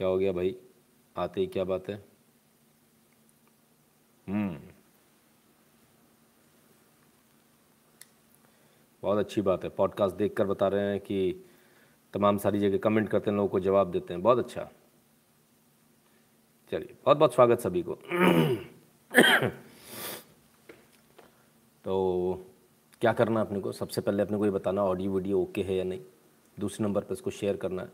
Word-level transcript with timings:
क्या 0.00 0.08
हो 0.08 0.18
गया 0.18 0.32
भाई? 0.32 0.56
आते 1.16 1.40
ही 1.40 1.46
क्या 1.46 1.64
बात 1.64 1.88
है? 1.88 2.04
हम्म। 4.28 4.60
बहुत 9.02 9.18
अच्छी 9.18 9.40
बात 9.40 9.64
है। 9.64 9.70
पॉडकास्ट 9.70 10.16
देखकर 10.16 10.46
बता 10.46 10.68
रहे 10.68 10.80
हैं 10.80 11.00
कि 11.00 11.44
तमाम 12.12 12.38
सारी 12.38 12.58
जगह 12.58 12.78
कमेंट 12.78 13.08
करते 13.08 13.30
हैं, 13.30 13.36
लोगों 13.36 13.48
को 13.48 13.60
जवाब 13.60 13.90
देते 13.90 14.14
हैं। 14.14 14.22
बहुत 14.22 14.38
अच्छा। 14.38 14.70
चलिए 16.70 16.94
बहुत 17.04 17.16
बहुत 17.16 17.34
स्वागत 17.34 17.60
सभी 17.60 17.84
को। 17.88 17.94
तो 21.84 22.46
क्या 23.00 23.12
करना 23.12 23.40
है 23.40 23.46
अपने 23.46 23.60
को? 23.60 23.72
सबसे 23.72 24.00
पहले 24.00 24.22
अपने 24.22 24.38
को 24.38 24.44
ये 24.44 24.50
बताना 24.50 24.84
ऑडियो 24.84 25.12
वीडियो 25.12 25.40
ओके 25.40 25.62
है 25.62 25.74
या 25.74 25.84
नहीं? 25.84 26.00
दूसरे 26.58 26.86
नंबर 26.86 27.04
पे 27.04 27.14
इसको 27.14 27.30
शेयर 27.30 27.56
करना 27.56 27.82
है। 27.82 27.88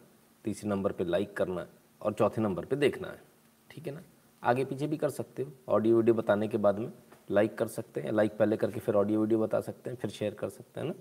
तीसरे 0.45 0.71
नंबर 0.71 0.93
पे 0.93 1.05
लाइक 1.05 1.37
करना 1.37 1.61
है। 1.61 1.86
और 2.07 2.13
चौथे 2.13 2.43
नंबर 2.43 2.65
पे 2.65 2.77
देखना 2.77 3.09
है। 3.09 3.23
ठीक 3.71 3.87
है 3.87 3.95
ना? 3.95 4.01
आगे 4.43 4.65
पीछे 4.65 4.87
भी 4.87 4.97
कर 4.97 5.11
सकते 5.11 5.43
हो। 5.43 5.53
ऑडियो 5.69 5.97
वीडियो 5.97 6.15
बताने 6.15 6.49
के 6.49 6.59
बाद 6.59 6.79
में 6.79 6.93
लाइक 7.31 7.59
कर 7.59 7.67
सकते 7.67 8.01
हैं। 8.01 8.13
लाइक 8.13 8.37
पहले 8.37 8.57
करके 8.57 8.81
फिर 8.81 8.95
ऑडियो 8.95 9.21
वीडियो 9.21 9.41
बता 9.41 9.61
सकते 9.61 9.91
हैं, 9.91 9.97
फिर 9.97 10.11
शेयर 10.11 10.35
कर 10.35 10.49
सकते 10.49 10.81
हैं 10.81 10.87
ना? 10.87 10.95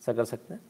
ऐसा 0.00 0.12
कर 0.12 0.24
सकते 0.24 0.54
हैं? 0.54 0.60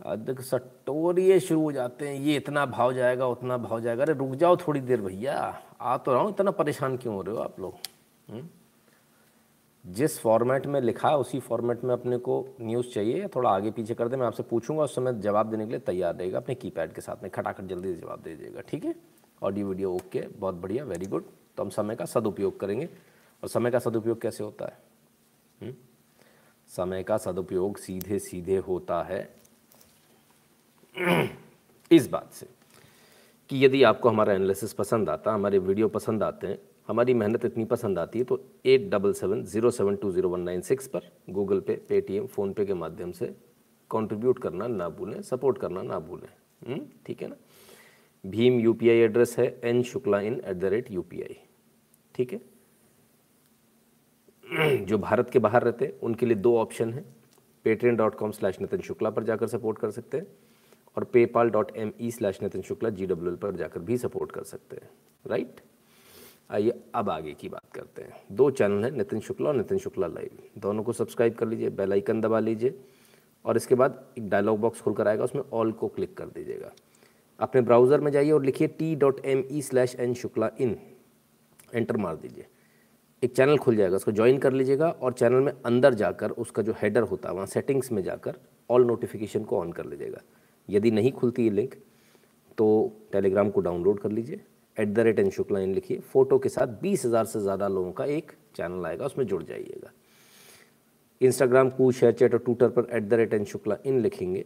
अधिक 0.00 0.40
सटोरिए 0.40 1.40
शुरू 1.40 1.62
हो 1.62 1.72
जाते 1.72 2.08
हैं। 2.08 2.14
ये 2.14 2.36
इतना 2.36 2.66
भाव 2.66 2.92
जाएगा, 2.92 3.26
उतना 3.26 3.56
भाव 3.56 3.80
जाएगा। 3.80 4.02
अरे 4.02 4.12
रुक 4.12 4.30
जाओ 4.30 4.56
थोड़ी 4.56 4.80
देर 4.80 5.00
भैया। 5.00 5.62
आ 5.80 5.96
तो 5.96 6.12
रहा 6.12 6.22
हूँ। 6.22 6.30
इतना 6.30 6.50
परेशान 6.50 6.96
क्यों 6.96 7.14
हो 7.14 7.22
रहे 7.22 7.36
हो 7.36 7.42
आप 7.42 7.60
लोग? 7.60 7.74
हम्म? 8.30 8.48
जिस 9.84 10.18
फॉर्मेट 10.20 10.66
में 10.66 10.80
लिखा 10.80 11.08
है, 11.08 11.16
उसी 11.16 11.38
फॉर्मेट 11.40 11.82
में 11.84 11.92
अपने 11.92 12.16
को 12.18 12.36
न्यूज़ 12.60 12.86
चाहिए 12.88 13.26
थोड़ा 13.34 13.50
आगे 13.50 13.70
पीछे 13.70 13.94
कर 13.94 14.08
दे, 14.08 14.16
मैं 14.16 14.26
आपसे 14.26 14.42
पूछूँगा, 14.42 14.82
उस 14.84 14.94
समय 14.94 15.12
जवाब 15.20 15.50
देने 15.50 15.64
के 15.64 15.70
लिए 15.70 15.80
तैयार 15.80 16.14
रहेगा 16.14 16.38
अपने 16.38 16.54
कीपैड 16.54 16.92
के 16.92 17.00
साथ 17.00 17.22
में 17.22 17.30
खटाखट 17.30 17.64
जल्दी 17.64 17.94
से 17.94 18.00
जवाब 18.00 18.22
दे 18.22 18.34
दीजिएगा 18.36 18.60
ठीक 18.60 18.84
है 18.84 18.94
ऑडियो 19.42 19.66
वीडियो 19.68 19.92
ओके 19.92 20.20
बहुत 20.38 20.54
बढ़िया 20.54 20.84
वेरी 20.84 21.06
गुड 21.06 21.24
तो 21.56 21.62
हम 21.62 21.70
समय 21.70 21.96
का 21.96 22.04
सदुपयोग 22.04 22.58
करेंगे 22.60 22.88
और 23.42 23.48
समय 23.48 23.70
का 23.70 23.78
सदुपयोग 23.78 24.20
कैसे 24.20 24.44
होता 24.44 24.64
है? 24.64 24.78
हम्म? 25.60 25.74
समय 26.70 27.02
का 27.02 27.16
सदुपयोग 27.16 27.78
सीधे 27.78 28.18
सीधे 28.18 28.56
होता 28.58 29.02
है 29.02 29.22
इस 31.90 32.08
बात 32.08 32.32
से 32.32 32.46
कि 33.50 33.64
यदि 33.64 33.82
आपको 33.82 34.08
हमारा 34.08 34.32
एनालिसिस 34.32 34.72
पसंद 34.72 35.10
आता, 35.10 35.32
हमारे 35.32 35.58
वीडियो 35.58 35.88
पसंद 35.88 36.22
आते 36.22 36.46
हैं 36.46 36.58
हमारी 36.88 37.14
मेहनत 37.14 37.44
इतनी 37.44 37.64
पसंद 37.64 37.98
आती 37.98 38.18
है 38.18 38.24
तो 38.24 38.40
eight 38.66 38.88
double 38.90 39.12
seven 39.12 39.42
zero 39.44 39.70
seven 39.70 39.96
two 39.96 40.10
zero 40.12 40.28
one 40.28 40.40
nine 40.40 40.60
six 40.62 40.86
पर 40.88 41.10
गूगल 41.30 41.60
पे 41.60 41.74
पेटीएम 41.88 42.26
फ़ोनपे 42.26 42.64
के 42.66 42.74
माध्यम 42.74 43.12
से 43.12 43.26
कंट्रीब्यूट 43.90 44.38
करना 44.38 44.66
ना 44.68 44.88
भूलें 44.90 45.20
सपोर्ट 45.22 45.58
करना 45.58 45.82
ना 45.82 45.98
भूलें। 46.00 46.28
हम्म, 46.68 46.80
ठीक 47.06 47.22
है 47.22 47.28
ना? 47.28 47.36
भीम 48.24 48.58
यूपीआई 48.60 48.98
एड्रेस 48.98 49.38
है 49.38 49.46
N 49.64 49.82
Shukla 49.84 50.20
in 50.20 50.40
at 50.44 50.56
the 50.56 50.64
rate 50.66 50.90
U 50.90 51.04
ठीक 52.14 52.32
है? 52.32 52.40
जो 54.86 54.98
भारत 54.98 55.30
के 55.30 55.38
बाहर 55.38 55.62
रहते 55.62 55.84
हैं 55.84 55.98
उनके 56.00 56.26
लिए 56.26 56.36
दो 56.36 56.56
ऑप्शन 56.58 56.92
है। 56.92 57.04
Paytm 57.64 57.96
dot 57.96 58.14
com 58.14 58.30
slash 58.30 58.60
Nitin 58.60 58.80
Shukla 58.82 59.10
पर 59.10 59.24
जाकर 59.24 59.46
सपोर्ट 59.48 59.78
कर 59.78 59.90
सकते 59.90 60.16
हैं 60.16 60.26
और 60.96 61.04
PayPal 61.12 61.50
dot 61.50 61.76
M 61.76 61.92
E 62.00 62.10
slash 62.10 62.42
Nitin 62.42 62.62
Shukla 62.62 62.90
G 62.90 63.06
W 63.06 63.36
पर 63.36 63.56
जाकर 63.56 63.80
भी 63.80 63.96
सपोर्ट 63.98 64.32
कर 64.32 64.42
सकते 64.44 64.76
हैं। 64.76 64.90
राइट 65.24 65.60
आइए, 66.50 66.72
अब 66.94 67.10
आगे 67.10 67.32
की 67.32 67.48
बात 67.48 67.72
करते 67.74 68.02
हैं। 68.02 68.22
दो 68.32 68.50
चैनल 68.50 68.84
हैं, 68.84 68.90
नितिन 68.92 69.20
शुक्ला 69.20 69.48
और 69.48 69.56
नितिन 69.56 69.78
शुक्ला 69.78 70.06
लाइव। 70.06 70.38
दोनों 70.58 70.82
को 70.82 70.92
सब्सक्राइब 70.92 71.34
कर 71.34 71.48
लीजिए, 71.48 71.70
बेल 71.70 71.92
आइकन 71.92 72.20
दबा 72.20 72.40
लीजिए 72.40 72.74
और 73.44 73.56
इसके 73.56 73.74
बाद 73.74 74.04
एक 74.18 74.28
डायलॉग 74.28 74.60
बॉक्स 74.60 74.80
खुल 74.80 74.94
कर 74.94 75.08
आएगा, 75.08 75.24
उसमें 75.24 75.42
ऑल 75.52 75.72
को 75.72 75.88
क्लिक 75.88 76.16
कर 76.16 76.26
दीजिएगा। 76.26 76.72
अपने 77.38 77.60
ब्राउज़र 77.60 78.00
में 78.00 78.10
जाइए 78.12 78.30
और 78.30 78.44
लिखिए 78.44 78.68
T 78.68 78.94
dot 78.96 79.24
M 79.26 79.44
E 79.50 79.62
slash 79.62 79.96
N 79.96 80.14
Shukla 80.14 80.50
in 80.60 80.76
enter 81.74 81.96
मार 81.96 82.16
दीजिए। 82.16 82.46
एक 83.22 83.36
चैनल 83.36 83.58
खुल 83.58 83.76
जाएगा, 83.76 83.96
उसको 83.96 84.12
ज्वाइन 84.12 84.38
कर 84.38 84.52
लीजिएगा 84.52 84.90
और 84.90 85.12
चैनल 85.12 85.40
में 85.40 85.52
अंदर 85.56 85.94
जाकर 85.94 86.30
उसका 86.30 86.62
जो 86.62 86.74
हेडर 86.82 87.02
होता 87.02 87.28
है, 87.28 87.34
वहाँ 87.34 87.46
सेटिंग्स 87.46 87.92
में 87.92 88.02
जाकर 88.02 88.38
ऑल 88.70 88.84
नोटिफिकेशन 88.84 89.44
को 89.44 89.58
ऑन 89.58 89.72
कर 89.72 89.86
लीजिएगा। 89.86 90.20
यदि 90.68 90.90
नहीं 90.90 91.12
खुलती 91.12 91.44
ये 91.44 91.50
लिंक 91.50 91.74
तो 92.58 92.66
टेलीग्राम 93.12 93.50
को 93.50 93.60
डाउनलोड 93.60 94.00
कर 94.00 94.10
लीजिए। 94.10 94.40
At 94.76 94.88
the 94.88 94.98
rate 95.00 95.18
N 95.18 95.30
Shukla 95.30 95.60
in 95.60 95.74
लिखिए। 95.74 95.98
फ़ोटो 96.02 96.38
के 96.38 96.48
साथ 96.48 96.80
बीस 96.80 97.04
हज़ार 97.04 97.24
से 97.24 97.40
ज़्यादा 97.40 97.68
लोगों 97.68 97.92
का 97.92 98.04
एक 98.06 98.32
चैनल 98.56 98.86
आएगा, 98.86 99.06
उसमें 99.06 99.26
जुड़ 99.26 99.42
जाइएगा। 99.42 99.90
इंस्टाग्राम 101.20 101.70
कू 101.70 101.90
शेयर 101.92 102.12
चैट 102.12 102.34
और 102.34 102.40
ट्विटर 102.40 102.68
पर 102.68 102.86
at 102.92 103.02
the 103.02 103.14
rate 103.14 103.34
N 103.34 103.44
Shukla 103.46 103.76
in 103.86 104.00
लिखेंगे 104.00 104.44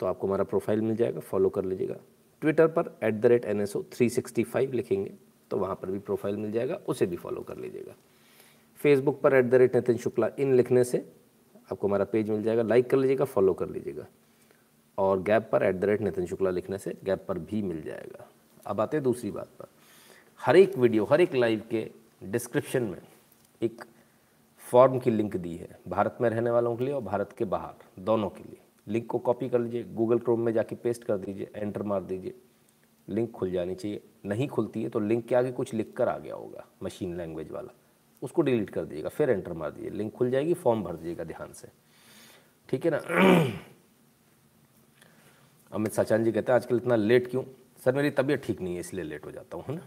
तो 0.00 0.06
आपको 0.06 0.26
हमारा 0.26 0.44
प्रोफ़ाइल 0.44 0.80
मिल 0.80 0.96
जाएगा 0.96 1.20
फॉलो 1.22 1.48
कर 1.48 1.64
लीजिएगा। 1.64 1.96
ट्विटर 2.42 2.66
पर 2.68 2.98
at 3.02 3.14
the 3.14 3.26
rate 3.26 3.44
N 3.44 3.60
S 3.60 3.76
O 3.76 3.82
three 3.92 4.08
sixty 4.10 4.44
five 4.44 4.72
लिखेंगे 4.72 5.12
तो 5.50 5.56
वहाँ 5.58 5.74
पर 5.74 5.90
भी 5.90 5.98
प्रोफ़ाइल 6.00 6.36
मिल 6.36 6.52
जाएगा, 6.52 6.74
उसे 6.78 7.06
भी 7.06 7.16
फॉलो 7.16 7.42
कर 7.42 7.56
लीजिएगा। 7.56 7.94
फेसबुक 8.80 9.20
पर 9.20 9.34
at 9.34 9.44
the 9.44 9.54
rate 9.54 9.74
Nitin 9.76 9.96
Shukla 9.96 10.28
in 10.38 10.54
लिखने 10.54 10.84
से 10.84 11.04
आपको 11.72 11.86
हमारा 11.86 12.04
पेज 12.06 12.30
मिल 12.30 12.42
जाएगा 12.42 12.62
लाइक 12.62 12.90
कर 12.90 12.96
लीजिएगा 12.96 13.24
फॉलो 13.26 13.52
कर 13.54 13.68
लीजिएगा। 13.68 14.06
और 14.98 15.22
गैप 15.22 15.48
पर 15.52 15.62
at 15.62 15.76
the 15.76 15.84
rate 15.84 16.00
Nitin 16.00 16.26
Shukla 16.26 16.50
लिखने 16.50 16.78
से 16.78 16.94
गैप 17.04 17.24
पर 17.28 17.38
भी 17.40 17.62
मिल 17.62 17.82
जाएगा। 17.82 18.28
अब 18.66 18.80
आते 18.80 18.96
हैं 18.96 19.04
दूसरी 19.04 19.30
बात 19.30 19.48
पर। 19.58 19.66
हर 20.40 20.56
एक 20.56 20.76
वीडियो, 20.78 21.04
हर 21.04 21.20
एक 21.20 21.34
लाइव 21.34 21.62
के 21.70 21.90
डिस्क्रिप्शन 22.24 22.82
में 22.82 23.02
एक 23.62 23.84
फॉर्म 24.58 24.98
की 24.98 25.10
लिंक 25.10 25.36
दी 25.36 25.56
है, 25.56 25.78
भारत 25.88 26.18
में 26.20 26.30
रहने 26.30 26.50
वालों 26.50 26.76
के 26.76 26.84
लिए 26.84 26.94
और 26.94 27.02
भारत 27.02 27.34
के 27.38 27.44
बाहर, 27.44 28.02
दोनों 28.02 28.30
के 28.30 28.44
लिए। 28.44 28.60
लिंक 28.88 29.06
को 29.06 29.18
कॉपी 29.18 29.48
कर 29.48 29.58
लीजिए, 29.58 29.84
गूगल 29.84 30.18
क्रोम 30.18 30.40
में 30.40 30.52
जाके 30.52 30.76
पेस्ट 30.76 31.04
कर 31.04 31.16
दीजिए, 31.16 31.50
एंटर 31.56 31.82
मार 31.82 32.02
दीजिए। 32.02 32.34
लिंक 33.08 33.30
खुल 33.30 33.50
जानी 33.50 33.74
चाहिए। 33.74 34.02
नहीं 34.26 34.48
खुलती 34.48 34.82
है 34.82 34.88
तो 34.88 35.00
लिंक 35.00 35.26
के 35.26 35.34
आगे 35.34 35.52
कुछ 35.52 35.74
लिख 35.74 35.92
कर 35.96 36.08
आ 36.08 36.18
गया 36.18 36.34
होगा, 36.34 36.66
मशीन 36.82 37.16
लैंग्वेज 37.16 37.50
वाला। 37.50 37.74
उसको 38.22 38.42
डिलीट 38.42 38.70
कर 38.70 38.84
दीजिएगा, 38.84 39.08
फिर 39.08 39.30
एंटर 39.30 39.52
मार 39.52 39.70
दीजिए। 39.70 39.90
लिंक 39.90 40.12
खुल 40.12 40.30
जाएगी, 40.30 40.54
फॉर्म 40.54 40.82
भर 40.82 40.96
दीजिएगा 40.96 41.24
ध्यान 41.24 41.52
से। 41.52 41.68
ठीक 42.68 42.84
है 42.84 42.90
ना? 42.94 42.98
अमित 45.72 45.92
सचान 45.92 46.24
जी 46.24 46.32
कहते 46.32 46.52
हैं, 46.52 46.56
आजकल 46.56 46.76
इतना 46.76 46.96
लेट 46.96 47.30
क्यों? 47.30 47.44
सर, 47.84 47.94
मेरी 47.94 48.10
तबीयत 48.10 48.42
ठीक 48.44 48.60
नहीं 48.60 48.74
है, 48.74 48.80
इसलिए 48.80 49.04
लेट 49.04 49.24
हो 49.26 49.30
जाता 49.30 49.56
हूँ, 49.56 49.64
है 49.68 49.74
ना? 49.74 49.82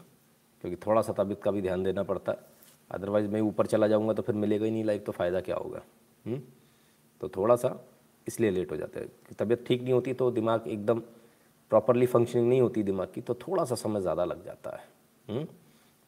क्योंकि 0.64 0.76
थोड़ा 0.86 1.02
सा 1.02 1.14
तबीयत 1.14 1.42
का 1.44 1.52
भी 1.52 1.62
ध्यान 1.62 1.84
देना 1.84 2.04
पड़ता 2.04 2.32
है। 2.32 2.38
अदरवाइज़ 2.92 3.28
मैं 3.28 3.42
ऊपर 3.42 3.66
चला 3.66 3.88
जाऊँगा 3.88 4.14
तो 4.14 4.22
फिर 4.22 4.36
मिलेगा 4.36 4.66
ही 4.66 4.72
नहीं 4.72 4.84
लाइफ 4.84 5.04
तो 5.06 5.12
फ़ायदा 5.12 5.42
क्या 5.42 5.56
होगा? 5.56 5.82
हुँ? 6.26 6.34
हम्म? 6.34 6.44
तो 7.22 7.30
थोड़ा 7.30 7.56
सा 7.56 7.76
इसलिए 8.28 8.50
लेट 8.52 8.72
हो 8.72 8.78
जाता 8.78 9.00
है। 9.00 9.08
तबीयत 9.40 9.64
ठीक 9.68 9.82
नहीं 9.82 9.94
होती 9.94 10.14
तो 10.14 10.30
दिमाग 10.32 10.68
एकदम 10.68 11.00
प्रॉपरली 11.72 12.06
फंक्शनिंग 12.06 12.48
नहीं 12.50 12.62
होती 12.62 12.84
दिमाग 12.84 13.12
की 13.16 13.22
तो 13.22 13.34
थोड़ा 13.34 13.64
सा 13.66 13.76
समय 13.76 14.02
ज़्यादा 14.02 14.26
लग 14.26 14.46
जाता 14.46 14.76
है। 14.78 14.84
हम्म? 15.28 15.48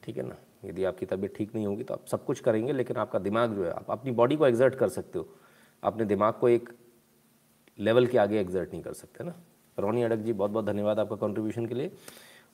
ठीक 0.03 0.17
है 0.17 0.23
ना? 0.23 0.35
यदि 0.66 0.83
आपकी 0.83 1.06
तबीयत 1.06 1.35
ठीक 1.35 1.56
नहीं 1.56 1.66
होगी 1.66 1.83
तो 1.83 1.94
आप 1.94 2.06
सब 2.06 2.25
कुछ 2.25 2.39
करेंगे, 2.39 2.73
लेकिन 2.73 2.97
आपका 2.97 3.19
दिमाग 3.19 3.56
जो 3.56 3.63
है, 3.66 3.71
आप 3.71 3.91
अपनी 3.91 4.11
बॉडी 4.11 4.35
को 4.35 4.47
एग्जर्ट 4.47 4.75
कर 4.75 4.89
सकते 4.89 5.19
हो। 5.19 5.27
अपने 5.83 6.06
दिमाग 6.06 6.33
को 6.33 6.50
एक 6.50 6.69
लेवल 7.79 8.07
के 8.07 8.17
आगे 8.17 8.39
एग्जर्ट 8.39 8.71
नहीं 8.71 8.81
कर 8.83 8.94
सकते 8.94 9.23
ना? 9.23 9.35
रोनी 9.79 10.03
अडक 10.03 10.17
जी 10.17 10.34
बहुत 10.34 10.51
बहुत 10.51 10.66
धन्यवाद 10.66 11.00
आपका 11.00 11.16
कंट्रीब्यूशन 11.17 11.66
के 11.66 11.75
लिए। 11.75 11.91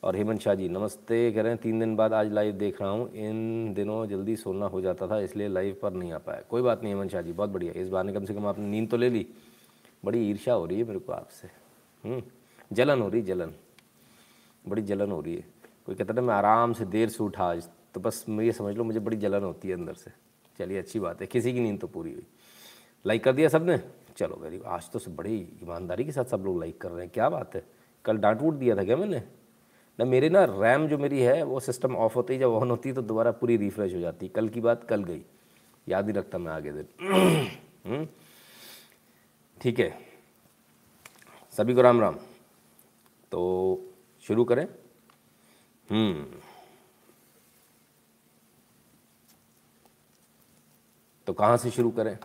और 0.03 0.15
हेमंत 0.15 0.41
शाह 0.41 0.55
जी 0.55 0.67
नमस्ते 0.69 1.31
कह 1.31 1.41
रहे 1.41 1.51
हैं 1.51 1.61
तीन 1.61 1.79
दिन 1.79 1.95
बाद 1.95 2.13
आज 2.13 2.31
लाइव 2.33 2.53
देख 2.53 2.81
रहा 2.81 2.89
हूँ। 2.89 3.09
इन 3.13 3.73
दिनों 3.73 4.05
जल्दी 4.07 4.35
सोना 4.35 4.65
हो 4.65 4.81
जाता 4.81 5.07
था 5.07 5.19
इसलिए 5.19 5.47
लाइव 5.47 5.77
पर 5.81 5.93
नहीं 5.93 6.11
आ 6.11 6.17
पाया। 6.17 6.41
कोई 6.49 6.61
बात 6.61 6.83
नहीं 6.83 6.93
हेमंत 6.93 7.11
शाह 7.11 7.21
जी 7.21 7.31
बहुत 7.31 7.49
बढ़िया। 7.49 7.73
इस 7.73 7.89
बार 7.89 8.03
ने 8.03 8.13
कम 8.13 8.25
से 8.25 8.33
कम 8.33 8.45
आपने 8.47 8.65
नींद 8.65 8.89
तो 8.89 8.97
ले 8.97 9.09
ली। 9.09 9.25
बड़ी 10.05 10.29
ईर्षा 10.29 10.53
हो 10.53 10.65
रही 10.65 10.79
है 10.79 10.83
मेरे 10.83 10.99
को 10.99 11.13
आपसे। 11.13 11.47
हम्म, 12.03 12.21
जलन 12.73 13.01
हो 13.01 13.09
रही 13.09 13.21
जलन। 13.21 13.53
बड़ी 14.67 14.81
जलन 14.81 15.11
हो 15.11 15.21
रही 15.21 15.35
है। 15.35 15.43
कोई 15.85 15.95
कहता 15.95 16.13
है 16.13 16.21
मैं 16.21 16.35
आराम 16.35 16.73
से 16.73 16.85
देर 16.85 17.09
से 17.09 17.23
उठा 17.23 17.43
आज। 17.43 17.69
तो 17.93 17.99
बस 17.99 18.25
मैं 18.29 18.45
ये 18.45 18.51
समझ 18.51 18.75
लो 18.75 18.83
मुझे 18.83 18.99
बड़ी 18.99 19.17
जलन 19.17 19.43
होती 19.43 19.67
है 19.67 19.73
अंदर 19.73 19.93
से। 19.93 20.11
चलिए 20.59 20.77
अच्छी 20.77 20.99
बात 20.99 21.21
है 21.21 21.27
किसी 21.27 21.53
की 21.53 21.59
नींद 21.59 21.79
तो 21.79 21.87
पूरी 21.87 22.13
हुई। 22.13 22.25
लाइक 23.05 23.23
कर 23.23 23.33
दिया 23.33 23.49
सबने? 23.49 23.77
चलो 24.17 24.35
वेरी 24.35 24.61
आज 24.65 24.89
तो 24.89 24.99
सब 24.99 25.15
बड़ी 25.15 25.35
ईमानदारी 25.63 26.05
के 26.05 26.11
साथ 26.11 26.25
सब 26.25 26.41
लोग 26.41 26.59
लाइक 26.59 26.81
कर 26.81 26.89
रहे 26.89 27.01
हैं। 27.01 27.13
क्या 27.13 27.29
बात 27.29 27.55
है? 27.55 27.65
कल 28.05 28.17
डांट 28.17 28.41
वूट 28.41 28.53
दिया 28.53 28.75
था 28.75 28.83
क्या 28.83 28.97
मैंने? 28.97 29.23
ना 29.99 30.05
मेरे 30.05 30.29
ना 30.29 30.43
रैम 30.43 30.87
जो 30.87 30.97
मेरी 30.97 31.21
है, 31.21 31.43
वो 31.43 31.59
सिस्टम 31.59 31.95
ऑफ़ 31.95 32.15
होती 32.15 32.33
है, 32.33 32.39
जब 32.39 32.49
ऑन 32.49 32.69
होती 32.71 32.89
है 32.89 32.95
तो 32.95 33.01
दोबारा 33.01 33.31
पूरी 33.31 33.57
रिफ्रेश 33.57 33.93
हो 33.95 33.99
जाती 33.99 34.27
कल 34.27 34.49
की 34.49 34.61
बात 34.61 34.83
कल 34.83 35.03
गई। 35.03 35.25
याद 35.87 36.05
ही 36.05 36.11
रखता 36.11 36.37
मैं 36.37 36.53
आगे 36.53 36.71
दिन। 36.71 36.87
हम्म? 37.85 38.07
ठीक 39.61 39.79
है। 39.79 39.97
सभी 41.51 41.73
को 41.73 41.81
राम 41.81 42.01
राम। 42.01 42.15
तो 43.31 43.81
शुरू 44.21 44.43
करें। 44.43 44.67
हम्म। 45.89 46.39
तो 51.27 51.33
कहाँ 51.33 51.57
से 51.57 51.71
शुरू 51.71 51.91
करें? 51.91 52.17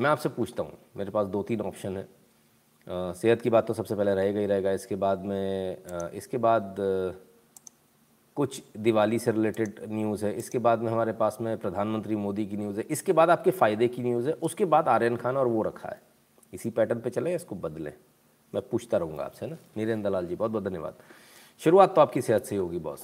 मैं 0.00 0.10
आपसे 0.10 0.28
पूछता 0.28 0.62
हूँ। 0.62 0.76
मेरे 0.96 1.10
पास 1.10 1.26
दो 1.26 1.42
तीन 1.42 1.60
ऑप्शन 1.60 1.96
है 1.96 3.12
सेहत 3.14 3.42
की 3.42 3.50
बात 3.50 3.66
तो 3.66 3.74
सबसे 3.74 3.94
पहले 3.94 4.14
रहेगा 4.14 4.40
ही 4.40 4.46
रहेगा। 4.46 4.70
इसके 4.72 4.96
बाद 4.96 5.24
में 5.24 6.10
इसके 6.14 6.38
बाद 6.38 6.76
कुछ 8.36 8.62
दिवाली 8.78 9.18
से 9.18 9.32
रिलेटेड 9.32 9.80
न्यूज़ 9.88 10.24
है। 10.26 10.32
इसके 10.34 10.58
बाद 10.58 10.82
में 10.82 10.90
हमारे 10.92 11.12
पास 11.12 11.36
में 11.40 11.56
प्रधानमंत्री 11.58 12.16
मोदी 12.16 12.46
की 12.46 12.56
न्यूज़ 12.56 12.78
है। 12.78 12.84
इसके 12.90 13.12
बाद 13.12 13.30
आपके 13.30 13.50
फ़ायदे 13.50 13.88
की 13.88 14.02
न्यूज़ 14.02 14.28
है। 14.28 14.32
उसके 14.42 14.64
बाद 14.64 14.88
आर्यन 14.88 15.16
खान 15.16 15.36
और 15.36 15.46
वो 15.46 15.62
रखा 15.62 15.88
है। 15.88 16.00
इसी 16.52 16.70
पैटर्न 16.70 17.00
पे 17.00 17.10
चले 17.10 17.34
इसको 17.34 17.54
बदलें? 17.56 17.92
मैं 18.52 18.62
पूछता 18.70 18.98
रहूँगा 18.98 19.24
आपसे 19.24 19.46
ना? 19.46 19.56
नीरेंद्र 19.76 20.08
दलाल 20.08 20.26
जी 20.26 20.34
बहुत 20.36 20.50
बहुत 20.50 20.64
धन्यवाद। 20.64 20.94
शुरुआत 21.60 21.94
तो 21.94 22.00
आपकी 22.00 22.22
सेहत 22.22 22.44
से 22.44 22.56
होगी 22.56 22.78
बॉस 22.78 23.02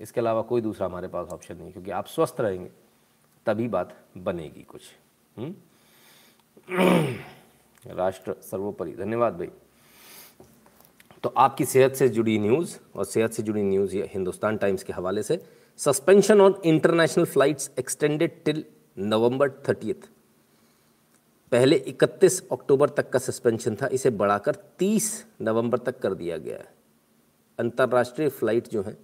इसके 0.00 0.20
अलावा 0.20 0.42
कोई 0.42 0.60
दूसरा 0.60 0.86
हमारे 0.86 1.08
पास 1.08 1.28
ऑप्शन 1.28 1.56
नहीं 1.56 1.72
क्योंकि 1.72 1.90
आप 1.90 2.06
स्वस्थ 2.06 2.40
रहेंगे, 2.40 2.70
तभी 3.46 3.68
बात 3.68 3.96
बनेगी 4.18 4.62
कुछ। 4.62 4.82
हुँ? 5.36 5.54
राष्ट्र 7.86 8.34
सर्वोपरि। 8.42 8.92
धन्यवाद 8.92 9.34
भाई। 9.34 9.48
तो 11.22 11.28
आपकी 11.36 11.64
सेहत 11.64 11.94
से 11.94 12.08
जुड़ी 12.08 12.38
न्यूज़ 12.38 12.76
और 12.94 13.04
सेहत 13.04 13.32
से 13.32 13.42
जुड़ी 13.42 13.62
न्यूज़ 13.62 13.96
ये 13.96 14.10
हिंदुस्तान 14.14 14.56
टाइम्स 14.56 14.82
के 14.82 14.92
हवाले 14.92 15.22
से। 15.22 15.44
Suspension 15.76 16.40
on 16.40 16.54
international 16.64 17.24
flights 17.24 17.70
extended 17.78 18.44
till 18.44 18.64
November 18.98 19.50
thirtieth 19.50 20.08
पहले 21.52 21.76
31 21.76 22.48
अक्टूबर 22.52 22.88
तक 22.88 23.10
का 23.10 23.18
सस्पेंशन 23.18 23.74
था, 23.74 23.86
इसे 23.86 24.10
बढ़ाकर 24.10 24.54
30 24.78 25.26
नवंबर 25.40 25.78
तक 25.78 25.98
कर 25.98 26.14
दिया 26.14 26.36
गया 26.36 26.56
है। 26.56 26.72
अंतर्राष्ट्रीय 27.58 28.28
फ़्लाइट 28.28 28.68
जो 28.68 28.82
हैं, 28.82 28.98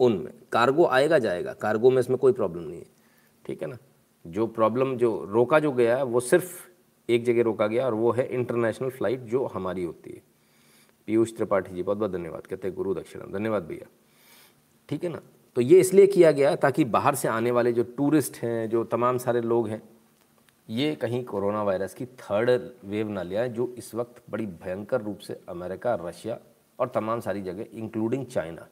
उनमें 0.00 0.32
कार्गो 0.52 0.86
आएगा 0.86 1.18
जाएगा, 1.18 1.52
कार्गो 1.52 1.90
में 1.90 1.98
इसमें 1.98 2.18
कोई 2.18 2.32
प्रॉब्लम 2.32 2.62
नहीं 2.62 2.80
है, 2.80 2.86
ठीक 3.46 3.62
है 3.62 3.68
ना? 3.68 3.76
जो 4.26 4.46
प्रॉब्लम, 4.46 4.96
जो 4.96 5.24
रोका 5.24 5.58
जो 5.58 5.72
गया 5.72 5.96
है, 5.96 6.02
वो 6.02 6.20
सिर्फ़ 6.20 6.73
एक 7.08 7.24
जगह 7.24 7.42
रोका 7.42 7.66
गया 7.66 7.86
और 7.86 7.94
वो 7.94 8.12
है 8.12 8.26
इंटरनेशनल 8.26 8.90
फ़्लाइट 8.90 9.20
जो 9.20 9.44
हमारी 9.46 9.84
होती 9.84 10.10
है। 10.10 10.22
पीयूष 11.06 11.36
त्रिपाठी 11.36 11.74
जी 11.74 11.82
बहुत 11.82 11.98
बहुत 11.98 12.10
धन्यवाद। 12.10 12.46
कहते 12.46 12.68
हैं, 12.68 12.76
गुरु 12.76 12.94
दक्षिणा 12.94 13.24
धन्यवाद 13.38 13.62
भैया। 13.62 13.86
ठीक 14.88 15.04
है 15.04 15.10
ना? 15.10 15.20
तो 15.56 15.60
ये 15.60 15.80
इसलिए 15.80 16.06
किया 16.06 16.30
गया 16.32 16.54
ताकि 16.56 16.84
बाहर 16.84 17.14
से 17.14 17.28
आने 17.28 17.50
वाले 17.50 17.72
जो 17.72 17.82
टूरिस्ट 17.96 18.36
हैं, 18.36 18.70
जो 18.70 18.84
तमाम 18.84 19.18
सारे 19.18 19.40
लोग 19.40 19.68
हैं, 19.68 19.82
ये 20.70 20.94
कहीं 20.94 21.24
कोरोना 21.24 21.62
वायरस 21.62 21.94
की 21.94 22.06
थर्ड 22.06 22.70
वेव 22.84 23.08
ना 23.08 23.22
लिया 23.22 23.42
है 23.42 23.52
जो 23.52 23.74
इस 23.78 23.94
वक्त 23.94 24.22
बड़ी 24.30 24.46
भयंकर 24.46 25.00
रूप 25.00 25.18
से 25.18 25.40
अमेरिका, 25.48 25.94
रशिया 25.94 26.38
और 26.78 26.88
तमाम 26.88 27.20
सारी 27.20 27.42
जगह 27.42 27.66
इंक्लूडिंग 27.72 28.26
चाइना 28.26 28.66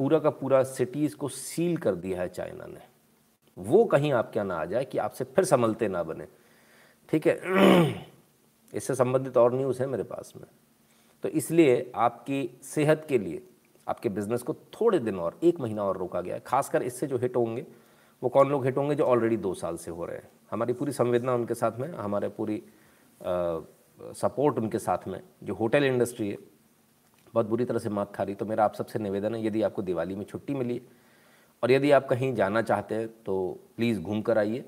पूरा 0.00 0.18
का 0.18 0.30
पूरा 0.30 0.62
सिटीज़ 0.62 1.16
को 1.16 1.28
सील 1.28 1.76
कर 1.76 1.94
दिया 1.94 2.20
है 2.20 2.28
चाइना 2.28 2.66
ने। 2.66 2.80
वो 3.58 3.84
कहीं 3.84 4.12
आप 4.12 4.30
क्या 4.32 4.42
ना 4.44 4.54
आ 4.54 4.64
जाए 4.64 4.84
कि 4.84 4.98
आपसे 4.98 5.24
फिर 5.24 5.44
संभलते 5.44 5.88
ना 5.88 6.02
बने। 6.02 6.26
ठीक 7.08 7.26
है? 7.26 7.40
इससे 8.74 8.94
संबंधित 8.94 9.36
और 9.36 9.54
न्यूज़ 9.54 9.80
है 9.80 9.86
मेरे 9.88 10.02
पास 10.02 10.32
में। 10.36 10.46
तो 11.24 11.28
इसलिए 11.28 11.92
आपकी 11.94 12.48
सेहत 12.62 13.06
के 13.08 13.18
लिए 13.18 13.42
आपके 13.86 14.08
बिज़नेस 14.08 14.42
को 14.42 14.54
थोड़े 14.54 14.98
दिन 14.98 15.18
और 15.18 15.38
एक 15.44 15.60
महीना 15.60 15.82
और 15.82 15.98
रोका 15.98 16.20
गया 16.20 16.34
है। 16.34 16.42
खासकर 16.46 16.82
इससे 16.82 17.06
जो 17.06 17.18
हिट 17.18 17.36
होंगे 17.36 17.66
वो 18.22 18.28
कौन 18.28 18.48
लोग 18.50 18.64
हिट 18.64 18.76
होंगे 18.76 18.94
जो 18.94 19.04
ऑलरेडी 19.04 19.36
दो 19.36 19.54
साल 19.54 19.76
से 19.76 19.90
हो 19.90 20.04
रहे 20.04 20.16
हैं? 20.16 20.28
हमारी 20.50 20.72
पूरी 20.72 20.92
संवेदना 20.92 21.34
उनके 21.34 21.54
साथ 21.54 21.78
में 21.78 21.88
हमारे 21.88 22.28
पूरी 22.28 22.62
आ, 23.20 23.60
सपोर्ट 24.12 24.58
उनके 24.58 24.78
साथ 24.78 25.06
में। 25.08 25.20
जो 25.42 25.54
होटल 25.54 25.84
इंडस्ट्री 25.84 26.28
है 26.30 26.36
बहुत 27.34 27.46
बुरी 27.46 27.64
तरह 27.64 27.78
से 27.78 27.88
मात 27.90 28.14
खा 28.14 28.22
रही 28.22 28.34
तो 28.34 28.44
मेरा 28.46 28.64
आप 28.64 28.74
सबसे 28.74 28.98
निवेदन 28.98 29.34
है 29.34 29.44
यदि 29.46 29.62
आपको 29.62 29.82
दिवाली 29.82 30.14
में 30.14 30.24
छुट्टी 30.24 30.54
मिली 30.54 30.80
और 31.62 31.70
यदि 31.70 31.90
आप 31.90 32.06
कहीं 32.08 32.34
जाना 32.34 32.62
चाहते 32.62 32.94
हैं 32.94 33.08
तो 33.26 33.36
प्लीज़ 33.76 34.00
घूम 34.00 34.22
कर 34.22 34.38
आइए। 34.38 34.64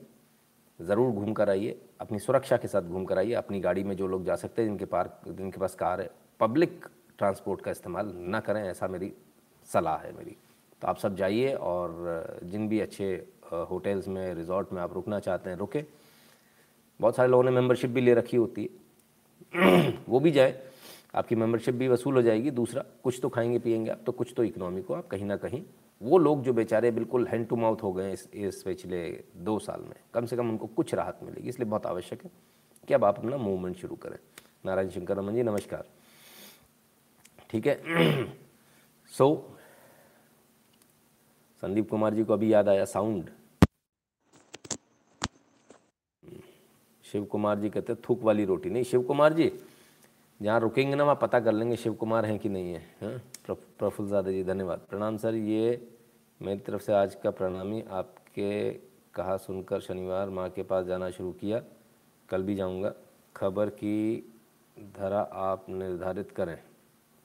ज़रूर 0.81 1.13
घूम 1.13 1.33
कर 1.33 1.51
आइए, 1.51 1.79
अपनी 2.01 2.19
सुरक्षा 2.19 2.57
के 2.57 2.69
साथ 2.69 2.83
घूम 2.83 3.05
कर 3.05 3.19
आइए, 3.19 3.33
अपनी 3.35 3.61
गाड़ी 3.61 3.83
में 3.85 3.97
जो 3.97 4.07
लोग 4.07 4.25
जा 4.25 4.37
सकते 4.37 4.63
हैं, 4.63 4.69
जिनके 4.69 4.85
पार्क 4.85 5.21
जिनके 5.29 5.61
पास 5.61 5.75
कार 5.75 6.01
है 6.01 6.11
पब्लिक 6.41 6.87
ट्रांसपोर्ट 7.19 7.61
का 7.61 7.71
इस्तेमाल 7.71 8.13
ना 8.15 8.41
करें, 8.41 8.63
ऐसा 8.63 8.89
मेरी 8.89 9.13
सलाह 9.69 9.97
है 9.97 10.13
मेरी। 10.17 10.37
तो 10.83 10.89
आप 10.89 10.99
सब 10.99 11.17
जाइए 11.17 11.53
और 11.53 12.41
जिन 12.45 12.69
भी 12.69 12.81
अच्छे 12.81 13.15
होटल्स 13.53 14.09
में 14.09 14.35
रिजॉर्ट 14.35 14.73
में 14.73 14.81
आप 14.83 14.95
रुकना 14.95 15.19
चाहते 15.21 15.51
हैं, 15.51 15.57
रुके। 15.57 15.85
बहुत 17.01 17.17
सारे 17.17 17.29
लोगों 17.29 17.45
ने 17.45 17.51
मेंबरशिप 17.51 17.91
भी 17.91 18.01
ले 18.01 18.15
रखी 18.15 18.37
होती 18.37 18.63
है। 18.63 19.99
वो 20.09 20.21
भी 20.21 20.31
जाए, 20.31 20.61
आपकी 21.15 21.35
मेंबरशिप 21.35 21.75
भी 21.75 21.89
वसूल 21.89 22.15
हो 22.15 22.23
जाएगी। 22.23 22.51
दूसरा, 22.51 22.85
कुछ 23.05 23.19
तो 23.23 23.29
खाएँगे 23.29 23.59
पिएँगे 23.59 23.91
आप 23.91 24.01
तो 24.07 24.13
कुछ 24.13 24.33
तो 24.37 24.45
इकोनॉमी 24.45 24.83
को 24.83 24.95
आप 24.95 25.07
कहीं 25.07 25.27
ना 25.27 25.37
कहीं 25.37 25.63
वो 26.03 26.19
लोग 26.19 26.43
जो 26.43 26.53
बेचारे 26.53 26.91
बिल्कुल 26.91 27.27
हैंड 27.27 27.49
टू 27.49 27.57
माउथ 27.57 27.83
हो 27.83 27.93
गए 27.93 28.13
इस 28.13 28.29
इस 28.35 28.63
पिछले 28.63 29.25
दो 29.37 29.59
साल 29.59 29.81
में 29.81 29.95
कम 30.15 30.27
से 30.27 30.37
कम 30.37 30.49
उनको 30.51 30.67
कुछ 30.67 30.95
राहत 30.95 31.21
मिलेगी 31.23 31.49
इसलिए 31.49 31.69
बहुत 31.69 31.87
आवश्यक 31.87 32.25
है 32.25 32.31
कि 32.89 32.95
अब 32.95 33.05
आप 33.05 33.19
अपना 33.19 33.37
मूवमेंट 33.37 33.77
शुरू 33.77 33.97
करें। 33.97 34.19
नारायण 34.67 34.89
शंकर 34.89 35.17
रमन 35.17 35.35
जी 35.35 35.43
नमस्कार। 35.43 35.85
ठीक 37.51 37.67
है? 37.67 37.75
सो 39.13 39.35
so, 39.35 39.59
संदीप 41.63 41.89
कुमार 41.91 42.15
जी 42.15 42.25
को 42.25 42.33
अभी 42.33 42.53
याद 42.53 42.69
आया 42.69 42.85
साउंड 42.85 43.31
शिव 47.05 47.25
कुमार 47.25 47.59
जी 47.59 47.71
कहते 47.71 47.95
थूक 47.95 48.23
वाली 48.23 48.45
रोटी। 48.45 48.71
नहीं 48.71 48.85
शिव 48.85 49.03
कुमार 49.03 49.33
जी 49.33 49.49
जहाँ 50.41 50.59
रुकेंगे 50.61 50.95
ना, 50.97 51.05
वहाँ 51.05 51.19
पता 51.23 51.41
कर 51.41 51.53
लेंगे 51.53 51.77
शिव 51.77 51.95
कुमार 51.95 52.27
हैं 52.27 52.39
कि 52.39 52.49
नहीं 52.49 52.73
है 52.73 52.83
हाँ? 53.03 53.21
प्रफुल्ल 53.79 54.09
ज़ादा 54.09 54.31
जी, 54.31 54.43
धन्यवाद। 54.45 54.81
प्रणाम 54.91 55.17
सर, 55.17 55.35
ये 55.35 55.89
मेरी 56.41 56.61
तरफ़ 56.61 56.83
से 56.83 56.93
आज 56.93 57.15
का 57.15 57.31
प्रणामी 57.31 57.83
आपके 57.83 58.71
कहा 59.15 59.37
सुनकर 59.37 59.81
शनिवार 59.81 60.31
माँ 60.31 60.49
के 60.51 60.63
पास 60.63 60.87
जाना 60.87 61.11
शुरू 61.11 61.33
किया। 61.33 61.61
कल 62.29 62.43
भी 62.43 62.55
जाऊँगा। 62.55 62.93
खबर 63.37 63.71
की 63.71 64.25
धरा 64.95 65.21
आप 65.21 65.65
निर्धारित 65.71 66.31
करें। 66.31 66.59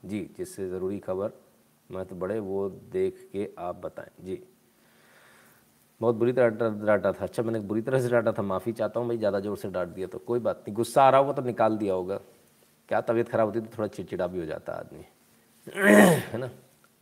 जी, 0.04 0.30
जिससे 0.38 0.69
ज़रूरी 0.69 1.00
खबर 1.00 1.31
मैं 1.89 2.06
तो 2.06 2.15
बड़े, 2.15 2.39
वो 2.39 2.69
देख 2.69 3.30
के 3.33 3.50
आप 3.60 3.75
बताएँ। 3.75 4.10
जी। 4.25 4.42
बहुत 6.01 6.15
बुरी 6.15 6.33
तरह 6.33 6.69
डांटा 6.86 7.12
था। 7.12 7.24
अच्छा 7.24 7.44
मैंने 7.44 7.60
बुरी 7.62 7.81
तरह 7.81 8.01
से 8.01 8.10
डांटा 8.10 8.31
था। 8.31 8.42
माफ़ी 8.42 8.71
चाहता 8.71 9.00
हूँ 9.00 9.07
भाई, 9.07 9.18
ज़्यादा 9.18 9.39
ज़ोर 9.39 9.57
से 9.57 9.69
डांट 9.69 9.89
दिया 9.89 10.07
तो। 10.07 10.18
कोई 10.19 10.39
बात 10.39 10.57
नहीं, 10.57 10.75
गुस्सा 10.75 11.04
आ 11.04 11.10
रहा 11.10 11.19
होगा 11.21 11.33
तो 11.33 11.42
निकाल 11.42 11.77
दिया 11.77 11.94
होगा। 11.94 12.19
क्या 12.89 13.01
तबीयत 13.01 13.30
खराब 13.30 13.47
होती 13.47 13.59
तो 13.62 13.77
थोड़ा 13.77 13.88
चिड़चिड़ा 13.88 14.27
भी 14.27 14.39
हो 14.39 14.45
जाता 14.45 14.74
आदमी। 14.74 15.06
है 15.75 16.38
ना? 16.38 16.50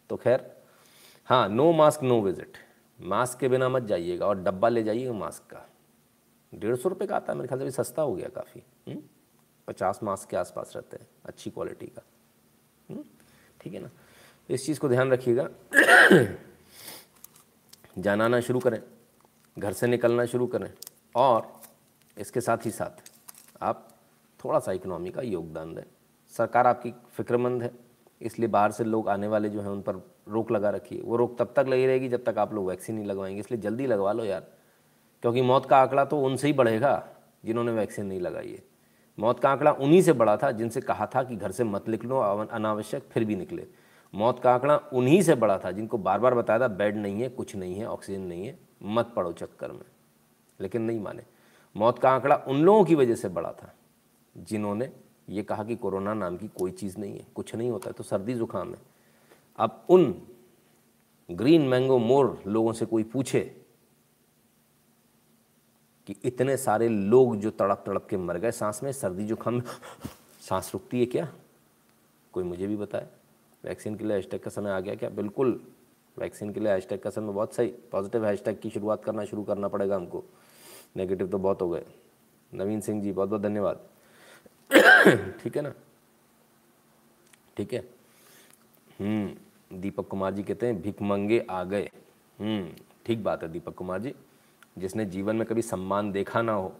तो 0.09 0.17
खैर 0.17 0.61
हाँ 1.25 1.47
no 1.49 1.71
mask 1.71 2.03
no 2.03 2.21
visit 2.21 2.57
mask 2.99 3.39
के 3.39 3.47
बिना 3.49 3.69
मत 3.69 3.83
जाइएगा 3.83 4.25
और 4.25 4.39
डब्बा 4.43 4.69
ले 4.69 4.83
जाइएगा 4.83 5.13
मास्क 5.13 5.43
का। 5.51 5.65
डेढ़ 6.53 6.75
सौ 6.75 6.89
रुपये 6.89 7.07
का 7.07 7.15
आता 7.15 7.33
है, 7.33 7.37
मेरे 7.37 7.47
ख्याल 7.47 7.59
से 7.59 7.65
भी 7.65 7.71
सस्ता 7.71 8.01
हो 8.01 8.15
गया 8.15 8.29
काफ़ी। 8.29 8.63
हम्म? 8.87 9.01
पचास 9.67 9.99
मास्क 10.03 10.29
के 10.29 10.37
आसपास 10.37 10.73
रहते 10.75 10.97
हैं, 10.97 11.07
अच्छी 11.25 11.49
क्वालिटी 11.49 11.85
का। 11.85 12.01
हम्म? 12.89 13.03
ठीक 13.61 13.73
है 13.73 13.79
ना? 13.79 13.89
इस 14.49 14.65
चीज़ 14.65 14.79
को 14.79 14.89
ध्यान 14.89 15.11
रखिएगा। 15.11 15.49
जाना 17.97 18.25
आना 18.25 18.39
शुरू 18.39 18.59
करें, 18.59 18.81
घर 19.59 19.73
से 19.73 19.87
निकलना 19.87 20.25
शुरू 20.25 20.47
करें 20.47 20.73
और 21.15 21.61
इसके 22.17 22.41
साथ 22.41 22.65
ही 22.65 22.71
साथ 22.71 23.11
आप 23.61 23.90
थोड़ा 24.45 24.59
सा 24.59 24.71
इकोनॉमी 24.71 25.09
का 25.09 25.21
योगदान 25.21 25.73
दें। 25.75 25.83
सरकार 26.33 26.67
आपकी 26.67 26.93
फिक्रमंद 27.13 27.63
है, 27.63 27.71
इसलिए 28.21 28.49
बाहर 28.49 28.71
से 28.71 28.83
लोग 28.83 29.09
आने 29.09 29.27
वाले 29.27 29.49
जो 29.49 29.61
हैं 29.61 29.69
उन 29.69 29.81
पर 29.81 29.95
रोक 30.27 30.51
लगा 30.51 30.69
रखी 30.69 30.95
है 30.95 31.01
वो 31.01 31.15
रोक 31.15 31.37
तब 31.39 31.53
तक 31.55 31.65
लगी 31.67 31.85
रहेगी 31.85 32.09
जब 32.09 32.23
तक 32.23 32.37
आप 32.37 32.53
लोग 32.53 32.67
वैक्सीन 32.67 32.95
नहीं 32.95 33.05
लगवाएँगे, 33.05 33.39
इसलिए 33.39 33.61
जल्दी 33.61 33.87
लगवा 33.87 34.11
लो 34.11 34.25
यार। 34.25 34.47
क्योंकि 35.23 35.41
मौत 35.41 35.65
का 35.65 35.77
आंकड़ा 35.77 36.05
तो 36.05 36.21
उनसे 36.21 36.47
ही 36.47 36.53
बढ़ेगा, 36.53 37.07
जिन्होंने 37.45 37.71
वैक्सीन 37.71 38.05
नहीं 38.05 38.19
लगाई 38.19 38.49
है। 38.49 38.63
मौत 39.19 39.39
का 39.39 39.49
आंकड़ा 39.49 39.71
उन्हीं 39.71 40.01
से 40.01 40.13
बड़ा 40.13 40.35
था 40.37 40.51
जिनसे 40.51 40.81
कहा 40.81 41.05
था 41.05 41.23
कि 41.23 41.35
घर 41.35 41.51
से 41.51 41.63
मत 41.63 41.89
निकलो 41.89 42.19
अनावश्यक, 42.19 43.03
फिर 43.03 43.25
भी 43.25 43.35
निकले। 43.35 43.67
मौत 44.13 44.39
का 44.39 44.53
आंकड़ा 44.53 44.77
उन्हीं 44.93 45.21
से 45.21 45.35
बड़ा 45.35 45.57
था 45.57 45.71
जिनको 45.71 45.97
बार 45.97 46.19
बार 46.19 46.35
बताया 46.35 46.59
था, 46.59 46.67
बेड 46.67 46.97
नहीं 46.97 47.21
है, 47.21 47.29
कुछ 47.29 47.55
नहीं 47.55 47.75
है, 47.75 47.85
ऑक्सीजन 47.85 48.21
नहीं 48.21 48.45
है, 48.45 48.57
मत 48.83 49.13
पड़ो 49.15 49.31
चक्कर 49.31 49.71
में। 49.71 49.85
लेकिन 50.59 50.81
नहीं 50.81 50.99
माने। 50.99 51.23
मौत 51.75 51.99
का 51.99 52.09
आंकड़ा 52.09 52.35
उन 52.47 52.61
लोगों 52.61 52.83
की 52.85 52.95
वजह 52.95 53.15
से 53.15 53.29
बड़ा 53.29 53.51
था। 53.51 53.73
जिन्होंने 54.35 54.91
ये 55.29 55.43
कहा 55.43 55.63
कि 55.63 55.75
कोरोना 55.75 56.13
नाम 56.13 56.37
की 56.37 56.47
कोई 56.47 56.71
चीज़ 56.71 56.97
नहीं 56.97 57.17
है, 57.17 57.25
कुछ 57.35 57.55
नहीं 57.55 57.69
होता 57.71 57.91
तो 57.91 58.03
सर्दी 58.03 58.33
ज़ुकाम 58.33 58.73
है। 58.73 58.79
अब 59.57 59.85
उन 59.89 60.21
ग्रीन 61.29 61.61
मैंगो 61.61 61.97
मोर 61.97 62.43
लोगों 62.47 62.73
से 62.73 62.85
कोई 62.85 63.03
पूछे 63.03 63.39
कि 66.07 66.15
इतने 66.23 66.57
सारे 66.57 66.87
लोग 66.89 67.35
जो 67.35 67.49
तड़प 67.49 67.83
तड़प 67.85 68.07
के 68.09 68.17
मर 68.17 68.37
गए 68.37 68.51
सांस 68.51 68.79
में, 68.83 68.91
सर्दी 68.91 69.25
जुकाम 69.25 69.61
सांस 70.41 70.71
रुकती 70.73 70.99
है 70.99 71.05
क्या? 71.05 71.31
कोई 72.33 72.43
मुझे 72.43 72.67
भी 72.67 72.75
बताए? 72.75 73.07
वैक्सीन 73.63 73.95
के 73.95 74.03
लिए 74.03 74.15
हैशटैग 74.15 74.41
का 74.41 74.51
समय 74.51 74.71
आ 74.71 74.79
गया 74.79 74.95
क्या? 74.95 75.09
बिल्कुल, 75.09 75.59
वैक्सीन 76.17 76.53
के 76.53 76.59
लिए 76.59 76.73
हैशटैग 76.73 76.99
का 76.99 77.09
समय 77.09 77.33
बहुत 77.33 77.55
सही। 77.55 77.67
पॉजिटिव 77.91 78.25
हैशटैग 78.25 78.59
की 78.59 78.69
शुरुआत 78.69 79.03
करना 79.03 79.25
शुरू 79.25 79.43
करना 79.43 79.67
पड़ेगा 79.67 79.95
हमको। 79.95 80.23
नेगेटिव 80.97 81.27
तो 81.27 81.37
बहुत 81.37 81.61
हो 81.61 81.69
गए। 81.69 81.85
नवीन 82.53 82.81
सिंह 82.81 83.01
जी 83.01 83.11
बहुत 83.11 83.29
बहुत 83.29 83.41
धन्यवाद। 83.41 83.87
ठीक 85.03 85.55
है 85.55 85.61
ना? 85.61 85.73
ठीक 87.57 87.73
है? 87.73 87.79
हम्म 88.99 89.79
दीपक 89.81 90.07
कुमार 90.07 90.33
जी 90.33 90.43
कहते 90.43 90.65
हैं 90.65 90.81
भिक 90.81 91.01
मंगे 91.01 91.39
आ 91.49 91.63
गए। 91.63 91.89
हम्म 92.39 92.69
ठीक 93.05 93.23
बात 93.23 93.43
है 93.43 93.49
दीपक 93.51 93.73
कुमार 93.73 93.99
जी। 94.01 94.13
जिसने 94.77 95.05
जीवन 95.05 95.35
में 95.35 95.45
कभी 95.47 95.61
सम्मान 95.61 96.11
देखा 96.11 96.41
ना 96.41 96.53
हो, 96.53 96.73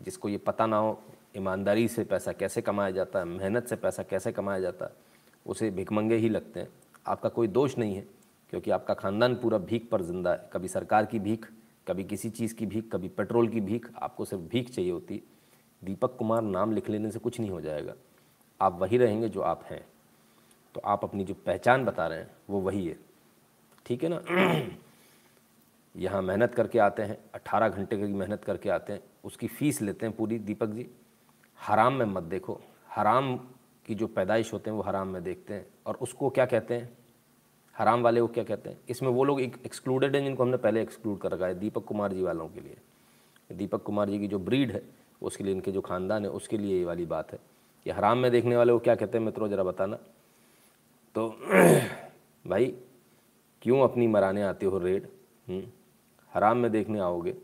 जिसको 0.00 0.28
ये 0.28 0.38
पता 0.38 0.66
ना 0.66 0.76
हो, 0.76 1.02
ईमानदारी 1.36 1.88
से 1.88 2.04
पैसा 2.04 2.32
कैसे 2.32 2.62
कमाया 2.62 2.90
जाता 2.90 3.18
है, 3.18 3.24
मेहनत 3.24 3.66
से 3.66 3.76
पैसा 3.76 4.02
कैसे 4.02 4.32
कमाया 4.32 4.60
जाता 4.60 4.84
है, 4.84 4.92
उसे 5.46 5.70
भिकमंगे 5.70 6.16
ही 6.16 6.28
लगते 6.28 6.60
हैं। 6.60 6.68
आपका 7.06 7.28
कोई 7.28 7.48
दोष 7.48 7.78
नहीं 7.78 7.94
है, 7.94 8.06
क्योंकि 8.50 8.70
आपका 8.70 8.94
खानदान 8.94 9.34
पूरा 9.34 9.58
भीख 9.58 9.88
पर 9.90 10.02
ज़िंदा 10.02 10.32
है। 10.32 10.50
कभी 10.52 10.68
सरकार 10.68 11.06
की 11.06 11.18
भीख, 11.18 11.46
कभी 11.88 12.04
किसी 12.04 12.30
चीज़ 12.30 12.54
की 12.54 12.66
भीख, 12.66 12.90
कभी 12.92 13.08
पेट्रोल 13.08 13.48
की 13.48 13.60
भीख, 13.60 13.90
आपको 13.96 14.24
सिर्फ़ 14.24 14.42
भीख 14.42 14.70
चाहिए 14.70 14.90
होती 14.90 15.22
दीपक 15.84 16.16
कुमार 16.16 16.42
नाम 16.42 16.72
लिख 16.72 16.90
लेने 16.90 17.10
से 17.10 17.18
कुछ 17.18 17.40
नहीं 17.40 17.50
हो 17.50 17.60
जाएगा। 17.60 17.94
आप 18.60 18.80
वही 18.80 18.98
रहेंगे 18.98 19.28
जो 19.28 19.40
आप 19.40 19.64
हैं। 19.64 19.86
तो 20.74 20.80
आप 20.84 21.04
अपनी 21.04 21.24
जो 21.24 21.34
पहचान 21.34 21.84
बता 21.84 22.06
रहे 22.06 22.18
हैं, 22.18 22.30
वो 22.50 22.60
वही 22.60 22.88
है। 22.88 22.98
ठीक 23.86 24.04
है 24.04 24.10
ना? 24.12 24.22
यहाँ 25.96 26.22
मेहनत 26.22 26.54
करके 26.54 26.78
आते 26.78 27.02
हैं 27.02 27.18
अट्ठारह 27.34 27.68
घंटे 27.68 27.96
की 27.96 28.02
मेहनत 28.02 28.44
करके 28.44 28.70
आते 28.70 28.92
हैं, 28.92 29.00
उसकी 29.24 29.48
फ़ीस 29.48 29.82
लेते 29.82 30.06
हैं 30.06 30.16
पूरी 30.16 30.38
दीपक 30.38 30.66
जी। 30.66 30.90
हराम 31.60 31.92
में 31.92 32.06
मत 32.06 32.22
देखो। 32.22 32.60
हराम 32.88 33.36
की 33.86 33.94
जो 33.94 34.06
पैदाइश 34.06 34.52
होते 34.52 34.70
हैं, 34.70 34.76
वो 34.76 34.82
हराम 34.82 35.08
में 35.08 35.22
देखते 35.22 35.54
हैं। 35.54 35.66
और 35.86 35.94
उसको 35.94 36.30
क्या 36.30 36.46
कहते 36.46 36.74
हैं? 36.74 36.98
हराम 37.78 38.02
वाले 38.02 38.20
को 38.20 38.26
क्या 38.26 38.44
कहते 38.44 38.70
हैं? 38.70 38.78
इसमें 38.88 39.10
वो 39.10 39.24
लोग 39.24 39.40
एक 39.40 39.62
एक्सक्लूडेड 39.66 40.16
हैं 40.16 40.24
जिनको 40.24 40.42
हमने 40.42 40.56
पहले 40.56 40.82
एक्सक्लूड 40.82 41.18
कर 41.18 41.32
रखा 41.32 41.46
है, 41.46 41.54
दीपक 41.54 41.84
कुमार 41.84 42.12
जी 42.12 42.22
वालों 42.22 42.48
के 42.48 42.60
लिए। 42.60 42.76
दीपक 43.52 43.82
कुमार 43.82 44.10
जी 44.10 44.18
की 44.18 44.28
जो 44.28 44.38
ब्रीड 44.38 44.70
है 44.70 45.03
उसके 45.22 45.44
लिए 45.44 45.54
इनके 45.54 45.72
जो 45.72 45.80
ख़ानदान 45.80 46.24
है, 46.24 46.30
उसके 46.30 46.58
लिए 46.58 46.78
ये 46.78 46.84
वाली 46.84 47.06
बात 47.06 47.32
है। 47.32 47.38
ये 47.86 47.92
हराम 47.92 48.18
में 48.18 48.30
देखने 48.30 48.56
वाले 48.56 48.72
को 48.72 48.78
क्या 48.78 48.94
कहते 48.94 49.18
हैं 49.18 49.24
मित्रों, 49.24 49.48
ज़रा 49.48 49.62
बताना। 49.62 49.96
तो 51.14 51.28
भाई, 52.46 52.66
क्यों 53.62 53.80
अपनी 53.80 54.06
मराने 54.06 54.42
आते 54.42 54.66
हो 54.66 54.78
रेड? 54.78 55.08
हम्म? 55.48 55.62
हराम 56.34 56.56
में 56.56 56.70
देखने 56.70 56.98
आओगे। 56.98 57.36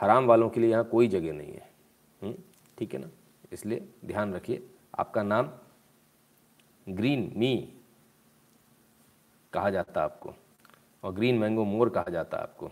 हराम 0.00 0.26
वालों 0.26 0.50
के 0.50 0.60
लिए 0.60 0.70
यहाँ 0.70 0.84
कोई 0.84 1.08
जगह 1.08 1.32
नहीं 1.32 1.52
है। 1.52 1.70
हम्म? 2.22 2.34
ठीक 2.78 2.94
है 2.94 3.00
ना? 3.00 3.08
इसलिए 3.52 3.88
ध्यान 4.04 4.34
रखिए। 4.34 4.66
आपका 4.98 5.22
नाम 5.22 5.50
ग्रीन, 6.88 7.32
मी 7.36 7.72
कहा 9.52 9.70
जाता 9.70 10.02
आपको। 10.02 10.34
और 11.04 11.12
ग्रीन 11.12 11.38
मैंगो 11.38 11.64
मोर 11.64 11.88
कहा 11.88 12.10
जाता 12.10 12.36
है 12.36 12.42
आपको। 12.42 12.70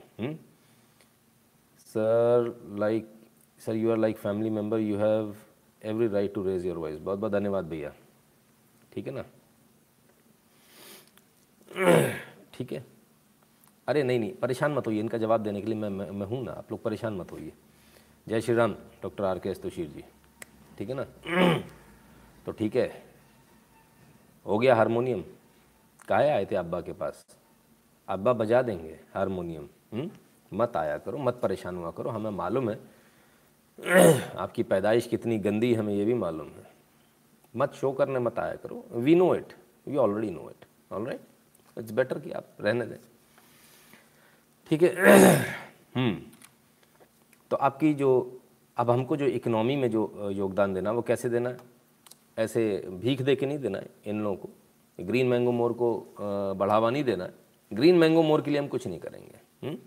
Sir 1.79 2.67
like 2.79 3.18
sir 3.61 3.75
you 3.75 3.91
are 3.91 3.97
like 3.97 4.17
family 4.17 4.51
member 4.51 4.79
you 4.79 4.99
have 4.99 5.35
every 5.83 6.07
right 6.09 6.35
to 6.35 6.43
raise 6.43 6.67
your 6.67 6.77
voice 6.79 6.99
बहुत 6.99 7.19
बहुत 7.19 7.33
धन्यवाद 7.33 7.65
भैया। 7.65 7.93
ठीक 8.93 9.07
है 9.07 9.13
ना? 9.13 9.25
ठीक 12.55 12.73
है? 12.73 12.85
अरे 13.89 14.03
नहीं 14.03 14.19
नहीं 14.19 14.33
परेशान 14.35 14.73
मत 14.73 14.87
होइए। 14.87 15.01
इनका 15.01 15.19
जवाब 15.19 15.43
देने 15.43 15.61
के 15.61 15.67
लिए 15.67 15.77
मैं 15.77 15.89
मैं, 15.91 16.11
मैं 16.11 16.27
हूँ 16.27 16.45
ना। 16.45 16.53
आप 16.53 16.71
लोग 16.71 16.83
परेशान 16.83 17.15
मत 17.15 17.33
होइए। 17.33 17.53
जय 18.29 18.41
श्री 18.41 18.55
राम 18.55 18.73
डॉक्टर 19.03 19.25
आर 19.25 19.39
के 19.39 19.49
अस्तुशीर 19.49 19.89
जी। 19.89 20.05
ठीक 20.79 20.89
है 20.89 20.95
ना? 20.95 21.05
तो 22.47 22.53
ठीक 22.53 22.77
है। 22.77 23.03
हो 24.47 24.59
गया 24.59 24.75
हारमोनियम। 24.75 25.25
काहे 26.09 26.31
आए 26.31 26.47
थे 26.51 26.57
अब्बा 26.57 26.81
के 26.81 26.93
पास? 26.93 27.25
अब्बा 28.09 28.33
बजा 28.33 28.63
देंगे 28.63 29.01
हारमोनियम। 29.15 29.69
हम्म? 29.93 30.11
मत 30.53 30.77
आया 30.77 30.99
करो 30.99 31.19
मत 31.19 31.41
परेशान 31.43 31.77
हुआ 31.77 31.91
करो। 31.91 32.11
हमें 32.11 32.31
मालूम 32.31 32.71
है 32.71 32.79
आपकी 33.79 34.63
पैदाइश 34.63 35.07
कितनी 35.07 35.39
गंदी 35.39 35.75
हमें 35.75 35.95
ये 35.95 36.05
भी 36.05 36.15
मालूम 36.15 36.47
है। 36.47 36.67
मत 37.57 37.73
शो 37.75 37.93
करने 37.93 38.19
मत 38.19 38.39
आया 38.39 38.55
करो। 38.55 38.85
We 38.93 39.15
know 39.15 39.35
it 39.35 39.53
we 39.89 39.97
already 39.97 40.31
know 40.31 40.51
it 40.51 40.65
all 40.93 41.07
right 41.07 41.79
it's 41.79 41.91
better 41.91 42.19
कि 42.19 42.33
आप 42.33 42.45
रहने 42.61 42.87
दें। 42.87 42.97
ठीक 44.69 44.83
है? 44.83 44.91
हम्म। 45.95 46.21
तो 47.51 47.57
आपकी 47.57 47.95
जो, 47.95 48.41
अब 48.77 48.91
हमको 48.91 49.17
जो 49.17 49.27
इकोनॉमी 49.27 49.77
में 49.77 49.91
जो 49.91 50.31
योगदान 50.33 50.75
देना 50.75 50.91
वो 50.93 51.03
कैसे 51.03 51.29
देना 51.29 51.49
है? 51.49 51.57
ऐसे 52.39 52.85
भीख 52.89 53.23
दे 53.23 53.37
के 53.37 53.47
नहीं 53.47 53.59
देना 53.59 53.79
है 53.79 53.87
इन 54.07 54.23
लोगों 54.23 54.37
को। 54.37 54.49
ग्रीन 55.01 55.27
मैंगो 55.27 55.53
मोर 55.53 55.73
को 55.73 56.15
बढ़ावा 56.59 56.91
नहीं 56.91 57.05
देना 57.05 57.25
है। 57.25 57.35
ग्रीन 57.73 57.95
मैंगो 57.95 58.23
मोर 58.23 58.43
के 58.43 58.51
लिए 58.51 58.61
हम 58.61 58.69
कुछ 58.69 58.87
नहीं 58.87 58.99
करेंगे। 58.99 59.39
हुँ? 59.63 59.71
हम्म? 59.71 59.79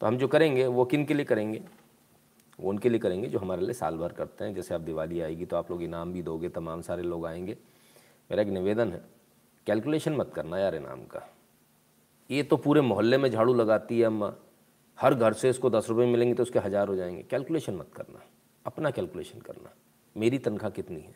तो 0.00 0.06
हम 0.06 0.16
जो 0.16 0.28
करेंगे, 0.28 0.66
वो 0.66 0.84
किन 0.84 1.04
के 1.04 1.14
लिए 1.14 1.24
करेंगे? 1.24 1.62
वो 2.58 2.70
उनके 2.70 2.88
लिए 2.88 2.98
करेंगे 2.98 3.28
जो 3.28 3.38
हमारे 3.38 3.62
लिए 3.62 3.74
साल 3.74 3.96
भर 3.96 4.12
करते 4.12 4.44
हैं। 4.44 4.54
जैसे 4.54 4.74
अब 4.74 4.80
दिवाली 4.80 5.20
आएगी 5.20 5.44
तो 5.44 5.56
आप 5.56 5.70
लोग 5.70 5.82
इनाम 5.82 6.12
भी 6.12 6.22
दोगे, 6.22 6.48
तमाम 6.48 6.82
सारे 6.82 7.02
लोग 7.02 7.26
आएँगे। 7.26 7.56
मेरा 8.30 8.42
एक 8.42 8.48
निवेदन 8.48 8.92
है, 8.92 9.02
कैलकुलेशन 9.66 10.16
मत 10.16 10.32
करना 10.34 10.58
यार 10.58 10.74
इनाम 10.74 11.04
का। 11.04 11.22
ये 12.30 12.42
तो 12.42 12.56
पूरे 12.56 12.80
मोहल्ले 12.80 13.18
में 13.18 13.30
झाड़ू 13.30 13.54
लगाती 13.54 13.98
है 13.98 14.06
अम्मा। 14.06 14.32
हर 14.98 15.14
घर 15.14 15.32
से 15.32 15.50
इसको 15.50 15.70
दस 15.70 15.88
रुपये 15.88 16.06
मिलेंगे 16.06 16.34
तो 16.34 16.42
उसके 16.42 16.58
हज़ार 16.58 16.88
हो 16.88 16.96
जाएँगे। 16.96 17.22
कैलकुलेशन 17.22 17.74
मत 17.74 17.90
करना, 17.96 18.22
अपना 18.64 18.90
कैलकुलेशन 18.90 19.40
करना। 19.40 19.74
मेरी 20.16 20.38
तनख्वाह 20.38 20.70
कितनी 20.70 21.00
है? 21.00 21.14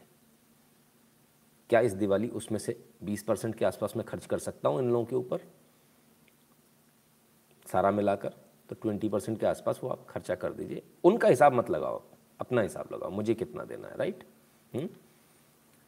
क्या 1.71 1.81
इस 1.81 1.93
दिवाली 1.93 2.29
उसमें 2.31 2.59
से 2.59 2.77
20 3.05 3.23
परसेंट 3.23 3.55
के 3.55 3.65
आसपास 3.65 3.97
में 3.97 4.05
खर्च 4.07 4.27
कर 4.27 4.39
सकता 4.39 4.69
हूँ 4.69 4.79
इन 4.79 4.91
लोगों 4.91 5.05
के 5.05 5.17
ऊपर? 5.17 5.41
सारा 7.67 7.91
मिलाकर? 7.91 8.33
तो 8.71 8.77
ट्वेंटी 8.83 9.09
परसेंट 9.09 9.41
के 9.41 9.47
आसपास 9.47 9.81
वो 9.85 9.91
आप 9.91 10.07
खर्चा 10.09 10.35
कर 10.35 10.53
दीजिए। 10.53 10.83
उनका 11.05 11.29
हिसाब 11.29 11.53
मत 11.53 11.71
लगाओ, 11.71 12.03
अपना 12.41 12.61
हिसाब 12.61 12.89
लगाओ, 12.93 13.11
मुझे 13.11 13.35
कितना 13.35 13.65
देना 13.65 13.89
है 13.89 13.97
राइट 13.97 14.25
हुँ? 14.75 14.83
हम्म? 14.83 14.91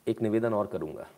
एक 0.09 0.23
निवेदन 0.23 0.55
और 0.55 0.67
करूँगा। 0.67 1.09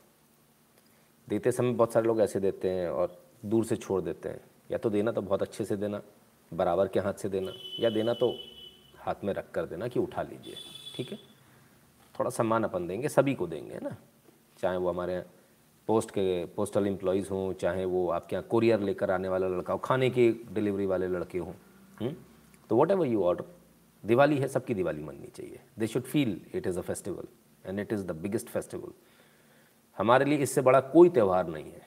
देते 1.29 1.53
समय 1.53 1.73
बहुत 1.73 1.93
सारे 1.93 2.07
लोग 2.07 2.21
ऐसे 2.21 2.41
देते 2.41 2.71
हैं 2.71 2.89
और 2.89 3.23
दूर 3.45 3.65
से 3.65 3.77
छोड़ 3.77 4.03
देते 4.03 4.29
हैं। 4.29 4.41
या 4.71 4.79
तो 4.79 4.91
देना 4.91 5.13
तो 5.13 5.23
बहुत 5.23 5.43
अच्छे 5.43 5.65
से 5.65 5.77
देना, 5.77 6.03
बराबर 6.55 6.89
के 6.89 7.01
हाथ 7.01 7.15
से 7.15 7.29
देना, 7.29 7.53
या 7.81 7.91
देना 7.91 8.15
तो 8.15 8.35
हाथ 8.99 9.15
में 9.25 9.35
रख 9.35 9.51
कर 9.51 9.67
देना 9.67 9.89
कि 9.89 10.01
उठा 10.01 10.23
लीजिए, 10.23 10.57
ठीक 10.97 11.13
है? 11.13 11.19
थोड़ा 12.19 12.31
सम्मान 12.31 12.65
अपन 12.65 12.87
देंगे, 12.87 13.09
सभी 13.09 13.35
को 13.35 13.47
देंगे 13.47 13.79
ना? 13.83 13.97
चाहे 14.59 14.77
वो 14.77 14.89
हमारे 14.89 15.25
पोस्ट 15.89 16.11
के 16.11 16.45
पोस्टल 16.57 16.87
एम्प्लॉयज़ 16.87 17.29
हों, 17.31 17.53
चाहे 17.53 17.85
वो 17.85 18.09
आपके 18.11 18.37
यहाँ 18.37 18.47
कोरियर 18.51 18.81
लेकर 18.81 19.11
आने 19.11 19.29
वाला 19.29 19.49
लड़का 19.49 19.73
हो, 19.73 19.79
खाने 19.79 20.11
के 20.11 20.31
डिलीवरी 20.53 20.87
वाले 20.87 21.09
लड़के 21.09 21.39
हों 21.39 21.53
हम्म? 21.99 22.15
तो 22.71 22.77
what 22.77 22.91
ever 22.91 23.07
you 23.07 23.23
order 23.25 23.45
Diwali 24.05 24.39
है, 24.39 24.49
सबकी 24.49 24.75
दिवाली 24.75 25.03
मननी 25.03 25.27
चाहिए। 25.27 25.61
They 25.79 25.87
should 25.87 26.03
feel 26.05 26.41
it 26.55 26.67
is 26.67 26.79
a 26.79 26.83
festival 26.83 27.27
and 27.65 27.81
it 27.81 27.93
is 27.93 28.07
the 28.07 28.17
biggest 28.23 28.49
festival 28.49 28.93
हमारे 29.97 30.25
लिए 30.25 30.39
इससे 30.39 30.61
बड़ा 30.63 30.81
कोई 30.81 31.09
त्यौहार 31.09 31.49
नहीं 31.49 31.65
है 31.65 31.87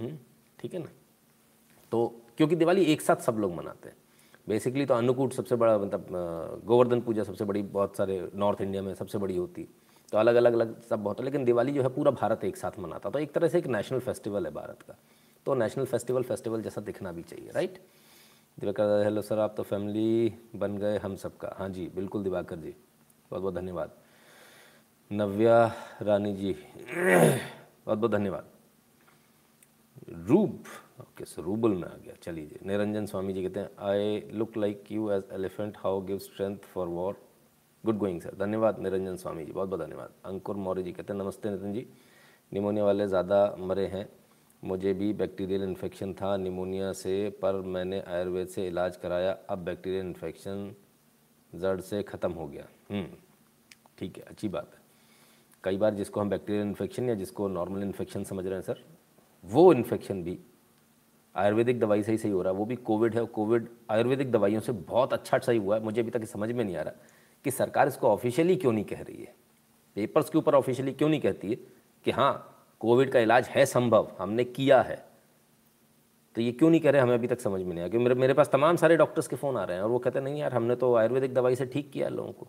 हम्म? 0.00 0.18
ठीक 0.58 0.74
है 0.74 0.80
ना? 0.80 0.88
तो 1.92 2.06
क्योंकि 2.36 2.56
दिवाली 2.56 2.84
एक 2.92 3.00
साथ 3.00 3.16
सब 3.22 3.38
लोग 3.38 3.54
मनाते 3.54 3.88
हैं। 3.88 3.96
बेसिकली 4.48 4.86
तो 4.86 4.94
अन्नकूट 4.94 5.32
सबसे 5.32 5.56
बड़ा 5.56 5.76
मतलब 5.78 6.62
गोवर्धन 6.64 7.00
पूजा 7.00 7.22
सबसे 7.24 7.44
बड़ी, 7.44 7.62
बहुत 7.62 7.96
सारे 7.96 8.30
नॉर्थ 8.34 8.60
इंडिया 8.60 8.82
में 8.82 8.94
सबसे 8.94 9.18
बड़ी 9.18 9.36
होती। 9.36 9.62
है 9.62 9.68
तो 10.14 10.18
अलग 10.18 10.34
अलग 10.36 10.52
अलग 10.54 10.80
सब 10.82 11.02
बहुत 11.02 11.20
है, 11.20 11.24
लेकिन 11.24 11.44
दिवाली 11.44 11.72
जो 11.72 11.82
है 11.82 11.88
पूरा 11.90 12.10
भारत 12.12 12.44
एक 12.44 12.56
साथ 12.56 12.78
मनाता 12.78 13.10
तो 13.10 13.18
एक 13.18 13.32
तरह 13.32 13.48
से 13.48 13.58
एक 13.58 13.66
नेशनल 13.66 14.00
फेस्टिवल 14.00 14.44
है 14.46 14.52
भारत 14.54 14.82
का। 14.82 14.94
तो 15.46 15.54
नेशनल 15.54 15.84
फेस्टिवल 15.84 16.22
फेस्टिवल 16.22 16.62
जैसा 16.62 16.80
दिखना 16.80 17.12
भी 17.12 17.22
चाहिए 17.24 17.50
राइट 17.54 17.78
दिवाकर 18.58 19.02
हेलो 19.04 19.22
सर 19.22 19.38
आप 19.38 19.54
तो 19.56 19.62
फैमिली 19.64 20.32
बन 20.56 20.76
गए 20.78 20.98
हम 20.98 21.16
सबका। 21.16 21.54
हाँ 21.58 21.68
जी, 21.68 21.90
बिल्कुल 21.94 22.22
दिवाकर 22.24 22.56
जी 22.56 22.74
बहुत 23.30 23.42
बहुत 23.42 23.54
धन्यवाद। 23.54 23.96
नव्या 25.10 25.64
रानी 26.02 26.34
जी 26.34 26.56
बहुत 26.86 27.98
बहुत 27.98 28.10
धन्यवाद। 28.12 28.44
रूप 30.28 30.64
ओके 31.00 31.24
सो 31.24 31.42
रूबल 31.42 31.70
में 31.70 31.84
आ 31.84 31.96
गया, 31.96 32.14
चलिए 32.22 32.58
निरंजन 32.66 33.06
स्वामी 33.06 33.32
जी 33.32 33.42
कहते 33.42 33.60
हैं 33.60 33.70
I 33.90 34.20
look 34.32 34.56
like 34.56 34.92
you 34.92 35.10
as 35.12 35.28
elephant 35.34 35.76
how 35.78 36.00
give 36.02 36.18
strength 36.20 36.72
for 36.74 36.88
war 36.88 37.16
good 37.84 37.96
going 37.98 38.20
sir 38.20 38.34
धन्यवाद 38.38 38.78
निरंजन 38.80 39.16
स्वामी 39.16 39.44
जी 39.44 39.52
बहुत 39.52 39.68
बहुत 39.68 39.80
धन्यवाद। 39.80 40.10
अंकुर 40.24 40.56
मौर्य 40.56 40.82
जी 40.82 40.92
कहते 40.92 41.12
हैं 41.12 41.20
नमस्ते 41.20 41.50
नितिन 41.50 41.72
जी। 41.72 41.86
निमोनिया 42.52 42.84
वाले 42.84 43.06
ज़्यादा 43.08 43.40
मरे 43.60 43.86
हैं। 43.86 44.06
मुझे 44.62 44.92
भी 44.94 45.12
बैक्टीरियल 45.12 45.62
इन्फेक्शन 45.62 46.12
था 46.12 46.36
निमोनिया 46.36 46.92
से 46.92 47.28
पर 47.42 47.60
मैंने 47.66 48.00
आयुर्वेद 48.08 48.48
से 48.48 48.66
इलाज 48.66 48.96
कराया। 48.96 49.36
अब 49.50 49.64
बैक्टीरियल 49.64 50.06
इन्फेक्शन 50.06 50.74
जड़ 51.52 51.80
से 51.80 52.02
ख़त्म 52.02 52.32
हो 52.32 52.46
गया। 52.46 52.66
हम्म, 52.90 53.06
ठीक 53.98 54.16
है 54.16 54.24
अच्छी 54.24 54.48
बात 54.48 54.70
है। 54.74 54.80
कई 55.64 55.76
बार 55.76 55.94
जिसको 55.94 56.20
हम 56.20 56.30
बैक्टीरियल 56.30 56.66
इन्फेक्शन 56.66 57.08
या 57.08 57.14
जिसको 57.14 57.48
नॉर्मल 57.50 57.82
इन्फेक्शन 57.82 58.24
समझ 58.24 58.44
रहे 58.46 58.54
हैं 58.54 58.62
सर 58.62 58.80
वो 59.44 59.72
इन्फेक्शन 59.72 60.22
भी 60.22 60.38
आयुर्वेदिक 61.34 61.80
दवाई 61.80 62.02
से 62.02 62.12
ही 62.12 62.18
सही 62.18 62.30
हो 62.30 62.42
रहा 62.42 62.52
है। 62.52 62.58
वो 62.58 62.64
भी 62.64 62.76
कोविड 62.82 63.14
है 63.14 63.24
कोविड 63.26 63.68
आयुर्वेदिक 63.90 64.30
दवाइयों 64.32 64.60
से 64.60 64.72
बहुत 64.72 65.12
अच्छा 65.12 65.38
सही 65.40 65.58
हुआ 65.58 65.76
है। 65.76 65.82
मुझे 65.84 66.00
अभी 66.00 66.10
तक 66.10 66.24
समझ 66.26 66.50
में 66.50 66.64
नहीं 66.64 66.76
आ 66.76 66.82
रहा। 66.82 67.12
कि 67.44 67.50
सरकार 67.50 67.88
इसको 67.88 68.08
ऑफिशियली 68.08 68.56
क्यों 68.56 68.72
नहीं 68.72 68.84
कह 68.84 69.00
रही 69.00 69.22
है? 69.22 69.34
पेपर्स 69.96 70.30
के 70.30 70.38
ऊपर 70.38 70.54
ऑफिशियली 70.54 70.92
क्यों 70.92 71.08
नहीं 71.08 71.20
कहती 71.20 71.50
है 71.50 71.56
कि 72.06 72.10
हाँ 72.10 72.50
कोविड 72.80 73.10
का 73.10 73.20
इलाज 73.20 73.48
है 73.48 73.64
संभव, 73.66 74.08
हमने 74.18 74.44
किया 74.44 74.80
है? 74.82 75.04
तो 76.36 76.40
ये 76.40 76.52
क्यों 76.52 76.70
नहीं 76.70 76.80
कह 76.80 76.90
रहे 76.90 77.02
हमें 77.02 77.14
अभी 77.14 77.26
तक 77.26 77.40
समझ 77.40 77.60
में 77.60 77.68
नहीं 77.68 77.78
आया। 77.78 77.88
क्योंकि 77.88 78.04
मेरे 78.04 78.14
मेरे 78.14 78.34
पास 78.34 78.48
तमाम 78.52 78.76
सारे 78.76 78.96
डॉक्टर्स 78.96 79.26
के 79.28 79.36
फ़ोन 79.36 79.56
आ 79.56 79.64
रहे 79.64 79.76
हैं 79.76 79.84
और 79.84 79.90
वो 79.90 79.98
कहते 79.98 80.18
हैं, 80.18 80.24
नहीं 80.24 80.40
यार, 80.40 80.54
हमने 80.54 80.76
तो 80.76 80.94
आयुर्वेदिक 80.94 81.34
दवाई 81.34 81.56
से 81.56 81.66
ठीक 81.66 81.90
किया 81.90 82.08
लोगों 82.08 82.32
को। 82.32 82.46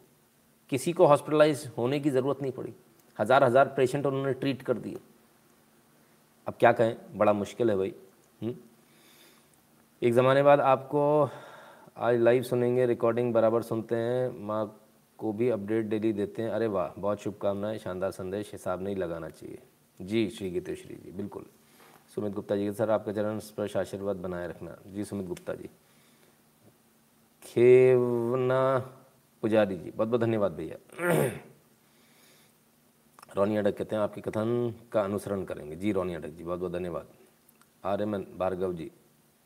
किसी 0.72 0.94
को 0.94 1.06
हॉस्पिटलाइज 1.06 1.70
होने 1.78 2.00
की 2.00 2.10
ज़रूरत 2.10 2.42
नहीं 2.42 2.52
पड़ी। 2.52 2.74
हज़ार 3.20 3.44
हज़ार 3.44 3.68
पेशेंट 3.68 4.06
उन्होंने 4.06 4.34
ट्रीट 4.34 4.62
कर 4.62 4.78
दिए। 4.78 4.98
अब 6.48 6.54
क्या 6.60 6.72
कहें? 6.72 6.96
बड़ा 7.16 7.34
मुश्किल 7.34 7.70
है 7.70 7.76
भाई? 7.78 7.94
हम्म? 8.42 8.56
एक 10.02 10.14
ज़माने 10.14 10.44
बाद 10.44 10.60
आपको 10.62 11.30
आज 11.98 12.20
लाइव 12.20 12.44
सुनेंगे 12.44 12.86
रिकॉर्डिंग 12.86 13.34
बराबर 13.34 13.62
सुनते 13.62 13.96
हैं। 13.96 14.46
माँ 14.46 14.66
को 15.18 15.34
भी 15.34 15.50
अपडेट 15.50 15.86
डेली 15.86 16.14
देते 16.14 16.42
हैं। 16.42 16.50
अरे 16.50 16.68
वाह, 16.68 17.02
बहुत 17.02 17.20
शुभकामनाएँ, 17.20 17.78
शानदार 17.78 18.12
संदेश, 18.12 18.52
हिसाब 18.52 18.82
नहीं 18.82 18.96
लगाना 18.96 19.30
चाहिए। 19.30 19.60
जी, 20.02 20.30
श्री 20.30 20.50
गीतेश्वरी 20.50 20.96
जी, 20.96 21.12
बिल्कुल। 21.12 21.46
सुमित 22.16 22.34
गुप्ता 22.34 22.56
जी 22.56 22.72
सर, 22.74 22.90
आपका 22.90 23.12
चरण 23.12 23.40
स्पर्श 23.40 23.78
आशीर्वाद 23.78 24.16
बनाए 24.16 24.48
रखना। 24.48 24.78
जी, 24.88 25.04
सुमित 25.04 25.26
गुप्ता 25.26 25.54
जी। 25.54 25.70
खेवना 27.44 28.80
पुजारी 29.42 29.78
जी 29.78 29.92
बहुत 29.92 30.08
बहुत 30.10 30.22
धन्यवाद 30.22 30.52
भैया। 30.52 30.78
रोनी 33.36 33.58
अडक 33.58 33.78
कहते 33.78 33.96
हैं, 33.96 34.04
आपके 34.04 34.22
कथन 34.22 34.74
का 34.92 35.02
अनुसरण 35.02 35.44
करेंगे। 35.44 35.76
जी, 35.76 35.92
रोनी 35.92 36.14
अडक 36.14 36.30
जी 36.30 36.44
बहुत 36.44 36.60
बहुत 36.60 36.72
धन्यवाद। 36.72 37.08
आर्यमन, 37.84 38.26
भार्गव 38.38 38.74
जी, 38.74 38.92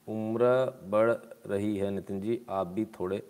उम्र 0.08 0.44
बढ़ 0.84 1.12
रही 1.52 1.78
है 1.78 1.92
नितिन 1.92 2.22
जी, 2.22 2.46
आप 2.50 2.68
भी 2.68 2.86
थोड़े 2.86 3.24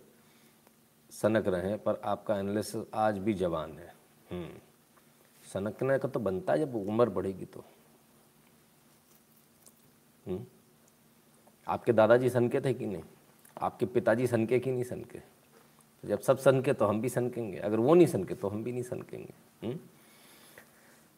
सनक 1.09 1.47
रहे 1.47 1.69
हैं 1.69 1.83
पर 1.83 2.01
आपका 2.03 2.39
एनालिसिस 2.39 2.85
आज 2.93 3.17
भी 3.17 3.33
जवान 3.33 3.71
है। 3.71 3.95
हम्म, 4.31 4.49
सनकने 5.53 5.99
का 5.99 6.07
तो 6.07 6.19
बनता 6.19 6.53
है 6.53 6.59
जब 6.59 6.75
उम्र 6.75 7.09
बढ़ेगी 7.09 7.45
तो। 7.45 7.65
हम्म, 10.27 10.45
आपके 11.67 11.93
दादाजी 11.93 12.29
सनके 12.29 12.61
थे 12.61 12.73
कि 12.73 12.85
नहीं? 12.85 13.03
आपके 13.61 13.85
पिताजी 13.85 14.27
सनके 14.27 14.59
कि 14.59 14.71
नहीं 14.71 14.83
सनके? 14.83 15.21
जब 16.05 16.19
सब 16.19 16.37
सनके 16.37 16.73
तो 16.73 16.85
हम 16.85 17.01
भी 17.01 17.09
सनकेंगे। 17.09 17.57
अगर 17.57 17.79
वो 17.79 17.93
नहीं 17.93 18.07
सनके 18.07 18.35
तो 18.35 18.47
हम 18.47 18.63
भी 18.63 18.71
नहीं 18.71 18.83
सनकेंगे। 18.83 19.77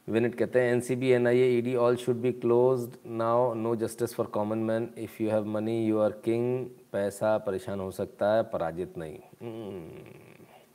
हम्म? 0.08 0.14
विनिट 0.14 0.36
कहते 0.36 0.62
हैं 0.62 0.72
N 0.74 0.80
C 0.80 0.96
B 0.96 1.10
N 1.10 1.28
I 1.28 1.40
A 1.40 1.62
D 1.62 1.76
all 1.76 1.96
should 1.96 2.16
be 2.16 2.32
close 2.32 2.88
now 3.08 3.54
no 3.54 3.76
justice 3.76 4.14
for 4.16 4.26
common 4.28 4.58
man 4.58 4.90
if 4.98 5.22
you 5.24 5.30
have 5.30 5.46
money 5.46 5.86
you 5.86 6.00
are 6.00 6.12
king 6.26 6.66
पैसा 6.92 7.38
परेशान 7.38 7.80
हो 7.80 7.92
सकता 7.92 8.34
है 8.36 8.44
पराजित 8.44 8.98
नहीं। 8.98 9.18
हम्म, 9.42 9.82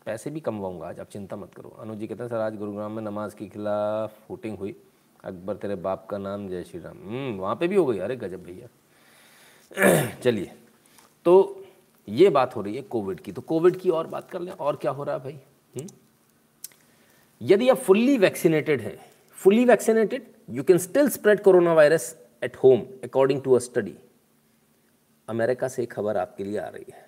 पैसे 0.07 0.31
भी 0.31 0.41
कमवाऊँगा 0.41 0.89
आज 0.89 1.01
आप 1.01 1.09
चिंता 1.09 1.37
मत 1.37 1.55
करो। 1.55 1.77
अनुज 1.81 1.99
जी 1.99 2.07
कहते 2.07 2.23
हैं 2.23 2.31
सर 2.31 2.37
आज 2.37 2.57
गुरुग्राम 2.57 2.93
में 2.93 3.03
नमाज़ 3.03 3.37
के 3.37 3.47
खिलाफ 3.47 4.31
वोटिंग 4.31 4.59
हुई। 4.59 4.75
अकबर 5.25 5.55
तेरे 5.55 5.75
बाप 5.75 6.07
का 6.11 6.19
नाम 6.19 6.49
जय 6.49 6.63
श्री 6.65 6.81
राम। 6.81 6.97
हम्म, 6.97 7.37
वहाँ 7.39 7.57
पे 7.57 7.69
भी 7.69 7.77
हो 7.77 7.87
गई। 7.87 7.99
अरे 7.99 8.17
गजब 8.17 8.43
भैया। 8.43 8.69
चलिए 10.23 10.53
तो 11.27 11.65
ये 12.09 12.29
बात 12.31 12.57
हो 12.57 12.63
रही 12.63 12.75
है 12.77 12.83
कोविड 12.83 13.21
की। 13.21 13.33
तो 13.33 13.43
कोविड 13.43 13.77
की 13.77 13.91
और 13.91 14.07
बात 14.07 14.31
कर 14.31 14.41
लें 14.41 14.53
और 14.53 14.77
क्या 14.77 14.91
हो 14.91 15.05
रहा 15.05 15.15
है 15.17 15.23
भाई? 15.23 15.39
हुँ? 15.77 15.87
यदि 17.41 17.69
आप 17.69 17.77
फुल्ली 17.77 18.17
वैक्सीनेटेड 18.19 18.81
हैं 18.81 18.97
fully 19.47 19.65
vaccinated, 19.65 20.23
you 20.51 20.65
can 20.65 20.79
still 20.81 21.09
spread 21.09 21.41
coronavirus 21.43 22.17
at 22.43 22.57
home 22.57 22.81
according 23.05 23.41
to 23.43 23.55
a 23.57 23.61
study. 23.61 23.93
America 25.29 25.69
से 25.69 25.85
खबर 25.87 26.17
आपके 26.17 26.45
लिए 26.45 26.59
आ 26.59 26.67
रही 26.69 26.85
है। 26.93 27.05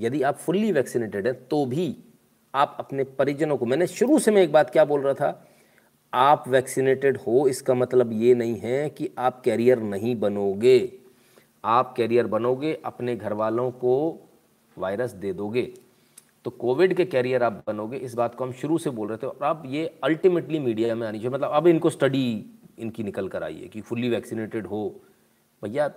यदि 0.00 0.22
आप 0.22 0.36
फुल्ली 0.36 0.72
वैक्सीनेटेड 0.72 1.26
हैं 1.26 1.34
तो 1.48 1.64
भी 1.66 1.86
आप 2.54 2.76
अपने 2.80 3.04
परिजनों 3.20 3.56
को 3.56 3.66
मैंने 3.66 3.86
शुरू 3.86 4.18
से 4.18 4.30
मैं 4.30 4.42
एक 4.42 4.52
बात 4.52 4.70
क्या 4.70 4.84
बोल 4.84 5.00
रहा 5.00 5.14
था 5.14 5.48
आप 6.12 6.48
वैक्सीनेटेड 6.48 7.16
हो 7.26 7.46
इसका 7.48 7.74
मतलब 7.74 8.12
ये 8.12 8.34
नहीं 8.34 8.58
है 8.58 8.88
कि 8.90 9.10
आप 9.18 9.40
कैरियर 9.44 9.78
नहीं 9.78 10.14
बनोगे। 10.20 10.78
आप 11.64 11.94
कैरियर 11.96 12.26
बनोगे 12.26 12.78
अपने 12.84 13.16
घर 13.16 13.32
वालों 13.32 13.70
को 13.70 13.96
वायरस 14.78 15.12
दे 15.24 15.32
दोगे। 15.32 15.72
तो 16.46 16.50
कोविड 16.50 16.94
के 16.94 17.04
कैरियर 17.04 17.42
आप 17.42 17.64
बनोगे, 17.66 17.96
इस 17.96 18.14
बात 18.14 18.34
को 18.34 18.44
हम 18.44 18.52
शुरू 18.52 18.78
से 18.78 18.90
बोल 18.90 19.08
रहे 19.08 19.18
थे। 19.18 19.26
और 19.26 19.42
अब 19.42 19.62
ये 19.66 20.00
अल्टीमेटली 20.04 20.58
मीडिया 20.58 20.94
में 20.94 21.08
आनी 21.08 21.18
चाहिए। 21.18 21.30
मतलब 21.30 21.50
अब 21.50 21.66
इनको 21.66 21.90
स्टडी 21.90 22.46
इनकी 22.78 23.02
निकल 23.02 23.28
कर 23.28 23.42
आई 23.42 23.54
है 23.54 23.68
कि 23.68 23.80
फुल्ली 23.80 24.08
वैक्सीनेटेड 24.08 24.66
हो। 24.66 25.00
भैया, 25.64 25.88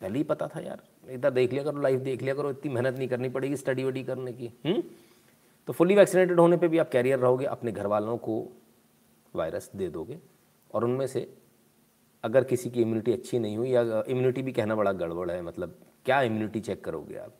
पहले 0.00 0.18
ही 0.18 0.24
पता 0.24 0.48
था 0.48 0.60
यार। 0.60 1.10
इधर 1.10 1.30
देख 1.30 1.52
लिया 1.52 1.64
करो 1.64 1.80
लाइफ 1.80 2.00
देख 2.00 2.22
लिया 2.22 2.34
करो। 2.34 2.50
इतनी 2.50 2.72
मेहनत 2.72 2.98
नहीं 2.98 3.08
करनी 3.08 3.28
पड़ेगी 3.28 3.56
स्टडी 3.56 3.84
वडी 3.84 4.04
करने 4.04 4.32
की। 4.32 4.46
हुँ? 4.46 4.72
हम्म? 4.72 4.82
तो 5.66 5.72
फुल्ली 5.72 5.94
वैक्सीनेटेड 5.94 6.40
होने 6.40 6.56
पे 6.56 6.68
भी 6.68 6.78
आप 6.78 6.88
कैरियर 6.88 7.18
रहोगे, 7.18 7.46
अपने 7.46 7.72
घर 7.72 7.86
वालों 7.86 8.16
को 8.16 8.48
वायरस 9.34 9.70
दे 9.76 9.88
दोगे। 9.88 10.18
और 10.74 10.84
उनमें 10.84 11.06
से 11.06 11.34
अगर 12.24 12.44
किसी 12.44 12.70
की 12.70 12.82
इम्यूनिटी 12.82 13.12
अच्छी 13.12 13.38
नहीं 13.38 13.56
हुई 13.56 13.70
या 13.70 14.04
इम्यूनिटी 14.08 14.42
भी 14.42 14.52
कहना 14.52 14.74
बड़ा 14.74 14.92
गड़बड़ 14.92 15.30
है 15.30 15.42
मतलब 15.42 15.74
क्या 16.04 16.22
इम्यूनिटी 16.22 16.60
चेक 16.60 16.84
करोगे 16.84 17.16
आप? 17.16 17.34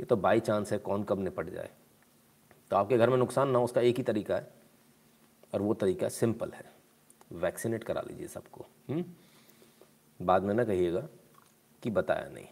ये 0.00 0.04
तो 0.04 0.16
बाई 0.16 0.40
चांस 0.40 0.72
है, 0.72 0.78
कौन 0.78 1.04
कब 1.04 1.20
निपट 1.20 1.50
जाए। 1.50 1.70
तो 2.70 2.76
आपके 2.76 2.98
घर 2.98 3.10
में 3.10 3.16
नुकसान 3.16 3.48
ना 3.48 3.58
हो, 3.58 3.64
उसका 3.64 3.80
एक 3.80 3.96
ही 3.96 4.02
तरीका 4.02 4.36
है, 4.36 4.50
और 5.54 5.62
वो 5.62 5.74
तरीका 5.74 6.08
सिंपल 6.08 6.50
है। 6.50 6.72
वैक्सीनेट 7.32 7.84
करा 7.84 8.00
लीजिए 8.00 8.28
सबको 8.28 8.66
हम्म? 8.90 9.04
बाद 10.22 10.42
में 10.42 10.54
ना 10.54 10.64
कहिएगा 10.64 11.08
कि 11.82 11.90
बताया 11.90 12.28
नहीं। 12.28 12.46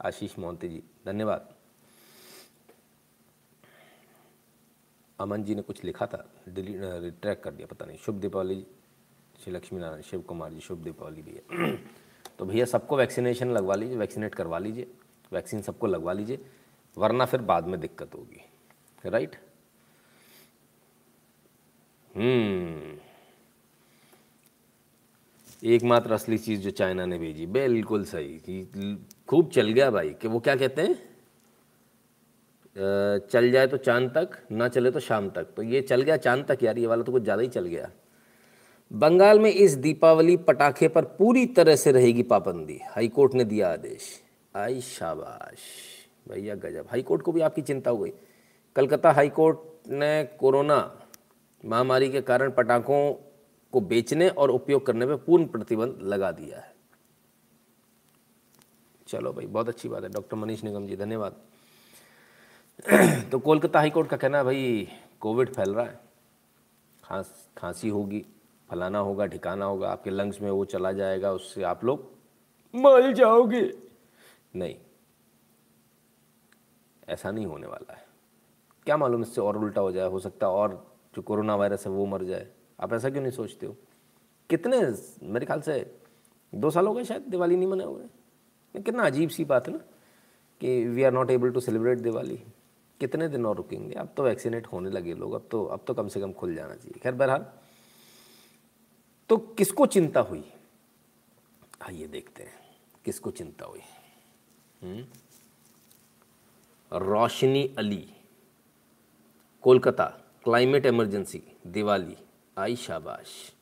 आशीष 0.00 0.38
मोहंती 0.38 0.68
जी, 0.68 0.82
धन्यवाद। 1.06 1.54
अमन 5.20 5.44
जी 5.44 5.54
ने 5.54 5.62
कुछ 5.62 5.84
लिखा 5.84 6.06
था 6.06 6.30
डिलीट 6.48 6.80
रिट्रैक 6.82 7.42
कर 7.42 7.50
दिया, 7.50 7.66
पता 7.66 7.86
नहीं, 7.86 7.98
शुभ 7.98 8.14
दीपावली, 8.14 8.66
श्री 9.44 9.52
लक्ष्मी 9.52 9.80
नारायण 9.80 10.02
शिव 10.02 10.20
कुमार 10.20 10.52
जी, 10.52 10.60
शुभ 10.60 10.78
दीपावली 10.78 11.22
भैया 11.22 11.76
तो 12.38 12.44
भैया, 12.44 12.64
सबको 12.64 12.96
वैक्सीनेशन 12.96 13.50
लगवा 13.50 13.74
लीजिए 13.74 13.96
वैक्सीनेट 13.96 14.34
करवा 14.34 14.58
लीजिए। 14.58 14.92
वैक्सीन 15.32 15.60
सबको 15.62 15.86
लगवा 15.86 16.12
लीजिए, 16.12 16.38
वरना 16.96 17.24
फिर 17.24 17.40
बाद 17.42 17.66
में 17.66 17.80
दिक्कत 17.80 18.14
होगी। 18.14 18.44
राइट 19.04 19.36
हम्म। 22.14 22.98
एकमात्र 25.62 26.12
असली 26.12 26.38
चीज़ 26.38 26.60
जो 26.60 26.70
चाइना 26.70 27.04
ने 27.06 27.18
भेजी, 27.18 27.46
बिल्कुल 27.46 28.04
सही, 28.04 28.36
कि 28.38 29.06
खूब 29.28 29.50
चल 29.50 29.68
गया 29.68 29.90
भाई, 29.90 30.10
कि 30.12 30.28
वो 30.28 30.40
क्या 30.40 30.56
कहते 30.56 30.82
हैं? 30.82 30.94
चल 33.22 33.50
जाए 33.50 33.66
तो 33.66 33.76
चाँद 33.76 34.10
तक, 34.10 34.36
ना 34.52 34.68
चले 34.68 34.90
तो 34.90 35.00
शाम 35.00 35.28
तक। 35.30 35.46
तो 35.56 35.62
ये 35.62 35.80
चल 35.82 36.02
गया 36.02 36.16
चाँद 36.16 36.44
तक 36.48 36.62
यार, 36.62 36.78
ये 36.78 36.86
वाला 36.86 37.02
तो 37.02 37.12
कुछ 37.12 37.22
ज़्यादा 37.22 37.42
ही 37.42 37.48
चल 37.48 37.66
गया। 37.66 37.90
बंगाल 38.90 39.38
में 39.40 39.50
इस 39.50 39.74
दीपावली 39.76 40.36
पटाखे 40.38 40.88
पर 40.88 41.04
पूरी 41.18 41.46
तरह 41.48 41.76
से 41.76 41.92
रहेगी 41.92 42.22
पाबंदी, 42.24 42.78
हाईकोर्ट 42.86 43.34
ने 43.34 43.44
दिया 43.44 43.72
आदेश। 43.72 44.19
आई 44.56 44.80
शाबाश। 44.80 45.58
भैया 46.28 46.54
गजब। 46.54 46.86
हाई 46.90 47.02
कोर्ट 47.02 47.22
को 47.22 47.32
भी 47.32 47.40
आपकी 47.40 47.62
चिंता 47.62 47.90
हो 47.90 47.98
गई। 47.98 48.12
कलकत्ता 48.76 49.10
हाई 49.10 49.28
कोर्ट 49.28 49.58
ने 49.88 50.24
कोरोना 50.24 51.00
महामारी 51.64 52.10
के 52.10 52.20
कारण 52.20 52.50
पटाखों 52.50 53.14
को 53.72 53.80
बेचने 53.80 54.28
और 54.28 54.50
उपयोग 54.50 54.86
करने 54.86 55.06
पर 55.06 55.16
पूर्ण 55.16 55.46
प्रतिबंध 55.46 55.98
लगा 56.02 56.32
दिया 56.32 56.58
है। 56.58 56.74
चलो 59.08 59.32
भाई, 59.32 59.46
बहुत 59.46 59.68
अच्छी 59.68 59.88
बात 59.88 60.02
है। 60.02 60.08
डॉक्टर 60.08 60.36
मनीष 60.36 60.64
निगम 60.64 60.86
जी, 60.86 60.96
धन्यवाद। 60.96 61.36
तो 63.32 63.38
कोलकाता 63.38 63.78
हाई 63.78 63.90
कोर्ट 63.90 64.08
का 64.08 64.16
कहना 64.16 64.38
है, 64.38 64.44
भाई, 64.44 64.88
कोविड 65.20 65.54
फैल 65.54 65.74
रहा 65.74 65.84
है। 65.84 66.00
खांस, 67.04 67.48
खांसी 67.56 67.88
होगी, 67.88 68.26
फलाना 68.70 68.98
होगा, 68.98 69.26
ठिकाना 69.26 69.64
होगा, 69.64 69.90
आपके 69.90 70.10
लंग्स 70.10 70.40
में 70.40 70.50
वो 70.50 70.64
चला 70.64 70.92
जाएगा, 70.92 71.32
उससे 71.32 71.62
आप 71.62 71.84
लोग 71.84 72.10
मर 72.74 73.12
जाओगे। 73.12 73.89
नहीं। 74.54 74.76
ऐसा 77.08 77.30
नहीं 77.30 77.46
होने 77.46 77.66
वाला 77.66 77.94
है। 77.94 78.06
क्या 78.86 78.96
मालूम 78.96 79.22
इससे 79.22 79.40
और 79.40 79.56
उल्टा 79.58 79.80
हो 79.80 79.92
जाए, 79.92 80.08
हो 80.08 80.18
सकता 80.18 80.46
है 80.46 80.52
और 80.52 80.96
जो 81.14 81.22
कोरोना 81.22 81.56
वायरस 81.56 81.86
है 81.86 81.92
वो 81.92 82.06
मर 82.06 82.24
जाए। 82.24 82.50
आप 82.80 82.92
ऐसा 82.92 83.10
क्यों 83.10 83.22
नहीं 83.22 83.32
सोचते 83.32 83.66
हो? 83.66 83.76
कितने, 84.50 84.80
मेरे 85.22 85.46
ख्याल 85.46 85.60
से 85.60 85.98
दो 86.54 86.70
साल 86.70 86.86
हो 86.86 86.94
गए 86.94 87.04
शायद 87.04 87.22
दिवाली 87.22 87.56
नहीं 87.56 87.68
मनाए 87.68 87.86
हुए। 87.86 88.80
कितना 88.82 89.06
अजीब 89.06 89.30
सी 89.30 89.44
बात 89.44 89.68
है 89.68 89.72
ना 89.72 89.80
कि 90.60 90.84
we 90.84 91.02
are 91.02 91.12
not 91.12 91.30
able 91.30 91.50
to 91.50 91.60
celebrate 91.60 91.98
Diwali. 91.98 92.36
कितने 93.00 93.28
दिन 93.28 93.46
और 93.46 93.56
रुकेंगे? 93.56 93.94
अब 93.94 94.08
तो 94.16 94.22
वैक्सीनेट 94.22 94.66
होने 94.66 94.90
लगे 94.90 95.14
लोग, 95.14 95.32
अब 95.32 95.46
तो 95.50 95.64
अब 95.64 95.84
तो 95.86 95.94
कम 95.94 96.08
से 96.08 96.20
कम 96.20 96.32
खुल 96.32 96.54
जाना 96.54 96.74
चाहिए। 96.74 97.00
खैर, 97.00 97.14
बहरहाल 97.14 97.46
तो 99.28 99.36
किसको 99.36 99.86
चिंता 99.86 100.20
हुई? 100.20 100.44
आइए 101.82 102.06
देखते 102.06 102.42
हैं, 102.42 102.58
किसको 103.04 103.30
चिंता 103.30 103.66
हुई? 103.66 103.80
रोशनी 106.92 107.74
अली, 107.78 108.06
कोलकाता, 109.62 110.04
क्लाइमेट 110.44 110.86
इमरजेंसी, 110.86 111.42
दिवाली, 111.66 112.16
आई 112.58 112.76
शाबाश 112.76 113.52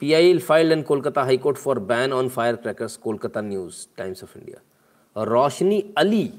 P 0.00 0.06
PIL 0.06 0.40
filed 0.40 0.72
and 0.72 0.84
Kolkata 0.84 1.22
high court 1.22 1.56
for 1.56 1.78
ban 1.78 2.12
on 2.12 2.28
fire 2.28 2.56
crackers, 2.56 2.96
Kolkata 2.96 3.40
news, 3.40 3.86
Times 3.96 4.22
of 4.24 4.38
India 4.38 5.24
Roshni 5.24 5.94
Ali, 5.98 6.32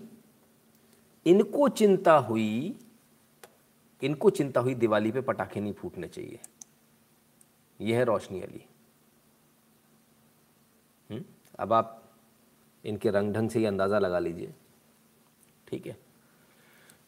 इनको 1.26 1.70
चिंता 1.70 2.14
हुई, 2.14 2.76
इनको 4.02 4.30
चिंता 4.30 4.62
हुई 4.62 4.76
दिवाली 4.76 5.12
पे 5.12 5.22
पटाखे 5.22 5.60
नहीं 5.60 5.74
फूटने 5.74 6.08
चाहिए 6.08 6.40
यह 7.82 7.98
है 7.98 8.04
रोशनी 8.06 8.42
अली 8.42 8.66
हुँ? 11.10 11.18
हम्म? 11.18 11.24
अब 11.60 11.74
आप 11.74 12.03
इनके 12.84 13.10
रंग 13.10 13.34
ढंग 13.34 13.50
से 13.50 13.60
ही 13.60 13.66
अंदाज़ा 13.66 14.00
लगा 14.00 14.20
लीजिए। 14.20 14.54
ठीक 15.68 15.86
है? 15.88 15.98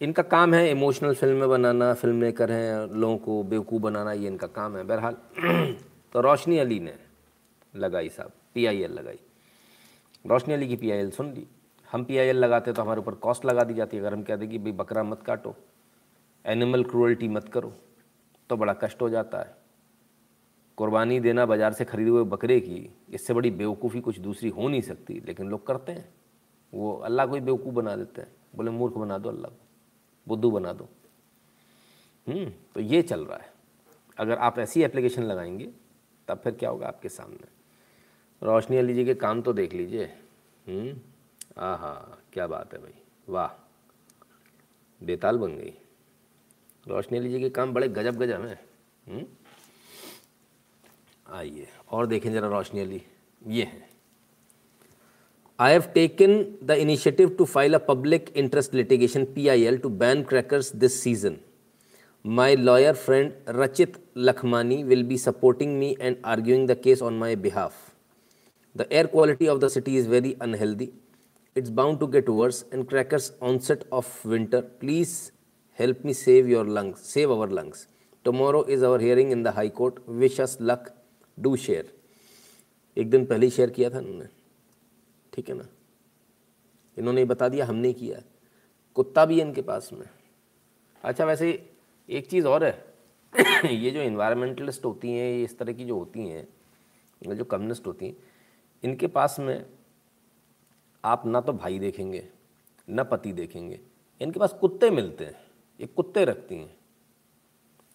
इनका 0.02 0.24
काम 0.24 0.54
है 0.54 0.70
इमोशनल 0.72 1.14
फ़िल्में 1.16 1.48
बनाना, 1.50 1.94
फ़िल्म 1.94 2.16
मेकर 2.16 2.52
हैं, 2.52 2.88
लोगों 2.90 3.18
को 3.18 3.44
बेवकूफ़ 3.44 3.82
बनाना, 3.82 4.12
ये 4.14 4.28
इनका 4.28 4.48
काम 4.50 4.78
है। 4.78 4.84
बहरहाल 4.84 5.14
तो 6.14 6.22
रोशनी 6.22 6.58
अली 6.60 6.80
ने 6.80 6.94
लगाई 7.74 8.10
साहब 8.10 8.32
पी 8.54 8.66
आई 8.66 8.82
एल 8.82 8.92
लगाई। 8.92 9.20
रोशनी 10.26 10.54
अली 10.54 10.68
की 10.68 10.76
पी 10.76 10.92
आई 10.92 10.98
एल 10.98 11.12
सुन 11.12 11.34
ली। 11.34 11.48
हम 11.90 12.04
पी 12.04 12.18
आई 12.18 12.28
एल 12.28 12.38
लगाते 12.38 12.74
तो 12.74 12.82
हमारे 12.82 13.00
ऊपर 13.00 13.14
कॉस्ट 13.24 13.46
लगा 13.46 13.64
दी 13.64 13.74
जाती 13.74 13.98
है। 13.98 14.04
अगर 14.04 14.14
हम 14.14 14.24
कह 14.24 14.36
दें 14.36 14.48
कि 14.50 14.58
भाई 14.58 14.72
बकरा 14.74 15.04
मत 15.04 15.22
काटो 15.24 15.56
एनिमल 16.46 16.84
क्रूअल्टी 16.84 17.28
मत 17.28 17.50
करो 17.50 17.74
तो 18.50 18.58
बड़ा 18.58 18.74
कष्ट 18.74 19.02
हो 19.02 19.10
जाता 19.10 19.40
है। 19.40 19.56
कुर्बानी 20.78 21.20
देना 21.20 21.46
बाज़ार 21.46 21.74
से 21.74 21.86
खरीदे 21.86 22.10
हुए 22.10 22.24
बकरे 22.24 22.60
की, 22.60 22.90
इससे 23.10 23.34
बड़ी 23.34 23.52
बेवकूफ़ी 23.52 24.02
कुछ 24.02 24.20
दूसरी 24.20 24.50
हो 24.50 24.68
नहीं 24.68 24.82
सकती। 24.82 25.20
लेकिन 25.20 25.50
लोग 25.50 25.66
करते 25.68 25.92
हैं। 25.92 26.14
वो 26.74 26.94
अल्लाह 26.96 27.26
को 27.26 27.36
ही 27.36 27.42
बेवकूफ़ 27.42 27.74
बना 27.76 27.96
देते 27.96 28.22
हैं। 28.22 28.32
बोले, 28.56 28.72
मूर्ख 28.72 28.94
बना 28.94 29.18
दो 29.18 29.30
अल्लाह 29.30 29.52
को। 29.52 29.66
बुद्धू 30.28 30.52
बना 30.52 30.74
दो। 30.74 30.88
हम्म 32.28 32.52
तो 32.74 32.80
ये 32.80 33.02
चल 33.02 33.26
रहा 33.26 33.38
है। 33.38 33.54
अगर 34.18 34.38
आप 34.38 34.60
ऐसी 34.60 34.84
एप्लीकेशन 34.84 35.24
लगाएँगे, 35.24 35.70
तब 36.28 36.38
फिर 36.38 36.54
क्या 36.54 36.70
होगा 36.70 36.88
आपके 36.88 37.10
सामने? 37.10 37.48
रोशनी 38.42 38.78
अली 38.78 38.94
जी 38.94 39.06
के 39.06 39.14
काम 39.16 39.42
तो 39.42 39.54
देख 39.54 39.74
लीजिए। 39.74 40.06
हम्म? 40.68 41.00
आहा, 41.58 42.18
क्या 42.34 42.48
बात 42.48 42.74
है 42.74 42.80
भाई। 42.80 42.94
वाह, 43.30 43.48
बेताल 45.02 45.38
बन 45.38 45.56
गई। 45.56 45.74
रोशनी 46.88 47.18
अली 47.18 47.30
जी 47.30 47.40
के 47.40 47.50
काम 47.50 47.74
बड़े 47.74 47.88
गजब 47.88 48.16
गजब 48.16 48.46
हैं। 48.46 48.60
हम्म? 49.08 49.26
आइए, 51.28 51.68
और 51.92 52.08
देखें 52.08 52.32
जरा 52.34 52.48
रोशनी 52.48 52.80
अली, 52.82 53.02
ये 53.42 53.64
है। 53.64 53.84
I 55.60 55.72
have 55.72 55.84
taken 55.94 56.34
the 56.64 56.72
initiative 56.80 57.30
to 57.38 57.46
file 57.46 57.74
a 57.74 57.78
public 57.88 58.32
interest 58.38 58.74
litigation 58.74 59.26
P 59.36 59.48
I 59.48 59.64
L 59.66 59.78
to 59.78 59.90
ban 60.02 60.24
crackers 60.30 60.76
this 60.76 61.02
season 61.02 61.38
my 62.26 62.56
lawyer 62.56 62.94
friend 62.96 63.32
Rachit 63.50 63.98
Lakhmani 64.18 64.82
will 64.84 65.04
be 65.04 65.18
supporting 65.18 65.78
me 65.80 65.96
and 66.02 66.18
arguing 66.26 66.68
the 66.68 66.78
case 66.84 67.02
on 67.02 67.18
my 67.20 67.36
behalf 67.46 67.74
the 68.76 68.88
air 68.92 69.08
quality 69.08 69.48
of 69.48 69.60
the 69.60 69.68
city 69.68 69.98
is 69.98 70.10
very 70.10 70.36
unhealthy 70.42 70.90
it's 71.56 71.70
bound 71.72 72.00
to 72.00 72.08
get 72.08 72.30
worse 72.32 72.64
and 72.74 72.88
crackers 72.90 73.32
onset 73.44 73.88
of 73.94 74.28
winter 74.28 74.62
please 74.80 75.18
help 75.80 76.06
me 76.06 76.14
save 76.16 76.48
your 76.50 76.68
lungs 76.70 77.14
save 77.14 77.32
our 77.34 77.50
lungs 77.52 77.88
tomorrow 78.26 78.66
is 78.70 78.86
our 78.86 79.02
hearing 79.02 79.32
in 79.32 79.44
the 79.44 79.56
high 79.56 79.70
court 79.80 80.00
wish 80.20 80.40
us 80.42 80.58
luck 80.62 80.94
Do 81.42 81.58
share. 81.58 81.94
एक 82.98 83.10
दिन 83.10 83.26
पहले 83.26 83.46
ही 83.46 83.52
share 83.52 83.70
किया 83.70 83.90
था 83.90 84.00
इन्होंने। 84.00 84.26
ठीक 85.34 85.50
है 85.50 85.56
ना? 85.56 85.68
इन्होंने 86.98 87.26
बता 87.26 87.50
दिया, 87.50 87.66
हमने 87.66 87.94
किया। 87.94 88.22
कुत्ता 88.96 89.26
भी 89.26 89.40
है 89.40 89.48
इनके 89.48 89.62
पास 89.62 89.94
में। 89.94 90.10
अच्छा 91.04 91.26
वैसे 91.26 91.74
एक 92.10 92.30
चीज़ 92.30 92.48
और 92.48 92.64
है। 92.64 92.94
ये 93.76 93.92
जो 93.92 94.02
इन्वायरमेंटलिस्ट 94.02 94.86
होती 94.86 95.08
हैं, 95.08 95.32
ये 95.32 95.44
इस 95.44 95.58
तरह 95.58 95.74
की 95.74 95.86
जो 95.86 96.00
होती 96.00 96.20
हैं 96.20 96.48
जो 97.36 97.46
कम्युनिस्ट 97.46 97.88
होती 97.88 98.08
हैं, 98.08 98.18
इनके 98.84 99.08
पास 99.08 99.40
में 99.40 99.66
आप 101.06 101.26
ना 101.26 101.42
तो 101.42 101.54
भाई 101.54 101.80
देखेंगे, 101.80 102.30
न 102.90 103.04
पति 103.04 103.34
देखेंगे। 103.34 103.80
इनके 104.22 104.40
पास 104.40 104.54
कुत्ते 104.54 104.90
मिलते 104.90 105.26
हैं। 105.26 105.52
ये 105.82 105.88
कुत्ते 105.88 106.26
रखती 106.26 106.56
हैं। 106.56 106.78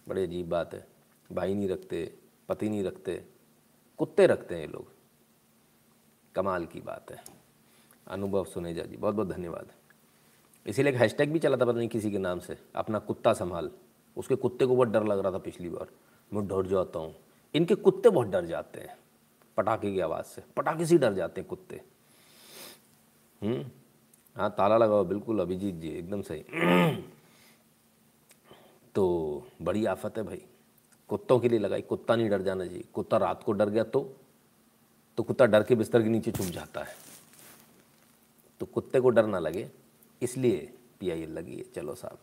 बड़ी 0.09 0.22
अजीब 0.22 0.48
बात 0.48 0.74
है। 0.74 0.87
भाई 1.33 1.55
नहीं 1.55 1.68
रखते। 1.68 2.18
पति 2.51 2.69
नहीं 2.69 2.85
रखते, 2.85 3.25
कुत्ते 3.99 4.27
रखते 4.27 4.55
हैं 4.55 4.63
ये 4.63 4.69
लोग। 4.69 4.93
कमाल 6.35 6.67
की 6.67 6.81
बात 6.81 7.11
है। 7.11 7.25
अनुभव 8.09 8.45
सुनेजा 8.45 8.83
जी 8.83 8.97
बहुत 8.97 9.15
बहुत 9.15 9.29
धन्यवाद। 9.29 9.73
इसीलिए 10.67 10.93
एक 10.93 10.99
हैशटैग 10.99 11.33
भी 11.33 11.39
चला 11.39 11.57
था, 11.57 11.65
पता 11.65 11.79
नहीं 11.79 11.89
किसी 11.89 12.11
के 12.11 12.19
नाम 12.19 12.39
से, 12.39 12.59
अपना 12.77 12.99
कुत्ता 12.99 13.33
संभाल। 13.33 13.71
उसके 14.17 14.35
कुत्ते 14.35 14.67
को 14.67 14.77
बहुत 14.77 14.89
डर 14.89 15.05
लग 15.05 15.19
रहा 15.19 15.33
था 15.33 15.39
पिछली 15.39 15.69
बार। 15.69 15.87
मैं 16.33 16.49
डर 16.49 16.67
जाता 16.67 16.99
हूँ। 16.99 17.15
इनके 17.55 17.75
कुत्ते 17.75 18.11
बहुत 18.11 18.27
डर 18.27 18.47
जाते 18.47 18.81
हैं, 18.81 18.99
पटाखे 19.57 19.93
की 19.93 20.01
आवाज़ 20.01 20.27
से। 20.27 20.43
पटाखे 20.57 20.87
से 20.87 20.99
डर 20.99 21.15
जाते 21.15 21.41
हैं 21.41 21.49
कुत्ते। 21.51 21.81
हम्म 23.43 23.65
हाँ 24.37 24.55
ताला 24.59 24.77
लगाओ, 24.77 25.05
बिल्कुल, 25.05 25.41
अभिजीत 25.41 25.75
जी, 25.75 25.89
एकदम 25.89 26.23
सही। 26.23 26.45
तो 28.95 29.05
बड़ी 29.63 29.85
आफत 29.85 30.19
है 30.19 30.23
भाई। 30.23 30.43
कुत्तों 31.11 31.38
के 31.40 31.49
लिए 31.49 31.59
लगाई। 31.59 31.83
कुत्ता 31.83 32.16
नहीं 32.16 32.29
डर 32.31 32.42
जाना 32.42 32.64
चाहिए। 32.66 32.85
कुत्ता 32.94 33.16
रात 33.18 33.42
को 33.42 33.53
डर 33.53 33.68
गया 33.70 33.85
तो 33.87 34.01
तो 35.18 35.23
कुत्ता 35.23 35.46
डर 35.46 35.62
के 35.62 35.75
बिस्तर 35.75 36.03
के 36.03 36.09
नीचे 36.09 36.33
छुप 36.33 36.46
जाता 36.46 36.83
है। 36.83 36.94
तो 38.61 38.66
कुत्ते 38.66 39.01
को 39.01 39.11
डर 39.11 39.27
ना 39.27 39.38
लगे, 39.38 39.68
इसलिए 40.23 40.73
पी 41.01 41.11
आई 41.11 41.23
एल 41.23 41.31
लगी 41.31 41.57
है। 41.57 41.64
चलो 41.75 41.94
साहब। 41.94 42.18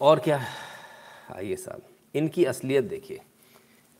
और 0.00 0.18
क्या? 0.18 0.40
आइए 1.32 1.56
साहब। 1.56 1.82
इनकी 2.14 2.44
असलियत 2.44 2.84
देखिए। 2.84 3.20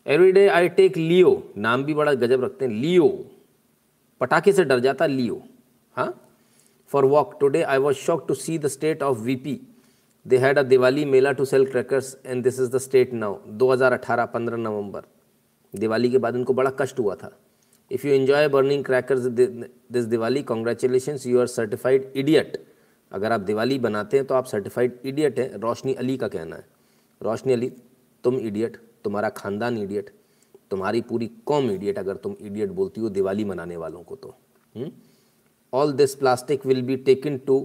Every 0.05 0.31
day 0.31 0.47
I 0.49 0.69
take 0.69 0.97
Leo 0.97 1.31
नाम 1.57 1.83
भी 1.83 1.93
बड़ा 1.93 2.13
गजब 2.13 2.43
रखते 2.43 2.65
हैं। 2.65 2.71
लियो 2.73 3.07
पटाखे 4.21 4.53
से 4.53 4.63
डर 4.63 4.79
जाता 4.79 5.05
लियो 5.07 5.41
हाँ? 5.95 6.13
For 6.91 7.05
walk 7.05 7.37
today 7.39 7.61
I 7.63 7.77
was 7.77 7.97
shock 7.97 8.25
to 8.27 8.33
see 8.35 8.57
the 8.59 8.67
state 8.67 9.03
of 9.03 9.17
VP 9.19 9.59
they 10.25 10.37
had 10.37 10.59
a 10.59 10.63
Diwali 10.63 11.05
mela 11.05 11.31
to 11.31 11.45
sell 11.45 11.65
crackers 11.65 12.15
and 12.25 12.43
this 12.43 12.59
is 12.59 12.71
the 12.71 12.77
state 12.79 13.13
now 13.13 13.37
2018 13.59 14.25
15 14.33 14.57
November. 14.57 15.03
Diwali 15.73 16.09
के 16.11 16.17
बाद 16.17 16.35
उनको 16.35 16.53
बड़ा 16.53 16.71
कष्ट 16.81 16.99
हुआ 16.99 17.15
था। 17.15 17.31
If 17.91 18.07
you 18.07 18.13
enjoy 18.13 18.47
burning 18.49 18.83
crackers 18.85 19.25
this 19.25 20.05
Diwali 20.05 20.43
congratulation 20.43 21.17
you 21.25 21.39
are 21.39 21.47
certified 21.47 22.11
idiot 22.15 22.57
अगर 23.11 23.31
आप 23.31 23.41
दिवाली 23.41 23.79
बनाते 23.79 24.17
हैं 24.17 24.25
तो 24.25 24.35
आप 24.35 24.45
सर्टिफाइड 24.45 24.99
इडियट 25.05 25.39
हैं, 25.39 25.53
रोशनी 25.53 25.93
अली 25.93 26.17
का 26.17 26.27
कहना 26.27 26.55
है। 26.55 26.65
रोशनी 27.21 27.53
अली, 27.53 27.71
तुम 28.23 28.37
इडियट 28.37 28.77
तुम्हारा 29.03 29.29
खानदान 29.31 29.77
इडियट 29.77 30.09
तुम्हारी 30.71 31.01
पूरी 31.01 31.29
कॉम 31.45 31.69
इडियट 31.71 31.97
अगर 31.99 32.15
तुम 32.17 32.35
इडियट 32.41 32.69
बोलती 32.71 33.01
हो 33.01 33.09
दिवाली 33.09 33.45
मनाने 33.45 33.77
वालों 33.77 34.03
को 34.03 34.15
तो। 34.15 34.35
All 35.73 35.93
this 35.93 36.15
plastic 36.15 36.65
will 36.65 36.81
be 36.81 36.95
taken 37.09 37.37
to 37.37 37.57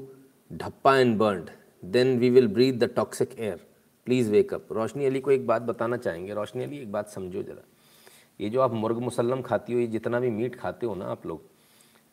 Dhapa 0.51 0.97
and 0.99 1.17
burned 1.19 1.51
then 1.83 2.19
we 2.19 2.31
will 2.31 2.49
breathe 2.49 2.73
the 2.75 2.85
toxic 2.97 3.39
air 3.39 3.61
please 4.07 4.31
wake up 4.31 4.73
Roshni 4.73 5.07
Ali 5.07 5.21
को 5.21 5.31
एक 5.31 5.47
बात 5.47 5.63
बताना 5.63 5.97
चाहेंगे। 5.97 6.35
रोशनी 6.35 6.65
अली, 6.65 6.79
एक 6.79 6.93
बात 6.93 7.09
समझो 7.09 7.43
ज़रा। 7.43 7.63
ये 8.41 8.49
जो 8.51 8.61
आप 8.61 8.73
मुर्ग 8.73 8.99
मुसलम 8.99 9.43
खाती 9.43 9.73
हो, 9.73 9.79
ये 9.79 9.87
जितना 9.87 10.21
भी 10.21 10.31
मीट 10.31 10.57
खाते 10.57 10.87
हो 10.87 10.95
ना 10.95 11.05
आप 11.07 11.27
लोग 11.27 11.43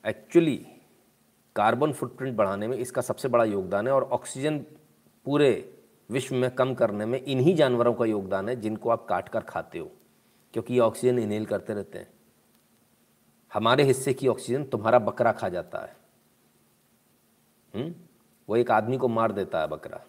एक्चुअली 0.03 0.55
कार्बन 1.55 1.91
फुटप्रिंट 1.93 2.35
बढ़ाने 2.37 2.67
में 2.67 2.77
इसका 2.77 3.01
सबसे 3.01 3.27
बड़ा 3.27 3.43
योगदान 3.45 3.87
है 3.87 3.93
और 3.93 4.03
ऑक्सीजन 4.03 4.57
पूरे 5.25 5.51
विश्व 6.09 6.35
में 6.35 6.49
कम 6.51 6.73
करने 6.73 7.05
में 7.05 7.21
इन्हीं 7.21 7.55
जानवरों 7.55 7.93
का 7.93 8.05
योगदान 8.05 8.49
है 8.49 8.55
जिनको 8.55 8.89
आप 8.89 9.05
काट 9.05 9.29
कर 9.29 9.41
खाते 9.41 9.79
हो, 9.79 9.91
क्योंकि 10.53 10.73
ये 10.73 10.79
ऑक्सीजन 10.79 11.19
इनहेल 11.19 11.45
करते 11.45 11.73
रहते 11.73 11.99
हैं। 11.99 12.07
हमारे 13.51 13.83
हिस्से 13.83 14.13
की 14.13 14.27
ऑक्सीजन 14.27 14.63
तुम्हारा 14.63 14.99
बकरा 14.99 15.31
खा 15.31 15.49
जाता 15.49 15.79
है। 15.79 15.95
हुँ? 17.73 17.93
वो 18.49 18.55
एक 18.55 18.71
आदमी 18.71 18.97
को 18.97 19.07
मार 19.07 19.31
देता 19.31 19.61
है 19.61 19.67
बकरा 19.67 20.01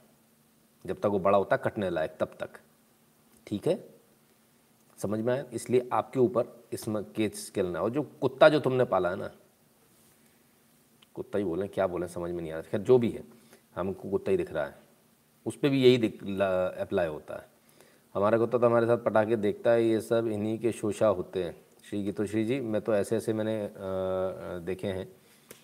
जब 0.85 1.01
तक 1.01 1.07
वो 1.07 1.19
बड़ा 1.19 1.39
होता 1.39 1.57
है 1.57 1.63
कटने 1.65 1.91
लायक 1.91 2.17
तब 2.21 2.37
तक। 2.41 2.59
ठीक 3.47 3.67
है? 3.67 3.79
समझ 4.99 5.21
में 5.21 5.33
आया? 5.33 5.45
इसलिए 5.53 5.89
आपके 5.93 6.21
ऊपर 6.21 6.47
इसमें 6.73 7.03
केस 7.13 7.51
खेलना 7.55 7.81
और 7.81 7.91
जो 7.91 8.03
कुत्ता 8.21 8.49
जो 8.49 8.61
तुमने 8.61 8.85
पाला 8.85 9.11
है 9.11 9.17
ना 9.17 9.31
कुत्ता 11.15 11.39
ही 11.39 11.45
बोलें 11.45 11.69
क्या 11.69 11.87
बोलें 11.87 12.07
समझ 12.09 12.31
में 12.31 12.41
नहीं 12.41 12.53
आ 12.53 12.55
रहा। 12.55 12.71
खैर 12.71 12.81
जो 12.81 12.99
भी 12.99 13.11
है 13.11 13.25
हमको 13.77 14.11
कुत्ता 14.11 14.31
ही 14.31 14.37
दिख 14.37 14.53
रहा 14.53 14.65
है। 14.65 14.79
उस 15.47 15.57
पर 15.57 15.69
भी 15.69 15.83
यही 15.83 16.09
अप्लाई 16.81 17.07
होता 17.07 17.35
है। 17.35 17.47
हमारा 18.15 18.39
कुत्ता 18.39 18.59
तो 18.59 18.67
हमारे 18.67 18.87
साथ 18.87 18.99
पटाखे 18.99 19.37
देखता 19.37 19.71
है 19.71 19.85
ये 19.85 20.01
सब 20.01 20.27
इन्हीं 20.27 20.59
के 20.59 20.73
शोशा 20.73 21.07
होते 21.09 21.45
हैं। 21.45 21.55
श्री 21.89 22.03
गीतो 22.05 22.27
श्री 22.27 22.45
जी 22.45 22.61
मैं 22.61 22.81
तो 22.83 22.95
ऐसे 22.95 23.17
ऐसे 23.17 23.33
मैंने 23.33 23.65
आ, 23.65 23.69
देखे 24.65 24.89
हैं 24.89 25.09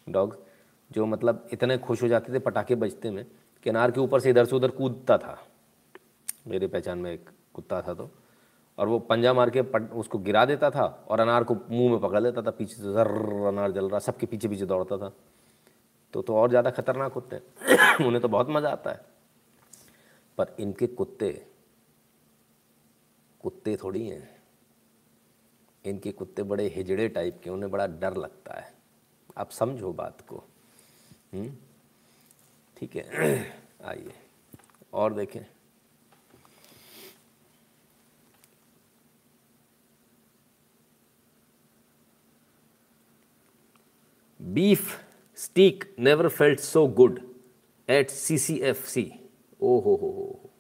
डॉग्स 0.09 0.37
जो 0.93 1.07
मतलब 1.07 1.49
इतने 1.53 1.79
खुश 1.79 2.03
हो 2.03 2.09
जाते 2.09 2.33
थे 2.33 2.39
पटाखे 2.39 2.75
बजते 2.75 3.11
में, 3.11 3.27
किनार 3.63 3.91
के 3.91 4.01
ऊपर 4.01 4.21
से 4.21 4.31
इधर 4.31 4.45
से 4.45 4.57
उधर 4.57 4.71
कूदता 4.71 5.19
था। 5.19 5.47
मेरे 6.47 6.67
पहचान 6.67 6.99
में 6.99 7.13
एक 7.13 7.31
कुत्ता 7.55 7.83
था 7.83 7.95
तो। 7.95 8.11
और 8.79 8.89
वो 8.89 8.99
पंजा 8.99 9.33
मार 9.33 9.51
के 9.51 9.63
पट, 9.63 9.93
उसको 9.93 10.19
गिरा 10.19 10.45
देता 10.45 10.71
था 10.71 11.07
और 11.09 11.21
अनार 11.21 11.45
को 11.45 11.55
मुँह 11.55 11.91
में 11.91 12.01
पकड़ 12.01 12.21
लेता 12.21 12.43
था, 12.43 12.51
पीछे 12.51 12.75
से 12.75 12.83
जर 12.83 13.09
अनार 13.47 13.73
जल 13.73 13.89
रहा, 13.89 13.99
सबके 13.99 14.27
पीछे 14.27 14.49
पीछे 14.49 14.67
दौड़ता 14.67 14.97
था। 14.97 15.13
तो 16.13 16.23
तो 16.23 16.35
और 16.35 16.49
ज़्यादा 16.49 16.71
खतरनाक 16.71 17.13
होते 17.13 17.37
हैं। 17.37 17.97
उन्हें 18.07 18.21
तो 18.21 18.29
बहुत 18.29 18.47
मज़ा 18.51 18.71
आता 18.71 18.91
है। 18.91 19.01
पर 20.39 20.57
इनके 20.61 20.87
कुत्ते 20.87 21.47
कुत्ते 23.43 23.77
थोड़ी 23.77 24.09
हैं। 24.09 24.43
इनके 25.85 26.13
कुत्ते 26.13 26.43
बड़े 26.43 26.67
हिजड़े 26.69 27.09
टाइप 27.09 27.41
के 27.45 27.51
उन्हें 27.51 27.71
बड़ा 27.71 27.87
डर 27.87 28.17
लगता 28.17 28.55
है। 28.55 28.75
आप 29.39 29.51
समझो 29.51 29.93
बात 29.93 30.21
को? 30.21 30.45
ठीक 32.77 32.97
है, 32.97 33.09
आइए, 33.85 34.13
और 34.95 35.15
देखें। 35.15 35.41
beef 44.55 44.79
steak 45.39 45.85
never 46.07 46.29
felt 46.29 46.59
so 46.59 46.95
C 46.95 47.19
at 47.91 48.09
CCFC. 48.09 49.11
ओ 49.61 49.81
हो 49.81 49.97
हो 49.97 50.09
हो 50.09 50.51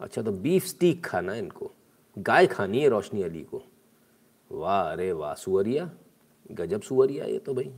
अच्छा 0.00 0.22
तो 0.22 0.32
बीफ 0.32 0.64
स्टीक 0.64 1.04
खाना 1.06 1.32
है 1.32 1.38
इनको। 1.38 1.72
गाय 2.18 2.46
खानी 2.46 2.80
है 2.80 2.88
रोशनी 2.88 3.22
अली 3.22 3.42
को। 3.42 3.62
वाह, 4.52 4.92
अरे 4.92 5.12
वाह, 5.12 5.34
सुअरिया, 5.34 5.90
गजब 6.52 6.82
सुअरिया 6.82 7.24
ये 7.24 7.38
तो 7.38 7.54
भाई। 7.54 7.72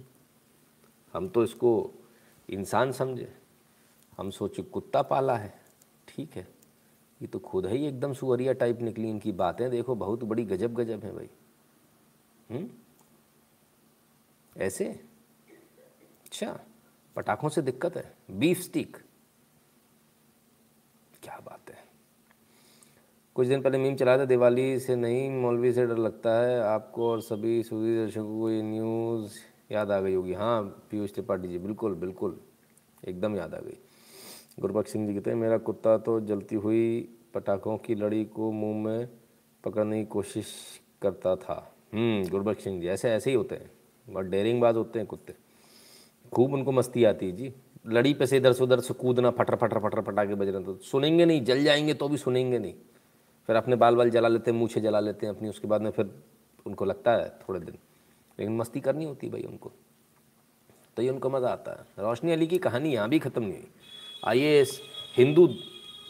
हम 1.16 1.28
तो 1.28 1.44
इसको 1.44 1.90
इंसान 2.50 2.92
समझे। 2.92 3.38
हम 4.18 4.30
सोचे, 4.30 4.62
कुत्ता 4.62 5.02
पाला 5.02 5.36
है। 5.36 5.60
ठीक 6.08 6.32
है। 6.32 6.48
ये 7.22 7.28
तो 7.28 7.38
खुद 7.38 7.66
ही 7.66 7.86
एकदम 7.86 8.12
सुअरिया 8.12 8.52
टाइप 8.52 8.80
निकली, 8.80 9.10
इनकी 9.10 9.32
बातें 9.32 9.70
देखो, 9.70 9.94
बहुत 9.94 10.24
बड़ी 10.24 10.44
गजब 10.44 10.74
गजब 10.74 11.04
है 11.04 11.12
भाई। 11.12 11.28
हम्म? 12.50 12.70
ऐसे? 14.56 14.84
अच्छा 16.24 16.60
पटाखों 17.16 17.48
से 17.48 17.62
दिक्कत 17.62 17.96
है। 17.96 18.16
Beef 18.30 18.58
stick. 18.58 18.96
क्या 21.22 21.40
बात 21.46 21.70
है। 21.70 21.84
कुछ 23.34 23.46
दिन 23.46 23.62
पहले 23.62 23.78
मीम 23.78 23.96
चलाया 23.96 24.18
था 24.18 24.24
दिवाली 24.24 24.80
से, 24.80 24.96
नहीं, 24.96 25.30
मौलवी 25.30 25.72
से 25.72 25.86
डर 25.86 25.96
लगता 25.96 26.46
है। 26.46 26.60
आपको 26.60 27.10
और 27.10 27.20
सभी 27.20 27.62
सूदी 27.62 27.96
दर्शकों 27.96 28.40
को 28.40 28.50
ये 28.50 28.62
न्यूज़ 28.62 29.38
याद 29.70 29.90
आ 29.90 30.00
गई 30.00 30.14
होगी। 30.14 30.32
हाँ 30.32 30.62
पीयूष 30.90 31.12
त्रिपाठी 31.12 31.48
जी 31.48 31.58
बिल्कुल 31.58 31.94
बिल्कुल 31.94 32.38
एकदम 33.02 33.36
याद 33.36 33.54
आ 33.54 33.58
गई। 33.58 33.78
गुरबख्श 34.60 34.90
सिंह 34.90 35.06
जी 35.06 35.14
कहते 35.14 35.30
हैं 35.30 35.36
मेरा 35.36 35.58
कुत्ता 35.58 35.96
तो 35.98 36.20
जलती 36.20 36.56
हुई 36.56 37.08
पटाखों 37.34 37.76
की 37.78 37.94
लड़ी 37.94 38.24
को 38.24 38.50
मुँह 38.52 38.84
में 38.84 39.08
पकड़ने 39.64 39.98
की 39.98 40.04
कोशिश 40.04 40.52
करता 41.02 41.34
था। 41.36 41.74
हम्म, 41.94 42.28
गुरबख्श 42.28 42.64
सिंह 42.64 42.80
जी 42.80 42.86
ऐसे 42.86 43.10
ऐसे 43.10 43.30
ही 43.30 43.36
होते 43.36 43.54
हैं। 43.54 43.70
बहुत 44.06 44.26
डेयरिंग 44.26 44.60
बाज 44.60 44.76
होते 44.76 44.98
हैं 44.98 45.08
कुत्ते। 45.08 45.34
खूब 46.32 46.54
उनको 46.54 46.72
मस्ती 46.72 47.04
आती 47.04 47.26
है 47.26 47.32
जी। 47.32 47.52
लड़ी 47.86 48.12
पे 48.14 48.26
से 48.26 48.36
इधर 48.36 48.52
से 48.52 48.64
उधर 48.64 48.80
से 48.80 48.94
कूदना 48.94 49.30
फटर 49.30 49.56
फटर 49.56 49.78
फटर 49.78 50.00
पटाखे 50.00 50.34
बज 50.34 50.48
रहे 50.48 50.64
तो 50.64 50.76
सुनेंगे 50.82 51.24
नहीं 51.24 51.44
जल 51.44 51.62
जाएँगे 51.64 51.94
तो 51.94 52.08
भी 52.08 52.16
सुनेंगे 52.16 52.58
नहीं। 52.58 52.74
फिर 53.48 53.56
अपने 53.56 53.76
बाल 53.76 53.96
बाल 53.96 54.10
जला 54.10 54.28
लेते 54.28 54.50
हैं 54.50 54.58
मूछे 54.58 54.80
जला 54.80 55.00
लेते 55.00 55.26
हैं 55.26 55.34
अपनी 55.34 55.48
उसके 55.48 55.68
बाद 55.68 55.82
में 55.82 55.90
फिर 55.90 56.10
उनको 56.66 56.84
लगता 56.84 57.12
है 57.12 57.28
थोड़े 57.48 57.60
दिन। 57.60 57.78
लेकिन 58.38 58.56
मस्ती 58.56 58.80
करनी 58.80 59.04
होती 59.04 59.28
भाई 59.28 59.42
उनको। 59.42 59.72
तो 60.96 61.02
ये 61.02 61.10
उनको 61.10 61.30
मज़ा 61.30 61.48
आता 61.48 61.72
है। 61.72 62.04
रोशनी 62.04 62.32
अली 62.32 62.46
की 62.46 62.58
कहानी 62.58 62.92
यहाँ 62.94 63.08
भी 63.08 63.18
ख़त्म 63.18 63.42
नहीं 63.42 63.52
हुई। 63.52 63.68
आइए 64.24 64.60
इस 64.60 64.80
हिंदू 65.16 65.46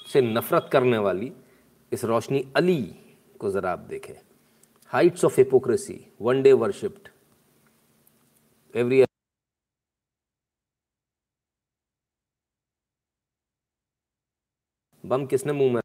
से 0.08 0.20
नफ़रत 0.22 0.68
करने 0.72 0.98
वाली 0.98 1.32
इस 1.92 2.04
रोशनी 2.04 2.44
अली 2.56 2.82
को 3.40 3.50
ज़रा 3.50 3.72
आप 3.72 3.78
देखें। 3.88 4.14
Heights 4.90 5.24
of 5.24 5.36
hypocrisy 5.36 6.00
one 6.22 6.42
day 6.42 6.52
worshipped 6.54 7.08
every 8.74 9.04
bum 15.04 15.26
किसने 15.26 15.52
मुँह 15.52 15.72
में 15.72 15.80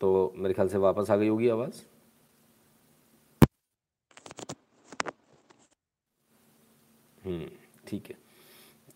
तो 0.00 0.33
मेरे 0.44 0.54
ख्याल 0.54 0.68
से 0.68 0.78
वापस 0.78 1.10
आ 1.10 1.16
गई 1.16 1.28
होगी 1.28 1.48
आवाज़। 1.48 1.82
हम्म, 7.24 7.48
ठीक 7.86 8.08
है। 8.08 8.16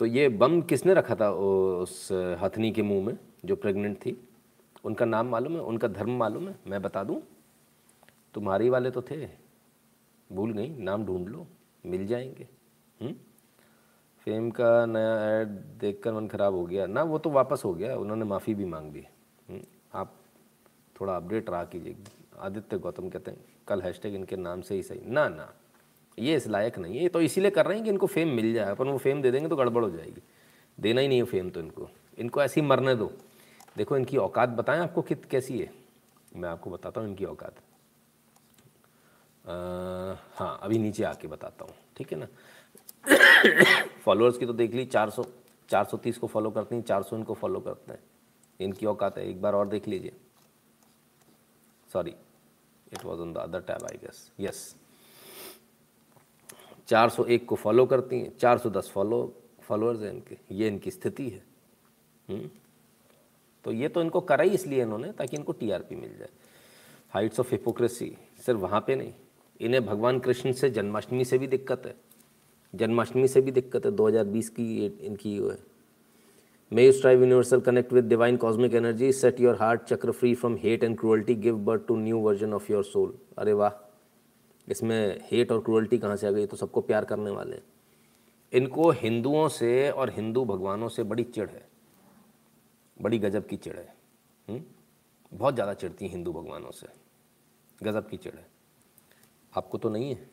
तो 0.01 0.07
ये 0.07 0.29
बम 0.29 0.61
किसने 0.63 0.95
रखा 0.95 1.15
था 1.15 1.31
उस 1.33 2.09
हथनी 2.43 2.71
के 2.73 2.83
मुँह 2.83 3.07
में 3.07 3.17
जो 3.45 3.57
प्रेग्नेंट 3.57 3.97
थी? 3.97 4.17
उनका 4.85 5.05
नाम 5.05 5.29
मालूम 5.29 5.53
है? 5.53 5.61
उनका 5.63 5.89
धर्म 5.89 6.17
मालूम 6.19 6.49
है? 6.49 6.55
मैं 6.67 6.83
बता 6.83 7.05
दूँ? 7.05 7.21
तुम्हारी 8.35 8.69
वाले 8.69 8.91
तो 8.91 9.03
थे। 9.03 9.27
भूल 10.31 10.53
गई 10.53 10.69
नाम 10.79 11.05
ढूंढ 11.07 11.29
लो 11.29 11.47
मिल 11.87 12.07
जाएँगे। 12.07 12.49
हुँ? 13.01 13.09
हम्म? 13.09 13.19
फेम 14.27 14.51
का 14.51 14.87
नया 14.87 15.15
ऐड 15.31 15.49
देखकर 15.81 16.13
मन 16.13 16.29
ख़राब 16.29 16.55
हो 16.55 16.65
गया। 16.67 16.87
ना 16.87 17.03
वो 17.03 17.19
तो 17.19 17.31
वापस 17.31 17.63
हो 17.65 17.75
गया 17.75 17.97
उन्होंने 17.97 18.25
माफ़ी 18.25 18.55
भी 18.55 18.65
मांग 18.65 18.91
दी। 18.93 19.07
हम्म? 19.49 19.63
थोड़ा 21.01 21.17
अपडेट 21.17 21.51
रहा 21.51 21.65
कीजिए 21.65 21.97
आदित्य 22.39 22.79
गौतम 22.79 23.09
कहते 23.09 23.31
हैं, 23.31 23.39
कल 23.69 23.83
हैशटैग 23.83 24.15
इनके 24.15 24.37
नाम 24.37 24.61
से 24.61 24.75
ही 24.75 24.83
सही। 24.83 25.01
ना 25.05 25.29
ना, 25.29 25.53
ये 26.19 26.37
इस 26.37 26.47
लायक 26.47 26.79
नहीं 26.79 26.97
है। 26.97 27.03
ये 27.03 27.09
तो 27.09 27.21
इसीलिए 27.21 27.51
कर 27.51 27.67
रहे 27.67 27.77
हैं 27.77 27.85
कि 27.85 27.91
इनको 27.91 28.07
फेम 28.07 28.29
मिल 28.29 28.53
जाए, 28.55 28.71
अपन 28.71 28.89
वो 28.89 28.99
फेम 28.99 29.23
दे 29.23 29.31
देंगे 29.31 29.49
तो 29.49 29.57
गड़बड़ 29.57 29.85
हो 29.85 29.91
जाएगी। 29.91 30.23
देना 30.79 31.01
ही 31.01 31.09
नहीं 31.09 31.19
है 31.19 31.25
फेम 31.25 31.51
तो 31.51 31.61
इनको। 31.61 31.89
इनको 32.19 32.43
ऐसे 32.43 32.61
ही 32.61 32.67
मरने 32.67 32.95
दो। 32.95 33.13
देखो, 33.77 33.97
इनकी 33.97 34.17
औकात 34.17 34.49
बताएँ 34.49 34.81
आपको 34.81 35.03
कित, 35.03 35.25
कैसी 35.25 35.59
है। 35.59 35.71
मैं 36.37 36.49
आपको 36.49 36.71
बताता 36.71 37.01
हूँ 37.01 37.09
इनकी 37.09 37.25
औकात। 37.25 37.55
हाँ 40.35 40.59
अभी 40.63 40.79
नीचे 40.79 41.05
आके 41.05 41.29
बताता 41.29 41.65
हूँ, 41.65 41.75
ठीक 41.97 42.13
है 42.13 42.19
ना? 42.19 42.27
फॉलोअर्स 44.05 44.39
की 44.39 44.47
तो 44.47 44.53
देख 44.53 44.75
ली 44.75 44.85
400 44.85 45.25
430 45.69 46.19
को 46.19 46.27
फॉलो 46.27 46.51
करते 46.51 46.77
हैं 46.77 46.83
400 46.83 47.17
इनको 47.17 47.35
फॉलो 47.35 47.61
करते 47.61 47.93
हैं। 47.93 48.01
इनकी 48.61 48.87
औकात 48.87 49.19
है, 49.19 49.29
एक 49.31 49.41
बार 49.43 49.55
और 49.55 49.69
देख 49.69 49.89
लीजिए। 49.89 50.13
Sorry 51.93 52.15
it 52.93 53.05
was 53.05 53.21
on 53.21 53.33
the 53.33 53.37
other 53.37 53.61
tab 53.61 53.85
I 53.85 53.97
guess 53.97 54.33
yes 54.41 54.77
401 56.89 57.45
को 57.45 57.55
फॉलो 57.55 57.87
करती 57.87 58.17
हैं। 58.17 58.39
410 58.39 58.91
फॉलो 58.91 59.37
फॉलोअर्स 59.61 60.01
हैं 60.01 60.13
इनके। 60.13 60.37
ये 60.51 60.69
इनकी 60.69 60.91
स्थिति 60.91 61.29
है। 61.29 61.47
हुँ? 62.31 62.39
हम्म? 62.39 62.51
तो 63.65 63.73
ये 63.73 63.89
तो 63.89 64.03
इनको 64.03 64.21
करा 64.21 64.45
ही 64.45 64.51
इसलिए 64.51 64.83
इन्होंने 64.83 65.13
ताकि 65.13 65.37
इनको 65.37 65.53
टीआरपी 65.53 65.97
मिल 65.97 66.19
जाए। 66.19 66.29
हाइट्स 67.11 67.41
ऑफ़ 67.41 67.51
हिपोक्रेसी 67.51 68.17
सिर्फ़ 68.47 68.61
वहाँ 68.61 68.81
पे 68.81 68.97
नहीं। 68.97 69.13
इन्हें 69.61 69.87
भगवान 69.87 70.19
कृष्ण 70.19 70.53
से 70.53 70.71
जन्माष्टमी 70.71 71.25
से 71.25 71.39
भी 71.39 71.47
दिक्कत 71.47 71.83
है। 71.87 71.95
जन्माष्टमी 72.75 73.29
से 73.29 73.41
भी 73.41 73.51
दिक्कत 73.51 73.87
है। 73.87 73.91
2020 73.93 74.49
की 74.49 74.87
इनकी 74.87 75.37
है 75.37 75.68
may 76.73 76.85
you 76.87 76.93
strive 76.93 77.21
universal 77.21 77.61
connect 77.61 77.93
with 77.93 78.05
divine 78.05 78.37
cosmic 78.37 78.75
energy 78.75 79.13
set 79.13 79.41
your 79.41 79.57
heart 79.57 79.83
chakra 79.83 80.13
free 80.13 80.35
from 80.35 80.57
hate 80.57 80.85
and 80.85 80.99
cruelty 80.99 81.35
give 81.35 81.57
birth 81.57 81.87
to 81.87 81.97
new 81.97 82.19
version 82.19 82.55
of 82.55 82.73
your 82.73 82.85
soul 82.85 83.19
अरे 83.39 83.53
वाह। 83.53 83.71
इसमें 84.69 85.21
हेट 85.31 85.53
और 85.53 85.61
क्रुअल्टी 85.61 85.99
कहाँ 85.99 86.17
से 86.17 86.27
आ 86.27 86.31
गई? 86.31 86.47
तो 86.47 86.57
सबको 86.57 86.81
प्यार 86.81 87.05
करने 87.05 87.31
वाले 87.31 87.61
इनको 88.53 88.91
हिंदुओं 88.91 89.49
से 89.49 89.91
और 89.91 90.11
हिंदू 90.11 90.45
भगवानों 90.45 90.89
से 90.89 91.03
बड़ी 91.03 91.25
चिड़ 91.25 91.49
है। 91.51 91.67
बड़ी 93.03 93.19
गजब 93.19 93.47
की 93.47 93.57
चिड़ 93.57 93.77
है। 93.77 93.95
हुँ? 94.49 94.57
हम्म? 94.57 94.65
बहुत 95.39 95.55
ज़्यादा 95.55 95.75
चिड़ती 95.75 96.05
हैं 96.05 96.13
हिंदू 96.13 96.33
भगवानों 96.33 96.71
से। 96.71 96.87
गजब 97.83 98.09
की 98.09 98.17
चिड़ 98.17 98.35
है। 98.35 98.47
आपको 99.57 99.79
तो 99.79 99.89
नहीं 99.89 100.15
है? 100.15 100.31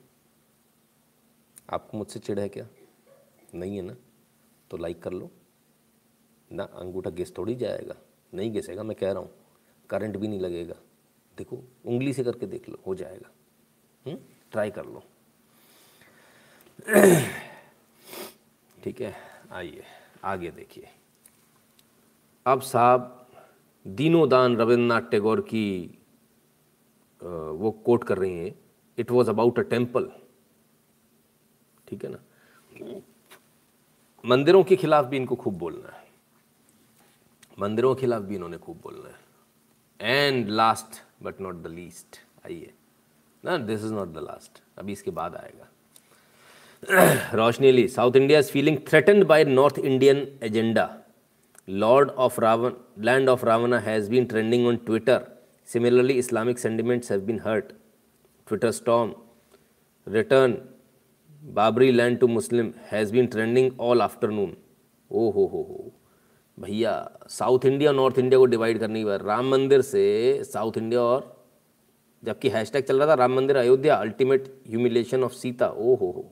आपको 1.69 1.97
मुझसे 1.97 2.19
चिड़ 2.19 2.39
है 2.39 2.49
क्या? 2.49 2.67
नहीं 3.55 3.75
है 3.75 3.81
ना? 3.81 3.95
तो 4.71 4.77
लाइक 4.77 5.01
कर 5.03 5.11
लो। 5.11 5.31
ना, 6.55 6.63
अंगूठा 6.63 7.09
घिस 7.09 7.37
थोड़ी 7.37 7.55
जाएगा। 7.55 7.95
नहीं 8.33 8.51
घिसेगा 8.51 8.83
मैं 8.83 8.95
कह 8.97 9.11
रहा 9.11 9.21
हूँ। 9.21 9.31
करंट 9.89 10.17
भी 10.17 10.27
नहीं 10.27 10.39
लगेगा। 10.39 10.75
देखो, 11.37 11.63
उंगली 11.85 12.13
से 12.13 12.23
करके 12.23 12.45
देख 12.45 12.69
लो, 12.69 12.77
हो 12.87 12.95
जाएगा। 12.95 13.29
हुँ? 14.05 14.17
ट्राई 14.51 14.71
कर 14.71 14.85
लो। 14.85 15.03
ठीक 18.83 19.01
है, 19.01 19.13
आइए, 19.51 19.83
आगे 20.23 20.51
देखिए। 20.51 20.87
अब 22.45 22.61
साहब, 22.61 23.27
दीनोदान 23.85 24.57
रविन्द्रनाथ 24.57 25.09
टैगोर 25.11 25.41
की 25.41 25.99
वो 27.21 27.71
कोट 27.85 28.03
कर 28.03 28.17
रही 28.17 28.37
हैं। 28.37 28.53
It 28.97 29.11
was 29.11 29.29
about 29.29 29.59
a 29.59 29.61
temple 29.61 30.11
ठीक 31.87 32.03
है 32.05 32.11
ना? 32.11 33.01
मंदिरों 34.23 34.63
के 34.63 34.75
खिलाफ 34.75 35.05
भी 35.05 35.17
इनको 35.17 35.35
खूब 35.35 35.57
बोलना 35.57 35.89
है। 35.89 36.04
मंदिरों 37.57 37.93
के 37.95 38.01
खिलाफ 38.01 38.21
भी 38.21 38.35
इन्होंने 38.35 38.57
खूब 38.57 38.79
बोलना 38.83 39.09
है। 39.09 40.27
And 40.27 40.49
last 40.49 41.01
but 41.23 41.41
not 41.41 41.61
the 41.63 41.67
least 41.67 42.19
आइए। 42.45 42.73
ना 43.43 43.57
this 43.57 43.83
is 43.85 43.93
not 43.93 44.13
the 44.13 44.23
last 44.23 44.61
अभी 44.79 44.91
इसके 44.91 45.11
बाद 45.11 45.35
आएगा। 45.35 45.69
Roshni 47.33 47.67
Ali 47.67 47.87
South 47.87 48.15
India 48.15 48.39
is 48.39 48.51
feeling 48.51 48.77
threatened 48.87 49.23
by 49.23 49.43
North 49.45 49.79
Indian 49.79 50.27
agenda 50.43 50.89
lord 51.67 52.09
of 52.09 52.39
Ravan 52.41 52.73
land 52.99 53.29
of 53.29 53.45
Ravana 53.45 53.79
has 53.79 54.09
been 54.09 54.25
trending 54.25 54.67
on 54.67 54.77
Twitter 54.85 55.27
similarly 55.67 56.13
Islamic 56.13 56.59
sentiments 56.59 57.11
have 57.11 57.21
been 57.21 57.39
hurt 57.39 57.71
Twitter 58.47 58.71
storm 58.71 59.13
return 60.07 60.57
Babri 61.53 61.91
land 61.91 62.19
to 62.19 62.27
Muslim 62.27 62.73
has 62.91 63.11
been 63.13 63.27
trending 63.27 63.79
all 63.79 64.01
afternoon 64.01 64.55
ओ 65.11 65.29
हो 65.31 65.45
हो 65.45 65.61
हो 65.61 65.91
भैया, 66.59 67.17
south 67.27 67.65
India 67.65 67.89
और 67.89 67.95
north 67.95 68.19
India 68.19 68.39
को 68.39 68.45
divide 68.45 68.79
करने 68.79 68.99
की 68.99 69.05
बात 69.05 69.21
राम 69.21 69.49
मंदिर 69.49 69.81
से 69.81 70.43
साउथ 70.43 70.77
इंडिया 70.77 71.01
और, 71.01 71.45
जबकि 72.23 72.49
हैशटैग 72.49 72.83
चल 72.83 72.99
रहा 72.99 73.07
था 73.07 73.13
Ram 73.13 73.33
Mandir 73.33 73.55
Ayodhya 73.55 73.95
ultimate 73.95 74.47
humiliation 74.67 75.23
of 75.23 75.33
Sita. 75.33 75.67
ओ 75.67 75.95
हो 75.95 76.11
हो 76.11 76.25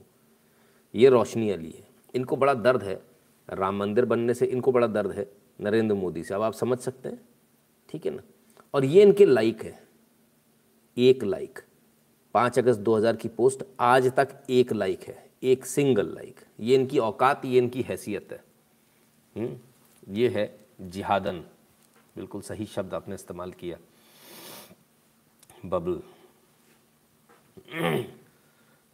ये 0.95 1.09
रोशनी 1.09 1.49
अली 1.49 1.71
है। 1.71 1.87
इनको 2.15 2.35
बड़ा 2.35 2.53
दर्द 2.53 2.83
है। 2.83 3.01
राम 3.49 3.77
मंदिर 3.77 4.05
बनने 4.05 4.33
से 4.33 4.45
इनको 4.45 4.71
बड़ा 4.71 4.87
दर्द 4.87 5.11
है, 5.11 5.27
नरेंद्र 5.61 5.95
मोदी 5.95 6.23
से। 6.23 6.33
अब 6.33 6.41
आप 6.41 6.53
समझ 6.53 6.77
सकते 6.77 7.09
हैं, 7.09 7.21
ठीक 7.89 8.05
है 8.05 8.11
ना? 8.11 8.21
और 8.73 8.85
ये 8.85 9.01
इनके 9.01 9.25
लाइक 9.25 9.63
है। 9.63 9.83
एक 10.97 11.23
लाइक। 11.23 11.59
पाँच 12.33 12.59
अगस्त 12.59 12.79
2000 12.79 13.15
की 13.15 13.27
पोस्ट, 13.27 13.63
आज 13.79 14.11
तक 14.15 14.29
एक 14.49 14.73
लाइक 14.73 15.01
है, 15.01 15.29
एक 15.43 15.65
सिंगल 15.65 16.05
लाइक। 16.05 16.39
ये 16.59 16.75
इनकी 16.75 16.99
औकात, 16.99 17.45
ये 17.45 17.57
इनकी 17.57 17.81
हैसियत 17.81 18.27
है। 18.31 18.43
हुँ? 19.37 19.72
ये 20.09 20.29
है 20.29 20.45
जिहादन। 20.81 21.39
बिल्कुल 22.15 22.41
सही 22.41 22.65
शब्द 22.65 22.93
आपने 22.93 23.15
इस्तेमाल 23.15 23.51
किया। 23.51 23.77
बबल। 25.65 26.01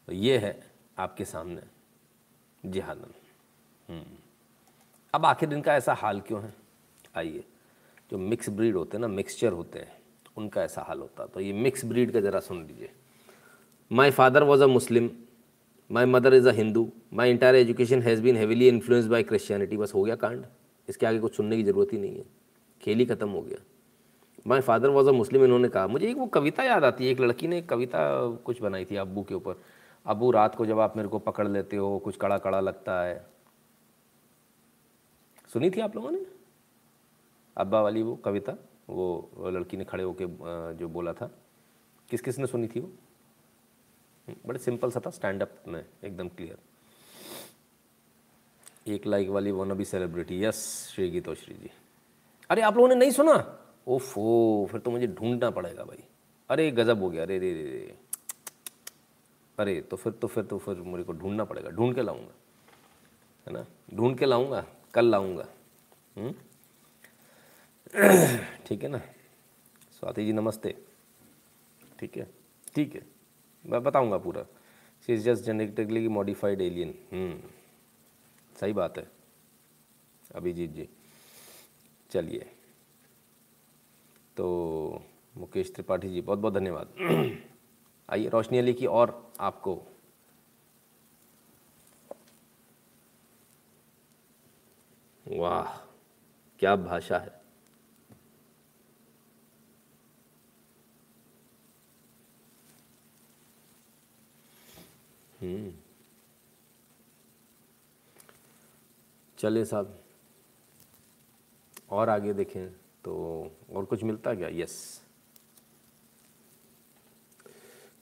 तो 0.07 0.13
ये 0.13 0.37
है 0.37 0.59
आपके 0.97 1.25
सामने 1.25 1.61
जिहादन। 2.65 3.13
हम्म। 3.89 4.17
अब 5.13 5.25
आखिर 5.25 5.53
इनका 5.53 5.75
ऐसा 5.75 5.93
हाल 5.93 6.21
क्यों 6.21 6.41
है? 6.43 6.53
आइए, 7.17 7.43
जो 8.11 8.17
मिक्स 8.17 8.49
ब्रीड 8.49 8.75
होते 8.75 8.97
हैं 8.97 9.01
ना, 9.01 9.07
मिक्सचर 9.07 9.53
होते 9.53 9.79
हैं, 9.79 9.97
उनका 10.37 10.63
ऐसा 10.63 10.81
हाल 10.81 10.99
होता 10.99 11.25
तो 11.25 11.39
ये 11.39 11.53
मिक्स 11.53 11.85
ब्रीड 11.85 12.11
का 12.11 12.19
ज़रा 12.19 12.39
सुन 12.39 12.65
लीजिए। 12.65 12.91
My 13.91 14.11
father 14.11 14.43
was 14.43 14.63
a 14.63 14.67
Muslim 14.67 15.09
my 15.91 16.05
mother 16.05 16.33
is 16.33 16.49
a 16.49 16.51
Hindu 16.51 16.91
my 17.13 17.31
entire 17.31 17.55
education 17.55 18.01
has 18.01 18.21
been 18.21 18.37
heavily 18.37 18.67
influence 18.67 19.05
by 19.05 19.23
Christianity 19.23 19.77
बस 19.77 19.93
हो 19.93 20.03
गया 20.03 20.15
कांड। 20.15 20.45
इसके 20.89 21.05
आगे 21.05 21.19
कुछ 21.19 21.35
सुनने 21.35 21.57
की 21.57 21.63
ज़रूरत 21.63 21.93
ही 21.93 21.97
नहीं 21.97 22.17
है। 22.17 22.25
खेल 22.81 22.99
ही 22.99 23.05
ख़त्म 23.05 23.29
हो 23.29 23.41
गया। 23.41 23.57
माई 24.47 24.61
फादर 24.61 24.89
वॉज़ 24.89 25.07
अ 25.09 25.11
मुस्लिम 25.11 25.43
इन्होंने 25.43 25.69
कहा। 25.69 25.87
मुझे 25.87 26.09
एक 26.09 26.17
वो 26.17 26.25
कविता 26.27 26.63
याद 26.63 26.83
आती 26.83 27.05
है, 27.05 27.11
एक 27.11 27.19
लड़की 27.19 27.47
ने 27.47 27.57
एक 27.57 27.69
कविता 27.69 27.99
कुछ 28.45 28.61
बनाई 28.61 28.85
थी 28.85 28.95
अबू 28.95 29.23
के 29.23 29.35
ऊपर। 29.35 29.55
अबू 30.05 30.31
रात 30.31 30.55
को 30.55 30.65
जब 30.65 30.79
आप 30.79 30.97
मेरे 30.97 31.09
को 31.09 31.19
पकड़ 31.19 31.47
लेते 31.47 31.77
हो, 31.77 31.97
कुछ 31.99 32.17
कड़ा 32.17 32.37
कड़ा 32.37 32.59
लगता 32.59 33.01
है। 33.03 33.25
सुनी 35.53 35.69
थी 35.69 35.81
आप 35.81 35.95
लोगों 35.95 36.11
ने? 36.11 36.25
अब्बा 37.57 37.81
वाली 37.81 38.03
वो 38.03 38.15
कविता, 38.15 38.53
वो 38.89 39.29
लड़की 39.45 39.77
ने 39.77 39.85
खड़े 39.85 40.03
होके 40.03 40.25
जो 40.77 40.87
बोला 40.87 41.13
था। 41.13 41.31
किस 42.09 42.21
किस 42.21 42.39
ने 42.39 42.47
सुनी 42.47 42.67
थी 42.67 42.79
वो? 42.79 42.89
बड़े 44.47 44.59
सिंपल 44.59 44.91
सा 44.91 45.01
था, 45.05 45.09
स्टैंड 45.09 45.41
अप 45.41 45.51
में, 45.67 45.85
एकदम 46.03 46.29
क्लियर। 46.29 46.57
एक 48.89 49.07
लाइक 49.07 49.29
वाली 49.29 49.51
wannabe 49.73 49.85
celebrity 49.85 50.43
yes 50.43 50.89
Shri 50.95 51.09
Geetoshri 51.09 51.55
ji 51.55 51.69
अरे, 52.49 52.61
आप 52.61 52.75
लोगों 52.75 52.89
ने 52.89 52.95
नहीं 52.95 53.11
सुना? 53.11 53.59
ओफो, 53.87 54.67
फिर 54.71 54.81
तो 54.81 54.91
मुझे 54.91 55.07
ढूंढना 55.07 55.49
पड़ेगा 55.49 55.83
भाई। 55.83 56.03
अरे, 56.49 56.71
गज़ब 56.71 56.99
हो 56.99 57.09
गया। 57.09 57.23
अरे, 57.23 57.39
रे 57.39 57.53
रे 57.53 57.63
रे। 57.63 57.97
अरे 59.59 59.81
तो 59.81 59.97
फिर 59.97 60.13
तो 60.13 60.27
फिर 60.27 60.43
तो 60.43 60.57
फिर 60.57 60.75
मेरे 60.75 61.03
को 61.03 61.13
ढूंढना 61.13 61.43
पड़ेगा। 61.43 61.69
ढूंढ 61.69 61.95
के 61.95 62.01
लाऊँगा। 62.01 62.33
है 63.47 63.53
ना? 63.53 63.65
ढूंढ 63.93 64.17
के 64.17 64.25
लाऊँगा, 64.25 64.65
कल 64.93 65.05
लाऊँगा। 65.05 65.45
हम्म? 66.17 66.31
ठीक 68.65 68.83
है 68.83 68.89
ना? 68.89 68.97
स्वाति 69.99 70.25
जी, 70.25 70.33
नमस्ते। 70.33 70.75
ठीक 71.99 72.17
है? 72.17 72.27
ठीक 72.75 72.95
है। 72.95 73.01
मैं 73.65 73.83
बताऊँगा 73.83 74.17
पूरा। 74.17 74.43
She 75.05 75.13
is 75.13 75.23
just 75.23 75.43
genetically 75.43 76.07
modified 76.07 76.61
alien 76.61 76.95
सही 78.59 78.73
बात 78.73 78.97
है। 78.97 79.11
अभिजीत 80.35 80.69
जी, 80.69 80.89
चलिए। 82.11 82.55
तो 84.37 85.03
मुकेश 85.37 85.73
त्रिपाठी 85.73 86.09
जी 86.09 86.21
बहुत 86.21 86.39
बहुत 86.39 86.53
धन्यवाद। 86.53 86.93
आइए, 88.09 88.29
रोशनी 88.29 88.57
अली 88.57 88.73
की 88.73 88.85
और 88.85 89.33
आपको। 89.39 89.83
वाह, 95.27 95.77
क्या 96.59 96.75
भाषा 96.75 97.17
है। 97.17 97.39
हम्म। 105.41 105.88
चले 109.39 109.63
साहब। 109.65 109.99
और 111.89 112.09
आगे 112.09 112.33
देखें 112.33 112.67
तो 113.05 113.13
और 113.75 113.85
कुछ 113.85 114.03
मिलता 114.03 114.33
क्या? 114.35 114.47
यस 114.53 115.01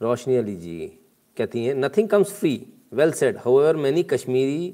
रोशनी 0.02 0.36
अली 0.36 0.56
जी 0.56 0.88
कहती 1.38 1.66
हैं 1.66 1.74
nothing 1.76 2.10
comes 2.10 2.32
free 2.40 2.54
well 2.94 3.12
said 3.12 3.38
however 3.38 3.76
many 3.76 4.04
Kashmiri 4.14 4.74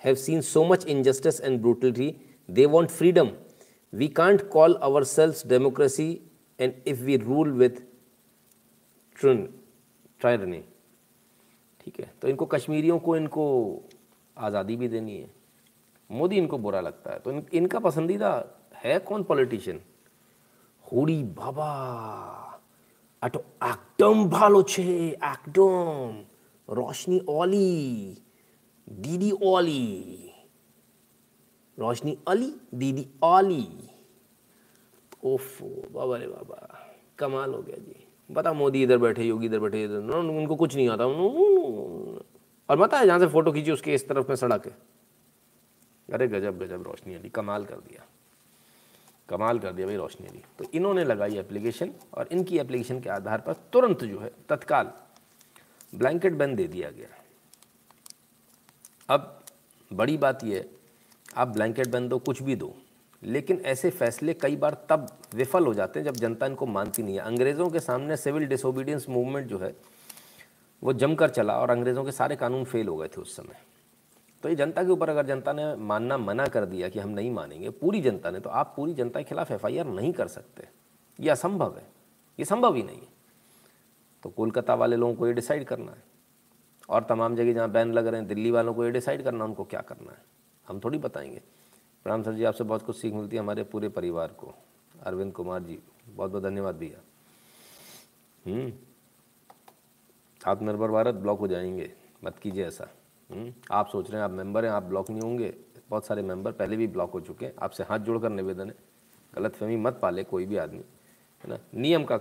have 0.00 0.14
seen 0.16 0.40
so 0.42 0.64
much 0.64 0.86
injustice 0.86 1.40
and 1.40 1.60
brutality 1.60 2.14
they 2.48 2.66
want 2.66 2.90
freedom 2.90 3.30
we 3.92 4.08
can't 4.20 4.48
call 4.50 4.74
ourselves 5.06 5.46
democracy 5.46 6.10
and 6.58 6.72
if 6.86 7.02
we 7.02 7.16
rule 7.18 7.52
with 7.52 7.82
tyranny 9.16 10.62
ठीक 11.80 12.00
है? 12.00 12.12
तो 12.22 12.28
इनको 12.28 12.46
कश्मीरियों 12.46 12.98
को 12.98 13.16
इनको 13.16 13.44
आज़ादी 14.36 14.76
भी 14.76 14.88
देनी 14.88 15.16
है। 15.18 15.30
मोदी 16.12 16.36
इनको 16.36 16.58
बुरा 16.58 16.80
लगता 16.80 17.10
है। 17.12 17.18
तो 17.18 17.30
इन, 17.32 17.46
इनका 17.52 17.78
पसंदीदा 17.78 18.44
है 18.74 18.98
कौन 18.98 19.22
पॉलिटिशियन? 19.22 19.80
हुडी 20.84 21.22
बाबा। 21.22 21.70
अटो 23.22 23.38
एकदम 23.64 24.28
भालो 24.28 24.62
छे 24.62 24.82
एकदम 25.08 26.24
रोशनी 26.68 27.20
ओली 27.28 28.18
दीदी 28.88 29.30
ओली। 29.42 30.30
रोशनी 31.78 32.18
अली 32.28 32.52
दीदी 32.74 33.06
ओली 33.24 33.68
ओफो 35.24 35.66
बाबा 35.92 36.16
रे 36.16 36.26
बाबा। 36.26 36.58
कमाल 37.18 37.54
हो 37.54 37.62
गया 37.62 37.76
जी। 37.76 38.04
बता 38.30 38.52
मोदी 38.52 38.82
इधर 38.82 38.98
बैठे 38.98 39.24
योगी 39.24 39.46
इधर 39.46 39.58
बैठे 39.58 39.84
इधर। 39.84 40.16
उनको 40.16 40.56
कुछ 40.56 40.76
नहीं 40.76 40.88
आता। 40.88 41.04
और 41.04 42.76
बता 42.76 42.98
है 42.98 43.06
जहाँ 43.06 43.18
से 43.18 43.26
फ़ोटो 43.26 43.52
खींची 43.52 43.70
उसके 43.70 43.94
इस 43.94 44.08
तरफ़ 44.08 44.28
में 44.28 44.36
सड़क 44.36 44.66
है। 44.66 44.91
अरे 46.12 46.26
गजब 46.28 46.58
गजब, 46.58 46.82
रोशनी 46.82 47.14
अली, 47.14 47.28
कमाल 47.28 47.64
कर 47.64 47.76
दिया। 47.76 48.04
कमाल 49.28 49.58
कर 49.58 49.72
दिया 49.72 49.86
भाई 49.86 49.96
रोशनी 49.96 50.26
अली। 50.26 50.42
तो 50.58 50.64
इन्होंने 50.74 51.04
लगाई 51.04 51.36
एप्लीकेशन 51.38 51.92
और 52.14 52.28
इनकी 52.32 52.58
एप्लीकेशन 52.58 53.00
के 53.00 53.10
आधार 53.10 53.40
पर 53.40 53.52
तुरंत 53.72 54.04
जो 54.04 54.18
है, 54.20 54.30
तत्काल 54.48 54.92
ब्लैंकेट 55.94 56.32
बैन 56.32 56.54
दे 56.54 56.66
दिया 56.66 56.90
गया। 56.90 57.08
अब 59.08 59.44
बड़ी 59.90 60.16
बात 60.16 60.44
यह 60.44 60.68
आप 61.36 61.48
ब्लैंकेट 61.48 61.88
बैन 61.88 62.08
दो, 62.08 62.18
कुछ 62.18 62.42
भी 62.42 62.56
दो, 62.56 62.74
लेकिन 63.22 63.60
ऐसे 63.64 63.90
फैसले 63.90 64.34
कई 64.34 64.56
बार 64.56 64.86
तब 64.88 65.06
विफल 65.34 65.66
हो 65.66 65.74
जाते 65.74 66.00
हैं 66.00 66.04
जब 66.06 66.16
जनता 66.16 66.46
इनको 66.46 66.66
मानती 66.66 67.02
नहीं 67.02 67.14
है। 67.14 67.20
अंग्रेज़ों 67.20 67.70
के 67.70 67.80
सामने 67.80 68.16
सिविल 68.16 68.46
डिसोबीडियंस 68.46 69.06
मूवमेंट 69.08 69.46
जो 69.46 69.58
है, 69.58 69.74
वो 70.82 70.92
जमकर 70.92 71.30
चला 71.30 71.58
और 71.58 71.70
अंग्रेज़ों 71.70 72.04
के 72.04 72.12
सारे 72.12 72.36
कानून 72.36 72.64
फेल 72.64 72.88
हो 72.88 72.96
गए 72.96 73.08
थे 73.08 73.20
उस 73.20 73.36
समय। 73.36 73.60
तो 74.42 74.48
ये 74.48 74.54
जनता 74.54 74.84
के 74.84 74.90
ऊपर 74.90 75.08
अगर 75.08 75.26
जनता 75.26 75.52
ने 75.52 75.74
मानना 75.74 76.18
मना 76.18 76.46
कर 76.46 76.64
दिया 76.64 76.88
कि 76.88 76.98
हम 76.98 77.10
नहीं 77.10 77.30
मानेंगे, 77.30 77.70
पूरी 77.70 78.00
जनता 78.00 78.30
ने 78.30 78.40
तो 78.40 78.50
आप 78.50 78.72
पूरी 78.76 78.94
जनता 78.94 79.20
के 79.20 79.24
खिलाफ 79.24 79.50
एफआईआर 79.50 79.86
नहीं 79.86 80.12
कर 80.12 80.28
सकते। 80.28 80.68
ये 81.20 81.30
असंभव 81.30 81.76
है। 81.76 81.86
ये 82.38 82.44
संभव 82.44 82.74
ही 82.74 82.82
नहीं 82.82 83.00
है। 83.00 83.08
तो 84.22 84.28
कोलकाता 84.28 84.74
वाले 84.74 84.96
लोगों 84.96 85.14
को 85.14 85.26
ये 85.26 85.32
डिसाइड 85.32 85.64
करना 85.64 85.92
है। 85.92 86.02
और 86.88 87.04
तमाम 87.04 87.36
जगह 87.36 87.52
जहाँ 87.52 87.70
बैन 87.70 87.92
लग 87.92 88.06
रहे 88.06 88.20
हैं, 88.20 88.28
दिल्ली 88.28 88.50
वालों 88.50 88.74
को 88.74 88.84
ये 88.84 88.90
डिसाइड 88.90 89.24
करना, 89.24 89.44
उनको 89.44 89.64
क्या 89.64 89.80
करना 89.80 90.12
है? 90.12 90.18
हम 90.68 90.80
थोड़ी 90.80 90.98
बताएँगे। 90.98 91.42
प्रणाम 92.04 92.22
सर 92.22 92.32
जी, 92.32 92.44
आपसे 92.44 92.64
बहुत 92.64 92.82
कुछ 92.82 92.96
सीख 92.96 93.14
मिलती 93.14 93.36
है 93.36 93.42
हमारे 93.42 93.64
पूरे 93.64 93.88
परिवार 93.88 94.28
को। 94.28 94.54
अरविंद 95.02 95.32
कुमार 95.32 95.62
जी, 95.62 95.78
बहुत 96.08 96.30
बहुत 96.30 96.42
धन्यवाद 96.42 96.76
भैया। 96.76 96.98
हम्म। 98.50 98.72
आत्मनिर्भर 100.46 100.88
भारत 100.88 101.14
ब्लॉक 101.14 101.38
हो 101.38 101.48
जाएँगे। 101.48 101.92
मत 102.24 102.38
कीजिए 102.38 102.66
ऐसा। 102.66 102.88
आप 103.72 103.88
सोच 103.88 104.10
रहे 104.10 104.18
हैं 104.18 104.24
आप 104.24 104.30
मेंबर 104.30 104.64
हैं, 104.64 104.72
आप 104.72 104.82
ब्लॉक 104.82 105.10
नहीं 105.10 105.20
होंगे। 105.20 105.54
बहुत 105.90 106.06
सारे 106.06 106.22
मेंबर 106.22 106.52
पहले 106.52 106.76
भी 106.76 106.86
ब्लॉक 106.86 107.10
हो 107.10 107.20
चुके 107.20 107.46
हैं। 107.46 107.52
आपसे 107.62 107.82
हाथ 107.82 107.98
जोड़कर 107.98 108.30
निवेदन 108.30 108.68
है 108.68 108.74
गलत 109.34 109.52
फहमी 109.52 109.76
मत 109.76 109.98
पाले 110.02 110.24
कोई 110.24 110.46
भी 110.46 110.56
आदमी, 110.56 110.84
है 111.44 111.48
ना? 111.48 111.58
नियम 111.74 112.04
का, 112.04 112.20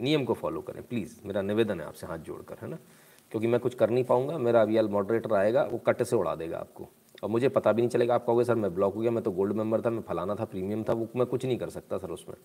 नियम 0.00 0.24
को 0.24 0.34
फॉलो 0.34 0.60
करें 0.60 0.82
प्लीज़ 0.82 1.20
मेरा 1.26 1.42
निवेदन 1.42 1.80
है 1.80 1.86
आपसे 1.86 2.06
हाथ 2.06 2.18
जोड़कर, 2.18 2.56
है 2.62 2.68
ना? 2.68 2.78
क्योंकि 3.30 3.46
मैं 3.46 3.60
कुछ 3.60 3.74
कर 3.74 3.90
नहीं 3.90 4.04
पाऊँगा, 4.04 4.38
मेरा 4.38 4.62
अभी 4.62 4.80
मॉडरेटर 4.80 5.32
आएगा, 5.32 5.62
वो 5.62 5.78
कट 5.78 6.02
से 6.02 6.16
उड़ा 6.16 6.34
देगा 6.34 6.58
आपको। 6.58 6.88
और 7.22 7.30
मुझे 7.30 7.48
पता 7.48 7.72
भी 7.72 7.82
नहीं 7.82 7.88
चलेगा, 7.88 8.14
आप 8.14 8.26
कहोगे, 8.26 8.44
सर, 8.44 8.54
मैं 8.54 8.74
ब्लॉक 8.74 8.94
हो 8.94 9.00
गया, 9.00 9.10
मैं 9.10 9.24
तो 9.24 9.30
गोल्ड 9.30 9.52
मेंबर 9.52 9.80
था, 9.80 9.90
मैं 9.90 10.02
फलाना 10.02 10.34
था 10.34 10.44
प्रीमियम 10.44 10.84
था, 10.84 10.92
वो 10.92 11.08
मैं 11.16 11.26
कुछ 11.26 11.46
नहीं 11.46 11.58
कर 11.58 11.70
सकता, 11.70 11.98
सर, 11.98 12.10
उसमें। 12.10 12.36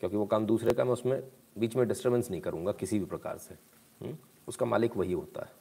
क्योंकि 0.00 0.16
वो 0.16 0.26
काम 0.26 0.46
दूसरे 0.46 0.74
का 0.74 0.84
मैं 0.84 0.92
उसमें 0.92 1.22
बीच 1.58 1.76
में 1.76 1.88
डिस्टर्बेंस 1.88 2.30
नहीं 2.30 2.40
करूँगा 2.40 2.72
किसी 2.72 2.98
भी 2.98 3.04
प्रकार 3.04 3.38
से? 3.38 3.54
हम्म? 4.04 4.16
उसका 4.48 4.66
मालिक 4.66 4.96
वही 4.96 5.12
होता 5.12 5.42
है। 5.42 5.52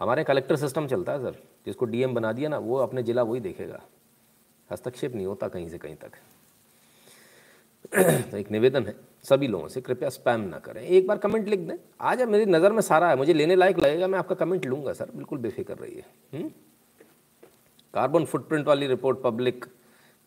हमारे 0.00 0.24
कलेक्टर 0.24 0.56
सिस्टम 0.56 0.86
चलता 0.86 1.12
है 1.12 1.22
सर 1.22 1.38
जिसको 1.66 1.84
डीएम 1.84 2.14
बना 2.14 2.32
दिया 2.32 2.48
ना, 2.48 2.58
वो 2.58 2.76
अपने 2.76 3.02
ज़िला 3.02 3.22
वही 3.22 3.40
देखेगा। 3.40 3.80
हस्तक्षेप 4.70 5.14
नहीं 5.14 5.26
होता 5.26 5.48
कहीं 5.48 5.68
से 5.68 5.78
कहीं 5.78 5.96
तक। 5.96 6.10
तो 8.30 8.36
एक 8.36 8.50
निवेदन 8.50 8.86
है 8.86 8.94
सभी 9.22 9.46
लोगों 9.48 9.68
से, 9.68 9.80
कृपया 9.80 10.08
स्पैम 10.08 10.40
ना 10.40 10.58
करें। 10.58 10.82
एक 10.82 11.06
बार 11.06 11.18
कमेंट 11.18 11.48
लिख 11.48 11.60
दें। 11.60 11.76
आज 12.00 12.22
मेरी 12.22 12.46
नज़र 12.46 12.72
में 12.72 12.80
सारा 12.80 13.08
है, 13.10 13.16
मुझे 13.16 13.32
लेने 13.32 13.56
लायक 13.56 13.78
लगेगा, 13.78 14.06
मैं 14.06 14.18
आपका 14.18 14.34
कमेंट 14.34 14.66
लूँगा 14.66 14.92
सर 14.92 15.10
बिल्कुल 15.14 15.38
बेफिक्र 15.38 15.74
रहिए। 15.74 16.04
हम्म? 16.34 16.50
कार्बन 17.94 18.24
फुटप्रिंट 18.24 18.66
वाली 18.66 18.86
रिपोर्ट 18.86 19.18
पब्लिक 19.18 19.64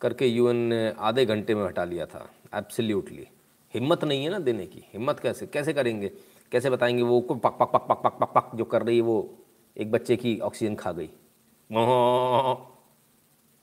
करके 0.01 0.28
यूएन 0.28 0.55
ने 0.55 0.93
आधे 0.99 1.26
घंटे 1.26 1.55
में 1.55 1.63
हटा 1.65 1.84
लिया 1.84 2.05
था। 2.05 2.30
एब्सोल्युटली 2.55 3.28
हिम्मत 3.74 4.03
नहीं 4.03 4.24
है 4.24 4.30
ना 4.30 4.39
देने 4.39 4.65
की। 4.65 4.84
हिम्मत 4.93 5.19
कैसे? 5.19 5.47
कैसे 5.47 5.74
करेंगे? 5.74 6.11
कैसे 6.51 6.69
बताएँगे? 6.69 7.03
वो 7.03 7.22
पक 7.22 7.57
पक 7.59 7.72
पक 7.74 7.88
पक 7.89 8.01
पक 8.03 8.17
पक 8.19 8.34
पक 8.34 8.55
जो 8.55 8.65
कर 8.65 8.82
रही 8.82 8.95
है, 8.95 9.01
वो 9.01 9.38
एक 9.78 9.91
बच्चे 9.91 10.15
की 10.17 10.39
ऑक्सीजन 10.39 10.76
खा 10.76 10.91
गई। 10.91 11.09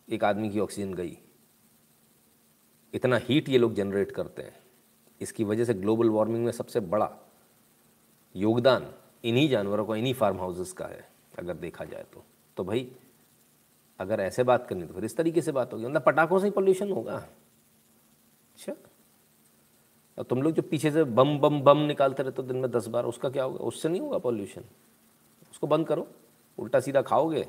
एक 0.09 0.25
आदमी 0.25 0.51
की 0.51 0.61
ऑक्सीजन 0.61 0.95
गई। 0.95 1.17
इतना 2.95 3.17
हीट 3.19 3.49
ये 3.49 3.59
लोग 3.59 3.75
जनरेट 3.75 4.13
करते 4.13 4.43
हैं। 4.43 4.57
इसकी 5.21 5.45
वजह 5.45 5.65
से 5.65 5.75
ग्लोबल 5.75 6.11
वार्मिंग 6.11 6.45
में 6.45 6.53
सबसे 6.53 6.81
बड़ा 6.81 7.11
योगदान 8.35 8.87
इन्हीं 9.25 9.49
जानवरों 9.49 9.85
को 9.85 9.97
इन्हीं 9.97 10.15
फार्म 10.15 10.39
हाउसेस 10.39 10.73
का 10.73 10.87
है 10.87 11.09
अगर 11.39 11.55
देखा 11.55 11.85
जाए 11.85 12.05
तो। 12.13 12.25
तो 12.57 12.65
भाई 12.65 12.91
अगर 14.01 14.21
ऐसे 14.21 14.43
बात 14.43 14.67
करनी 14.67 14.87
तो 14.87 14.95
फिर 14.95 15.05
इस 15.05 15.17
तरीके 15.17 15.43
से 15.43 15.53
बात 15.53 15.73
होगी। 15.73 15.87
मतलब 15.87 16.03
पटाखों 16.03 16.39
से 16.39 16.47
ही 16.47 16.51
पॉल्यूशन 16.51 16.93
होगा। 16.93 17.15
अच्छा। 17.15 18.73
और 20.19 20.25
तुम 20.25 20.43
लोग 20.43 20.53
जो 20.53 20.63
पीछे 20.63 20.91
से 20.91 21.05
बम 21.05 21.39
बम 21.39 21.61
बम 21.61 21.79
निकालते 21.79 22.23
रहते 22.23 22.43
हो 22.43 22.49
दिन 22.49 22.57
में 22.57 22.71
दस 22.71 22.87
बार 22.87 23.05
उसका 23.05 23.31
क्या 23.31 23.45
होगा? 23.45 23.59
उससे 23.59 23.89
नहीं 23.89 24.01
होगा 24.01 24.19
पॉल्यूशन 24.19 24.65
उसको 25.59 25.67
बंद 25.67 25.87
करो। 25.87 26.07
उल्टा 26.59 26.81
सीधा 26.81 27.01
खाओगे 27.03 27.47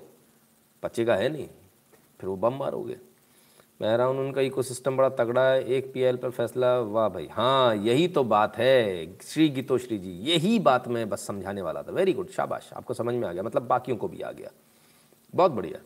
पचेगा 0.83 1.15
है 1.15 1.27
नहीं, 1.29 1.47
फिर 2.19 2.29
वो 2.29 2.35
बम 2.35 2.53
मारोगे। 2.53 2.95
हूँ 4.03 4.19
उनका 4.19 4.41
इकोसिस्टम 4.41 4.97
बड़ा 4.97 5.09
तगड़ा 5.09 5.41
है, 5.43 5.63
एक 5.63 5.91
पीएल 5.93 6.17
पर 6.17 6.29
फैसला, 6.29 6.73
वाह 6.79 7.07
भाई। 7.09 7.27
हाँ 7.27 7.75
यही 7.75 8.07
तो 8.07 8.23
बात 8.23 8.57
है, 8.57 9.17
श्री 9.21 9.47
गीतो 9.49 9.77
श्री 9.77 9.97
जी, 9.97 10.11
यही 10.23 10.57
बात 10.59 10.87
मैं 10.87 11.07
बस 11.09 11.25
समझाने 11.27 11.61
वाला 11.61 11.83
था। 11.83 11.91
वेरी 11.91 12.13
गुड 12.13 12.29
शाबाश, 12.29 12.69
आपको 12.73 12.93
समझ 12.93 13.13
में 13.15 13.27
आ 13.27 13.31
गया 13.31 13.43
मतलब 13.43 13.67
बाकियों 13.67 13.97
को 13.97 14.07
भी 14.07 14.21
आ 14.21 14.31
गया। 14.31 14.49
बहुत 15.33 15.51
बढ़िया। 15.51 15.79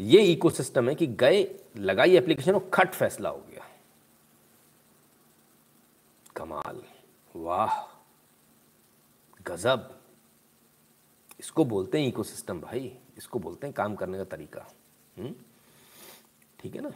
ये 0.00 0.22
इकोसिस्टम 0.22 0.88
है 0.88 0.94
कि 0.94 1.06
गए, 1.06 1.44
लगाई 1.76 2.16
एप्लीकेशन 2.16 2.54
और 2.54 2.68
खट 2.74 2.94
फैसला 2.94 3.28
हो 3.28 3.44
गया। 3.50 3.66
कमाल, 6.36 6.82
वाह, 7.34 7.80
गजब। 9.46 9.95
इसको 11.46 11.64
बोलते 11.64 12.00
हैं 12.00 12.08
इकोसिस्टम 12.08 12.60
भाई, 12.60 12.98
इसको 13.18 13.38
बोलते 13.38 13.66
हैं 13.66 13.74
काम 13.74 13.94
करने 13.94 14.18
का 14.18 14.24
तरीका। 14.24 14.74
हम्म? 15.18 15.34
ठीक 16.60 16.74
है 16.74 16.80
ना? 16.80 16.90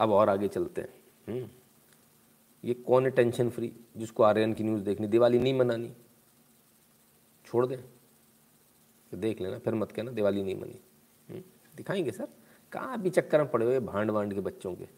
अब 0.00 0.10
और 0.10 0.28
आगे 0.28 0.48
चलते 0.48 0.80
हैं। 0.80 0.88
हम्म? 1.28 1.48
ये 2.64 2.74
कौन 2.74 3.04
है 3.04 3.10
टेंशन 3.10 3.50
फ्री, 3.50 3.72
जिसको 3.96 4.22
आर्यन 4.22 4.54
की 4.54 4.64
न्यूज़ 4.64 4.82
देखनी, 4.82 5.06
दिवाली 5.06 5.38
नहीं 5.38 5.54
मनानी? 5.54 5.92
छोड़ 7.44 7.66
दें। 7.66 7.78
देख 9.14 9.40
लेना, 9.40 9.58
फिर 9.58 9.74
मत 9.74 9.92
कहना 9.92 10.10
दिवाली 10.10 10.42
नहीं 10.42 10.60
मनी। 10.60 10.80
हम्म? 11.30 11.42
दिखाएँगे 11.76 12.10
सर। 12.10 12.28
कहाँ 12.72 12.94
अभी 12.94 13.10
चक्कर 13.10 13.38
में 13.38 13.50
पड़े 13.50 13.66
हुए 13.66 13.80
भांड 13.80 14.10
वांड 14.10 14.34
के 14.34 14.40
बच्चों 14.40 14.74
के? 14.74 14.88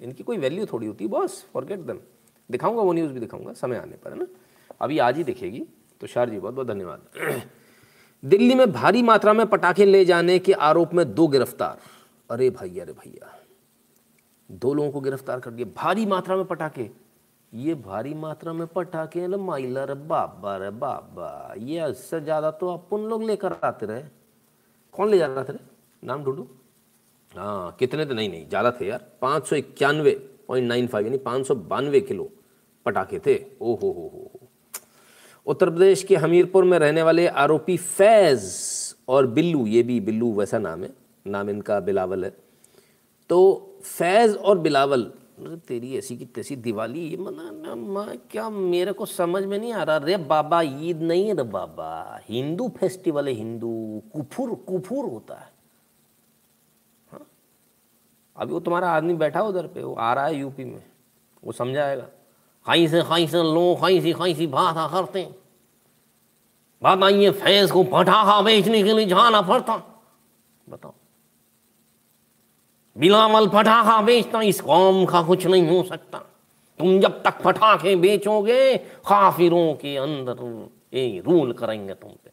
इनकी 0.00 0.22
कोई 0.22 0.36
वैल्यू 0.36 0.66
थोड़ी 0.66 0.86
होती 0.86 1.04
है 1.04 1.10
बॉस 1.10 1.44
फॉरगेट 1.44 1.78
देम 1.78 2.00
दिखाऊँगा, 2.50 2.82
वो 2.82 2.92
न्यूज़ 2.92 3.12
भी 3.12 3.20
दिखाऊँगा, 3.20 3.52
समय 3.52 3.76
आने 3.76 3.96
पर, 3.96 4.12
है 4.12 4.18
ना? 4.18 4.26
अभी 4.80 4.98
आज 4.98 5.16
ही 5.16 5.24
दिखेगी। 5.24 5.66
तो 6.00 6.06
शार 6.06 6.30
जी 6.30 6.38
बहुत 6.38 6.54
बहुत 6.54 6.66
धन्यवाद। 6.66 7.42
दिल्ली 8.24 8.54
में 8.54 8.72
भारी 8.72 9.02
मात्रा 9.02 9.32
में 9.32 9.46
पटाखे 9.46 9.84
ले 9.84 10.04
जाने 10.04 10.38
के 10.38 10.52
आरोप 10.52 10.94
में 10.94 11.14
दो 11.14 11.26
गिरफ़्तार। 11.28 11.78
अरे 12.30 12.50
भैया 12.50 12.84
अरे 12.84 12.92
भैया। 12.92 13.38
दो 14.50 14.74
लोगों 14.74 14.90
को 14.90 15.00
गिरफ़्तार 15.00 15.40
कर 15.40 15.50
दिया 15.50 15.66
भारी 15.76 16.06
मात्रा 16.06 16.36
में 16.36 16.44
पटाखे। 16.44 16.90
ये 17.52 17.74
भारी 17.74 18.14
मात्रा 18.14 18.52
में 18.52 18.66
पटाखे 18.66 19.26
माइला 19.28 19.84
रे, 19.84 19.94
बाबा 19.94 20.56
रे, 20.56 20.70
बाबा। 20.70 21.54
ये 21.58 21.88
इससे 21.90 22.20
ज़्यादा 22.20 22.50
तो 22.50 22.68
अपन 22.68 23.08
लोग 23.08 23.22
लेकर 23.22 23.56
आते 23.64 23.86
रहे। 23.86 24.02
कौन 24.94 25.10
ले 25.10 25.18
जा 25.18 25.26
रहा 25.26 25.44
था 25.44 25.58
नाम 26.02 26.24
ढूंढो। 26.24 26.48
हाँ 27.32 27.76
कितने 27.78 28.04
तो 28.04 28.14
नहीं 28.14 28.28
नहीं, 28.28 28.48
ज़्यादा 28.48 28.70
थे 28.70 28.86
यार। 28.86 29.06
पाँच 29.22 29.46
सौ 29.46 29.56
इक्यानवे 29.56 30.10
पॉइंट 30.48 30.68
नाइन 30.68 30.86
फाइव, 30.86 31.06
यानी 31.06 31.18
पाँच 31.18 31.46
सौ 31.46 31.54
बानवे 31.54 32.00
किलो 32.00 32.30
पटाखे 32.86 33.18
थे। 33.18 33.34
ओ 33.60 33.74
हो 33.74 33.90
हो 33.92 34.08
हो। 34.14 34.43
उत्तर 35.46 35.70
प्रदेश 35.70 36.02
के 36.02 36.16
हमीरपुर 36.16 36.64
में 36.64 36.78
रहने 36.78 37.02
वाले 37.02 37.26
आरोपी 37.26 37.76
फैज़ 37.76 38.44
और 39.08 39.26
बिल्लू, 39.26 39.66
ये 39.66 39.82
भी 39.82 40.00
बिल्लू 40.00 40.32
वैसा 40.32 40.58
नाम 40.58 40.84
है, 40.84 40.90
नाम 41.26 41.50
इनका 41.50 41.80
बिलावल 41.80 42.24
है। 42.24 42.36
तो 43.30 43.70
फैज़ 43.82 44.36
और 44.36 44.58
बिलावल 44.58 45.12
तेरी 45.68 45.96
ऐसी 45.98 46.16
की 46.16 46.24
तैसी 46.24 46.56
दिवाली, 46.56 47.00
ये 47.00 47.16
मनाना 47.16 47.74
मैं, 47.74 48.18
क्या 48.30 48.48
मेरे 48.50 48.92
को 48.92 49.06
समझ 49.06 49.44
में 49.44 49.58
नहीं 49.58 49.72
आ 49.72 49.82
रहा। 49.82 49.96
रे 49.96 50.16
बाबा, 50.16 50.62
ईद 50.62 51.02
नहीं 51.02 51.26
है 51.28 51.34
रे 51.34 51.42
बाबा। 51.42 52.20
हिंदू 52.28 52.68
फेस्टिवल 52.68 53.28
है, 53.28 53.34
हिंदू। 53.34 54.02
कुफुर 54.12 54.54
कुफुर 54.54 55.04
होता 55.04 55.34
है। 55.34 55.52
हाँ? 57.12 57.26
अभी 58.36 58.52
वो 58.52 58.60
तुम्हारा 58.60 58.90
आदमी 58.90 59.14
बैठा 59.14 59.42
उधर 59.42 59.66
पे, 59.66 59.82
वो 59.82 59.94
आ 59.94 60.12
रहा 60.14 60.26
है 60.26 60.36
यूपी 60.36 60.64
में, 60.64 60.82
वो 61.44 61.52
समझाएगा। 61.52 62.08
खाई 62.66 62.88
से 62.88 63.02
खाई 63.02 63.28
से 63.28 63.36
लो 63.36 63.76
खाई 63.80 64.00
सी 64.00 64.12
खाई 64.12 64.34
सी 64.34 64.46
बात 64.46 64.90
करते 64.92 65.34
बात 66.82 67.02
आइए 67.02 67.30
फैंस 67.30 67.70
को 67.70 67.84
पटाखा 67.84 68.42
बेचने 68.42 68.82
के 68.82 68.92
लिए 68.92 69.06
जाना 69.06 69.42
पड़ता। 69.42 70.02
बताओ। 70.68 70.94
बिलावल 72.98 73.48
पटाखा 73.48 74.02
बेचता, 74.02 74.42
इस 74.42 74.60
कौम 74.60 75.06
का 75.06 75.22
कुछ 75.22 75.46
नहीं 75.46 75.68
हो 75.68 75.82
सकता। 75.82 76.18
तुम 76.78 77.00
जब 77.00 77.22
तक 77.22 77.42
पटाखे 77.42 77.96
बेचोगे, 77.96 78.78
काफिरों 78.78 79.74
के 79.74 79.96
अंदर 79.96 80.68
ये 80.96 81.20
रूल 81.20 81.52
करेंगे 81.52 81.94
तुम 81.94 82.10
पे। 82.10 82.30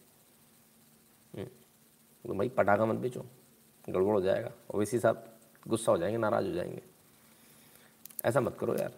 तो 2.28 2.34
भाई, 2.34 2.50
पटाखा 2.50 2.86
मत 2.86 2.96
बेचो। 2.96 3.26
गड़बड़ 3.90 4.14
हो 4.14 4.22
जाएगा। 4.22 4.52
ओवैसी 4.76 5.00
साहब 5.00 5.24
गुस्सा 5.68 5.92
हो 5.92 5.98
जाएँगे, 5.98 6.18
नाराज़ 6.18 6.46
हो 6.46 6.52
जाएँगे। 6.52 6.82
ऐसा 8.26 8.42
मत 8.42 8.58
करो 8.60 8.76
यार। 8.76 8.92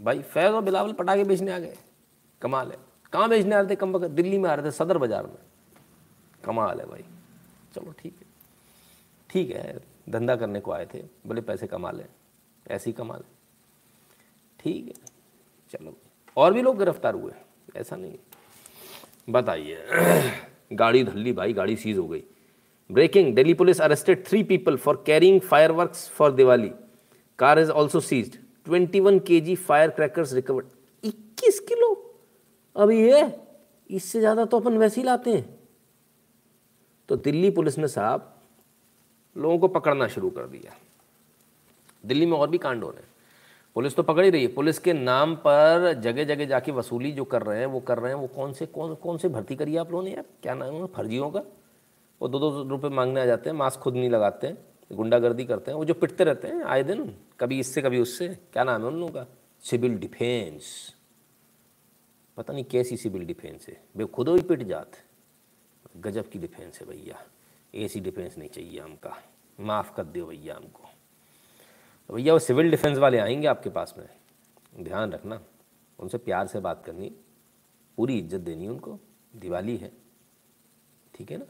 भाई, 0.00 0.18
फैज़ 0.18 0.52
और 0.52 0.62
बिलावल 0.62 0.92
पटाखे 0.92 1.24
बेचने 1.24 1.52
आ 1.52 1.58
गए। 1.58 1.76
कमाल 2.42 2.70
है। 2.70 2.76
कहाँ 3.12 3.28
बेचने 3.28 3.54
आ 3.54 3.60
रहे 3.60 3.70
थे? 3.70 3.76
कम 3.76 3.92
वक्त 3.92 4.06
दिल्ली 4.06 4.38
में 4.38 4.50
आ 4.50 4.54
रहे 4.54 4.66
थे, 4.66 4.70
सदर 4.70 4.98
बाज़ार 4.98 5.26
में। 5.26 5.36
कमाल 6.44 6.80
है 6.80 6.86
भाई। 6.86 7.04
चलो 7.74 7.94
ठीक 7.98 8.14
है। 8.14 8.26
ठीक 9.30 9.50
है, 9.50 9.80
धंधा 10.08 10.36
करने 10.36 10.60
को 10.60 10.72
आए 10.72 10.86
थे। 10.94 10.98
बोले 10.98 11.40
पैसे 11.40 11.66
कमा 11.66 11.90
लें। 11.90 12.06
ऐसे 12.70 12.90
ही 12.90 12.92
कमा 12.92 13.16
लें। 13.16 13.28
ठीक 14.60 14.86
है। 14.86 14.94
चलो। 15.70 15.96
और 16.36 16.52
भी 16.52 16.62
लोग 16.62 16.78
गिरफ़्तार 16.78 17.14
हुए। 17.14 17.32
ऐसा 17.76 17.96
नहीं 17.96 18.14
बताइए। 19.30 19.86
गाड़ी 20.72 21.04
धल्ली 21.04 21.32
भाई, 21.32 21.52
गाड़ी 21.52 21.76
सीज 21.76 21.98
हो 21.98 22.08
गई। 22.08 22.22
Breaking. 22.90 23.34
Delhi 23.34 23.54
police 23.54 23.80
arrested 23.80 24.26
three 24.26 24.42
people 24.42 24.76
for 24.76 25.02
carrying 25.06 25.40
fireworks 25.40 26.08
for 26.08 26.32
Diwali 26.32 26.70
car 27.38 27.58
is 27.58 27.70
also 27.70 28.00
seized 28.00 28.36
21 28.70 29.20
KG 29.20 29.54
fire 29.56 29.90
crackers 29.90 30.32
recovered 30.32 30.66
21 31.04 31.58
kilo? 31.60 31.92
अभी 32.76 33.00
ये, 33.02 33.32
इससे 33.90 34.20
ज़्यादा 34.20 34.44
तो 34.44 34.60
अपन 34.60 34.76
वैसे 34.78 35.00
ही 35.00 35.06
लाते 35.06 35.32
हैं। 35.32 35.58
तो 37.08 37.16
दिल्ली 37.16 37.50
पुलिस 37.50 37.78
ने 37.78 37.88
साहब, 37.88 38.34
लोगों 39.36 39.58
को 39.58 39.68
पकड़ना 39.68 40.06
शुरू 40.08 40.30
कर 40.30 40.46
दिया। 40.46 40.76
दिल्ली 42.04 42.26
में 42.26 42.36
और 42.38 42.50
भी 42.50 42.58
कांड 42.58 42.84
हो। 42.84 42.90
रहे 42.90 43.00
हैं 43.00 43.08
पुलिस 43.76 43.96
तो 43.96 44.02
पकड़ 44.02 44.24
ही 44.24 44.30
रही 44.30 44.42
है। 44.42 44.48
पुलिस 44.48 44.78
के 44.78 44.92
नाम 44.92 45.34
पर 45.36 45.92
जगह 46.00 46.24
जगह 46.24 46.44
जाके 46.44 46.72
वसूली 46.72 47.12
जो 47.12 47.24
कर 47.24 47.42
रहे 47.42 47.58
हैं, 47.58 47.66
वो 47.66 47.80
कर 47.80 47.98
रहे 47.98 48.12
हैं। 48.12 48.20
वो 48.20 48.26
कौन 48.26 48.52
से, 48.52 48.66
कौन 48.66 48.94
कौन 48.94 49.18
से 49.18 49.28
भर्ती 49.28 49.56
करी 49.56 49.76
आप 49.76 49.90
लोगों 49.90 50.04
ने 50.04 50.10
यार? 50.10 50.24
क्या 50.42 50.54
नाम 50.54 50.74
है 50.74 50.86
फर्जियों 50.86 51.30
का? 51.30 51.42
वो 52.20 52.28
दो 52.28 52.38
दो 52.38 52.68
रुपये 52.68 52.90
मांगने 52.90 53.20
आ 53.20 53.24
जाते 53.24 53.50
हैं, 53.50 53.56
मास्क 53.56 53.80
खुद 53.80 53.94
नहीं 53.94 54.10
लगाते 54.10 54.46
हैं। 54.46 54.56
गुंडागर्दी 54.92 55.44
करते 55.44 55.70
हैं, 55.70 55.78
वो 55.78 55.84
जो 55.84 55.94
पिटते 55.94 56.24
रहते 56.24 56.48
हैं, 56.48 56.62
आए 56.62 56.82
दिन, 56.82 57.16
कभी 57.40 57.60
इससे, 57.60 57.82
कभी 57.82 57.98
उससे, 57.98 58.28
क्या 58.28 58.64
नाम 58.64 58.80
है 58.80 58.88
उन 58.88 58.94
लोगों 58.94 59.12
का? 59.12 59.26
Civil 59.60 59.98
defence. 59.98 60.94
पता 62.36 62.52
नहीं 62.52 62.64
कैसी 62.64 62.96
सिविल 62.96 63.24
डिफेंस 63.24 63.66
है। 63.68 63.84
वे 63.96 64.04
खुद 64.04 64.28
ही 64.28 64.42
पिट 64.42 64.62
जात। 64.62 64.92
गजब 65.96 66.28
की 66.28 66.38
डिफेंस 66.38 66.80
है 66.80 66.86
भैया। 66.86 67.26
ऐसी 67.74 68.00
डिफेंस 68.00 68.38
नहीं 68.38 68.48
चाहिए 68.48 68.80
हमका। 68.80 69.16
माफ़ 69.60 69.94
कर 69.94 70.04
दो 70.04 70.26
भैया 70.26 70.56
हमको। 70.56 70.88
तो 72.08 72.14
भैया, 72.14 72.32
वो 72.32 72.38
सिविल 72.38 72.70
डिफेंस 72.70 72.98
वाले 72.98 73.18
आएँगे 73.18 73.46
आपके 73.46 73.70
पास 73.70 73.94
में। 73.98 74.08
ध्यान 74.84 75.12
रखना, 75.12 75.40
उनसे 75.98 76.18
प्यार 76.18 76.46
से 76.46 76.60
बात 76.60 76.84
करनी। 76.84 77.12
पूरी 77.96 78.18
इज़्ज़त 78.18 78.40
देनी 78.40 78.68
उनको। 78.68 78.98
दिवाली 79.36 79.76
है। 79.76 79.92
ठीक 81.14 81.30
है 81.30 81.36
ना? 81.36 81.44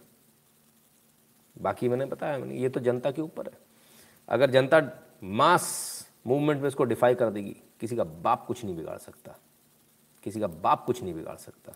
बाकी 1.60 1.88
मैंने 1.88 2.04
बताया, 2.06 2.38
मैंने 2.38 2.54
ये 2.54 2.68
तो 2.68 2.80
जनता 2.80 3.10
के 3.10 3.22
ऊपर 3.22 3.46
है 3.46 3.58
अगर 4.28 4.50
जनता 4.50 4.80
मास 5.22 5.66
मूवमेंट 6.26 6.60
में 6.60 6.68
इसको 6.68 6.84
डिफाई 6.84 7.14
कर 7.14 7.30
देगी, 7.30 7.56
किसी 7.80 7.96
का 7.96 8.04
बाप 8.04 8.44
कुछ 8.46 8.64
नहीं 8.64 8.76
बिगाड़ 8.76 8.98
सकता 8.98 9.36
किसी 10.24 10.40
का 10.40 10.46
बाप 10.46 10.84
कुछ 10.86 11.02
नहीं 11.02 11.14
बिगाड़ 11.14 11.36
सकता 11.36 11.74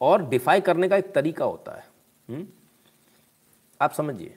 और 0.00 0.28
डिफाई 0.28 0.60
करने 0.60 0.88
का 0.88 0.96
एक 0.96 1.12
तरीका 1.14 1.44
होता 1.44 1.72
है 1.72 1.84
हुँ? 2.28 2.36
हम्म? 2.36 2.46
आप 3.80 3.92
समझिए, 3.92 4.36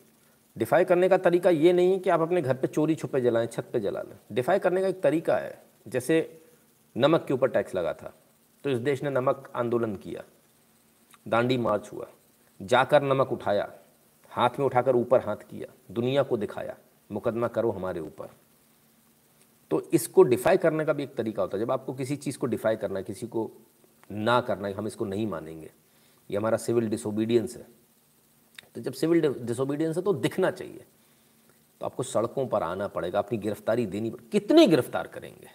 डिफाई 0.55 0.85
करने 0.85 1.09
का 1.09 1.17
तरीका 1.19 1.49
ये 1.49 1.73
नहीं 1.73 1.91
है 1.91 1.99
कि 1.99 2.09
आप 2.09 2.21
अपने 2.21 2.41
घर 2.41 2.55
पे 2.55 2.67
चोरी 2.67 2.95
छुपे 2.95 3.21
जलाएँ, 3.21 3.47
छत 3.47 3.69
पे 3.73 3.79
जला 3.79 4.01
लें 4.01 4.17
डिफाई 4.33 4.59
करने 4.59 4.81
का 4.81 4.87
एक 4.87 5.01
तरीका 5.01 5.37
है, 5.37 5.61
जैसे 5.87 6.41
नमक 6.95 7.25
के 7.27 7.33
ऊपर 7.33 7.49
टैक्स 7.49 7.75
लगा 7.75 7.93
था 7.93 8.13
तो 8.63 8.69
इस 8.69 8.77
देश 8.79 9.03
ने 9.03 9.09
नमक 9.09 9.51
आंदोलन 9.55 9.95
किया 9.95 10.23
दांडी 11.27 11.57
मार्च 11.57 11.89
हुआ, 11.93 12.07
जाकर 12.59 13.01
नमक 13.03 13.31
उठाया 13.31 13.69
हाथ 14.37 14.59
में 14.59 14.65
उठाकर 14.65 14.95
ऊपर 14.95 15.19
हाथ 15.19 15.37
किया, 15.49 15.73
दुनिया 15.91 16.23
को 16.23 16.37
दिखाया, 16.37 16.75
मुकदमा 17.11 17.47
करो 17.47 17.71
हमारे 17.71 17.99
ऊपर। 17.99 18.29
तो 19.71 19.81
इसको 19.93 20.23
डिफाई 20.23 20.57
करने 20.57 20.85
का 20.85 20.93
भी 20.93 21.03
एक 21.03 21.15
तरीका 21.15 21.41
होता 21.41 21.57
है। 21.57 21.63
जब 21.63 21.71
आपको 21.71 21.93
किसी 21.93 22.15
चीज़ 22.15 22.37
को 22.37 22.47
डिफाई 22.47 22.75
करना 22.75 22.99
है, 22.99 23.03
किसी 23.03 23.27
को 23.27 23.49
ना 24.11 24.39
करना 24.41 24.67
है, 24.67 24.73
हम 24.73 24.87
इसको 24.87 25.05
नहीं 25.05 25.27
मानेंगे। 25.27 25.71
ये 26.29 26.37
हमारा 26.37 26.57
सिविल 26.57 26.89
डिसोबीडियंस 26.89 27.55
है। 27.57 27.65
तो 28.75 28.81
जब 28.81 28.93
सिविल 28.93 29.21
डिसोबीडियंस 29.21 29.97
है 29.97 30.03
तो 30.03 30.13
दिखना 30.13 30.51
चाहिए। 30.51 30.85
तो 31.81 31.85
आपको 31.85 32.03
सड़कों 32.03 32.45
पर 32.47 32.63
आना 32.63 32.87
पड़ेगा, 32.87 33.19
अपनी 33.19 33.37
गिरफ्तारी 33.37 33.85
देनी 33.85 34.09
पड़ेगी 34.09 34.29
कितने 34.29 34.67
गिरफ़्तार 34.67 35.07
करेंगे? 35.07 35.49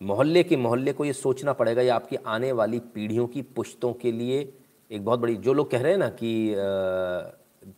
मोहल्ले 0.00 0.42
के 0.42 0.56
मोहल्ले 0.56 0.92
को 0.92 1.04
ये 1.04 1.12
सोचना 1.12 1.52
पड़ेगा, 1.52 1.82
ये 1.82 1.88
आपकी 1.88 2.16
आने 2.16 2.52
वाली 2.52 2.78
पीढ़ियों 2.78 3.26
की 3.26 3.42
पुश्तों 3.42 3.92
के 3.92 4.12
लिए 4.12 4.52
एक 4.90 5.04
बहुत 5.04 5.20
बड़ी, 5.20 5.36
जो 5.36 5.52
लोग 5.52 5.70
कह 5.70 5.82
रहे 5.82 5.92
हैं 5.92 5.98
ना 5.98 6.08
कि 6.08 6.54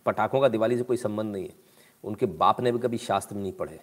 पटाखों 0.07 0.41
का 0.41 0.49
दिवाली 0.49 0.77
से 0.77 0.83
कोई 0.83 0.97
संबंध 0.97 1.33
नहीं 1.33 1.45
है। 1.45 1.55
उनके 2.05 2.27
बाप 2.27 2.61
ने 2.61 2.73
भी 2.73 2.79
कभी 2.79 2.99
शास्त्र 2.99 3.37
नहीं 3.37 3.53
पढ़े। 3.53 3.81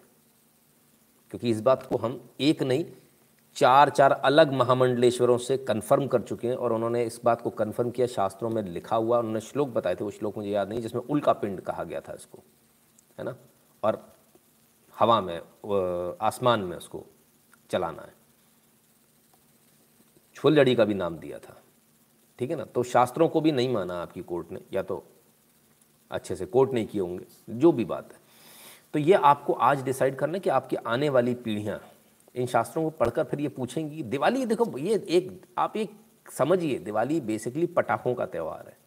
क्योंकि 1.31 1.49
इस 1.49 1.61
बात 1.61 1.83
को 1.83 1.97
हम 1.97 2.29
एक 2.39 2.63
नहीं 2.63 2.85
चार 3.55 3.89
चार 3.89 4.11
अलग 4.11 4.53
महामंडलेश्वरों 4.53 5.37
से 5.37 5.57
कंफर्म 5.57 6.07
कर 6.07 6.21
चुके 6.21 6.47
हैं 6.47 6.55
और 6.55 6.73
उन्होंने 6.73 7.03
इस 7.03 7.19
बात 7.25 7.41
को 7.41 7.49
कंफर्म 7.49 7.91
किया, 7.91 8.07
शास्त्रों 8.07 8.49
में 8.49 8.61
लिखा 8.63 8.95
हुआ, 8.95 9.19
उन्होंने 9.19 9.39
श्लोक 9.39 9.69
बताए 9.69 9.95
थे, 9.95 10.03
वो 10.03 10.11
श्लोक 10.11 10.37
मुझे 10.37 10.49
याद 10.49 10.69
नहीं, 10.69 10.81
जिसमें 10.81 11.01
उल्का 11.01 11.33
पिंड 11.33 11.61
कहा 11.61 11.83
गया 11.83 12.01
था 12.01 12.13
इसको, 12.13 12.39
है 13.19 13.25
ना? 13.25 13.35
और 13.83 14.13
हवा 14.95 15.19
में 15.21 15.37
आसमान 16.21 16.59
में 16.59 16.77
उसको 16.77 17.05
चलाना 17.69 18.01
है। 18.01 18.13
फुलझड़ी 20.37 20.75
का 20.75 20.85
भी 20.85 20.93
नाम 20.93 21.17
दिया 21.17 21.39
था, 21.39 21.61
ठीक 22.39 22.49
है 22.49 22.55
ना? 22.55 22.65
तो 22.65 22.83
शास्त्रों 22.83 23.27
को 23.29 23.41
भी 23.41 23.51
नहीं 23.51 23.69
माना 23.69 24.01
आपकी 24.01 24.21
कोर्ट 24.21 24.51
ने, 24.51 24.61
या 24.73 24.83
तो 24.83 25.03
अच्छे 26.13 26.35
से 26.35 26.45
कोर्ट 26.45 26.73
नहीं 26.73 26.85
किए 26.87 27.01
होंगे, 27.01 27.25
जो 27.49 27.71
भी 27.71 27.85
बात 27.85 28.13
है। 28.13 28.19
तो 28.93 28.99
ये 28.99 29.13
आपको 29.13 29.53
आज 29.53 29.83
डिसाइड 29.83 30.15
करना 30.15 30.33
है 30.33 30.39
कि 30.39 30.49
आपकी 30.49 30.75
आने 30.77 31.09
वाली 31.09 31.33
पीढ़ियाँ, 31.35 31.79
इन 32.35 32.45
शास्त्रों 32.45 32.83
को 32.83 32.89
पढ़कर 32.89 33.23
फिर 33.23 33.41
ये 33.41 33.47
पूछेंगी, 33.47 34.03
दिवाली 34.03 34.45
देखो, 34.45 34.77
ये 34.77 34.95
एक, 35.09 35.41
आप 35.57 35.77
एक 35.77 35.91
समझिए, 36.31 36.79
दिवाली 36.79 37.19
बेसिकली 37.21 37.65
पटाखों 37.65 38.13
का 38.15 38.25
त्यौहार 38.25 38.67
है। 38.67 38.77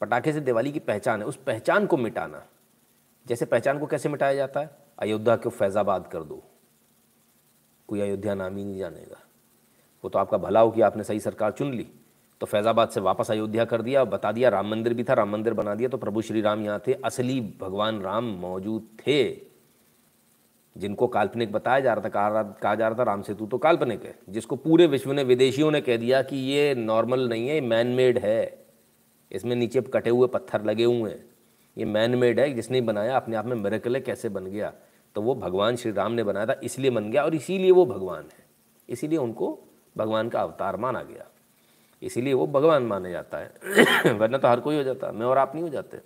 पटाखे 0.00 0.32
से 0.32 0.40
दिवाली 0.40 0.72
की 0.72 0.78
पहचान 0.78 1.20
है, 1.20 1.26
उस 1.26 1.36
पहचान 1.36 1.86
को 1.86 1.96
मिटाना। 1.96 2.42
जैसे 3.26 3.46
पहचान 3.46 3.78
को 3.78 3.86
कैसे 3.86 4.08
मिटाया 4.08 4.34
जाता 4.34 4.60
है? 4.60 4.70
अयोध्या 4.98 5.36
को 5.36 5.50
फैज़ाबाद 5.50 6.06
कर 6.06 6.22
दो। 6.22 6.42
कोई 7.88 8.00
अयोध्या 8.00 8.34
नाम 8.34 8.56
ही 8.56 8.64
नहीं 8.64 8.78
जानेगा। 8.78 9.18
वो 10.04 10.10
तो 10.10 10.18
आपका 10.18 10.38
भला 10.38 10.60
हो 10.60 10.70
कि 10.70 10.80
आपने 10.80 11.04
सही 11.04 11.20
सरकार 11.20 11.52
चुन 11.52 11.74
ली। 11.74 11.86
तो 12.42 12.46
फैज़ाबाद 12.46 12.88
से 12.88 13.00
वापस 13.00 13.30
अयोध्या 13.30 13.64
कर 13.64 13.82
दिया, 13.82 14.02
बता 14.04 14.32
दिया, 14.32 14.48
राम 14.48 14.70
मंदिर 14.70 14.94
भी 14.94 15.04
था, 15.04 15.14
राम 15.14 15.30
मंदिर 15.30 15.54
बना 15.54 15.74
दिया 15.74 15.88
तो 15.88 15.98
प्रभु 15.98 16.22
श्री 16.22 16.40
राम 16.40 16.64
यहाँ 16.64 16.82
थे, 16.86 16.92
असली 16.92 17.40
भगवान 17.60 18.00
राम 18.02 18.24
मौजूद 18.24 18.88
थे। 19.06 19.30
जिनको 20.76 21.06
काल्पनिक 21.06 21.52
बताया 21.52 21.80
जा 21.80 21.94
रहा 21.94 22.04
था, 22.04 22.08
कहा 22.50 22.74
जा 22.74 22.88
रहा 22.88 22.98
था, 22.98 23.02
राम 23.02 23.22
सेतु 23.22 23.46
तो 23.46 23.58
काल्पनिक 23.58 24.04
है। 24.04 24.18
जिसको 24.28 24.56
पूरे 24.56 24.86
विश्व 24.86 25.12
ने, 25.12 25.24
विदेशियों 25.24 25.70
ने 25.70 25.80
कह 25.80 25.96
दिया 25.96 26.22
कि 26.22 26.36
ये 26.36 26.74
नॉर्मल 26.74 27.28
नहीं 27.28 27.48
है, 27.48 27.54
ये 27.54 27.60
मैन 27.60 27.86
मेड 27.86 28.18
है। 28.18 28.66
इसमें 29.32 29.56
नीचे 29.56 29.80
कटे 29.80 30.10
हुए 30.10 30.28
पत्थर 30.28 30.64
लगे 30.64 30.84
हुए 30.84 31.10
हैं। 31.10 31.24
ये 31.76 31.84
मैन 31.84 32.14
मेड 32.14 32.40
है, 32.40 32.52
जिसने 32.54 32.80
बनाया, 32.80 33.16
अपने 33.16 33.36
आप 33.36 33.46
में 33.46 33.56
मेरेकल 33.56 33.94
है, 33.94 34.00
कैसे 34.00 34.28
बन 34.28 34.46
गया। 34.46 34.72
तो 35.14 35.22
वो 35.22 35.34
भगवान 35.34 35.76
श्री 35.76 35.92
राम 35.92 36.12
ने 36.12 36.24
बनाया 36.24 36.46
था, 36.46 36.60
इसलिए 36.62 36.90
बन 36.90 37.10
गया, 37.10 37.24
और 37.24 37.34
इसीलिए 37.34 37.70
वो 37.70 37.86
भगवान 37.86 38.22
है। 38.22 38.44
इसीलिए 38.88 39.18
उनको 39.18 39.58
भगवान 39.96 40.28
का 40.28 40.40
अवतार 40.40 40.76
माना 40.76 41.02
गया। 41.02 41.28
इसीलिए 42.02 42.32
वो 42.32 42.46
भगवान 42.46 42.82
माने 42.82 43.10
जाता 43.10 43.38
है। 43.38 43.54
वरना 44.12 44.38
तो 44.38 44.48
हर 44.48 44.60
कोई 44.60 44.76
हो 44.76 44.82
जाता। 44.82 45.06
है 45.06 45.12
मैं 45.12 45.26
और 45.26 45.38
आप 45.38 45.52
नहीं 45.54 45.62
हो 45.62 45.70
जाते। 45.70 45.96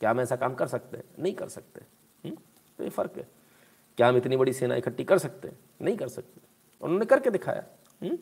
क्या 0.00 0.10
हम 0.10 0.20
ऐसा 0.20 0.36
काम 0.36 0.54
कर 0.54 0.66
सकते 0.66 0.96
हैं? 0.96 1.04
नहीं 1.18 1.34
कर 1.34 1.48
सकते। 1.48 1.80
हम्म? 2.28 2.38
तो 2.78 2.84
ये 2.84 2.90
फ़र्क 2.90 3.12
है। 3.16 3.28
क्या 3.96 4.08
हम 4.08 4.16
इतनी 4.16 4.36
बड़ी 4.36 4.52
सेना 4.52 4.74
इकट्ठी 4.74 5.04
कर 5.04 5.18
सकते 5.18 5.48
हैं? 5.48 5.58
नहीं 5.82 5.96
कर 5.96 6.08
सकते। 6.08 6.40
उन्होंने 6.82 7.04
करके 7.04 7.30
दिखाया। 7.30 7.64
हम्म? 8.02 8.18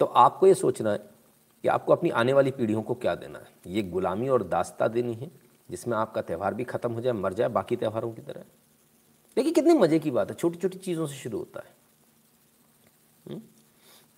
तो 0.00 0.06
आपको 0.06 0.46
ये 0.46 0.54
सोचना 0.54 0.90
है 0.92 0.98
कि 1.62 1.68
आपको 1.68 1.92
अपनी 1.92 2.10
आने 2.10 2.32
वाली 2.32 2.50
पीढ़ियों 2.50 2.82
को 2.82 2.94
क्या 2.94 3.14
देना 3.14 3.38
है? 3.38 3.46
ये 3.66 3.82
गुलामी 3.82 4.28
और 4.28 4.42
दास्ता 4.42 4.88
देनी 4.88 5.14
है, 5.14 5.30
जिसमें 5.70 5.96
आपका 5.96 6.22
त्यौहार 6.22 6.54
भी 6.54 6.64
ख़त्म 6.64 6.92
हो 6.92 7.00
जाए, 7.00 7.12
मर 7.12 7.32
जाए, 7.32 7.48
बाकी 7.48 7.76
त्यौहारों 7.76 8.12
की 8.12 8.22
तरह। 8.22 8.40
देखिए 9.36 9.52
कितने 9.52 9.74
मज़े 9.74 9.98
की 9.98 10.10
बात 10.10 10.30
है। 10.30 10.34
छोटी 10.36 10.58
छोटी 10.58 10.78
चीज़ों 10.78 11.06
से 11.06 11.14
शुरू 11.14 11.38
होता 11.38 11.60
है? 11.60 11.79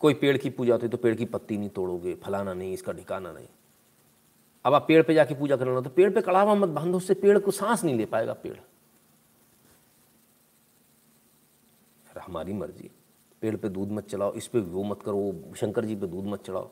कोई 0.02 0.14
पेड़ 0.14 0.36
की 0.36 0.50
पूजा 0.50 0.74
होती 0.74 0.86
है 0.86 0.90
तो 0.90 0.96
पेड़ 0.98 1.14
की 1.14 1.24
पत्ती 1.26 1.56
नहीं 1.58 1.68
तोड़ोगे, 1.70 2.14
फलाना 2.14 2.54
नहीं, 2.54 2.72
इसका 2.72 2.92
ठिकाना 2.92 3.32
नहीं। 3.32 3.46
अब 4.64 4.74
आप 4.74 4.84
पेड़ 4.88 5.02
पे 5.02 5.14
जाके 5.14 5.34
पूजा 5.34 5.56
कर 5.56 5.64
करना 5.64 5.80
तो 5.80 5.90
पेड़ 5.90 6.10
पे 6.14 6.20
कड़ावा 6.22 6.54
मत 6.54 6.68
बांधो, 6.70 6.96
उससे 6.96 7.14
पेड़ 7.16 7.38
को 7.38 7.50
सांस 7.52 7.84
नहीं 7.84 7.96
ले 7.96 8.04
पाएगा 8.06 8.32
पेड़। 8.42 8.56
हमारी 12.20 12.52
मर्ज़ी 12.52 12.90
पेड़ 13.42 13.56
पे 13.56 13.68
दूध 13.68 13.90
मत 13.92 14.08
चलाओ, 14.08 14.32
इस 14.32 14.46
पे 14.46 14.60
वो 14.60 14.82
मत 14.84 15.02
करो, 15.02 15.52
शंकर 15.56 15.84
जी 15.84 15.94
पे 15.96 16.06
दूध 16.06 16.26
मत 16.26 16.44
चढ़ाओ। 16.46 16.70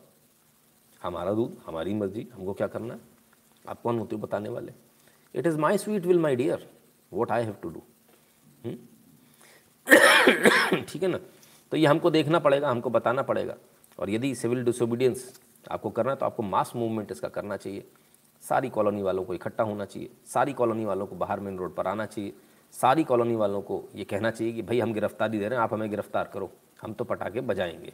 हमारा 1.00 1.32
दूध, 1.34 1.56
हमारी 1.66 1.94
मर्ज़ी, 1.94 2.26
हमको 2.34 2.52
क्या 2.52 2.66
करना 2.66 2.94
है? 2.94 3.00
आप 3.64 3.80
कौन 3.82 3.98
होते 3.98 4.16
हो 4.16 4.22
बताने 4.22 4.48
वाले? 4.48 4.72
It 5.34 5.46
is 5.46 5.58
my 5.58 5.78
sweet 5.78 6.06
will 6.06 6.18
my 6.18 6.36
dear 6.36 6.66
what 7.12 7.30
I 7.30 7.44
have 7.44 7.56
to 7.62 7.68
do 7.70 7.82
ठीक 10.82 11.02
है 11.02 11.08
ना? 11.08 11.18
तो 11.70 11.76
ये 11.76 11.86
हमको 11.86 12.10
देखना 12.10 12.38
पड़ेगा, 12.38 12.70
हमको 12.70 12.90
बताना 12.90 13.22
पड़ेगा। 13.22 13.56
और 13.98 14.10
यदि 14.10 14.34
सिविल 14.34 14.64
डिसोबीडियंस 14.64 15.40
आपको 15.70 15.90
करना 15.90 16.10
है 16.10 16.16
तो 16.16 16.26
आपको 16.26 16.42
मास 16.42 16.72
मूवमेंट 16.76 17.12
इसका 17.12 17.28
करना 17.28 17.56
चाहिए। 17.56 17.84
सारी 18.40 18.68
कॉलोनी 18.68 19.02
वालों 19.02 19.24
को 19.24 19.34
इकट्ठा 19.34 19.64
होना 19.64 19.84
चाहिए। 19.84 20.10
सारी 20.26 20.52
कॉलोनी 20.52 20.84
वालों 20.84 21.06
को 21.06 21.16
बाहर 21.16 21.40
मेन 21.40 21.58
रोड 21.58 21.74
पर 21.74 21.86
आना 21.86 22.06
चाहिए। 22.06 22.32
सारी 22.72 23.04
कॉलोनी 23.04 23.34
वालों 23.34 23.62
को 23.62 23.84
ये 23.94 24.04
कहना 24.04 24.30
चाहिए 24.30 24.52
कि, 24.52 24.62
भाई, 24.62 24.80
हम 24.80 24.92
गिरफ्तारी 24.92 25.38
दे 25.38 25.48
रहे 25.48 25.56
हैं, 25.56 25.64
आप 25.64 25.74
हमें 25.74 25.90
गिरफ़्तार 25.90 26.30
करो। 26.34 26.52
हम 26.82 26.92
तो 26.92 27.04
पटाखे 27.04 27.40
बजाएँगे। 27.40 27.92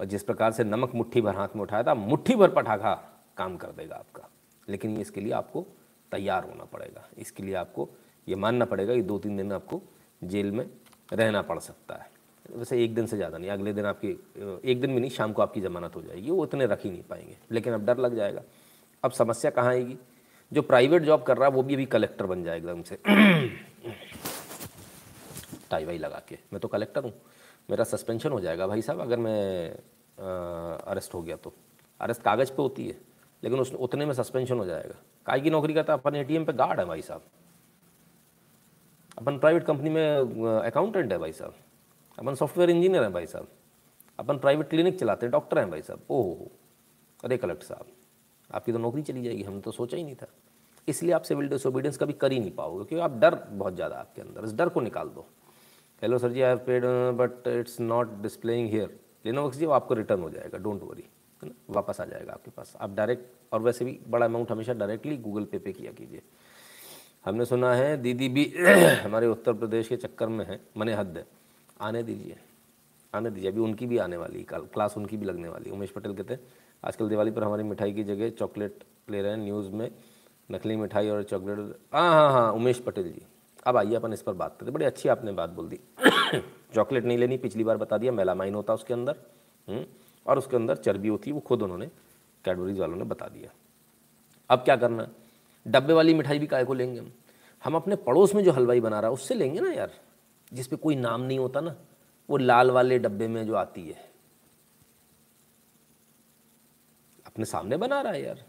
और 0.00 0.06
जिस 0.06 0.22
प्रकार 0.22 0.52
से 0.52 0.64
नमक 0.64 0.94
मुट्ठी 0.94 1.20
भर 1.20 1.34
हाथ 1.34 1.48
में 1.56 1.62
उठाया 1.62 1.82
था, 1.82 1.94
मुट्ठी 1.94 2.34
भर 2.34 2.50
पटाखा 2.50 3.22
काम 3.36 3.56
कर 3.56 3.68
देगा 3.68 3.96
आपका। 3.96 4.28
लेकिन 4.68 4.96
इसके 4.96 5.20
लिए 5.20 5.32
आपको 5.32 5.66
तैयार 6.12 6.44
होना 6.44 6.64
पड़ेगा। 6.64 7.08
इसके 7.18 7.42
लिए 7.42 7.54
आपको 7.54 7.88
ये 8.28 8.36
मानना 8.36 8.64
पड़ेगा 8.64 8.94
कि 8.94 9.02
दो 9.02 9.18
तीन 9.18 9.36
दिन 9.36 9.52
आपको 9.52 9.82
जेल 10.24 10.52
में 10.52 10.70
रहना 11.12 11.42
पड़ 11.42 11.58
सकता 11.58 11.94
है। 11.94 12.10
वैसे 12.52 12.82
एक 12.84 12.94
दिन 12.94 13.06
से 13.06 13.16
ज़्यादा 13.16 13.38
नहीं, 13.38 13.50
अगले 13.50 13.72
दिन 13.72 13.84
आपकी 13.86 14.08
एक 14.64 14.80
दिन 14.80 14.94
भी 14.94 15.00
नहीं, 15.00 15.10
शाम 15.10 15.32
को 15.32 15.42
आपकी 15.42 15.60
ज़मानत 15.60 15.96
हो 15.96 16.02
जाएगी। 16.02 16.30
वो 16.30 16.42
उतने 16.42 16.66
रख 16.66 16.84
ही 16.84 16.90
नहीं 16.90 17.02
पाएँगे, 17.02 17.36
लेकिन 17.50 17.72
अब 17.72 17.84
डर 17.86 17.98
लग 17.98 18.16
जाएगा। 18.16 18.42
अब 19.02 19.10
समस्या 19.12 19.50
कहाँ 19.50 19.70
आएगी? 19.70 19.96
जो 20.52 20.62
प्राइवेट 20.62 21.02
जॉब 21.02 21.22
कर 21.22 21.36
रहा 21.36 21.48
है, 21.48 21.54
वो 21.54 21.62
भी 21.62 21.74
अभी 21.74 21.86
कलेक्टर 21.86 22.26
बन 22.26 22.42
जाएगा 22.44 22.70
एकदम 22.70 22.82
से 22.82 22.98
टाई 25.70 25.84
वाई 25.84 25.98
लगा 25.98 26.22
के। 26.28 26.38
मैं 26.52 26.60
तो 26.60 26.68
कलेक्टर 26.68 27.04
हूँ। 27.04 27.12
मेरा 27.70 27.84
सस्पेंशन 27.84 28.30
हो 28.30 28.40
जाएगा 28.40 28.66
भाई 28.66 28.82
साहब, 28.82 29.00
अगर 29.00 29.18
मैं 29.18 29.70
अरेस्ट 30.18 31.14
हो 31.14 31.22
गया 31.22 31.36
तो। 31.36 31.52
अरेस्ट 32.00 32.22
कागज़ 32.22 32.50
पे 32.50 32.62
होती 32.62 32.86
है, 32.88 32.98
लेकिन 33.42 33.60
उस, 33.60 33.72
उतने 33.74 34.06
में 34.06 34.12
सस्पेंशन 34.14 34.58
हो 34.58 34.64
जाएगा। 34.64 34.94
काय 35.26 35.40
की 35.40 35.50
नौकरी 35.50 35.74
करता 35.74 35.92
अपन 35.92 36.16
ए 36.16 36.24
पे 36.24 36.52
गार्ड 36.52 36.80
है 36.80 36.86
भाई 36.86 37.02
साहब। 37.02 37.22
अपन 39.18 39.38
प्राइवेट 39.38 39.64
कंपनी 39.64 39.90
में 39.90 40.60
अकाउंटेंट 40.60 41.12
है 41.12 41.18
भाई 41.18 41.32
साहब। 41.32 41.54
अपन 42.18 42.34
सॉफ्टवेयर 42.34 42.70
इंजीनियर 42.70 43.02
हैं 43.02 43.12
भाई 43.12 43.26
साहब। 43.26 43.48
अपन 44.18 44.38
प्राइवेट 44.38 44.68
क्लिनिक 44.70 44.98
चलाते 45.00 45.26
हैं 45.26 45.32
डॉक्टर 45.32 45.58
हैं 45.58 45.70
भाई 45.70 45.82
साहब। 45.82 46.00
ओहो 46.10 46.50
अरे 47.20 47.36
कलेक्टर 47.36 47.66
साहब, 47.66 47.86
आपकी 48.50 48.72
तो 48.72 48.78
नौकरी 48.78 49.02
चली 49.02 49.22
जाएगी, 49.22 49.42
हमने 49.42 49.60
तो 49.60 49.70
सोचा 49.72 49.96
ही 49.96 50.02
नहीं 50.04 50.14
था। 50.14 50.26
इसलिए 50.88 51.12
आप 51.12 51.22
सिविल 51.22 51.48
डिसोबीडियंस 51.48 51.96
कभी 51.98 52.12
कर 52.12 52.32
ही 52.32 52.38
नहीं 52.40 52.50
पाओगे, 52.52 52.84
क्योंकि 52.84 53.02
आप 53.02 53.18
डर 53.20 53.34
बहुत 53.50 53.74
ज़्यादा 53.74 53.96
आपके 53.96 54.22
अंदर। 54.22 54.44
इस 54.44 54.54
डर 54.54 54.68
को 54.68 54.80
निकाल 54.80 55.08
दो। 55.08 55.26
Hello 56.02 56.18
sir 56.18 56.32
ji 56.32 56.40
I 56.40 56.48
have 56.48 56.58
paid 56.66 56.84
but 57.16 57.46
it's 57.48 57.80
not 57.80 58.16
displaying 58.22 58.68
here 58.70 58.98
लिनोवक्स 59.24 59.56
जी 59.58 59.66
वो 59.66 59.72
आपको 59.72 59.94
रिटर्न 59.94 60.20
हो 60.20 60.30
जाएगा 60.30 60.58
डोंट 60.58 60.82
वरी 60.82 61.02
है 61.42 61.48
ना? 61.48 61.54
वापस 61.70 62.00
आ 62.00 62.04
जाएगा 62.04 62.32
आपके 62.32 62.50
पास। 62.50 62.76
आप 62.80 62.94
डायरेक्ट 62.94 63.52
और 63.52 63.60
वैसे 63.62 63.84
भी 63.84 63.98
बड़ा 64.08 64.26
अमाउंट 64.26 64.50
हमेशा 64.50 64.72
डायरेक्टली 64.74 65.16
गूगल 65.18 65.44
पे 65.44 65.58
पे 65.58 65.72
किया 65.72 65.92
कीजिए। 65.92 66.22
हमने 67.24 67.44
सुना 67.44 67.72
है, 67.74 67.96
दीदी 67.96 68.28
भी 68.28 68.44
हमारे 69.04 69.26
उत्तर 69.26 69.52
प्रदेश 69.52 69.88
के 69.88 69.96
चक्कर 69.96 70.28
में 70.28 70.44
है, 70.46 70.60
मने 70.76 70.94
हद 70.94 71.16
है। 71.16 71.26
आने 71.82 72.02
दीजिए। 72.02 72.36
आने 73.14 73.30
दीजिए। 73.30 73.50
अभी 73.50 73.60
उनकी 73.60 73.86
भी 73.86 73.98
आने 73.98 74.16
वाली 74.16 74.42
कल 74.42 74.60
क्लास 74.74 74.96
उनकी 74.96 75.16
भी 75.16 75.26
लगने 75.26 75.48
वाली 75.48 75.70
उमेश 75.70 75.90
पटेल 75.90 76.14
कहते 76.14 76.34
हैं 76.34 76.40
आजकल 76.84 77.08
दिवाली 77.08 77.30
पर 77.30 77.44
हमारी 77.44 77.62
मिठाई 77.62 77.92
की 77.92 78.04
जगह 78.04 78.30
चॉकलेट 78.30 78.84
ले 79.10 79.22
रहे 79.22 79.30
हैं 79.30 79.38
न्यूज़ 79.38 79.70
में 79.70 79.90
नकली 80.50 80.76
मिठाई 80.76 81.08
और 81.08 81.22
चॉकलेट। 81.22 81.58
हाँ 81.92 82.12
हाँ 82.12 82.32
हाँ 82.32 82.52
उमेश 82.52 82.78
पटेल 82.78 83.12
जी। 83.12 83.22
अब 83.66 83.76
आइए 83.76 83.94
अपन 83.94 84.12
इस 84.12 84.22
पर 84.22 84.32
बात 84.32 84.56
करते 84.60 84.72
बड़ी 84.72 84.84
अच्छी 84.84 85.08
आपने 85.08 85.32
बात 85.32 85.50
बोल 85.50 85.68
दी। 85.68 85.80
चॉकलेट 86.74 87.04
नहीं 87.04 87.18
लेनी 87.18 87.36
पिछली 87.36 87.64
बार 87.64 87.76
बता 87.76 87.98
दिया 87.98 88.12
मेलामाइन 88.12 88.54
होता 88.54 88.74
उसके 88.74 88.94
अंदर 88.94 89.16
हम्म, 89.68 89.84
और 90.26 90.38
उसके 90.38 90.56
अंदर 90.56 90.76
चर्बी 90.76 91.08
होती 91.08 91.30
है 91.30 91.34
वो 91.34 91.40
खुद 91.40 91.62
उन्होंने 91.62 91.86
कैडबरीज 92.44 92.78
वालों 92.78 92.96
ने 92.96 93.04
बता 93.04 93.26
दिया। 93.26 93.50
अब 94.50 94.58
क्या 94.58 94.76
करना 94.76 95.02
है? 95.02 95.08
डब्बे 95.66 95.92
वाली 95.92 96.14
मिठाई 96.14 96.38
भी 96.38 96.46
काय 96.46 96.64
को 96.64 96.74
लेंगे 96.74 97.00
हम? 97.00 97.12
हम 97.64 97.74
अपने 97.74 97.96
पड़ोस 97.96 98.34
में 98.34 98.44
जो 98.44 98.52
हलवाई 98.52 98.80
बना 98.80 99.00
रहा 99.00 99.08
है 99.08 99.14
उससे 99.14 99.34
लेंगे 99.34 99.60
ना 99.60 99.70
यार? 99.70 99.90
जिस 100.52 100.66
पे 100.66 100.76
कोई 100.76 100.96
नाम 100.96 101.20
नहीं 101.22 101.38
होता 101.38 101.60
ना, 101.60 101.76
वो 102.28 102.36
लाल 102.36 102.70
वाले 102.70 102.98
डब्बे 102.98 103.28
में 103.28 103.44
जो 103.46 103.54
आती 103.54 103.82
है। 103.82 104.10
अपने 107.26 107.44
सामने 107.44 107.76
बना 107.76 108.00
रहा 108.00 108.12
है 108.12 108.22
यार। 108.22 108.44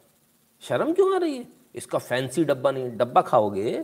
शर्म 0.64 0.94
क्यों 0.94 1.14
आ 1.16 1.18
रही 1.18 1.38
है? 1.38 1.46
इसका 1.76 1.98
फैंसी 2.00 2.44
डब्बा 2.46 2.72
नहीं, 2.72 2.90
डब्बा 2.98 3.22
खाओगे? 3.22 3.84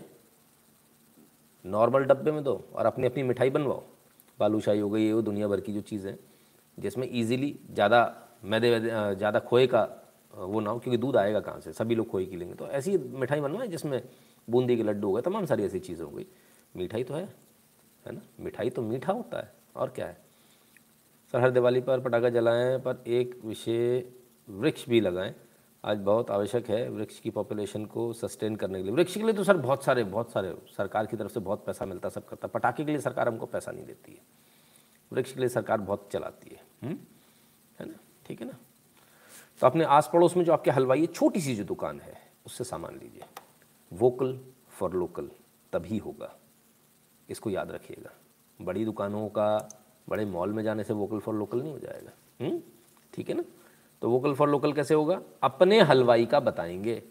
नॉर्मल 1.66 2.04
डब्बे 2.04 2.32
में 2.32 2.44
दो 2.44 2.54
और 2.74 2.86
अपनी 2.86 3.08
अपनी 3.08 3.24
मिठाई 3.24 3.50
बनवाओ। 3.50 3.84
बालूशाही 4.40 4.80
हो 4.80 4.90
गई, 4.90 5.04
ये 5.04 5.14
वो 5.14 5.22
दुनिया 5.22 5.48
भर 5.48 5.60
की 5.60 5.74
जो 5.74 5.82
चीज़ें 5.82 6.16
जिसमें 6.78 7.08
ईजिली 7.12 7.58
ज़्यादा 7.72 8.02
मैदे 8.44 8.70
वैदे 8.72 8.90
ज़्यादा 9.16 9.40
खोए 9.40 9.66
का 9.68 9.82
वो 10.34 10.60
ना 10.60 10.70
हो, 10.70 10.80
क्योंकि 10.80 10.98
दूध 10.98 11.18
आएगा 11.18 11.40
कहाँ 11.40 11.60
से? 11.60 11.74
सभी 11.74 11.96
लोग 11.96 12.10
खोए 12.10 12.26
की 12.26 12.36
लेंगे। 12.36 12.56
तो 12.56 12.68
ऐसी 12.70 12.98
मिठाई 12.98 13.42
बनवाए 13.42 13.68
जिसमें 13.68 14.02
बूंदी 14.48 14.78
के 14.78 14.84
लड्डू 14.84 15.08
हो 15.08 15.14
गए, 15.14 15.22
तमाम 15.22 15.46
सारी 15.46 15.64
ऐसी 15.64 15.80
चीज़ें 15.80 16.04
हो 16.06 16.12
गई। 16.12 16.26
मिठाई 16.76 17.04
तो 17.04 17.14
है। 17.14 17.28
है 18.08 18.14
ना? 18.14 18.22
मिठाई 18.40 18.70
तो 18.70 18.82
मीठा 18.82 19.14
होता 19.14 19.38
है, 19.38 19.54
और 19.76 19.90
क्या 19.90 20.08
है? 20.08 20.18
सर 21.32 21.42
हर 21.42 21.52
दिवाली 21.52 21.82
पर 21.82 22.00
पटाखा 22.00 22.30
जलाएँ, 22.30 22.80
पर 22.80 23.04
एक 23.08 23.42
विषय 23.46 24.06
वृक्ष 24.50 24.90
भी 24.90 25.02
लगाएँ। 25.02 25.36
आज 25.86 25.98
बहुत 25.98 26.32
आवश्यक 26.32 26.70
है 26.70 26.90
वृक्ष 26.90 27.20
की 27.20 27.30
पॉपुलेशन 27.30 27.86
को 27.86 28.14
सस्टेन 28.14 28.56
करने 28.56 28.80
के 28.80 28.84
लिए। 28.84 28.94
वृक्ष 28.94 29.14
के 29.14 29.24
लिए 29.24 29.34
तो 29.34 29.44
सर 29.44 29.58
बहुत 29.58 29.84
सारे 29.84 30.04
बहुत 30.04 30.32
सारे, 30.32 30.56
सरकार 30.78 31.06
की 31.06 31.18
तरफ़ 31.18 31.32
से 31.32 31.40
बहुत 31.40 31.66
पैसा 31.66 31.86
मिलता 31.86 32.10
सब 32.10 32.28
करता 32.28 32.48
पटाखे 32.48 32.86
के 32.86 32.92
लिए 32.92 33.02
सरकार 33.02 33.28
हमको 33.28 33.46
पैसा 33.46 33.72
नहीं 33.72 33.86
देती 33.86 34.12
है। 34.12 34.22
वृक्ष 35.14 35.34
के 35.34 35.40
लिए 35.40 35.50
सरकार 35.50 35.78
बहुत 35.78 36.10
चलाती 36.14 36.50
है? 36.50 36.62
हम्म? 36.84 36.98
है 37.80 37.86
ना? 37.86 37.94
ठीक 38.26 38.42
है 38.42 38.48
ना? 38.48 38.54
तो 39.62 39.68
अपने 39.68 39.84
आस 39.84 40.10
पड़ोस 40.14 40.38
में 40.38 40.46
जो 40.46 40.54
आपके 40.54 40.72
हलवाई 40.72 41.02
है, 41.02 41.08
छोटी 41.08 41.42
सी 41.42 41.56
जो 41.56 41.64
दुकान 41.64 42.00
है, 42.00 42.32
उससे 42.46 42.64
सामान 42.64 42.94
लीजिए। 42.94 43.24
वोकल 43.94 44.40
फॉर 44.70 44.94
लोकल 44.94 45.30
तभी 45.74 45.98
होगा। 45.98 46.39
इसको 47.30 47.50
याद 47.50 47.72
रखिएगा। 47.72 48.12
बड़ी 48.62 48.86
दुकानों 48.86 49.28
का, 49.28 49.70
बड़े 50.10 50.26
मॉल 50.26 50.54
में 50.54 50.64
जाने 50.64 50.84
से 50.84 50.94
वोकल 50.94 51.20
फॉर 51.20 51.36
लोकल 51.36 51.62
नहीं 51.62 51.72
हो 51.72 51.80
जाएगा। 51.80 52.46
हम्म? 52.46 52.62
ठीक 53.14 53.30
है 53.30 53.36
ना? 53.36 53.44
तो 54.02 54.10
वोकल 54.10 54.34
फॉर 54.34 54.50
लोकल 54.50 54.74
कैसे 54.74 54.94
होगा? 54.94 55.22
अपने 55.44 55.82
हलवाई 55.82 56.26
का 56.26 56.40
बताएँगे। 56.40 57.04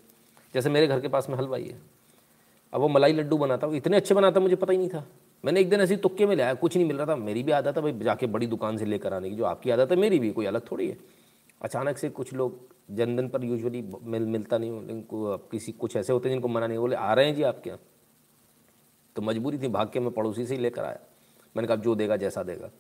जैसे 0.54 0.70
मेरे 0.70 0.86
घर 0.86 1.00
के 1.00 1.08
पास 1.08 1.28
में 1.28 1.36
हलवाई 1.36 1.64
है। 1.64 1.78
अब 2.72 2.80
वो 2.80 2.88
मलाई 2.88 3.12
लड्डू 3.12 3.38
बनाता, 3.38 3.66
वो 3.66 3.74
इतने 3.74 3.96
अच्छे 3.96 4.14
बनाता, 4.14 4.40
मुझे 4.40 4.56
पता 4.56 4.72
ही 4.72 4.78
नहीं 4.78 4.88
था। 4.88 5.06
मैंने 5.44 5.60
एक 5.60 5.70
दिन 5.70 5.80
ऐसी 5.80 5.96
तुक्के 5.96 6.26
में 6.26 6.36
लिया, 6.36 6.54
कुछ 6.54 6.76
नहीं 6.76 6.86
मिल 6.86 6.96
रहा 6.96 7.06
था। 7.06 7.16
मेरी 7.16 7.42
भी 7.42 7.52
आदत 7.52 7.76
है 7.76 7.82
भाई 7.82 7.98
जाके 7.98 8.26
बड़ी 8.26 8.46
दुकान 8.46 8.76
से 8.76 8.84
लेकर 8.84 9.14
आने 9.14 9.30
की। 9.30 9.36
जो 9.36 9.44
आपकी 9.44 9.70
आदत 9.70 9.90
है, 9.90 9.96
मेरी 9.96 10.18
भी, 10.18 10.32
कोई 10.32 10.46
अलग 10.46 10.70
थोड़ी 10.72 10.88
है। 10.88 10.98
अचानक 11.62 11.98
से 11.98 12.10
कुछ 12.10 12.34
लोग 12.34 12.58
जनधन 12.90 13.28
पर 13.28 13.44
यूजुअली 13.44 13.84
मिल, 14.02 14.22
मिलता 14.22 14.58
नहीं 14.58 14.80
लेकिन 14.80 15.06
किसी 15.12 15.72
कुछ 15.72 15.96
ऐसे 15.96 16.12
होते 16.12 16.28
हैं 16.28 16.34
जिनको 16.34 16.48
मना 16.48 16.66
नहीं 16.66 16.78
बोले, 16.78 16.96
आ 16.96 17.14
रहे 17.14 17.26
हैं 17.26 17.34
जी 17.34 17.42
आपके 17.42 17.70
यहाँ? 17.70 17.80
तो 19.16 19.22
मजबूरी 19.22 19.58
थी 19.58 19.68
भाग 19.68 19.90
के 19.90 20.00
मैं 20.00 20.10
पड़ोसी 20.10 20.46
से 20.46 20.54
ही 20.54 20.60
लेकर 20.60 20.84
आया। 20.84 20.98
मैंने 21.56 21.66
कहा 21.66 21.76
जो 21.76 21.94
देगा, 21.94 22.16
जैसा 22.16 22.42
देगा। 22.42 22.70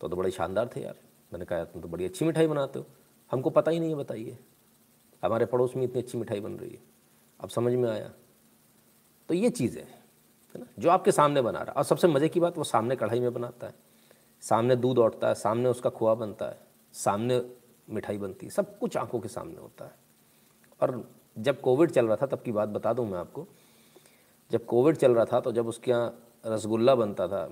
तो 0.00 0.08
तो 0.08 0.16
बड़े 0.16 0.30
शानदार 0.30 0.70
थे 0.76 0.80
यार। 0.80 0.94
मैंने 1.32 1.44
कहा 1.44 1.64
तुम 1.64 1.82
तो 1.82 1.88
बड़ी 1.88 2.04
अच्छी 2.04 2.24
मिठाई 2.24 2.46
बनाते 2.46 2.78
हो। 2.78 2.86
हमको 3.30 3.50
पता 3.50 3.70
ही 3.70 3.80
नहीं 3.80 3.90
है, 3.90 3.96
बताइए। 3.96 4.38
हमारे 5.24 5.46
पड़ोस 5.46 5.76
में 5.76 5.84
इतनी 5.84 6.02
अच्छी 6.02 6.18
मिठाई 6.18 6.40
बन 6.40 6.52
रही 6.52 6.70
है। 6.70 6.82
अब 7.40 7.48
समझ 7.48 7.72
में 7.72 7.90
आया। 7.90 8.12
तो 9.28 9.34
ये 9.34 9.50
चीज़ 9.50 9.78
है 9.78 10.04
ना, 10.56 10.66
जो 10.78 10.90
आपके 10.90 11.12
सामने 11.12 11.42
बना 11.42 11.62
रहा 11.62 11.72
और 11.72 11.84
सबसे 11.84 12.08
मज़े 12.08 12.28
की 12.28 12.40
बात, 12.40 12.58
वो 12.58 12.64
सामने 12.64 12.96
कढ़ाई 12.96 13.20
में 13.20 13.32
बनाता 13.32 13.66
है। 13.66 13.74
सामने 14.40 14.76
दूध 14.76 14.98
औटता 14.98 15.28
है, 15.28 15.34
सामने 15.34 15.68
उसका 15.68 15.90
खोआ 15.90 16.14
बनता 16.14 16.46
है, 16.46 16.58
सामने 16.92 17.50
मिठाई 17.90 18.18
बनती 18.18 18.46
है। 18.46 18.50
सब 18.50 18.78
कुछ 18.78 18.96
आँखों 18.96 19.20
के 19.20 19.28
सामने 19.28 19.56
होता 19.56 19.84
है। 19.84 19.92
और 20.80 21.14
जब 21.38 21.60
कोविड 21.60 21.90
चल 21.90 22.06
रहा 22.06 22.16
था, 22.16 22.26
तब 22.26 22.40
की 22.40 22.52
बात 22.52 22.68
बता 22.68 22.92
दूँ 22.92 23.06
मैं 23.06 23.18
आपको 23.18 23.46
जब 24.50 24.64
कोविड 24.66 24.96
चल 24.96 25.14
रहा 25.14 25.24
था 25.24 25.40
तो 25.40 25.52
जब 25.52 25.68
उसके 25.68 25.90
यहाँ 25.90 26.14
रसगुल्ला 26.44 26.94
बनता 26.94 27.26
था 27.28 27.46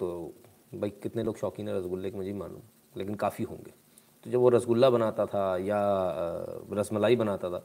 तो 0.00 0.32
भाई 0.74 0.90
कितने 1.02 1.22
लोग 1.22 1.36
शौकीन 1.36 1.68
है 1.68 1.78
रसगुल्ले 1.78 2.10
के, 2.10 2.16
मुझे 2.16 2.32
मालूम, 2.32 2.60
लेकिन 2.96 3.14
काफ़ी 3.16 3.44
होंगे। 3.44 3.72
तो 4.26 4.30
जब 4.30 4.38
वो 4.38 4.48
रसगुल्ला 4.48 4.90
बनाता 4.90 5.26
था 5.26 5.56
या 5.58 5.78
रसमलाई 6.72 7.16
बनाता 7.16 7.50
था 7.50 7.64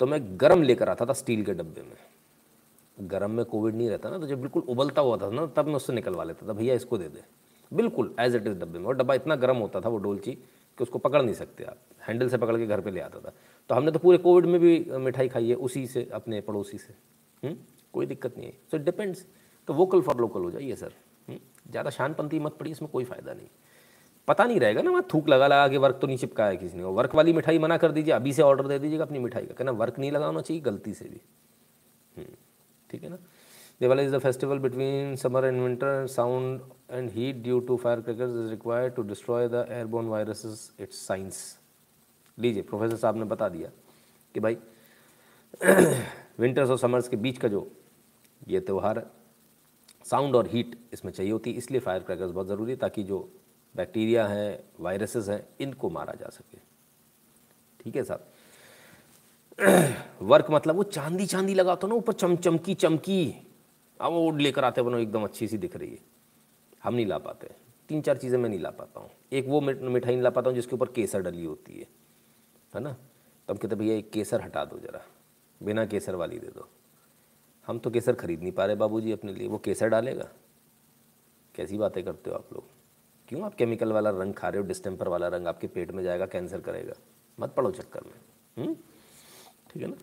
तो 0.00 0.06
मैं 0.06 0.20
गरम 0.40 0.62
लेकर 0.62 0.88
आता 0.88 1.06
था 1.06 1.12
स्टील 1.14 1.44
के 1.44 1.54
डब्बे 1.54 1.82
में। 1.82 1.96
गरम 3.08 3.30
में 3.30 3.44
कोविड 3.46 3.74
नहीं 3.74 3.88
रहता 3.88 4.10
ना 4.10 4.18
तो 4.18 4.26
जब 4.26 4.40
बिल्कुल 4.40 4.62
उबलता 4.64 5.02
हुआ 5.02 5.16
था 5.16 5.30
ना, 5.30 5.46
तब 5.48 5.66
मैं 5.66 5.74
उससे 5.74 5.92
निकलवा 5.92 6.24
लेता 6.24 6.48
था, 6.48 6.52
भैया, 6.52 6.74
इसको 6.74 6.98
दे 6.98 7.08
दे। 7.08 7.22
बिल्कुल 7.72 8.14
एज 8.20 8.34
इट 8.34 8.46
इज़ 8.46 8.54
डब्बे 8.54 8.78
में। 8.78 8.86
और 8.86 8.96
डब्बा 8.96 9.14
इतना 9.14 9.36
गर्म 9.36 9.56
होता 9.56 9.80
था 9.80 9.88
वो 9.88 9.98
डोलची, 9.98 10.32
कि 10.32 10.82
उसको 10.82 10.98
पकड़ 10.98 11.22
नहीं 11.22 11.34
सकते 11.34 11.64
आप। 11.64 11.76
हैंडल 12.02 12.28
से 12.28 12.38
पकड़ 12.38 12.56
के 12.56 12.66
घर 12.66 12.80
पे 12.80 12.90
ले 12.90 13.00
आता 13.00 13.20
था। 13.20 13.32
तो 13.70 13.74
हमने 13.74 13.90
तो 13.90 13.98
पूरे 13.98 14.18
कोविड 14.18 14.46
में 14.46 14.60
भी 14.60 14.84
मिठाई 14.98 15.28
खाई 15.28 15.48
है, 15.48 15.54
उसी 15.56 15.86
से, 15.86 16.08
अपने 16.12 16.40
पड़ोसी 16.40 16.78
से। 16.78 16.94
हुँ? 17.42 17.50
हम्म? 17.50 17.56
कोई 17.94 18.06
दिक्कत 18.06 18.36
नहीं 18.38 18.46
है। 18.46 18.58
सो 18.70 18.76
इट 18.76 18.82
डिपेंड्स 18.84 19.24
तो 19.68 19.74
वोकल 19.74 20.00
फॉर 20.02 20.16
लोकल 20.20 20.40
हो 20.40 20.50
जाइए 20.50 20.74
सर 20.76 20.92
हम्म? 21.28 21.38
ज़्यादा 21.70 21.90
शानपंथी 21.90 22.38
मत 22.40 22.56
पड़ी 22.60 22.70
इसमें 22.70 22.90
कोई 22.90 23.04
फ़ायदा 23.04 23.32
नहीं। 23.32 23.48
पता 24.28 24.44
नहीं 24.44 24.60
रहेगा 24.60 24.82
ना 24.82 24.90
वहाँ 24.90 25.06
थूक 25.12 25.28
लगा 25.28 25.46
लगा 25.46 25.68
के 25.68 25.76
वर्क 25.78 25.98
तो 26.00 26.06
नहीं 26.06 26.16
चिपकाया 26.18 26.54
किसी 26.54 26.76
ने। 26.76 26.82
वर्क 26.84 27.14
वाली 27.14 27.32
मिठाई 27.32 27.58
मना 27.58 27.76
कर 27.76 27.92
दीजिए 27.92 28.14
अभी 28.14 28.32
से 28.32 28.42
ऑर्डर 28.42 28.66
दे 28.68 28.78
दीजिएगा 28.78 29.04
अपनी 29.04 29.18
मिठाई 29.18 29.46
का। 29.46 29.54
कहना 29.54 29.70
वर्क 29.74 29.98
नहीं 29.98 30.10
लगाना 30.12 30.40
चाहिए 30.40 30.62
गलती 30.62 30.94
से 30.94 31.04
भी। 31.04 31.20
हम्म, 32.16 32.34
ठीक 32.90 33.02
है 33.02 33.10
ना? 33.10 33.18
Diwali 33.80 34.02
is 34.04 34.14
the 34.14 34.18
festival 34.18 34.58
between 34.58 35.14
summer 35.16 35.44
and 35.44 35.60
winter 35.62 36.06
sound 36.06 36.60
and 36.90 37.10
heat 37.10 37.42
due 37.42 37.58
to 37.60 37.76
fire 37.76 38.00
crackers 38.00 38.30
is 38.34 38.50
required 38.50 38.94
to 38.94 39.02
destroy 39.04 39.48
the 39.48 39.66
airborne 39.70 40.06
viruses 40.08 40.70
it's 40.80 41.06
science 41.06 41.58
लीजिए 42.38 42.62
प्रोफेसर 42.62 42.96
साहब 42.96 43.16
ने 43.16 43.24
बता 43.26 43.48
दिया 43.48 43.70
कि 44.34 44.40
भाई 44.40 44.56
विंटर्स 46.38 46.70
और 46.70 46.78
समर्स 46.78 47.08
के 47.08 47.16
बीच 47.16 47.38
का 47.38 47.48
जो 47.48 47.70
ये 48.42 48.60
त्यौहार 48.60 49.06
साउंड 50.04 50.36
और 50.36 50.46
हीट 50.48 50.76
इसमें 50.92 51.12
चाहिए 51.12 51.32
होती 51.32 51.50
है, 51.50 51.56
इसलिए 51.58 51.80
फायर 51.80 52.02
क्रैकर्स 52.02 52.30
बहुत 52.30 52.46
ज़रूरी 52.46 52.72
है, 52.72 52.76
ताकि 52.78 53.02
जो 53.02 53.28
बैक्टीरिया 53.74 54.26
हैं, 54.26 54.58
वायरसेस 54.80 55.28
हैं, 55.28 55.46
इनको 55.60 55.90
मारा 55.90 56.12
जा 56.14 56.28
सके। 56.28 56.58
ठीक 57.80 57.96
है 57.96 58.04
साहब? 58.04 58.26
वर्क 60.22 60.46
मतलब 60.50 60.76
वो 60.76 60.82
चांदी 60.84 61.26
चांदी 61.26 61.54
लगाते 61.54 61.86
हो 61.86 61.88
ना, 61.88 61.94
ऊपर 61.94 62.12
चम 62.12 62.36
चमकी। 62.36 62.74
चमकी 62.74 63.34
अब 64.00 64.12
वो 64.12 64.30
लेकर 64.30 64.64
आते 64.64 64.82
बनो, 64.82 64.98
एकदम 64.98 65.24
अच्छी 65.24 65.48
सी 65.48 65.58
दिख 65.58 65.76
रही 65.76 65.90
है। 65.90 65.98
हम 66.84 66.94
नहीं 66.94 67.06
ला 67.06 67.18
पाते 67.18 67.50
तीन 67.88 68.00
चार 68.02 68.16
चीज़ें 68.16 68.38
मैं 68.38 68.48
नहीं 68.48 68.60
ला 68.60 68.70
पाता 68.70 69.00
हूँ। 69.00 69.10
एक 69.32 69.46
वो 69.48 69.60
मिठाई 69.60 70.12
नहीं 70.12 70.22
ला 70.22 70.30
पाता 70.30 70.50
हूँ, 70.50 70.54
जिसके 70.54 70.74
ऊपर 70.76 70.86
केसर 70.92 71.22
डली 71.22 71.44
होती 71.44 71.78
है। 71.78 71.86
है 72.72 72.80
ना? 72.80 72.92
तो 72.92 73.52
हम 73.52 73.58
कहते 73.58 73.76
भैया, 73.76 73.94
एक 73.94 74.10
केसर 74.10 74.40
हटा 74.40 74.64
दो 74.64 74.78
ज़रा। 74.78 75.04
बिना 75.62 75.86
केसर 75.86 76.14
वाली 76.14 76.38
दे 76.38 76.46
दो। 76.46 76.68
हम 77.66 77.78
तो 77.78 77.90
केसर 77.90 78.12
खरीद 78.12 78.40
नहीं 78.40 78.52
पा 78.52 78.64
रहे 78.64 78.76
बाबूजी 78.76 79.12
अपने 79.12 79.32
लिए। 79.32 79.48
वो 79.48 79.58
केसर 79.58 79.88
डालेगा? 79.88 80.28
कैसी 81.54 81.78
बातें 81.78 82.04
करते 82.04 82.30
हो 82.30 82.36
आप 82.36 82.52
लोग? 82.52 82.64
क्यों 83.28 83.42
आप 83.42 83.54
केमिकल 83.54 83.92
वाला 83.92 84.10
रंग 84.10 84.34
खा 84.34 84.48
रहे 84.48 84.62
हो? 84.62 84.68
डिस्टेम्पर 84.68 85.08
वाला 85.08 85.28
रंग 85.28 85.46
आपके 85.46 85.66
पेट 85.66 85.90
में 85.90 86.02
जाएगा 86.02 86.26
कैंसर 86.26 86.60
करेगा। 86.60 86.94
मत 87.40 87.54
पड़ो 87.54 87.70
चक्कर 87.70 88.00
में। 88.00 88.20
हम्म? 88.56 88.74
ठीक 89.70 89.82
है 89.82 89.88
ना? 89.88 89.96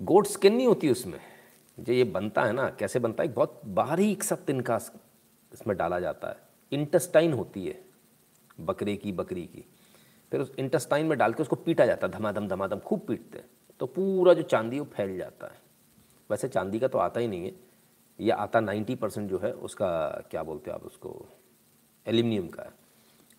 गोट 0.00 0.26
स्किन 0.26 0.56
नहीं 0.56 0.66
होती 0.66 0.90
उसमें। 0.90 1.20
जो 1.80 1.92
ये 1.92 2.04
बनता 2.04 2.44
है 2.44 2.52
ना, 2.52 2.70
कैसे 2.70 2.98
बनता 2.98 3.22
है? 3.22 3.28
बहुत 3.28 3.60
बारीक 3.64 4.22
सा 4.22 4.36
तिनका 4.36 4.76
इसमें 5.52 5.76
डाला 5.76 6.00
जाता 6.00 6.28
है। 6.28 6.36
इंटेस्टाइन 6.72 7.32
होती 7.32 7.66
है, 7.66 7.84
बकरे 8.60 8.96
की, 8.96 9.12
बकरी 9.12 9.42
की। 9.42 9.64
फिर 10.30 10.40
उस 10.40 10.52
इंटेस्टाइन 10.58 11.06
में 11.06 11.18
डाल 11.18 11.32
के 11.32 11.42
उसको 11.42 11.56
पीटा 11.56 11.86
जाता 11.86 12.06
है। 12.06 12.12
धमाधम 12.12 12.48
धमाधम, 12.48 12.78
खूब 12.78 13.00
पीटते 13.00 13.38
हैं। 13.38 13.50
तो 13.80 13.86
पूरा 13.86 14.34
जो 14.34 14.42
चांदी 14.42 14.78
वो 14.78 14.84
फैल 14.84 15.18
जाता 15.18 15.46
है। 15.46 15.62
वैसे 16.30 16.48
चांदी 16.48 16.78
का 16.78 16.88
तो 16.88 16.98
आता 16.98 17.20
ही 17.20 17.28
नहीं 17.28 17.44
है। 17.44 17.52
ये 18.20 18.30
आता 18.30 18.60
नाइन्टी 18.60 18.94
परसेंट 18.94 19.30
जो 19.30 19.38
है, 19.38 19.52
उसका 19.52 20.22
क्या 20.30 20.42
बोलते 20.42 20.70
हैं 20.70 20.78
आप 20.78 20.84
उसको? 20.84 21.26
एल्यूमिनियम 22.06 22.48
का 22.48 22.62
है। 22.62 22.70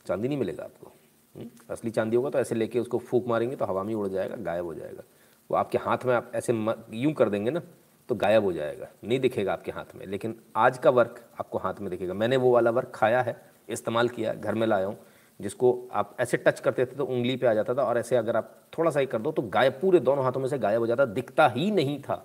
चांदी 0.06 0.28
नहीं 0.28 0.38
मिलेगा 0.38 0.64
आपको। 0.64 0.92
हम्म? 1.36 1.50
असली 1.70 1.92
चांदी 1.92 2.16
होगा 2.16 2.30
तो 2.30 2.40
ऐसे 2.40 2.56
लेके 2.56 2.80
उसको 2.80 2.98
फूक 2.98 3.28
मारेंगे 3.28 3.56
तो 3.56 3.66
हवा 3.66 3.84
में 3.84 3.94
उड़ 3.94 4.08
जाएगा, 4.08 4.36
गायब 4.36 4.66
हो 4.66 4.74
जाएगा। 4.74 5.04
वो 5.52 5.58
आपके 5.58 5.78
हाथ 5.78 5.98
में 6.06 6.16
आप 6.16 6.32
ऐसे 6.36 6.54
यूँ 6.94 7.14
कर 7.14 7.30
देंगे 7.30 7.52
ना 7.52 7.62
तो 8.10 8.16
गायब 8.16 8.44
हो 8.44 8.54
जाएगा। 8.54 8.88
नहीं 9.04 9.20
दिखेगा 9.20 9.54
आपके 9.54 9.72
हाथ 9.72 9.96
में। 9.96 10.06
लेकिन 10.06 10.42
आज 10.56 10.78
का 10.78 10.90
वर्क 10.90 11.30
आपको 11.40 11.58
हाथ 11.58 11.74
में 11.82 11.90
दिखेगा। 11.90 12.14
मैंने 12.14 12.38
वो 12.38 12.52
वाला 12.52 12.72
वर्क 12.72 12.92
खाया 12.96 13.22
है, 13.22 13.50
इस्तेमाल 13.70 14.10
किया 14.10 14.34
घर 14.34 14.56
में 14.56 14.68
लाया 14.68 14.86
हूँ। 14.86 14.98
जिसको 15.40 15.72
आप 15.92 16.16
ऐसे 16.20 16.38
टच 16.38 16.60
करते 16.60 16.86
थे 16.86 16.96
तो 16.96 17.06
उंगली 17.06 17.36
पे 17.38 17.48
आ 17.48 17.54
जाता 17.54 17.74
था 17.76 17.84
और 17.84 17.98
ऐसे 17.98 18.16
अगर 18.16 18.38
आप 18.38 18.56
थोड़ा 18.78 18.92
सा 18.92 19.00
ही 19.00 19.06
कर 19.06 19.22
दो 19.22 19.32
तो 19.32 19.42
गायब, 19.42 19.74
पूरे 19.82 20.00
दोनों 20.00 20.24
हाथों 20.24 20.40
में 20.40 20.48
से 20.48 20.58
गायब 20.60 20.80
हो 20.80 20.88
जाता, 20.88 21.06
दिखता 21.06 21.48
ही 21.48 21.70
नहीं 21.72 22.00
था। 22.00 22.16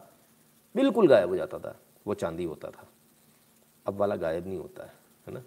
बिल्कुल 0.75 1.09
गायब 1.09 1.29
हो 1.29 1.37
जाता 1.37 1.59
था। 1.59 1.77
वो 2.07 2.15
चांदी 2.15 2.45
होता 2.45 2.71
था। 2.71 2.87
अब 3.87 3.97
वाला 3.97 4.17
गायब 4.17 4.47
नहीं 4.47 4.59
होता 4.59 4.85
है 4.85 4.93
है 5.27 5.35
ना? 5.35 5.43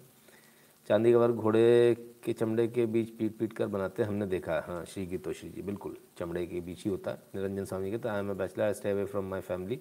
चांदी 0.88 1.12
का 1.12 1.18
वर्क 1.18 1.34
घोड़े 1.34 1.94
के 2.24 2.32
चमड़े 2.32 2.66
के 2.68 2.86
बीच 2.86 3.10
पीट 3.10 3.38
पीट 3.38 3.52
कर 3.52 3.66
बनाते 3.66 4.02
हमने 4.02 4.26
देखा 4.26 4.60
है। 4.60 4.84
श्री 4.84 5.06
की 5.06 5.18
तो 5.18 5.32
श्री 5.32 5.48
जी, 5.50 5.62
बिल्कुल। 5.62 5.96
चमड़े 6.18 6.46
के 6.46 6.60
बीच 6.60 6.84
ही 6.84 6.90
होता 6.90 7.10
है। 7.10 7.22
निरंजन 7.34 7.64
स्वामी 7.64 7.90
के 7.90 7.98
तो 7.98 8.08
I 8.08 8.18
am 8.18 8.30
a 8.30 8.34
bachelor 8.34 8.72
stay 8.72 8.90
away 8.90 9.04
from 9.04 9.30
my 9.30 9.40
family 9.40 9.80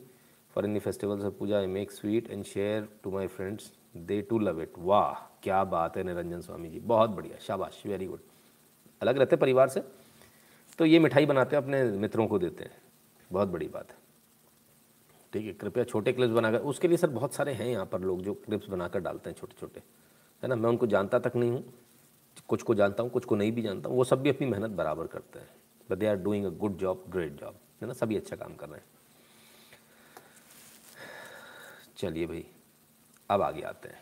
for 0.55 0.65
any 0.65 0.79
festivals 0.79 1.23
of 1.23 1.33
puja 1.33 1.57
I 1.57 1.67
make 1.67 1.91
sweet 1.91 2.31
and 2.31 2.43
share 2.45 2.87
to 3.03 3.11
my 3.11 3.27
friends 3.27 3.71
they 3.97 4.21
too 4.21 4.39
love 4.39 4.61
it 4.61 4.73
वाह! 4.77 5.32
क्या 5.43 5.63
बात 5.63 5.97
है 5.97 6.03
निरंजन 6.03 6.41
स्वामी 6.41 6.69
जी। 6.69 6.79
बहुत 6.79 7.09
बढ़िया, 7.09 7.37
शाबाश 7.37 7.81
वेरी 7.85 8.05
गुड 8.05 8.19
अलग 9.01 9.17
रहते 9.17 9.35
परिवार 9.35 9.69
से? 9.69 9.83
तो 10.79 10.85
ये 10.85 10.99
मिठाई 10.99 11.25
बनाते 11.25 11.55
हैं, 11.55 11.63
अपने 11.63 11.83
मित्रों 11.83 12.27
को 12.27 12.39
देते 12.39 12.63
हैं। 12.63 12.71
बहुत 13.31 13.47
बड़ी 13.47 13.67
बात 13.67 13.91
है। 13.91 13.97
ठीक 15.33 15.45
है, 15.45 15.53
कृपया 15.53 15.83
छोटे 15.83 16.13
क्लिप्स 16.13 16.33
बनाकर, 16.33 16.57
उसके 16.59 16.87
लिए 16.87 16.97
सर 16.97 17.09
बहुत 17.09 17.33
सारे 17.33 17.53
हैं 17.53 17.67
यहाँ 17.67 17.85
पर 17.85 18.01
लोग 18.01 18.21
जो 18.21 18.33
क्लिप्स 18.35 18.69
बनाकर 18.69 18.99
डालते 18.99 19.29
हैं 19.29 19.37
छोटे 19.37 19.55
छोटे 19.59 19.81
है 20.43 20.49
ना, 20.49 20.55
मैं 20.55 20.69
उनको 20.69 20.87
जानता 20.87 21.19
तक 21.19 21.35
नहीं 21.35 21.51
हूँ। 21.51 21.63
कुछ 22.47 22.61
को 22.61 22.75
जानता 22.75 23.03
हूँ, 23.03 23.11
कुछ 23.11 23.25
को 23.25 23.35
नहीं 23.35 23.51
भी 23.51 23.61
जानता 23.61 23.89
हूँ, 23.89 23.97
वो 23.97 24.03
सब 24.03 24.21
भी 24.21 24.29
अपनी 24.29 24.47
मेहनत 24.47 24.71
बराबर 24.71 25.07
करते 25.07 25.39
हैं। 25.39 25.49
But 25.89 25.97
they 25.97 26.07
are 26.07 26.15
doing 26.15 26.45
a 26.45 26.49
good 26.49 26.77
job 26.77 27.03
great 27.09 27.39
job 27.39 27.55
है 27.81 27.87
ना, 27.87 27.93
सभी 27.93 28.17
अच्छा 28.17 28.35
काम 28.35 28.55
कर 28.55 28.69
रहे 28.69 28.79
हैं। 28.79 28.85
चलिए 31.97 32.27
भाई, 32.27 32.45
अब 33.29 33.41
आगे 33.41 33.61
आते 33.61 33.89
हैं। 33.89 34.01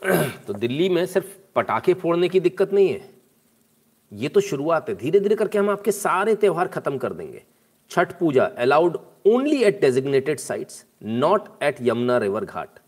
तो 0.46 0.52
दिल्ली 0.52 0.88
में 0.88 1.04
सिर्फ़ 1.06 1.26
पटाखे 1.54 1.94
फोड़ने 1.94 2.28
की 2.28 2.40
दिक्कत 2.40 2.72
नहीं 2.72 2.88
है। 2.88 3.08
ये 4.12 4.28
तो 4.28 4.40
शुरुआत 4.40 4.88
है। 4.88 4.94
धीरे 4.96 5.20
धीरे 5.20 5.34
करके 5.36 5.58
हम 5.58 5.70
आपके 5.70 5.92
सारे 5.92 6.34
त्यौहार 6.34 6.68
खत्म 6.68 6.98
कर 6.98 7.12
देंगे। 7.12 7.42
Chhath 7.90 8.12
Puja 8.18 8.44
allowed 8.58 8.96
only 9.26 9.62
at 9.64 9.80
designated 9.80 10.38
sites 10.38 10.84
not 11.02 11.48
at 11.62 11.76
Yamuna 11.82 12.18
river 12.18 12.44
ghat. 12.44 12.78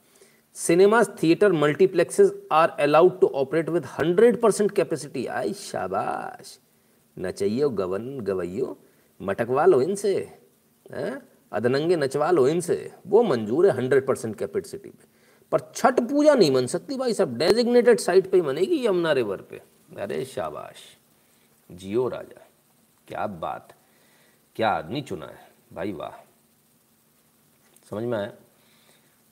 Cinemas 0.56 1.08
theatre 1.22 1.52
multiplexes 1.52 2.32
are 2.52 2.68
allowed 2.80 3.20
to 3.20 3.26
operate 3.34 3.68
with 3.68 3.84
hundred 3.98 4.40
percent 4.40 4.70
capacity 4.70 5.26
आई 5.26 5.52
शाबाश। 5.54 6.58
नचइयो 7.16 7.68
गवन 7.70 8.18
गवैयो 8.20 8.76
मटकवा 9.20 9.66
लो 9.66 9.80
इनसे 9.80 10.14
अदनंगे 11.52 11.96
नचवा 11.96 12.30
लो 12.30 12.46
इनसे। 12.48 12.90
वो 13.06 13.22
मंजूर 13.22 13.66
है 13.66 13.76
हंड्रेड 13.76 14.06
परसेंट 14.06 14.36
कैपेसिटी 14.36 14.90
पे। 14.90 15.11
पर 15.52 15.60
छठ 15.74 16.00
पूजा 16.00 16.34
नहीं 16.34 16.50
बन 16.50 16.66
सकती 16.66 16.96
भाई, 16.96 17.14
सब 17.14 17.36
डेजिग्नेटेड 17.38 18.00
साइट 18.00 18.30
पे 18.30 18.36
ही 18.36 18.42
बनेगी 18.42 18.86
यमुना 18.86 19.12
रिवर 19.12 19.42
पे। 19.42 19.62
अरे 19.98 20.24
शाबाश। 20.24 20.76
जियो 21.72 22.08
राजा, 22.08 22.46
क्या 23.08 23.26
बात, 23.26 23.74
क्या 24.56 24.70
आदमी 24.70 25.02
चुना 25.02 25.26
है। 25.26 25.52
भाई 25.72 25.92
वाह। 25.92 26.24
समझ 27.90 28.04
में 28.04 28.18
आया? 28.18 28.32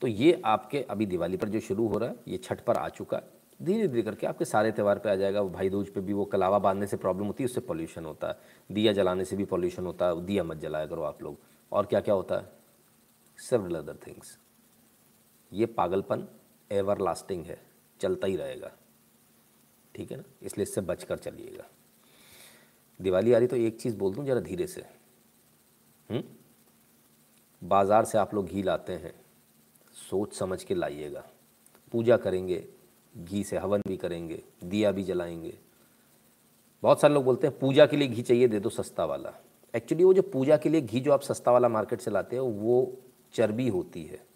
तो 0.00 0.06
ये 0.06 0.42
आपके 0.44 0.82
अभी 0.82 1.06
दिवाली 1.06 1.36
पर 1.36 1.48
जो 1.48 1.60
शुरू 1.60 1.86
हो 1.86 1.98
रहा 1.98 2.08
है, 2.08 2.16
ये 2.28 2.38
छठ 2.38 2.60
पर 2.60 2.76
आ 2.76 2.88
चुका 2.88 3.16
है। 3.16 3.40
धीरे 3.62 3.88
धीरे 3.88 4.02
करके 4.02 4.26
आपके 4.26 4.44
सारे 4.44 4.72
त्यौहार 4.72 4.98
पे 4.98 5.10
आ 5.10 5.14
जाएगा, 5.14 5.40
वो 5.40 5.50
भाई 5.50 5.70
दूज 5.70 5.88
पे 5.88 6.00
भी 6.00 6.12
वो 6.12 6.24
कलावा 6.24 6.58
बांधने 6.58 6.86
से 6.86 6.96
प्रॉब्लम 6.96 7.26
होती 7.26 7.42
है, 7.42 7.46
उससे 7.46 7.60
पॉल्यूशन 7.60 8.04
होता 8.04 8.28
है। 8.28 8.38
दिया 8.72 8.92
जलाने 8.92 9.24
से 9.24 9.36
भी 9.36 9.44
पॉल्यूशन 9.44 9.86
होता 9.86 10.06
है, 10.06 10.26
दिया 10.26 10.44
मत 10.44 10.56
जलाया 10.56 10.86
करो 10.86 11.02
आप 11.02 11.22
लोग। 11.22 11.38
और 11.72 11.86
क्या 11.86 12.00
क्या 12.00 12.14
होता 12.14 12.34
है? 12.34 12.52
सेवरल 13.38 13.74
अदर 13.74 13.96
थिंग्स 14.06 14.38
ये 15.52 15.66
पागलपन 15.66 16.26
एवर 16.70 17.00
लास्टिंग 17.00 17.44
है, 17.44 17.58
चलता 18.00 18.26
ही 18.26 18.36
रहेगा। 18.36 18.70
ठीक 19.94 20.10
है 20.10 20.16
ना? 20.16 20.24
इसलिए 20.42 20.62
इससे 20.62 20.80
बच 20.80 21.04
कर 21.04 21.18
चलिएगा। 21.18 21.68
दिवाली 23.00 23.32
आ 23.32 23.38
रही 23.38 23.46
तो 23.46 23.56
एक 23.56 23.80
चीज़ 23.80 23.96
बोल 23.96 24.14
दूँ 24.14 24.24
ज़रा 24.24 24.40
धीरे 24.40 24.66
से। 24.66 24.80
हुँ? 24.80 26.18
हम्म? 26.18 26.22
बाज़ार 27.62 28.04
से 28.04 28.18
आप 28.18 28.34
लोग 28.34 28.46
घी 28.46 28.62
लाते 28.62 28.92
हैं, 28.92 29.12
सोच 30.10 30.34
समझ 30.34 30.62
के 30.64 30.74
लाइएगा। 30.74 31.24
पूजा 31.92 32.16
करेंगे, 32.16 32.64
घी 33.14 33.44
से 33.44 33.58
हवन 33.58 33.82
भी 33.88 33.96
करेंगे, 33.96 34.42
दिया 34.64 34.92
भी 34.92 35.02
जलाएँगे। 35.02 35.58
बहुत 36.82 37.00
सारे 37.00 37.14
लोग 37.14 37.24
बोलते 37.24 37.46
हैं, 37.46 37.58
पूजा 37.58 37.86
के 37.86 37.96
लिए 37.96 38.08
घी 38.08 38.22
चाहिए, 38.22 38.48
दे 38.48 38.60
दो 38.60 38.70
सस्ता 38.70 39.04
वाला। 39.04 39.32
एक्चुअली 39.74 40.04
वो 40.04 40.14
जो 40.14 40.22
पूजा 40.22 40.56
के 40.56 40.68
लिए 40.68 40.80
घी 40.80 41.00
जो 41.00 41.12
आप 41.12 41.20
सस्ता 41.20 41.52
वाला 41.52 41.68
मार्केट 41.68 42.00
से 42.00 42.10
लाते 42.10 42.36
हो, 42.36 42.46
वो 42.46 42.98
चर्बी 43.32 43.68
होती 43.68 44.04
है। 44.04 44.29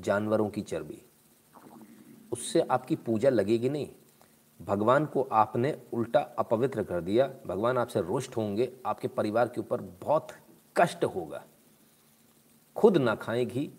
जानवरों 0.00 0.48
की 0.48 0.62
चर्बी। 0.62 1.02
उससे 2.32 2.60
आपकी 2.60 2.96
पूजा 2.96 3.30
लगेगी 3.30 3.68
नहीं। 3.68 3.88
भगवान 4.60 5.06
को 5.06 5.22
आपने 5.22 5.76
उल्टा 5.92 6.20
अपवित्र 6.38 6.82
कर 6.82 7.00
दिया। 7.00 7.30
भगवान 7.46 7.78
आपसे 7.78 8.00
रुष्ट 8.00 8.36
होंगे, 8.36 8.72
आपके 8.86 9.08
परिवार 9.08 9.48
के 9.48 9.60
ऊपर 9.60 9.80
बहुत 10.02 10.32
कष्ट 10.76 11.04
होगा। 11.04 11.44
खुद 12.76 12.96
ना 12.96 13.14
खाएँ 13.14 13.44
घी। 13.44 13.70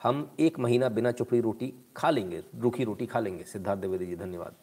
हम 0.00 0.30
एक 0.40 0.58
महीना 0.58 0.88
बिना 0.88 1.10
चुपड़ी 1.12 1.40
रोटी 1.40 1.72
खा 1.96 2.10
लेंगे, 2.10 2.42
रूखी 2.54 2.84
रोटी 2.84 3.06
खा 3.06 3.20
लेंगे। 3.20 3.44
सिद्धार्थ 3.44 3.80
द्विवेदी 3.80 4.06
जी, 4.06 4.16
धन्यवाद। 4.16 4.54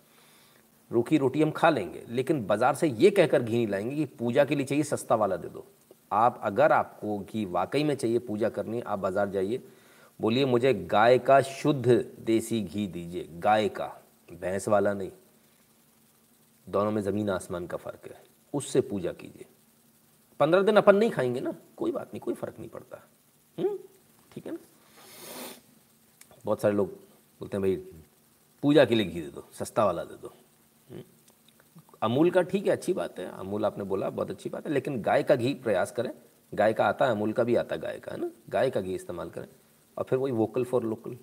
रूखी 0.91 1.17
रोटी 1.17 1.41
हम 1.41 1.51
खा 1.51 1.69
लेंगे, 1.69 2.03
लेकिन 2.09 2.45
बाज़ार 2.45 2.75
से 2.75 2.87
ये 2.87 3.09
कहकर 3.11 3.43
घी 3.43 3.53
नहीं 3.53 3.67
लाएँगे 3.67 3.95
कि 3.95 4.05
पूजा 4.19 4.45
के 4.45 4.55
लिए 4.55 4.65
चाहिए 4.65 4.83
सस्ता 4.83 5.15
वाला 5.15 5.35
दे 5.35 5.49
दो। 5.49 5.65
आप, 6.11 6.39
अगर 6.43 6.71
आपको 6.71 7.17
घी 7.19 7.45
वाकई 7.45 7.83
में 7.83 7.95
चाहिए 7.95 8.19
पूजा 8.19 8.49
करनी 8.49 8.81
आप 8.81 8.99
बाज़ार 8.99 9.29
जाइए। 9.29 9.63
बोलिए, 10.21 10.45
मुझे 10.45 10.73
गाय 10.73 11.19
का 11.19 11.41
शुद्ध 11.41 11.89
देसी 12.19 12.61
घी 12.61 12.87
दीजिए। 12.87 13.27
गाय 13.31 13.69
का, 13.69 14.03
भैंस 14.31 14.67
वाला 14.67 14.93
नहीं। 14.93 15.11
दोनों 16.69 16.91
में 16.91 17.01
ज़मीन 17.01 17.29
आसमान 17.29 17.67
का 17.67 17.77
फ़र्क 17.77 18.05
है। 18.05 18.23
उससे 18.53 18.81
पूजा 18.81 19.11
कीजिए। 19.11 19.45
पंद्रह 20.39 20.61
दिन 20.61 20.77
अपन 20.77 20.95
नहीं 20.95 21.11
खाएँगे 21.11 21.39
ना? 21.39 21.53
कोई 21.77 21.91
बात 21.91 22.07
नहीं, 22.07 22.19
कोई 22.19 22.33
फ़र्क 22.33 22.59
नहीं 22.59 22.69
पड़ता। 22.69 23.09
हम्म? 23.59 23.79
ठीक 24.31 24.45
है 24.45 24.51
ना? 24.51 24.57
बहुत 26.45 26.61
सारे 26.61 26.75
लोग 26.75 26.87
बोलते 27.39 27.57
हैं, 27.57 27.61
भाई, 27.61 27.75
पूजा 28.61 28.85
के 28.85 28.95
लिए 28.95 29.05
घी 29.05 29.21
दे 29.21 29.27
दो, 29.27 29.49
सस्ता 29.53 29.85
वाला 29.85 30.03
दे 30.03 30.15
दो। 30.15 30.33
हम्म? 30.91 31.03
अमूल 32.01 32.31
का 32.31 32.41
ठीक 32.41 32.65
है, 32.65 32.71
अच्छी 32.71 32.93
बात 32.93 33.19
है। 33.19 33.31
अमूल 33.31 33.65
आपने 33.65 33.83
बोला, 33.83 34.09
बहुत 34.09 34.29
अच्छी 34.29 34.49
बात 34.49 34.67
है। 34.67 34.73
लेकिन 34.73 35.01
गाय 35.01 35.23
का 35.23 35.35
घी 35.35 35.53
प्रयास 35.53 35.91
करें। 35.91 36.11
गाय 36.53 36.73
का 36.73 36.85
आता 36.85 37.05
है, 37.05 37.11
अमूल 37.11 37.33
का 37.33 37.43
भी 37.43 37.55
आता 37.55 37.75
है, 37.75 37.81
गाय 37.81 37.99
का, 37.99 38.11
है 38.11 38.21
ना? 38.21 38.31
गाय 38.49 38.69
का 38.69 38.81
घी 38.81 38.95
इस्तेमाल 38.95 39.29
करें। 39.29 39.47
और 40.01 40.05
फिर 40.05 40.19
वही 40.19 40.31
वोकल 40.33 40.63
फॉर 40.63 40.83
लोकल 40.83 41.17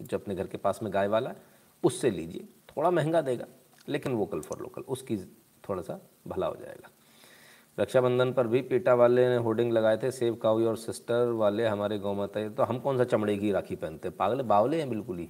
जो 0.00 0.18
अपने 0.18 0.34
घर 0.34 0.46
के 0.46 0.56
पास 0.56 0.78
में 0.82 0.92
गाय 0.94 1.08
वाला 1.08 1.30
है, 1.30 1.36
उससे 1.82 2.10
लीजिए। 2.10 2.44
थोड़ा 2.68 2.90
महँगा 2.90 3.20
देगा, 3.20 3.46
लेकिन 3.88 4.12
वोकल 4.12 4.40
फॉर 4.40 4.60
लोकल 4.60 4.82
उसकी 4.88 5.16
थोड़ा 5.64 5.82
सा 5.82 5.98
भला 6.28 6.46
हो 6.46 6.56
जाएगा। 6.56 6.90
रक्षाबंधन 7.78 8.32
पर 8.32 8.46
भी 8.46 8.60
पेटा 8.62 8.94
वाले 8.94 9.28
ने 9.28 9.36
होर्डिंग 9.36 9.72
लगाए 9.72 9.96
थे 9.96 10.10
सेव 10.10 10.34
काऊ 10.34 10.64
और 10.64 10.76
सिस्टर 10.76 11.30
वाले 11.32 11.66
हमारे 11.66 11.98
गौ 11.98 12.14
माता 12.14 12.48
तो 12.48 12.62
हम 12.62 12.78
कौन 12.78 12.98
सा 12.98 13.04
चमड़े 13.04 13.36
की 13.38 13.52
राखी 13.52 13.76
पहनते 13.76 14.08
हैं? 14.08 14.16
पागले 14.16 14.42
बावले 14.42 14.78
हैं 14.78 14.88
बिल्कुल 14.90 15.18
ही। 15.18 15.28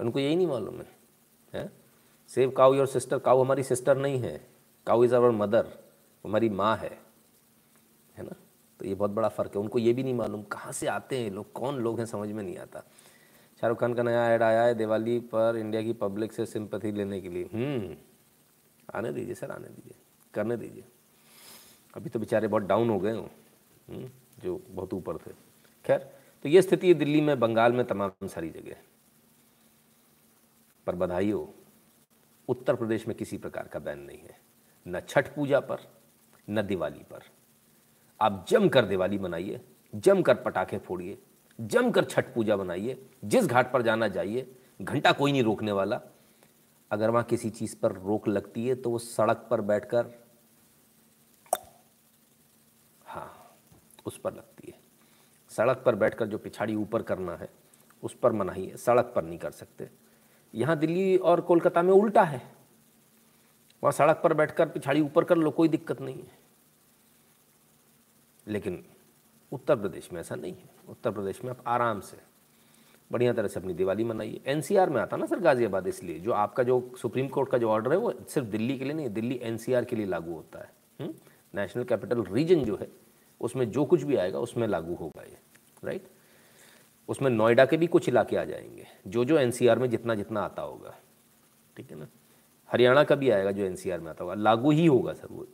उनको 0.00 0.18
यही 0.18 0.36
नहीं 0.36 0.46
मालूम 0.46 0.76
है, 0.76 0.88
हैं? 1.52 1.72
Save 2.30 2.50
cow 2.50 2.74
your 2.74 2.86
sister, 2.86 3.18
cow 3.18 3.44
हमारी 3.44 3.62
सिस्टर 3.62 3.96
नहीं 3.96 4.18
है। 4.20 4.40
काऊ 4.86 5.04
इज़ 5.04 5.14
आवर 5.14 5.30
मदर 5.32 5.68
हमारी 6.24 6.48
माँ 6.48 6.76
है। 6.76 7.05
तो 8.80 8.86
ये 8.86 8.94
बहुत 8.94 9.10
बड़ा 9.10 9.28
फ़र्क 9.28 9.54
है। 9.54 9.60
उनको 9.60 9.78
ये 9.78 9.92
भी 9.92 10.02
नहीं 10.02 10.14
मालूम 10.14 10.42
कहाँ 10.42 10.72
से 10.72 10.86
आते 10.86 11.18
हैं 11.18 11.30
लोग 11.30 11.52
कौन 11.52 11.78
लोग 11.78 11.98
हैं 11.98 12.06
समझ 12.06 12.28
में 12.28 12.42
नहीं 12.42 12.56
आता। 12.58 12.80
शाहरुख 13.60 13.80
खान 13.80 13.94
का 13.94 14.02
नया 14.02 14.26
ऐड 14.30 14.42
आया 14.42 14.62
है 14.62 14.74
दिवाली 14.74 15.18
पर 15.20 15.56
इंडिया 15.56 15.82
की 15.82 15.92
पब्लिक 15.92 16.32
से 16.32 16.46
सिंपथी 16.46 16.92
लेने 16.92 17.20
के 17.20 17.28
लिए। 17.28 17.44
हम्म, 17.44 17.96
आने 18.94 19.12
दीजिए 19.12 19.34
सर 19.34 19.50
आने 19.50 19.68
दीजिए 19.68 19.94
करने 20.34 20.56
दीजिए। 20.56 20.84
अभी 21.94 22.10
तो 22.10 22.18
बेचारे 22.18 22.48
बहुत 22.48 22.62
डाउन 22.62 22.90
हो 22.90 22.98
गए 23.00 23.12
हों 23.12 23.26
हम्म, 23.88 24.10
जो 24.38 24.60
बहुत 24.70 24.94
ऊपर 24.94 25.16
थे। 25.16 25.32
खैर 25.84 25.98
तो 26.44 26.48
ये 26.48 26.62
स्थिति 26.62 26.88
है 26.88 26.94
दिल्ली 26.94 27.20
में 27.20 27.38
बंगाल 27.40 27.72
में 27.72 27.84
तमाम 27.86 28.26
सारी 28.26 28.50
जगह। 28.50 28.76
पर 30.86 30.94
बधाई 30.94 31.30
हो 31.30 31.54
उत्तर 32.48 32.74
प्रदेश 32.74 33.06
में 33.08 33.16
किसी 33.16 33.38
प्रकार 33.38 33.68
का 33.68 33.78
बैन 33.78 33.98
नहीं 33.98 34.18
है। 34.18 34.38
न 34.86 35.00
छठ 35.00 35.34
पूजा 35.34 35.60
पर 35.60 35.78
न 36.50 36.62
दिवाली 36.62 37.02
पर। 37.10 37.22
आप 38.20 38.44
जम 38.48 38.68
कर 38.68 38.84
दिवाली 38.84 39.18
मनाइए 39.18 39.60
जम 39.94 40.22
कर 40.22 40.34
पटाखे 40.34 40.78
फोड़िए 40.78 41.18
जम 41.58 41.90
कर 41.90 42.04
छठ 42.04 42.32
पूजा 42.34 42.56
बनाइए 42.56 42.98
जिस 43.24 43.46
घाट 43.46 43.72
पर 43.72 43.82
जाना 43.82 44.08
जाइए, 44.08 44.46
घंटा 44.82 45.12
कोई 45.12 45.32
नहीं 45.32 45.42
रोकने 45.42 45.72
वाला। 45.72 46.00
अगर 46.90 47.10
वहाँ 47.10 47.24
किसी 47.24 47.50
चीज़ 47.50 47.76
पर 47.76 47.92
रोक 47.94 48.28
लगती 48.28 48.66
है 48.68 48.74
तो 48.74 48.90
वो 48.90 48.98
सड़क 48.98 49.46
पर 49.50 49.60
बैठकर 49.62 50.10
हाँ 53.06 53.56
उस 54.06 54.18
पर 54.18 54.32
लगती 54.32 54.70
है। 54.70 54.78
सड़क 55.50 55.82
पर 55.86 55.94
बैठकर 55.94 56.26
जो 56.26 56.38
पिछाड़ी 56.38 56.74
ऊपर 56.74 57.02
करना 57.02 57.36
है, 57.36 57.48
उस 58.02 58.14
पर 58.14 58.32
मनाही 58.32 58.66
है 58.66 58.76
सड़क 58.76 59.12
पर 59.14 59.24
नहीं 59.24 59.38
कर 59.38 59.50
सकते। 59.50 59.88
यहाँ 60.54 60.78
दिल्ली 60.78 61.16
और 61.16 61.40
कोलकाता 61.40 61.82
में 61.82 61.92
उल्टा 61.92 62.22
है। 62.24 62.42
वहाँ 63.82 63.92
सड़क 63.92 64.20
पर 64.24 64.34
बैठकर 64.34 64.68
पिछाड़ी 64.68 65.00
ऊपर 65.00 65.24
कर 65.24 65.36
लो, 65.36 65.50
कोई 65.50 65.68
दिक्कत 65.68 66.00
नहीं 66.00 66.16
है। 66.16 66.45
लेकिन 68.46 68.82
उत्तर 69.52 69.76
प्रदेश 69.76 70.08
में 70.12 70.20
ऐसा 70.20 70.34
नहीं 70.34 70.52
है। 70.52 70.68
उत्तर 70.88 71.10
प्रदेश 71.10 71.44
में 71.44 71.50
आप 71.50 71.62
आराम 71.66 72.00
से 72.00 72.16
बढ़िया 73.10 73.32
तरह 73.32 73.48
से 73.48 73.60
अपनी 73.60 73.74
दिवाली 73.74 74.04
मनाइए। 74.04 74.40
एनसीआर 74.46 74.90
में 74.90 75.00
आता 75.00 75.16
ना 75.16 75.26
सर 75.26 75.40
गाज़ियाबाद 75.40 75.86
इसलिए, 75.86 76.18
जो 76.18 76.32
आपका 76.32 76.62
जो 76.62 76.92
सुप्रीम 77.00 77.28
कोर्ट 77.28 77.50
का 77.50 77.58
जो 77.58 77.70
ऑर्डर 77.70 77.92
है, 77.92 77.98
वो 77.98 78.12
सिर्फ़ 78.28 78.48
दिल्ली 78.48 78.78
के 78.78 78.84
लिए 78.84 78.94
नहीं, 78.94 79.08
दिल्ली 79.10 79.40
एनसीआर 79.42 79.84
के 79.84 79.96
लिए 79.96 80.06
लागू 80.06 80.34
होता 80.34 80.58
है। 80.58 81.08
नेशनल 81.54 81.84
कैपिटल 81.84 82.22
रीजन 82.24 82.64
जो 82.64 82.76
है, 82.76 82.88
उसमें 83.40 83.70
जो 83.70 83.84
कुछ 83.84 84.02
भी 84.02 84.16
आएगा, 84.16 84.38
उसमें 84.38 84.66
लागू 84.68 84.94
होगा 84.94 85.22
ये 85.22 85.38
राइट 85.84 86.08
उसमें 87.08 87.30
नोएडा 87.30 87.64
के 87.66 87.76
भी 87.76 87.86
कुछ 87.86 88.08
इलाके 88.08 88.36
आ 88.36 88.44
जाएँगे 88.44 88.86
जो 89.06 89.24
जो 89.24 89.38
एनसीआर 89.38 89.78
में 89.78 89.88
जितना 89.90 90.14
जितना 90.14 90.40
आता 90.40 90.62
होगा। 90.62 90.94
ठीक 91.76 91.90
है 91.90 91.98
ना? 91.98 92.06
हरियाणा 92.72 93.04
का 93.04 93.14
भी 93.14 93.30
आएगा 93.30 93.52
जो 93.52 93.64
एनसीआर 93.64 94.00
में 94.00 94.10
आता 94.10 94.24
होगा। 94.24 94.34
लागू 94.34 94.70
ही 94.70 94.86
होगा 94.86 95.12
सर 95.12 95.28
वो। 95.30 95.46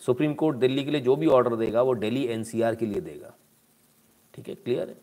सुप्रीम 0.00 0.34
कोर्ट 0.34 0.56
दिल्ली 0.56 0.84
के 0.84 0.90
लिए 0.90 1.00
जो 1.00 1.16
भी 1.16 1.26
ऑर्डर 1.26 1.56
देगा, 1.56 1.82
वो 1.82 1.94
दिल्ली 1.94 2.26
एनसीआर 2.26 2.74
के 2.74 2.86
लिए 2.86 3.00
देगा। 3.00 3.34
ठीक 4.34 4.48
है? 4.48 4.54
क्लियर 4.54 4.88
है? 4.88 4.94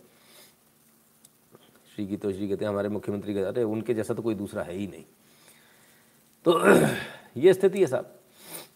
श्री 1.95 2.05
गीतोश्री 2.05 2.49
कहते 2.49 2.65
हैं, 2.65 2.70
हमारे 2.70 2.89
मुख्यमंत्री 2.89 3.34
कहते 3.34 3.47
अरे, 3.47 3.63
उनके 3.63 3.93
जैसा 3.93 4.13
तो 4.13 4.22
कोई 4.22 4.36
दूसरा 4.36 4.63
है 4.63 4.74
ही 4.74 4.88
नहीं। 4.88 5.03
तो 6.45 6.61
ये 7.38 7.53
स्थिति 7.53 7.80
है 7.80 7.88
साहब। 7.88 8.20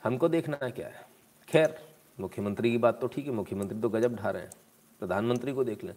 हमको 0.04 0.30
देखना 0.30 0.60
है 0.64 0.72
क्या 0.72 0.88
है। 0.88 1.06
खैर, 1.48 1.80
मुख्यमंत्री 2.20 2.72
की 2.72 2.78
बात 2.78 3.02
तो 3.02 3.08
ठीक 3.08 3.26
है, 3.26 3.32
मुख्यमंत्री 3.32 3.80
तो 3.80 3.90
गजब 3.90 4.16
ढा 4.16 4.30
रहे 4.30 4.42
हैं। 4.42 4.52
प्रधानमंत्री 5.00 5.54
को 5.54 5.64
देख 5.64 5.84
लें। 5.84 5.96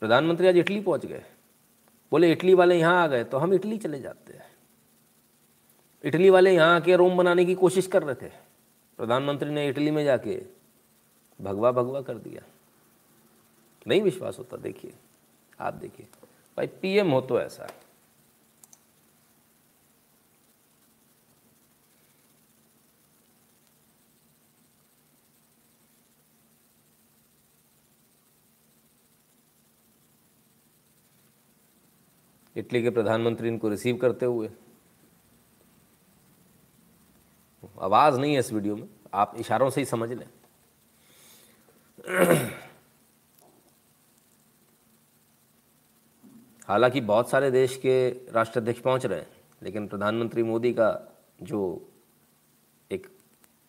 प्रधानमंत्री 0.00 0.48
आज 0.48 0.56
इटली 0.56 0.80
पहुँच 0.80 1.06
गए। 1.06 1.24
बोले, 2.10 2.32
इटली 2.32 2.54
वाले 2.54 2.78
यहाँ 2.78 3.02
आ 3.02 3.06
गए 3.06 3.24
तो 3.24 3.38
हम 3.38 3.54
इटली 3.54 3.78
चले 3.78 4.00
जाते 4.00 4.32
हैं। 4.32 4.47
इटली 6.04 6.30
वाले 6.30 6.54
यहाँ 6.54 6.76
आके 6.76 6.96
रोम 6.96 7.16
बनाने 7.16 7.44
की 7.44 7.54
कोशिश 7.54 7.86
कर 7.86 8.02
रहे 8.02 8.14
थे। 8.14 8.32
प्रधानमंत्री 8.96 9.50
ने 9.50 9.68
इटली 9.68 9.90
में 9.90 10.04
जाके 10.04 10.46
भगवा 11.40 11.72
भगवा 11.72 12.02
कर 12.02 12.18
दिया। 12.18 12.42
नहीं 13.86 14.02
विश्वास 14.02 14.38
होता, 14.38 14.56
देखिए, 14.56 14.94
आप 15.60 15.74
देखिए। 15.74 16.06
भाई, 16.56 16.66
पीएम 16.66 17.10
हो 17.10 17.20
तो 17.20 17.40
ऐसा। 17.40 17.64
है 17.64 17.88
इटली 32.56 32.82
के 32.82 32.90
प्रधानमंत्री 32.90 33.48
इनको 33.48 33.68
रिसीव 33.68 33.96
करते 33.96 34.26
हुए 34.26 34.50
आवाज़ 37.78 38.18
नहीं 38.18 38.34
है 38.34 38.40
इस 38.40 38.52
वीडियो 38.52 38.76
में, 38.76 38.88
आप 39.14 39.34
इशारों 39.38 39.70
से 39.70 39.80
ही 39.80 39.84
समझ 39.86 40.12
लें। 40.12 40.26
हालाँकि 46.68 47.00
बहुत 47.00 47.30
सारे 47.30 47.50
देश 47.50 47.76
के 47.76 48.08
राष्ट्राध्यक्ष 48.32 48.80
पहुँच 48.80 49.06
रहे 49.06 49.18
हैं, 49.18 49.26
लेकिन 49.62 49.86
प्रधानमंत्री 49.88 50.42
मोदी 50.42 50.72
का 50.72 50.90
जो 51.42 51.60
एक 52.90 53.06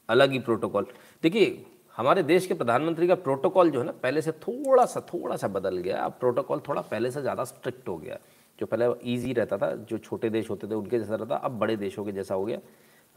अलग 0.09 0.31
ही 0.31 0.39
प्रोटोकॉल, 0.39 0.87
देखिए, 1.23 1.65
हमारे 1.97 2.23
देश 2.23 2.45
के 2.47 2.53
प्रधानमंत्री 2.53 3.07
का 3.07 3.15
प्रोटोकॉल 3.15 3.69
जो 3.71 3.79
है 3.79 3.85
ना, 3.85 3.91
पहले 3.93 4.21
से 4.21 4.31
थोड़ा 4.31 4.85
सा 4.85 5.01
थोड़ा 5.13 5.35
सा 5.35 5.47
बदल 5.47 5.77
गया। 5.77 5.97
अब 5.97 6.11
प्रोटोकॉल 6.19 6.59
थोड़ा 6.67 6.81
पहले 6.81 7.11
से 7.11 7.21
ज़्यादा 7.21 7.43
स्ट्रिक्ट 7.43 7.87
हो 7.87 7.97
गया। 7.97 8.17
जो 8.59 8.65
पहले 8.65 8.85
ईजी 9.13 9.33
रहता 9.33 9.57
था, 9.57 9.73
जो 9.75 9.97
छोटे 9.97 10.29
देश 10.29 10.49
होते 10.49 10.67
थे, 10.67 10.75
उनके 10.75 10.99
जैसा 10.99 11.15
रहता, 11.15 11.35
अब 11.35 11.59
बड़े 11.59 11.75
देशों 11.77 12.05
के 12.05 12.11
जैसा 12.11 12.35
हो 12.35 12.45
गया। 12.45 12.59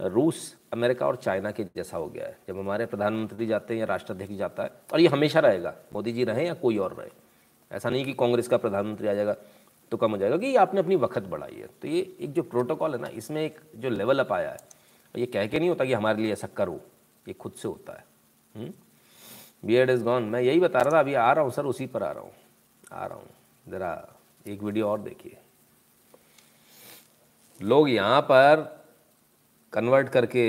रूस, 0.00 0.56
अमेरिका 0.72 1.06
और 1.06 1.16
चाइना 1.16 1.50
के 1.50 1.64
जैसा 1.66 1.96
हो 1.96 2.06
गया 2.08 2.26
है। 2.26 2.38
जब 2.48 2.58
हमारे 2.58 2.86
प्रधानमंत्री 2.86 3.46
जाते 3.46 3.74
हैं 3.74 3.80
या 3.80 3.86
राष्ट्राध्यक्ष 3.86 4.34
जाता 4.34 4.62
है, 4.62 4.70
और 4.92 5.00
ये 5.00 5.08
हमेशा 5.08 5.40
रहेगा, 5.40 5.74
मोदी 5.92 6.12
जी 6.12 6.24
रहें 6.24 6.44
या 6.44 6.54
कोई 6.56 6.78
और 6.78 6.94
रहे, 6.94 7.10
ऐसा 7.70 7.90
नहीं 7.90 8.04
कि 8.04 8.12
कांग्रेस 8.14 8.48
का 8.48 8.56
प्रधानमंत्री 8.58 9.08
आ 9.08 9.14
जाएगा 9.14 9.36
तो 9.92 9.96
कम 9.96 10.10
हो 10.10 10.16
जाएगा 10.16 10.36
कि 10.36 10.54
आपने 10.56 10.80
अपनी 10.80 10.96
वक्त 10.96 11.22
बढ़ाई 11.24 11.54
है। 11.54 11.66
तो 11.82 11.88
ये 11.88 12.00
एक 12.20 12.32
जो 12.32 12.42
प्रोटोकॉल 12.44 12.94
है 12.94 13.00
ना, 13.00 13.08
इसमें 13.08 13.42
एक 13.42 13.60
जो 13.76 13.90
लेवल 13.90 14.18
अप 14.18 14.32
आया 14.32 14.50
है 14.50 14.58
ये 15.14 15.26
कह 15.26 15.46
के 15.46 15.58
नहीं 15.58 15.68
होता 15.68 15.84
कि 15.84 15.92
हमारे 15.92 16.22
लिए 16.22 16.32
ऐसा 16.32 16.48
करो, 16.56 16.80
ये 17.26 17.34
खुद 17.34 17.52
से 17.52 17.68
होता 17.68 17.92
है। 17.92 18.70
बी 19.64 19.74
एड 19.74 19.90
इज़ 19.90 20.02
गॉन 20.04 20.22
मैं 20.24 20.40
यही 20.40 20.60
बता 20.60 20.78
रहा 20.78 20.90
था, 20.90 21.00
अभी 21.00 21.14
आ 21.14 21.32
रहा 21.32 21.44
हूँ, 21.44 21.52
सर, 21.52 21.64
उसी 21.64 21.86
पर 21.86 22.02
आ 22.02 22.10
रहा 22.10 22.22
हूँ, 22.22 22.32
आ 22.92 23.06
रहा 23.06 23.16
हूँ। 23.16 23.28
ज़रा 23.68 24.08
एक 24.46 24.62
वीडियो 24.62 24.88
और 24.88 25.00
देखिए। 25.00 25.36
लोग 27.60 27.88
यहाँ 27.90 28.20
पर 28.22 28.64
कन्वर्ट 29.74 30.08
करके 30.08 30.44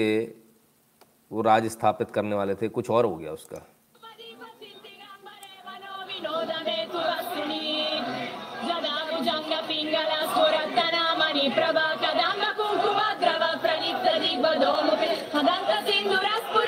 वो 1.31 1.41
राज 1.41 1.67
स्थापित 1.67 2.11
करने 2.11 2.35
वाले 2.35 2.55
थे 2.55 2.67
कुछ 2.69 2.89
और 2.89 3.05
हो 3.05 3.15
गया 3.15 3.31
उसका। 3.31 3.61
कौन 16.53 16.62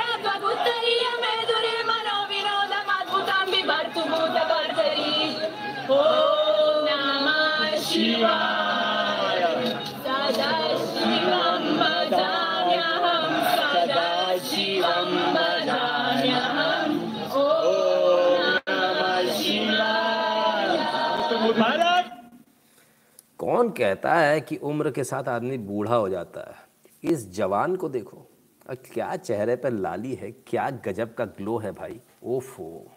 कहता 23.77 24.13
है 24.13 24.41
कि 24.41 24.55
उम्र 24.55 24.91
के 24.91 25.03
साथ 25.03 25.23
आदमी 25.23 25.57
बूढ़ा 25.57 25.95
हो 25.95 26.09
जाता 26.09 26.41
है। 26.41 27.11
इस 27.11 27.31
जवान 27.31 27.75
को 27.75 27.89
देखो। 27.89 28.27
और 28.69 28.75
क्या 28.75 29.15
चेहरे 29.15 29.55
पर 29.55 29.71
लाली 29.71 30.15
है, 30.15 30.31
क्या 30.31 30.69
गजब 30.69 31.13
का 31.13 31.25
ग्लो 31.25 31.57
है 31.57 31.71
भाई। 31.71 32.01
ओफो। 32.23 32.91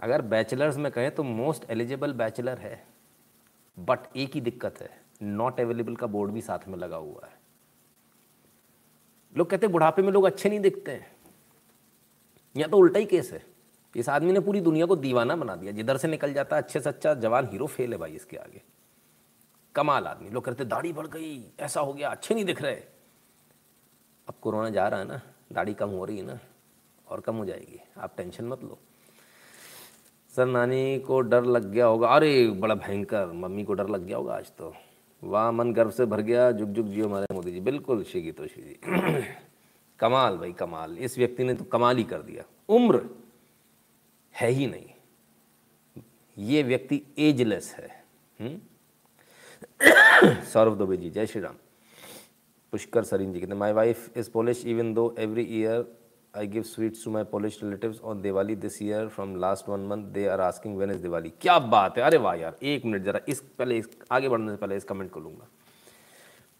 अगर 0.00 0.22
बैचलर्स 0.22 0.76
में 0.76 0.92
कहें 0.92 1.10
तो 1.10 1.22
मोस्ट 1.22 1.70
एलिजिबल 1.70 2.12
बैचलर 2.12 2.58
है। 2.58 2.86
बट 3.78 3.98
एक 4.16 4.34
ही 4.34 4.40
दिक्कत 4.40 4.80
है, 4.80 4.90
नॉट 5.22 5.60
अवेलेबल 5.60 5.96
का 5.96 6.06
बोर्ड 6.06 6.30
भी 6.30 6.40
साथ 6.40 6.68
में 6.68 6.78
लगा 6.78 6.96
हुआ 6.96 7.26
है। 7.26 7.32
लोग 9.36 9.50
कहते 9.50 9.66
हैं, 9.66 9.72
बुढ़ापे 9.72 10.02
में 10.02 10.12
लोग 10.12 10.24
अच्छे 10.24 10.48
नहीं 10.48 10.60
दिखते 10.60 10.90
हैं। 10.90 11.16
या 12.56 12.66
तो 12.66 12.76
उल्टा 12.76 12.98
ही 12.98 13.06
केस 13.06 13.32
है। 13.32 13.44
इस 13.96 14.08
आदमी 14.08 14.32
ने 14.32 14.40
पूरी 14.40 14.60
दुनिया 14.60 14.86
को 14.86 14.96
दीवाना 14.96 15.36
बना 15.36 15.56
दिया। 15.56 15.72
जिधर 15.72 15.96
से 15.96 16.08
निकल 16.08 16.32
जाता 16.32 16.56
है 16.56 16.62
अच्छे 16.62 16.80
से 16.80 16.88
अच्छा 16.88 17.14
जवान 17.14 17.48
हीरो 17.52 17.66
फेल 17.66 17.92
है 17.92 17.98
भाई 17.98 18.12
इसके 18.12 18.36
आगे। 18.36 18.62
कमाल 19.74 20.04
आदमी। 20.06 20.30
लोग 20.30 20.44
कहते, 20.44 20.64
दाढ़ी 20.64 20.92
बढ़ 20.92 21.06
गई, 21.06 21.50
ऐसा 21.60 21.80
हो 21.80 21.92
गया, 21.92 22.10
अच्छे 22.10 22.34
नहीं 22.34 22.44
दिख 22.44 22.62
रहे। 22.62 22.74
अब 24.28 24.34
कोरोना 24.42 24.70
जा 24.70 24.88
रहा 24.88 25.00
है 25.00 25.06
ना, 25.06 25.22
दाढ़ी 25.52 25.74
कम 25.74 25.88
हो 25.88 26.04
रही 26.04 26.18
है 26.18 26.22
ना, 26.22 26.38
और 27.08 27.20
कम 27.20 27.36
हो 27.36 27.44
जाएगी। 27.44 27.80
आप 27.98 28.14
टेंशन 28.16 28.44
मत 28.44 28.64
लो। 28.64 28.78
सर, 30.36 30.46
नानी 30.46 30.98
को 30.98 31.20
डर 31.20 31.44
लग 31.44 31.70
गया 31.70 31.86
होगा। 31.86 32.08
अरे, 32.08 32.48
बड़ा 32.48 32.74
भयंकर, 32.74 33.26
मम्मी 33.26 33.64
को 33.64 33.74
डर 33.74 33.88
लग 33.88 34.06
गया 34.06 34.16
होगा 34.16 34.34
आज 34.34 34.50
तो। 34.50 34.74
वाह, 35.24 35.50
मन 35.50 35.72
गर्व 35.72 35.90
से 35.90 36.06
भर 36.06 36.20
गया। 36.20 36.52
जुग 36.52 36.68
जुग 36.68 36.86
जियो 36.86 37.08
हमारे 37.08 37.34
मोदी 37.34 37.52
जी। 37.52 37.60
बिल्कुल, 37.60 38.04
श्री 38.04 38.22
गीतोशी 38.22 38.62
जी। 38.62 38.78
कमाल 39.98 40.36
भाई, 40.36 40.52
कमाल। 40.52 40.98
इस 40.98 41.18
व्यक्ति 41.18 41.44
ने 41.44 41.54
तो 41.54 41.64
कमाल 41.64 41.96
ही 41.96 42.04
कर 42.04 42.22
दिया। 42.22 42.44
उम्र 42.68 43.10
है 44.34 44.48
ही 44.48 44.66
नहीं। 44.66 44.86
ये 46.38 46.62
व्यक्ति 46.62 47.02
एजलेस 47.18 47.74
है। 47.74 48.04
हुँ? 48.40 48.71
सौरभ 50.52 50.76
दुबे 50.78 50.96
जी 50.96 51.10
जय 51.10 51.26
श्री 51.26 51.40
राम 51.40 51.54
पुष्कर 52.72 53.04
सरीन 53.04 53.32
जी 53.32 53.40
कहते 53.40 53.54
my 53.54 53.72
wife 53.72 54.16
is 54.18 54.30
Polish 54.30 54.64
even 54.66 54.92
though 54.94 55.14
every 55.18 55.42
year 55.60 55.84
I 56.36 56.46
give 56.46 56.62
sweets 56.62 57.04
to 57.04 57.10
my 57.10 57.24
Polish 57.24 57.58
relative 57.62 57.98
on 58.04 58.22
Diwali 58.22 58.56
this 58.56 58.82
year 58.82 59.08
from 59.08 59.36
last 59.36 59.68
one 59.68 59.86
month 59.86 60.04
they 60.12 60.26
are 60.26 60.40
asking 60.40 60.76
when 60.78 60.90
is 60.90 61.02
Diwali 61.02 61.32
क्या 61.40 61.58
बात 61.58 61.98
है? 61.98 62.04
अरे 62.04 62.16
वाह 62.16 62.34
यार, 62.34 62.56
एक 62.62 62.84
मिनट 62.84 63.04
जरा, 63.04 63.20
इस 63.28 63.40
पहले 63.58 63.78
इस, 63.78 63.88
आगे 64.10 64.28
बढ़ने 64.28 64.50
से 64.50 64.56
पहले 64.56 64.76
इस 64.76 64.84
कमेंट 64.84 65.10
को 65.10 65.20
लूँगा। 65.20 65.48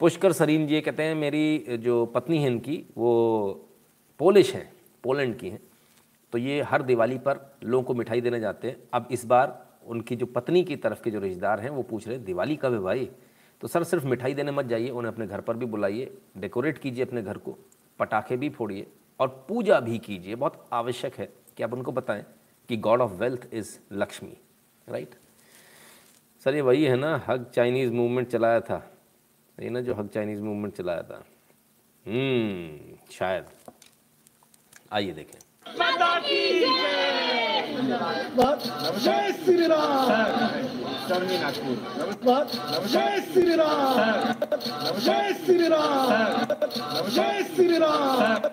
पुष्कर 0.01 0.33
सरीन 0.33 0.67
जी 0.67 0.81
कहते 0.81 1.03
हैं, 1.03 1.15
मेरी 1.15 1.77
जो 1.79 2.05
पत्नी 2.07 2.39
है 2.39 2.47
इनकी, 2.47 2.85
वो 2.99 3.69
पोलिश 4.19 4.55
हैं 4.55 4.73
पोलैंड 5.05 5.39
की 5.39 5.49
हैं। 5.49 5.61
तो 6.33 6.39
ये 6.39 6.63
हर 6.63 6.83
दिवाली 6.83 7.19
पर 7.19 7.39
लोगों 7.65 7.85
को 7.85 7.95
मिठाई 7.95 8.21
देने 8.21 8.41
जाते 8.41 8.69
हैं। 8.69 8.77
अब 8.93 9.09
इस 9.11 9.25
बार 9.25 9.72
उनकी 9.87 10.17
जो 10.17 10.27
पत्नी 10.27 10.65
की 10.65 10.77
तरफ़ 10.77 11.03
के 11.03 11.11
जो 11.11 11.21
रिश्तेदार 11.21 11.61
हैं 11.61 11.71
वो 11.71 11.83
पूछ 11.83 12.09
रहे 12.09 12.19
दिवाली 12.19 12.57
कब 12.57 12.73
है 12.73 12.79
भाई? 12.79 13.11
तो 13.61 13.69
सर 13.69 13.85
सिर्फ़ 13.85 14.07
मिठाई 14.07 14.35
देने 14.35 14.53
मत 14.53 14.67
जाइए 14.67 14.91
उन्हें 14.91 15.13
अपने 15.13 15.27
घर 15.27 15.41
पर 15.41 15.57
भी 15.57 15.67
बुलाइए 15.67 16.13
डेकोरेट 16.37 16.79
कीजिए 16.79 17.05
अपने 17.05 17.23
घर 17.23 17.39
को 17.39 17.57
पटाखे 17.99 18.37
भी 18.37 18.49
फोड़िए 18.49 18.87
और 19.21 19.29
पूजा 19.49 19.81
भी 19.81 19.99
कीजिए। 19.99 20.35
बहुत 20.35 20.65
आवश्यक 20.73 21.15
है 21.15 21.29
कि 21.57 21.63
आप 21.63 21.73
उनको 21.73 21.93
बताएँ 21.93 22.25
कि 22.69 22.77
god 22.77 23.01
of 23.01 23.13
wealth 23.13 23.49
is 23.53 23.79
Lakshmi 23.93 24.37
right 24.89 25.15
sir 26.45 26.55
ये 26.55 26.61
वही 26.61 26.85
है 26.85 26.97
ना 26.97 27.25
हग 27.29 27.51
चाइनीज़ 27.55 27.93
मूवमेंट 27.93 28.29
चलाया 28.29 28.61
था। 28.61 28.91
ये 29.59 29.71
ना 29.71 29.81
जो 29.81 29.95
हग 29.95 30.09
चाइनीज़ 30.09 30.43
मूवमेंट 30.43 30.75
चलाया 30.75 31.03
था। 31.03 31.25
हम्म, 32.07 32.97
शायद। 33.11 33.45
आइए 34.93 35.13
देखें। 35.13 35.39
जय 39.03 39.33
श्री 39.45 39.67
राम 39.67 40.53
जय 42.87 43.21
श्री 43.33 43.57
राम 43.57 44.97
जय 44.99 45.33
श्री 45.45 45.69
राम 45.69 47.09
जय 47.09 47.43
श्री 47.55 47.79
राम 47.79 48.51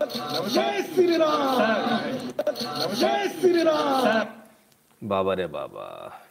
जय 0.47 0.81
श्री 0.93 1.17
राम 1.17 2.93
जय 2.95 3.27
श्री 3.41 3.63
राम 3.63 4.27
बाबा 5.01 5.33
रे 5.33 5.45
बाबा, 5.47 5.85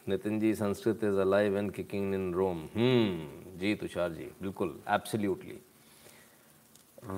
Nitin 0.09 0.39
ji, 0.39 0.53
Sanskrit 0.55 1.03
is 1.03 1.19
alive 1.19 1.57
and 1.57 1.71
kicking 1.73 2.13
in 2.13 2.33
Rome 2.33 2.57
hmm 2.75 3.57
जी 3.59 3.73
तुषार 3.81 4.11
जी, 4.13 4.29
बिल्कुल 4.41 4.79
एब्सोल्युटली 4.95 5.59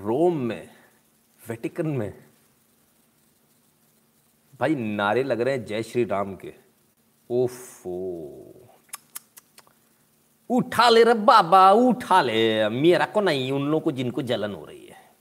रोम 0.05 0.37
में 0.49 0.69
वेटिकन 1.41 1.87
में 1.97 2.13
भाई, 4.61 4.75
नारे 4.75 5.23
लग 5.23 5.41
रहे 5.41 5.57
हैं 5.57 5.65
जय 5.65 5.83
श्री 5.83 6.03
राम 6.03 6.35
के। 6.35 6.53
ओफो। 7.29 8.69
उठा 10.49 10.89
ले 10.89 11.03
रे 11.03 11.13
बाबा, 11.13 11.71
उठा 11.71 12.21
ले। 12.21 12.69
मेरा 12.69 13.05
को 13.05 13.21
नहीं, 13.21 13.51
उन 13.51 13.63
लोगों 13.63 13.79
को 13.79 13.91
जिनको 13.91 14.21
जलन 14.21 14.53
हो 14.53 14.65
रही 14.65 14.85
है। 14.85 15.15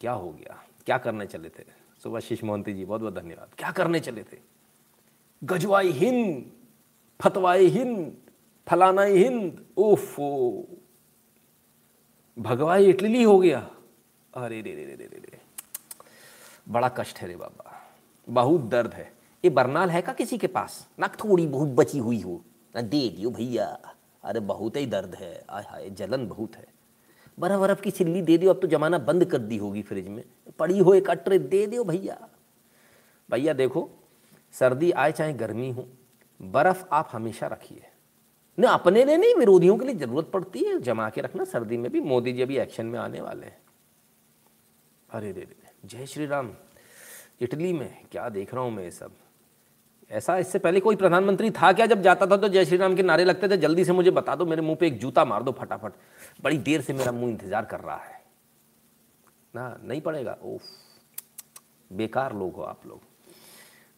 क्या 0.00 0.12
हो 0.12 0.32
गया? 0.32 0.64
क्या 0.86 0.98
करने 0.98 1.26
चले 1.26 1.48
थे? 1.48 1.62
सुबह 1.62 2.00
सुभाषिष 2.02 2.44
मोहंती 2.44 2.74
जी, 2.74 2.84
बहुत 2.84 3.00
बहुत 3.00 3.14
धन्यवाद। 3.14 3.48
क्या 3.58 3.70
करने 3.70 4.00
चले 4.00 4.22
थे? 4.22 4.38
गजवाई 5.44 5.88
हिंद, 5.88 6.52
फतवाई 7.22 7.66
हिंद, 7.66 8.16
फलानाई 8.68 9.18
हिंद, 9.18 9.66
ओफो। 9.76 10.64
भगवाई 12.38 12.86
इटली 12.86 13.22
हो 13.22 13.38
गया। 13.38 13.70
अरे 14.34 14.62
रे 14.62 14.74
रे 14.74 14.84
रे 14.84 14.94
रे। 14.94 15.19
बड़ा 16.70 16.88
कष्ट 16.88 17.18
है 17.18 17.28
रे 17.28 17.36
बाबा। 17.36 17.90
बहुत 18.28 18.60
दर्द 18.60 18.94
है। 18.94 19.12
ये 19.44 19.50
बरनाल 19.50 19.90
है 19.90 20.02
का 20.02 20.12
किसी 20.12 20.38
के 20.38 20.46
पास? 20.46 20.88
ना 20.98 21.08
थोड़ी 21.08 21.46
बहुत 21.46 21.68
बची 21.68 21.98
हुई 21.98 22.20
हो। 22.20 22.44
ना 22.76 22.82
दे 22.82 23.08
दियो 23.08 23.30
भैया। 23.30 23.94
अरे 24.24 24.40
बहुत 24.40 24.76
ही 24.76 24.86
दर्द 24.86 25.14
है। 25.14 25.44
आय 25.50 25.62
हाय, 25.62 25.90
जलन 25.90 26.26
बहुत 26.26 26.56
है। 26.56 26.66
बर्फ़ 27.38 27.60
बर्फ़ 27.60 27.80
की 27.80 27.90
छिल्ली 27.90 28.22
दे 28.22 28.38
दियो। 28.38 28.50
अब 28.50 28.60
तो 28.60 28.66
जमाना 28.66 28.98
बंद 28.98 29.24
कर 29.24 29.38
दी 29.38 29.56
होगी 29.56 29.82
फ्रिज 29.82 30.08
में। 30.08 30.24
पड़ी 30.58 30.78
हो 30.78 30.94
एक 30.94 31.10
अट्रे, 31.10 31.38
दे 31.38 31.66
दियो 31.66 31.84
भैया। 31.84 32.28
भैया 33.30 33.52
देखो, 33.52 33.90
सर्दी 34.52 34.90
आए 34.90 35.12
चाहे 35.12 35.32
गर्मी 35.32 35.70
हो, 35.70 35.88
बर्फ़ 36.42 36.84
आप 36.92 37.08
हमेशा 37.12 37.46
रखिए। 37.46 37.82
न 38.58 38.64
अपने 38.64 39.04
लिए 39.04 39.16
नहीं, 39.16 39.34
विरोधियों 39.34 39.78
के 39.78 39.84
लिए 39.84 39.94
ज़रूरत 39.94 40.30
पड़ती 40.34 40.58
है। 40.58 40.80
जमा 40.80 41.10
के 41.10 41.20
रखना, 41.20 41.44
सर्दी 41.44 41.76
में 41.76 41.92
भी। 41.92 42.00
मोदी 42.00 42.32
जी 42.32 42.42
अभी 42.42 42.58
एक्शन 42.58 42.86
में 42.86 42.98
आने 42.98 43.20
वाले 43.20 43.46
हैं। 43.46 43.58
अरे 45.10 45.32
रे 45.32 45.40
रे। 45.40 45.59
जय 45.84 46.06
श्री 46.06 46.26
राम 46.26 46.50
इटली 47.42 47.72
में 47.72 48.04
क्या 48.12 48.28
देख 48.28 48.52
रहा 48.54 48.62
हूँ 48.64 48.70
मैं 48.72 48.82
ये 48.84 48.90
सब? 48.90 49.12
ऐसा 50.10 50.36
इससे 50.38 50.58
पहले 50.58 50.80
कोई 50.80 50.96
प्रधानमंत्री 50.96 51.50
था 51.50 51.72
क्या? 51.72 51.86
जब 51.86 52.02
जाता 52.02 52.26
था 52.26 52.36
तो 52.36 52.48
जय 52.48 52.64
श्री 52.64 52.76
राम 52.76 52.94
के 52.96 53.02
नारे 53.02 53.24
लगते 53.24 53.48
थे, 53.48 53.56
जल्दी 53.56 53.84
से 53.84 53.92
मुझे 53.92 54.10
बता 54.10 54.34
दो, 54.36 54.46
मेरे 54.46 54.62
मुँह 54.62 54.76
पे 54.76 54.86
एक 54.86 54.98
जूता 54.98 55.24
मार 55.24 55.42
दो 55.42 55.52
फटाफट। 55.52 55.92
बड़ी 56.42 56.58
देर 56.58 56.80
से 56.80 56.92
मेरा 56.92 57.12
मुँह 57.12 57.30
इंतज़ार 57.30 57.64
कर 57.64 57.80
रहा 57.80 57.96
है। 57.96 58.18
ना, 59.54 59.78
नहीं 59.84 60.00
पड़ेगा? 60.00 60.36
ओफ, 60.42 60.62
बेकार 61.90 62.34
लोग 62.34 62.54
हो 62.54 62.62
आप 62.62 62.86
लोग। 62.86 63.00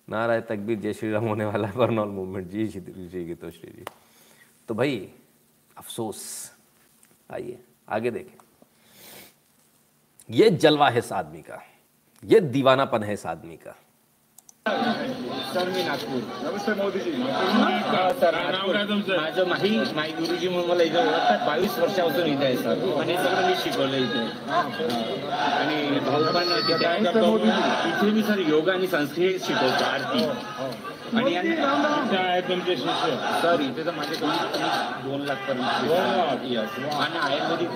नाराय 0.09 0.41
तकबीर, 0.41 0.79
जय 0.79 0.93
श्री 0.93 1.11
राम 1.13 1.25
होने 1.25 1.45
वाला 1.45 1.69
है, 1.69 1.77
बर्नॉल 1.77 2.09
मूवमेंट। 2.09 2.49
जी 2.49 2.69
श्री 2.69 3.25
जी 3.25 3.35
तो 3.35 3.51
श्री 3.51 3.73
जी। 3.73 3.85
तो 4.69 4.75
भाई, 4.75 5.11
अफसोस। 5.79 6.23
आइए, 7.31 7.59
आगे 7.89 8.11
देखें। 8.11 8.39
ये 10.31 10.51
जलवा 10.51 10.89
है 10.91 10.99
इस 10.99 11.13
आदमी 11.13 11.43
का। 11.43 11.63
ये 12.23 12.41
दीवानापन 12.41 13.03
है 13.03 13.13
इस 13.13 13.25
आदमी 13.27 13.57
का। 13.57 13.73
सर 15.53 15.69
मी 15.69 15.83
नागपूर 15.85 16.21
नमस्ते 16.43 16.73
मोदी 16.75 17.01
सर 18.21 18.35
माझं 19.17 19.49
माही 19.49 19.71
माई 19.97 20.13
गुरुजी 20.19 20.49
म्हणून 20.49 20.69
मला 20.71 20.83
इथं 20.83 20.99
ओळखतात 20.99 21.47
बावीस 21.47 21.79
वर्षापासून 21.79 22.27
इथे 22.27 22.45
आहे 22.45 22.57
सर. 22.57 22.77
आणि 23.01 23.17
सगळं 23.17 23.47
मी 23.47 23.55
शिकवलं 23.63 23.97
इथे 23.97 24.23
आणि 25.39 25.99
भाऊ 26.07 26.23
पण 26.35 26.47
इथे 27.89 28.11
मी 28.11 28.23
सर 28.23 28.39
योगा 28.49 28.73
आणि 28.73 28.87
संस्कृत 28.87 29.45
शिकवतो 29.47 29.85
आरती. 29.85 30.25
आणि 31.17 32.41
तुमचे 32.49 32.77
शिष्य. 32.77 33.11
सर 33.43 33.61
इथे 33.61 33.87
तर 33.87 33.95
माझे 33.97 34.15
कमीत 34.15 34.45
कमी 34.55 34.69
दोन 35.11 35.21
लाख 35.27 35.49
पर्यंत. 35.49 35.93
आणि 36.93 37.19
आयुर्वेदिक? 37.19 37.69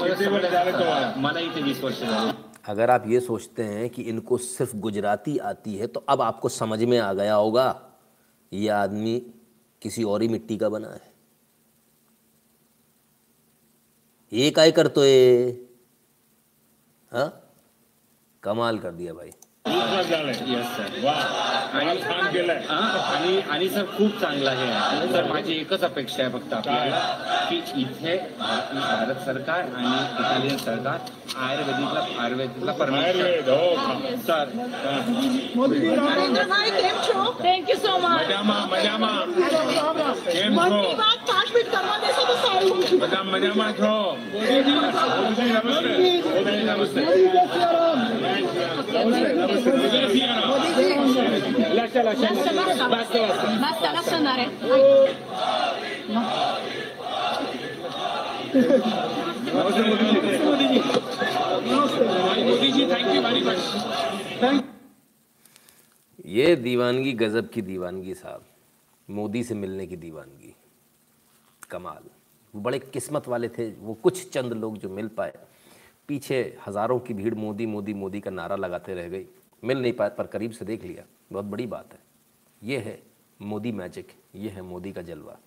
मला 1.16 1.40
इथे 1.40 1.60
वीस 1.62 1.84
वर्ष 1.84 2.00
झाले. 2.02 2.45
अगर 2.66 2.90
आप 2.90 3.04
ये 3.06 3.20
सोचते 3.20 3.62
हैं 3.62 3.88
कि 3.90 4.02
इनको 4.02 4.36
सिर्फ़ 4.38 4.76
गुजराती 4.76 5.36
आती 5.50 5.74
है 5.76 5.86
तो 5.86 6.04
अब 6.08 6.22
आपको 6.22 6.48
समझ 6.48 6.82
में 6.82 6.98
आ 6.98 7.12
गया 7.12 7.34
होगा 7.34 7.66
ये 8.52 8.68
आदमी 8.68 9.18
किसी 9.82 10.02
और 10.04 10.22
ही 10.22 10.28
मिट्टी 10.28 10.56
का 10.56 10.68
बना 10.68 10.88
है। 10.88 11.14
ये 14.32 14.50
काय 14.50 14.70
करतोय 14.70 15.12
हाँ 17.12 17.28
कमाल 18.42 18.78
कर 18.78 18.92
दिया 18.92 19.12
भाई। 19.14 19.30
आणि 19.66 19.76
हा, 22.66 23.68
सर 23.68 23.86
खूप 23.96 24.20
चांगलं 24.20 24.50
आहे. 24.50 25.12
सर 25.12 25.32
माझी 25.32 25.52
एकच 25.52 25.84
अपेक्षा 25.84 26.22
आहे 26.22 26.32
फक्त 26.32 26.52
आपल्याला 26.54 27.46
की 27.50 27.56
इथे 27.82 28.16
भारत 28.38 28.74
भारत 28.74 29.24
सरकार 29.26 29.72
आणि 29.74 29.96
इटालियन 30.20 30.56
सरकार 30.56 30.98
આયુર્વેદિકલા 31.34 32.04
આયુર્વેદિકલા 32.16 32.74
પરમેશ્વર 32.74 33.30
સર 34.26 34.46
નરેન્દ્ર 35.98 36.44
ભાઈ 36.52 36.72
કેમ 36.82 36.96
છો 37.06 37.18
થેન્ક 37.42 37.64
યુ 37.68 37.78
સો 37.84 37.92
મચ 37.98 38.20
મજામાં 38.20 38.64
મજામાં 38.72 39.26
કેમ 40.26 40.52
છો 40.54 40.66
મનની 40.68 40.94
વાત 41.02 41.20
5 41.30 41.54
મિનિટ 41.54 41.70
કરવા 41.72 41.98
દેશો 42.04 42.22
તો 42.30 42.36
સારું 42.44 42.78
બધા 43.02 43.24
મજામાં 43.24 43.74
છો 43.80 43.94
મોદીજી 44.32 44.76
નમસ્તે 46.64 47.00
મોદીજી 50.36 50.94
નમસ્તે 50.96 51.80
બસ 52.92 53.12
બસ 53.62 53.78
બસ 53.94 54.10
નારે 54.26 54.46
નમસ્તે 59.54 59.82
મોદીજી 59.82 60.25
ये 66.26 66.56
दीवानगी 66.56 67.12
गजब 67.12 67.50
की 67.50 67.62
दीवानगी 67.62 68.14
साहब। 68.14 68.44
मोदी 69.10 69.44
से 69.44 69.54
मिलने 69.54 69.86
की 69.86 69.96
दीवानगी। 69.96 70.54
कमाल। 71.70 72.02
वो 72.54 72.60
बड़े 72.60 72.78
किस्मत 72.78 73.28
वाले 73.28 73.48
थे। 73.48 73.70
वो 73.70 73.94
कुछ 73.94 74.30
चंद 74.30 74.52
लोग 74.52 74.78
जो 74.78 74.88
मिल 74.88 75.08
पाए। 75.08 75.38
पीछे 76.08 76.58
हज़ारों 76.66 76.98
की 77.00 77.14
भीड़ 77.14 77.34
मोदी 77.34 77.66
मोदी 77.66 77.94
मोदी 77.94 78.20
का 78.20 78.30
नारा 78.30 78.56
लगाते 78.56 78.94
रह 78.94 79.08
गई। 79.08 79.26
मिल 79.64 79.82
नहीं 79.82 79.92
पाए, 79.92 80.08
पर 80.08 80.26
करीब 80.26 80.50
से 80.50 80.64
देख 80.64 80.84
लिया। 80.84 81.04
बहुत 81.32 81.44
बड़ी 81.44 81.66
बात 81.66 81.92
है। 81.92 81.98
ये 82.62 82.78
है 82.78 83.02
मोदी 83.42 83.72
मैजिक। 83.72 84.12
ये 84.34 84.48
है 84.48 84.62
मोदी 84.62 84.92
का 84.92 85.02
जलवा। 85.02 85.38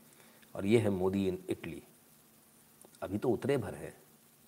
और 0.56 0.66
ये 0.66 0.80
है 0.80 0.90
मोदी 0.90 1.28
इन 1.28 1.40
इटली। 1.50 1.82
अभी 3.02 3.18
तो 3.18 3.30
उतरे 3.30 3.58
भर 3.58 3.74
है। 3.74 3.94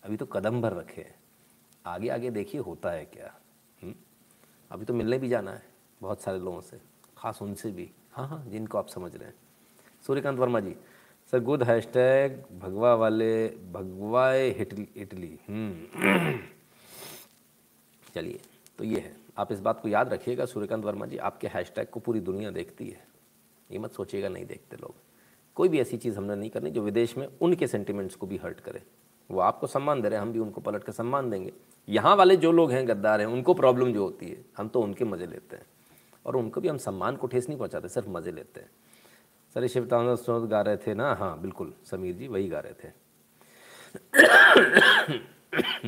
अभी 0.03 0.17
तो 0.17 0.25
कदम 0.25 0.61
भर 0.61 0.73
रखे 0.73 1.01
हैं। 1.01 1.15
आगे 1.85 2.09
आगे 2.09 2.29
देखिए 2.29 2.61
होता 2.61 2.91
है 2.91 3.05
क्या? 3.05 3.40
अभी 4.71 4.85
तो 4.85 4.93
मिलने 4.93 5.17
भी 5.17 5.29
जाना 5.29 5.51
है 5.51 5.63
बहुत 6.01 6.21
सारे 6.21 6.39
लोगों 6.39 6.61
से, 6.61 6.79
खास 7.17 7.41
उनसे 7.41 7.71
भी। 7.71 7.89
हाँ 8.11 8.27
हाँ 8.27 8.45
जिनको 8.47 8.77
आप 8.77 8.87
समझ 8.87 9.15
रहे 9.15 9.27
हैं। 9.27 9.35
Suryakant 10.07 10.39
Verma 10.39 10.59
ji, 10.59 10.75
sir 11.31 11.39
good 11.39 11.63
hashtag 11.85 12.59
भगवा 12.59 12.93
वाले, 12.95 13.47
भगवाए 13.49 14.49
इटली। 14.49 15.39
हम्म। 15.49 16.39
चलिए 18.15 18.39
तो 18.77 18.83
ये 18.83 18.99
है। 18.99 19.15
आप 19.37 19.51
इस 19.51 19.59
बात 19.59 19.81
को 19.81 19.89
याद 19.89 20.13
रखिएगा, 20.13 20.45
सूर्यकांत 20.45 20.85
वर्मा 20.85 21.05
जी, 21.05 21.17
आपके 21.17 21.47
हैशटैग 21.47 21.87
को 21.87 21.99
पूरी 21.99 22.19
दुनिया 22.19 22.51
देखती 22.51 22.89
है। 22.89 23.07
ये 23.71 23.79
मत 23.79 23.91
सोचिएगा, 23.91 24.29
नहीं 24.29 24.45
देखते 24.45 24.77
लोग। 24.77 24.95
कोई 25.55 25.69
भी 25.69 25.79
ऐसी 25.79 25.97
चीज़ 25.97 26.17
हमने 26.17 26.35
नहीं 26.35 26.49
करनी 26.49 26.71
जो 26.71 26.81
विदेश 26.81 27.17
में 27.17 27.27
उनके 27.41 27.67
सेंटिमेंट्स 27.67 28.15
को 28.15 28.27
भी 28.27 28.37
हर्ट 28.37 28.59
करे। 28.59 28.83
वो 29.31 29.39
आपको 29.39 29.67
सम्मान 29.67 30.01
दे 30.01 30.09
रहे 30.09 30.19
हैं, 30.19 30.25
हम 30.25 30.31
भी 30.33 30.39
उनको 30.39 30.61
पलट 30.61 30.83
के 30.83 30.91
सम्मान 30.91 31.29
देंगे। 31.29 31.53
यहाँ 31.87 32.15
वाले 32.15 32.35
जो 32.35 32.51
लोग 32.51 32.71
हैं, 32.71 32.87
गद्दार 32.87 33.19
हैं, 33.21 33.27
उनको 33.27 33.53
प्रॉब्लम 33.53 33.93
जो 33.93 34.03
होती 34.03 34.25
है, 34.25 34.43
हम 34.57 34.67
तो 34.67 34.81
उनके 34.81 35.05
मज़े 35.05 35.25
लेते 35.25 35.55
हैं। 35.55 35.65
और 36.25 36.35
उनको 36.35 36.61
भी 36.61 36.67
हम 36.67 36.77
सम्मान 36.77 37.15
को 37.15 37.27
ठेस 37.27 37.47
नहीं 37.49 37.59
पहुँचाते, 37.59 37.87
सिर्फ़ 37.87 38.09
मज़े 38.09 38.31
लेते 38.31 38.59
हैं। 38.59 38.69
सर, 39.55 39.61
ये 39.61 39.67
शिवतानंद 39.67 40.17
स्रोत 40.17 40.49
गा 40.49 40.61
रहे 40.61 40.77
थे 40.77 40.93
ना? 40.93 41.13
हाँ 41.13 41.39
बिल्कुल, 41.41 41.73
समीर 41.83 42.15
जी 42.15 42.27
वही 42.27 42.47
गा 42.49 42.59
रहे 42.59 42.73
थे। 42.73 42.89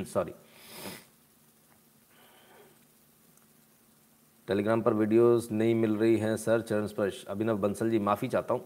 सॉरी 0.04 0.34
टेलीग्राम 4.48 4.82
पर 4.82 4.94
वीडियोस 4.94 5.48
नहीं 5.52 5.76
मिल 5.76 5.96
रही 5.98 6.18
हैं, 6.18 6.36
सर, 6.38 6.62
चरण 6.62 6.88
स्पर्श। 6.88 7.24
अभिनव 7.26 7.58
बंसल 7.58 7.89
जी, 7.89 8.00
माफ़ी 8.00 8.28
चाहता 8.28 8.54
हूँ, 8.54 8.66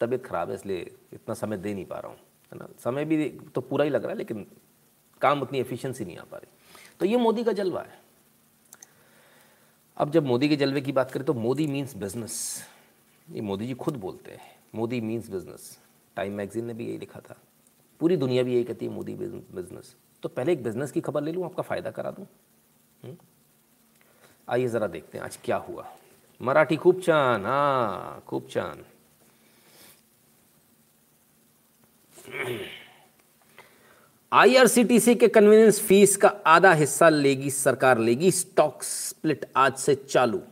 तबीयत 0.00 0.24
ख़राब 0.26 0.48
है, 0.48 0.54
इसलिए 0.54 0.90
इतना 1.12 1.34
समय 1.34 1.56
दे 1.56 1.74
नहीं 1.74 1.84
पा 1.84 1.98
रहा 1.98 2.10
हूँ। 2.10 2.18
है 2.52 2.58
ना? 2.58 2.68
समय 2.84 3.04
भी 3.04 3.28
तो 3.54 3.60
पूरा 3.60 3.84
ही 3.84 3.90
लग 3.90 4.02
रहा 4.02 4.10
है, 4.10 4.18
लेकिन 4.18 4.46
काम 5.20 5.42
उतनी 5.42 5.58
एफिशिएंसी 5.60 6.04
नहीं 6.04 6.16
आ 6.16 6.24
पा 6.24 6.36
रही। 6.36 6.56
तो 7.00 7.06
ये 7.06 7.16
मोदी 7.18 7.44
का 7.44 7.52
जलवा 7.52 7.82
है। 7.82 8.00
अब 9.96 10.10
जब 10.10 10.26
मोदी 10.26 10.48
के 10.48 10.56
जलवे 10.56 10.80
की 10.80 10.92
बात 10.92 11.10
करें 11.10 11.24
तो 11.26 11.34
मोदी 11.34 11.66
मीन्स 11.66 11.96
बिज़नेस 11.96 12.36
ये 13.28 13.40
मोदी 13.42 13.66
जी 13.66 13.74
खुद 13.74 13.96
बोलते 13.96 14.30
हैं, 14.30 14.40
Modi 14.74 15.00
means 15.00 15.30
business 15.30 15.78
Time 16.16 16.32
magazine 16.34 16.64
ने 16.64 16.74
भी 16.74 16.86
यही 16.86 16.98
लिखा 16.98 17.20
था। 17.20 17.36
पूरी 18.00 18.16
दुनिया 18.16 18.42
भी 18.42 18.54
यही 18.54 18.64
कहती 18.64 18.86
है 18.86 18.92
मोदी 18.92 19.14
बिज़नेस 19.14 19.94
तो 20.22 20.28
पहले 20.28 20.52
एक 20.52 20.62
बिज़नेस 20.62 20.92
की 20.92 21.00
खबर 21.00 21.22
ले 21.22 21.32
लूँ, 21.32 21.44
आपका 21.44 21.62
फ़ायदा 21.62 21.90
करा 21.90 22.10
दूँ? 22.10 22.26
हम्म? 23.02 23.16
आइए 24.48 24.66
ज़रा 24.68 24.86
देखते 24.86 25.18
हैं 25.18 25.24
आज 25.24 25.38
क्या 25.44 25.56
हुआ। 25.58 25.86
मराठी 26.40 26.76
खूब 26.76 27.02
छान 27.02 27.46
हाँ 27.46 28.22
खूब 28.26 28.48
छान 28.50 28.84
आईआरसीटीसी 34.32 35.14
के 35.14 35.28
कन्वीनियंस 35.28 35.80
फ़ीस 35.80 36.16
का 36.16 36.28
आधा 36.28 36.72
हिस्सा 36.72 37.08
लेगी 37.08 37.50
सरकार, 37.50 37.98
लेगी 37.98 38.30
स्टॉक 38.30 38.82
स्प्लिट 38.82 39.46
आज 39.56 39.76
से 39.76 39.94
चालू। 39.94 40.42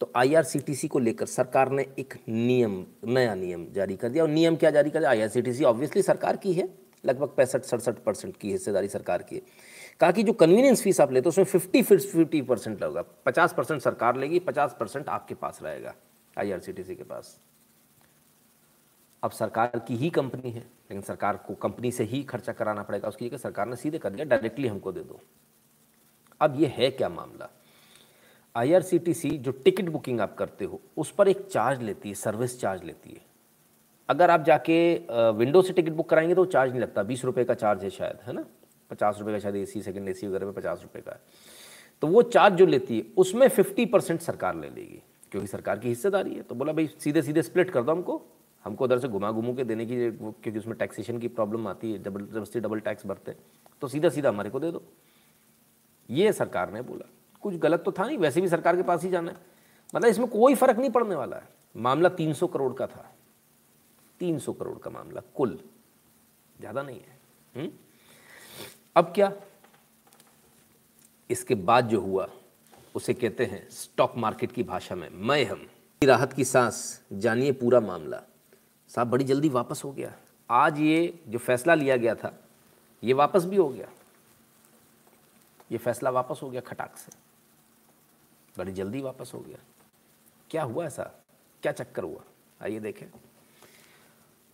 तो 0.00 0.12
आईआरसीटीसी 0.16 0.88
को 0.88 0.98
लेकर 0.98 1.26
सरकार 1.26 1.70
ने 1.70 1.86
एक 1.98 2.14
नियम, 2.28 2.86
नया 3.04 3.34
नियम 3.34 3.66
जारी 3.72 3.96
कर 3.96 4.08
दिया। 4.08 4.24
और 4.24 4.30
नियम 4.30 4.56
क्या 4.56 4.70
जारी 4.70 4.90
कर 4.90 4.98
दिया? 4.98 5.10
आईआरसीटीसी 5.10 5.64
ऑब्वियसली 5.64 6.02
सरकार 6.02 6.36
की 6.36 6.52
है। 6.52 6.68
लगभग 7.06 7.28
पैंसठ, 7.28 7.62
सड़सठ 7.62 7.94
परसेंट 7.94 8.36
की 8.36 8.52
हिस्सेदारी 8.52 8.88
सरकार 8.88 9.22
की 9.22 9.36
है। 9.36 9.42
कहा 10.00 10.10
कि 10.10 10.22
जो 10.22 10.32
कन्वीनियंस 10.32 10.82
फ़ीस 10.82 11.00
आप 11.00 11.12
लेते 11.12 11.24
हो, 11.24 11.28
उसमें 11.28 11.44
फिफ्टी 11.44 11.82
फिफ्टी 11.82 12.42
परसेंट 12.42 12.82
लगेगा। 12.82 13.04
पचास 13.26 13.54
परसेंट 13.56 13.82
सरकार 13.82 14.16
लेगी, 14.16 14.38
पचास 14.38 14.76
परसेंट 14.80 15.08
आपके 15.08 15.34
पास 15.34 15.60
रहेगा 15.62 15.94
आईआरसीटीसी 16.38 16.94
के 16.94 17.04
पास। 17.04 17.38
अब 19.22 19.30
सरकार 19.30 19.78
की 19.78 19.96
ही 19.96 20.10
कंपनी 20.10 20.50
है, 20.50 20.60
लेकिन 20.60 21.00
सरकार 21.02 21.36
को 21.36 21.54
कंपनी 21.54 21.90
से 21.92 22.04
ही 22.04 22.22
खर्चा 22.22 22.52
कराना 22.52 22.82
पड़ेगा। 22.82 23.08
उसकी 23.08 23.28
जगह 23.28 23.36
सरकार 23.36 23.66
ने 23.66 23.76
सीधे 23.76 23.98
कर 23.98 24.10
दिया 24.10 24.24
डायरेक्टली 24.24 24.68
हमको 24.68 24.92
दे 24.92 25.00
दो। 25.00 25.20
अब 26.40 26.60
ये 26.60 26.66
है 26.68 26.90
क्या 26.90 27.08
मामला? 27.08 27.48
आईआरसीटीसी 28.54 29.30
जो 29.30 29.50
टिकट 29.54 29.88
बुकिंग 29.88 30.20
आप 30.20 30.34
करते 30.34 30.64
हो, 30.64 30.80
उस 30.96 31.10
पर 31.10 31.28
एक 31.28 31.46
चार्ज 31.46 31.82
लेती 31.82 32.08
है 32.08 32.14
सर्विस 32.14 32.60
चार्ज 32.60 32.84
लेती 32.84 33.10
है। 33.10 33.20
अगर 34.08 34.30
आप 34.30 34.44
जाके 34.44 34.80
विंडो 35.32 35.62
से 35.62 35.72
टिकट 35.72 35.92
बुक 35.92 36.08
कराएँगे 36.08 36.34
तो 36.34 36.44
चार्ज 36.46 36.70
नहीं 36.70 36.80
लगता। 36.80 37.02
बीस 37.02 37.24
रुपये 37.24 37.44
का 37.44 37.54
चार्ज 37.54 37.84
है 37.84 37.90
शायद, 37.90 38.18
है 38.26 38.32
ना? 38.32 38.44
पचास 38.90 39.16
रुपये 39.18 39.34
का, 39.34 39.38
शायद 39.38 39.56
ए 39.56 39.64
सी 39.64 39.82
सेकेंड 39.82 40.08
ए 40.08 40.12
सी 40.12 40.26
वगैरह 40.26 40.46
में 40.46 40.54
पचास 40.54 40.80
रुपये 40.82 41.02
का 41.02 41.12
है। 41.12 41.20
तो 42.02 42.06
वो 42.06 42.22
चार्ज 42.22 42.54
जो 42.54 42.66
लेती 42.66 42.98
है, 42.98 43.04
उसमें 43.16 43.48
फिफ्टी 43.48 43.86
परसेंट 43.86 44.20
सरकार 44.20 44.56
ले 44.56 44.68
लेगी, 44.68 45.02
क्योंकि 45.30 45.48
सरकार 45.48 45.78
की 45.78 45.88
हिस्सेदारी 45.88 46.34
है। 46.34 46.42
तो 46.42 46.54
बोला, 46.54 46.72
भाई 46.72 46.86
सीधे 46.98 47.22
सीधे 47.22 47.42
स्प्लिट 47.42 47.70
कर 47.70 47.82
दो 47.82 47.92
हमको। 47.92 48.22
हमको 48.64 48.84
उधर 48.84 48.98
से 48.98 49.08
घुमा 49.08 49.30
घुमू 49.32 49.54
के 49.54 49.64
देने 49.64 49.86
की, 49.86 50.10
क्योंकि 50.10 50.58
उसमें 50.58 50.76
टैक्सेशन 50.78 51.18
की 51.18 51.28
प्रॉब्लम 51.28 51.68
आती 51.68 51.92
है 51.92 51.98
डबल 51.98 52.26
ज़बरदस्ती 52.26 52.60
डबल 52.60 52.80
टैक्स 52.80 53.06
भरते 53.06 53.30
हैं। 53.30 53.38
तो 53.80 53.88
सीधा 53.88 54.08
सीधा 54.08 54.28
हमारे 54.28 54.50
को 54.50 54.60
दे 54.60 54.70
दो। 54.70 54.82
ये 56.10 56.32
सरकार 56.32 56.72
ने 56.72 56.82
बोला। 56.82 57.08
कुछ 57.40 57.54
गलत 57.54 57.82
तो 57.84 57.92
था 57.92 58.06
नहीं, 58.06 58.18
वैसे 58.18 58.40
भी 58.40 58.48
सरकार 58.48 58.76
के 58.76 58.82
पास 58.82 59.02
ही 59.02 59.10
जाना 59.10 59.30
है। 59.30 59.36
मतलब 59.94 60.08
इसमें 60.08 60.28
कोई 60.28 60.54
फ़र्क 60.54 60.78
नहीं 60.78 60.90
पड़ने 60.90 61.14
वाला 61.14 61.36
है। 61.36 61.48
मामला 61.76 62.08
300 62.08 62.46
करोड़ 62.46 62.72
का 62.72 62.86
था। 62.86 63.12
300 64.20 64.52
करोड़ 64.52 64.78
का 64.78 64.90
मामला, 64.90 65.22
कुल। 65.34 65.58
ज़्यादा 66.60 66.82
नहीं 66.82 67.00
है। 67.00 67.18
हुँ? 67.56 67.72
अब 68.96 69.12
क्या? 69.14 69.32
इसके 71.30 71.54
बाद 71.54 71.88
जो 71.88 72.00
हुआ, 72.00 72.28
उसे 72.94 73.14
कहते 73.14 73.44
हैं 73.44 73.68
स्टॉक 73.70 74.16
मार्केट 74.16 74.52
की 74.52 74.62
भाषा 74.62 74.94
में, 74.94 75.08
मैं 75.12 75.44
हम। 75.44 75.66
राहत 76.02 76.32
की 76.32 76.44
सांस, 76.44 77.00
जानिए 77.12 77.52
पूरा 77.52 77.80
मामला। 77.80 78.22
साहब, 78.90 79.10
बड़ी 79.10 79.24
जल्दी 79.24 79.48
वापस 79.48 79.82
हो 79.84 79.92
गया। 79.92 80.12
आज 80.50 80.78
ये 80.78 81.20
जो 81.28 81.38
फैसला 81.38 81.74
लिया 81.74 81.96
गया 81.96 82.14
था, 82.14 82.40
ये 83.04 83.12
वापस 83.12 83.44
भी 83.44 83.56
हो 83.56 83.68
गया। 83.68 83.88
ये 85.72 85.78
फैसला 85.78 86.10
वापस 86.10 86.40
हो 86.42 86.50
गया 86.50 86.60
खटाक 86.60 86.96
से। 86.96 87.12
बड़ी 88.58 88.72
जल्दी 88.72 89.00
वापस 89.00 89.30
हो 89.34 89.40
गया। 89.40 89.56
क्या 90.50 90.62
हुआ 90.62 90.86
ऐसा? 90.86 91.02
क्या 91.62 91.72
चक्कर 91.72 92.02
हुआ? 92.02 92.20
आइए 92.62 92.80
देखें। 92.80 93.06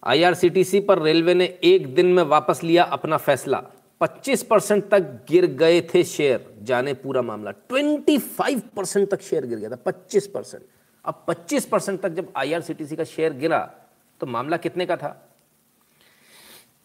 आईआरसीटीसी 0.05 0.81
पर 0.81 0.99
रेलवे 0.99 1.35
ने 1.35 1.59
एक 1.65 1.95
दिन 1.95 2.07
में 2.07 2.23
वापस 2.23 2.63
लिया 2.63 2.85
अपना 2.85 3.17
फैसला। 3.17 3.65
25 4.01 4.43
परसेंट 4.43 4.89
तक 4.89 5.01
गिर 5.01 5.47
गए 5.47 5.81
थे 5.81 6.05
शेयर। 6.05 6.55
जाने 6.63 6.95
पूरा 6.95 7.23
मामला। 7.23 7.51
25 7.51 8.63
परसेंट 8.77 9.11
तक 9.11 9.21
शेयर 9.21 9.47
गिर 9.47 9.59
गया 9.59 9.71
था। 9.71 9.77
25 9.77 10.27
परसेंट। 10.27 10.63
अब 11.05 11.25
25 11.29 11.67
परसेंट 11.67 12.01
तक 12.01 12.09
जब 12.09 12.33
आईआरसीटीसी 12.37 12.97
का 12.97 13.05
शेयर 13.05 13.33
गिरा 13.33 13.75
तो 14.21 14.27
मामला 14.27 14.57
कितने 14.57 14.87
का 14.87 14.97
था? 14.97 15.11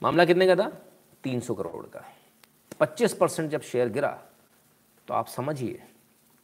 मामला 0.01 0.25
कितने 0.25 0.47
का 0.47 0.55
था? 0.55 0.71
300 1.23 1.55
करोड़ 1.55 1.85
का। 1.85 2.03
25 2.79 3.13
परसेंट 3.13 3.49
जब 3.49 3.61
शेयर 3.61 3.89
गिरा 3.89 4.19
तो 5.07 5.13
आप 5.13 5.27
समझिए 5.27 5.83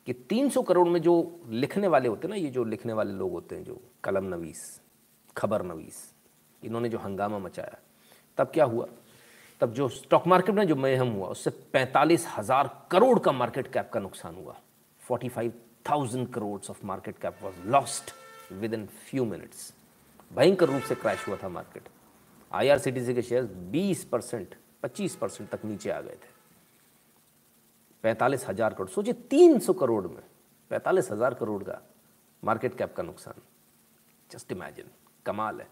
कि 0.07 0.13
300 0.13 0.61
करोड़ 0.61 0.87
में 0.87 1.01
जो 1.01 1.41
लिखने 1.49 1.87
वाले 1.87 2.09
होते 2.09 2.27
हैं 2.27 2.29
ना, 2.29 2.35
ये 2.35 2.49
जो 2.49 2.63
लिखने 2.63 2.93
वाले 2.93 3.13
लोग 3.13 3.31
होते 3.31 3.55
हैं, 3.55 3.63
जो 3.63 3.81
कलम 4.03 4.25
नवीस, 4.25 4.81
खबर 5.37 5.61
नवीस, 5.61 6.13
इन्होंने 6.63 6.89
जो 6.89 6.97
हंगामा 6.97 7.39
मचाया, 7.39 7.77
तब 8.37 8.51
क्या 8.53 8.65
हुआ? 8.65 8.87
तब 9.61 9.73
जो 9.73 9.87
स्टॉक 9.89 10.27
मार्केट 10.27 10.55
में 10.55 10.67
जो 10.67 10.75
महम 10.75 11.07
हुआ, 11.07 11.27
उससे 11.27 11.49
पैंतालीस 11.49 12.27
हज़ार 12.37 12.69
करोड़ 12.91 13.19
का 13.19 13.31
मार्केट 13.31 13.71
कैप 13.73 13.89
का 13.93 13.99
नुकसान 13.99 14.35
हुआ। 14.35 14.55
Forty 15.01 15.29
five 15.29 15.53
thousand 15.89 16.27
crore 16.33 16.59
of 16.69 16.85
market 16.85 17.17
cap 17.17 17.39
was 17.41 17.67
lost 17.67 18.11
within 18.73 18.85
few 18.85 19.25
minutes 19.25 19.73
भयंकर 20.31 20.65
रूप 20.65 20.81
से 20.81 20.95
क्रैश 20.95 21.27
हुआ 21.27 21.37
था 21.43 21.49
मार्केट। 21.49 21.89
आईआरसीटीसी 22.53 23.13
के 23.13 23.21
शेयर 23.21 23.43
20 23.71 24.03
परसेंट, 24.03 24.55
पच्चीस 24.83 25.15
परसेंट 25.15 25.49
तक 25.49 25.65
नीचे 25.65 25.89
आ 25.89 26.01
गए 26.01 26.09
थे। 26.09 26.35
पैंतालीस 28.03 28.47
हज़ार 28.49 28.73
करोड़, 28.73 28.89
सोचिए 28.89 29.13
तीन 29.13 29.59
सौ 29.59 29.73
करोड़ 29.73 30.07
में, 30.07 30.23
पैंतालीस 30.69 31.11
हज़ार 31.11 31.33
करोड़ 31.33 31.63
का 31.63 31.81
मार्केट 32.43 32.75
कैप 32.75 32.93
का 32.95 33.03
नुकसान। 33.03 33.41
जस्ट 34.31 34.51
इमेजिन, 34.51 34.85
कमाल 35.25 35.59
है। 35.61 35.67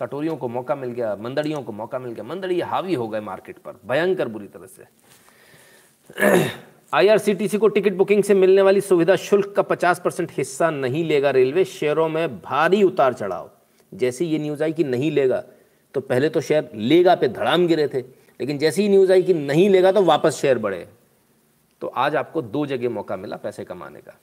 सटोरियों 0.00 0.36
को 0.36 0.48
मौका 0.48 0.74
मिल 0.74 0.90
गया, 0.90 1.16
मंदड़ियों 1.16 1.62
को 1.62 1.72
मौका 1.72 1.98
मिल 1.98 2.12
गया, 2.12 2.24
मंदड़ी 2.24 2.60
हावी 2.60 2.94
हो 2.94 3.08
गए 3.08 3.20
मार्केट 3.20 3.58
पर, 3.58 3.80
भयंकर 3.86 4.28
बुरी 4.28 4.48
तरह 4.48 4.66
से। 4.66 4.84
आईआरसीटीसी 6.94 7.58
को 7.58 7.68
टिकट 7.68 7.92
बुकिंग 7.92 8.22
से 8.22 8.34
मिलने 8.34 8.62
वाली 8.62 8.80
सुविधा 8.80 9.16
शुल्क 9.16 9.52
का 9.56 9.62
50 9.62 10.00
परसेंट 10.00 10.30
हिस्सा 10.32 10.70
नहीं 10.70 11.04
लेगा 11.04 11.30
रेलवे, 11.30 11.64
शेयरों 11.64 12.08
में 12.08 12.40
भारी 12.40 12.82
उतार 12.82 13.14
चढ़ाव। 13.14 13.50
जैसे 13.92 14.24
ये 14.24 14.38
न्यूज़ 14.38 14.62
आई 14.62 14.72
कि 14.72 14.84
नहीं 14.84 15.10
लेगा 15.10 15.42
तो 15.94 16.00
पहले 16.02 16.28
तो 16.28 16.40
शेयर 16.40 16.70
लेगा 16.74 17.14
पे 17.14 17.28
धड़ाम 17.28 17.66
गिरे 17.66 17.86
थे, 17.88 18.00
लेकिन 18.00 18.58
जैसे 18.58 18.82
ही 18.82 18.88
न्यूज़ 18.88 19.12
आई 19.12 19.22
कि 19.22 19.34
नहीं 19.34 19.68
लेगा 19.70 19.92
तो 19.92 20.02
वापस 20.02 20.36
शेयर 20.36 20.58
बढ़े। 20.58 20.88
तो 21.82 21.86
आज 21.88 22.16
आपको 22.16 22.42
दो 22.42 22.64
जगह 22.66 22.90
मौका 22.90 23.16
मिला 23.16 23.36
पैसे 23.36 23.64
कमाने 23.64 24.00
का, 24.00 24.16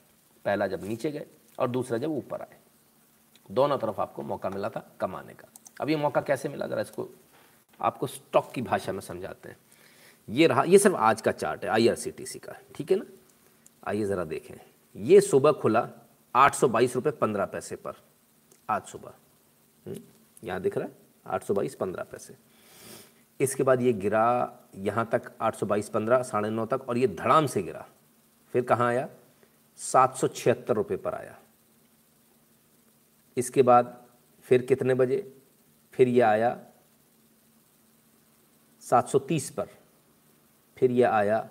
पहला 0.44 0.66
जब 0.66 0.84
नीचे 0.84 1.10
गए 1.10 1.26
और 1.58 1.68
दूसरा 1.70 1.98
जब 1.98 2.10
ऊपर 2.10 2.40
आए। 2.40 2.56
दोनों 3.50 3.78
तरफ़ 3.78 4.00
आपको 4.00 4.22
मौका 4.22 4.50
मिला 4.50 4.68
था 4.68 4.84
कमाने 5.00 5.32
का। 5.32 5.48
अब 5.80 5.90
ये 5.90 5.96
मौका 5.96 6.20
कैसे 6.20 6.48
मिला? 6.48 6.66
ज़रा 6.66 6.80
इसको 6.80 7.08
आपको 7.80 8.06
स्टॉक 8.06 8.50
की 8.52 8.62
भाषा 8.62 8.92
में 8.92 9.00
समझाते 9.00 9.48
हैं। 9.48 9.56
ये 10.28 10.46
रहा, 10.46 10.62
ये 10.64 10.78
सिर्फ़ 10.78 10.96
आज 10.96 11.20
का 11.20 11.32
चार्ट 11.32 11.64
है, 11.64 11.70
आईआरसीटीसी 11.70 12.38
का, 12.38 12.56
ठीक 12.74 12.90
है 12.90 12.96
ना? 12.98 13.04
आइए 13.84 14.04
ज़रा 14.04 14.24
देखें। 14.26 14.54
ये 14.96 15.20
सुबह 15.20 15.52
खुला 15.52 15.88
आठ 16.34 16.54
सौ 16.54 16.68
बाईस 16.68 16.94
रुपये 16.94 17.12
पंद्रह 17.12 17.44
पैसे 17.46 17.76
पर, 17.76 17.92
आज 18.68 18.82
सुबह। 18.82 19.14
यहाँ 19.86 20.60
दिख 20.60 20.76
रहा 20.76 20.86
है, 20.86 20.92
आठ 21.26 21.44
सौ 21.44 21.54
बाईस, 21.54 21.74
पंद्रह 21.74 22.04
पैसे। 22.04 22.36
इसके 23.40 23.62
बाद 23.62 23.82
ये 23.82 23.92
गिरा, 23.92 24.58
यहाँ 24.76 25.08
तक 25.12 25.30
आठ 25.40 25.54
सौ 25.54 25.66
बाईस, 25.66 25.88
पंद्रह, 25.88 26.22
साढ़े 26.22 26.50
नौ 26.50 26.66
तक, 26.66 26.88
और 26.88 26.98
ये 26.98 27.06
धड़ाम 27.08 27.46
से 27.46 27.62
गिरा। 27.62 27.86
फिर 28.54 28.62
कहाँ 28.62 28.88
आया? 28.88 29.08
सात 29.80 30.16
सौ 30.16 30.28
छिहत्तर 30.28 30.74
रुपये 30.74 30.96
पर 30.96 31.14
आया। 31.14 31.38
इसके 33.36 33.62
बाद 33.62 33.96
फिर 34.46 34.62
कितने 34.62 34.94
बजे? 34.94 35.20
फिर 35.94 36.08
ये 36.08 36.20
आया 36.20 36.58
सात 38.82 39.08
सौ 39.08 39.18
तीस 39.18 39.48
पर। 39.50 39.68
फिर 40.76 40.90
ये 40.90 41.02
आया 41.04 41.48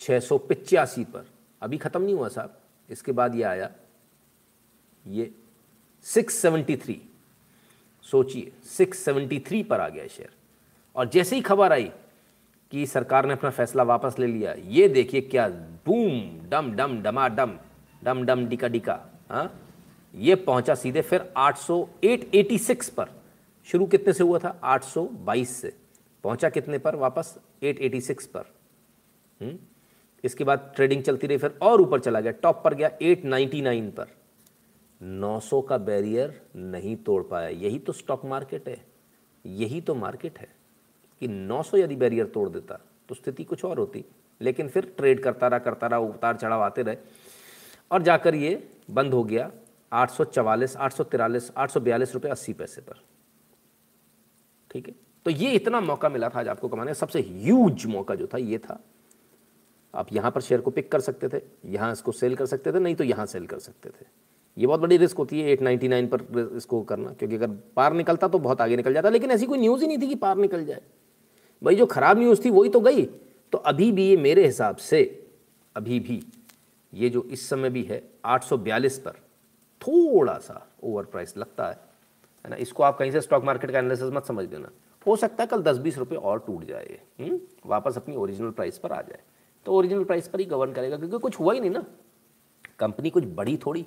छः 0.00 0.20
सौ 0.20 0.38
पचासी 0.40 1.04
पर। 1.04 1.26
अभी 1.62 1.78
ख़त्म 1.78 2.02
नहीं 2.02 2.14
हुआ 2.14 2.28
साहब। 2.28 2.58
इसके 2.88 3.12
बाद 3.12 3.34
ये 3.34 3.42
आया, 3.42 3.70
ये 5.04 5.34
सिक्स 6.14 6.34
सेवेंटी 6.34 6.76
थ्री। 6.76 7.02
सोचिए 8.02 8.52
673 8.64 9.64
पर 9.64 9.80
आ 9.80 9.88
गया 9.88 10.06
शेयर। 10.06 10.28
और 10.96 11.08
जैसे 11.08 11.36
ही 11.36 11.42
खबर 11.42 11.72
आई 11.72 11.90
कि 12.70 12.86
सरकार 12.86 13.26
ने 13.26 13.32
अपना 13.32 13.50
फैसला 13.50 13.82
वापस 13.82 14.16
ले 14.18 14.26
लिया, 14.26 14.52
ये 14.52 14.88
देखिए 14.88 15.20
क्या 15.20 15.48
बूम, 15.86 16.48
डम 16.48 16.72
डम, 16.72 17.02
डमा, 17.02 17.28
डम 17.28 17.58
डम 18.04 18.24
डम, 18.24 18.46
डिका 18.46 18.68
डिका 18.68 19.00
हाँ? 19.30 19.62
ये 20.14 20.34
पहुँचा 20.34 20.74
सीधे 20.74 21.02
फिर 21.02 21.32
800 21.36 21.88
886 22.04 22.88
पर। 22.88 23.06
शुरू 23.64 23.86
कितने 23.86 24.12
से 24.12 24.24
हुआ 24.24 24.38
था? 24.38 24.60
822 24.62 25.60
से 25.60 25.76
पहुँचा 26.24 26.48
कितने 26.48 26.78
पर 26.78 26.96
वापस? 26.96 27.38
886 27.62 28.26
पर। 28.26 28.54
हुँ? 29.40 29.48
हम्म? 29.48 29.58
इसके 30.24 30.44
बाद 30.44 30.72
ट्रेडिंग 30.76 31.02
चलती 31.02 31.26
रही, 31.26 31.38
फिर 31.38 31.58
और 31.62 31.80
ऊपर 31.80 32.00
चला 32.00 32.20
गया, 32.20 32.32
टॉप 32.32 32.62
पर 32.64 32.74
गया 32.74 32.90
899 33.02 33.90
पर। 33.90 34.15
900 35.00 35.60
का 35.62 35.78
बैरियर 35.78 36.40
नहीं 36.56 36.96
तोड़ 36.96 37.22
पाया। 37.22 37.48
यही 37.48 37.78
तो 37.78 37.92
स्टॉक 37.92 38.24
मार्केट 38.24 38.68
है। 38.68 38.84
यही 39.44 39.80
तो 39.80 39.94
मार्केट 39.94 40.38
है 40.38 40.48
कि 41.22 41.28
900 41.28 41.78
यदि 41.78 41.96
बैरियर 41.96 42.26
तोड़ 42.26 42.48
देता 42.48 42.80
तो 43.08 43.14
स्थिति 43.14 43.44
कुछ 43.44 43.64
और 43.64 43.78
होती। 43.78 44.04
लेकिन 44.40 44.68
फिर 44.68 44.92
ट्रेड 44.96 45.22
करता 45.22 45.48
रहा 45.48 45.58
करता 45.58 45.86
रहा, 45.86 45.98
उतार 45.98 46.36
चढ़ाव 46.36 46.62
आते 46.62 46.82
रहे 46.82 46.96
और 47.90 48.02
जाकर 48.02 48.34
ये 48.34 48.68
बंद 48.90 49.14
हो 49.14 49.22
गया 49.24 49.50
आठ 49.92 50.10
सौ 50.10 50.24
चवालीस, 50.24 50.76
आठ 50.76 50.92
सौ 50.92 51.04
तिरालीस, 51.04 51.50
आठ 51.56 51.70
सौ 51.70 51.80
बयालीस 51.80 52.16
अस्सी 52.16 52.52
पैसे 52.52 52.80
पर। 52.80 53.00
ठीक 54.70 54.88
है? 54.88 54.94
तो 55.26 55.30
ये 55.30 55.50
इतना 55.50 55.80
मौका 55.80 56.08
मिला 56.08 56.28
था 56.28 56.38
आज 56.40 56.48
आपको 56.48 56.68
कमाने 56.68 56.88
का। 56.88 56.94
सबसे 56.94 57.20
ह्यूज 57.20 57.86
मौका 57.86 58.14
जो 58.14 58.26
था, 58.26 58.38
ये 58.38 58.58
था। 58.58 58.80
आप 59.94 60.12
यहाँ 60.12 60.30
पर 60.30 60.40
शेयर 60.40 60.60
को 60.60 60.70
पिक 60.70 60.90
कर 60.92 61.00
सकते 61.00 61.28
थे, 61.28 61.40
यहाँ 61.64 61.92
इसको 61.92 62.12
सेल 62.12 62.34
कर 62.36 62.46
सकते 62.46 62.72
थे, 62.72 62.78
नहीं 62.78 62.94
तो 62.94 63.04
यहाँ 63.04 63.26
सेल 63.26 63.46
कर 63.46 63.58
सकते 63.58 63.90
थे। 63.90 64.06
ये 64.58 64.66
बहुत 64.66 64.80
बड़ी 64.80 64.96
रिस्क 64.96 65.16
होती 65.16 65.40
है 65.40 65.50
एट 65.50 65.62
नाइन्टी 65.62 65.88
नाइन 65.88 66.06
पर 66.06 66.50
इसको 66.56 66.80
करना, 66.82 67.12
क्योंकि 67.12 67.36
अगर 67.36 67.50
पार 67.76 67.92
निकलता 67.92 68.28
तो 68.28 68.38
बहुत 68.38 68.60
आगे 68.60 68.76
निकल 68.76 68.94
जाता, 68.94 69.08
लेकिन 69.08 69.30
ऐसी 69.30 69.46
कोई 69.46 69.58
न्यूज़ 69.58 69.80
ही 69.80 69.86
नहीं 69.86 69.98
थी 69.98 70.06
कि 70.06 70.14
पार 70.14 70.36
निकल 70.36 70.64
जाए। 70.64 70.80
भाई, 71.62 71.76
जो 71.76 71.86
ख़राब 71.86 72.18
न्यूज़ 72.18 72.44
थी 72.44 72.50
वही 72.50 72.68
तो 72.68 72.80
गई। 72.80 73.04
तो 73.52 73.58
अभी 73.58 73.90
भी 73.92 74.08
ये 74.08 74.16
मेरे 74.16 74.46
हिसाब 74.46 74.76
से, 74.76 75.28
अभी 75.76 76.00
भी 76.00 76.22
ये 76.92 77.08
जो 77.10 77.22
इस 77.22 77.48
समय 77.48 77.70
भी 77.70 77.82
है 77.82 78.02
842 78.24 78.98
पर 78.98 79.20
थोड़ा 79.82 80.38
सा 80.38 80.66
ओवर 80.82 81.04
प्राइस 81.04 81.36
लगता 81.36 81.68
है 81.68 81.78
है 82.44 82.50
ना? 82.50 82.56
इसको 82.56 82.82
आप 82.82 82.98
कहीं 82.98 83.10
से 83.12 83.20
स्टॉक 83.20 83.44
मार्केट 83.44 83.70
का 83.70 83.78
एनालिसिस 83.78 84.12
मत 84.12 84.26
समझ 84.26 84.44
देना 84.44 84.70
हो 85.06 85.16
सकता 85.16 85.42
है 85.42 85.46
कल 85.46 85.62
दस 85.62 85.76
बीस 85.76 85.98
रुपये 85.98 86.18
और 86.18 86.38
टूट 86.46 86.64
जाए 86.64 86.98
हुँ? 87.20 87.28
हम्म? 87.28 87.38
वापस 87.66 87.96
अपनी 87.96 88.16
ओरिजिनल 88.16 88.50
प्राइस 88.50 88.78
पर 88.78 88.92
आ 88.92 89.00
जाए। 89.02 89.20
तो 89.66 89.72
ओरिजिनल 89.72 90.04
प्राइस 90.04 90.28
पर 90.28 90.40
ही 90.40 90.44
गवर्न 90.46 90.72
करेगा, 90.72 90.96
क्योंकि 90.96 91.18
कुछ 91.18 91.38
हुआ 91.40 91.54
ही 91.54 91.60
नहीं 91.60 91.70
ना। 91.70 91.84
कंपनी 92.78 93.10
कुछ 93.10 93.24
बड़ी 93.26 93.56
थोड़ी 93.56 93.86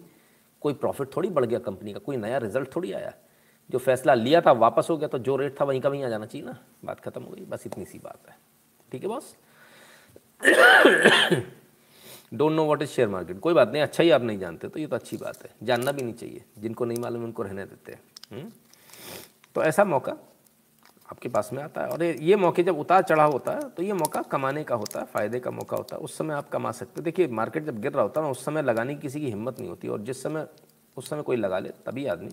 कोई 0.62 0.74
प्रॉफिट 0.74 1.16
थोड़ी 1.16 1.30
बढ़ 1.30 1.46
गया 1.46 1.60
कंपनी 1.60 1.94
का, 1.94 2.00
कोई 2.00 2.18
नया 2.18 2.38
रिज़ल्ट 2.38 2.76
थोड़ी 2.76 2.92
आया। 2.92 3.14
जो 3.70 3.78
फैसला 3.78 4.14
लिया 4.14 4.42
था, 4.42 4.52
वापस 4.52 4.88
हो 4.90 4.98
गया 4.98 5.08
तो 5.08 5.20
जो 5.20 5.36
रेट 5.36 5.62
था, 5.62 5.66
वहीं 5.66 5.82
का 5.82 5.90
वहीं 5.90 6.04
आ 6.04 6.10
जाना 6.10 6.26
चाहिए 6.26 6.48
ना। 6.48 6.58
बात 6.86 7.00
खत्म 7.00 7.24
हो 7.24 7.32
गई, 7.32 7.46
बस 7.46 7.64
इतनी 7.66 7.86
सी 7.86 8.00
बात 8.00 8.30
है। 8.30 8.38
ठीक 8.92 9.02
है 9.02 9.08
boss 9.08 9.36
don't 12.34 12.52
know 12.52 12.64
what 12.66 12.82
is 12.82 12.90
share 12.90 13.08
market 13.08 13.40
कोई 13.40 13.54
बात 13.54 13.72
नहीं 13.72 13.82
अच्छा 13.82 14.04
ही 14.04 14.10
आप 14.10 14.22
नहीं 14.22 14.40
जानते 14.40 14.68
तो 14.70 14.80
ये 14.80 14.88
तो 14.88 14.96
अच्छी 14.96 15.18
बात 15.18 15.44
है। 15.44 15.50
जानना 15.64 15.92
भी 15.92 16.02
नहीं 16.02 16.14
चाहिए। 16.14 16.44
जिनको 16.58 16.86
नहीं 16.86 16.98
मालूम, 16.98 17.24
उनको 17.24 17.44
रहने 17.44 17.66
देते 17.66 17.92
हैं। 17.92 18.02
हम्म? 18.32 18.52
तो 19.56 19.64
ऐसा 19.64 19.84
मौका 19.84 20.18
आपके 21.10 21.30
पास 21.30 21.50
में 21.54 21.62
आता 21.64 21.82
है। 21.82 21.88
और 21.88 22.04
ये 22.04 22.36
मौके 22.36 22.64
जब 22.64 22.80
उतार 22.80 23.04
चढ़ाव 23.04 23.32
होता 23.32 23.52
है 23.52 23.70
तो 23.70 23.84
ये 23.84 23.94
मौका 23.94 24.22
कमाने 24.24 24.64
का 24.64 24.76
होता 24.76 25.00
है, 25.00 25.06
फ़ायदे 25.06 25.40
का 25.40 25.52
मौका 25.52 25.78
होता 25.78 25.96
है। 25.96 26.02
उस 26.02 26.18
समय 26.18 26.34
आप 26.34 26.50
कमा 26.50 26.72
सकते 26.72 26.94
हो। 26.98 27.04
देखिए 27.04 27.28
मार्केट 27.30 27.64
जब 27.66 27.80
गिर 27.82 27.92
रहा 27.92 28.04
होता 28.04 28.22
है 28.22 28.26
ना, 28.26 28.32
उस 28.32 28.46
समय 28.46 28.62
लगाने 28.62 28.96
की 28.96 29.02
किसी 29.02 29.22
की 29.22 29.30
हिम्मत 29.30 29.60
नहीं 29.60 29.70
होती। 29.70 29.88
और 29.88 30.02
जिस 30.02 30.24
समय, 30.24 30.48
उस 30.98 31.10
समय 31.10 31.22
कोई 31.22 31.38
लगा 31.38 31.60
ले, 31.60 31.70
तभी 31.86 32.06
आदमी 32.08 32.30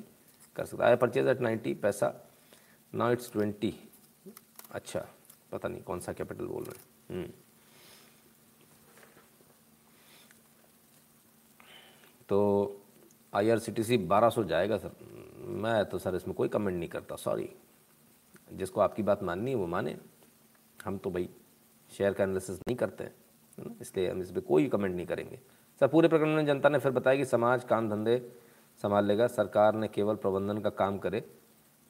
कर 0.57 0.65
सकता 0.65 0.89
है। 0.89 0.97
Purchase 0.97 1.27
at 1.27 1.41
ninety 1.41 1.75
paisa 1.77 2.13
now 2.93 3.13
it's 3.13 3.33
twenty 3.33 3.75
अच्छा 4.71 5.07
पता 5.53 5.69
नहीं 5.69 5.83
कौन 5.83 6.01
सा 6.01 6.13
कैपिटल 6.13 6.47
बोल 6.47 6.65
रहे 6.65 6.79
हैं। 7.15 7.17
हम्म। 7.17 7.33
तो 12.29 12.39
I 13.33 13.51
R 13.51 13.59
C 13.59 13.73
T 13.73 13.83
C 13.85 13.97
बारह 14.07 14.29
सौ 14.31 14.45
जाएगा, 14.45 14.77
सर। 14.77 14.91
मैं 15.57 15.85
तो 15.85 15.99
सर, 15.99 16.15
इसमें 16.15 16.35
कोई 16.37 16.49
कमेंट 16.49 16.79
नहीं 16.79 16.89
करता। 16.89 17.17
सॉरी 17.17 17.49
जिसको 18.49 18.81
आपकी 18.81 19.03
बात 19.03 19.23
माननी 19.23 19.51
है, 19.51 19.57
वो 19.57 19.67
माने। 19.67 19.97
हम 20.79 20.99
तो 20.99 21.11
भाई 21.11 21.29
शेयर 21.91 22.13
का 22.13 22.25
एनालिसिस 22.25 22.59
नहीं 22.59 22.77
करते 22.77 23.05
हैं 23.05 23.15
इसलिए 23.81 24.11
हम 24.11 24.21
इस 24.23 24.31
पर 24.31 24.41
कोई 24.43 24.69
कमेंट 24.69 24.95
नहीं 24.97 25.07
करेंगे। 25.07 25.39
सर, 25.81 25.87
पूरे 25.87 26.09
प्रकरण 26.09 26.35
में 26.37 26.47
जनता 26.47 26.69
ने 26.69 26.79
फिर 26.79 26.93
बताया 26.93 27.17
कि 27.17 27.25
समाज 27.27 27.65
काम 27.65 27.89
धंधे 27.91 28.19
संभाल 28.81 29.07
लेगा। 29.07 29.27
सरकार 29.29 29.75
ने 29.75 29.89
केवल 29.89 30.15
प्रबंधन 30.17 30.59
का 30.59 30.71
काम 30.73 30.99
करे। 30.99 31.25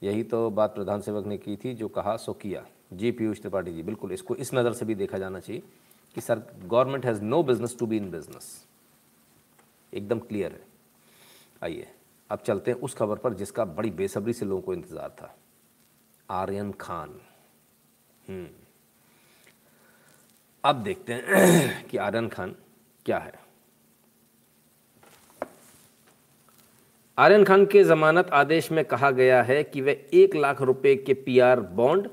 यही 0.03 0.23
तो 0.25 0.49
बात 0.51 0.75
प्रधान 0.75 1.01
सेवक 1.01 1.27
ने 1.27 1.39
की 1.39 1.57
थी, 1.57 1.75
जो 1.75 1.89
कहा, 1.89 2.17
सो 2.17 2.33
किया। 2.35 2.65
जी, 2.93 3.11
पीयूष 3.13 3.41
त्रिपाठी 3.41 3.73
जी, 3.73 3.83
बिल्कुल। 3.83 4.13
इसको 4.13 4.35
इस 4.37 4.55
नज़र 4.55 4.73
से 4.73 4.85
भी 4.85 4.95
देखा 4.95 5.19
जाना 5.19 5.41
चाहिए 5.41 5.63
कि 6.17 6.21
sir 6.21 6.43
government 6.57 7.07
has 7.07 7.23
no 7.23 7.43
business 7.43 7.77
to 7.79 7.87
be 7.87 7.97
in 7.97 8.11
business 8.11 8.67
एकदम 9.93 10.19
क्लियर 10.21 10.53
है। 10.53 10.61
आइए, 11.63 11.87
अब 12.31 12.39
चलते 12.39 12.71
हैं 12.71 12.79
उस 12.79 12.95
खबर 12.95 13.17
पर 13.17 13.35
जिसका 13.35 13.65
बड़ी 13.67 13.91
बेसब्री 13.93 14.33
से 14.33 14.47
लोगों 14.47 14.63
को 14.63 14.75
इंतज़ार 14.75 15.11
था। 15.13 15.35
आर्यन 16.31 16.73
खान। 16.73 17.21
हम्म। 18.29 18.47
अब 20.65 20.77
देखते 20.77 21.13
हैं 21.13 21.87
कि 21.91 21.97
आर्यन 21.97 22.29
खान 22.29 22.55
क्या 23.07 23.19
है। 23.19 23.33
आर्यन 27.19 27.45
खान 27.45 27.67
के 27.67 27.85
जमानत 27.85 28.31
आदेश 28.31 28.73
में 28.73 28.85
कहा 28.85 29.11
गया 29.11 29.43
है 29.43 29.65
कि 29.65 29.81
वे 29.81 30.11
एक 30.15 30.37
लाख 30.37 30.63
रुपए 30.63 30.97
के 30.97 31.15
पीआर 31.15 31.61
बॉन्ड 31.61 32.09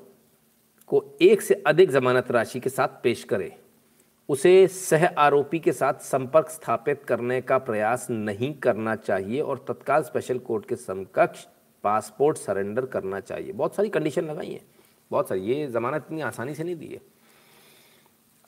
को 0.87 1.17
एक 1.21 1.41
से 1.41 1.53
अधिक 1.67 1.91
जमानत 1.91 2.31
राशि 2.31 2.59
के 2.59 2.69
साथ 2.69 2.87
पेश 2.87 3.23
करें। 3.23 3.51
उसे 4.29 4.67
सह 4.67 5.05
आरोपी 5.05 5.59
के 5.59 5.71
साथ 5.71 5.93
संपर्क 5.93 6.49
स्थापित 6.49 7.03
करने 7.03 7.41
का 7.41 7.57
प्रयास 7.57 8.07
नहीं 8.09 8.53
करना 8.53 8.95
चाहिए 8.95 9.41
और 9.41 9.65
तत्काल 9.67 10.03
स्पेशल 10.03 10.39
कोर्ट 10.39 10.65
के 10.65 10.75
समकक्ष 10.75 11.47
पासपोर्ट 11.83 12.37
सरेंडर 12.37 12.85
करना 12.85 13.19
चाहिए। 13.19 13.53
बहुत 13.53 13.75
सारी 13.75 13.89
कंडीशन 13.89 14.25
लगाई 14.25 14.51
हैं। 14.51 14.65
बहुत 15.11 15.29
सारी। 15.29 15.41
ये 15.41 15.67
जमानत 15.67 16.03
इतनी 16.05 16.21
आसानी 16.21 16.55
से 16.55 16.63
नहीं 16.63 16.75
दी 16.75 16.87
है। 16.87 17.01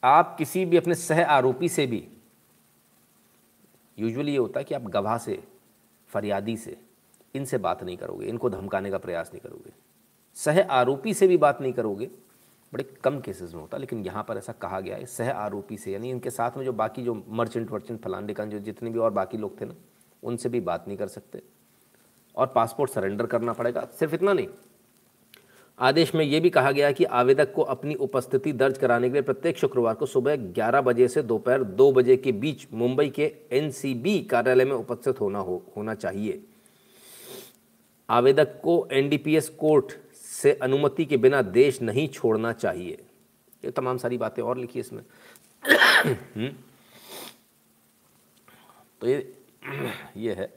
आप 0.04 0.36
किसी 0.38 0.66
भी 0.66 0.78
अपने 0.78 0.96
सह 0.96 1.24
आरोपी 1.26 1.70
से 1.70 1.88
भी 1.88 2.08
यूजुअली 4.00 4.32
ये 4.32 4.38
होता 4.38 4.60
है 4.60 4.64
कि 4.64 4.76
आप 4.76 4.82
गवाह 4.82 5.18
से, 5.18 5.44
फरियादी 6.10 6.58
से, 6.58 6.78
इनसे 7.36 7.58
बात 7.58 7.84
नहीं 7.84 7.98
करोगे। 7.98 8.28
इनको 8.28 8.50
धमकाने 8.50 8.92
का 8.92 8.98
प्रयास 8.98 9.30
नहीं 9.34 9.42
करोगे। 9.42 9.74
सह 10.34 10.62
आरोपी 10.62 11.14
से 11.14 11.28
भी 11.28 11.38
बात 11.38 11.62
नहीं 11.62 11.74
करोगे। 11.74 12.10
बड़े 12.74 12.84
कम 12.84 13.20
केसेस 13.20 13.54
में 13.54 13.62
होता 13.62 13.78
लेकिन 13.78 14.06
यहाँ 14.06 14.24
पर 14.24 14.38
ऐसा 14.38 14.54
कहा 14.54 14.80
गया 14.80 14.96
है, 14.96 15.06
सह 15.06 15.32
आरोपी 15.32 15.78
से। 15.78 15.92
यानी 15.92 16.10
इनके 16.10 16.30
साथ 16.30 16.58
में 16.58 16.66
जो 16.66 16.74
बाकी 16.74 17.04
जो 17.04 17.24
मर्चेंट 17.30 17.72
वर्चेंट 17.72 18.02
फलान 18.02 18.26
डिकान 18.26 18.50
जो 18.50 18.60
जितने 18.60 18.90
भी 18.90 19.00
और 19.00 19.12
बाकी 19.12 19.38
लोग 19.38 19.62
थे 19.62 19.66
ना, 19.66 19.76
उनसे 20.24 20.50
भी 20.50 20.60
बात 20.60 20.88
नहीं 20.88 20.98
कर 20.98 21.08
सकते। 21.08 21.42
और 22.38 22.48
पासपोर्ट 22.48 22.92
सरेंडर 22.92 23.26
करना 23.26 23.54
पड़ेगा। 23.54 23.88
सिर्फ़ 24.00 24.14
इतना 24.14 24.34
नहीं, 24.34 24.48
आदेश 25.80 26.14
में 26.16 26.24
यह 26.26 26.40
भी 26.40 26.50
कहा 26.50 26.72
गया 26.72 26.92
कि 26.92 27.04
आवेदक 27.04 27.52
को 27.54 27.62
अपनी 27.62 27.96
उपस्थिति 27.96 28.52
दर्ज 28.54 28.78
कराने 28.78 29.08
के 29.10 29.14
लिए 29.14 29.22
प्रत्येक 29.22 29.58
शुक्रवार 29.58 29.96
को 29.96 30.06
सुबह 30.06 30.36
11 30.54 30.82
बजे 30.82 31.08
से 31.08 31.22
दोपहर 31.22 31.64
2 31.64 31.92
बजे 31.92 32.18
के 32.18 32.32
बीच 32.32 32.68
मुंबई 32.74 33.10
के 33.10 33.32
एनसीबी 33.52 34.20
कार्यालय 34.22 34.66
में 34.66 34.72
उपस्थित 34.72 35.20
होना 35.22 35.40
हो, 35.40 35.64
होना 35.78 35.96
चाहिए। 35.96 36.44
आवेदक 38.10 38.60
को 38.64 38.88
एनडीपीएस 38.92 39.50
कोर्ट 39.50 39.94
से 40.16 40.54
अनुमति 40.54 41.06
के 41.06 41.18
बिना 41.18 41.42
देश 41.42 41.82
नहीं 41.82 42.08
छोड़ना 42.08 42.52
चाहिए। 42.54 43.04
ये 43.66 43.72
तमाम 43.72 43.98
सारी 43.98 44.18
बातें 44.18 44.44
और 44.44 44.58
लिखी 44.58 44.80
इसमें। 44.80 45.04
हम्म। 45.66 46.50
तो 49.02 49.08
ये 49.08 49.34
ये 50.18 50.34
है। 50.34 50.54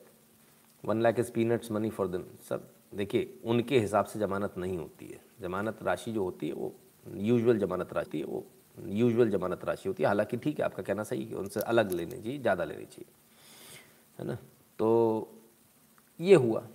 One 0.85 1.01
lakh 1.03 1.19
is 1.19 1.31
peanuts 1.33 1.71
money 1.73 1.91
for 1.91 2.09
दिन 2.09 2.25
सब, 2.49 2.69
देखिए, 2.95 3.39
उनके 3.45 3.79
हिसाब 3.81 4.05
से 4.05 4.19
ज़मानत 4.19 4.55
नहीं 4.59 4.77
होती 4.79 5.07
है। 5.07 5.21
ज़मानत 5.41 5.83
राशि 5.83 6.13
जो 6.13 6.25
होती 6.25 6.49
है, 6.49 6.55
वो 6.55 6.75
यूजुअल 7.07 7.59
ज़मानत 7.59 7.93
राशि 7.93 8.19
है, 8.19 8.25
वो 8.25 8.45
यूजुअल 8.79 9.31
ज़मानत 9.31 9.65
राशि 9.65 9.89
होती 9.89 10.03
है। 10.03 10.07
हालाँकि 10.07 10.37
ठीक 10.37 10.59
है, 10.59 10.65
आपका 10.65 10.83
कहना 10.83 11.03
सही 11.03 11.25
है 11.25 11.35
उनसे 11.35 11.61
अलग 11.61 11.93
लेनी 11.93 12.23
चाहिए, 12.23 12.39
ज़्यादा 12.39 12.65
लेनी 12.65 12.85
चाहिए, 12.85 13.13
है 14.19 14.27
ना? 14.27 14.39
तो 14.79 15.29
ये 16.21 16.35
हुआ। 16.35 16.67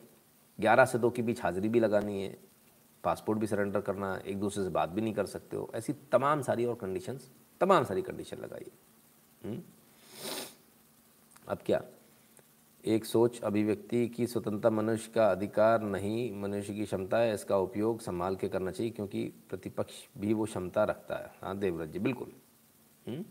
ग्यारह 0.60 0.86
से 0.86 0.98
दो 0.98 1.10
के 1.10 1.22
बीच 1.22 1.42
हाजिरी 1.42 1.70
भी 1.70 1.80
लगानी 1.80 2.22
है, 2.24 2.38
पासपोर्ट 3.04 3.40
भी 3.40 3.48
सरेंडर 3.48 3.82
करना 3.82 4.16
एक 4.26 4.40
दूसरे 4.40 4.64
से 4.64 4.70
बात 4.70 4.90
भी 4.90 5.02
नहीं 5.02 5.14
कर 5.14 5.26
सकते 5.26 5.58
हो। 5.58 5.70
ऐसी 5.76 5.94
तमाम 6.12 6.42
सारी 6.42 6.66
और 6.66 6.76
कंडीशंस 6.76 7.30
तमाम 7.62 7.84
सारी 7.84 8.02
कंडीशन 8.02 8.38
लगाई 8.38 8.72
हम्म? 9.42 9.62
अब 11.48 11.60
क्या? 11.66 11.82
एक 12.86 13.06
सोच 13.06 13.42
अभिव्यक्ति 13.42 14.08
की 14.08 14.28
स्वतंत्रता 14.28 14.70
मनुष्य 14.70 15.12
का 15.16 15.32
अधिकार 15.32 15.82
नहीं 15.82 16.36
मनुष्य 16.36 16.74
की 16.74 16.86
क्षमता 16.86 17.18
है 17.18 17.34
इसका 17.34 17.58
उपयोग 17.58 18.02
संभाल 18.02 18.36
के 18.36 18.50
करना 18.50 18.72
चाहिए 18.72 18.92
क्योंकि 18.92 19.34
प्रतिपक्ष 19.50 19.94
भी 20.18 20.34
वो 20.34 20.46
क्षमता 20.46 20.84
रखता 20.84 21.16
है। 21.16 21.36
हाँ 21.42 21.58
देवव्रत 21.58 21.90
जी 21.90 22.00
बिल्कुल। 22.00 22.32
हम्म? 23.08 23.26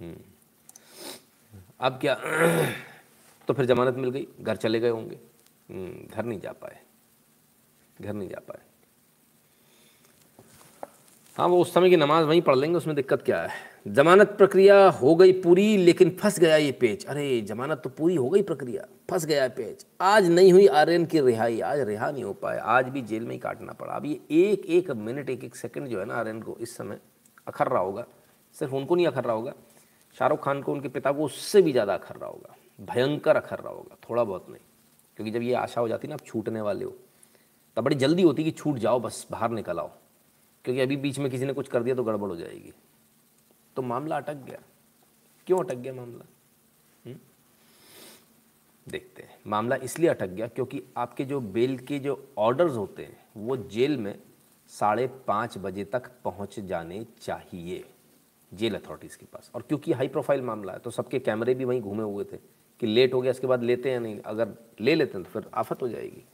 हम्म। 0.00 0.16
अब 1.80 1.98
क्या? 2.00 2.14
तो 3.48 3.54
फिर 3.54 3.64
जमानत 3.64 3.94
मिल 3.94 4.10
गई 4.10 4.28
घर 4.40 4.56
चले 4.56 4.80
गए 4.80 4.88
होंगे। 4.88 5.20
हम्म, 5.70 6.06
घर 6.06 6.24
नहीं 6.24 6.40
जा 6.40 6.52
पाए। 6.52 6.82
घर 8.00 8.12
नहीं 8.12 8.28
जा 8.28 8.38
पाए। 8.38 8.62
हाँ 11.36 11.46
वो 11.48 11.60
उस 11.60 11.72
समय 11.74 11.90
की 11.90 11.96
नमाज़ 11.96 12.26
वहीं 12.26 12.40
पढ़ 12.42 12.56
लेंगे, 12.56 12.76
उसमें 12.76 12.94
दिक्कत 12.96 13.22
क्या 13.22 13.40
है? 13.42 13.48
जमानत 13.88 14.28
प्रक्रिया 14.28 14.76
हो 14.90 15.14
गई 15.14 15.32
पूरी, 15.32 15.76
लेकिन 15.76 16.10
फंस 16.10 16.38
गया 16.40 16.56
ये 16.56 16.70
पेज। 16.72 17.04
अरे, 17.06 17.40
जमानत 17.40 17.80
तो 17.84 17.90
पूरी 17.90 18.14
हो 18.14 18.28
गई 18.28 18.42
प्रक्रिया, 18.42 18.86
फंस 19.10 19.26
गया 19.26 19.48
पेज। 19.48 19.84
आज 20.00 20.30
नहीं 20.30 20.52
हुई 20.52 20.66
आर्यन 20.66 21.04
की 21.06 21.20
रिहाई, 21.20 21.60
आज 21.60 21.80
रिहा 21.80 22.10
नहीं 22.10 22.24
हो 22.24 22.32
पाए 22.32 22.58
आज 22.58 22.88
भी 22.88 23.02
जेल 23.02 23.24
में 23.24 23.32
ही 23.32 23.38
काटना 23.38 23.72
पड़ा। 23.72 23.92
अब 23.92 24.06
ये 24.06 24.20
एक 24.30 24.64
एक 24.66 24.90
मिनट, 24.90 25.30
एक 25.30 25.44
एक 25.44 25.56
सेकंड 25.56 25.88
जो 25.88 25.98
है 26.00 26.04
ना 26.04 26.14
आर्यन 26.14 26.40
को, 26.42 26.56
इस 26.60 26.76
समय 26.76 26.98
अखर 27.46 27.68
रहा 27.68 27.82
होगा, 27.82 28.06
सिर्फ़ 28.56 28.74
उनको 28.74 28.94
नहीं 28.94 29.06
अखर 29.06 29.24
रहा 29.24 29.34
होगा, 29.34 29.52
शाहरुख 30.16 30.44
खान 30.44 30.62
को, 30.62 30.72
उनके 30.72 30.88
पिता 30.88 31.12
को 31.12 31.24
उससे 31.24 31.62
भी 31.62 31.72
ज़्यादा 31.72 31.94
अखर 31.94 32.16
रहा 32.16 32.30
होगा, 32.30 32.56
भयंकर 32.94 33.36
अखर 33.36 33.58
रहा 33.58 33.72
होगा, 33.72 33.96
थोड़ा 34.10 34.24
बहुत 34.24 34.46
नहीं, 34.48 34.62
क्योंकि 35.16 35.30
जब 35.30 35.42
ये 35.42 35.54
आशा 35.54 35.80
हो 35.80 35.88
जाती 35.88 36.08
ना, 36.08 36.14
आप 36.14 36.26
छूटने 36.26 36.60
वाले 36.60 36.84
हो, 36.84 36.94
तब 37.76 37.84
बड़ी 37.84 37.96
जल्दी 37.96 38.22
होती 38.22 38.44
कि 38.44 38.50
छूट 38.50 38.78
जाओ, 38.78 39.00
बस 39.00 39.26
बाहर 39.30 39.50
निकल 39.50 39.78
आओ। 39.78 39.90
क्योंकि 40.66 40.80
अभी 40.80 40.96
बीच 40.96 41.18
में 41.18 41.30
किसी 41.30 41.46
ने 41.46 41.52
कुछ 41.52 41.68
कर 41.68 41.82
दिया 41.82 41.94
तो 41.94 42.04
गड़बड़ 42.04 42.28
हो 42.28 42.36
जाएगी। 42.36 42.72
तो 43.76 43.82
मामला 43.82 44.16
अटक 44.16 44.36
गया। 44.46 44.58
क्यों 45.46 45.58
अटक 45.58 45.74
गया 45.74 45.92
मामला? 45.92 46.24
हुँ? 47.04 47.14
देखते 48.86 49.22
हैं। 49.22 49.38
मामला 49.46 49.76
इसलिए 49.76 50.10
अटक 50.10 50.28
गया 50.28 50.46
क्योंकि 50.48 50.82
आपके 50.96 51.24
जो 51.24 51.40
बेल 51.40 51.78
के 51.78 51.98
जो 51.98 52.18
ऑर्डर्स 52.38 52.74
होते 52.74 53.04
हैं, 53.04 53.16
वो 53.36 53.56
जेल 53.56 53.96
में 53.96 54.18
साढ़े 54.70 55.06
पाँच 55.26 55.58
बजे 55.58 55.84
तक 55.84 56.10
पहुँच 56.24 56.58
जाने 56.60 57.04
चाहिए, 57.20 57.84
जेल 58.52 58.74
अथॉरिटीज़ 58.74 59.18
के 59.18 59.26
पास। 59.26 59.50
और 59.54 59.62
क्योंकि 59.62 59.92
हाई 59.92 60.08
प्रोफ़ाइल 60.08 60.42
मामला 60.42 60.72
है 60.72 60.78
तो 60.78 60.90
सबके 60.90 61.18
कैमरे 61.20 61.54
भी 61.54 61.64
वहीं 61.64 61.80
घूमे 61.80 62.02
हुए 62.04 62.24
थे 62.24 62.36
कि 62.80 62.86
लेट 62.86 63.14
हो 63.14 63.20
गया, 63.20 63.30
इसके 63.30 63.46
बाद 63.46 63.62
लेते 63.62 63.90
हैं 63.90 64.00
नहीं। 64.00 64.20
अगर 64.20 64.54
ले 64.80 64.94
लेते 64.94 65.18
हैं 65.18 65.24
तो 65.24 65.30
फिर 65.30 65.50
आफत 65.54 65.82
हो 65.82 65.88
जाएगी। 65.88 66.24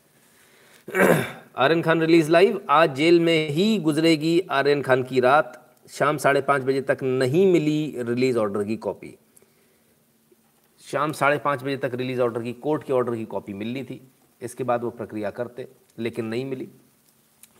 आर्यन 1.57 1.83
खान 1.83 2.01
रिलीज़ 2.01 2.31
लाइव। 2.31 2.61
आज 2.71 2.95
जेल 2.95 3.19
में 3.21 3.49
ही 3.51 3.79
गुजरेगी 3.79 4.41
आर्यन 4.51 4.81
खान 4.83 5.03
की 5.03 5.21
रात। 5.21 5.53
शाम 5.91 6.17
साढ़े 6.17 6.41
पाँच 6.41 6.63
बजे 6.63 6.81
तक 6.81 7.03
नहीं 7.03 7.47
मिली 7.53 7.95
रिलीज़ 7.99 8.39
ऑर्डर 8.39 8.65
की 8.65 8.77
कॉपी। 8.77 9.15
शाम 10.83 11.13
साढ़े 11.13 11.39
पाँच 11.39 11.63
बजे 11.63 11.77
तक 11.77 11.91
रिलीज़ 11.95 12.21
ऑर्डर 12.21 12.43
की, 12.43 12.53
कोर्ट 12.53 12.85
के 12.85 12.93
ऑर्डर 12.93 13.15
की 13.17 13.25
कॉपी 13.25 13.53
मिलनी 13.53 13.83
थी। 13.83 14.01
इसके 14.43 14.65
बाद 14.65 14.85
वो 14.85 14.91
प्रक्रिया 14.91 15.31
करते, 15.31 15.69
लेकिन 15.99 16.25
नहीं 16.25 16.45
मिली। 16.45 16.69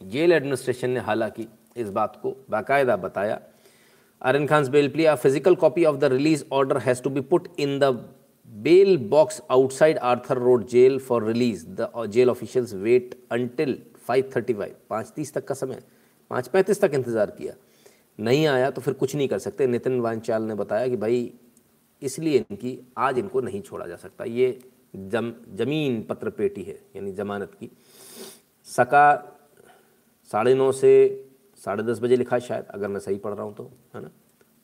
जेल 0.03 0.33
एडमिनिस्ट्रेशन 0.33 0.91
ने 0.91 1.01
हालाँकि 1.01 1.47
इस 1.77 1.91
बात 1.91 2.19
को 2.23 2.37
बाकायदा 2.51 2.97
बताया। 2.97 3.41
Aryan 4.23 4.47
Khan 4.47 4.69
bail 4.71 4.89
plea 4.89 5.07
physical 5.15 5.55
copy 5.55 5.85
of 5.85 5.97
the 5.97 6.13
release 6.13 6.45
order 6.53 6.79
has 6.79 7.03
to 7.03 7.11
be 7.11 7.21
put 7.21 7.49
in 7.59 7.79
the 7.79 7.97
bail 8.53 8.99
box 8.99 9.41
outside 9.51 9.99
Arthur 10.03 10.39
Road 10.39 10.69
jail 10.69 10.99
for 10.99 11.21
release. 11.23 11.65
The 11.65 11.89
uh, 11.91 12.07
jail 12.07 12.29
officials 12.29 12.75
wait 12.75 13.15
until 13.31 13.77
5:35 14.09 14.71
पाँच 14.91 15.13
तीस 15.17 15.33
तक 15.35 15.47
का 15.47 15.55
समय 15.55 15.83
पाँच 16.31 16.49
पैंतीस 16.49 16.81
तक 16.81 16.91
इंतज़ार 16.95 17.31
किया। 17.31 17.55
नहीं 18.19 18.47
आया 18.47 18.71
तो 18.71 18.81
फिर 18.81 18.95
कुछ 18.95 19.15
नहीं 19.17 19.29
कर 19.29 19.39
सकते। 19.39 19.67
नितिन 19.67 20.01
वांचाल 20.01 20.43
ने 20.43 20.55
बताया 20.55 20.89
कि 20.89 20.97
भाई 20.97 21.33
इसलिए 22.03 22.39
इनकी 22.39 22.79
आज 22.99 23.19
इनको 23.19 23.41
नहीं 23.41 23.61
छोड़ा 23.63 23.87
जा 23.87 23.97
सकता। 23.97 24.25
ये 24.25 24.59
जम 24.95 25.33
ज़मीन 25.57 26.03
पत्र 26.09 26.31
पेटी 26.31 26.63
है 26.63 26.79
यानी 26.97 27.13
जमानत 27.13 27.55
की। 27.61 27.71
सका 28.69 29.07
साढ़े 30.31 30.55
नौ 30.55 30.71
से 30.73 30.93
साढ़े 31.65 31.83
दस 31.83 32.01
बजे 32.03 32.17
लिखा 32.17 32.39
शायद 32.39 32.67
अगर 32.71 32.89
मैं 32.89 33.01
सही 33.01 33.17
पढ़ 33.17 33.35
रहा 33.35 33.45
हूँ 33.45 33.55
तो 33.55 33.71
है 33.95 34.03
ना? 34.03 34.11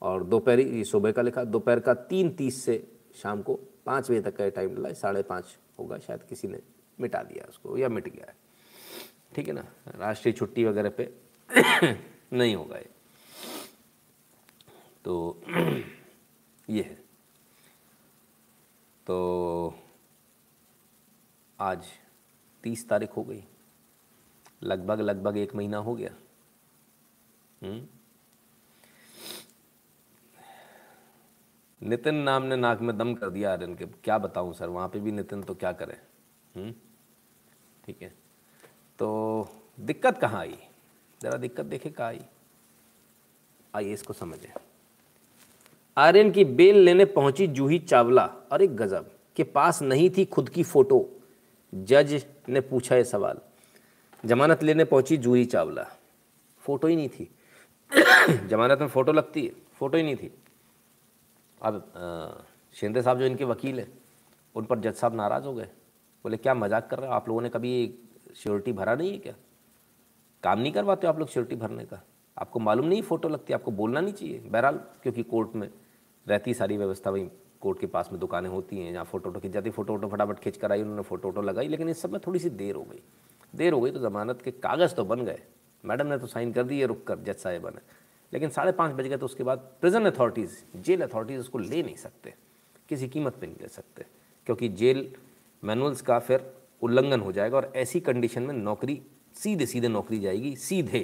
और 0.03 0.25
दोपहर 0.25 0.85
सुबह 0.85 1.13
का 1.13 1.23
लिखा। 1.23 1.45
दोपहर 1.45 1.81
का 1.81 1.95
तीन 2.13 2.31
तीस 2.37 2.63
से 2.65 2.83
शाम 3.23 3.43
को 3.43 3.59
पाँच 3.89 4.11
बजे 4.11 4.21
तक 4.21 4.37
का 4.37 4.49
टाइम 4.49 4.75
डला, 4.75 4.93
साढ़े 4.93 5.23
पाँच 5.23 5.59
होगा 5.79 5.99
शायद 5.99 6.23
किसी 6.23 6.49
ने, 6.49 6.63
मिटा 7.01 7.23
दिया 7.23 7.47
उसको 7.49 7.79
या 7.79 7.89
मिट 7.89 8.09
गया 8.09 8.27
है। 8.29 8.37
ठीक 9.35 9.49
है 9.49 9.53
ना? 9.53 9.65
राष्ट्रीय 9.87 10.33
छुट्टी 10.33 10.65
वगैरह 10.65 10.91
पे 10.91 11.15
नहीं 12.33 12.57
होगा 12.57 12.77
ये। 12.77 12.91
तो 15.05 15.43
ये 16.71 16.83
है। 16.83 16.95
तो 19.07 19.75
आज 21.61 21.87
तीस 22.63 22.89
तारीख 22.89 23.11
हो 23.17 23.25
गई। 23.25 23.45
लगभग 24.63 25.01
लगभग 25.01 25.37
एक 25.37 25.55
महीना 25.55 25.79
हो 25.79 25.95
गया। 25.95 26.11
हम्म? 27.63 27.98
नितिन 31.83 32.15
नाम 32.15 32.43
ने 32.43 32.57
नाक 32.57 32.81
में 32.81 32.99
दम 32.99 33.15
कर 33.15 33.31
दिया 33.31 33.53
आर्यन 33.53 33.75
के। 33.75 33.85
क्या 33.87 34.19
बताऊँ 34.19 34.55
सर, 34.55 34.69
वहाँ 34.69 34.89
पे 34.89 35.01
भी 35.01 35.13
नितिन 35.13 35.43
तो 35.43 35.55
क्या 35.55 35.73
करें? 35.73 35.97
हम्म? 36.57 36.75
ठीक 37.87 38.03
है। 38.03 38.15
तो 38.99 39.49
दिक्कत 39.81 40.19
कहाँ 40.19 40.41
आई? 40.41 40.59
ज़रा 41.23 41.37
दिक्कत 41.37 41.65
देखे 41.65 41.91
कहाँ 41.91 42.09
आई। 42.09 42.21
आइए 43.75 43.93
इसको 43.93 44.13
समझें। 44.13 44.53
आर्यन 45.97 46.31
की 46.31 46.45
बेल 46.45 46.77
लेने 46.77 47.05
पहुँची 47.05 47.47
जूही 47.47 47.79
चावला 47.79 48.27
और 48.27 48.63
एक 48.63 48.77
गजब 48.77 49.11
के 49.37 49.45
पास 49.45 49.83
नहीं 49.83 50.11
थी 50.11 50.25
खुद 50.25 50.49
की 50.49 50.63
फ़ोटो। 50.63 51.11
जज 51.75 52.27
ने 52.49 52.61
पूछा 52.61 52.97
ये 52.97 53.05
सवाल। 53.05 53.39
जमानत 54.25 54.63
लेने 54.63 54.85
पहुँची 54.85 55.17
जूही 55.17 55.45
चावला। 55.45 55.87
फ़ोटो 56.61 56.89
ही 56.89 56.97
नहीं 56.97 57.09
थी। 57.09 57.31
जमानत 58.49 58.79
में 58.81 58.89
फ़ोटो 58.89 59.13
लगती 59.13 59.47
है। 59.47 59.53
फ़ोटो 59.75 59.97
ही 59.97 60.03
नहीं 60.03 60.17
थी। 60.17 60.33
अब 61.63 62.45
शिंदे 62.77 63.03
साहब 63.03 63.19
जो 63.19 63.25
इनके 63.25 63.45
वकील 63.45 63.79
हैं, 63.81 63.89
उन 64.55 64.65
पर 64.65 64.79
जज 64.81 64.95
साहब 64.95 65.15
नाराज़ 65.15 65.45
हो 65.45 65.55
गए। 65.55 65.69
बोले, 66.25 66.37
क्या 66.37 66.55
मज़ाक 66.55 66.89
कर 66.91 66.99
रहे 66.99 67.09
हो? 67.09 67.15
आप 67.15 67.29
लोगों 67.29 67.43
ने 67.43 67.49
कभी 67.49 67.73
श्योरिटी 68.37 68.73
भरा 68.73 68.95
नहीं 68.95 69.13
है 69.13 69.19
क्या? 69.19 69.35
काम 70.43 70.59
नहीं 70.61 70.73
करवाते 70.73 71.07
आप 71.07 71.19
लोग 71.19 71.29
श्योरिटी 71.29 71.57
भरने 71.57 71.85
का? 71.85 72.01
आपको 72.37 72.61
मालूम 72.61 72.87
नहीं 72.87 73.03
फ़ोटो 73.03 73.29
लगती, 73.29 73.53
आपको 73.53 73.71
बोलना 73.73 74.01
नहीं 74.01 74.15
चाहिए, 74.15 74.39
बहरहाल, 74.41 74.77
क्योंकि 75.03 75.23
कोर्ट 75.25 75.55
में 75.55 75.69
रहती 76.27 76.55
सारी 76.55 76.77
व्यवस्था 76.77 77.11
वहीं 77.11 77.29
कोर्ट 77.61 77.79
के 77.81 77.87
पास 77.87 78.09
में 78.13 78.19
दुकानें 78.21 78.49
होती 78.51 78.79
हैं, 78.79 78.93
जहाँ 78.93 79.05
फ़ोटो 79.05 79.29
वोटो 79.29 79.41
खिंच 79.41 79.53
जाती 79.53 79.71
फ़ोटो 79.71 79.93
वोटो 79.93 80.09
फटाफट 80.09 80.39
खिंच 80.39 80.57
कर 80.57 80.73
आई, 80.73 80.83
उन्होंने 80.83 81.03
फ़ोटो 81.03 81.29
वोटो 81.29 81.43
लगाई, 81.43 81.69
लेकिन 81.69 81.89
इस 81.89 82.03
सब 82.03 82.13
में 82.13 82.21
थोड़ी 82.27 82.39
सी 82.39 82.51
देर 82.51 82.75
हो 82.75 82.83
गई। 82.83 83.01
देर 83.55 83.73
हो 83.73 83.81
गई 83.81 83.91
तो 83.91 84.01
ज़मानत 84.01 84.43
के 84.43 84.51
कागज़ 84.53 84.95
तो 84.95 85.05
बन 85.05 85.25
गए। 85.25 85.43
मैडम 85.85 86.07
ने 86.07 86.19
तो 86.19 86.27
साइन 86.27 86.53
कर 86.53 86.63
दिए 86.65 86.87
रुक 86.87 87.07
कर 87.07 87.19
जज 87.19 87.37
साहेबा 87.37 87.71
ने 87.71 87.81
लेकिन 88.33 88.51
साढ़े 88.51 88.73
पाँच 88.73 88.93
बज 88.95 89.07
गए 89.07 89.17
तो 89.17 89.27
उसके 89.27 89.45
बाद 89.45 89.59
प्रिजन 89.81 90.05
अथॉरिटीज़ 90.07 90.81
जेल 90.83 91.03
अथॉरिटीज़ 91.03 91.41
उसको 91.41 91.59
ले 91.59 91.83
नहीं 91.83 91.97
सकते, 91.97 92.35
किसी 92.89 93.09
कीमत 93.09 93.37
पे 93.41 93.47
नहीं 93.47 93.57
ले 93.61 93.69
सकते, 93.69 94.05
क्योंकि 94.47 94.69
जेल 94.71 95.11
मैनुअल्स 95.63 96.03
का 96.03 96.19
फिर 96.19 96.53
उल्लंघन 96.83 97.21
हो 97.21 97.33
जाएगा 97.33 97.57
और 97.57 97.73
ऐसी 97.77 98.01
कंडीशन 98.01 98.43
में 98.43 98.55
नौकरी, 98.55 99.01
सीधे 99.37 99.67
सीधे 99.67 99.89
नौकरी 99.89 100.19
जाएगी, 100.21 100.55
सीधे, 100.57 101.01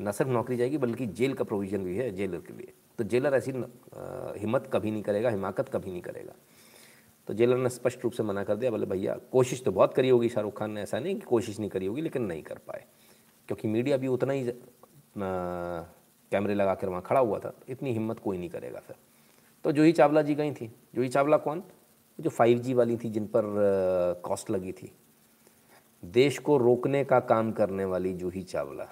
न 0.00 0.12
सिर्फ़ 0.12 0.30
नौकरी 0.32 0.56
जाएगी, 0.56 0.78
बल्कि 0.78 1.06
जेल 1.08 1.34
का 1.34 1.44
प्रोविज़न 1.44 1.84
भी 1.84 1.96
है 1.96 2.10
जेलर 2.10 2.40
के 2.40 2.52
लिए। 2.52 2.72
तो 2.98 3.04
जेलर 3.04 3.34
ऐसी 3.34 3.50
हिम्मत 3.50 4.70
कभी 4.72 4.90
नहीं 4.90 5.02
करेगा, 5.02 5.30
हिमाकत 5.30 5.68
कभी 5.68 5.90
नहीं 5.90 6.02
करेगा। 6.02 6.34
तो 7.28 7.34
जेलर 7.34 7.56
ने 7.56 7.68
स्पष्ट 7.68 8.04
रूप 8.04 8.12
से 8.12 8.22
मना 8.22 8.44
कर 8.44 8.56
दिया, 8.56 8.70
बोले, 8.70 8.86
भैया, 8.86 9.14
कोशिश 9.32 9.62
तो 9.64 9.72
बहुत 9.72 9.94
करी 9.94 10.08
होगी 10.08 10.28
शाहरुख 10.28 10.58
खान 10.58 10.70
ने, 10.70 10.82
ऐसा 10.82 10.98
नहीं 10.98 11.14
कि 11.14 11.26
कोशिश 11.26 11.58
नहीं 11.58 11.70
करी 11.70 11.86
होगी, 11.86 12.02
लेकिन 12.02 12.22
नहीं 12.22 12.42
कर 12.42 12.58
पाए, 12.66 12.84
क्योंकि 13.48 13.68
मीडिया 13.68 13.96
भी 13.96 14.08
उतना 14.08 14.32
ही 14.32 14.52
कैमरे 16.32 16.54
लगा 16.54 16.74
कर 16.74 16.88
वहाँ 16.88 17.02
खड़ा 17.02 17.20
हुआ 17.20 17.38
था, 17.38 17.52
इतनी 17.68 17.92
हिम्मत 17.92 18.18
कोई 18.18 18.38
नहीं 18.38 18.50
करेगा 18.50 18.80
फिर 18.80 18.96
तो 19.64 19.72
जूही 19.72 19.92
चावला 19.92 20.22
जी 20.22 20.34
गई 20.34 20.52
थी। 20.52 20.66
जूही 20.94 21.08
चावला 21.08 21.36
कौन? 21.38 21.62
जो 22.18 22.30
फाइव 22.30 22.58
जी 22.58 22.74
वाली 22.74 22.96
थी, 22.96 23.10
जिन 23.10 23.26
पर 23.26 23.42
कॉस्ट 24.24 24.50
लगी 24.50 24.72
थी। 24.72 24.92
देश 26.02 26.38
को 26.38 26.56
रोकने 26.58 27.04
का 27.04 27.18
काम 27.22 27.50
करने 27.52 27.84
वाली 27.84 28.12
जूही 28.14 28.42
चावला। 28.44 28.86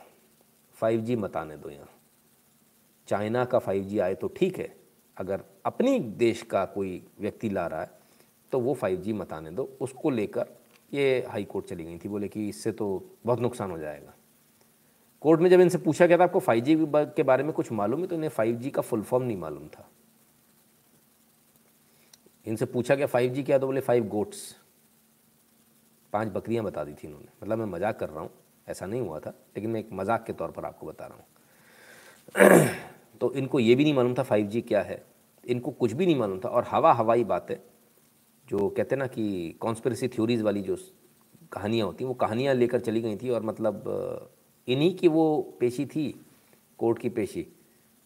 फाइव 0.79 1.21
मत 1.21 1.37
आने 1.37 1.57
दो 1.57 1.71
यहाँ। 1.71 1.89
चाइना 3.09 3.45
का 3.45 3.59
फाइव 3.59 3.85
जी 3.85 3.99
आए 3.99 4.15
तो 4.15 4.29
ठीक 4.29 4.59
है, 4.59 4.75
अगर 5.17 5.45
अपनी 5.67 5.99
देश 5.99 6.43
का 6.43 6.65
कोई 6.67 7.03
व्यक्ति 7.21 7.51
ला 7.51 7.67
रहा 7.67 7.81
है 7.81 7.91
तो 8.53 8.61
वो 8.61 8.75
फाइव 8.75 9.15
मत 9.17 9.33
आने 9.33 9.51
दो। 9.51 9.69
उसको 9.81 10.11
लेकर 10.11 10.49
ये 10.93 11.25
हाई 11.29 11.45
कोर्ट 11.45 11.67
चली 11.67 11.85
गई 11.85 11.99
थी। 11.99 12.09
बोले 12.09 12.29
कि 12.29 12.49
इससे 12.49 12.73
तो 12.73 12.87
बहुत 13.27 13.41
नुकसान 13.41 13.71
हो 13.71 13.79
जाएगा। 13.79 14.15
कोर्ट 15.27 15.41
में 15.41 15.49
जब 15.51 15.61
इनसे 15.61 15.79
पूछा 15.79 16.07
गया 16.07 16.19
था, 16.19 16.25
आपको 16.25 16.41
फाइव 16.41 16.65
जी 16.65 16.77
के 16.89 17.23
बारे 17.25 17.45
में 17.45 17.53
कुछ 17.53 17.71
मालूम 17.73 18.01
है? 18.01 18.07
तो 18.07 18.15
इन्हें 18.15 18.31
फाइव 18.31 18.57
जी 18.57 18.71
का 18.71 18.83
फुल 18.83 19.03
फॉर्म 19.03 19.25
नहीं 19.25 19.37
मालूम 19.37 19.67
था। 19.69 19.89
इनसे 22.47 22.67
पूछा 22.67 22.95
गया 22.95 23.07
फाइव 23.07 23.33
जी 23.35 23.43
क्या 23.43 23.59
तो 23.59 23.67
बोले 23.67 23.81
फाइव 23.81 24.05
गोट्स 24.09 24.45
पाँच 26.13 26.29
बकरियाँ 26.33 26.65
बता 26.65 26.85
दी 26.85 26.93
थी 26.93 27.07
इन्होंने। 27.07 27.27
मतलब 27.43 27.59
मैं 27.59 27.67
मज़ाक 27.67 27.99
कर 28.01 28.09
रहा 28.09 28.21
हूँ, 28.21 28.31
ऐसा 28.67 28.87
नहीं 28.87 29.01
हुआ 29.01 29.19
था, 29.21 29.31
लेकिन 29.57 29.71
मैं 29.71 29.81
एक 29.81 29.89
मज़ाक 29.93 30.25
के 30.27 30.33
तौर 30.33 30.51
पर 30.51 30.65
आपको 30.65 30.87
बता 30.87 31.07
रहा 31.07 31.17
हूँ। 31.17 32.69
तो 33.21 33.33
इनको 33.33 33.61
ये 33.61 33.75
भी 33.75 33.85
नहीं 33.85 33.95
मालूम 33.95 34.15
था 34.15 34.23
फाइव 34.23 34.63
क्या 34.69 34.83
है। 34.83 35.03
इनको 35.45 35.71
कुछ 35.73 35.93
भी 35.93 36.07
नहीं 36.07 36.17
मालूम 36.17 36.39
था, 36.39 36.49
और 36.49 36.67
हवा 36.71 36.93
हवाई 36.93 37.25
बातें 37.25 37.57
जो 38.47 38.69
कहते 38.69 38.95
हैं 38.95 38.99
ना 38.99 39.07
कि 39.09 39.57
कॉन्स्परेसी 39.61 40.09
थ्योरीज 40.09 40.43
वाली 40.43 40.63
जो 40.63 40.77
कहानियाँ 41.53 41.87
होती 41.87 42.05
वो 42.05 42.15
कहानियाँ 42.15 42.55
लेकर 42.55 42.81
चली 42.81 43.01
गई 43.01 43.17
थी, 43.17 43.31
और 43.31 43.43
मतलब 43.43 44.33
इन्हीं 44.69 44.95
की 44.97 45.09
वो 45.09 45.57
पेशी 45.61 45.87
थी 45.87 46.21
कोर्ट 46.79 46.99
की 46.99 47.09
पेशी 47.09 47.47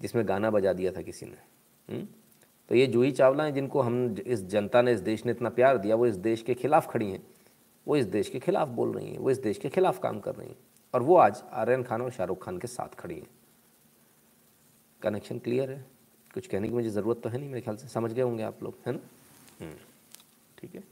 जिसमें 0.01 0.29
गाना 0.29 0.51
बजा 0.51 0.73
दिया 0.73 0.93
था 0.93 1.03
किसी 1.03 1.27
ने। 1.27 1.95
हुँ? 1.95 2.07
तो 2.69 2.75
ये 2.75 2.87
जूही 2.87 3.13
चावला 3.13 3.45
हैं 3.45 3.55
जिनको 3.55 3.81
हम 3.81 4.17
इस 4.27 4.45
जनता 4.45 4.83
ने 4.83 4.93
इस 4.93 5.01
देश 5.01 5.25
ने 5.27 5.33
इतना 5.33 5.49
प्यार 5.49 5.79
दिया 5.79 5.97
वो 5.97 6.07
इस 6.07 6.17
देश 6.17 6.43
के 6.43 6.55
खिलाफ 6.55 6.91
खड़ी 6.91 7.11
हैं। 7.11 7.23
वो 7.87 7.97
इस 7.97 8.07
देश 8.07 8.29
के 8.29 8.39
खिलाफ 8.39 8.69
बोल 8.69 8.93
रही 8.93 9.11
हैं 9.11 9.19
वो 9.19 9.31
इस 9.31 9.39
देश 9.39 9.59
के 9.59 9.69
खिलाफ 9.69 9.99
काम 9.99 10.21
कर 10.21 10.35
रही 10.35 10.49
हैं। 10.49 10.57
और 10.95 11.03
वो 11.03 11.17
आज 11.17 11.43
आर्यन 11.53 11.83
खान 11.83 12.03
और 12.03 12.11
शाहरुख 12.11 12.45
खान 12.45 12.59
के 12.59 12.67
साथ 12.67 12.95
खड़ी 12.95 13.15
हैं। 13.15 13.27
कनेक्शन 15.03 15.39
क्लियर 15.39 15.71
है? 15.71 15.85
कुछ 16.35 16.47
कहने 16.47 16.69
की 16.69 16.75
मुझे 16.75 16.91
ज़रूरत 16.91 17.21
तो 17.23 17.29
है 17.29 17.39
नहीं 17.39 17.49
मेरे 17.49 17.61
ख्याल 17.61 17.77
से? 17.77 17.89
समझ 17.89 18.13
गए 18.13 18.23
होंगे 18.23 18.43
आप 18.43 18.63
लोग 18.63 18.75
है 18.87 18.93
ना? 18.93 19.01
हम्म, 19.61 19.75
ठीक 20.59 20.75
है। 20.75 20.83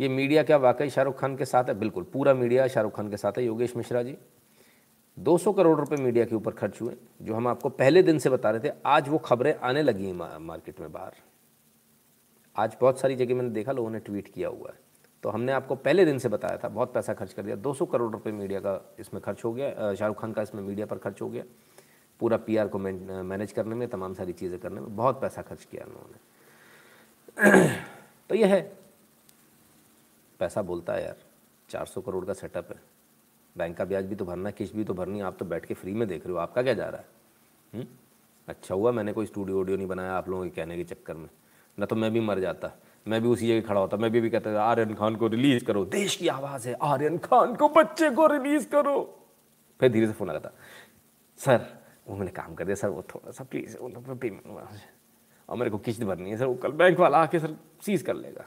ये 0.00 0.08
मीडिया 0.08 0.42
क्या 0.42 0.56
वाकई 0.56 0.90
शाहरुख 0.90 1.18
खान 1.18 1.36
के 1.36 1.44
साथ 1.44 1.64
है? 1.64 1.74
बिल्कुल 1.74 2.04
पूरा 2.04 2.34
मीडिया 2.34 2.68
शाहरुख 2.68 2.96
खान 2.96 3.10
के 3.10 3.16
साथ 3.16 3.38
है। 3.38 3.44
योगेश 3.44 3.76
मिश्रा 3.76 4.02
जी 4.02 4.16
200 5.18 5.52
करोड़ 5.52 5.78
रुपए 5.80 5.96
मीडिया 5.96 6.24
के 6.24 6.34
ऊपर 6.34 6.52
खर्च 6.52 6.80
हुए, 6.80 6.96
जो 7.22 7.34
हम 7.34 7.48
आपको 7.48 7.68
पहले 7.68 8.02
दिन 8.02 8.18
से 8.18 8.30
बता 8.30 8.50
रहे 8.50 8.68
थे, 8.68 8.72
आज 8.86 9.08
वो 9.08 9.18
खबरें 9.18 9.54
आने 9.54 9.82
लगी 9.82 10.06
हैं 10.06 10.38
मार्केट 10.38 10.80
में 10.80 10.92
बाहर। 10.92 11.12
आज 12.56 12.76
बहुत 12.80 13.00
सारी 13.00 13.16
जगह 13.16 13.34
मैंने 13.34 13.50
देखा, 13.50 13.72
लोगों 13.72 13.90
ने 13.90 13.98
ट्वीट 13.98 14.28
किया 14.28 14.48
हुआ 14.48 14.70
है। 14.70 14.78
तो 15.24 15.28
हमने 15.28 15.52
आपको 15.52 15.74
पहले 15.76 16.04
दिन 16.04 16.18
से 16.18 16.28
बताया 16.28 16.56
था, 16.56 16.68
बहुत 16.68 16.92
पैसा 16.94 17.14
खर्च 17.14 17.32
कर 17.32 17.42
दिया। 17.42 17.56
200 17.56 17.86
करोड़ 17.86 18.10
रुपए 18.12 18.32
मीडिया 18.32 18.60
का 18.60 18.80
इसमें 19.00 19.22
खर्च 19.22 19.44
हो 19.44 19.52
गया 19.52 19.94
शाहरुख 19.94 20.20
खान 20.20 20.32
का 20.32 20.42
इसमें 20.42 20.62
मीडिया 20.62 20.86
पर 20.86 20.98
खर्च 20.98 21.22
हो 21.22 21.28
गया। 21.28 21.44
पूरा 22.20 22.36
पीआर 22.36 22.68
को 22.68 22.78
मैनेज 22.78 23.52
करने 23.52 23.74
में, 23.74 23.88
तमाम 23.88 24.14
सारी 24.14 24.32
चीज़ें 24.32 24.58
करने 24.60 24.80
में 24.80 24.96
बहुत 24.96 25.20
पैसा 25.20 25.42
खर्च 25.42 25.64
किया 25.64 25.84
उन्होंने 25.86 26.18
तो 28.30 28.34
यह 28.34 28.54
है। 28.54 28.60
पैसा 30.40 30.62
बोलता 30.62 30.92
है 30.92 31.04
यार 31.04 31.16
400 31.68 32.00
करोड़ 32.00 32.24
का 32.24 32.32
सेटअप 32.32 32.68
है। 32.70 32.95
बैंक 33.56 33.76
का 33.76 33.84
ब्याज 33.84 34.06
भी 34.06 34.14
तो 34.14 34.24
भरना 34.24 34.48
है 34.48 34.54
किस्त 34.58 34.74
भी 34.76 34.84
तो 34.84 34.94
भरनी 34.94 35.20
आप 35.20 35.36
तो 35.38 35.44
बैठ 35.44 35.66
के 35.66 35.74
फ्री 35.74 35.92
में 35.92 36.06
देख 36.08 36.24
रहे 36.26 36.32
हो 36.32 36.38
आपका 36.38 36.62
क्या 36.62 36.74
जा 36.74 36.88
रहा 36.88 37.00
है? 37.00 37.06
हुँ? 37.74 37.86
अच्छा 38.48 38.74
हुआ 38.74 38.92
मैंने 38.92 39.12
कोई 39.12 39.26
स्टूडियो 39.26 39.56
वूडियो 39.56 39.76
नहीं 39.76 39.86
बनाया 39.86 40.12
आप 40.12 40.28
लोगों 40.28 40.44
के 40.44 40.50
कहने 40.50 40.76
के 40.76 40.84
चक्कर 40.84 41.14
में। 41.14 41.28
न 41.78 41.86
तो 41.86 41.96
मैं 41.96 42.12
भी 42.12 42.20
मर 42.20 42.40
जाता 42.40 42.70
मैं 43.06 43.20
भी 43.22 43.28
उसी 43.28 43.48
जगह 43.48 43.68
खड़ा 43.68 43.80
होता 43.80 43.96
मैं 43.96 44.10
भी, 44.10 44.20
भी 44.20 44.30
कहता 44.30 44.62
आर्यन 44.62 44.94
खान 44.94 45.16
को 45.16 45.28
रिलीज़ 45.28 45.64
करो 45.64 45.84
देश 45.84 46.16
की 46.16 46.28
आवाज़ 46.28 46.68
है 46.68 46.76
आर्यन 46.82 47.18
खान 47.18 47.54
को 47.54 47.68
बच्चे 47.68 48.10
को 48.10 48.26
रिलीज़ 48.26 48.68
करो। 48.68 48.96
फिर 49.80 49.92
धीरे 49.92 50.06
से 50.06 50.12
फ़ोन 50.12 50.38
था 50.38 50.52
सर 51.38 51.66
वो 52.08 52.16
मैंने 52.16 52.30
काम 52.30 52.54
कर 52.54 52.64
दिया 52.64 52.74
सर 52.74 52.88
वो 52.88 53.02
थोड़ा 53.14 53.30
सा 53.30 53.44
प्लीज़ 53.44 53.76
पेमेंट 53.76 54.46
और 55.48 55.56
मेरे 55.56 55.70
को 55.70 55.78
किस्त 55.78 56.02
भरनी 56.04 56.30
है 56.30 56.36
सर 56.36 56.46
वो 56.46 56.54
कल 56.54 56.72
बैंक 56.72 56.98
वाला 57.00 57.18
आके 57.18 57.38
सर 57.38 57.56
सीज 57.82 58.02
कर 58.02 58.14
लेगा। 58.14 58.44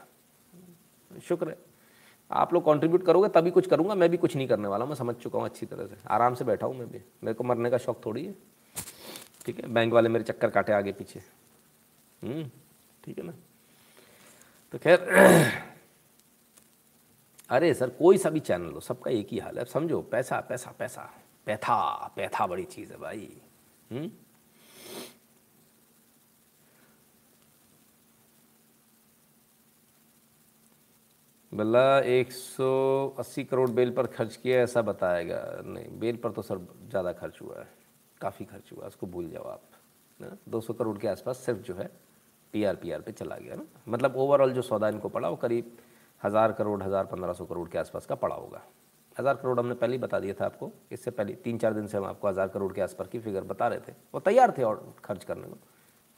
शुक्र 1.22 1.48
है। 1.48 1.56
आप 2.30 2.52
लोग 2.54 2.64
कंट्रीब्यूट 2.64 3.04
करोगे 3.04 3.28
तभी 3.28 3.50
कुछ 3.50 3.66
करूँगा 3.66 3.94
मैं 3.94 4.08
भी 4.10 4.16
कुछ 4.16 4.36
नहीं 4.36 4.48
करने 4.48 4.68
वाला 4.68 4.84
हूँ, 4.84 4.88
मैं 4.88 4.96
समझ 4.96 5.14
चुका 5.14 5.38
हूँ 5.38 5.46
अच्छी 5.46 5.66
तरह 5.66 5.86
से। 5.86 5.96
आराम 6.08 6.34
से 6.34 6.44
बैठा 6.44 6.66
हूँ 6.66 6.76
मैं 6.76 6.88
भी। 6.90 6.98
मेरे 7.24 7.34
को 7.34 7.44
मरने 7.44 7.70
का 7.70 7.78
शौक 7.78 8.00
थोड़ी 8.06 8.24
है। 8.26 8.34
ठीक 9.46 9.60
है 9.60 9.68
बैंक 9.68 9.92
वाले 9.92 10.08
मेरे 10.08 10.24
चक्कर 10.24 10.50
काटे 10.50 10.72
आगे 10.72 10.92
पीछे। 10.92 11.20
हम्म, 12.22 12.50
ठीक 13.04 13.18
है 13.18 13.24
ना? 13.26 13.32
तो 14.72 14.78
खैर 14.78 14.98
अरे 17.50 17.72
सर 17.74 17.88
कोई 17.88 18.18
सा 18.18 18.30
भी 18.30 18.40
चैनल 18.40 18.72
हो 18.72 18.80
सबका 18.80 19.10
एक 19.10 19.28
ही 19.30 19.38
हाल 19.38 19.58
है। 19.58 19.64
समझो 19.64 20.00
पैसा 20.02 20.40
पैसा 20.40 20.74
पैसा। 20.78 21.10
पैथा 21.46 21.76
पैथा 22.16 22.46
बड़ी 22.46 22.64
चीज़ 22.64 22.92
है 22.92 22.98
भाई। 22.98 23.28
हम्म? 23.90 24.10
बल्ला 31.60 32.00
180 32.00 33.44
करोड़ 33.44 33.68
बेल 33.70 33.90
पर 33.92 34.06
खर्च 34.08 34.36
किया 34.36 34.60
ऐसा 34.60 34.82
बताया 34.82 35.22
गया 35.22 35.60
नहीं, 35.64 35.98
बेल 36.00 36.16
पर 36.16 36.30
तो 36.32 36.42
सर 36.42 36.58
ज़्यादा 36.90 37.12
खर्च 37.14 37.40
हुआ 37.42 37.58
है, 37.58 37.66
काफ़ी 38.20 38.44
खर्च 38.44 38.72
हुआ 38.72 38.82
है, 38.82 38.88
उसको 38.88 39.06
भूल 39.06 39.28
जाओ 39.30 39.44
आप 39.44 39.62
ना? 40.20 40.36
200 40.48 40.74
करोड़ 40.74 40.96
के 40.98 41.08
आसपास 41.08 41.38
सिर्फ़ 41.38 41.60
जो 41.62 41.74
है 41.74 41.90
पी 42.54 42.64
आर 42.64 42.76
पी 42.76 42.90
आर 42.90 43.00
पे 43.00 43.12
चला 43.12 43.36
गया 43.36 43.54
ना? 43.54 43.64
मतलब 43.88 44.16
ओवरऑल 44.16 44.52
जो 44.52 44.62
सौदा 44.62 44.88
इनको 44.88 45.08
पड़ा, 45.08 45.28
वो 45.28 45.36
करीब 45.36 45.76
हज़ार 46.22 46.52
करोड़, 46.52 46.82
हज़ार 46.82 47.04
पंद्रह 47.06 47.32
सौ 47.32 47.44
करोड़ 47.46 47.68
के 47.68 47.78
आसपास 47.78 48.06
का 48.06 48.14
पड़ा 48.16 48.34
होगा। 48.36 48.62
हज़ार 49.16 49.36
करोड़ 49.36 49.58
हमने 49.58 49.74
पहले 49.74 49.92
ही 49.92 49.98
बता 49.98 50.18
दिया 50.20 50.34
था 50.40 50.44
आपको, 50.46 50.70
इससे 50.92 51.10
पहले 51.10 51.34
तीन 51.44 51.58
चार 51.58 51.74
दिन 51.74 51.86
से 51.86 51.98
हम 51.98 52.04
आपको 52.06 52.28
हज़ार 52.28 52.48
करोड़ 52.48 52.72
के 52.72 52.80
आसपास 52.80 53.08
की 53.08 53.18
फिगर 53.20 53.44
बता 53.44 53.68
रहे 53.68 53.78
थे। 53.78 53.92
वो 54.14 54.20
तैयार 54.22 54.54
थे 54.58 54.62
और 54.62 54.82
खर्च 55.04 55.24
करने 55.24 55.48
को, 55.48 55.58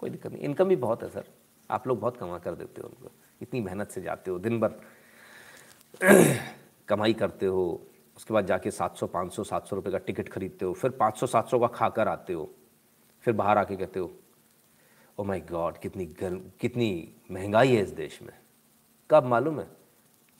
कोई 0.03 0.11
दिक्कत 0.11 0.33
नहीं। 0.33 0.43
इनकम 0.43 0.69
भी 0.69 0.77
बहुत 0.79 1.03
है, 1.03 1.09
सर। 1.11 1.25
आप 1.71 1.87
लोग 1.87 2.01
बहुत 2.01 2.17
कमा 2.17 2.39
कर 2.39 2.55
देते 2.55 2.83
हो 2.83 2.89
उनको। 2.89 3.11
इतनी 3.41 3.61
मेहनत 3.61 3.91
से 3.91 4.01
जाते 4.03 4.31
हो, 4.31 4.39
दिन 4.39 4.61
भर 4.61 4.75
कमाई 6.89 7.13
करते 7.13 7.47
हो, 7.47 7.87
उसके 8.17 8.35
बाद 8.35 8.47
जाके 8.47 8.71
700 8.71 9.07
500 9.07 9.45
700 9.45 9.77
रुपए 9.77 9.91
का 9.91 9.99
टिकट 9.99 10.29
खरीदते 10.29 10.65
हो, 10.65 10.73
फिर 10.73 10.91
500 10.91 11.27
700 11.27 11.59
का 11.59 11.67
खाकर 11.67 12.09
आते 12.09 12.33
हो, 12.33 12.51
फिर 13.21 13.35
बाहर 13.35 13.59
आके 13.59 13.77
कहते 13.77 14.01
हो 14.01 14.13
ओ 15.19 15.25
माय 15.25 15.41
गॉड 15.41 15.79
कितनी 15.79 16.07
गर्म, 16.07 16.43
कितनी 16.61 17.15
महँगाई 17.31 17.75
है 17.75 17.83
इस 17.83 17.91
देश 17.91 18.23
में। 18.23 18.33
कब 19.11 19.25
मालूम 19.25 19.61
है? 19.61 19.69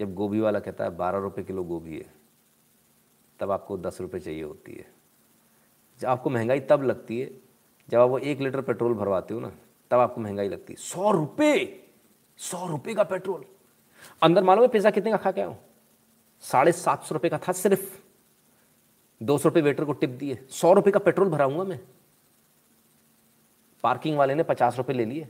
जब 0.01 0.15
गोभी 0.15 0.41
वाला 0.41 0.61
कहता 0.61 0.85
है, 0.85 0.97
बारह 0.97 1.19
रुपये 1.19 1.45
किलो 1.45 1.65
गोभी 1.65 1.99
है। 1.99 2.15
तब 3.41 3.51
आपको 3.51 3.79
दस 3.79 4.01
रुपये 4.01 4.21
चाहिए 4.21 4.43
होती 4.43 4.73
है। 4.73 4.95
जब 6.01 6.09
आपको 6.09 6.31
महँगाई 6.31 6.61
तब 6.61 6.83
लगती 6.83 7.21
है, 7.21 7.31
जब 7.91 7.99
आप 7.99 8.11
वो 8.11 8.19
एक 8.19 8.41
लीटर 8.41 8.61
पेट्रोल 8.61 8.95
भरवाते 8.95 9.35
हो 9.35 9.41
ना, 9.41 9.53
तब 9.91 9.99
आपको 9.99 10.21
महँगाई 10.21 10.49
लगती 10.49 10.73
है। 10.73 10.77
सौ 10.77 11.11
रुपये 11.11 11.87
सौ 12.39 12.67
रुपये 12.67 12.95
का 12.95 13.03
पेट्रोल। 13.03 13.45
अंदर 14.23 14.45
मालूम 14.45 14.65
है 14.65 14.69
पिज़्ज़ा 14.69 14.91
कितने 14.91 15.11
का 15.11 15.17
खा 15.17 15.31
के 15.33 15.41
आऊँ? 15.41 15.57
साढ़े 16.43 16.73
सात 16.73 17.05
सौ 17.05 17.15
रुपये 17.15 17.31
का 17.31 17.39
था 17.39 17.53
सिर्फ़। 17.53 17.99
दो 19.21 19.37
सौ 19.39 19.49
रुपये 19.49 19.63
वेटर 19.63 19.85
को 19.85 19.93
टिप 19.93 20.11
दिए। 20.11 20.39
सौ 20.51 20.73
रुपये 20.73 20.93
का 20.93 20.99
पेट्रोल 20.99 21.29
भराऊँगा 21.29 21.65
मैं। 21.65 21.79
पार्किंग 23.85 24.17
वाले 24.19 24.35
ने 24.35 24.43
पचास 24.43 24.77
रुपये 24.77 24.97
ले 24.97 25.05
लिए। 25.05 25.29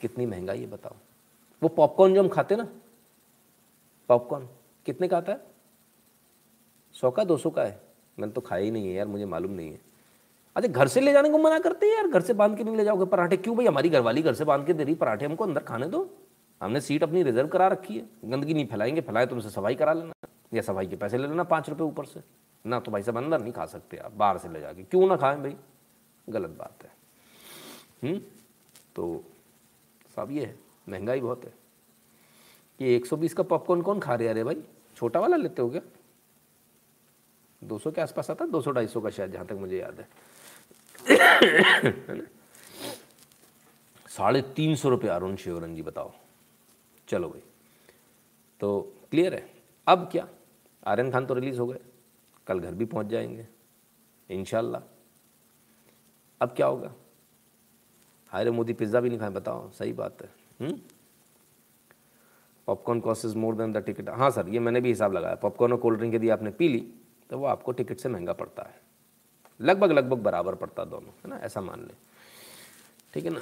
कितनी 0.00 0.26
महँगाई 0.26 0.60
है, 0.60 0.66
बताओ। 0.66 0.96
वो 1.62 1.68
पॉपकॉर्न 1.68 2.14
जो 2.14 2.22
हम 2.22 2.28
खाते 2.28 2.56
ना, 2.56 2.66
पॉपकॉर्न, 4.08 4.48
कितने 4.86 5.08
का 5.08 5.16
आता 5.16 5.32
है? 5.32 5.40
सौ 6.94 7.10
का, 7.10 7.24
दो 7.24 7.36
सौ 7.36 7.50
का 7.50 7.62
है। 7.62 7.80
मैंने 8.18 8.32
तो 8.32 8.40
खाया 8.40 8.64
ही 8.64 8.70
नहीं 8.70 8.88
है 8.88 8.94
यार, 8.94 9.06
मुझे 9.06 9.24
मालूम 9.24 9.52
नहीं 9.52 9.70
है। 9.72 9.80
अच्छा 10.56 10.68
घर 10.68 10.88
से 10.88 11.00
ले 11.00 11.12
जाने 11.12 11.30
को 11.30 11.38
मना 11.38 11.58
करते 11.58 11.86
हैं 11.86 11.94
यार? 11.94 12.08
घर 12.08 12.20
से 12.20 12.32
बाँध 12.32 12.56
के 12.56 12.64
नहीं 12.64 12.76
ले 12.76 12.84
जाओगे 12.84 13.04
पराठे? 13.04 13.36
क्यों 13.36 13.56
भाई, 13.56 13.66
हमारी 13.66 13.88
घरवाली 13.88 14.22
घर 14.22 14.34
से 14.34 14.44
बाँध 14.44 14.66
के 14.66 14.72
दे 14.72 14.84
रही 14.84 14.94
पराठे 14.94 15.26
हमको, 15.26 15.44
अंदर 15.44 15.60
खाने 15.60 15.86
दो। 15.86 16.08
हमने 16.62 16.80
सीट 16.80 17.02
अपनी 17.02 17.22
रिज़र्व 17.22 17.48
करा 17.48 17.68
रखी 17.68 17.98
है। 17.98 18.06
गंदगी 18.24 18.54
नहीं 18.54 18.66
फैलाएँगे, 18.66 19.00
फैलाए 19.00 19.26
तो 19.26 19.30
तुमसे 19.30 19.50
सफ़ाई 19.50 19.74
करा 19.74 19.92
लेना। 19.92 20.12
या 20.54 20.62
सफ़ाई 20.62 20.86
के 20.86 20.96
पैसे 20.96 21.18
ले 21.18 21.26
लेना 21.26 21.44
पाँच 21.44 21.68
रुपये 21.68 21.86
ऊपर 21.86 22.04
से। 22.04 22.20
ना 22.66 22.80
तो 22.80 22.90
भाई 22.90 23.02
साहब 23.02 23.16
अंदर 23.16 23.40
नहीं 23.40 23.52
खा 23.52 23.66
सकते 23.66 23.96
आप, 23.96 24.12
बाहर 24.12 24.38
से 24.38 24.48
ले 24.48 24.60
जाके। 24.60 24.82
क्यों 24.82 25.06
ना 25.06 25.16
खाएँ 25.16 25.36
भाई? 25.36 25.56
गलत 26.28 26.50
बात 26.50 26.84
है। 26.84 26.92
हुँ? 28.02 28.20
तो 28.96 29.24
सब 30.16 30.28
ये 30.30 30.44
है। 30.44 30.58
महँगाई 30.88 31.20
बहुत 31.20 31.44
है। 31.44 31.54
ये 32.80 32.96
120 32.96 33.34
का 33.34 33.42
पॉपकॉर्न 33.42 33.82
कौन 33.82 34.00
खा 34.00 34.14
रहे 34.14 34.28
अरे 34.28 34.44
भाई, 34.44 34.62
छोटा 34.96 35.20
वाला 35.20 35.36
लेते 35.36 35.62
हो 35.62 35.70
क्या? 35.70 35.80
200 37.64 37.90
के 37.90 38.00
आसपास 38.00 38.30
आता 38.30 38.46
दो 38.46 38.60
सौ, 38.60 38.72
ढाई 38.72 38.86
सौ 38.86 39.00
का 39.00 39.10
शायद, 39.10 39.32
जहाँ 39.32 39.46
तक 39.46 39.52
मुझे 39.52 39.78
याद 39.78 40.00
है। 40.00 40.08
है 41.84 42.26
साढ़े 44.08 44.42
तीन 44.42 44.76
सौ 44.76 44.88
रुपये 44.88 45.10
अरुण 45.10 45.36
शिवरन 45.36 45.74
जी, 45.74 45.82
बताओ। 45.82 46.12
चलो 47.08 47.28
भाई। 47.28 47.42
तो 48.60 48.80
क्लियर 49.10 49.34
है? 49.34 49.48
अब 49.86 50.08
क्या? 50.12 50.28
आर्यन 50.86 51.10
खान 51.10 51.26
तो 51.26 51.34
रिलीज़ 51.34 51.60
हो 51.60 51.66
गए। 51.66 51.80
कल 52.46 52.60
घर 52.60 52.74
भी 52.74 52.84
पहुँच 52.84 53.06
जाएँगे। 53.06 53.46
इन 54.30 54.44
अब 56.40 56.54
क्या 56.56 56.66
होगा? 56.66 56.94
हायरे 58.32 58.50
मोदी 58.50 58.72
पिज़्ज़ा 58.72 59.00
भी 59.00 59.08
नहीं 59.08 59.18
खाए, 59.18 59.30
बताओ। 59.30 59.70
सही 59.70 59.92
बात 59.92 60.22
है। 60.22 60.72
Popcorn 62.68 63.00
cost 63.00 63.24
is 63.24 63.36
more 63.36 63.54
than 63.54 63.72
the 63.72 63.76
ticket 63.76 64.08
हाँ 64.08 64.30
सर, 64.30 64.48
ये 64.48 64.58
मैंने 64.58 64.80
भी 64.80 64.88
हिसाब 64.88 65.12
लगाया। 65.12 65.34
पॉपकॉर्न 65.34 65.72
और 65.72 65.78
कोल्ड 65.78 65.98
ड्रिंक 65.98 66.14
यदि 66.14 66.28
आपने 66.28 66.50
पी 66.50 66.68
ली 66.68 66.80
तो 67.30 67.38
वो 67.38 67.46
आपको 67.46 67.72
टिकट 67.72 67.98
से 67.98 68.08
महँगा 68.08 68.32
पड़ता 68.32 68.62
है। 68.62 68.80
लगभग 69.60 69.92
लगभग 69.92 70.18
बराबर 70.18 70.54
पड़ता 70.54 70.84
दोनों, 70.84 71.10
है 71.24 71.30
ना? 71.30 71.36
ऐसा 71.36 71.60
मान 71.60 71.80
लें। 71.80 71.96
ठीक 73.14 73.24
है 73.24 73.30
ना? 73.30 73.40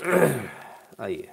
आइए। 1.00 1.28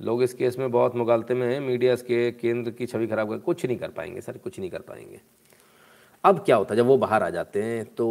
लोग 0.00 0.22
इस 0.22 0.34
केस 0.34 0.58
में 0.58 0.70
बहुत 0.70 0.96
मुगालते 0.96 1.34
में 1.34 1.46
हैं, 1.46 1.60
मीडिया 1.60 1.92
इसके 1.92 2.30
केंद्र 2.32 2.70
की 2.70 2.86
छवि 2.86 3.06
खराब 3.06 3.30
कर 3.30 3.38
कुछ 3.40 3.64
नहीं 3.66 3.76
कर 3.78 3.90
पाएँगे, 3.90 4.20
सर, 4.20 4.38
कुछ 4.38 4.58
नहीं 4.58 4.70
कर 4.70 4.80
पाएँगे। 4.80 5.20
अब 6.24 6.38
क्या 6.44 6.56
होता 6.56 6.74
है, 6.74 6.76
जब 6.76 6.86
वो 6.86 6.96
बाहर 6.98 7.22
आ 7.22 7.30
जाते 7.30 7.62
हैं 7.62 7.84
तो 7.94 8.06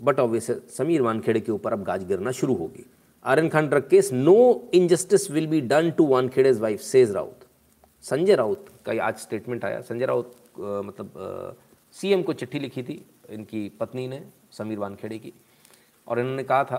बट 0.00 0.20
ऑब्वियस 0.20 0.50
समीर 0.76 1.02
वानखेड़े 1.02 1.40
के 1.40 1.52
ऊपर 1.52 1.72
अब 1.72 1.82
गाज 1.84 2.04
गिरना 2.04 2.30
शुरू 2.32 2.54
होगी। 2.54 2.84
Aryan 3.24 3.48
Khan 3.48 3.68
drug 3.68 3.88
case 3.90 4.12
no 4.12 4.70
injustice 4.74 5.30
will 5.30 5.46
be 5.46 5.60
done 5.62 5.90
to 5.90 6.06
Wankhede's 6.06 6.60
wife 6.60 6.80
says 6.82 7.10
Raut. 7.10 7.46
Sanjay 8.04 8.34
Raut 8.34 8.66
का 8.86 8.92
आज 9.04 9.16
स्टेटमेंट 9.18 9.64
आया। 9.64 9.80
संजय 9.80 10.06
राउत 10.06 10.34
मतलब 10.58 11.56
सीएम 11.94 12.22
को 12.22 12.32
चिट्ठी 12.32 12.58
लिखी 12.58 12.82
थी 12.82 13.04
इनकी 13.30 13.68
पत्नी 13.80 14.06
ने, 14.08 14.22
समीर 14.52 14.78
वानखेड़े 14.78 15.18
की। 15.18 15.32
और 16.06 16.20
इन्होंने 16.20 16.42
कहा 16.44 16.64
था 16.64 16.78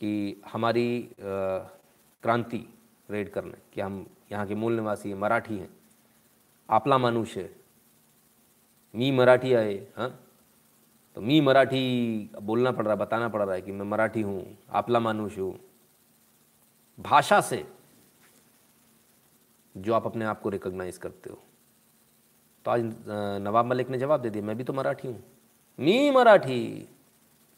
कि 0.00 0.42
हमारी 0.52 1.08
क्रांति 1.20 2.66
रेड 3.08 3.30
करने 3.30 3.58
कि 3.74 3.80
हम 3.80 4.04
यहाँ 4.32 4.46
के 4.46 4.54
मूल 4.54 4.72
निवासी 4.72 5.08
हैं, 5.08 5.16
मराठी 5.16 5.58
हैं। 5.58 5.68
आपला 6.68 6.98
मानुष 6.98 7.36
है। 7.36 7.50
मी 8.94 9.10
मराठी 9.10 9.52
आए 9.54 9.74
हाँ? 9.96 10.08
तो 11.16 11.20
मी 11.20 11.40
मराठी 11.40 12.30
बोलना 12.42 12.70
पड़ 12.72 12.84
रहा 12.84 12.94
है 12.94 12.98
बताना 13.00 13.28
पड़ 13.28 13.42
रहा 13.42 13.54
है 13.54 13.60
कि 13.62 13.72
मैं 13.72 13.86
मराठी 13.86 14.22
हूँ, 14.22 14.56
आपला 14.70 15.00
मानुष 15.00 15.38
हूँ। 15.38 15.54
भाषा 16.98 17.40
से 17.40 17.64
जो 19.74 19.94
आप 19.94 20.06
अपने 20.06 20.24
आप 20.24 20.40
को 20.40 20.48
रिकॉग्नाइज 20.48 20.98
करते 20.98 21.30
हो। 21.30 21.38
तो 22.64 22.70
आज 22.70 22.82
नवाब 23.42 23.66
मलिक 23.66 23.90
ने 23.90 23.98
जवाब 23.98 24.20
दे 24.20 24.30
दिया, 24.30 24.44
मैं 24.44 24.56
भी 24.56 24.64
तो 24.64 24.72
मराठी 24.72 25.08
हूँ। 25.08 25.22
मी 25.78 26.10
मराठी, 26.10 26.88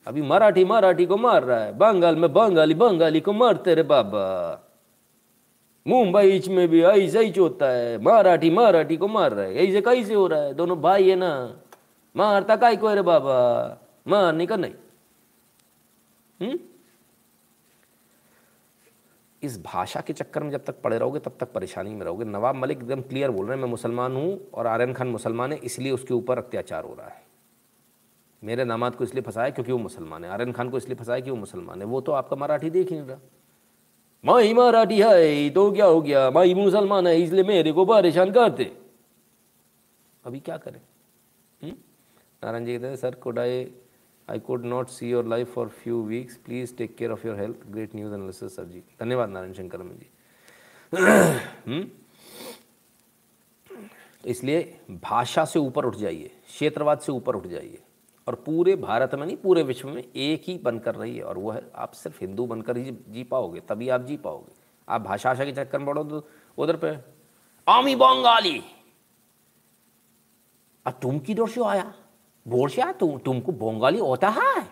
अभी 0.06 0.22
मराठी 0.22 0.64
मराठी 0.64 1.06
को 1.06 1.16
मार 1.16 1.44
रहा 1.44 1.60
है, 1.60 1.72
बंगाल 1.78 2.16
में 2.16 2.32
बंगाली 2.32 2.74
बंगाली 2.74 3.20
को 3.20 3.32
मारते 3.32 3.74
रे 3.74 3.82
बाबा। 3.84 4.24
मुंबई 5.88 6.42
में 6.48 6.68
भी 6.68 6.82
ऐसा 6.82 7.20
ही 7.20 7.32
होता 7.38 7.70
है। 7.70 8.02
मराठी 8.02 8.50
मराठी 8.50 8.96
को 8.96 9.08
मार 9.08 9.32
रहा 9.32 9.44
है। 9.44 9.54
ऐसे 9.54 9.80
कैसे 9.80 10.14
हो 10.14 10.26
रहा 10.26 10.40
है? 10.40 10.54
दोनों 10.54 10.80
भाई 10.80 11.10
है 11.10 11.16
ना। 11.16 11.60
मारता 12.16 12.56
काय 12.56 12.76
को 12.76 12.94
रे 12.94 13.02
बाबा? 13.02 13.78
मारने 14.08 14.46
का 14.46 14.56
नहीं। 14.56 14.72
हम्म? 16.42 16.58
इस 19.42 19.62
भाषा 19.62 20.00
के 20.00 20.12
चक्कर 20.12 20.42
में 20.42 20.50
जब 20.50 20.64
तक 20.64 20.80
पड़े 20.82 20.98
रहोगे, 20.98 21.18
तब 21.18 21.36
तक 21.40 21.52
परेशानी 21.52 21.90
में 21.90 22.04
रहोगे। 22.04 22.24
नवाब 22.24 22.54
मलिक 22.54 22.78
एकदम 22.78 23.00
क्लियर 23.00 23.30
बोल 23.30 23.46
रहे 23.46 23.56
हैं, 23.56 23.62
मैं 23.62 23.70
मुसलमान 23.70 24.16
हूँ 24.16 24.50
और 24.54 24.66
आर्यन 24.66 24.92
खान 24.92 25.08
मुसलमान 25.08 25.52
है, 25.52 25.58
इसलिए 25.58 25.92
उसके 25.92 26.14
ऊपर 26.14 26.38
अत्याचार 26.38 26.84
हो 26.84 26.94
रहा 26.94 27.08
है। 27.08 27.22
मेरे 28.44 28.64
नामाद 28.64 28.94
को 28.94 29.04
इसलिए 29.04 29.22
फंसाया 29.22 29.50
क्योंकि 29.50 29.72
वो 29.72 29.78
मुसलमान 29.78 30.24
है। 30.24 30.30
आर्यन 30.30 30.52
खान 30.52 30.70
को 30.70 30.76
इसलिए 30.76 30.94
फंसाया 30.94 31.20
कि 31.20 31.30
वो 31.30 31.36
मुसलमान 31.36 31.80
है। 31.80 31.86
वो 31.86 32.00
तो 32.00 32.12
आपका 32.12 32.36
मराठी 32.36 32.70
देख 32.70 32.90
ही 32.90 32.98
नहीं 32.98 33.08
रहा। 33.08 33.18
माई 34.24 34.52
मराठी 34.54 35.00
है 35.00 35.50
तो 35.50 35.70
क्या 35.72 35.86
हो 35.86 36.00
गया? 36.02 36.30
माई 36.30 36.54
मुसलमान 36.54 37.06
है, 37.06 37.20
इसलिए 37.22 37.44
मेरे 37.44 37.72
को 37.72 37.84
परेशान 37.86 38.30
करते। 38.32 38.72
अभी 40.24 40.40
क्या 40.40 40.56
करें? 40.58 40.80
नारायण 41.62 42.64
जी 42.64 42.72
कहते 42.72 42.86
हैं, 42.86 42.96
sir 42.96 43.14
could 43.16 43.38
I 43.38 43.66
I 44.28 44.38
could 44.38 44.64
not 44.64 44.88
see 44.88 45.10
your 45.10 45.26
life 45.26 45.52
for 45.54 45.68
few 45.76 46.02
weeks 46.04 46.36
please 46.46 46.74
take 46.76 46.96
care 46.96 47.10
of 47.12 47.26
your 47.26 47.36
health 47.36 47.66
great 47.68 47.94
news 47.96 48.14
analysis 48.14 48.56
sir 48.56 48.64
जी। 48.64 48.82
धन्यवाद 49.00 49.30
नारायण 49.30 49.52
शंकर 49.52 49.82
जी। 49.82 50.06
तो 53.66 54.28
इसलिए 54.28 54.78
भाषा 55.02 55.44
से 55.44 55.58
ऊपर 55.58 55.84
उठ 55.84 55.96
जाइए, 55.96 56.30
क्षेत्रवाद 56.46 56.98
से 56.98 57.12
ऊपर 57.12 57.34
उठ 57.36 57.46
जाइए। 57.46 57.78
और 58.28 58.34
पूरे 58.34 58.76
भारत 58.76 59.14
में 59.14 59.26
नहीं, 59.26 59.36
पूरे 59.36 59.62
विश्व 59.62 59.88
में 59.88 60.04
एक 60.16 60.42
ही 60.46 60.58
बनकर 60.58 60.94
रही 60.94 61.16
है, 61.16 61.24
और 61.24 61.38
वो 61.38 61.50
है, 61.50 61.70
आप 61.74 61.92
सिर्फ़ 61.92 62.18
हिंदू 62.20 62.46
बनकर 62.46 62.76
ही 62.76 62.98
जी 63.08 63.24
पाओगे, 63.24 63.60
तभी 63.60 63.88
आप 63.88 64.00
जी 64.00 64.16
पाओगे। 64.16 64.52
आप 64.88 65.00
भाषा 65.00 65.28
भाषा 65.28 65.44
के 65.44 65.52
चक्कर 65.52 65.78
में 65.78 65.86
बढ़ो 65.86 66.04
तो 66.04 66.28
उधर 66.58 66.76
पे, 66.76 66.98
आमी 67.68 67.96
बंगाली। 67.96 68.62
अब 70.86 70.92
तुम 71.02 71.18
की 71.18 71.34
डोर 71.34 71.48
से 71.48 71.64
आया? 71.64 71.94
बोल 72.48 72.68
से 72.68 72.82
आया 72.82 72.92
तुम? 72.92 73.18
तुमको 73.18 73.52
बंगाली 73.52 73.98
होता 73.98 74.28
है? 74.28 74.68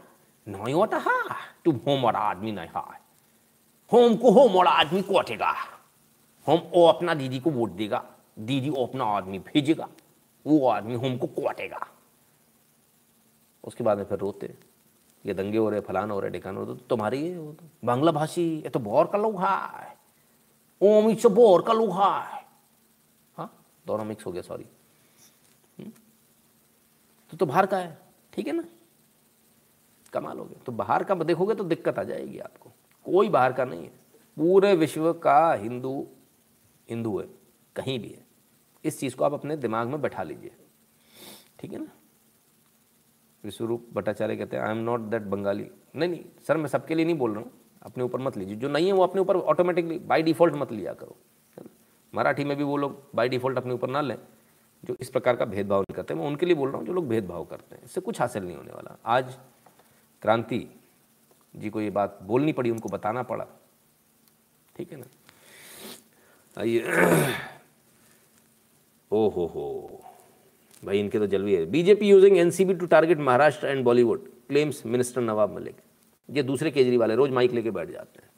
नहीं 0.49 0.74
होता 0.74 0.97
है। 0.97 1.37
तुम 1.65 1.77
होमड़ा 1.77 2.19
आदमी 2.19 2.53
नहीं 2.53 2.69
है। 2.69 3.01
होम 3.93 4.16
को 4.16 4.31
होमड़ा 4.31 4.70
आदमी 4.70 5.03
कोटेगा। 5.03 5.51
हम 6.47 6.70
वो 6.74 6.87
अपना 6.87 7.15
दीदी 7.15 7.41
को 7.41 7.51
वोट 7.51 7.70
देगा। 7.70 8.05
दीदी 8.39 8.70
वो 8.70 8.87
अपना 8.87 9.05
आदमी 9.05 9.39
भेजेगा। 9.39 9.89
वो 10.47 10.69
आदमी 10.69 10.95
हमको 10.95 11.27
कोटेगा। 11.27 11.87
उसके 13.66 13.84
बाद 13.84 13.98
में 13.98 14.05
फिर 14.05 14.18
रोते। 14.18 14.55
ये 15.24 15.34
दंगे 15.34 15.59
हो 15.59 15.68
रहे, 15.70 15.80
फलान 15.80 16.10
हो 16.10 16.18
रहे 16.20 16.30
ढिकाना 16.30 16.60
हो 16.60 16.64
रहे 16.64 16.74
तो 16.74 16.84
तुम्हारी 16.86 17.18
ये 17.18 17.34
तो। 17.34 17.64
बांग्ला 17.84 18.12
भाषी, 18.12 18.44
ये 18.55 18.68
तो 18.68 18.78
बोर 18.80 19.06
का 19.06 19.18
लोग 19.18 19.40
है। 19.40 19.97
ओम 20.80 21.10
इट्स 21.10 21.26
बोर 21.28 21.62
का 21.62 21.72
लोग 21.72 21.93
है। 21.93 22.44
हाँ 23.36 23.51
दोनों 23.86 24.05
मिक्स 24.05 24.26
हो 24.26 24.32
गया 24.32 24.43
सॉरी 24.43 24.64
तो 27.32 27.36
तो 27.36 27.47
बाहर 27.47 27.66
का 27.66 27.78
है, 27.78 27.98
ठीक 28.32 28.47
है 28.47 28.52
ना? 28.52 28.64
कमाल 30.12 30.38
हो 30.38 30.44
गया। 30.44 30.62
तो 30.66 30.72
बाहर 30.72 31.05
का 31.05 31.14
देखोगे 31.16 31.55
तो 31.55 31.64
दिक्कत 31.64 31.98
आ 31.98 32.02
जाएगी 32.02 32.38
आपको। 32.38 32.70
कोई 33.06 33.28
बाहर 33.28 33.52
का 33.52 33.64
नहीं 33.64 33.82
है। 33.82 33.90
पूरे 34.36 34.74
विश्व 34.74 35.12
का 35.14 35.52
हिंदू 35.55 36.06
हिंदू 36.88 37.18
है, 37.18 37.26
कहीं 37.76 37.98
भी 38.01 38.09
है। 38.09 38.24
इस 38.84 38.98
चीज़ 39.01 39.16
को 39.16 39.24
आप 39.24 39.32
अपने 39.34 39.56
दिमाग 39.56 39.88
में 39.88 40.01
बैठा 40.02 40.22
लीजिए। 40.22 40.55
ठीक 41.60 41.72
है 41.72 41.78
ना? 41.78 41.90
विश्वरूप 43.47 43.86
भट्टाचार्य 43.94 44.36
कहते 44.36 44.56
हैं 44.56 44.64
I 44.64 44.70
am 44.70 44.77
not 44.77 45.01
that 45.01 45.23
Bengali 45.23 45.70
नहीं 45.97 46.10
नहीं, 46.10 46.24
सर, 46.48 46.56
मैं 46.56 46.66
सबके 46.66 46.94
लिए 46.94 47.05
नहीं 47.05 47.18
बोल 47.18 47.35
रहा 47.35 47.40
हूँ। 47.40 47.51
अपने 47.82 48.05
ऊपर 48.05 48.18
मत 48.18 48.36
लीजिए। 48.36 48.56
जो 48.56 48.68
नहीं 48.68 48.86
है, 48.86 48.93
वो 48.93 49.02
अपने 49.02 49.20
ऊपर 49.20 49.36
ऑटोमेटिकली 49.36 49.98
बाई 49.98 50.23
डिफ़ॉल्ट 50.23 50.55
मत 50.55 50.73
लिया 50.73 50.93
करो? 50.93 51.16
मराठी 52.14 52.44
में 52.44 52.56
भी 52.56 52.64
वो 52.64 52.77
लोग 52.77 53.02
बाई 53.14 53.28
डिफ़ॉल्ट 53.28 53.59
अपने 53.59 53.74
ऊपर 53.74 53.89
ना 53.89 54.01
लें। 54.01 54.18
जो 54.85 54.97
इस 55.01 55.10
प्रकार 55.10 55.36
का 55.36 55.44
भेदभाव 55.44 55.81
नहीं 55.81 55.94
करते, 55.94 56.14
मैं 56.14 56.27
उनके 56.27 56.47
लिए 56.47 56.55
बोल 56.55 56.68
रहा 56.68 56.78
हूँ, 56.78 56.86
जो 56.86 56.93
लोग 56.93 57.09
भेदभाव 57.09 57.44
करते 57.44 57.77
हैं। 57.77 57.85
इससे 57.85 58.01
कुछ 58.01 58.20
हासिल 58.20 58.44
नहीं 58.44 58.56
होने 58.56 58.73
वाला। 58.73 58.98
आज 59.06 59.39
क्रांति 60.23 60.81
जी 61.56 61.70
को 61.70 61.81
ये 61.81 61.90
बात 61.90 62.18
बोलनी 62.23 62.52
पड़ी, 62.52 62.70
उनको 62.70 62.89
बताना 62.89 63.23
पड़ा। 63.23 63.47
ठीक 64.77 64.93
है 64.93 64.98
ना? 64.98 65.06
आइए। 66.60 66.81
ओ 69.12 69.28
हो 69.28 69.47
हो। 69.47 70.01
भाई, 70.86 70.98
इनके 71.00 71.18
तो 71.18 71.26
जलवी 71.26 71.54
है। 71.54 71.64
BJP 71.66 72.08
using 72.08 72.36
NCB 72.38 72.74
to 72.74 72.86
target 72.86 73.18
Maharashtra 73.18 73.66
and 73.66 73.84
Bollywood 73.84 74.28
claims 74.48 74.84
minister 74.86 75.20
Nawab 75.20 75.54
Malik 75.54 75.76
ये 76.28 76.42
दूसरे 76.42 76.70
केजरीवाल 76.70 77.10
है, 77.10 77.16
रोज 77.16 77.30
माइक 77.30 77.52
लेके 77.52 77.70
बैठ 77.70 77.90
जाते 77.90 78.22
हैं। 78.22 78.30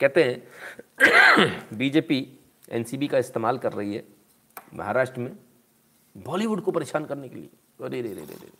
कहते 0.00 0.24
हैं 0.24 1.68
बीजेपी 1.78 2.26
एनसीबी 2.70 3.08
का 3.08 3.18
इस्तेमाल 3.18 3.58
कर 3.58 3.72
रही 3.72 3.94
है 3.94 4.04
महाराष्ट्र 4.74 5.20
में 5.20 5.36
बॉलीवुड 6.16 6.60
को 6.60 6.70
परेशान 6.70 7.04
करने 7.04 7.28
के 7.28 7.36
लिए। 7.36 7.48
अरे 7.80 8.00
रे 8.02 8.08
रे 8.08 8.20
रे 8.20 8.34
रे 8.34 8.50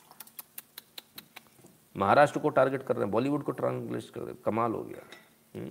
महाराष्ट्र 1.96 2.40
को 2.40 2.48
टारगेट 2.48 2.82
कर 2.82 2.94
रहे 2.94 3.05
हैं 3.05 3.10
बॉलीवुड 3.10 3.42
को 3.42 3.52
टारगेट 3.52 4.10
कर 4.10 4.20
रहे 4.20 4.30
हैं। 4.30 4.38
कमाल 4.44 4.72
हो 4.72 4.82
गया। 4.82 5.68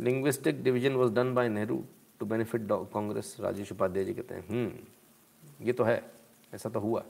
Linguistic 0.00 0.62
division 0.62 0.92
was 0.92 1.12
done 1.12 1.34
by 1.34 1.48
Nehru 1.48 1.84
to 2.20 2.26
benefit 2.26 2.68
Congress 2.94 3.36
Rajesh 3.40 3.72
Upadhyay 3.72 4.04
ji 4.04 4.14
कहते 4.14 4.34
हैं 4.34 4.48
हम्म। 4.48 4.97
ये 5.60 5.72
तो 5.72 5.84
है, 5.84 6.02
ऐसा 6.54 6.68
तो 6.68 6.80
हुआ। 6.80 7.02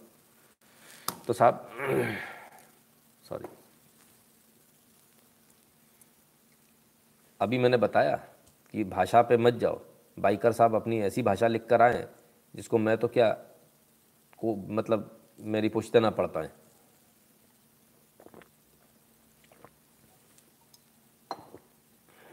तो 1.27 1.33
साहब 1.33 1.69
सॉरी 3.25 3.49
अभी 7.41 7.59
मैंने 7.59 7.77
बताया 7.77 8.17
कि 8.75 8.85
भाषा 8.85 9.23
पे 9.23 9.37
मत 9.37 9.55
जाओ। 9.55 9.81
बाइकर 10.17 10.53
साहब 10.53 10.75
अपनी 10.75 11.01
ऐसी 11.01 11.23
भाषा 11.23 11.47
लिख 11.47 11.67
कर 11.67 11.83
आए 11.83 12.07
जिसको 12.55 12.79
मैं 12.79 12.97
तो 12.99 13.09
क्या, 13.09 13.31
को 14.39 14.55
मतलब 14.69 15.15
मेरी 15.41 15.69
पुश्ते 15.69 16.01
ना 16.01 16.11
पढ़ 16.11 16.27
पाए 16.27 16.51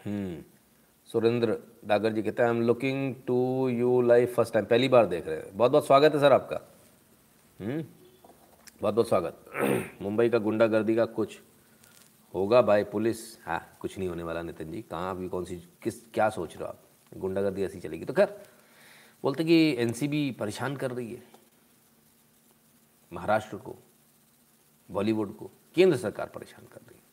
हम्म 0.06 0.44
सुरेंद्र 1.10 1.58
डागर 1.88 2.14
जी 2.14 2.24
कहते 2.24 2.44
हैं 2.44 2.50
I 2.50 2.56
am 2.56 2.62
looking 2.62 3.16
to 3.28 3.70
you 3.70 4.02
live 4.02 4.28
first 4.28 4.54
time 4.54 4.66
पहली 4.66 4.88
बार 4.88 5.06
देख 5.06 5.28
रहे 5.28 5.38
हैं। 5.38 5.58
बहुत 5.58 5.72
बहुत 5.72 5.86
स्वागत 5.86 6.14
है 6.14 6.20
सर 6.20 6.34
आपका। 6.34 6.62
हम्म? 7.60 7.86
बहुत 8.82 8.94
बहुत 8.94 9.08
स्वागत। 9.08 9.46
मुंबई 10.02 10.30
का 10.30 10.38
गुंडागर्दी 10.38 10.96
का 10.96 11.06
कुछ 11.06 11.40
होगा 12.34 12.62
बाय 12.62 12.84
पुलिस? 12.84 13.46
हाँ 13.46 13.78
कुछ 13.80 13.98
नहीं 13.98 14.10
होने 14.10 14.24
वाला 14.24 14.42
नितिन 14.42 14.72
जी। 14.72 14.82
कहाँ 14.82 15.12
अभी 15.12 15.30
कौन 15.30 15.46
सी, 15.46 15.56
किस, 15.82 16.08
क्या 16.14 16.30
सोच 16.30 16.54
रहे 16.54 16.64
हो 16.64 16.70
आप? 16.70 16.80
गुंडागर्दी 17.18 17.64
ऐसी 17.64 17.80
चलेगी। 17.80 18.06
तो 18.06 18.14
खैर, 18.14 18.44
बोलते 19.24 19.44
कि 19.44 19.76
एनसीबी 19.80 20.32
परेशान 20.32 20.76
कर 20.76 20.92
रही 20.92 21.14
है। 21.14 21.24
महाराष्ट्र 23.14 23.58
को, 23.58 23.76
बॉलीवुड 24.92 25.38
को, 25.38 25.52
केंद्र 25.76 25.98
सरकार 25.98 26.28
परेशान 26.28 26.66
कर 26.74 26.80
रही 26.80 26.96
है। 26.96 27.04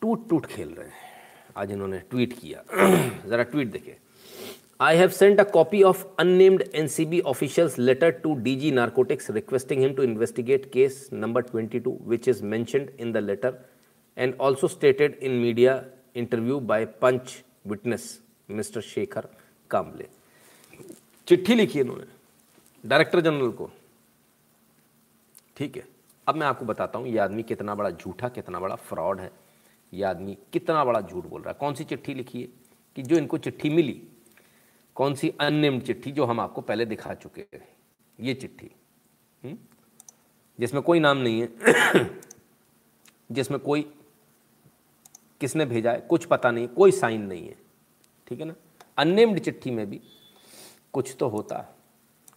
टूट 0.00 0.28
टूट 0.28 0.46
खेल 0.46 0.74
रहे 0.74 0.88
हैं। 0.88 1.13
आज 1.56 1.72
इन्होंने 1.72 1.98
ट्वीट 2.10 2.32
किया। 2.38 2.62
ज़रा 3.28 3.42
ट्वीट 3.42 3.70
देखिए 3.72 3.96
I 4.80 4.96
have 4.96 5.08
sent 5.08 5.40
a 5.40 5.44
copy 5.50 5.82
of 5.82 6.04
unnamed 6.20 6.62
NCB 6.74 7.20
officials 7.32 7.78
letter 7.78 8.10
to 8.22 8.34
DG 8.42 8.70
narcotics 8.70 9.30
requesting 9.30 9.82
him 9.82 9.94
to 9.94 10.02
investigate 10.02 10.70
case 10.72 11.08
number 11.12 11.42
22 11.42 11.94
which 12.12 12.28
is 12.32 12.42
mentioned 12.54 13.00
in 13.00 13.12
the 13.12 13.22
letter 13.28 13.52
and 14.16 14.34
also 14.46 14.68
stated 14.68 15.14
in 15.28 15.38
media 15.44 15.76
interview 16.14 16.60
by 16.72 16.80
punch 17.04 17.38
witness 17.72 18.10
mr 18.58 18.80
Shekhar 18.80 19.28
Kamble 19.70 20.08
चिट्ठी 21.28 21.54
लिखी 21.54 21.80
इन्होंने 21.80 22.04
director 22.84 23.20
general 23.20 23.50
को। 23.50 23.70
ठीक 25.56 25.76
है, 25.76 25.82
अब 26.26 26.34
मैं 26.34 26.46
आपको 26.46 26.64
बताता 26.64 26.98
हूँ, 26.98 27.08
ये 27.08 27.18
आदमी 27.18 27.42
कितना 27.42 27.74
बड़ा 27.74 27.90
झूठा, 27.90 28.28
कितना 28.28 28.60
बड़ा 28.60 28.74
फ्रॉड 28.74 29.20
है। 29.20 29.30
ये 29.94 30.04
आदमी 30.04 30.38
कितना 30.52 30.84
बड़ा 30.84 31.00
झूठ 31.00 31.26
बोल 31.26 31.42
रहा 31.42 31.50
है? 31.50 31.56
कौन 31.60 31.74
सी 31.74 31.84
चिट्ठी 31.84 32.14
लिखी 32.14 32.42
है 32.42 32.48
कि 32.96 33.02
जो 33.02 33.16
इनको 33.16 33.38
चिट्ठी 33.38 33.70
मिली? 33.70 34.08
कौन 34.94 35.14
सी 35.14 35.28
अननेम्ड 35.40 35.82
चिट्ठी 35.82 36.12
जो 36.12 36.24
हम 36.24 36.40
आपको 36.40 36.60
पहले 36.60 36.86
दिखा 36.86 37.14
चुके 37.14 37.40
हैं? 37.40 37.68
ये 38.20 38.34
चिट्ठी 38.34 38.70
हम्म? 39.44 39.58
जिसमें 40.60 40.82
कोई 40.82 41.00
नाम 41.00 41.18
नहीं 41.18 41.40
है, 41.40 41.48
जिसमें 43.32 43.60
कोई 43.60 43.94
किसने 45.40 45.66
भेजा 45.66 45.92
है, 45.92 46.00
कुछ 46.00 46.24
पता 46.24 46.50
नहीं, 46.50 46.68
कोई 46.68 46.90
साइन 46.90 47.22
नहीं 47.22 47.46
है, 47.48 47.56
ठीक 48.28 48.40
है 48.40 48.46
ना? 48.46 48.54
अननेम्ड 48.98 49.38
चिट्ठी 49.38 49.70
में 49.70 49.90
भी 49.90 50.00
कुछ 50.92 51.16
तो 51.18 51.28
होता 51.28 51.58
है, 51.58 51.68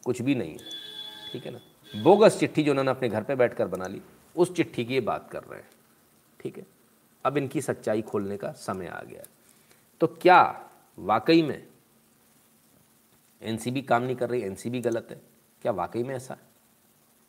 कुछ 0.05 0.21
भी 0.21 0.35
नहीं 0.35 0.51
है, 0.51 0.65
ठीक 1.34 1.45
है 1.45 1.51
ना? 1.51 1.59
बोगस 2.03 2.39
चिट्ठी 2.39 2.63
जो 2.63 2.71
उन्होंने 2.71 2.91
अपने 2.91 3.09
घर 3.09 3.23
पे 3.23 3.35
बैठकर 3.35 3.67
बना 3.67 3.88
ली, 3.88 4.01
उस 4.35 4.55
चिट्ठी 4.55 4.85
की 4.85 4.93
ये 4.93 5.01
बात 5.01 5.29
कर 5.31 5.43
रहे 5.43 5.59
हैं, 5.59 5.69
ठीक 6.39 6.57
है? 6.57 6.65
अब 7.27 7.37
इनकी 7.37 7.61
सच्चाई 7.61 8.01
खोलने 8.01 8.37
का 8.37 8.51
समय 8.51 8.87
आ 8.87 9.01
गया 9.01 9.23
तो 10.01 10.07
क्या 10.07 10.69
वाकई 10.99 11.41
में 11.41 11.67
एनसीबी 13.41 13.81
काम 13.81 14.03
नहीं 14.03 14.15
कर 14.15 14.29
रही? 14.29 14.41
एनसीबी 14.41 14.79
गलत 14.79 15.07
है। 15.11 15.21
क्या 15.61 15.71
वाकई 15.71 16.03
में 16.03 16.15
ऐसा 16.15 16.33
है? 16.33 16.39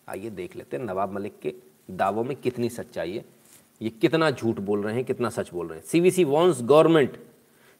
आइए 0.09 0.31
देख 0.31 0.57
लेते 0.57 0.77
हैं 0.77 0.85
नवाब 0.85 1.13
मलिक 1.13 1.41
के 1.41 1.55
दावों 1.91 2.25
में 2.25 2.37
कितनी 2.37 2.69
सच्चाई 2.71 3.17
है। 3.17 3.25
ये 3.83 3.91
कितना 3.91 4.31
झूठ 4.31 4.57
बोल 4.57 4.83
रहे 4.83 4.95
हैं, 4.95 5.05
कितना 5.05 5.31
सच 5.31 5.51
बोल 5.53 5.69
रहे 5.69 5.79
हैं। 5.79 5.87
CVC 5.87 6.25
warns 6.25 6.63
government 6.63 7.19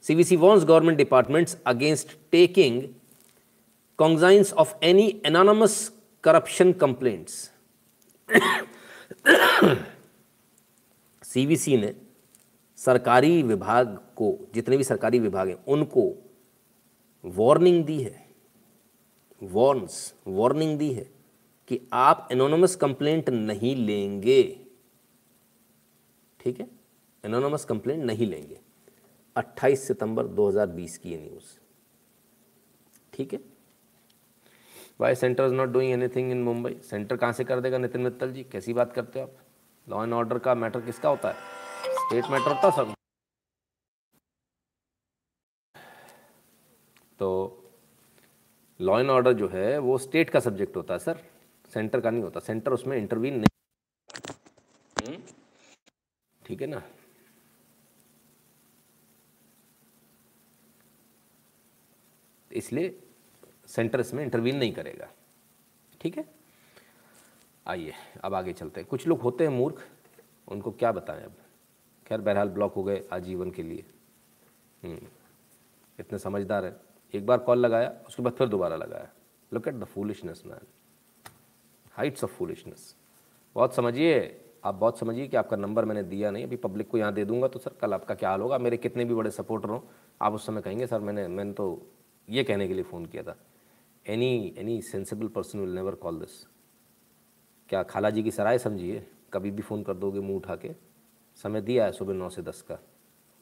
CVC 0.03 0.37
warns 0.37 0.65
government 0.65 0.99
departments 0.99 1.57
against 1.67 2.17
taking 2.33 2.83
cognizance 4.01 4.55
of 4.59 4.69
any 4.85 5.07
anonymous 5.27 5.75
corruption 6.27 6.75
complaints. 6.83 7.33
CVC 11.23 11.77
ने 11.77 11.95
सरकारी 12.79 13.43
विभाग 13.43 13.87
को, 14.17 14.39
जितने 14.55 14.77
भी 14.77 14.85
सरकारी 14.85 15.19
विभाग 15.19 15.49
हैं, 15.49 15.65
उनको 15.65 16.15
वार्निंग 17.25 17.85
दी 17.85 18.01
है 18.03 18.27
वॉर्न्स 19.43 20.15
वार्निंग 20.27 20.79
दी 20.79 20.93
है 20.93 21.07
कि 21.69 21.81
आप 21.93 22.29
एनोनमस 22.33 22.77
कंप्लेंट 22.77 23.29
नहीं 23.31 23.75
लेंगे। 23.77 24.43
ठीक 26.41 26.61
है? 26.61 26.69
एनोनमस 27.25 27.65
कंप्लेंट 27.65 28.05
नहीं 28.05 28.27
लेंगे। 28.27 28.61
28 29.37 29.87
सितंबर 29.87 30.27
2020 30.27 30.97
की 30.99 31.17
न्यूज़ 31.17 31.59
ठीक 33.13 33.33
है? 33.33 33.41
Why 35.01 35.15
centre 35.15 35.45
is 35.45 35.55
not 35.55 35.69
doing 35.69 35.93
anything 35.93 36.31
in 36.31 36.43
Mumbai 36.43 36.77
centre 36.91 37.17
कहाँ 37.17 37.33
से 37.33 37.45
कर 37.45 37.61
देगा 37.61 37.79
नितिन 37.79 38.01
मित्तल 38.01 38.33
जी? 38.33 38.45
कैसी 38.45 38.73
बात 38.73 38.93
करते 38.93 39.21
हो 39.21 39.27
आप? 39.27 39.37
लॉ 39.89 40.03
एंड 40.05 40.13
ऑर्डर 40.13 40.39
का 40.39 40.55
मैटर 40.55 40.81
किसका 40.81 41.09
होता 41.09 41.29
है? 41.29 41.58
स्टेट 42.09 42.25
मैटर 42.25 42.53
होता 42.53 42.71
सब। 42.71 42.93
तो 47.19 47.27
लॉ 48.81 48.99
एंड 49.01 49.11
ऑर्डर 49.11 49.33
जो 49.33 49.49
है 49.49 49.79
वो 49.79 49.97
स्टेट 49.99 50.31
का 50.31 50.41
सब्जेक्ट 50.41 50.77
होता 50.77 50.95
है 50.95 51.01
सर 51.01 51.21
सेंटर 51.73 52.01
का 52.01 52.11
नहीं 52.11 52.23
होता। 52.23 52.41
सेंटर 52.41 52.73
उसमें 52.73 52.97
इंटरवीन 52.97 53.35
नहीं। 53.35 55.09
हम्म? 55.09 55.23
ठीक 56.43 56.61
है 56.61 56.67
ना? 56.67 56.83
इसलिए 62.51 62.99
सेंटर 63.67 64.01
इसमें 64.01 64.23
इंटरवीन 64.25 64.57
नहीं 64.57 64.73
करेगा। 64.73 65.11
ठीक 66.01 66.17
है? 66.19 66.25
आइए 67.67 67.93
अब 68.25 68.35
आगे 68.35 68.53
चलते 68.53 68.81
हैं। 68.81 68.89
कुछ 68.91 69.07
लोग 69.07 69.21
होते 69.21 69.45
हैं 69.45 69.51
मूर्ख 69.51 69.87
उनको 70.49 70.71
क्या 70.73 70.93
बताएँ 70.93 71.25
अब? 71.25 71.37
खैर 72.09 72.21
बहरहाल 72.21 72.49
ब्लॉक 72.49 72.75
हो 72.75 72.83
गए 72.85 73.03
आजीवन 73.13 73.51
के 73.51 73.63
लिए। 73.63 73.85
हम्म, 74.83 75.07
इतने 75.99 76.19
समझदार 76.19 76.65
है। 76.65 76.77
एक 77.15 77.27
बार 77.27 77.39
कॉल 77.39 77.59
लगाया 77.59 77.93
उसके 78.09 78.23
बाद 78.23 78.33
फिर 78.33 78.49
दोबारा 78.49 78.77
लगाया। 78.77 79.09
Look 79.53 79.69
at 79.69 79.75
the 79.75 79.85
foolishness 79.85 80.43
man 80.47 80.67
heights 81.95 82.25
of 82.25 82.31
foolishness 82.33 82.95
बहुत 83.57 83.75
समझिए 83.75 84.45
आप 84.65 84.75
बहुत 84.75 84.99
समझिए 84.99 85.27
कि 85.29 85.37
आपका 85.37 85.57
नंबर 85.57 85.85
मैंने 85.85 86.03
दिया 86.03 86.31
नहीं। 86.31 86.45
अभी 86.45 86.57
पब्लिक 86.57 86.89
को 86.89 86.99
यहाँ 86.99 87.13
दे 87.15 87.25
दूँगा 87.25 87.49
तो 87.49 87.59
सर 87.59 87.73
कल 87.81 87.95
आपका 87.95 88.15
क्या 88.15 88.31
हाल 88.31 88.41
होगा? 88.41 88.59
मेरे 88.59 88.77
कितने 88.77 89.05
भी 89.05 89.15
बड़े 89.15 89.31
सपोर्टर 89.31 89.69
हों 89.69 89.81
आप 90.21 90.33
उस 90.33 90.47
समय 90.47 90.61
कहेंगे 90.61 90.87
सर 90.87 91.01
मैंने 91.01 91.27
मैंने 91.29 91.53
तो 91.53 91.67
ये 92.29 92.45
कहने 92.45 92.69
के 92.69 92.75
लिए 92.75 92.85
फ़ोन 92.85 93.07
किया 93.07 93.23
था। 93.23 93.37
Any 94.07 94.55
any 94.59 94.81
sensible 94.83 95.29
person 95.29 95.61
will 95.61 95.75
never 95.75 95.95
call 95.95 96.19
this 96.21 96.43
क्या 97.69 97.83
खाला 97.83 98.11
जी 98.11 98.23
की 98.23 98.31
सराय 98.31 98.59
समझिए? 98.59 99.07
कभी 99.33 99.51
भी 99.51 99.63
फ़ोन 99.63 99.83
कर 99.83 99.95
दोगे 99.95 100.21
मुँह 100.21 100.37
उठा 100.37 100.57
के। 100.57 100.75
समय 101.43 101.61
दिया 101.61 101.85
है 101.85 101.93
सुबह 101.93 102.15
नौ 102.15 102.29
से 102.29 102.43
दस 102.43 102.63
का। 102.63 102.79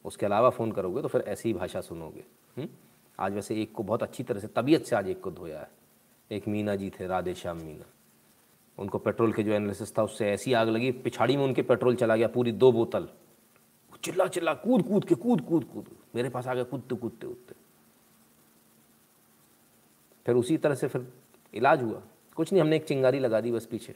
उसके 0.05 0.25
अलावा 0.25 0.49
फ़ोन 0.49 0.71
करोगे 0.71 1.01
तो 1.01 1.07
फिर 1.07 1.21
ऐसी 1.21 1.49
ही 1.49 1.53
भाषा 1.53 1.81
सुनोगे। 1.81 2.23
हुँ? 2.57 2.67
आज 3.19 3.33
वैसे 3.33 3.61
एक 3.61 3.73
को 3.73 3.83
बहुत 3.83 4.03
अच्छी 4.03 4.23
तरह 4.23 4.39
से 4.39 4.47
तबीयत 4.47 4.85
से 4.85 4.95
आज 4.95 5.09
एक 5.09 5.21
को 5.21 5.31
धोया 5.31 5.59
है। 5.59 5.69
एक 6.31 6.47
मीना 6.47 6.75
जी 6.75 6.89
थे, 6.89 7.07
राधे 7.07 7.35
श्याम 7.35 7.57
मीना। 7.57 7.85
उनको 8.77 8.97
पेट्रोल 8.97 9.33
के 9.33 9.43
जो 9.43 9.51
एनालिसिस 9.51 9.97
था, 9.97 10.03
उससे 10.03 10.31
ऐसी 10.31 10.53
आग 10.53 10.69
लगी, 10.69 10.91
पिछाड़ी 10.91 11.37
में 11.37 11.43
उनके 11.43 11.61
पेट्रोल 11.61 11.95
चला 11.95 12.15
गया 12.15 12.27
पूरी 12.27 12.51
दो 12.51 12.71
बोतल। 12.71 13.09
चिल्ला 14.03 14.27
चिल्ला, 14.27 14.53
कूद 14.53 14.87
कूद 14.87 15.05
के, 15.05 15.15
कूद 15.15 15.41
कूद 15.41 15.63
कूद। 15.63 15.85
मेरे 16.15 16.29
पास 16.29 16.47
आ 16.47 16.53
गया 16.53 16.63
कूदते 16.63 16.95
कूदते 16.95 17.27
कूदते। 17.27 17.55
फिर 20.25 20.35
उसी 20.35 20.57
तरह 20.57 20.75
से 20.75 20.87
फिर 20.87 21.13
इलाज 21.53 21.83
हुआ। 21.83 22.01
कुछ 22.35 22.51
नहीं, 22.53 22.61
हमने 22.61 22.75
एक 22.75 22.85
चिंगारी 22.85 23.19
लगा 23.19 23.41
दी 23.41 23.51
बस 23.51 23.65
पीछे। 23.65 23.95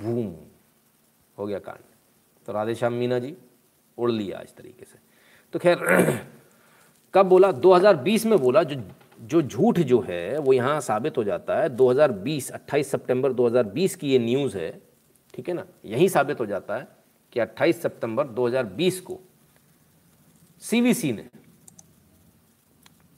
भूम, 0.00 0.36
हो 1.38 1.46
गया 1.46 1.58
कांड। 1.58 1.89
तो 2.46 2.52
राधेश्याम 2.52 2.92
मीना 2.92 3.18
जी 3.18 3.36
उड़ 3.98 4.10
लिया 4.10 4.40
इस 4.40 4.56
तरीके 4.56 4.84
से। 4.84 4.98
तो 5.52 5.58
खैर, 5.58 5.78
कब 7.14 7.26
बोला? 7.26 7.52
2020 7.52 8.26
में 8.26 8.38
बोला, 8.38 8.62
जो 8.62 8.82
जो 9.20 9.42
झूठ 9.42 9.78
जो 9.78 10.00
है, 10.00 10.38
वो 10.38 10.52
यहाँ 10.52 10.80
साबित 10.80 11.18
हो 11.18 11.24
जाता 11.24 11.60
है। 11.60 11.68
2020 11.68 12.50
28 12.50 12.90
सितंबर 12.90 13.32
2020 13.32 13.94
की 13.94 14.10
ये 14.10 14.18
न्यूज़ 14.18 14.58
है, 14.58 14.82
ठीक 15.34 15.48
है 15.48 15.54
ना? 15.54 15.64
यही 15.84 16.08
साबित 16.08 16.40
हो 16.40 16.46
जाता 16.46 16.76
है 16.76 16.88
कि 17.32 17.40
28 17.40 17.82
सितंबर 17.82 18.26
2020 18.26 19.00
को 19.00 19.20
सीवीसी 20.60 21.12
ने 21.12 21.28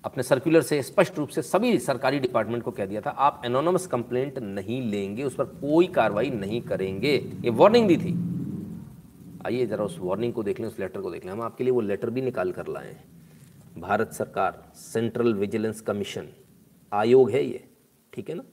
अपने 0.04 0.22
सर्कुलर 0.22 0.62
से 0.62 0.82
स्पष्ट 0.82 1.18
रूप 1.18 1.28
से 1.28 1.42
सभी 1.42 1.78
सरकारी 1.78 2.18
डिपार्टमेंट 2.18 2.62
को 2.62 2.70
कह 2.70 2.86
दिया 2.86 3.00
था, 3.00 3.10
आप 3.10 3.42
एनोनमस 3.44 3.86
कंप्लेंट 3.86 4.38
नहीं 4.38 4.90
लेंगे, 4.90 5.24
उस 5.24 5.34
पर 5.34 5.44
कोई 5.44 5.86
कार्रवाई 5.86 6.30
नहीं 6.30 6.60
करेंगे। 6.60 7.14
ये 7.44 7.50
वार्निंग 7.50 7.88
दी 7.88 7.96
थी। 7.96 8.31
आइए 9.46 9.66
ज़रा 9.66 9.84
उस 9.84 9.96
वार्निंग 10.00 10.32
को 10.32 10.42
देख 10.42 10.60
लें, 10.60 10.66
उस 10.68 10.78
लेटर 10.80 11.00
को 11.00 11.10
देख 11.10 11.24
लें। 11.24 11.32
हम 11.32 11.40
आपके 11.42 11.64
लिए 11.64 11.72
वो 11.72 11.80
लेटर 11.80 12.10
भी 12.10 12.22
निकाल 12.22 12.52
कर 12.52 12.66
लाए 12.66 12.86
हैं। 12.86 13.80
भारत 13.80 14.12
सरकार 14.12 14.62
सेंट्रल 14.76 15.34
विजिलेंस 15.34 15.80
कमीशन 15.80 16.28
आयोग 16.92 17.30
है 17.30 17.44
ये, 17.44 17.64
ठीक 18.12 18.28
है 18.28 18.34
ना? 18.34 18.44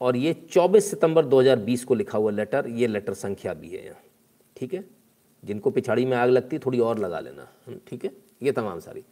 और 0.00 0.16
ये 0.16 0.32
24 0.52 0.90
सितंबर 0.90 1.24
2020 1.24 1.84
को 1.84 1.94
लिखा 1.94 2.18
हुआ 2.18 2.30
लेटर 2.30 2.68
ये 2.68 2.86
लेटर 2.86 3.14
संख्या 3.14 3.54
भी 3.54 3.68
है 3.68 3.84
यहाँ, 3.84 4.00
ठीक 4.56 4.74
है? 4.74 4.84
जिनको 5.42 5.70
पिछाड़ी 5.70 6.04
में 6.04 6.16
आग 6.16 6.30
लगती, 6.30 6.58
थोड़ी 6.58 6.78
और 6.80 6.98
लगा 6.98 7.20
लेना, 7.20 7.48
ठीक 7.88 8.04
है? 8.04 8.10
ये 8.42 8.52
तमाम 8.52 8.80
सारी। 8.80 9.04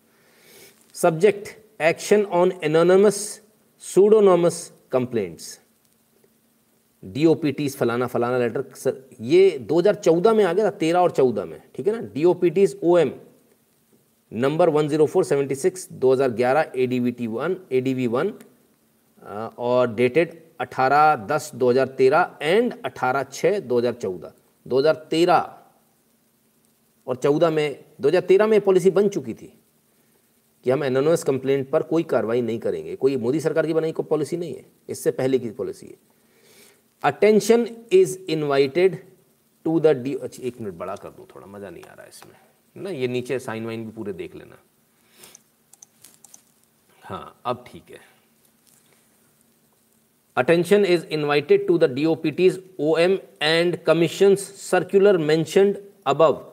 Subject 0.97 1.49
action 1.83 2.25
on 2.25 2.53
anonymous 2.65 3.19
pseudonymous 3.85 4.73
complaints 4.93 5.59
DOPT's 7.03 7.77
फलाना 7.77 8.07
फलाना 8.07 8.39
लेटर 8.39 8.65
सर, 8.77 9.03
ये 9.21 9.59
2014 9.63 10.35
में 10.35 10.45
आ 10.45 10.53
गया 10.53 10.65
था, 10.65 10.71
तेरह 10.71 10.99
और 11.01 11.11
चौदह 11.11 11.45
में, 11.45 11.61
ठीक 11.75 11.87
है 11.87 11.93
ना? 11.93 12.01
DOPT's 12.15 12.25
O 12.25 12.35
P 12.35 12.51
T's 12.51 12.79
O 12.85 12.97
M 12.99 13.13
number 14.33 14.69
one 14.69 14.89
zero 14.89 15.07
four 15.07 15.25
seventy 15.25 15.55
six 15.55 15.89
दो 15.93 16.13
हज़ार 16.13 16.31
ग्यारह 16.33 16.73
A 16.77 16.87
D 16.87 16.99
V 17.01 17.11
T 17.13 17.27
one 17.29 17.57
A 17.73 17.81
D 17.81 17.95
V 17.95 18.07
one 18.09 18.33
और 19.59 19.95
डेटेड 19.95 20.39
अठारह 20.61 21.15
दस, 21.27 21.51
दो 21.55 21.71
हज़ार 21.71 21.87
तेरह 21.89 22.37
एंड 22.43 22.75
अठारह 22.85 23.23
छः 23.23 23.59
दो 23.61 23.79
हज़ार 23.79 23.93
चौदह। 23.95 24.33
दो 24.67 24.79
हज़ार 24.79 24.95
तेरह 25.11 25.49
और 27.07 27.17
चौदह 27.17 27.51
में, 27.51 27.85
दो 28.01 28.09
हज़ार 28.09 28.23
तेरह 28.23 28.47
में 28.47 28.61
पॉलिसी 28.61 28.91
बन 28.91 29.09
चुकी 29.09 29.35
थी 29.35 29.53
कि 30.67 30.71
हम 30.71 30.85
एनोनस 30.85 31.25
कंप्लेंट 31.25 31.69
पर 31.71 31.83
कोई 31.83 32.03
कार्रवाई 32.05 32.41
नहीं 32.43 32.59
करेंगे। 32.59 32.97
कोई 32.97 33.17
मोदी 33.17 33.41
सरकार 33.41 33.67
की 33.67 33.75
बनाई 33.75 33.93
कोई 33.93 34.07
पॉलिसी 34.11 34.37
नहीं 34.37 34.55
है। 34.55 34.65
इससे 34.89 35.11
पहले 35.13 35.39
की 35.39 35.51
पॉलिसी 35.53 35.87
है। 35.87 35.97
Attention 37.03 37.67
is 37.93 38.17
invited 38.31 38.97
to 39.65 39.79
the 39.81 39.87
D 40.03 40.15
अच्छा 40.15 40.43
एक 40.47 40.61
मिनट 40.61 40.75
बड़ा 40.75 40.95
कर 40.97 41.09
दूँ, 41.09 41.27
थोड़ा 41.35 41.47
मज़ा 41.47 41.71
नहीं 41.71 41.85
आ 41.85 41.93
रहा 41.93 42.03
है 42.03 42.09
इसमें। 42.09 42.35
ना, 42.77 42.91
ये 42.91 43.09
नीचे 43.09 43.39
साइन 43.39 43.67
वाइन 43.67 43.85
भी 43.85 43.91
पूरे 43.93 44.13
देख 44.13 44.35
लेना। 44.37 44.59
हाँ 47.03 47.41
अब 47.47 47.65
ठीक 47.67 47.91
है। 47.91 47.99
Attention 50.37 50.85
is 50.85 51.07
invited 51.07 51.67
to 51.67 51.79
the 51.79 51.91
DOPT's 51.95 52.63
O 52.81 52.97
M 52.99 53.19
and 53.43 53.77
commission 53.85 54.35
circular 54.35 55.19
mentioned 55.19 55.77
above 56.07 56.47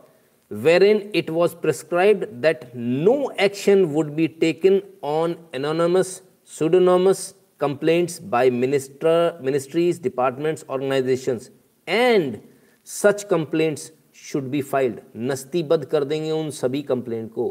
wherein 0.51 0.99
it 1.13 1.29
was 1.29 1.53
prescribed 1.63 2.21
that 2.43 2.61
no 2.73 3.13
action 3.45 3.81
would 3.93 4.11
be 4.15 4.27
taken 4.43 4.77
on 5.01 5.33
anonymous, 5.53 6.11
pseudonymous 6.45 7.23
complaints 7.60 8.18
by 8.18 8.50
minister 8.50 9.16
ministries 9.40 9.98
departments 9.98 10.64
organizations 10.68 11.50
and 11.88 12.40
such 12.86 13.28
complaints 13.34 13.90
should 14.22 14.48
be 14.50 14.60
filed 14.62 14.98
नस्तीबद्ध 15.30 15.84
कर 15.90 16.04
देंगे 16.04 16.30
उन 16.30 16.50
सभी 16.50 16.82
complaint 16.88 17.30
को 17.32 17.48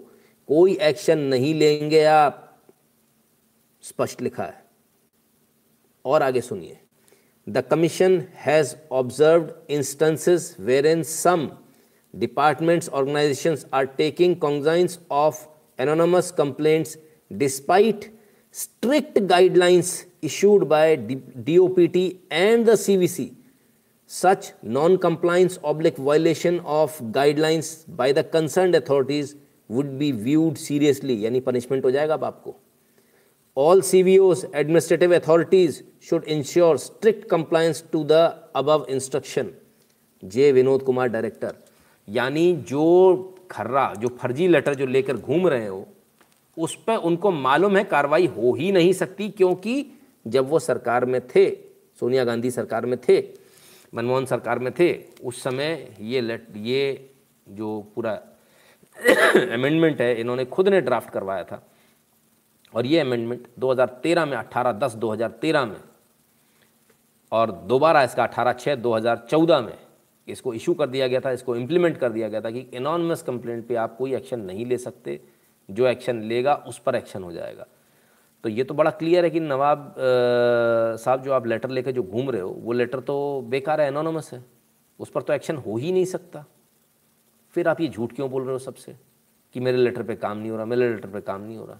कोई 0.49 0.77
action 0.89 1.19
नहीं 1.31 1.53
लेंगे 1.59 2.03
आप 2.05 2.37
स्पष्ट 3.83 4.21
लिखा 4.21 4.43
है 4.43 4.63
और 6.05 6.23
आगे 6.23 6.41
सुनिए 6.41 6.77
the 7.47 7.63
commission 7.71 8.19
has 8.45 8.75
observe 8.99 9.49
instances 9.77 10.55
where 10.59 10.85
in 10.87 11.03
some 11.13 11.49
departments 12.13 12.89
organizations 12.89 13.65
are 13.71 13.85
taking 13.85 14.37
cognizance 14.37 14.99
of 15.09 15.47
anonymous 15.79 16.31
complaints 16.31 16.97
despite 17.31 18.09
strict 18.60 19.16
guidelines 19.32 19.88
issued 20.22 20.68
by 20.68 20.96
DOPT 20.96 21.96
and 22.30 22.64
the 22.64 22.76
CVC 22.84 23.34
such 24.10 24.52
non-compliance 24.62 25.58
oblique 25.62 25.96
violation 25.96 26.60
of 26.60 26.94
guidelines 27.16 27.68
by 27.96 28.12
the 28.12 28.24
concerned 28.36 28.74
authorities 28.74 29.34
would 29.68 29.98
be 29.98 30.10
viewed 30.28 30.56
seriously 30.58 31.16
यानी 31.24 31.40
punishment 31.48 31.84
हो 31.84 31.90
जाएगा 31.90 32.14
अब 32.14 32.24
आपको 32.24 32.54
all 33.64 33.82
CVOs 33.90 34.44
administrative 34.62 35.12
authorities 35.18 35.82
should 36.08 36.24
ensure 36.36 36.78
strict 36.78 37.28
compliance 37.34 37.82
to 37.94 38.04
the 38.12 38.22
above 38.62 38.88
instruction 38.96 39.52
J 40.22 40.50
Vinod 40.52 40.82
Kumar 40.82 41.08
director 41.08 41.54
यानी 42.08 42.52
जो 42.70 42.86
खर्रा 43.50 43.92
जो 44.00 44.08
फर्जी 44.22 44.48
letter 44.48 44.74
जो 44.74 44.86
लेकर 44.86 45.16
घूम 45.16 45.46
रहे 45.48 45.66
हो 45.66 45.86
उस 46.58 46.84
पर 46.84 46.96
उनको 46.96 47.30
मालूम 47.30 47.76
है, 47.76 47.84
कार्रवाई 47.84 48.26
हो 48.26 48.54
ही 48.54 48.72
नहीं 48.72 48.92
सकती, 48.92 49.28
क्योंकि 49.28 49.92
जब 50.26 50.48
वो 50.48 50.58
सरकार 50.58 51.04
में 51.04 51.28
थे, 51.28 51.50
सोनिया 52.00 52.24
गांधी 52.24 52.50
सरकार 52.50 52.86
में 52.86 52.98
थे, 53.08 53.28
मनमोहन 53.94 54.24
सरकार 54.24 54.58
में 54.58 54.72
थे, 54.72 55.04
उस 55.24 55.42
समय 55.42 55.96
ये 56.00 56.20
लेट 56.20 56.46
ये 56.56 57.10
जो 57.48 57.92
पूरा 57.94 58.12
अमेंडमेंट 59.36 60.00
है, 60.00 60.20
इन्होंने 60.20 60.44
खुद 60.44 60.68
ने 60.68 60.80
ड्राफ्ट 60.80 61.10
करवाया 61.10 61.44
था। 61.44 61.66
और 62.74 62.86
ये 62.86 63.00
अमेंडमेंट 63.00 63.46
2013 63.58 64.26
में 64.26 64.36
18 64.36 64.72
दस 64.72 64.94
2013 64.94 65.64
में, 65.64 65.80
और 67.32 67.50
दोबारा 67.50 68.02
इसका 68.02 68.22
18 68.22 68.52
छः 68.52 68.74
2014 68.74 69.60
में 69.60 69.78
इसको 70.28 70.54
इशू 70.54 70.74
कर 70.74 70.86
दिया 70.86 71.08
गया 71.08 71.20
था, 71.20 71.30
इसको 71.30 71.56
इम्प्लीमेंट 71.56 71.98
कर 71.98 72.12
दिया 72.12 72.28
गया 72.28 72.40
था 72.40 72.50
कि 72.50 72.66
एनॉनमस 72.74 73.22
कंप्लेंट 73.22 73.66
पे 73.66 73.74
आप 73.74 73.96
कोई 73.96 74.14
एक्शन 74.14 74.40
नहीं 74.40 74.66
ले 74.66 74.78
सकते। 74.78 75.20
जो 75.70 75.86
एक्शन 75.86 76.20
लेगा, 76.22 76.54
उस 76.54 76.78
पर 76.78 76.94
एक्शन 76.94 77.22
हो 77.22 77.32
जाएगा। 77.32 77.66
तो 78.44 78.48
ये 78.48 78.64
तो 78.64 78.74
बड़ा 78.74 78.90
क्लियर 78.90 79.24
है 79.24 79.30
कि 79.30 79.40
नवाब 79.40 79.94
साहब 80.98 81.22
जो 81.22 81.32
आप 81.32 81.46
लेटर 81.46 81.70
लेकर 81.70 81.90
जो 81.90 82.02
घूम 82.02 82.30
रहे 82.30 82.40
हो, 82.40 82.50
वो 82.50 82.72
लेटर 82.72 83.00
तो 83.00 83.40
बेकार 83.48 83.80
है 83.80 83.88
एनोनमस 83.88 84.32
है। 84.32 84.44
उस 85.00 85.10
पर 85.10 85.22
तो 85.22 85.32
एक्शन 85.32 85.56
हो 85.56 85.76
ही 85.76 85.92
नहीं 85.92 86.04
सकता। 86.04 86.44
फिर 87.50 87.68
आप 87.68 87.80
ये 87.80 87.88
झूठ 87.88 88.12
क्यों 88.12 88.30
बोल 88.30 88.42
रहे 88.42 88.52
हो 88.52 88.58
सबसे? 88.58 88.96
कि 89.52 89.60
मेरे 89.60 89.76
लेटर 89.76 90.02
पे 90.02 90.16
काम 90.16 90.38
नहीं 90.38 90.50
हो 90.50 90.56
रहा, 90.56 90.66
मेरे 90.66 90.92
लेटर 90.92 91.08
पे 91.08 91.20
काम 91.20 91.40
नहीं 91.40 91.56
हो 91.56 91.64
रहा। 91.64 91.78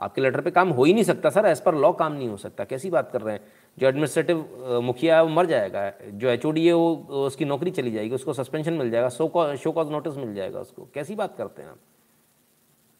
आपके 0.00 0.20
लेटर 0.20 0.40
पे 0.40 0.50
काम 0.50 0.68
हो 0.68 0.84
ही 0.84 0.92
नहीं 0.94 1.04
सकता 1.04 1.30
सर 1.30 1.46
एज 1.46 1.60
पर 1.60 1.74
लॉ 1.74 1.92
काम 1.92 2.12
नहीं 2.12 2.28
हो 2.28 2.36
सकता। 2.36 2.64
कैसी 2.64 2.90
बात 2.90 3.10
कर 3.10 3.22
रहे 3.22 3.34
हैं? 3.34 3.40
जो 3.78 3.86
एडमिनिस्ट्रेटिव 3.86 4.38
मुखिया 4.82 5.16
है, 5.16 5.22
वो 5.22 5.28
मर 5.28 5.46
जाएगा। 5.46 5.92
जो 6.04 6.28
एचओडी 6.28 6.66
है, 6.66 6.72
वो, 6.72 6.94
उसकी 7.10 7.44
नौकरी 7.44 7.70
चली 7.70 7.90
जाएगी, 7.90 8.14
उसको 8.14 8.32
सस्पेंशन 8.32 8.72
मिल 8.72 8.90
जाएगा 8.90 9.08
शो 9.08 9.56
शो 9.56 9.72
कॉज 9.72 9.90
नोटिस 9.90 10.16
मिल 10.16 10.34
जाएगा 10.34 10.60
उसको। 10.60 10.88
कैसी 10.94 11.14
बात 11.14 11.36
करते 11.36 11.62
हैं 11.62 11.70
आप? 11.70 11.78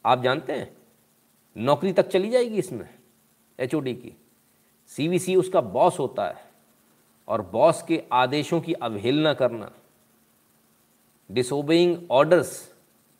आप 0.08 0.22
जानते 0.22 0.52
हैं? 0.52 0.76
नौकरी 1.56 1.92
तक 1.92 2.08
चली 2.08 2.30
जाएगी 2.30 2.58
इसमें 2.58 2.88
एचओडी 3.58 3.94
की। 3.94 4.12
सी 4.86 5.36
उसका 5.36 5.60
बॉस 5.60 5.98
होता 5.98 6.28
है 6.28 6.44
और 7.28 7.42
बॉस 7.42 7.82
के 7.82 8.02
आदेशों 8.12 8.60
की 8.60 8.72
अवहेलना 8.72 9.34
करना 9.34 9.70
डिसोबेइंग 11.30 12.10
ऑर्डर्स 12.10 12.74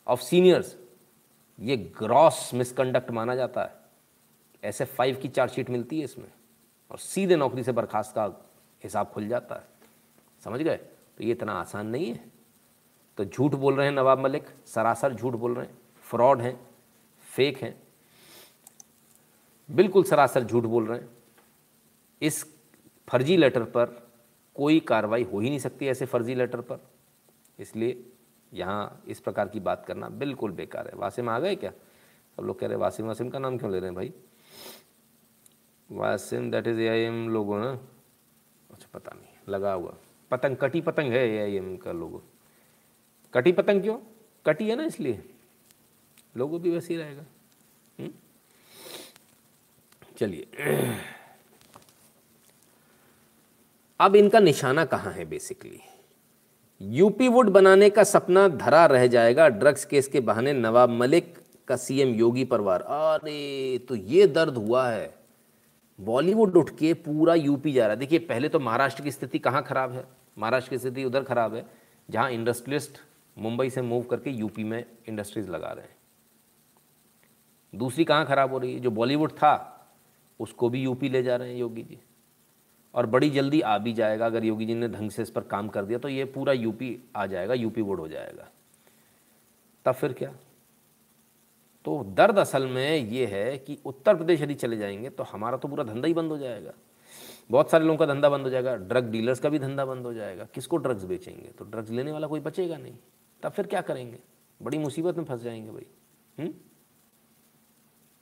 ऑफ़ 0.07 0.21
सीनियर्स 0.21 0.75
ये 1.59 1.77
ग्रॉस 1.77 2.53
मिसकंडक्ट 2.53 3.11
माना 3.11 3.35
जाता 3.35 3.63
है। 3.63 3.75
ऐसे 4.63 4.85
फाइव 4.85 5.15
की 5.15 5.27
चार्जशीट 5.27 5.69
मिलती 5.69 5.97
है 5.99 6.03
इसमें 6.03 6.31
और 6.91 6.97
सीधे 6.97 7.35
नौकरी 7.35 7.63
से 7.63 7.71
बर्खास्त 7.71 8.15
का 8.15 8.25
हिसाब 8.83 9.07
खुल 9.07 9.27
जाता 9.27 9.55
है। 9.55 9.67
समझ 10.43 10.61
गए? 10.61 10.75
तो 10.75 11.23
ये 11.23 11.31
इतना 11.31 11.53
आसान 11.53 11.87
नहीं 11.87 12.05
है। 12.05 12.23
तो 13.17 13.25
झूठ 13.25 13.51
बोल 13.51 13.75
रहे 13.75 13.85
हैं 13.85 13.93
नवाब 13.93 14.19
मलिक, 14.19 14.47
सरासर 14.65 15.13
झूठ 15.13 15.33
बोल 15.33 15.55
रहे 15.55 15.65
हैं, 15.65 15.77
फ्रॉड 16.03 16.41
हैं। 16.41 16.68
फेक 17.39 17.57
हैं। 17.57 17.75
बिल्कुल 19.69 20.03
सरासर 20.03 20.43
झूठ 20.43 20.63
बोल 20.65 20.87
रहे 20.87 20.99
हैं। 20.99 21.09
इस 22.21 22.43
फर्जी 23.07 23.37
लेटर 23.37 23.63
पर 23.65 23.85
कोई 24.55 24.79
कार्रवाई 24.81 25.23
हो 25.23 25.39
ही 25.39 25.49
नहीं 25.49 25.59
सकती 25.59 25.87
ऐसे 25.87 26.05
फर्जी 26.05 26.35
लेटर 26.35 26.61
पर। 26.61 26.79
इसलिए 27.59 28.03
यहाँ 28.51 29.03
इस 29.07 29.19
प्रकार 29.19 29.47
की 29.47 29.59
बात 29.59 29.85
करना 29.85 30.09
बिल्कुल 30.09 30.51
बेकार 30.51 30.87
है। 30.87 30.95
वासिम 30.95 31.29
आ 31.29 31.39
गए 31.39 31.55
क्या? 31.55 31.71
सब 32.37 32.43
लोग 32.43 32.59
कह 32.59 32.67
रहे 32.67 32.75
हैं, 32.75 32.81
वासिम 32.81 33.07
वासिम 33.07 33.29
का 33.29 33.39
नाम 33.39 33.57
क्यों 33.57 33.71
ले 33.71 33.79
रहे 33.79 33.89
हैं 33.89 33.95
भाई? 33.95 34.13
Wasim 35.89 36.51
that 36.51 36.67
is 36.67 36.79
a 36.79 36.87
I 36.87 36.99
am 36.99 37.27
लोगो 37.29 37.57
ना 37.57 37.71
अच्छा 38.69 38.87
पता 38.93 39.15
नहीं, 39.15 39.53
लगा 39.53 39.73
हुआ। 39.73 39.95
पतंग, 40.31 40.57
कटी 40.57 40.81
पतंग 40.81 41.13
है 41.13 41.27
ए 41.29 41.41
आई 41.43 41.55
एम 41.55 41.75
का 41.77 41.91
लोगो। 41.93 42.23
कटी 43.33 43.51
पतंग 43.51 43.81
क्यों? 43.81 43.97
कटी 44.45 44.69
है 44.69 44.75
ना 44.75 44.83
इसलिए। 44.83 45.23
लोगो 46.37 46.59
भी 46.59 46.69
वैसे 46.69 46.93
ही 46.93 46.99
रहेगा। 46.99 47.25
हम्म? 47.99 48.11
चलिए। 50.17 50.47
अब 53.99 54.15
इनका 54.15 54.39
निशाना 54.39 54.85
कहाँ 54.85 55.11
है 55.13 55.25
बेसिकली 55.25 55.79
यूपी 56.81 57.27
वुड 57.27 57.49
बनाने 57.49 57.89
का 57.89 58.03
सपना 58.03 58.47
धरा 58.47 58.85
रह 58.85 59.07
जाएगा 59.07 59.47
ड्रग्स 59.49 59.85
केस 59.85 60.07
के 60.07 60.19
बहाने 60.19 60.53
नवाब 60.53 60.89
मलिक 60.89 61.37
का 61.67 61.75
सीएम 61.75 62.13
योगी 62.15 62.45
पर 62.45 62.61
वार 62.61 62.81
अरे 62.81 63.77
तो 63.77 63.95
ये 63.95 64.27
दर्द 64.27 64.57
हुआ 64.57 64.89
है। 64.89 65.13
बॉलीवुड 65.99 66.57
उठ 66.57 66.69
के 66.69 66.93
पूरा 66.93 67.35
यूपी 67.35 67.71
जा 67.71 67.83
रहा 67.83 67.93
है। 67.93 67.99
देखिए, 67.99 68.19
पहले 68.19 68.49
तो 68.49 68.59
महाराष्ट्र 68.59 69.03
की 69.03 69.11
स्थिति 69.11 69.39
कहाँ 69.39 69.63
खराब 69.63 69.91
है? 69.91 70.05
महाराष्ट्र 70.37 70.69
की 70.69 70.77
स्थिति 70.77 71.03
उधर 71.03 71.23
खराब 71.23 71.55
है, 71.55 71.65
जहाँ 72.09 72.31
इंडस्ट्रियलिस्ट 72.31 72.97
मुंबई 73.37 73.69
से 73.69 73.81
मूव 73.81 74.03
करके 74.03 74.29
यूपी 74.29 74.63
में 74.63 74.85
इंडस्ट्रीज़ 75.07 75.49
लगा 75.49 75.67
रहे 75.67 75.85
हैं। 75.85 75.95
दूसरी 77.75 78.05
कहाँ 78.05 78.25
खराब 78.25 78.51
हो 78.51 78.57
रही 78.57 78.73
है? 78.73 78.79
जो 78.79 78.91
बॉलीवुड 78.91 79.31
था, 79.31 79.75
उसको 80.39 80.69
भी 80.69 80.81
यूपी 80.81 81.09
ले 81.09 81.23
जा 81.23 81.35
रहे 81.35 81.49
हैं 81.49 81.57
योगी 81.57 81.83
जी। 81.83 81.99
और 82.93 83.05
बड़ी 83.05 83.29
जल्दी 83.29 83.61
आ 83.61 83.77
भी 83.77 83.93
जाएगा, 83.93 84.25
अगर 84.25 84.45
योगी 84.45 84.65
जी 84.65 84.75
ने 84.75 84.87
ढंग 84.87 85.11
से 85.11 85.21
इस 85.21 85.29
पर 85.29 85.41
काम 85.41 85.67
कर 85.67 85.85
दिया 85.85 85.99
तो 85.99 86.09
ये 86.09 86.25
पूरा 86.25 86.53
यूपी 86.53 86.99
आ 87.15 87.25
जाएगा, 87.25 87.53
यूपी 87.53 87.81
वोड 87.81 87.99
हो 87.99 88.07
जाएगा। 88.07 88.47
तब 89.85 89.91
फिर 89.91 90.13
क्या? 90.13 90.35
तो 91.85 92.03
दर्द 92.03 92.39
असल 92.39 92.67
में 92.67 92.97
ये 92.97 93.25
है 93.25 93.57
कि 93.57 93.77
उत्तर 93.85 94.15
प्रदेश 94.15 94.41
यदि 94.41 94.53
चले 94.53 94.77
जाएँगे 94.77 95.09
तो 95.09 95.23
हमारा 95.23 95.57
तो 95.57 95.67
पूरा 95.67 95.83
धंधा 95.83 96.07
ही 96.07 96.13
बंद 96.13 96.31
हो 96.31 96.37
जाएगा। 96.37 96.73
बहुत 97.51 97.71
सारे 97.71 97.85
लोगों 97.85 97.97
का 97.97 98.05
धंधा 98.05 98.29
बंद 98.29 98.43
हो 98.43 98.49
जाएगा, 98.49 98.75
ड्रग 98.75 99.11
डीलर्स 99.11 99.39
का 99.39 99.49
भी 99.49 99.59
धंधा 99.59 99.85
बंद 99.85 100.05
हो 100.05 100.13
जाएगा। 100.13 100.43
किसको 100.43 100.77
ड्रग्स 100.77 101.03
बेचेंगे? 101.03 101.47
तो 101.47 101.65
ड्रग्स 101.65 101.89
लेने 101.89 102.11
वाला 102.11 102.27
कोई 102.27 102.39
बचेगा 102.39 102.77
नहीं। 102.77 102.95
तब 103.43 103.51
फिर 103.51 103.67
क्या 103.67 103.81
करेंगे? 103.81 104.19
बड़ी 104.61 104.77
मुसीबत 104.77 105.17
में 105.17 105.23
फंस 105.23 105.41
जाएँगे 105.41 105.71
भाई। 105.71 105.85
हुँ? 106.39 106.53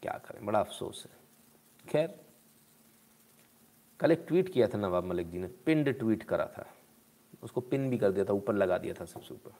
क्या 0.01 0.19
करें? 0.25 0.45
बड़ा 0.45 0.59
अफसोस 0.59 1.05
है। 1.05 1.17
खैर, 1.91 2.19
कल 3.99 4.11
एक 4.11 4.25
ट्वीट 4.27 4.49
किया 4.49 4.67
था 4.67 4.77
नवाब 4.77 5.03
मलिक 5.03 5.29
जी 5.31 5.37
ने 5.37 5.47
पिंड 5.47 5.97
ट्वीट 5.99 6.23
करा 6.23 6.45
था। 6.47 6.73
उसको 7.43 7.61
पिन 7.61 7.89
भी 7.89 7.97
कर 7.97 8.11
दिया 8.11 8.25
था, 8.25 8.33
ऊपर 8.33 8.53
लगा 8.53 8.77
दिया 8.77 8.93
था 8.93 9.05
सबसे 9.05 9.33
ऊपर। 9.33 9.51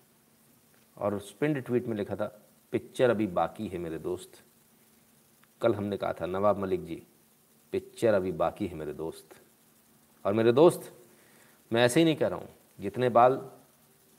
और 0.97 1.15
उस 1.15 1.33
पिंड 1.33 1.63
ट्वीट 1.63 1.87
में 1.87 1.95
लिखा 1.97 2.15
था 2.15 2.25
पिक्चर 2.71 3.09
अभी 3.09 3.27
बाकी 3.27 3.67
है 3.67 3.77
मेरे 3.77 3.97
दोस्त। 3.97 4.43
कल 5.61 5.75
हमने 5.75 5.97
कहा 5.97 6.13
था, 6.13 6.25
नवाब 6.25 6.57
मलिक 6.57 6.85
जी 6.85 7.03
पिक्चर 7.73 8.13
अभी 8.13 8.31
बाकी 8.31 8.67
है 8.67 8.75
मेरे 8.75 8.93
दोस्त। 8.93 9.35
और 10.25 10.33
मेरे 10.33 10.51
दोस्त, 10.51 10.93
मैं 11.71 11.83
ऐसे 11.85 11.99
ही 11.99 12.05
नहीं 12.05 12.15
कह 12.15 12.27
रहा 12.27 12.39
हूँ, 12.39 12.49
जितने 12.79 13.09
बाल 13.09 13.51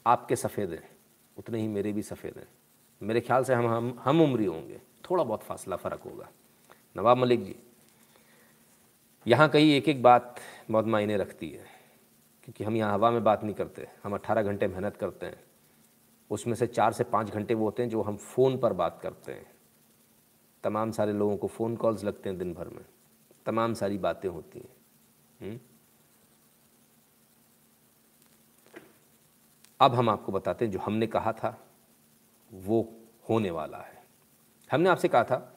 आपके 0.06 0.36
सफ़ेद 0.36 0.70
हैं, 0.70 0.88
उतने 1.36 1.60
ही 1.60 1.68
मेरे 1.68 1.92
भी 1.92 2.02
सफ़ेद 2.02 2.38
हैं। 2.38 2.48
मेरे 3.02 3.20
ख्याल 3.20 3.44
से 3.44 3.54
हम 3.54 3.66
हम 3.66 3.96
हम 4.00 4.22
उम्री 4.22 4.44
होंगे। 4.44 4.80
थोड़ा 5.04 5.24
बहुत 5.24 5.42
फासला 5.42 5.76
फ़र्क 5.76 6.00
होगा। 6.02 6.28
नवाब 6.96 7.16
मलिक 7.16 7.44
जी, 7.44 7.56
यहाँ 9.26 9.48
कहीं 9.48 9.72
एक 9.72 9.88
एक 9.88 10.02
बात 10.02 10.40
बहुत 10.70 10.86
मायने 10.86 11.16
रखती 11.16 11.50
है, 11.50 11.64
क्योंकि 12.44 12.64
हम 12.64 12.76
यहाँ 12.76 12.92
हवा 12.92 13.10
में 13.10 13.24
बात 13.24 13.44
नहीं 13.44 13.54
करते, 13.54 13.88
हम 14.04 14.14
18 14.14 14.42
घंटे 14.42 14.68
मेहनत 14.68 14.96
करते 14.96 15.26
हैं। 15.26 15.40
उसमें 16.30 16.54
से 16.54 16.66
चार 16.66 16.92
से 16.92 17.04
पाँच 17.04 17.30
घंटे 17.30 17.54
वो 17.54 17.64
होते 17.64 17.82
हैं 17.82 17.90
जो 17.90 18.02
हम 18.02 18.16
फ़ोन 18.16 18.58
पर 18.58 18.72
बात 18.72 19.00
करते 19.02 19.32
हैं। 19.32 19.46
तमाम 20.64 20.90
सारे 20.90 21.12
लोगों 21.12 21.36
को 21.36 21.46
फ़ोन 21.46 21.76
कॉल्स 21.76 22.04
लगते 22.04 22.28
हैं 22.28 22.38
दिन 22.38 22.54
भर 22.54 22.68
में। 22.68 22.84
तमाम 23.46 23.74
सारी 23.74 23.98
बातें 23.98 24.28
होती 24.28 24.58
हैं। 24.58 24.76
हुँ? 25.40 25.60
अब 29.80 29.94
हम 29.94 30.10
आपको 30.10 30.32
बताते 30.32 30.64
हैं, 30.64 30.72
जो 30.72 30.78
हमने 30.78 31.06
कहा 31.06 31.32
था, 31.32 31.66
वो 32.54 32.96
होने 33.28 33.50
वाला 33.50 33.78
है। 33.78 33.97
हमने 34.70 34.88
आपसे 34.88 35.08
कहा 35.08 35.24
था, 35.24 35.54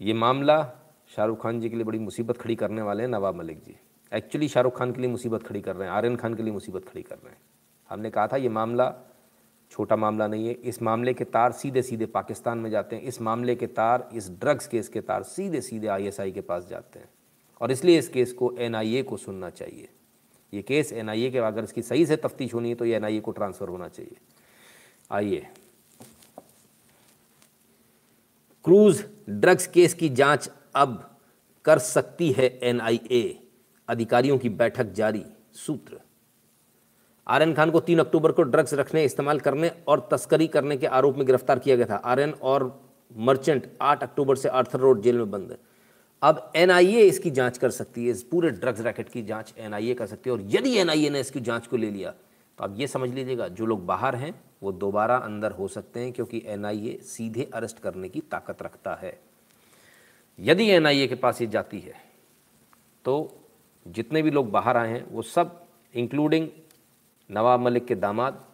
ये 0.00 0.12
मामला 0.12 0.62
शाहरुख 1.16 1.42
खान 1.42 1.60
जी 1.60 1.68
के 1.70 1.76
लिए 1.76 1.84
बड़ी 1.84 1.98
मुसीबत 1.98 2.36
खड़ी 2.36 2.54
करने 2.56 2.82
वाले 2.82 3.02
हैं, 3.02 3.10
नवाब 3.10 3.34
मलिक 3.34 3.62
जी। 3.64 3.76
एक्चुअली 4.12 4.48
शाहरुख 4.48 4.78
खान 4.78 4.92
के 4.92 5.00
लिए 5.00 5.10
मुसीबत 5.10 5.42
खड़ी 5.42 5.60
कर 5.60 5.76
रहे 5.76 5.88
हैं, 5.88 5.94
आर्यन 5.94 6.16
खान 6.16 6.34
के 6.34 6.42
लिए 6.42 6.52
मुसीबत 6.52 6.88
खड़ी 6.88 7.02
कर 7.02 7.14
रहे 7.14 7.30
हैं। 7.30 7.40
हमने 7.90 8.10
कहा 8.10 8.26
था, 8.26 8.36
ये 8.36 8.48
मामला 8.48 8.94
छोटा 9.72 9.96
मामला 9.96 10.26
नहीं 10.26 10.46
है, 10.48 10.52
इस 10.54 10.82
मामले 10.82 11.14
के 11.14 11.24
तार 11.24 11.52
सीधे 11.52 11.82
सीधे 11.82 12.06
पाकिस्तान 12.06 12.58
में 12.58 12.70
जाते 12.70 12.96
हैं, 12.96 13.02
इस 13.02 13.20
मामले 13.20 13.54
के 13.54 13.66
तार, 13.66 14.08
इस 14.12 14.30
ड्रग्स 14.30 14.66
केस 14.66 14.88
के 14.88 15.00
तार 15.00 15.22
सीधे 15.22 15.60
सीधे 15.60 15.86
आईएसआई 15.86 16.32
के 16.32 16.40
पास 16.40 16.66
जाते 16.68 16.98
हैं। 16.98 17.08
और 17.60 17.72
इसलिए 17.72 17.98
इस 17.98 18.08
केस 18.08 18.32
को 18.32 18.52
एनआईए 18.58 19.02
को 19.02 19.16
सुनना 19.16 19.50
चाहिए। 19.50 19.88
ये 20.52 20.62
केस 20.62 20.92
एनआईए 20.92 21.30
के, 21.30 21.38
अगर 21.38 21.64
इसकी 21.64 21.82
सही 21.82 22.06
से 22.06 22.16
तफ्तीश 22.16 22.54
होनी 22.54 22.68
है 22.68 22.74
तो 22.74 22.84
ये 22.84 22.96
एनआईए 22.96 23.20
को 23.20 23.30
ट्रांसफ़र 23.30 23.68
होना 23.68 23.88
चाहिए। 23.88 24.16
आइए 25.10 25.46
क्रूज 28.64 29.04
ड्रग्स 29.30 29.66
केस 29.66 29.94
की 29.94 30.08
जाँच 30.10 30.50
अब 30.76 30.98
कर 31.64 31.78
सकती 31.78 32.30
है 32.32 32.48
एनआईए, 32.62 33.38
अधिकारियों 33.88 34.36
की 34.38 34.48
बैठक 34.50 34.92
जारी, 34.92 35.24
सूत्र। 35.56 35.98
आर्यन 37.26 37.54
खान 37.54 37.70
को 37.70 37.80
तीन 37.80 37.98
अक्टूबर 37.98 38.32
को 38.32 38.42
ड्रग्स 38.42 38.74
रखने, 38.74 39.04
इस्तेमाल 39.04 39.40
करने 39.40 39.70
और 39.88 40.08
तस्करी 40.12 40.46
करने 40.48 40.76
के 40.76 40.86
आरोप 40.88 41.16
में 41.16 41.26
गिरफ़्तार 41.26 41.58
किया 41.58 41.76
गया 41.76 41.86
था। 41.86 41.96
आर्यन 41.96 42.32
और 42.32 42.68
मर्चेंट 43.18 43.70
8 43.82 44.02
अक्टूबर 44.02 44.36
से 44.36 44.48
आर्थर 44.50 44.78
रोड 44.78 45.02
जेल 45.02 45.16
में 45.16 45.30
बंद। 45.30 45.56
अब 46.22 46.52
एनआईए 46.56 47.00
इसकी 47.02 47.30
जाँच 47.30 47.58
कर 47.58 47.70
सकती 47.70 48.04
है, 48.04 48.10
इस 48.10 48.22
पूरे 48.22 48.50
ड्रग्स 48.50 48.80
रैकेट 48.80 49.08
की 49.08 49.22
जाँच 49.22 49.54
एनआईए 49.58 49.94
कर 49.94 50.06
सकती 50.06 50.30
है 50.30 50.36
और 50.36 50.42
यदि 50.48 50.76
एनआईए 50.78 51.10
ने 51.10 51.20
इसकी 51.20 51.40
जाँच 51.40 51.66
को 51.66 51.76
ले 51.76 51.90
लिया 51.90 52.10
तो 52.58 52.64
आप 52.64 52.74
ये 52.78 52.86
समझ 52.86 53.08
लीजिएगा, 53.10 53.48
जो 53.48 53.66
लोग 53.66 53.84
बाहर 53.86 54.16
हैं 54.16 54.34
वो 54.62 54.72
दोबारा 54.72 55.16
अंदर 55.16 55.52
हो 55.52 55.68
सकते 55.68 56.00
हैं 56.00 56.12
क्योंकि 56.12 56.42
एनआईए 56.46 56.96
सीधे 57.04 57.48
अरेस्ट 57.54 57.78
करने 57.78 58.08
की 58.08 58.20
ताकत 58.20 58.62
रखता 58.62 58.94
है। 58.94 59.18
यदि 60.38 60.68
एनआईए 60.70 61.06
के 61.06 61.14
पास 61.14 61.40
ये 61.40 61.46
जाती 61.46 61.80
है 61.80 61.94
तो 63.04 63.36
जितने 63.86 64.22
भी 64.22 64.30
लोग 64.30 64.50
बाहर 64.50 64.76
आए 64.76 64.88
हैं, 64.88 65.04
वो 65.06 65.22
सब 65.22 65.62
इंक्लूडिंग 65.94 66.48
नवाब 67.30 67.60
मलिक 67.60 67.84
के 67.86 67.94
दामाद, 67.94 68.44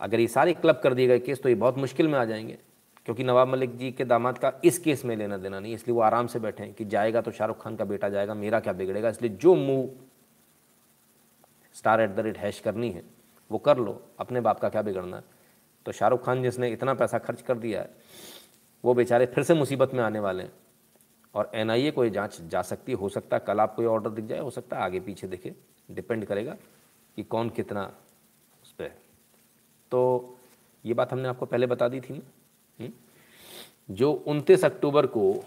अगर 0.00 0.20
ये 0.20 0.26
सारे 0.26 0.52
क्लब 0.54 0.80
कर 0.82 0.94
दिए 0.94 1.06
गए 1.06 1.18
केस 1.18 1.42
तो 1.42 1.48
ये 1.48 1.54
बहुत 1.54 1.78
मुश्किल 1.78 2.08
में 2.08 2.18
आ 2.18 2.24
जाएँगे, 2.24 2.58
क्योंकि 3.06 3.24
नवाब 3.24 3.48
मलिक 3.48 3.76
जी 3.78 3.90
के 3.92 4.04
दामाद 4.04 4.38
का 4.38 4.52
इस 4.64 4.78
केस 4.78 5.04
में 5.04 5.14
लेना 5.16 5.36
देना 5.36 5.60
नहीं, 5.60 5.74
इसलिए 5.74 5.94
वो 5.94 6.00
आराम 6.00 6.26
से 6.26 6.38
बैठे 6.38 6.62
हैं 6.62 6.72
कि 6.74 6.84
जाएगा 6.84 7.20
तो 7.20 7.30
शाहरुख 7.30 7.62
खान 7.62 7.76
का 7.76 7.84
बेटा 7.84 8.08
जाएगा, 8.08 8.34
मेरा 8.34 8.60
क्या 8.60 8.72
बिगड़ेगा, 8.72 9.08
इसलिए 9.08 9.30
जो 9.32 9.54
move 9.54 9.88
star 11.74 12.00
at 12.00 12.10
the 12.10 12.20
rate 12.20 12.38
hash 12.38 12.60
करनी 12.60 12.90
है 12.90 13.02
वो 13.52 13.58
कर 13.58 13.78
लो, 13.78 14.02
अपने 14.18 14.40
बाप 14.40 14.60
का 14.60 14.68
क्या 14.68 14.82
बिगड़ना 14.82 15.16
है? 15.16 15.22
तो 15.86 15.92
शाहरुख 15.92 16.24
खान 16.24 16.42
जिसने 16.42 16.70
इतना 16.70 16.94
पैसा 16.94 17.18
खर्च 17.18 17.42
कर 17.42 17.58
दिया 17.58 17.80
है, 17.80 17.90
वो 18.84 18.94
बेचारे 18.94 19.26
फिर 19.26 19.44
से 19.44 19.54
मुसीबत 19.54 19.94
में 19.94 20.04
आने 20.04 20.20
वाले 20.20 20.42
हैं। 20.42 20.52
और 21.34 21.50
एन 21.54 21.70
आई 21.70 21.86
ए 21.86 21.90
को 21.90 22.04
ये 22.04 22.10
जाँच 22.10 22.40
जा 22.40 22.62
सकती, 22.62 22.92
है 22.92 23.08
सकता 23.08 23.36
है 23.36 23.44
कल 23.46 23.60
आपको 23.60 23.82
ये 23.82 23.88
ऑर्डर 23.88 24.10
दिख 24.10 24.24
जाए, 24.24 24.38
हो 24.38 24.50
सकता 24.50 24.76
है 24.76 24.82
आगे 24.82 25.00
पीछे 25.00 25.26
देखे 25.26 25.54
डिपेंड 25.90 26.24
करेगा 26.24 26.56
कि 27.16 27.22
कौन 27.22 27.50
कितना 27.50 27.94
उस 28.62 28.72
पर 28.72 28.84
है। 28.84 28.98
तो 29.90 30.34
ये 30.84 30.94
बात 30.94 31.12
हमने 31.12 31.28
आपको 31.28 31.46
पहले 31.46 31.66
बता 31.66 31.88
दी 31.88 32.00
थी 32.00 32.14
ना? 32.14 32.20
हम्म? 32.84 32.92
जो 33.94 34.12
उनतीस 34.12 34.64
अक्टूबर 34.64 35.06
को 35.06 35.44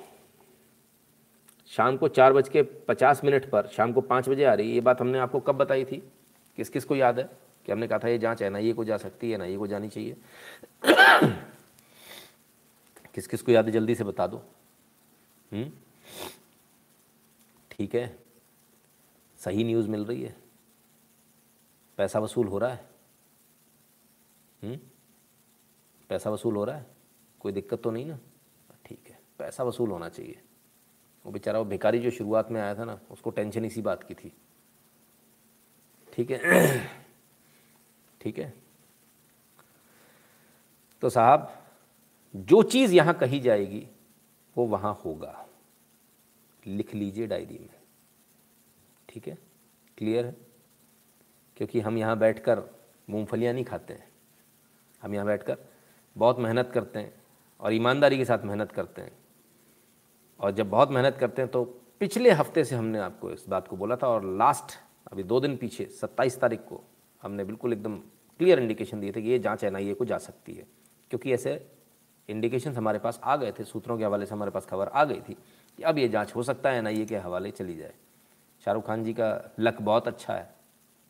शाम 1.67 1.97
को 1.97 2.07
चार 2.07 2.33
बज 2.33 2.49
के 2.49 2.61
पचास 2.61 3.23
मिनट 3.23 3.49
पर, 3.49 3.67
शाम 3.67 3.93
को 3.93 4.01
पाँच 4.01 4.29
बजे 4.29 4.43
आ 4.43 4.53
रही 4.53 4.69
है 4.69 4.75
ये 4.75 4.81
बात 4.81 5.01
हमने 5.01 5.19
आपको 5.19 5.39
कब 5.39 5.55
बताई 5.55 5.85
थी? 5.85 6.11
किस 6.55 6.69
किस 6.69 6.85
को 6.85 6.95
याद 6.95 7.19
है? 7.19 7.44
कि 7.65 7.71
हमने 7.71 7.87
कहा 7.87 7.99
था, 7.99 8.07
ये 8.07 8.17
जाँच 8.17 8.41
एनआईए 8.41 8.73
को 8.73 8.85
जा 8.85 8.97
सकती 8.97 9.27
है 9.27 9.35
एनआईए 9.35 9.57
को 9.57 9.67
जानी 9.67 9.89
चाहिए। 9.89 10.17
किस 13.13 13.27
किस 13.27 13.41
को 13.41 13.51
याद 13.51 13.65
है, 13.65 13.71
जल्दी 13.71 13.95
से 13.95 14.03
बता 14.03 14.27
दो। 14.27 14.37
हम्म? 15.53 15.71
ठीक 17.71 17.95
है। 17.95 18.19
सही 19.39 19.63
न्यूज़ 19.63 19.89
मिल 19.89 20.05
रही 20.05 20.23
है। 20.23 20.37
पैसा 21.97 22.19
वसूल 22.19 22.47
हो 22.47 22.57
रहा 22.57 22.69
है। 22.69 22.89
हुँ? 24.63 24.77
पैसा 26.09 26.29
वसूल 26.29 26.55
हो 26.55 26.65
रहा 26.65 26.75
है। 26.75 26.85
कोई 27.39 27.51
दिक्कत 27.51 27.81
तो 27.81 27.91
नहीं 27.91 28.05
ना? 28.05 28.19
ठीक 28.85 28.99
है। 29.09 29.19
पैसा 29.39 29.63
वसूल 29.63 29.91
होना 29.91 30.09
चाहिए। 30.09 30.41
वो 31.25 31.31
बेचारा, 31.31 31.59
वो 31.59 31.65
भिखारी 31.65 31.99
जो 31.99 32.11
शुरुआत 32.11 32.51
में 32.51 32.61
आया 32.61 32.75
था 32.75 32.85
ना, 32.85 32.99
उसको 33.11 33.29
टेंशन 33.29 33.65
इसी 33.65 33.81
बात 33.81 34.03
की 34.03 34.13
थी। 34.13 34.33
ठीक 36.13 36.31
है। 36.31 37.04
ठीक 38.25 38.39
है? 38.39 38.53
तो 41.01 41.09
साहब, 41.09 41.63
जो 42.35 42.63
चीज़ 42.63 42.93
यहाँ 42.93 43.13
कही 43.13 43.39
जाएगी, 43.39 43.87
वो 44.57 44.65
वहाँ 44.65 45.01
होगा। 45.05 45.47
लिख 46.67 46.93
लीजिए 46.95 47.27
डायरी 47.27 47.59
में। 47.59 47.69
ठीक 49.09 49.27
है? 49.27 49.37
क्लियर 49.97 50.25
है? 50.25 50.35
क्योंकि 51.57 51.79
हम 51.79 51.97
यहाँ 51.97 52.17
बैठकर 52.17 52.63
मूंगफलियाँ 53.09 53.53
नहीं 53.53 53.65
खाते 53.65 53.93
हैं। 53.93 54.07
हम 55.01 55.13
यहाँ 55.13 55.25
बैठकर 55.25 55.57
बहुत 56.17 56.39
मेहनत 56.39 56.71
करते 56.73 56.99
हैं 56.99 57.13
और 57.59 57.73
ईमानदारी 57.73 58.17
के 58.17 58.25
साथ 58.25 58.39
मेहनत 58.39 58.71
करते 58.71 59.01
हैं। 59.01 59.17
और 60.39 60.51
जब 60.51 60.69
बहुत 60.69 60.89
मेहनत 60.89 61.17
करते 61.17 61.41
हैं 61.41 61.51
तो 61.51 61.63
पिछले 61.99 62.31
हफ़्ते 62.31 62.63
से 62.63 62.75
हमने 62.75 62.99
आपको 62.99 63.31
इस 63.31 63.45
बात 63.49 63.67
को 63.67 63.77
बोला 63.77 63.95
था 63.95 64.07
और 64.07 64.25
लास्ट, 64.25 64.79
अभी 65.11 65.23
दो 65.23 65.39
दिन 65.39 65.57
पीछे, 65.57 65.85
सत्ताईस 65.85 66.39
तारीख 66.39 66.59
को 66.59 66.83
हमने 67.21 67.43
बिल्कुल 67.43 67.73
एकदम 67.73 68.01
क्लियर 68.39 68.59
इंडिकेशन 68.59 68.99
दिए 68.99 69.11
थे 69.11 69.21
कि 69.21 69.29
ये 69.29 69.39
जाँच 69.39 69.63
एन 69.63 69.93
को 69.93 70.05
जा 70.05 70.17
सकती 70.17 70.53
है। 70.53 70.67
क्योंकि 71.09 71.33
ऐसे 71.33 71.65
इंडिकेशन 72.29 72.71
हमारे 72.71 72.99
पास 72.99 73.19
आ 73.23 73.35
गए 73.35 73.51
थे, 73.51 73.63
सूत्रों 73.63 73.97
के 73.97 74.03
हवाले 74.03 74.25
से 74.25 74.35
हमारे 74.35 74.51
पास 74.51 74.65
खबर 74.65 74.87
आ 74.87 75.03
गई 75.03 75.21
थी 75.29 75.33
कि 75.77 75.83
अब 75.83 75.97
ये 75.97 76.07
जाँच 76.07 76.35
हो 76.35 76.43
सकता 76.43 76.69
है 76.69 76.77
एन 76.77 77.05
के 77.05 77.17
हवाले 77.17 77.51
चली 77.51 77.75
जाए। 77.75 77.93
शाहरुख 78.65 78.87
खान 78.87 79.03
जी 79.03 79.13
का 79.13 79.55
लक 79.59 79.81
बहुत 79.81 80.07
अच्छा 80.07 80.33
है। 80.33 80.55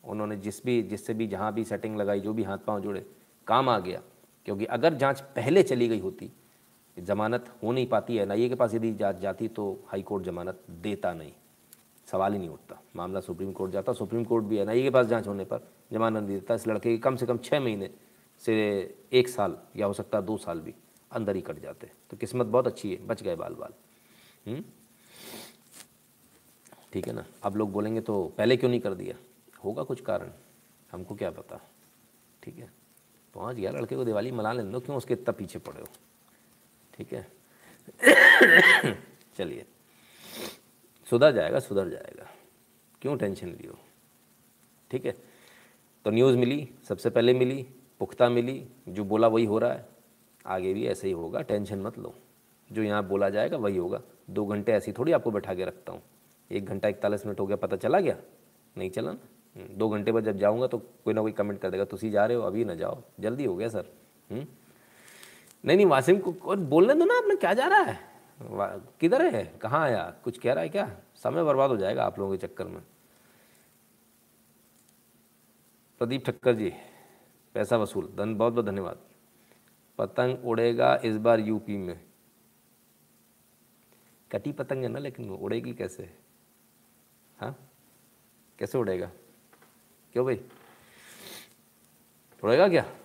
उन्होंने 0.04 0.36
जिस 0.36 0.64
भी, 0.64 0.82
जिससे 0.82 1.14
भी 1.14 1.26
जहाँ 1.26 1.54
भी 1.54 1.64
सेटिंग 1.64 1.96
लगाई, 1.96 2.20
जो 2.20 2.32
भी 2.32 2.42
हाथ 2.42 2.58
पाँव 2.58 2.80
जुड़े, 2.80 3.06
काम 3.46 3.68
आ 3.68 3.78
गया। 3.78 4.02
क्योंकि 4.44 4.64
अगर 4.64 4.94
जाँच 4.94 5.20
पहले 5.20 5.62
चली 5.62 5.88
गई 5.88 6.00
होती, 6.00 6.32
जमानत 6.98 7.54
हो 7.62 7.72
नहीं 7.72 7.86
पाती 7.86 8.16
है 8.16 8.22
एन 8.22 8.48
के 8.48 8.54
पास 8.54 8.74
यदि 8.74 8.92
जाँच 8.94 9.16
जाती 9.16 9.48
तो 9.48 9.84
हाई 9.86 10.02
कोर्ट 10.02 10.24
जमानत 10.24 10.60
देता 10.70 11.12
नहीं। 11.14 11.32
सवाल 12.06 12.32
ही 12.32 12.38
नहीं 12.38 12.48
उठता। 12.48 12.80
मामला 12.96 13.20
सुप्रीम 13.20 13.52
कोर्ट 13.52 13.72
जाता, 13.72 13.92
सुप्रीम 13.92 14.24
कोर्ट 14.24 14.44
भी 14.44 14.56
एन 14.56 14.68
के 14.68 14.90
पास 14.90 15.06
जाँच 15.06 15.26
होने 15.26 15.44
पर 15.44 15.68
जमानत 15.92 16.22
नहीं 16.22 16.38
देता 16.38 16.54
इस 16.54 16.66
लड़के 16.66 16.90
के। 16.90 16.98
कम 16.98 17.16
से 17.16 17.26
कम 17.26 17.38
छः 17.38 17.60
महीने 17.60 17.90
से 18.42 18.54
एक 19.12 19.28
साल 19.28 19.58
या 19.76 19.86
हो 19.86 19.92
सकता 19.92 20.18
है 20.18 20.24
दो 20.24 20.36
साल 20.36 20.60
भी 20.60 20.74
अंदर 21.12 21.36
ही 21.36 21.42
कट 21.42 21.58
जाते 21.58 21.90
तो 22.10 22.16
किस्मत 22.16 22.46
बहुत 22.46 22.66
अच्छी 22.66 22.94
है, 22.94 23.06
बच 23.06 23.22
गए 23.22 23.34
बाल 23.34 23.54
बाल 23.54 23.72
हम्म? 24.46 24.64
ठीक 26.92 27.06
है 27.06 27.12
ना? 27.12 27.24
अब 27.42 27.56
लोग 27.56 27.72
बोलेंगे 27.72 28.00
तो 28.00 28.34
पहले 28.38 28.56
क्यों 28.56 28.70
नहीं 28.70 28.80
कर 28.80 28.94
दिया? 28.94 29.16
होगा 29.64 29.82
कुछ 29.82 30.00
कारण, 30.00 30.30
हमको 30.92 31.14
क्या 31.14 31.30
पता? 31.30 31.60
ठीक 32.42 32.58
है? 32.58 32.70
पहुँच 33.34 33.56
गया 33.56 33.70
लड़के 33.70 33.96
को 33.96 34.04
दिवाली 34.04 34.30
मना 34.30 34.52
लेने 34.52 34.70
दो, 34.72 34.80
क्यों 34.80 34.96
उसके 34.96 35.14
इतना 35.14 35.32
पीछे 35.32 35.58
पड़े 35.58 35.80
हो? 35.80 35.86
ठीक 36.94 37.12
है? 37.12 37.26
चलिए। 39.36 39.66
सुधर 41.06 41.32
जाएगा 41.32 41.60
सुधर 41.60 41.88
जाएगा। 41.88 42.30
क्यों 43.02 43.16
टेंशन 43.18 43.48
लियो? 43.48 43.78
ठीक 44.90 45.06
है? 45.06 45.14
तो 46.06 46.10
न्यूज़ 46.10 46.36
मिली 46.36 46.68
सबसे 46.88 47.10
पहले 47.10 47.32
मिली 47.34 47.66
पुख्ता 48.00 48.28
मिली 48.28 48.66
जो 48.88 49.04
बोला 49.04 49.28
वही 49.28 49.44
हो 49.44 49.58
रहा 49.58 49.72
है। 49.72 49.86
आगे 50.46 50.74
भी 50.74 50.86
ऐसे 50.86 51.06
ही 51.06 51.12
होगा 51.12 51.40
टेंशन 51.40 51.78
मत 51.78 51.98
लो। 51.98 52.14
जो 52.70 52.82
यहाँ 52.82 53.02
बोला 53.08 53.28
जाएगा 53.30 53.56
वही 53.56 53.76
होगा। 53.76 54.00
दो 54.30 54.44
घंटे 54.46 54.72
ऐसी 54.72 54.92
थोड़ी 54.92 55.12
आपको 55.12 55.30
बैठा 55.30 55.54
के 55.54 55.64
रखता 55.64 55.92
हूँ। 55.92 56.02
एक 56.50 56.66
घंटा 56.66 56.88
इकतालीस 56.88 57.26
मिनट 57.26 57.40
हो 57.40 57.46
गया 57.46 57.56
पता 57.56 57.76
चला 57.76 58.00
गया? 58.00 58.16
नहीं 58.78 58.90
चला 58.90 59.12
ना? 59.12 59.18
हम्म, 59.56 59.76
दो 59.78 59.88
घंटे 59.88 60.12
बाद 60.12 60.24
जब 60.24 60.38
जाऊँगा 60.38 60.66
तो 60.66 60.78
कोई 60.78 61.14
ना 61.14 61.20
कोई 61.22 61.32
कमेंट 61.32 61.60
कर 61.60 61.70
देगा 61.70 61.84
तुसी 61.84 62.10
जा 62.10 62.26
रहे 62.26 62.36
हो 62.36 62.42
अभी 62.42 62.64
ना 62.64 62.74
जाओ। 62.74 63.02
जल्दी 63.20 63.44
हो 63.44 63.56
गया 63.56 63.68
सर। 63.68 63.92
हम्म? 64.30 64.46
नहीं 65.64 65.76
नहीं 65.76 65.86
वासिम 65.86 66.18
को 66.18 66.34
और 66.44 66.56
बोलने 66.56 66.94
दो 66.94 67.04
ना 67.04 67.18
आपने 67.18 67.36
क्या 67.36 67.54
जा 67.54 67.66
रहा 67.66 67.80
है? 67.80 67.98
किधर 69.00 69.34
है? 69.34 69.44
कहाँ 69.60 69.84
आया 69.84 70.12
कुछ 70.24 70.38
कह 70.38 70.52
रहा 70.52 70.62
है 70.62 70.68
क्या? 70.68 70.90
समय 71.16 71.44
बर्बाद 71.44 71.70
हो 71.70 71.76
जाएगा 71.76 72.04
आप 72.04 72.18
लोगों 72.18 72.36
के 72.36 72.46
चक्कर 72.46 72.64
में। 72.64 72.82
प्रदीप 75.98 76.24
ठक्कर 76.26 76.54
जी, 76.54 76.72
पैसा 77.54 77.76
वसूल, 77.76 78.12
धन, 78.16 78.34
बहुत 78.34 78.52
बहुत 78.52 78.64
धन्यवाद। 78.64 78.98
पतंग 79.98 80.44
उड़ेगा 80.44 81.00
इस 81.04 81.16
बार 81.16 81.40
यूपी 81.40 81.76
में। 81.76 82.04
कटी 84.32 84.52
पतंग 84.52 84.82
है 84.82 84.88
ना, 84.88 84.98
लेकिन 84.98 85.30
उड़ेगी 85.30 85.74
कैसे? 85.74 86.18
हाँ? 87.38 87.70
कैसे 88.58 88.78
उड़ेगा? 88.78 89.10
क्यों 90.12 90.24
भाई? 90.24 90.40
उड़ेगा 92.44 92.68
क्या? 92.68 92.96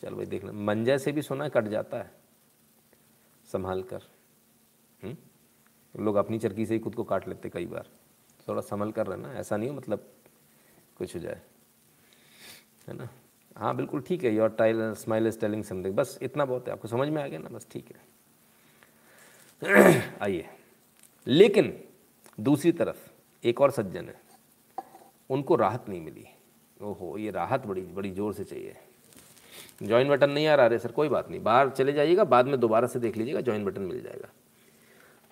चल 0.00 0.14
भाई 0.14 0.26
देख 0.26 0.44
ले, 0.44 0.52
मंजा 0.52 0.96
से 0.96 1.12
भी 1.12 1.22
सोना 1.22 1.48
कट 1.48 1.64
जाता 1.64 1.96
है, 1.96 2.10
संभाल 3.46 3.82
कर। 3.82 4.00
हुँ? 5.04 5.10
हम्म? 5.10 6.04
लोग 6.04 6.16
अपनी 6.16 6.38
चरखी 6.38 6.66
से 6.66 6.74
ही 6.74 6.80
खुद 6.80 6.94
को 6.94 7.04
काट 7.04 7.28
लेते 7.28 7.48
कई 7.48 7.66
बार। 7.66 7.88
थोड़ा 8.48 8.60
संभल 8.60 8.92
कर 8.92 9.06
रहना, 9.06 9.32
ऐसा 9.32 9.56
नहीं 9.56 9.70
हो 9.70 9.74
मतलब 9.74 10.12
कुछ 10.98 11.14
हो 11.14 11.20
जाए। 11.20 11.42
है 12.88 12.96
ना? 12.96 13.08
हाँ 13.56 13.74
बिल्कुल 13.76 14.00
ठीक 14.00 14.24
है 14.24 14.34
your 14.34 14.48
tile 14.48 14.92
smile 14.94 15.26
is 15.26 15.38
telling 15.40 15.64
something 15.64 15.94
बस 15.94 16.18
इतना 16.22 16.44
बहुत 16.44 16.66
है, 16.68 16.72
आपको 16.72 16.88
समझ 16.88 17.08
में 17.08 17.22
आ 17.22 17.26
गया 17.26 17.38
ना? 17.38 17.48
बस 17.48 17.66
ठीक 17.70 17.92
है। 19.62 20.02
आइए। 20.22 20.48
लेकिन 21.26 21.72
दूसरी 22.40 22.72
तरफ़ 22.72 23.10
एक 23.44 23.60
और 23.60 23.70
सज्जन 23.70 24.04
है, 24.04 24.20
उनको 25.30 25.56
राहत 25.56 25.84
नहीं 25.88 26.00
मिली। 26.00 26.26
ओहो, 26.82 27.18
ये 27.18 27.30
राहत 27.30 27.66
बड़ी 27.66 27.80
बड़ी 27.80 28.10
ज़ोर 28.10 28.32
से 28.34 28.44
चाहिए। 28.44 28.76
ज्वाइन 29.82 30.08
बटन 30.08 30.30
नहीं 30.30 30.46
आ 30.46 30.54
रहा 30.54 30.66
है 30.66 30.78
सर, 30.78 30.92
कोई 30.92 31.08
बात 31.08 31.30
नहीं। 31.30 31.42
बाहर 31.42 31.70
चले 31.70 31.92
जाइएगा, 31.92 32.24
बाद 32.24 32.46
में 32.46 32.60
दोबारा 32.60 32.86
से 32.86 32.98
देख 32.98 33.16
लीजिएगा 33.16 33.40
ज्वाइन 33.40 33.64
बटन 33.64 33.82
मिल 33.82 34.02
जाएगा। 34.02 34.28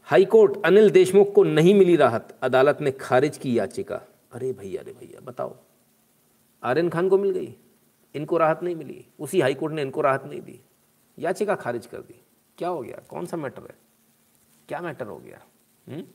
हाईकोर्ट 0.04 0.64
अनिल 0.64 0.90
देशमुख 0.90 1.32
को 1.32 1.44
नहीं 1.44 1.74
मिली 1.74 1.96
राहत, 1.96 2.38
अदालत 2.42 2.78
ने 2.80 2.90
खारिज 2.90 3.36
की 3.38 3.58
याचिका। 3.58 4.00
अरे 4.32 4.52
भैया 4.52 4.82
अरे 4.82 4.92
भैया, 4.92 5.20
बताओ। 5.20 5.56
आर्यन 6.62 6.88
खान 6.88 7.08
को 7.08 7.18
मिल 7.18 7.30
गई। 7.30 7.56
इनको 8.14 8.38
राहत 8.38 8.62
नहीं 8.62 8.76
मिली। 8.76 9.06
उसी 9.20 9.40
हाईकोर्ट 9.40 9.74
ने 9.74 9.82
इनको 9.82 10.00
राहत 10.00 10.24
नहीं 10.24 10.40
दी। 10.40 10.60
याचिका 11.18 11.54
खारिज 11.54 11.86
कर 11.86 11.98
दी। 11.98 12.22
क्या 12.58 12.68
हो 12.68 12.82
गया? 12.82 13.02
कौन 13.08 13.26
सा 13.26 13.36
मैटर 13.36 13.62
है? 13.62 13.78
क्या 14.68 14.80
मैटर 14.80 15.06
हो 15.06 15.18
गया? 15.18 15.42
हुँ? 15.88 15.94
हम्म? 15.94 16.06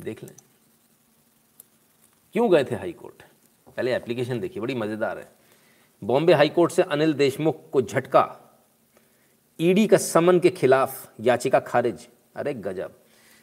देख 0.00 0.24
लें। 0.24 0.34
क्यों 2.32 2.52
गए 2.52 2.64
थे 2.64 2.74
हाई 2.74 2.92
कोर्ट? 2.92 3.22
पहले 3.76 3.94
एप्लीकेशन 3.94 4.40
देखिए, 4.40 4.62
बड़ी 4.62 4.74
मज़ेदार 4.74 5.18
है। 5.18 5.32
बॉम्बे 6.04 6.32
हाई 6.32 6.48
कोर्ट 6.48 6.72
से 6.72 6.82
अनिल 6.82 7.14
देशमुख 7.14 7.70
को 7.70 7.82
झटका। 7.82 8.38
ईडी 9.60 9.86
का 9.86 9.96
समन 9.96 10.40
के 10.40 10.50
खिलाफ 10.50 11.12
याचिका 11.20 11.60
खारिज। 11.60 12.08
अरे 12.36 12.54
गजब। 12.54 12.98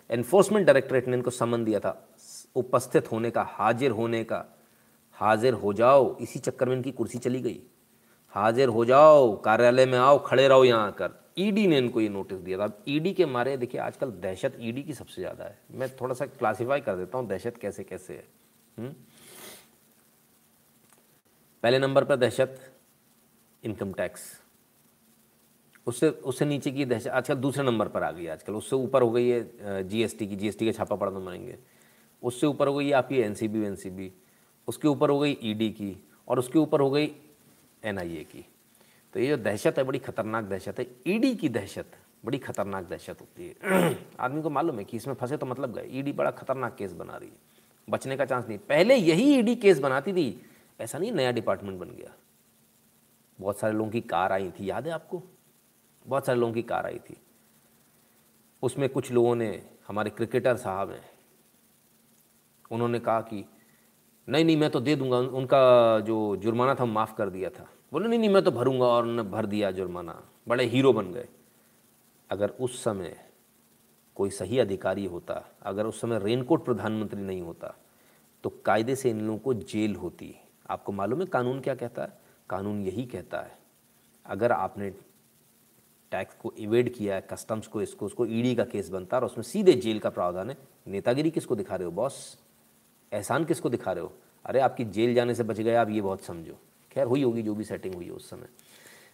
एनफोर्समेंट 0.09 0.65
डायरेक्टरेट 0.65 1.07
ने 1.07 1.17
इनको 1.17 1.31
समन 1.31 1.63
दिया 1.63 1.79
था। 1.79 2.08
उपस्थित 2.55 3.11
होने 3.11 3.31
का, 3.31 3.41
हाजिर 3.41 3.91
होने 3.91 4.23
का। 4.23 4.45
हाजिर 5.17 5.53
हो 5.53 5.73
जाओ, 5.73 6.15
इसी 6.17 6.39
चक्कर 6.39 6.69
में 6.69 6.75
इनकी 6.75 6.91
कुर्सी 6.91 7.17
चली 7.17 7.41
गई। 7.41 7.59
हाजिर 8.35 8.69
हो 8.69 8.85
जाओ, 8.85 9.35
कार्यालय 9.35 9.85
में 9.85 9.97
आओ, 9.99 10.17
खड़े 10.19 10.47
रहो 10.47 10.63
यहाँ 10.63 10.87
आकर 10.87 11.17
ईडी 11.37 11.65
ने 11.67 11.77
इनको 11.77 12.01
ये 12.01 12.09
नोटिस 12.09 12.39
दिया 12.39 12.57
था। 12.57 12.71
ईडी 12.87 13.13
के 13.13 13.25
मारे, 13.25 13.55
देखिए 13.57 13.81
आजकल 13.81 14.11
दहशत 14.13 14.57
ईडी 14.59 14.83
की 14.83 14.93
सबसे 14.93 15.21
ज़्यादा 15.21 15.43
है। 15.43 15.57
मैं 15.71 15.89
थोड़ा 15.95 16.13
सा 16.13 16.25
क्लासिफाई 16.25 16.81
कर 16.81 16.95
देता 16.95 17.17
हूँ, 17.17 17.27
दहशत 17.27 17.57
कैसे 17.57 17.83
कैसे 17.83 18.13
है। 18.13 18.27
हुँ? 18.77 18.85
हम्म? 18.85 18.95
पहले 21.63 21.79
नंबर 21.79 22.03
पर 22.03 22.15
दहशत 22.15 22.59
इनकम 23.63 23.93
टैक्स 23.93 24.21
उससे 25.87 26.09
उससे 26.09 26.45
नीचे 26.45 26.71
की 26.71 26.85
दहशत, 26.85 27.07
आजकल 27.07 27.35
दूसरे 27.35 27.63
नंबर 27.63 27.87
पर 27.87 28.03
आ 28.03 28.11
गई 28.11 28.27
आजकल। 28.27 28.53
उससे 28.53 28.75
ऊपर 28.75 29.01
हो 29.01 29.11
गई 29.11 29.27
है 29.27 29.87
जीएसटी 29.87 30.27
की। 30.27 30.35
जीएसटी 30.35 30.65
का 30.65 30.71
छापा 30.71 30.95
पड़ा 30.95 31.11
तो 31.11 31.19
मारेंगे। 31.19 31.57
उससे 32.23 32.47
ऊपर 32.47 32.67
हो 32.67 32.75
गई 32.75 32.91
आपकी 32.91 33.17
N 33.17 33.33
C 33.33 33.47
B 33.47 33.65
N 33.65 33.75
C 33.75 33.89
B 33.89 34.13
उसके 34.67 34.87
ऊपर 34.87 35.09
हो 35.09 35.19
गई 35.19 35.37
ईडी 35.43 35.69
की 35.69 36.07
और 36.27 36.39
उसके 36.39 36.59
ऊपर 36.59 36.79
हो 36.79 36.91
गई 36.91 37.15
एनआईए 37.83 38.23
की। 38.23 38.45
तो 39.13 39.19
ये 39.19 39.27
जो 39.27 39.37
दहशत 39.37 39.77
है, 39.77 39.83
बड़ी 39.83 39.99
खतरनाक 39.99 40.43
दहशत 40.43 40.79
है। 40.79 40.87
ईडी 41.07 41.35
की 41.35 41.49
दहशत, 41.49 41.85
बड़ी 42.25 42.37
खतरनाक 42.37 42.85
दहशत 42.85 43.21
होती 43.21 43.47
है। 43.47 43.99
आदमी 44.19 44.41
को 44.41 44.49
मालूम 44.49 44.79
है 44.79 44.85
कि 44.85 44.97
इसमें 44.97 45.15
फंसे 45.15 45.37
तो 45.37 45.45
मतलब 45.45 45.73
गए। 45.73 45.89
ईडी 45.91 46.11
बड़ा 46.11 46.31
खतरनाक 46.31 46.75
केस 46.75 46.93
बना 46.93 47.17
रही 47.17 47.29
है। 47.29 47.35
बचने 47.89 48.17
का 48.17 48.25
चांस 48.25 48.47
नहीं। 48.47 48.57
पहले 48.57 48.95
यही 48.95 49.39
ईडी 49.39 49.55
केस 49.55 49.79
बनाती 49.79 50.13
थी। 50.13 50.45
ऐसा 50.79 50.97
नहीं, 50.97 51.11
नया 51.11 51.31
डिपार्टमेंट 51.31 51.79
बन 51.79 51.89
गया। 51.89 52.13
बहुत 53.41 53.59
सारे 53.59 53.73
लोगों 53.73 53.91
की 53.91 54.01
कार 54.01 54.31
आई 54.31 54.51
थी। 54.51 54.69
याद 54.69 54.87
है 54.87 54.93
आपको? 54.93 55.23
बहुत 56.07 56.25
सारे 56.25 56.39
लोगों 56.39 56.53
की 56.53 56.61
कार 56.61 56.85
आई 56.85 56.99
थी। 56.99 57.17
उसमें 58.63 58.89
कुछ 58.89 59.11
लोगों 59.11 59.35
ने, 59.35 59.65
हमारे 59.87 60.09
क्रिकेटर 60.09 60.57
साहब 60.57 60.91
हैं 60.91 61.18
उन्होंने 62.71 62.99
कहा 62.99 63.21
कि, 63.21 63.45
नहीं 64.29 64.45
नहीं, 64.45 64.57
मैं 64.57 64.69
तो 64.69 64.79
दे 64.79 64.95
दूँगा। 64.95 65.17
उनका 65.17 65.99
जो 65.99 66.35
जुर्माना 66.35 66.75
था 66.75 66.85
माफ़ 66.85 67.15
कर 67.15 67.29
दिया 67.29 67.49
था। 67.49 67.67
बोले, 67.91 68.07
नहीं 68.07 68.19
नहीं, 68.19 68.29
मैं 68.29 68.43
तो 68.43 68.51
भरूँगा। 68.51 68.85
और 68.85 69.03
उन्होंने 69.03 69.29
भर 69.29 69.45
दिया 69.45 69.71
जुर्माना। 69.71 70.21
बड़े 70.47 70.65
हीरो 70.65 70.93
बन 70.93 71.11
गए। 71.11 71.27
अगर 72.29 72.49
उस 72.49 72.83
समय 72.83 73.15
कोई 74.15 74.29
सही 74.29 74.59
अधिकारी 74.59 75.05
होता, 75.05 75.43
अगर 75.61 75.85
उस 75.85 76.01
समय 76.01 76.19
रेनकोट 76.19 76.65
प्रधानमंत्री 76.65 77.21
नहीं 77.21 77.41
होता 77.41 77.75
तो 78.43 78.49
कायदे 78.65 78.95
से 78.95 79.09
इन 79.09 79.21
लोगों 79.21 79.39
को 79.39 79.53
जेल 79.53 79.95
होती। 79.95 80.35
आपको 80.69 80.91
मालूम 80.91 81.19
है 81.19 81.25
कानून 81.25 81.59
क्या 81.59 81.75
कहता 81.75 82.01
है? 82.01 82.17
कानून 82.49 82.81
यही 82.81 83.05
कहता 83.05 83.41
है, 83.41 83.57
अगर 84.25 84.51
आपने 84.51 84.89
टैक्स 86.11 86.35
को 86.35 86.53
इवेड 86.57 86.93
किया 86.93 87.15
है, 87.15 87.21
कस्टम्स 87.21 87.67
को, 87.67 87.81
इसको, 87.81 88.05
उसको 88.05 88.25
ईडी 88.25 88.55
का 88.55 88.63
केस 88.63 88.89
बनता 88.89 89.17
है, 89.17 89.21
और 89.21 89.25
उसमें 89.25 89.43
सीधे 89.43 89.73
जेल 89.73 89.99
का 89.99 90.09
प्रावधान 90.09 90.49
है, 90.49 90.57
नेतागिरी 90.87 91.31
किसको 91.31 91.55
दिखा 91.55 91.75
रहे 91.75 91.85
हो, 91.85 91.91
बॉस? 91.91 92.37
एहसान 93.13 93.45
किसको 93.45 93.69
दिखा 93.69 93.91
रहे 93.91 94.03
हो? 94.03 94.13
अरे 94.45 94.59
आपकी 94.59 94.85
जेल 94.85 95.13
जाने 95.13 95.35
से 95.35 95.43
बच 95.43 95.59
गए 95.61 95.75
आप 95.75 95.89
ये 95.89 96.01
बहुत 96.01 96.21
समझो। 96.21 96.57
खैर 96.91 97.07
हुई 97.07 97.23
होगी 97.23 97.41
जो 97.41 97.55
भी 97.55 97.63
सेटिंग 97.63 97.95
हुई 97.95 98.05
है 98.05 98.11
उस 98.11 98.29
समय। 98.29 98.47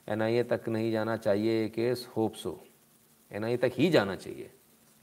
एनआईए 0.09 0.43
तक 0.43 0.61
नहीं 0.67 0.91
जाना 0.91 1.17
चाहिए 1.17 1.69
केस 1.69 2.07
होप 2.17 2.33
सो 2.33 2.59
एन 3.31 3.57
तक 3.57 3.71
ही 3.73 3.89
जाना 3.89 4.15
चाहिए 4.15 4.51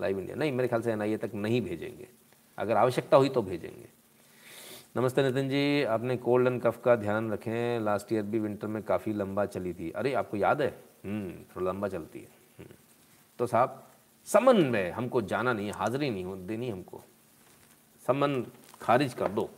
लाइव 0.01 0.19
इंडिया 0.19 0.37
नहीं 0.37 0.53
मेरे 0.53 0.69
ख्याल 0.69 0.83
से 0.83 0.93
एनआईए 0.93 1.17
तक 1.17 1.31
नहीं 1.35 1.61
भेजेंगे। 1.63 2.09
अगर 2.59 2.77
आवश्यकता 2.77 3.17
हुई 3.17 3.29
तो 3.29 3.43
भेजेंगे। 3.43 3.89
नमस्ते 4.97 5.23
नितिन 5.23 5.49
जी 5.49 5.83
आपने 5.83 6.17
कोल्ड 6.17 6.47
एंड 6.47 6.63
कफ 6.63 6.81
का 6.85 6.97
ध्यान 6.97 7.33
रखें। 7.33 7.81
लास्ट 7.81 8.13
ईयर 8.13 8.23
भी 8.23 8.39
विंटर 8.39 8.67
में 8.67 8.83
काफ़ी 8.83 9.13
लंबा 9.13 9.47
चली 9.47 9.73
थी। 9.73 9.91
अरे 9.91 10.13
आपको 10.15 10.37
याद 10.37 10.63
है? 10.63 10.69
हम्म, 11.05 11.33
थोड़ा 11.33 11.73
लंबा 11.73 11.89
चलती 11.89 12.19
है। 12.19 12.29
हम्म। 12.59 12.75
तो 13.39 13.47
साहब 13.47 13.89
समन 14.25 14.57
में 14.57 14.91
हमको 14.91 15.23
जाना 15.23 15.53
नहीं 15.53 15.73
हाजिरी 15.73 16.11
नहीं 16.11 16.47
देनी 16.47 16.71
हमको। 16.71 17.03
सम्मन 18.07 18.47
खारिज 18.83 19.15
कर 19.15 19.29
दो। 19.29 19.51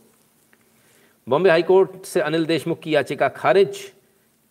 बॉम्बे 1.27 1.49
हाईकोर्ट 1.49 2.05
से 2.05 2.21
अनिल 2.21 2.45
देशमुख 2.45 2.79
की 2.79 2.95
याचिका 2.95 3.27
खारिज, 3.29 3.93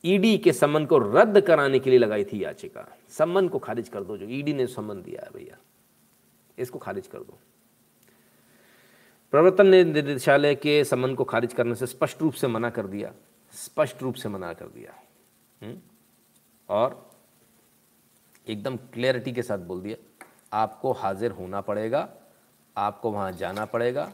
ईडी 0.05 0.39
के 0.39 0.53
सम्मन 0.53 0.85
को 0.85 0.99
रद्द 0.99 1.41
कराने 1.41 1.79
के 1.79 1.91
लिए 1.91 1.99
लगाई 1.99 2.25
थी 2.25 2.45
याचिका। 2.45 2.87
सम्मन 3.09 3.49
को 3.49 3.59
खारिज 3.59 3.89
कर 3.89 4.05
दो 4.05 4.17
जो 4.17 4.27
ईडी 4.29 4.53
ने 4.53 4.67
सम्मन 4.67 5.03
दिया 5.03 5.23
है 5.25 5.31
भैया। 5.35 5.57
इसको 6.59 6.79
खारिज 6.79 7.07
कर 7.07 7.19
दो। 7.19 7.39
प्रवर्तन 9.33 9.67
निदेशालय 9.67 10.55
के 10.55 10.85
सम्मन 10.85 11.15
को 11.15 11.25
खारिज 11.25 11.53
करने 11.53 11.75
से 11.75 11.87
स्पष्ट 11.87 12.23
रूप 12.23 12.35
से 12.35 12.47
मना 12.47 12.71
कर 12.71 12.87
दिया। 12.87 13.13
स्पष्ट 13.53 14.03
रूप 14.03 14.15
से 14.15 14.29
मना 14.29 14.53
कर 14.53 14.67
दिया। 14.67 14.95
हुँ? 15.63 15.83
और 16.69 17.11
एकदम 18.49 18.77
क्लैरिटी 18.77 19.33
के 19.33 19.43
साथ 19.43 19.59
बोल 19.59 19.81
दिया, 19.81 19.97
आपको 20.53 20.93
हाजिर 20.93 21.31
होना 21.31 21.61
पड़ेगा, 21.61 22.09
आपको 22.77 23.11
वहाँ 23.11 23.33
जाना 23.33 23.65
पड़ेगा 23.65 24.13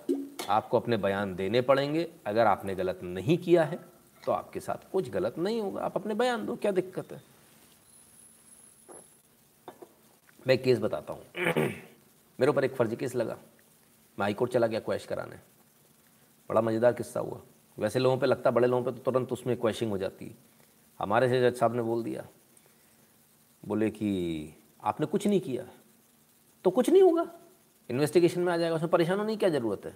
आपको 0.49 0.81
अपने 0.81 0.97
बयान 0.97 1.35
देने 1.35 1.61
पड़ेंगे। 1.61 2.09
अगर 2.27 2.47
आपने 2.47 2.75
गलत 2.75 3.01
नहीं 3.03 3.37
किया 3.39 3.65
है 3.65 3.79
तो 4.23 4.33
आपके 4.33 4.61
साथ 4.61 4.91
कुछ 4.93 5.11
गलत 5.11 5.39
नहीं 5.39 5.61
होगा। 5.61 5.83
आप 5.83 5.97
अपने 5.97 6.15
बयान 6.15 6.47
दो, 6.47 6.57
क्या 6.57 6.73
दिक्कत 6.73 7.13
है? 7.13 7.23
मैं 10.47 10.57
केस 10.63 10.79
बताता 10.79 11.13
हूँ। 11.13 11.23
मेरे 12.39 12.49
ऊपर 12.49 12.65
एक 12.65 12.75
फर्जी 12.75 12.97
केस 12.97 13.15
लगा। 13.15 13.37
मैं 14.19 14.25
हाईकोर्ट 14.25 14.53
चला 14.53 14.67
गया 14.67 14.81
क्वेश 14.81 15.07
कराने। 15.07 15.37
बड़ा 16.51 16.61
मज़ेदार 16.61 16.93
किस्सा 16.93 17.21
हुआ। 17.21 17.41
वैसे 17.79 17.99
लोगों 17.99 18.17
पे 18.19 18.27
लगता, 18.27 18.51
बड़े 18.51 18.69
लोगों 18.69 18.85
पे 18.85 18.93
तो 18.93 19.11
तुरंत 19.11 19.33
उसमें 19.33 19.57
क्वेश्चन 19.57 19.89
हो 19.89 19.99
जाती। 19.99 20.27
है 20.27 20.35
हमारे 21.01 21.29
से 21.29 21.41
जज 21.41 21.57
साहब 21.57 21.75
ने 21.75 21.83
बोल 21.83 22.03
दिया। 22.05 22.27
बोले 23.63 23.91
कि 23.91 24.55
आपने 24.85 25.07
कुछ 25.07 25.27
नहीं 25.27 25.41
किया। 25.41 25.65
तो 26.65 26.71
कुछ 26.71 26.91
नहीं 26.91 27.03
होगा। 27.03 27.27
इन्वेस्टिगेशन 27.91 28.41
में 28.41 28.53
आ 28.53 28.57
जाएगा। 28.57 28.77
उसमें 28.77 28.91
परेशान 28.91 29.19
होने 29.19 29.33
की 29.33 29.39
क्या 29.39 29.49
ज़रूरत 29.49 29.87
है? 29.87 29.95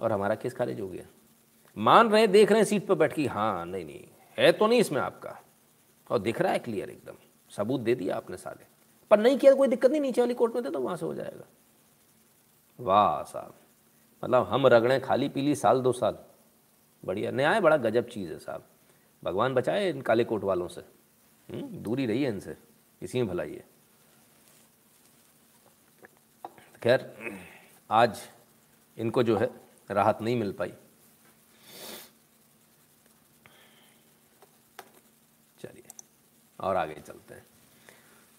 और 0.00 0.12
हमारा 0.12 0.34
केस 0.34 0.54
खारिज 0.54 0.80
हो 0.80 0.88
गया। 0.88 1.06
मान 1.76 2.10
रहे 2.10 2.26
देख 2.26 2.50
रहे 2.50 2.60
हैं 2.60 2.64
सीट 2.64 2.86
पर 2.86 2.94
बैठ 2.94 3.12
के 3.12 3.26
हाँ 3.26 3.64
नहीं 3.66 3.84
नहीं 3.84 4.04
है 4.38 4.52
तो 4.52 4.66
नहीं 4.66 4.80
इसमें 4.80 5.00
आपका। 5.00 5.38
और 6.10 6.18
दिख 6.18 6.40
रहा 6.40 6.52
है 6.52 6.58
क्लियर 6.58 6.90
एकदम। 6.90 7.16
सबूत 7.50 7.80
दे 7.80 7.94
दिया 7.94 8.16
आपने 8.16 8.36
सारे 8.36 8.66
पर 9.10 9.18
नहीं 9.18 9.38
किया 9.38 9.52
तो 9.52 9.56
कोई 9.56 9.68
दिक्कत 9.68 9.90
नहीं 9.90 10.00
नीचे 10.00 10.20
वाली 10.20 10.34
कोर्ट 10.34 10.54
में 10.54 10.62
दे 10.64 10.70
तो 10.70 10.80
वहाँ 10.80 10.96
से 10.96 11.06
हो 11.06 11.14
जाएगा। 11.14 11.44
वाह 12.80 13.22
साहब। 13.22 13.54
मतलब 14.22 14.46
हम 14.46 14.66
रगड़ें 14.66 15.00
खाली 15.00 15.28
पीली 15.28 15.54
साल 15.54 15.80
दो 15.80 15.92
साल। 15.92 16.18
बढ़िया 17.04 17.30
न्याय 17.30 17.60
बड़ा 17.60 17.76
गजब 17.76 18.08
चीज़ 18.08 18.32
है 18.32 18.38
साहब। 18.38 18.64
भगवान 19.22 19.54
बचाए 19.54 19.90
इन 19.90 20.00
काले 20.00 20.24
कोट 20.24 20.44
वालों 20.44 20.68
से। 20.68 20.80
हम्म, 21.48 21.62
दूरी 21.62 22.06
रही 22.06 22.22
है 22.22 22.28
इनसे। 22.28 22.56
इसी 23.02 23.18
में 23.18 23.28
भलाई 23.28 23.54
है। 23.54 23.64
खैर 26.82 27.14
आज 27.90 28.20
इनको 28.98 29.22
जो 29.22 29.36
है 29.36 29.50
राहत 29.90 30.18
नहीं 30.22 30.36
मिल 30.36 30.52
पाई। 30.52 30.72
चलिए, 35.58 35.88
और 36.60 36.76
आगे 36.76 36.94
चलते 36.94 37.34
हैं। 37.34 37.46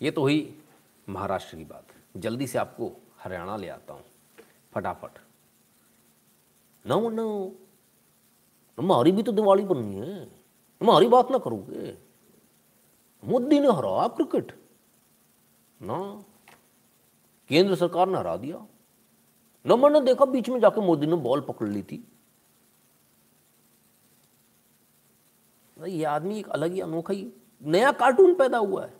ये 0.02 0.12
तो 0.12 0.22
हुई 0.22 0.64
महाराष्ट्र 1.10 1.58
की 1.58 1.66
बात। 1.66 1.88
जल्दी 2.18 2.48
से 2.48 2.58
आपको 2.58 2.92
हरियाणा 3.20 3.58
ले 3.58 3.70
आता 3.70 3.94
हूँ, 3.94 4.04
फटाफट। 4.74 5.20
No 6.86 7.10
no. 7.10 7.56
हमारी 8.78 9.12
भी 9.12 9.24
तो 9.24 9.32
दिवाली 9.32 9.64
बननी 9.64 9.96
है। 9.96 10.24
हमारी 10.82 11.08
बात 11.08 11.32
ना 11.32 11.38
करोगे। 11.38 11.98
मोदी 13.24 13.60
ने 13.60 13.68
हराया 13.68 14.08
क्रिकेट। 14.08 14.52
ना। 15.82 16.24
केंद्र 17.50 17.76
सरकार 17.76 18.08
ने 18.08 18.18
हरा 18.18 18.36
दिया। 18.38 18.68
न 19.68 19.80
मैंने 19.80 20.02
देखा 20.02 20.26
बीच 20.26 20.50
में 20.50 20.60
जाके 20.60 20.82
मोदी 20.82 21.08
ने 21.08 21.16
बॉल 21.16 21.42
पकड़ 21.42 21.68
ली 21.68 21.84
थी। 21.84 22.08
ये 25.88 26.04
आदमी 26.04 26.40
एक 26.40 26.50
अलग 26.50 26.72
ही 26.72 26.80
अनोखा 26.80 27.14
ही, 27.14 27.34
नया 27.62 27.92
कार्टून 27.92 28.36
पैदा 28.36 28.58
हुआ 28.58 28.86
है। 28.86 28.94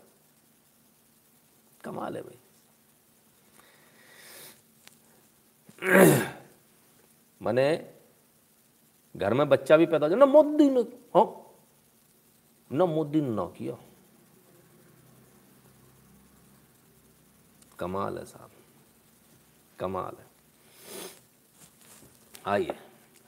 कमाल 1.84 2.16
है 2.16 2.22
भाई। 2.22 2.38
मैंने, 7.42 7.94
घर 9.16 9.34
में 9.34 9.48
बच्चा 9.48 9.76
भी 9.76 9.86
पैदा 9.86 10.06
हो 10.06 10.14
ना 10.14 10.26
मोदी 10.26 10.70
ने 10.70 10.80
हाँ। 11.14 11.42
ना 12.72 12.86
मोदी 12.86 13.20
ने 13.20 13.28
ना 13.28 13.46
किया। 13.46 13.76
कमाल 17.78 18.18
है 18.18 18.24
साहब। 18.24 18.50
कमाल 19.78 20.16
है। 20.18 20.35
आइए, 22.46 22.74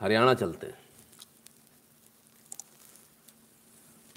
हरियाणा 0.00 0.34
चलते 0.34 0.66
हैं। 0.66 0.78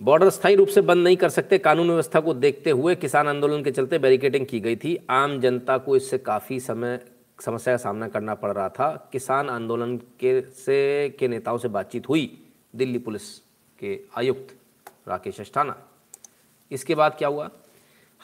बॉर्डर 0.01 0.29
स्थायी 0.29 0.55
रूप 0.55 0.67
से 0.67 0.81
बंद 0.81 1.03
नहीं 1.03 1.17
कर 1.17 1.29
सकते। 1.29 1.57
कानून 1.57 1.87
व्यवस्था 1.87 2.19
को 2.19 2.33
देखते 2.33 2.69
हुए 2.69 2.95
किसान 2.95 3.27
आंदोलन 3.27 3.63
के 3.63 3.71
चलते 3.71 3.97
बैरिकेडिंग 3.97 4.45
की 4.45 4.59
गई 4.59 4.75
थी। 4.75 4.95
आम 5.09 5.39
जनता 5.41 5.77
को 5.77 5.95
इससे 5.95 6.17
काफ़ी 6.17 6.59
समय, 6.59 6.99
समस्या 7.41 7.73
का 7.73 7.77
सामना 7.77 8.07
करना 8.07 8.35
पड़ 8.35 8.51
रहा 8.51 8.69
था। 8.69 9.09
किसान 9.11 9.49
आंदोलन 9.49 9.97
के 9.97 10.41
से, 10.41 11.09
के 11.09 11.27
नेताओं 11.27 11.57
से 11.57 11.67
बातचीत 11.67 12.09
हुई। 12.09 12.45
दिल्ली 12.75 12.99
पुलिस 12.99 13.37
के 13.79 13.99
आयुक्त 14.17 14.55
राकेश 15.07 15.41
अस्थाना। 15.41 15.77
इसके 16.71 16.95
बाद 16.95 17.15
क्या 17.17 17.27
हुआ? 17.27 17.49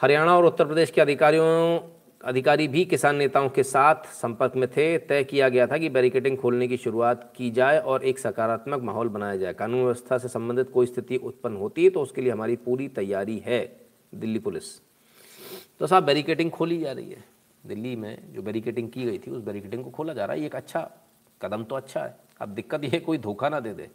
हरियाणा 0.00 0.36
और 0.36 0.44
उत्तर 0.44 0.64
प्रदेश 0.64 0.90
के 0.90 1.00
अधिकारियों 1.00 1.78
अधिकारी 2.24 2.66
भी 2.68 2.84
किसान 2.84 3.16
नेताओं 3.16 3.48
के 3.48 3.62
साथ 3.62 4.06
संपर्क 4.12 4.56
में 4.56 4.68
थे। 4.70 4.98
तय 4.98 5.24
किया 5.24 5.48
गया 5.48 5.66
था 5.66 5.78
कि 5.78 5.88
बैरिकेडिंग 5.88 6.36
खोलने 6.38 6.68
की 6.68 6.76
शुरुआत 6.76 7.32
की 7.36 7.50
जाए 7.50 7.78
और 7.78 8.04
एक 8.04 8.18
सकारात्मक 8.18 8.82
माहौल 8.82 9.08
बनाया 9.08 9.36
जाए। 9.36 9.54
कानून 9.54 9.80
व्यवस्था 9.80 10.18
से 10.18 10.28
संबंधित 10.28 10.70
कोई 10.70 10.86
स्थिति 10.86 11.16
उत्पन्न 11.16 11.56
होती 11.56 11.84
है 11.84 11.90
तो 11.90 12.00
उसके 12.00 12.20
लिए 12.20 12.32
हमारी 12.32 12.56
पूरी 12.56 12.88
तैयारी 12.88 13.38
है, 13.38 13.80
दिल्ली 14.14 14.38
पुलिस। 14.38 14.78
तो 15.78 15.86
साहब, 15.86 16.04
बैरिकेडिंग 16.04 16.50
खोली 16.50 16.78
जा 16.78 16.92
रही 16.92 17.10
है। 17.10 17.24
दिल्ली 17.66 17.96
में 17.96 18.32
जो 18.32 18.42
बैरिकेडिंग 18.42 18.90
की 18.90 19.04
गई 19.04 19.18
थी, 19.18 19.30
उस 19.30 19.42
बैरिकेडिंग 19.42 19.84
को 19.84 19.90
खोला 19.90 20.12
जा 20.12 20.24
रहा 20.24 20.36
है। 20.36 20.44
एक 20.44 20.56
अच्छा 20.56 20.90
कदम 21.42 21.64
तो 21.64 21.74
अच्छा 21.74 22.04
है। 22.04 22.16
अब 22.40 22.48
दिक्कत 22.48 22.84
ये 22.84 23.00
कोई 23.00 23.18
धोखा 23.18 23.48
ना 23.48 23.60
दे 23.60 23.74
दे। 23.74 23.88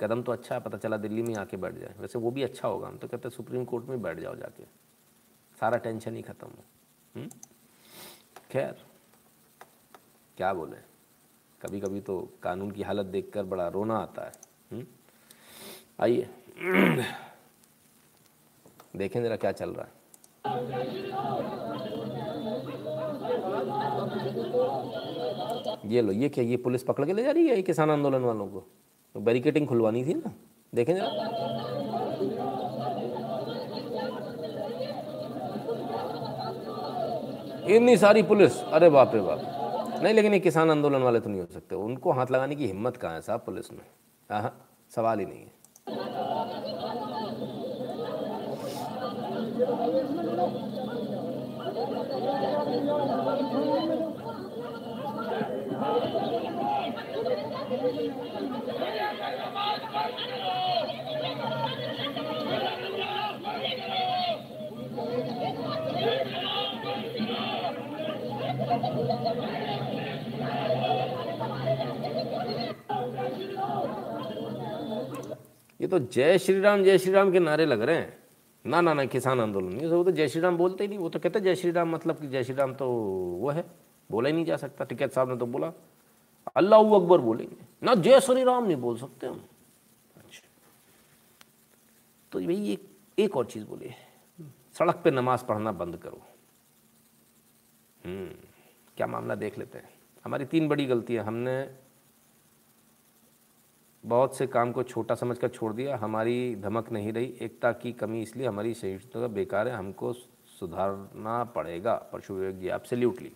कदम 0.00 0.22
तो 0.22 0.32
अच्छा 0.32 0.54
है, 0.54 0.60
पता 0.60 0.78
चला 0.78 0.96
दिल्ली 0.96 1.22
में 1.22 1.34
आके 1.34 1.56
बैठ 1.56 1.74
जाए। 1.74 1.94
वैसे 2.00 2.18
वो 2.18 2.30
भी 2.30 2.42
अच्छा 2.42 2.68
होगा। 2.68 2.88
हम 2.88 2.96
तो 2.96 3.08
कहते 3.08 3.28
हैं 3.28 3.36
सुप्रीम 3.36 3.64
कोर्ट 3.64 3.88
में 3.88 4.02
बैठ 4.02 4.18
जाओ 4.18 4.36
जाके। 4.36 4.64
सारा 5.60 5.76
टेंशन 5.76 6.16
ही 6.16 6.22
खत्म 6.22 6.46
हो? 6.46 6.64
खैर, 8.50 8.84
क्या 10.36 10.52
बोले? 10.52 10.76
कभी 11.62 11.80
कभी 11.80 12.00
तो 12.00 12.28
कानून 12.42 12.70
की 12.70 12.82
हालत 12.82 13.06
देखकर 13.06 13.44
बड़ा 13.44 13.68
रोना 13.68 13.96
आता 13.96 14.24
है। 14.24 14.32
हम्म? 14.72 14.86
आइए। 16.00 16.28
देखें 18.96 19.22
जरा 19.22 19.36
क्या 19.36 19.52
चल 19.52 19.70
रहा 19.70 19.86
है। 19.86 20.04
ये 25.86 26.02
लो, 26.02 26.12
ये 26.12 26.28
क्या, 26.28 26.44
ये 26.44 26.56
पुलिस 26.56 26.82
पकड़ 26.82 27.06
के 27.06 27.12
ले 27.12 27.22
जा 27.22 27.30
रही 27.30 27.48
है 27.48 27.56
ये 27.56 27.62
किसान 27.62 27.90
आंदोलन 27.90 28.20
वालों 28.20 28.48
को? 28.48 28.60
तो 29.14 29.20
बैरिकेडिंग 29.20 29.68
खुलवानी 29.68 30.04
थी 30.04 30.14
ना? 30.14 30.34
देखें 30.74 30.94
जरा। 30.94 32.03
इतनी 37.66 37.96
सारी 37.96 38.22
पुलिस। 38.22 38.60
अरे 38.62 38.88
बाप 38.90 39.14
रे 39.14 39.20
बाप। 39.20 40.00
नहीं, 40.02 40.14
लेकिन 40.14 40.32
ये 40.34 40.40
किसान 40.40 40.70
आंदोलन 40.70 41.02
वाले 41.02 41.20
तो 41.20 41.30
नहीं 41.30 41.40
हो 41.40 41.46
सकते। 41.46 41.74
उनको 41.76 42.12
हाथ 42.12 42.30
लगाने 42.30 42.54
की 42.54 42.66
हिम्मत 42.66 42.96
कहाँ 42.96 43.14
है 43.14 43.20
साहब 43.20 43.40
पुलिस 43.40 43.72
में? 43.72 43.84
हाँ 44.30 44.54
सवाल 44.94 45.18
ही 45.18 45.26
नहीं 45.26 45.38
है। 45.38 45.52
ये 75.80 75.88
तो 75.88 75.98
जय 75.98 76.38
श्री 76.38 76.60
राम, 76.60 76.82
जय 76.82 76.98
श्री 76.98 77.12
राम 77.12 77.32
के 77.32 77.38
नारे 77.38 77.66
लग 77.66 77.82
रहे 77.82 77.96
हैं। 77.96 78.18
ना 78.66 78.80
ना 78.80 78.94
ना, 78.94 79.04
किसान 79.04 79.40
आंदोलन। 79.40 79.80
ये 79.80 79.86
वो 79.86 80.04
तो 80.04 80.10
जय 80.10 80.28
श्री 80.28 80.40
राम 80.40 80.56
बोलते 80.56 80.84
ही 80.84 80.88
नहीं। 80.88 80.98
वो 80.98 81.08
तो 81.08 81.18
कहते 81.18 81.40
जय 81.40 81.54
श्री 81.54 81.70
राम 81.70 81.90
मतलब 81.90 82.20
कि 82.20 82.26
जय 82.26 82.44
श्री 82.44 82.54
राम 82.54 82.74
तो 82.74 82.90
वो 83.40 83.50
है। 83.50 83.64
बोला 84.10 84.28
ही 84.28 84.34
नहीं 84.34 84.44
जा 84.44 84.56
सकता। 84.56 84.84
टिकैत 84.84 85.12
साहब 85.12 85.30
ने 85.30 85.36
तो 85.36 85.46
बोला, 85.46 85.72
अल्लाह 86.56 86.80
अकबर 86.80 87.18
बोलेंगे। 87.18 87.56
ना 87.82 87.94
जय 87.94 88.20
श्री 88.20 88.44
राम 88.44 88.64
नहीं 88.64 88.76
बोल 88.76 88.96
सकते 88.98 89.26
हम। 89.26 89.44
अच्छा। 90.16 90.48
तो 92.32 92.40
भाई 92.40 92.72
एक 92.72 92.88
एक 93.18 93.36
और 93.36 93.46
चीज़ 93.46 93.64
बोले 93.64 93.92
सड़क 94.72 95.00
पे 95.04 95.10
नमाज़ 95.10 95.44
पढ़ना 95.44 95.72
बंद 95.72 95.96
करो। 95.96 96.22
हम्म। 98.04 98.43
क्या 98.96 99.06
मामला 99.06 99.34
देख 99.34 99.58
लेते 99.58 99.78
हैं। 99.78 99.88
हमारी 100.24 100.44
तीन 100.44 100.68
बड़ी 100.68 100.86
गलतियाँ। 100.86 101.24
हमने 101.24 101.70
बहुत 104.04 104.36
से 104.36 104.46
काम 104.46 104.72
को 104.72 104.82
छोटा 104.82 105.14
समझ 105.14 105.38
कर 105.38 105.48
छोड़ 105.48 105.72
दिया। 105.72 105.96
हमारी 105.96 106.56
धमक 106.56 106.92
नहीं 106.92 107.12
रही। 107.12 107.34
एकता 107.42 107.72
की 107.72 107.92
कमी 107.92 108.22
इसलिए 108.22 108.46
हमारी 108.46 108.74
सहिष्णुता 108.74 109.26
बेकार 109.26 109.68
है। 109.68 109.74
हमको 109.74 110.12
सुधारना 110.12 111.44
पड़ेगा 111.44 111.94
परशु 112.12 112.34
विवेक 112.34 112.58
जी 112.60 112.68
एब्सोल्युटली 112.68 113.32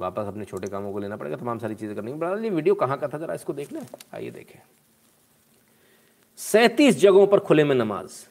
वापस 0.00 0.26
अपने 0.26 0.44
छोटे 0.44 0.68
कामों 0.68 0.92
को 0.92 0.98
लेना 0.98 1.16
पड़ेगा। 1.16 1.36
तमाम 1.36 1.58
सारी 1.58 1.74
चीज़ें 1.74 1.96
करनी 1.96 2.12
पड़ेगी 2.12 2.50
वीडियो 2.50 2.74
कहाँ 2.74 2.98
का 2.98 3.08
था? 3.08 3.18
जरा 3.18 3.34
इसको 3.34 3.52
देख 3.52 3.72
लें। 3.72 3.80
आइए 4.14 4.30
देखें। 4.30 4.58
सैंतीस 6.36 6.96
जगहों 6.96 7.26
पर 7.26 7.40
खुले 7.40 7.64
में 7.64 7.74
नमाज़। 7.74 8.26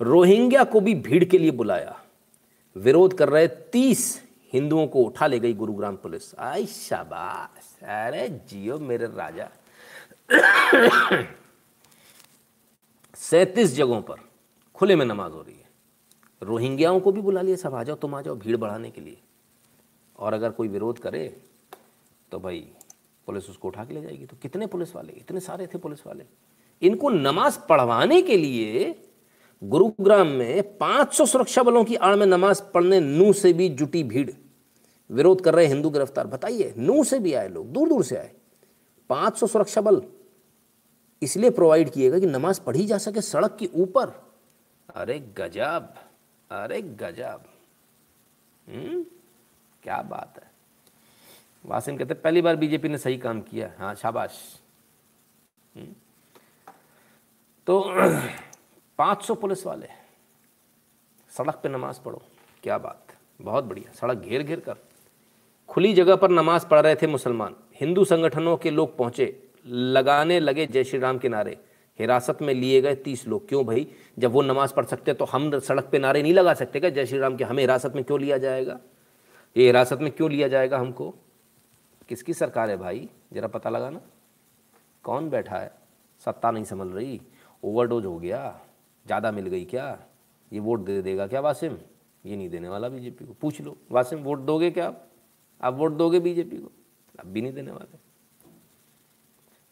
रोहिंग्या 0.00 0.64
को 0.64 0.80
भी 0.80 0.94
भीड़ 0.94 1.24
के 1.24 1.38
लिए 1.38 1.50
बुलाया। 1.50 2.00
विरोध 2.76 3.16
कर 3.18 3.28
रहे 3.28 3.48
तीस 3.48 4.23
हिंदुओं 4.54 4.86
को 4.86 5.02
उठा 5.02 5.26
ले 5.26 5.38
गई 5.40 5.54
गुरुग्राम 5.54 5.96
पुलिस। 5.96 6.38
आई 6.38 6.66
शाबाश। 6.66 7.84
अरे 7.84 8.28
जियो 8.28 8.78
मेरे 8.78 9.06
राजा। 9.06 9.50
सैंतीस 13.14 13.74
जगहों 13.74 14.02
पर 14.02 14.14
खुले 14.74 14.96
में 14.96 15.06
नमाज़ 15.06 15.32
हो 15.32 15.42
रही 15.42 15.54
है। 15.54 15.68
रोहिंग्याओं 16.42 17.00
को 17.00 17.12
भी 17.12 17.20
बुला 17.20 17.42
लिया 17.42 17.56
सब, 17.56 17.74
आ 17.74 17.82
जाओ, 17.82 17.96
तुम 17.96 18.14
आ 18.14 18.22
जाओ 18.22 18.34
भीड़ 18.34 18.56
बढ़ाने 18.56 18.90
के 18.90 19.00
लिए। 19.00 19.20
और 20.18 20.34
अगर 20.34 20.50
कोई 20.50 20.68
विरोध 20.68 20.98
करे 20.98 21.42
तो 22.30 22.38
भाई 22.38 22.68
पुलिस 23.26 23.50
उसको 23.50 23.68
उठा 23.68 23.84
के 23.84 23.94
ले 23.94 24.02
जाएगी। 24.02 24.26
तो 24.26 24.36
कितने 24.42 24.66
पुलिस 24.66 24.96
वाले, 24.96 25.12
इतने 25.12 25.40
सारे 25.40 25.66
थे 25.66 25.78
पुलिस 25.78 26.06
वाले। 26.06 26.24
इनको 26.82 27.10
नमाज़ 27.10 27.58
पढ़वाने 27.68 28.22
के 28.22 28.36
लिए 28.36 29.08
गुरुग्राम 29.64 30.26
में 30.26 30.78
500 30.78 31.26
सुरक्षा 31.26 31.62
बलों 31.62 31.84
की 31.84 31.94
आड़ 31.94 32.16
में 32.16 32.26
नमाज़ 32.26 32.62
पढ़ने 32.74 33.00
नू 33.00 33.32
से 33.32 33.52
भी 33.52 33.68
जुटी 33.68 34.02
भीड़। 34.02 34.30
विरोध 35.14 35.40
कर 35.40 35.54
रहे 35.54 35.66
हिंदू 35.66 35.90
गिरफ़्तार। 35.90 36.26
बताइए 36.26 36.74
नू 36.76 37.04
से 37.04 37.18
भी 37.18 37.32
आए 37.34 37.48
लोग 37.48 37.66
दूर 37.66 37.88
दूर 37.88 38.04
से 38.04 38.16
आए। 38.16 38.32
500 39.10 39.46
सुरक्षा 39.46 39.80
बल। 39.80 40.02
इसलिए 41.22 41.50
प्रोवाइड 41.50 41.90
किएगा 41.90 42.18
कि 42.18 42.26
नमाज़ 42.26 42.60
पढ़ी 42.60 42.86
जा 42.86 42.98
सके 42.98 43.20
सड़क 43.20 43.56
के 43.56 43.68
ऊपर। 43.74 44.08
अरे 44.94 45.18
गजब 45.38 45.94
अरे 46.50 46.80
गजब। 46.82 47.44
हम्म 48.66 49.02
क्या 49.82 50.02
बात 50.02 50.34
है। 50.36 50.50
वासिम 51.66 51.96
कहते 51.96 52.14
पहली 52.14 52.42
बार 52.42 52.56
बीजेपी 52.56 52.88
ने 52.88 52.98
सही 52.98 53.18
काम 53.18 53.40
किया। 53.40 53.72
हाँ 53.78 53.94
शाबाश। 53.94 54.38
हम्म। 55.76 55.94
तो 57.66 57.82
500 58.98 59.34
पुलिस 59.34 59.66
वाले, 59.66 59.88
सड़क 61.30 61.60
पे 61.62 61.68
नमाज़ 61.68 62.00
पढ़ो। 62.00 62.22
क्या 62.62 62.78
बात, 62.78 63.16
बहुत 63.42 63.64
बढ़िया, 63.64 63.92
सड़क 63.92 64.18
घेर 64.18 64.42
घेर 64.42 64.60
कर। 64.60 64.76
खुली 65.68 65.92
जगह 65.94 66.16
पर 66.16 66.30
नमाज़ 66.30 66.66
पढ़ 66.66 66.80
रहे 66.80 66.94
थे 66.94 67.06
मुसलमान। 67.06 67.54
हिंदू 67.74 68.04
संगठनों 68.04 68.56
के 68.56 68.70
लोग 68.70 68.96
पहुँचे। 68.96 69.26
लगाने 69.66 70.38
लगे 70.40 70.66
जय 70.66 70.84
श्री 70.84 70.98
राम 70.98 71.18
के 71.18 71.28
नारे। 71.28 71.56
हिरासत 71.98 72.38
में 72.42 72.52
लिए 72.54 72.80
गए 72.80 72.94
तीस 72.94 73.26
लोग। 73.28 73.48
क्यों 73.48 73.64
भाई? 73.66 73.86
जब 74.18 74.32
वो 74.32 74.42
नमाज़ 74.42 74.74
पढ़ 74.74 74.84
सकते 74.84 75.14
तो 75.14 75.24
हम 75.24 75.58
सड़क 75.58 75.88
पे 75.92 75.98
नारे 75.98 76.22
नहीं 76.22 76.34
लगा 76.34 76.54
सकते 76.54 76.80
क्या? 76.80 76.90
जय 76.90 77.06
श्री 77.06 77.18
राम 77.18 77.36
के 77.36 77.44
हमें 77.44 77.62
हिरासत 77.62 77.92
में 77.96 78.02
क्यों 78.04 78.20
लिया 78.20 78.38
जाएगा? 78.38 78.78
ये 79.56 79.64
हिरासत 79.66 79.98
में 80.00 80.10
क्यों 80.12 80.30
लिया 80.30 80.48
जाएगा 80.48 80.78
हमको? 80.78 81.14
किसकी 82.08 82.34
सरकार 82.34 82.70
है 82.70 82.76
भाई? 82.76 83.08
ज़रा 83.32 83.48
पता 83.48 83.70
लगाना। 83.70 84.00
कौन 85.04 85.30
बैठा 85.30 85.56
है? 85.56 85.70
सत्ता 86.24 86.50
नहीं 86.50 86.64
संभल 86.64 86.88
रही। 86.88 87.20
ओवरडोज 87.62 88.04
हो 88.06 88.18
गया। 88.18 88.60
ज़्यादा 89.06 89.30
मिल 89.32 89.46
गई 89.46 89.64
क्या? 89.64 89.98
ये 90.52 90.60
वोट 90.60 90.80
दे 90.80 91.00
देगा 91.02 91.26
क्या 91.26 91.40
वासिम? 91.40 91.76
ये 92.24 92.36
नहीं 92.36 92.48
देने 92.50 92.68
वाला 92.68 92.88
बीजेपी 92.88 93.24
को। 93.24 93.32
पूछ 93.40 93.60
लो। 93.60 93.76
वासिम, 93.90 94.18
वोट 94.18 94.38
दोगे 94.40 94.70
क्या 94.70 94.86
आप? 94.86 95.06
आप 95.64 95.74
वोट 95.74 95.92
दोगे 95.92 96.20
बीजेपी 96.20 96.56
को? 96.58 96.72
अब 97.20 97.26
भी 97.26 97.42
नहीं 97.42 97.52
देने 97.52 97.70
वाले। 97.70 97.98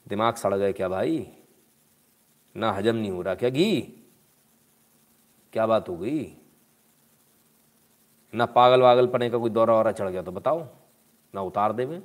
दिमाग 0.09 0.35
सड़ 0.35 0.55
गए 0.55 0.73
क्या 0.73 0.89
भाई? 0.89 1.33
ना 2.57 2.73
हजम 2.73 2.97
नहीं 2.97 3.11
हो 3.11 3.23
रहा 3.23 3.35
क्या? 3.35 3.49
घी? 3.49 3.81
क्या 5.53 5.67
बात 5.67 5.89
हो 5.89 5.97
गई? 5.97 6.37
ना 8.35 8.47
पागल 8.47 8.81
वागल 8.83 9.07
पने 9.07 9.31
का 9.31 9.39
कोई 9.39 9.51
दौरा 9.51 9.75
वौरा 9.75 9.93
चढ़ 9.93 10.09
गया 10.09 10.23
तो 10.23 10.33
बताओ। 10.33 10.69
ना 11.35 11.41
उतार 11.41 11.73
देवे। 11.73 12.03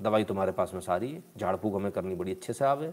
दवाई 0.00 0.24
तुम्हारे 0.24 0.52
पास 0.52 0.74
में 0.74 0.80
सारी 0.80 1.12
है। 1.12 1.22
झाड़ 1.36 1.56
फूक 1.56 1.74
हमें 1.74 1.92
करनी 1.92 2.14
बड़ी 2.14 2.32
अच्छे 2.32 2.52
से 2.52 2.64
आवे। 2.64 2.92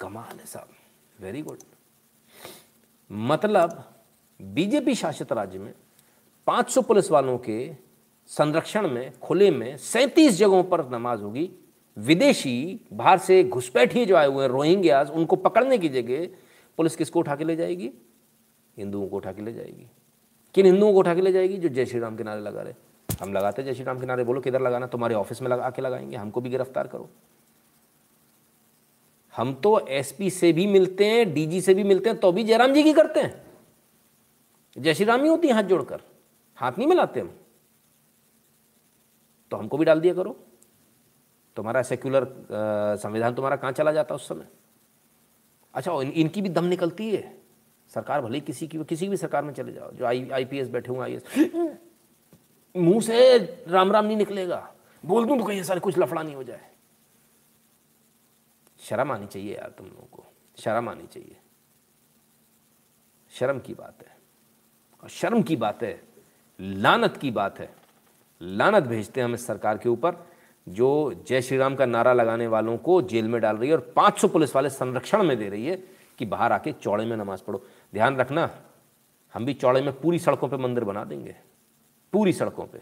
कमाल 0.00 0.38
है 0.38 0.46
साहब। 0.46 0.68
वेरी 1.20 1.42
गुड 1.42 1.58
मतलब 3.12 3.95
बीजेपी 4.42 4.94
शासित 4.94 5.32
राज्य 5.32 5.58
में 5.58 5.74
500 6.46 6.82
पुलिस 6.82 7.10
वालों 7.10 7.38
के 7.38 7.72
संरक्षण 8.26 8.88
में, 8.88 9.18
खुले 9.18 9.50
में 9.50 9.76
सैंतीस 9.76 10.32
जगहों 10.32 10.64
पर 10.64 10.90
नमाज़ 10.90 11.20
होगी। 11.20 11.50
विदेशी 11.98 12.80
बाहर 12.92 13.18
से 13.18 13.44
घुसपैठिए 13.44 14.06
जो 14.06 14.16
आए 14.16 14.26
हुए 14.26 14.44
हैं 14.44 14.50
रोहिंग्याज 14.50 15.10
उनको 15.10 15.36
पकड़ने 15.36 15.78
की 15.78 15.88
जगह 15.88 16.26
पुलिस 16.76 16.96
किसको 16.96 17.20
उठा 17.20 17.36
के 17.36 17.44
ले 17.44 17.56
जाएगी? 17.56 17.90
हिंदुओं 18.78 19.08
को 19.08 19.16
उठा 19.16 19.32
के 19.32 19.42
ले 19.42 19.52
जाएगी। 19.52 19.86
किन 20.54 20.66
हिंदुओं 20.66 20.92
को 20.92 20.98
उठा 20.98 21.14
के 21.14 21.20
ले 21.20 21.32
जाएगी? 21.32 21.56
जो 21.56 21.68
जय 21.68 21.86
श्री 21.86 22.00
राम 22.00 22.16
के 22.16 22.22
नारे 22.22 22.40
लगा 22.40 22.62
रहे। 22.62 22.74
हम 23.20 23.32
लगाते 23.32 23.62
जय 23.62 23.74
श्री 23.74 23.84
राम 23.84 24.00
के 24.00 24.06
नारे 24.06 24.24
बोलो 24.24 24.40
किधर 24.40 24.62
लगाना? 24.62 24.86
तुम्हारे 24.86 25.14
ऑफ़िस 25.14 25.42
में 25.42 25.48
लगा 25.48 25.70
के 25.70 25.82
लगाएँगे। 25.82 26.16
हमको 26.16 26.40
भी 26.40 26.50
गिरफ़्तार 26.50 26.86
करो। 26.86 27.08
हम 29.36 29.54
तो 29.54 29.86
एसपी 29.86 30.30
से 30.30 30.52
भी 30.52 30.66
मिलते 30.66 31.06
हैं, 31.06 31.34
डीजी 31.34 31.60
से 31.60 31.74
भी 31.74 31.84
मिलते 31.84 32.10
हैं 32.10 32.18
तो 32.18 32.32
भी 32.32 32.44
जयराम 32.44 32.72
जी 32.72 32.82
की 32.82 32.92
करते 32.92 33.20
हैं। 33.20 33.45
श्री 34.76 35.04
राम 35.04 35.26
होती 35.26 35.48
है 35.48 35.54
हाथ 35.54 35.62
जोड़कर। 35.62 36.00
हाथ 36.58 36.72
नहीं 36.78 36.86
मिलाते 36.88 37.20
हम। 37.20 37.34
तो 39.52 39.56
हमको 39.56 39.78
भी 39.78 39.84
डाल 39.84 40.00
दिया 40.00 40.14
करो। 40.14 40.36
तुम्हारा 41.56 41.82
सेक्युलर 41.82 42.26
संविधान 43.02 43.34
तुम्हारा 43.34 43.56
कहाँ 43.56 43.72
चला 43.72 43.92
जाता 43.92 44.14
उस 44.14 44.28
समय? 44.28 44.46
अच्छा 45.74 45.92
इन, 45.92 46.10
इनकी 46.10 46.42
भी 46.42 46.48
दम 46.48 46.64
निकलती 46.64 47.10
है। 47.16 47.36
सरकार 47.90 48.20
भले 48.20 48.40
किसी 48.40 48.66
की 48.68 48.84
किसी 48.84 49.08
भी 49.08 49.16
सरकार 49.16 49.44
में 49.44 49.52
चले 49.54 49.72
जाओ 49.72 49.90
जो 49.92 50.04
आई 50.06 50.28
आईपीएस 50.30 50.68
बैठे 50.68 50.92
हुए 50.92 51.00
आई 51.00 51.18
मुँह 52.74 53.00
से 53.00 53.36
राम 53.68 53.92
राम 53.92 54.04
नहीं 54.04 54.16
निकलेगा। 54.16 54.74
बोल 55.04 55.26
दूँ 55.26 55.38
तो 55.38 55.44
कहीं 55.44 55.62
सारे 55.62 55.80
कुछ 55.80 55.98
लफड़ा 55.98 56.22
नहीं 56.22 56.34
हो 56.34 56.42
जाए। 56.44 56.70
शर्म 58.80 59.12
आनी 59.12 59.26
चाहिए 59.26 59.54
यार 59.56 59.70
तुम 59.70 59.86
लोगों 59.86 60.06
को। 60.12 60.24
शर्म 60.58 60.88
आनी 60.88 61.06
चाहिए। 61.06 61.36
शर्म 63.32 63.58
की 63.60 63.74
बात 63.74 64.02
है। 64.02 64.15
और 65.06 65.10
शर्म 65.10 65.42
की 65.42 65.56
बात 65.56 65.82
है, 65.82 66.02
लानत 66.60 67.16
की 67.16 67.30
बात 67.30 67.58
है। 67.58 67.74
लानत 68.42 68.82
भेजते 68.82 69.20
हैं 69.20 69.28
हम 69.28 69.34
इस 69.34 69.46
सरकार 69.46 69.78
के 69.78 69.88
ऊपर, 69.88 70.16
जो 70.68 71.22
जय 71.28 71.42
श्री 71.42 71.56
राम 71.56 71.76
का 71.76 71.86
नारा 71.86 72.12
लगाने 72.12 72.46
वालों 72.46 72.76
को 72.78 73.02
जेल 73.02 73.28
में 73.28 73.40
डाल 73.40 73.56
रही 73.56 73.68
है 73.68 73.74
और 73.74 73.92
500 73.96 74.28
पुलिस 74.28 74.54
वाले 74.56 74.70
संरक्षण 74.70 75.22
में 75.22 75.38
दे 75.38 75.48
रही 75.48 75.66
है 75.66 75.76
कि 76.18 76.26
बाहर 76.26 76.52
आके 76.52 76.72
चौड़े 76.72 77.04
में 77.04 77.16
नमाज़ 77.16 77.42
पढ़ो। 77.44 77.62
ध्यान 77.94 78.16
रखना, 78.16 78.50
हम 79.34 79.46
भी 79.46 79.54
चौड़े 79.54 79.80
में 79.80 80.00
पूरी 80.00 80.18
सड़कों 80.18 80.48
पे 80.48 80.56
मंदिर 80.56 80.84
बना 80.84 81.04
देंगे। 81.04 81.36
पूरी 82.12 82.32
सड़कों 82.32 82.66
पे। 82.66 82.80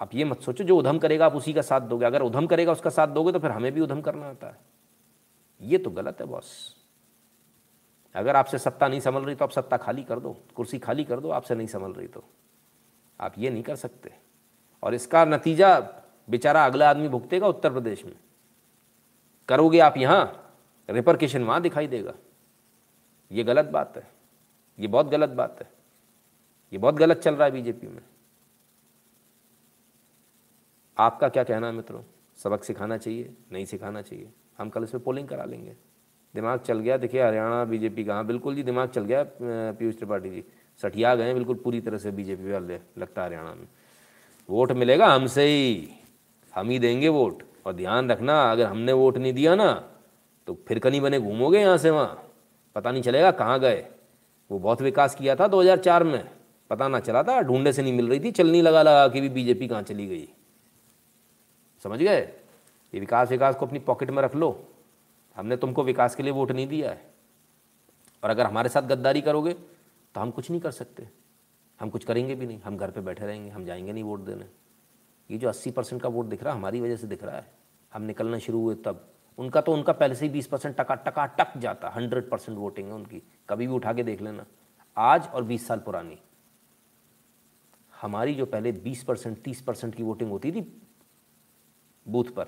आप 0.00 0.14
ये 0.14 0.24
मत 0.24 0.40
सोचो, 0.40 0.64
जो 0.64 0.76
उधम 0.76 0.98
करेगा 0.98 1.26
आप 1.26 1.34
उसी 1.34 1.52
का 1.52 1.62
साथ 1.62 1.80
दोगे। 1.80 2.06
अगर 2.06 2.22
उधम 2.22 2.46
करेगा 2.46 2.72
उसका 2.72 2.90
साथ 2.90 3.08
दोगे 3.08 3.32
तो 3.32 3.38
फिर 3.38 3.50
हमें 3.50 3.72
भी 3.72 3.80
उधम 3.80 4.00
करना 4.00 4.26
आता 4.26 4.46
है। 4.46 4.56
ये 5.60 5.78
तो 5.78 5.90
गलत 5.90 6.20
है, 6.20 6.26
बॉस। 6.26 6.83
अगर 8.14 8.36
आपसे 8.36 8.58
सत्ता 8.58 8.88
नहीं 8.88 9.00
संभल 9.00 9.24
रही 9.24 9.34
तो 9.34 9.44
आप 9.44 9.50
सत्ता 9.50 9.76
खाली 9.76 10.04
कर 10.04 10.20
दो, 10.20 10.36
कुर्सी 10.54 10.78
खाली 10.78 11.04
कर 11.04 11.20
दो, 11.20 11.30
आपसे 11.30 11.54
नहीं 11.54 11.66
संभल 11.66 11.92
रही 11.92 12.06
तो। 12.06 12.24
आप 13.20 13.34
ये 13.38 13.50
नहीं 13.50 13.62
कर 13.62 13.76
सकते। 13.76 14.14
और 14.82 14.94
इसका 14.94 15.24
नतीजा 15.24 15.80
बेचारा 16.30 16.66
अगला 16.66 16.90
आदमी 16.90 17.08
भुगतेगा 17.08 17.46
उत्तर 17.46 17.72
प्रदेश 17.72 18.04
में। 18.04 18.16
करोगे 19.48 19.78
आप 19.78 19.96
यहाँ, 19.96 20.56
रिपरकेशन 20.90 21.44
वहाँ 21.44 21.60
दिखाई 21.60 21.86
देगा। 21.86 22.14
ये 23.32 23.44
गलत 23.44 23.64
बात 23.64 23.96
है। 23.96 24.08
ये 24.78 24.86
बहुत 24.86 25.06
गलत 25.06 25.28
बात 25.28 25.56
है। 25.60 25.72
ये 26.72 26.78
बहुत 26.78 26.94
गलत 26.94 27.16
चल 27.16 27.34
रहा 27.34 27.44
है 27.44 27.50
बीजेपी 27.50 27.86
में। 27.86 28.02
आपका 30.98 31.28
क्या 31.28 31.44
कहना 31.44 31.66
है 31.66 31.72
मित्रों? 31.72 32.02
सबक 32.36 32.64
सिखाना 32.64 32.98
चाहिए, 32.98 33.34
नहीं 33.52 33.64
सिखाना 33.64 34.02
चाहिए। 34.02 34.32
हम 34.58 34.70
कल 34.70 34.84
इस 34.84 34.90
पर 34.90 34.98
पोलिंग 34.98 35.28
करा 35.28 35.44
लेंगे। 35.44 35.76
दिमाग 36.34 36.60
चल 36.60 36.78
गया। 36.78 36.96
देखिए, 36.96 37.22
हरियाणा, 37.22 37.64
बीजेपी 37.64 38.04
का 38.04 38.14
हाँ 38.14 38.26
बिल्कुल 38.26 38.54
जी, 38.54 38.62
दिमाग 38.62 38.88
चल 38.88 39.04
गया 39.04 39.24
पीयूष 39.40 39.96
त्रिपाठी 39.96 40.30
जी। 40.30 40.44
सठिया 40.80 41.14
गए, 41.14 41.34
बिल्कुल 41.34 41.56
पूरी 41.64 41.80
तरह 41.80 41.98
से 41.98 42.10
बीजेपी 42.10 42.52
वाले 42.52 42.78
लगता 42.98 43.22
है 43.22 43.26
हरियाणा 43.26 43.54
में। 43.54 43.66
वोट 44.48 44.72
मिलेगा 44.72 45.06
हमसे 45.06 45.44
ही। 45.44 45.88
हम 46.54 46.70
ही 46.70 46.78
देंगे 46.78 47.08
वोट। 47.08 47.42
और 47.66 47.72
ध्यान 47.72 48.10
रखना, 48.10 48.42
अगर 48.52 48.66
हमने 48.66 48.92
वोट 48.92 49.18
नहीं 49.18 49.32
दिया 49.32 49.54
ना 49.54 49.72
तो 50.48 50.54
फिर 50.68 50.78
कहीं 50.78 51.00
बने 51.00 51.18
घूमोगे 51.20 51.60
यहाँ 51.60 51.76
से 51.78 51.90
वहाँ। 51.90 52.22
पता 52.76 52.90
नहीं 52.90 53.02
चलेगा 53.02 53.30
कहाँ 53.30 53.58
गए। 53.60 53.84
वो 54.50 54.58
बहुत 54.58 54.82
विकास 54.82 55.14
किया 55.14 55.36
था 55.36 55.46
2004 55.48 56.02
में। 56.04 56.24
पता 56.70 56.88
ना 56.88 57.00
चला 57.00 57.22
था 57.22 57.40
ढूँढने 57.42 57.72
से 57.72 57.82
नहीं 57.82 57.92
मिल 57.92 58.08
रही 58.08 58.20
थी, 58.20 58.30
चलनी 58.30 58.60
लगा 58.62 58.82
लगा 58.82 59.06
कि 59.08 59.20
भी 59.20 59.28
बीजेपी 59.28 59.68
कहाँ 59.68 59.82
चली 59.82 60.06
गई। 60.06 60.28
समझ 61.84 61.98
गए? 61.98 62.20
ये 62.94 63.00
विकास 63.00 63.30
विकास 63.30 63.56
को 63.56 63.66
अपनी 63.66 63.78
पॉकेट 63.78 64.10
में 64.10 64.22
रख 64.22 64.36
लो। 64.36 64.50
हमने 65.36 65.56
तुमको 65.56 65.82
विकास 65.82 66.14
के 66.14 66.22
लिए 66.22 66.32
वोट 66.32 66.52
नहीं 66.52 66.66
दिया 66.66 66.90
है। 66.90 67.14
और 68.24 68.30
अगर 68.30 68.46
हमारे 68.46 68.68
साथ 68.68 68.82
गद्दारी 68.82 69.20
करोगे 69.20 69.52
तो 70.14 70.20
हम 70.20 70.30
कुछ 70.30 70.50
नहीं 70.50 70.60
कर 70.60 70.70
सकते। 70.70 71.08
हम 71.80 71.90
कुछ 71.90 72.04
करेंगे 72.04 72.34
भी 72.34 72.46
नहीं। 72.46 72.60
हम 72.60 72.76
घर 72.76 72.90
पे 72.90 73.00
बैठे 73.00 73.26
रहेंगे। 73.26 73.50
हम 73.50 73.64
जाएँगे 73.64 73.92
नहीं 73.92 74.04
वोट 74.04 74.20
देने। 74.20 74.44
ये 75.30 75.38
जो 75.38 75.48
80 75.48 75.70
परसेंट 75.70 76.02
का 76.02 76.08
वोट 76.08 76.26
दिख 76.26 76.42
रहा 76.42 76.52
है, 76.52 76.58
हमारी 76.58 76.80
वजह 76.80 76.96
से 76.96 77.06
दिख 77.06 77.24
रहा 77.24 77.36
है। 77.36 77.52
हम 77.92 78.02
निकलना 78.02 78.38
शुरू 78.38 78.60
हुए 78.60 78.74
तब। 78.74 79.10
उनका 79.38 79.60
तो 79.60 79.72
उनका 79.72 79.92
पहले 79.92 80.14
से 80.14 80.26
ही 80.26 80.32
बीस 80.32 80.46
परसेंट 80.46 80.76
टका 80.80 80.94
टका, 80.94 81.26
टक 81.26 81.58
जाता। 81.58 81.88
हंड्रेड 81.88 82.30
परसेंट 82.30 82.58
वोटिंग 82.58 82.88
है 82.88 82.94
उनकी। 82.94 83.22
कभी 83.48 83.66
भी 83.66 83.72
उठा 83.72 83.92
के 83.92 84.02
देख 84.02 84.22
लेना। 84.22 84.46
आज 84.96 85.28
और 85.28 85.44
बीस 85.44 85.66
साल 85.66 85.78
पुरानी। 85.78 86.18
हमारी 88.02 88.34
जो 88.34 88.46
पहले 88.46 88.72
बीस 88.72 89.04
परसेंट, 89.04 89.38
तीस 89.42 89.60
परसेंट 89.62 89.94
की 89.94 90.02
वोटिंग 90.02 90.30
होती 90.30 90.52
थी, 90.52 90.82
बूथ 92.08 92.24
पर, 92.24 92.46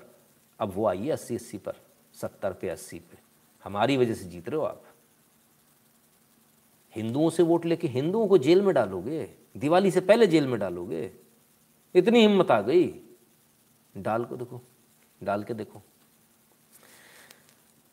अब 0.59 0.71
वो 0.75 0.87
आई 0.87 1.05
है 1.05 1.11
अस्सी 1.11 1.35
अस्सी 1.35 1.57
पर। 1.57 1.73
सत्तर 2.21 2.53
पे, 2.53 2.69
अस्सी 2.69 2.99
पे। 2.99 3.17
हमारी 3.63 3.97
वजह 3.97 4.13
से 4.13 4.25
जीत 4.25 4.49
रहे 4.49 4.57
हो 4.57 4.65
आप। 4.65 4.83
हिंदुओं 6.95 7.29
से 7.29 7.43
वोट 7.43 7.65
लेके 7.65 7.87
हिंदुओं 7.87 8.27
को 8.27 8.37
जेल 8.37 8.61
में 8.61 8.73
डालोगे, 8.75 9.33
दिवाली 9.57 9.91
से 9.91 10.01
पहले 10.01 10.27
जेल 10.27 10.47
में 10.47 10.59
डालोगे, 10.59 11.11
इतनी 11.95 12.21
हिम्मत 12.21 12.51
आ 12.51 12.61
गई। 12.61 13.01
डाल 13.97 14.25
को 14.25 14.37
देखो, 14.37 14.61
डाल 15.23 15.43
के 15.43 15.53
देखो। 15.53 15.81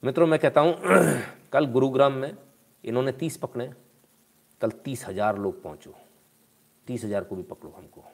मित्रों, 0.04 0.26
मैं 0.26 0.38
कहता 0.38 0.60
हूँ, 0.60 0.78
कल 1.52 1.66
गुरुग्राम 1.66 2.12
में 2.12 2.36
इन्होंने 2.84 3.12
तीस 3.12 3.36
पकड़े, 3.36 3.72
कल 4.60 4.70
तीस 4.70 5.06
हज़ार 5.06 5.38
लोग 5.38 5.62
पहुँचो। 5.62 5.94
तीस 6.86 7.04
हज़ार 7.04 7.24
को 7.24 7.36
भी 7.36 7.42
पकड़ो 7.42 7.70
हमको। 7.70 8.04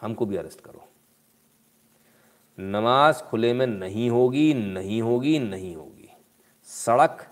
हमको 0.00 0.26
भी 0.26 0.36
अरेस्ट 0.36 0.60
करो। 0.60 0.88
नमाज़ 2.58 3.22
खुले 3.22 3.52
में 3.52 3.66
नहीं 3.66 4.10
होगी 4.10 4.54
नहीं 4.54 5.02
होगी 5.02 5.38
नहीं 5.38 5.74
होगी। 5.76 6.08
सड़क, 6.62 7.26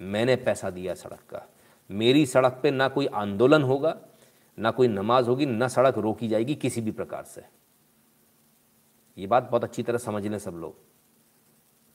मैंने 0.00 0.36
पैसा 0.36 0.70
दिया 0.70 0.94
सड़क 0.94 1.20
का। 1.30 1.46
मेरी 1.90 2.26
सड़क 2.26 2.60
पे 2.62 2.70
ना 2.70 2.88
कोई 2.88 3.06
आंदोलन 3.06 3.62
होगा, 3.62 3.96
ना 4.58 4.70
कोई 4.70 4.88
नमाज़ 4.88 5.28
होगी, 5.28 5.46
ना 5.46 5.68
सड़क 5.68 5.98
रोकी 5.98 6.28
जाएगी 6.28 6.54
किसी 6.54 6.80
भी 6.80 6.90
प्रकार 6.90 7.24
से। 7.24 7.44
ये 9.18 9.26
बात 9.26 9.48
बहुत 9.50 9.64
अच्छी 9.64 9.82
तरह 9.82 9.98
समझ 9.98 10.26
लें 10.26 10.38
सब 10.38 10.54
लोग। 10.54 10.76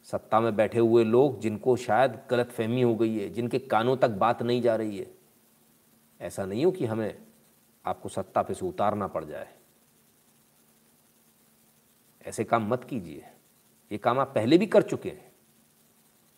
सत्ता 0.03 0.39
में 0.39 0.55
बैठे 0.55 0.79
हुए 0.79 1.03
लोग 1.03 1.39
जिनको 1.39 1.75
शायद 1.75 2.19
गलत 2.29 2.51
फहमी 2.51 2.81
हो 2.81 2.95
गई 2.95 3.17
है, 3.19 3.29
जिनके 3.29 3.59
कानों 3.59 3.97
तक 3.97 4.09
बात 4.09 4.43
नहीं 4.43 4.61
जा 4.61 4.75
रही 4.75 4.97
है, 4.97 5.11
ऐसा 6.21 6.45
नहीं 6.45 6.65
हो 6.65 6.71
कि 6.71 6.85
हमें 6.85 7.21
आपको 7.85 8.09
सत्ता 8.09 8.41
पे 8.41 8.53
से 8.53 8.65
उतारना 8.65 9.07
पड़ 9.07 9.23
जाए। 9.25 9.47
ऐसे 12.25 12.43
काम 12.43 12.67
मत 12.67 12.83
कीजिए। 12.83 13.25
ये 13.91 13.97
काम 13.97 14.19
आप 14.19 14.31
पहले 14.35 14.57
भी 14.57 14.65
कर 14.65 14.81
चुके 14.81 15.09
हैं। 15.09 15.31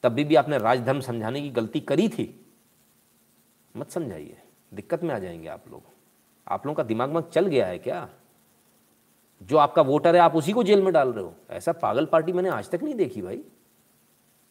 तब 0.03 0.11
भी, 0.11 0.23
भी 0.23 0.35
आपने 0.35 0.57
राजधर्म 0.57 0.99
समझाने 0.99 1.41
की 1.41 1.49
गलती 1.49 1.79
करी 1.79 2.09
थी। 2.09 2.45
मत 3.75 3.91
समझाइए। 3.91 4.37
दिक्कत 4.73 5.03
में 5.03 5.13
आ 5.15 5.19
जाएँगे 5.19 5.47
आप 5.47 5.63
लोग। 5.71 5.83
आप 6.47 6.65
लोगों 6.65 6.75
का 6.75 6.83
दिमाग 6.83 7.09
में 7.09 7.21
चल 7.21 7.47
गया 7.47 7.67
है 7.67 7.79
क्या? 7.79 8.09
जो 9.41 9.57
आपका 9.57 9.81
वोटर 9.81 10.15
है 10.15 10.21
आप 10.21 10.35
उसी 10.35 10.51
को 10.51 10.63
जेल 10.63 10.81
में 10.81 10.93
डाल 10.93 11.13
रहे 11.13 11.23
हो। 11.23 11.35
ऐसा 11.49 11.71
पागल 11.71 12.05
पार्टी 12.05 12.31
मैंने 12.31 12.49
आज 12.49 12.69
तक 12.69 12.83
नहीं 12.83 12.95
देखी 12.95 13.21
भाई। 13.21 13.41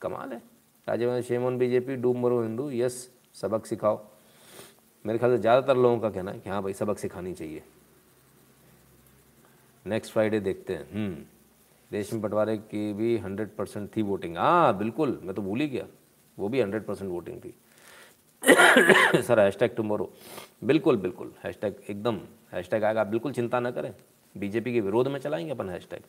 कमाल 0.01 0.32
है। 0.32 0.43
राजभवन 0.89 1.20
शेमोन 1.20 1.59
बीजेपी 1.59 1.97
डूब 1.97 2.16
मरो 2.16 2.43
हिंदू। 2.43 2.70
यस 2.70 3.11
सबक 3.35 3.66
सिखाओ। 3.66 4.01
मेरे 5.05 5.19
ख्याल 5.19 5.36
से 5.36 5.39
ज़्यादातर 5.39 5.77
लोगों 5.77 5.98
का 5.98 6.11
कहना 6.11 6.31
है 6.31 6.40
कि 6.40 6.51
हाँ 6.51 6.62
भाई 6.62 6.73
सबक 6.73 6.98
सिखानी 6.98 7.32
चाहिए। 7.35 7.62
नेक्स्ट 9.86 10.12
फ्राइडे 10.12 10.40
देखते 10.40 10.74
हैं। 10.74 10.93
हम्म। 10.93 11.24
देश 11.93 12.12
में 12.12 12.23
बंटवारे 12.23 12.56
की 12.56 12.93
भी 12.93 13.19
हंड्रेड 13.19 13.56
परसेंट 13.56 13.97
थी 13.97 14.02
वोटिंग 14.02 14.36
हाँ 14.36 14.78
बिल्कुल, 14.78 15.20
मैं 15.23 15.35
तो 15.35 15.43
भूल 15.43 15.61
ही 15.61 15.69
गया। 15.69 15.86
वो 16.39 16.48
भी 16.48 16.61
हंड्रेड 16.61 16.86
परसेंट 16.86 17.11
वोटिंग 17.11 17.40
थी। 17.40 17.55
सर 19.23 19.40
हैशटैग 19.40 19.74
टुमोरो 19.77 20.12
बिल्कुल 20.65 20.97
बिल्कुल। 20.97 21.32
हैश 21.44 21.59
टैग 21.62 21.74
एकदम। 21.90 22.20
हैश 22.52 22.69
टैग 22.70 22.85
आएगा। 22.85 23.01
आप 23.01 23.06
बिल्कुल 23.06 23.32
चिंता 23.32 23.61
ना 23.61 23.70
करें। 23.70 23.94
बीजेपी 24.36 24.73
के 24.73 24.81
विरोध 24.81 25.09
में 25.09 25.20
चलाएँगे 25.20 25.51
अपन 25.51 25.70
हैश 25.70 25.89
टैग 25.90 26.02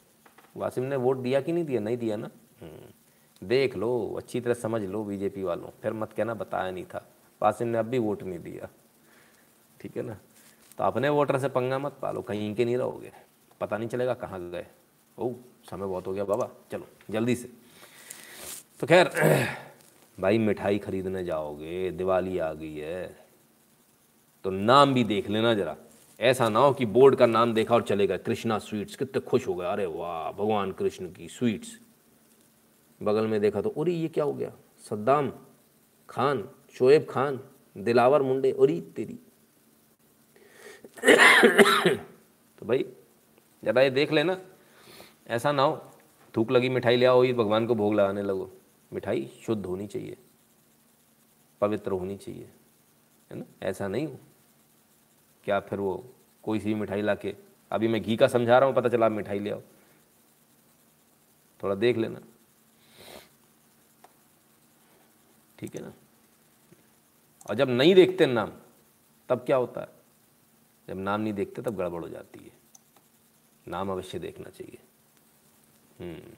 वासिम 0.57 0.83
ने 0.83 0.95
वोट 0.95 1.17
दिया 1.17 1.41
कि 1.41 1.51
नहीं 1.51 1.65
दिया? 1.65 1.79
नहीं 1.79 1.97
दिया 1.97 2.17
ना? 2.17 2.29
हम्म। 2.61 3.47
देख 3.47 3.77
लो, 3.77 4.13
अच्छी 4.17 4.41
तरह 4.41 4.53
समझ 4.53 4.81
लो 4.81 5.03
बीजेपी 5.03 5.43
वालों। 5.43 5.69
फिर 5.81 5.93
मत 5.93 6.13
कहना, 6.13 6.33
बताया 6.33 6.71
नहीं 6.71 6.85
था। 6.85 7.09
वासिम 7.41 7.67
ने 7.67 7.77
अब 7.77 7.85
भी 7.85 7.97
वोट 7.97 8.23
नहीं 8.23 8.39
दिया। 8.39 8.69
ठीक 9.81 9.97
है 9.97 10.03
ना? 10.03 10.13
तो 10.77 10.83
अपने 10.83 11.09
वोटर 11.09 11.39
से 11.39 11.49
पंगा 11.49 11.79
मत 11.79 11.97
पालो। 12.01 12.21
कहीं 12.21 12.55
के 12.55 12.65
नहीं 12.65 12.77
रहोगे। 12.77 13.11
पता 13.65 13.77
नहीं 13.77 13.89
चलेगा 13.89 14.13
कहाँ 14.13 14.49
गए। 14.49 14.67
ओ 15.19 15.33
समय 15.71 15.87
बहुत 15.87 16.07
हो 16.07 16.13
गया 16.13 16.23
बाबा। 16.23 16.49
चलो, 16.71 16.87
जल्दी 17.09 17.35
से। 17.35 17.49
तो 18.79 18.87
खैर, 18.87 19.09
भाई 20.19 20.37
मिठाई 20.37 20.79
खरीदने 20.79 21.25
जाओगे, 21.25 21.91
दिवाली 21.91 22.37
आ 22.37 22.53
गई 22.53 22.75
है। 22.75 23.25
तो 24.43 24.49
नाम 24.49 24.93
भी 24.93 25.03
देख 25.03 25.29
लेना 25.29 25.53
जरा। 25.53 25.77
ऐसा 26.19 26.49
ना 26.49 26.59
हो 26.59 26.73
कि 26.73 26.85
बोर्ड 26.85 27.15
का 27.15 27.25
नाम 27.25 27.53
देखा 27.53 27.75
और 27.75 27.81
चलेगा 27.81 28.17
कृष्णा 28.17 28.59
स्वीट्स, 28.59 28.95
कितने 28.95 29.21
खुश 29.21 29.47
हो 29.47 29.55
गए। 29.55 29.65
अरे 29.65 29.85
वाह, 29.85 30.31
भगवान 30.31 30.71
कृष्ण 30.71 31.11
की 31.11 31.29
स्वीट्स। 31.29 31.79
बगल 33.03 33.27
में 33.27 33.41
देखा 33.41 33.61
तो 33.61 33.69
अरे 33.69 33.91
ये 33.91 34.07
क्या 34.07 34.23
हो 34.23 34.33
गया? 34.33 34.51
सद्दाम 34.89 35.33
खान, 36.09 36.49
शोएब 36.73 37.07
खान, 37.09 37.39
दिलावर 37.77 38.21
मुंडे 38.21 38.51
अरे 38.51 38.81
तेरी। 38.81 39.19
तो 42.59 42.65
भाई 42.65 42.85
ज़रा 43.65 43.81
ये 43.81 43.89
देख 43.89 44.11
लेना। 44.11 44.37
ऐसा 45.27 45.51
ना 45.51 45.63
हो, 45.63 45.81
थूक 46.33 46.51
लगी 46.51 46.69
मिठाई 46.69 46.95
ले 46.95 47.05
आओ, 47.05 47.23
ये 47.23 47.33
भगवान 47.33 47.67
को 47.67 47.75
भोग 47.75 47.93
लगाने 47.93 48.21
लगो। 48.21 48.49
मिठाई 48.91 49.25
शुद्ध 49.45 49.65
होनी 49.65 49.87
चाहिए, 49.87 50.17
पवित्र 51.61 51.91
होनी 51.91 52.17
चाहिए, 52.17 52.49
है 53.31 53.37
ना? 53.37 53.45
ऐसा 53.63 53.87
नहीं 53.87 54.07
हो। 54.07 54.19
क्या 55.43 55.59
फिर 55.59 55.79
वो 55.79 56.03
कोई 56.43 56.59
सी 56.59 56.73
मिठाई 56.73 57.01
ला 57.01 57.15
के 57.15 57.35
अभी 57.71 57.87
मैं 57.87 58.01
घी 58.01 58.15
का 58.17 58.27
समझा 58.27 58.57
रहा 58.59 58.67
हूँ, 58.67 58.75
पता 58.75 58.89
चला 58.89 59.09
मिठाई 59.09 59.39
ले 59.39 59.49
आओ। 59.49 59.61
थोड़ा 61.59 61.75
देख 61.75 61.97
लेना। 61.97 62.19
ठीक 65.59 65.75
है 65.75 65.81
ना? 65.81 65.93
और 67.49 67.55
जब 67.55 67.69
नहीं 67.69 67.95
देखते 67.95 68.25
नाम, 68.25 68.51
तब 69.29 69.43
क्या 69.45 69.57
होता 69.57 69.81
है? 69.81 69.87
जब 70.87 70.97
नाम 70.97 71.21
नहीं 71.21 71.33
देखते, 71.33 71.61
तब 71.61 71.75
गड़बड़ 71.75 72.01
हो 72.01 72.09
जाती 72.09 72.39
है। 72.39 72.51
नाम 73.67 73.89
अवश्य 73.89 74.19
देखना 74.19 74.49
चाहिए। 74.49 74.77
हम्म। 75.99 76.31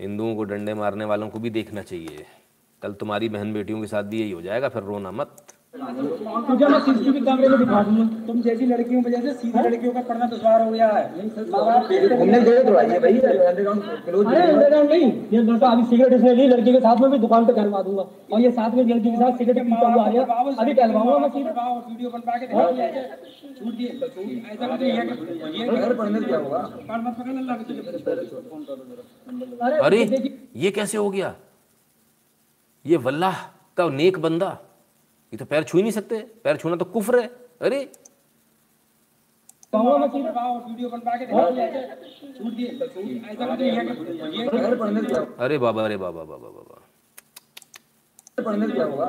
हिंदुओं 0.00 0.36
को 0.36 0.44
डंडे 0.44 0.74
मारने 0.74 1.04
वालों 1.04 1.28
को 1.28 1.38
भी 1.38 1.50
देखना 1.50 1.82
चाहिए। 1.82 2.26
कल 2.82 2.92
तुम्हारी 2.94 3.28
बहन 3.28 3.52
बेटियों 3.52 3.80
के 3.80 3.86
साथ 3.86 4.02
भी 4.02 4.20
यही 4.20 4.30
हो 4.30 4.42
जाएगा, 4.42 4.68
फिर 4.68 4.82
रोना 4.82 5.10
मत। 5.10 5.55
तुझे 5.74 6.66
मैं 6.66 6.78
सीसीटीवी 6.80 7.20
कैमरे 7.20 7.48
में 7.48 7.58
दिखा 7.58 7.80
दूँगा 7.82 8.04
तुम 8.26 8.40
जैसी 8.42 8.66
लड़कियों 8.66 9.00
की 9.02 9.08
वजह 9.08 9.20
से 9.22 9.32
सीधी 9.40 9.62
लड़कियों 9.62 9.92
का 9.94 10.00
पढ़ना 10.02 10.26
दुश्वार 10.26 10.62
हो 10.62 10.70
गया 10.70 10.86
है। 10.88 11.02
हमने 12.20 12.38
है 12.38 12.98
भाई। 13.00 13.18
अंडरग्राउंड 13.18 13.82
क्लोज 14.04 14.26
अरे 14.26 14.40
अंडरग्राउंड 14.42 14.90
नहीं। 14.90 15.10
ये 15.32 15.42
लड़का 15.42 15.66
अभी 15.68 15.84
सिगरेट 15.90 16.12
इसने 16.12 16.32
ली 16.34 16.46
लड़की 16.48 16.72
के 16.72 16.80
साथ 16.80 16.96
में 17.00 17.10
भी 17.10 17.18
दुकान 17.18 17.46
पे 17.46 17.52
करवा 17.52 17.82
दूँगा। 17.82 18.04
और 18.32 18.40
ये 18.40 18.50
साथ 18.52 18.70
में 18.74 18.82
लड़की 18.84 19.10
के 19.10 19.16
साथ 19.16 19.32
सिगरेट 19.38 19.58
पीता 19.64 19.86
हुआ 19.86 20.02
आ 20.02 20.08
रहा 20.08 20.34
अभी 20.56 20.72
टहलवाऊँगा 20.74 21.18
मैं 21.18 21.30
सिगरेट 21.30 21.56
वीडियो 21.88 22.10
बनवा 22.10 22.34
के 22.36 22.46
छूट 23.56 23.72
दिए। 23.74 23.90
ऐसा 24.52 24.64
ये 24.82 25.66
घर 25.76 25.92
पढ़ने 25.94 26.20
क्या 26.20 26.38
होगा 26.38 26.60
पकड़ 26.86 27.36
अल्लाह 27.38 27.56
के 27.58 27.62
अरे 29.80 30.00
ये 30.56 30.70
कैसे 30.70 30.96
हो 30.98 31.10
गया? 31.10 31.34
ये 32.84 32.96
वल्लाह 33.08 33.36
का 33.76 33.88
नेक 33.96 34.18
बंदा। 34.18 34.50
ये 35.36 35.38
तो 35.38 35.44
पैर 35.46 35.64
छू 35.64 35.76
ही 35.76 35.82
नहीं 35.82 35.92
सकते 35.92 36.18
पैर 36.44 36.56
छूना 36.56 36.76
तो 36.76 36.84
कुफ्र 36.88 37.18
है 37.20 37.26
अरे 37.60 37.78
कहूँगा 39.72 39.96
मैं 39.98 40.08
सिगरेट 40.08 40.36
वीडियो 40.66 40.88
बनवा 40.88 41.16
के 41.16 41.26
छूट 42.32 42.52
दिए 42.52 42.68
ऐसा 42.68 42.86
कुछ 42.86 43.04
नहीं 43.04 43.70
है 43.70 43.84
ये 44.32 44.46
घर 44.60 44.76
पढ़ने 44.76 45.00
से 45.00 45.06
क्या 45.06 45.20
होगा 45.20 45.44
अरे 45.44 45.58
बाबा 45.58 45.84
अरे 45.84 45.96
बाबा 45.98 46.24
बाबा 46.24 46.48
बाबा 46.48 46.82
पढ़ने 48.38 48.66
क्या 48.68 48.86
होगा 48.86 49.06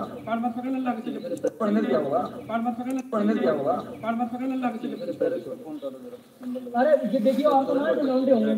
पढ़ने 1.60 1.82
क्या 1.82 2.00
होगा 2.00 2.20
पढ़ने 3.10 3.34
क्या 3.38 3.54
होगा 3.54 3.74
अरे 6.76 6.92
ये 7.08 7.20
देखिए 7.22 7.46
और 7.48 7.66
तो 7.66 7.74
ना 7.74 7.92
लौंडे 8.04 8.32
होंगे 8.34 8.54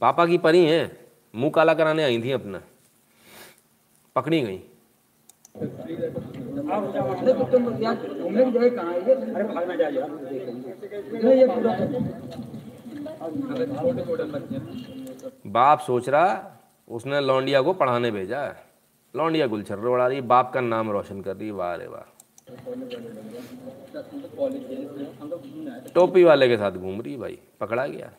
पापा 0.00 0.26
की 0.26 0.38
परी 0.40 0.64
हैं 0.66 1.03
मुँह 1.34 1.50
काला 1.50 1.74
कराने 1.74 2.04
आई 2.04 2.22
थी 2.22 2.30
अपना। 2.32 2.62
पकड़ी 4.16 4.40
गई। 4.40 4.60
बाप 15.46 15.80
सोच 15.80 16.08
रहा, 16.08 16.60
उसने 16.88 17.20
लौंडिया 17.20 17.62
को 17.62 17.72
पढ़ाने 17.72 18.10
भेजा। 18.10 18.56
लौंडिया 19.16 19.46
गुलछर्रे 19.46 19.88
उड़ा 19.88 20.06
रही, 20.06 20.20
बाप 20.20 20.52
का 20.52 20.60
नाम 20.60 20.90
रोशन 20.90 21.20
कर 21.20 21.36
रही, 21.36 21.50
वाह 21.50 21.74
रे 21.74 21.86
वाह। 21.86 22.10
टोपी 25.94 26.24
वाले 26.24 26.48
के 26.48 26.56
साथ 26.56 26.72
घूम 26.72 27.00
रही 27.00 27.16
भाई, 27.16 27.38
पकड़ा 27.60 27.86
गया। 27.86 28.12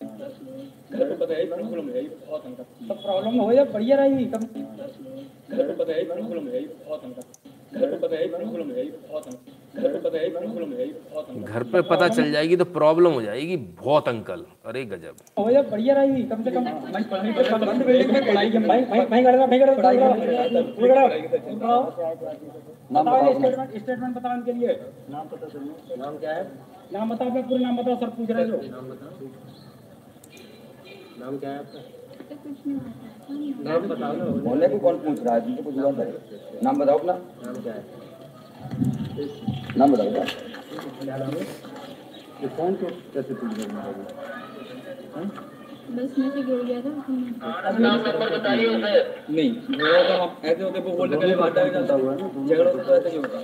घर 0.00 1.04
पे 1.04 1.14
पता 1.16 1.34
है 1.34 1.44
प्रॉब्लम 1.46 1.88
है 1.90 2.02
बहुत 2.02 2.42
तो 2.88 2.94
प्रॉब्लम 2.96 3.38
हो 3.38 3.50
या 3.52 3.64
बढ़िया 3.66 3.96
रही 3.96 4.24
कम 4.26 4.40
घर 4.40 5.62
पे 5.62 5.72
पता 5.74 6.02
प्रॉब्लम 6.06 6.48
है 6.48 6.60
बहुत 6.80 7.04
अंका 7.04 7.22
घर 7.70 7.86
पे 7.86 7.96
पता 7.98 8.20
प्रॉब्लम 8.28 8.70
है 8.70 8.84
बहुत 9.08 9.26
अंका 9.26 9.56
घर 9.78 9.88
पे 9.88 9.98
पता 10.00 10.22
प्रॉब्लम 10.30 10.72
है 10.72 10.86
बहुत 11.06 11.28
अंका 11.30 11.52
घर 11.52 11.62
पे 11.64 11.82
पता 11.88 12.08
चल 12.10 12.30
जाएगी 12.32 12.56
तो 12.56 12.64
प्रॉब्लम 12.70 13.12
हो 13.12 13.22
जाएगी 13.22 13.56
बहुत 13.80 14.08
अंकल 14.08 14.44
अरे 14.64 14.84
गजब 14.86 15.16
हो 15.38 15.48
या 15.50 15.62
बढ़िया 15.66 15.94
रही 15.94 16.22
कम 16.24 16.42
से 16.44 16.50
कम 16.50 16.64
भाई 16.64 17.02
पढ़ाई 17.04 17.32
पे 17.32 18.04
में 18.04 18.26
पढ़ाई 18.26 18.50
के 18.50 18.58
भाई 18.60 18.84
भाई 18.86 19.04
भाई 19.06 19.22
करना 19.24 19.46
भाई 19.46 19.58
करना 19.58 19.74
पढ़ाई 19.74 19.96
बताओ 22.90 23.32
स्टेटमेंट 23.34 23.76
स्टेटमेंट 23.76 24.16
बताओ 24.16 24.34
इनके 24.34 24.52
लिए 24.52 24.80
नाम 25.10 25.28
पता 25.28 25.96
नाम 25.96 26.18
क्या 26.18 26.34
है 26.34 26.44
नाम 26.92 27.10
बताओ 27.10 27.28
अपना 27.28 27.40
पूरा 27.42 27.60
नाम 27.60 27.76
बताओ 27.76 27.96
सर 27.96 28.10
पूछ 28.12 28.30
रहे 28.30 28.44
हो 28.44 28.60
नाम 28.66 29.66
क्या 31.38 31.50
है 31.50 31.58
आपका? 31.58 31.80
नाम 33.64 33.88
बताओ 33.88 34.12
ना। 34.12 34.24
को 34.68 34.78
कौन 34.78 34.98
पूछ 34.98 35.20
रहा 35.22 35.34
है? 35.34 35.40
कुछ 35.62 35.74
है। 35.98 36.60
नाम 36.62 36.78
बताओ 36.78 36.98
अपना। 36.98 37.12
नाम 37.44 37.62
क्या 37.62 37.72
है? 37.72 37.84
नाम 39.76 39.92
बताओ 39.92 40.10
क्या 40.10 41.16
नाम 41.16 41.30
है? 41.30 41.42
ये 42.42 42.48
कौन 42.48 42.74
तो 42.74 42.86
कैसे 43.14 43.34
पूछ 43.34 43.58
रहे 43.58 43.66
हो? 43.82 45.57
बस 45.90 46.10
में 46.18 46.28
से 46.30 46.42
गिर 46.42 46.62
गया 46.64 46.80
था 46.80 46.90
नहीं 49.30 49.50
वो 49.50 50.02
तो 50.08 50.14
हम 50.22 50.30
ऐसे 50.44 50.62
होते 50.62 50.80
वो 50.80 50.90
बोलने 50.96 51.16
के 51.18 51.34
बात 51.36 51.58
है 51.58 51.62
चलता 51.74 51.94
हुआ 51.94 52.12
है। 52.12 52.18
झगड़ा 52.46 52.70
तो 52.72 52.94
ऐसे 52.94 53.08
ही 53.08 53.16
होता। 53.16 53.38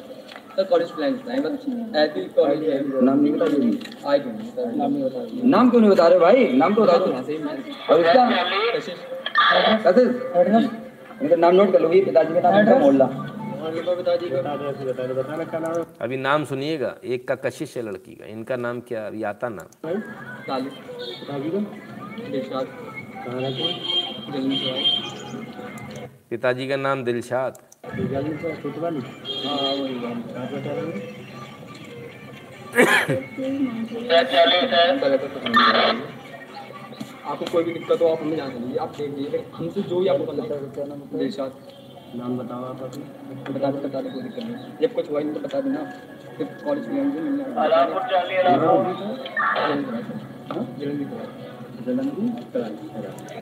तो 0.57 0.65
कॉलेज 0.71 0.91
प्लान 0.97 1.13
है 1.29 1.41
बस 1.43 1.53
ऐसे 1.97 2.21
ही 2.21 2.27
कॉलेज 2.37 2.61
है 2.69 2.77
नाम 3.05 3.19
नहीं 3.21 3.33
बता 3.35 3.45
रही 3.45 3.79
आई 4.07 4.19
क्यों 4.19 4.33
नहीं? 4.33 4.49
नाम 4.79 4.93
नहीं 4.93 5.05
बता 5.05 5.19
नाम 5.57 5.71
क्यों 5.71 5.81
नहीं 5.81 5.91
बता 5.91 6.09
रहे 6.09 6.19
भाई? 6.19 6.47
नाम 6.59 6.75
तो 6.75 6.81
बता 6.83 6.97
दो। 6.97 7.05
और 7.91 8.01
इसका 8.01 8.23
कैसे 9.85 10.03
इनका 11.23 11.37
नाम 11.37 11.55
नोट 11.55 11.73
कर 11.73 11.81
लो 11.81 11.93
ये 11.93 12.01
पिताजी 12.05 12.41
का 12.41 12.51
नाम 12.51 12.81
मोहल्ला। 12.81 13.09
अभी 16.01 16.17
नाम 16.19 16.45
सुनिएगा 16.45 16.95
एक 17.05 17.27
का 17.29 17.35
कशिश 17.45 17.77
है 17.77 17.83
लड़की 17.83 18.15
का। 18.15 18.27
इनका 18.27 18.57
नाम 18.57 18.81
क्या? 18.89 19.07
अभी 19.07 19.23
आता 19.25 19.49
नाम 19.49 19.67
पिताजी 19.87 21.51
का? 21.51 21.59
दिलशाद। 22.21 22.67
हैं 23.29 24.83
पिताजी 26.31 26.67
का 26.69 26.77
नाम 26.77 27.05
दिलशाद। 27.05 27.59
हाँ। 29.45 29.71
आपको 37.25 37.45
कोई 37.53 37.65
भी 37.65 37.73
दिक्कत 37.73 38.01
हो 38.03 38.07
आप 38.07 38.21
हमें 38.23 38.37
जान 38.37 38.51
लीजिए 38.53 38.77
आप 38.77 38.91
देख 38.97 39.11
लीजिए 39.19 39.45
हमसे 39.55 39.83
जो 39.83 40.01
भी 40.01 40.09
आपको 40.09 40.25
पता 40.33 40.43
है 40.55 41.19
दिलशाद। 41.19 41.53
नाम 42.17 42.39
बताओ 42.39 42.65
आप 42.65 42.83
अपना। 42.83 43.05
बता 43.53 43.71
दो 43.71 43.79
बता 43.89 44.01
दो 44.01 44.09
कोई 44.11 44.23
दिक्कत 44.23 44.43
नहीं। 44.43 44.79
जब 44.83 44.95
कुछ 44.95 45.11
हुआ 45.11 45.21
नहीं 45.21 45.33
तो 45.35 45.41
बता 45.41 45.61
देना। 45.61 45.83
फिर 46.37 46.47
कॉलेज 46.65 46.87
में 46.89 47.01
आएँगे। 47.01 47.21
मिलने 47.21 47.45
जल्दी 50.55 50.85
जल्दी 50.85 51.05
कराएँगे 51.05 51.54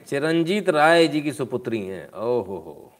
चिरंजीत 0.07 0.69
राय 0.69 1.07
जी 1.09 1.21
की 1.21 1.33
सुपुत्री 1.33 1.81
हैं। 1.81 2.07
ओहो, 2.11 2.57
हो 2.59 2.93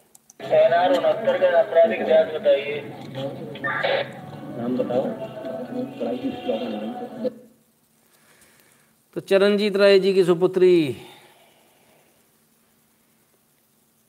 तो 9.17 9.21
चरणजीत 9.21 9.77
राय 9.77 9.99
जी 9.99 10.13
की 10.15 10.25
सुपुत्री, 10.25 10.97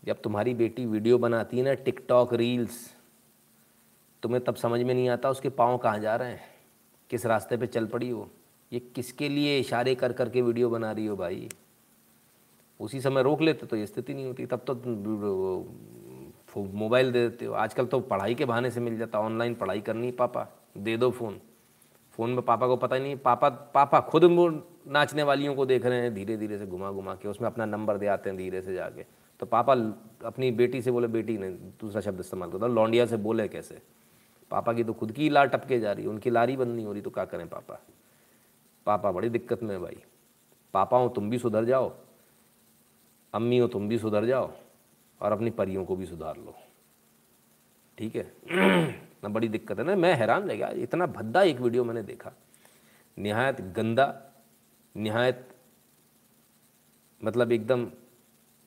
जब 0.03 0.21
तुम्हारी 0.21 0.53
बेटी 0.53 0.85
वीडियो 0.85 1.17
बनाती 1.17 1.57
है 1.57 1.63
ना, 1.63 1.73
टिकटॉक 1.73 2.33
रील्स, 2.33 2.89
तुम्हें 4.23 4.43
तब 4.43 4.55
समझ 4.55 4.81
में 4.81 4.93
नहीं 4.93 5.09
आता 5.09 5.29
उसके 5.29 5.49
पाँव 5.51 5.77
कहाँ 5.77 5.99
जा 5.99 6.15
रहे 6.15 6.29
हैं, 6.29 6.41
किस 7.11 7.25
रास्ते 7.25 7.57
पे 7.57 7.67
चल 7.67 7.85
पड़ी 7.85 8.09
हो 8.09 8.29
ये 8.73 8.79
किसके 8.95 9.29
लिए 9.29 9.59
इशारे 9.59 9.93
कर 9.95 10.13
करके 10.13 10.41
वीडियो 10.41 10.69
बना 10.69 10.91
रही 10.91 11.05
हो 11.05 11.15
भाई? 11.15 11.49
उसी 12.79 13.01
समय 13.01 13.23
रोक 13.23 13.41
लेते 13.41 13.65
तो 13.65 13.77
ये 13.77 13.85
स्थिति 13.87 14.13
नहीं 14.13 14.25
होती। 14.25 14.45
तब 14.45 14.59
तो 14.59 14.73
मोबाइल 16.57 17.11
दे 17.11 17.27
देते 17.29 17.45
हो। 17.45 17.53
आजकल 17.53 17.85
तो 17.85 17.99
पढ़ाई 17.99 18.35
के 18.35 18.45
बहाने 18.45 18.71
से 18.71 18.79
मिल 18.79 18.97
जाता, 18.97 19.19
ऑनलाइन 19.19 19.53
पढ़ाई 19.55 19.81
करनी 19.81 20.11
पापा। 20.11 20.47
दे 20.77 20.97
दो 20.97 21.09
फ़ोन। 21.11 21.39
फ़ोन 22.17 22.29
में 22.29 22.41
पापा 22.41 22.67
को 22.67 22.75
पता 22.77 22.95
ही 22.95 23.01
नहीं, 23.01 23.15
पापा 23.17 23.49
पापा 23.49 23.99
खुद 24.01 24.23
नाचने 24.87 25.23
वालियों 25.23 25.55
को 25.55 25.65
देख 25.65 25.85
रहे 25.85 26.01
हैं 26.01 26.13
धीरे 26.13 26.37
धीरे 26.37 26.57
से 26.57 26.65
घुमा 26.65 26.91
घुमा 26.91 27.15
के, 27.15 27.27
उसमें 27.27 27.47
अपना 27.49 27.65
नंबर 27.65 27.97
दे 27.97 28.07
आते 28.07 28.29
हैं 28.29 28.37
धीरे 28.37 28.61
से 28.61 28.73
जाके। 28.73 29.05
तो 29.39 29.45
पापा 29.45 29.73
अपनी 30.27 30.51
बेटी 30.51 30.81
से 30.81 30.91
बोले, 30.91 31.07
बेटी 31.07 31.37
ने 31.37 31.49
दूसरा 31.81 32.01
शब्द 32.01 32.19
इस्तेमाल 32.19 32.51
करता 32.51 32.67
लौंडिया 32.67 33.05
से 33.05 33.17
बोले 33.17 33.47
कैसे? 33.47 33.81
पापा 34.51 34.73
की 34.73 34.83
तो 34.83 34.93
खुद 34.93 35.11
की 35.11 35.29
लार 35.29 35.47
टपके 35.47 35.79
जा 35.79 35.91
रही 35.91 36.03
है, 36.03 36.09
उनकी 36.09 36.29
लारी 36.29 36.57
बंद 36.57 36.75
नहीं 36.75 36.85
हो 36.85 36.93
रही 36.93 37.01
तो 37.01 37.09
क्या 37.09 37.25
करें 37.25 37.47
पापा? 37.47 37.79
पापा, 38.85 39.11
बड़ी 39.11 39.30
दिक्कत 39.30 39.64
में 39.64 39.76
है 39.76 39.81
भाई। 39.81 40.03
पापा 40.73 40.97
हो, 40.97 41.10
तुम 41.10 41.30
भी 41.30 41.39
सुधर 41.39 41.65
जाओ। 41.65 41.95
अम्मी 43.34 43.57
हो, 43.57 43.68
तुम 43.68 43.89
भी 43.89 43.97
सुधर 43.97 44.26
जाओ। 44.26 44.51
और 45.22 45.31
अपनी 45.31 45.49
परियों 45.49 45.85
को 45.85 45.95
भी 45.95 46.05
सुधार 46.05 46.38
लो। 46.38 46.55
ठीक 47.97 48.15
है? 48.15 48.34
ना 49.23 49.30
बड़ी 49.30 49.47
दिक्कत 49.47 49.80
है 49.80 49.85
ना? 49.85 49.95
मैं 49.95 50.15
हैरान 50.15 50.49
रह 50.49 50.55
गया। 50.55 50.68
इतना 50.68 51.05
भद्दा 51.05 51.43
एक 51.43 51.60
वीडियो 51.60 51.84
मैंने 51.84 52.03
देखा। 52.03 52.31
निहायत 53.19 53.61
गंदा, 53.61 54.31
निहायत 54.97 55.49
मतलब 57.23 57.51
एकदम 57.51 57.91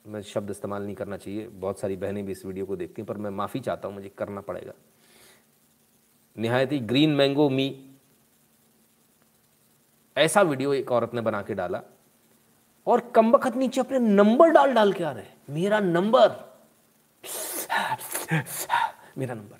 मैं 0.07 0.21
शब्द 0.21 0.49
इस्तेमाल 0.49 0.83
नहीं 0.83 0.95
करना 0.95 1.17
चाहिए। 1.17 1.47
बहुत 1.47 1.79
सारी 1.79 1.95
बहनें 1.95 2.25
भी 2.25 2.31
इस 2.31 2.45
वीडियो 2.45 2.65
को 2.65 2.75
देखती 2.75 3.01
हैं, 3.01 3.07
पर 3.07 3.17
मैं 3.17 3.29
माफ़ी 3.29 3.59
चाहता 3.59 3.87
हूँ, 3.87 3.95
मुझे 3.95 4.09
करना 4.09 4.41
पड़ेगा। 4.41 4.73
निहायत 6.37 6.71
ही 6.71 6.79
ग्रीन 6.79 7.15
मैंगो 7.15 7.49
मी 7.49 7.86
ऐसा 10.17 10.41
वीडियो 10.41 10.73
एक 10.73 10.91
औरत 10.91 11.13
ने 11.13 11.21
बना 11.21 11.41
के 11.41 11.53
डाला 11.53 11.81
और 12.87 12.99
कम 13.09 13.31
वक्त 13.31 13.55
नीचे 13.55 13.81
अपने 13.81 13.99
नंबर 13.99 14.49
डाल 14.49 14.73
डाल 14.73 14.93
के 14.93 15.03
आ 15.03 15.11
रहे 15.11 15.25
मेरा 15.49 15.79
नंबर। 15.79 16.29
मेरा 19.17 19.33
नंबर। 19.33 19.57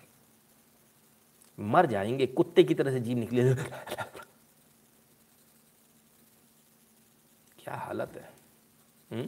मर 1.60 1.86
जाएँगे, 1.86 2.28
कुत्ते 2.28 2.64
की 2.64 2.74
तरह 2.74 2.92
से 2.92 3.00
जीव 3.00 3.18
निकले। 3.18 3.54
क्या 7.60 7.76
हालत 7.76 8.12
है? 8.16 8.30
हुँ? 9.12 9.28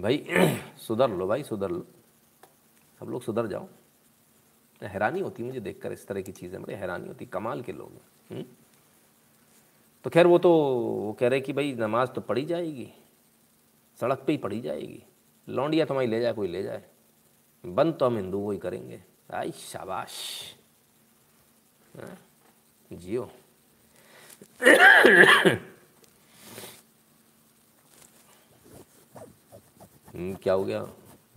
भाई, 0.00 0.26
सुधर 0.78 1.10
लो 1.10 1.26
भाई, 1.26 1.42
सुधर 1.42 1.70
लो। 1.70 1.86
सब 3.00 3.06
लोग 3.06 3.22
सुधर 3.22 3.46
जाओ। 3.46 3.68
हैरानी 4.82 5.20
होती 5.20 5.42
मुझे 5.42 5.60
देखकर 5.60 5.92
इस 5.92 6.06
तरह 6.06 6.22
की 6.22 6.32
चीज़ें, 6.32 6.62
बड़ी 6.62 6.74
हैरानी 6.74 7.08
होती, 7.08 7.26
कमाल 7.26 7.62
के 7.62 7.72
लोग 7.72 8.00
हुँ? 8.30 8.44
तो 10.04 10.10
खैर 10.10 10.26
वो 10.26 10.38
तो 10.38 10.50
वो 10.50 11.12
कह 11.12 11.28
रहे 11.28 11.40
कि 11.40 11.52
भाई 11.52 11.72
नमाज़ 11.74 12.10
तो 12.10 12.20
पढ़ी 12.20 12.44
जाएगी 12.44 12.88
सड़क 13.98 14.22
पे 14.26 14.32
ही 14.32 14.38
पढ़ी 14.38 14.60
जाएगी 14.60 15.02
लौंडिया 15.48 15.84
तुम्हारी 15.84 16.08
ले 16.08 16.20
जाए 16.20 16.32
कोई 16.32 16.48
ले 16.48 16.62
जाए। 16.62 16.82
बंद 17.64 17.94
तो 17.94 18.06
हम 18.06 18.16
हिंदू 18.16 18.38
वो 18.38 18.50
ही 18.52 18.58
करेंगे। 18.58 19.02
आई 19.34 19.50
शाबाश। 19.50 20.12
हाँ, 21.96 22.16
जियो। 22.92 23.30
हम्म, 30.14 30.34
क्या 30.34 30.54
हो 30.54 30.64
गया? 30.64 30.86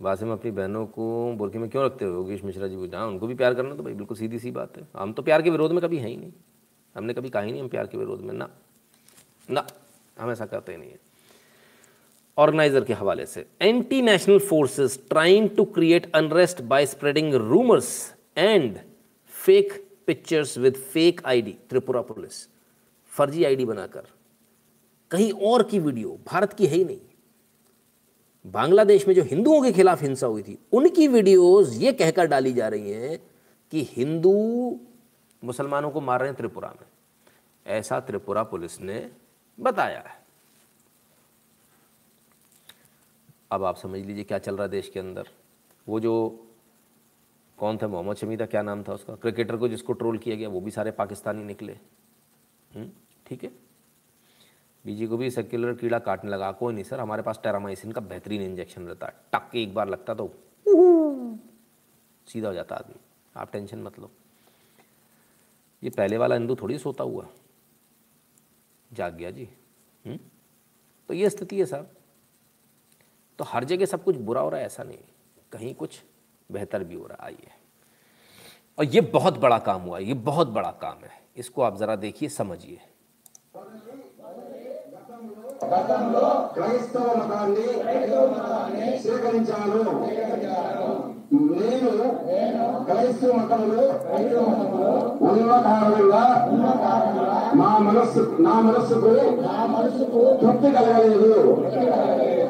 वासिम 0.00 0.32
अपनी 0.32 0.50
बहनों 0.50 0.86
को 0.86 1.32
बुरकी 1.36 1.58
में 1.58 1.68
क्यों 1.70 1.84
रखते 1.84 2.04
हो? 2.04 2.12
योगेश 2.12 2.42
मिश्रा 2.44 2.68
जी 2.68 2.76
को 2.76 2.86
जहाँ 2.86 3.06
उनको 3.06 3.26
भी 3.26 3.34
प्यार 3.34 3.54
करना 3.54 3.74
तो 3.74 3.82
भाई 3.82 3.94
बिल्कुल 3.94 4.16
सीधी 4.16 4.38
सी 4.38 4.50
बात 4.50 4.76
है। 4.78 4.86
हम 4.96 5.12
तो 5.12 5.22
प्यार 5.22 5.42
के 5.42 5.50
विरोध 5.50 5.72
में 5.72 5.80
कभी 5.82 5.98
हैं 5.98 6.08
ही 6.08 6.16
नहीं। 6.16 6.32
हमने 6.96 7.14
कभी 7.14 7.30
कहा 7.30 7.42
ही 7.42 7.52
नहीं 7.52 7.62
हम 7.62 7.68
प्यार 7.68 7.86
के 7.86 7.98
विरोध 7.98 8.20
में। 8.20 8.34
ना। 8.34 8.50
ना, 9.50 9.66
हम 10.20 10.30
ऐसा 10.30 10.46
करते 10.46 10.72
ही 10.72 10.78
नहीं 10.78 10.90
है। 10.90 10.98
ऑर्गेनाइजर 12.38 12.84
के 12.84 12.92
हवाले 12.92 13.26
से। 13.26 13.46
Anti 13.60 14.02
national 14.02 14.38
forces 14.38 15.00
trying 15.08 15.50
to 15.50 15.64
create 15.64 16.12
unrest 16.14 16.60
by 16.62 16.86
spreading 16.86 17.34
rumours 17.34 18.14
and 18.36 18.78
fake 19.28 19.86
pictures 20.06 20.58
with 20.58 20.74
fake 20.74 21.20
ID 21.24 21.56
Tripura 21.70 22.00
police 22.00 22.48
फर्जी 23.08 23.44
आईडी 23.44 23.64
बनाकर। 23.64 24.02
कहीं 25.10 25.32
और 25.32 25.62
की 25.62 25.78
वीडियो, 25.78 26.18
भारत 26.26 26.52
की 26.52 26.66
है 26.66 26.76
ही 26.76 26.84
नहीं। 26.84 27.00
बांग्लादेश 28.46 29.08
में 29.08 29.14
जो 29.14 29.22
हिंदुओं 29.22 29.62
के 29.62 29.72
खिलाफ 29.72 30.02
हिंसा 30.02 30.26
हुई 30.26 30.42
थी, 30.42 30.58
उनकी 30.72 31.08
वीडियोस 31.08 31.72
ये 31.72 31.92
कहकर 31.92 32.26
डाली 32.26 32.52
जा 32.52 32.68
रही 32.68 32.90
हैं 32.90 33.18
कि 33.70 33.88
हिंदू 33.90 34.80
मुसलमानों 35.44 35.90
को 35.90 36.00
मार 36.00 36.20
रहे 36.20 36.28
हैं 36.28 36.36
त्रिपुरा 36.36 36.68
में। 36.80 36.86
ऐसा 37.66 38.00
त्रिपुरा 38.00 38.42
पुलिस 38.42 38.80
ने 38.80 39.10
बताया 39.60 40.00
है। 40.00 40.24
अब 43.50 43.64
आप 43.64 43.76
समझ 43.76 44.00
लीजिए 44.00 44.24
क्या 44.24 44.38
चल 44.38 44.54
रहा 44.54 44.62
है 44.62 44.68
देश 44.68 44.88
के 44.88 45.00
अंदर। 45.00 45.28
वो 45.88 46.00
जो 46.00 46.12
कौन 47.58 47.78
था 47.78 47.88
मोहम्मद 47.88 48.16
शमी 48.16 48.36
था 48.36 48.46
क्या 48.46 48.62
नाम 48.62 48.82
था 48.82 48.92
उसका? 48.92 49.14
क्रिकेटर 49.14 49.56
को 49.56 49.68
जिसको 49.68 49.92
ट्रोल 49.92 50.18
किया 50.18 50.36
गया 50.36 50.48
वो 50.48 50.60
भी 50.60 50.70
सारे 50.70 50.90
पाकिस्तानी 50.90 51.44
निकले। 51.44 51.72
हम्म, 52.74 52.90
ठीक 53.26 53.44
है? 53.44 53.50
बीजी 54.84 55.06
को 55.06 55.16
भी 55.16 55.30
सेक्युलर 55.30 55.74
कीड़ा 55.74 55.98
काटने 55.98 56.30
लगा। 56.30 56.50
कोई 56.52 56.74
नहीं 56.74 56.84
सर 56.84 57.00
हमारे 57.00 57.22
पास 57.22 57.40
टेरामाइसिन 57.42 57.92
का 57.92 58.00
बेहतरीन 58.00 58.42
इंजेक्शन 58.42 58.86
रहता 58.86 59.06
है। 59.06 59.14
टक 59.32 59.56
एक 59.56 59.74
बार 59.74 59.88
लगता 59.88 60.14
तो 60.14 60.26
सीधा 62.26 62.48
हो 62.48 62.54
जाता 62.54 62.76
आदमी। 62.76 63.00
आप 63.36 63.52
टेंशन 63.52 63.82
मत 63.82 63.98
लो। 63.98 64.10
ये 65.81 65.89
पहले 65.89 66.17
वाला 66.17 66.35
हिंदू 66.35 66.55
थोड़ी 66.55 66.77
सोता 66.77 67.03
हुआ 67.03 67.27
जाग 68.91 69.15
गया 69.15 69.31
जी 69.31 69.47
हुँ? 70.05 70.17
तो 71.09 71.13
ये 71.13 71.29
स्थिति 71.29 71.59
है 71.59 71.65
साहब 71.65 71.89
तो 73.39 73.43
हर 73.43 73.63
जगह 73.63 73.85
सब 73.85 74.03
कुछ 74.03 74.15
बुरा 74.21 74.41
हो 74.41 74.49
रहा 74.49 74.59
है 74.59 74.65
ऐसा 74.65 74.83
नहीं 74.83 74.97
कहीं 75.51 75.73
कुछ 75.75 76.01
बेहतर 76.49 76.83
भी 76.83 76.95
हो 76.95 77.07
रहा 77.07 77.25
है 77.25 77.25
आइए 77.25 77.51
और 78.77 78.85
ये 78.85 79.01
बहुत 79.11 79.37
बड़ा 79.37 79.57
काम 79.59 79.81
हुआ 79.81 79.99
ये 79.99 80.13
बहुत 80.25 80.47
बड़ा 80.49 80.71
काम 80.81 81.03
है 81.03 81.19
इसको 81.37 81.61
आप 81.61 81.77
ज़रा 81.77 81.95
देखिए 81.97 82.29
समझिए 82.31 82.79
క్రైస్తవ 86.53 87.07
మతాన్ని 87.19 87.65
స్వీకరించాను 89.03 89.81
నేను 91.32 91.92
క్రైస్తవ 92.86 93.30
మతంలో 93.38 93.84
ఉన్న 95.28 95.52
కారణంగా 95.64 96.20
మా 97.60 97.70
మనస్సు 97.86 98.22
నా 98.46 98.54
మనస్సుకు 98.64 100.20
తృప్తి 100.42 100.68
కలగలేదు. 100.76 101.32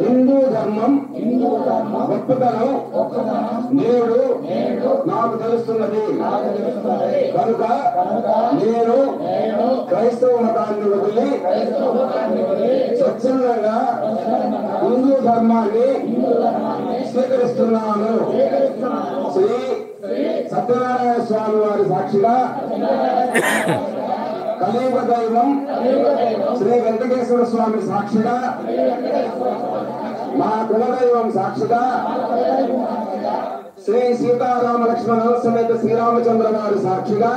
హిందూ 0.01 0.37
ధర్మం 0.55 0.93
గొప్పతనం 2.11 2.71
నేడు 3.79 4.21
నాకు 5.11 5.35
తెలుస్తున్నది. 5.43 6.05
కనుక 7.37 7.63
నేను 8.61 8.99
క్రైస్తవ 9.91 10.35
మతాన్ని 10.45 10.87
వదిలి 10.93 11.29
స్వచ్ఛందంగా 12.99 13.79
హిందూ 14.85 15.15
ధర్మాన్ని 15.29 15.89
స్వీకరిస్తున్నాను. 17.11 18.15
శ్రీ 19.37 19.57
సత్యనారాయణ 20.51 21.17
స్వామి 21.29 21.59
వారి 21.63 21.85
సాక్షిగా 21.89 22.35
కలియుగ 24.61 24.99
దైవం 25.11 25.49
శ్రీ 26.59 26.73
వెంకటేశ్వర 26.85 27.43
స్వామి 27.45 27.81
సాక్షిగా 27.89 28.37
మా 30.41 30.51
కులదైవం 30.69 31.27
సాక్షిగా 31.37 31.83
శ్రీ 33.87 34.01
సీతారామ 34.15 34.81
లక్ష్మణ 34.87 35.21
సమేత 35.45 35.73
శ్రీరామచంద్ర 35.81 36.49
వారి 36.57 36.79
సాక్షిగా 36.87 37.33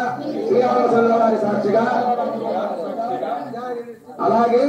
శ్రీరామచంద్ర 0.48 1.14
వారి 1.16 1.40
సాక్షిగా. 1.44 1.84
అలాగే 4.26 4.64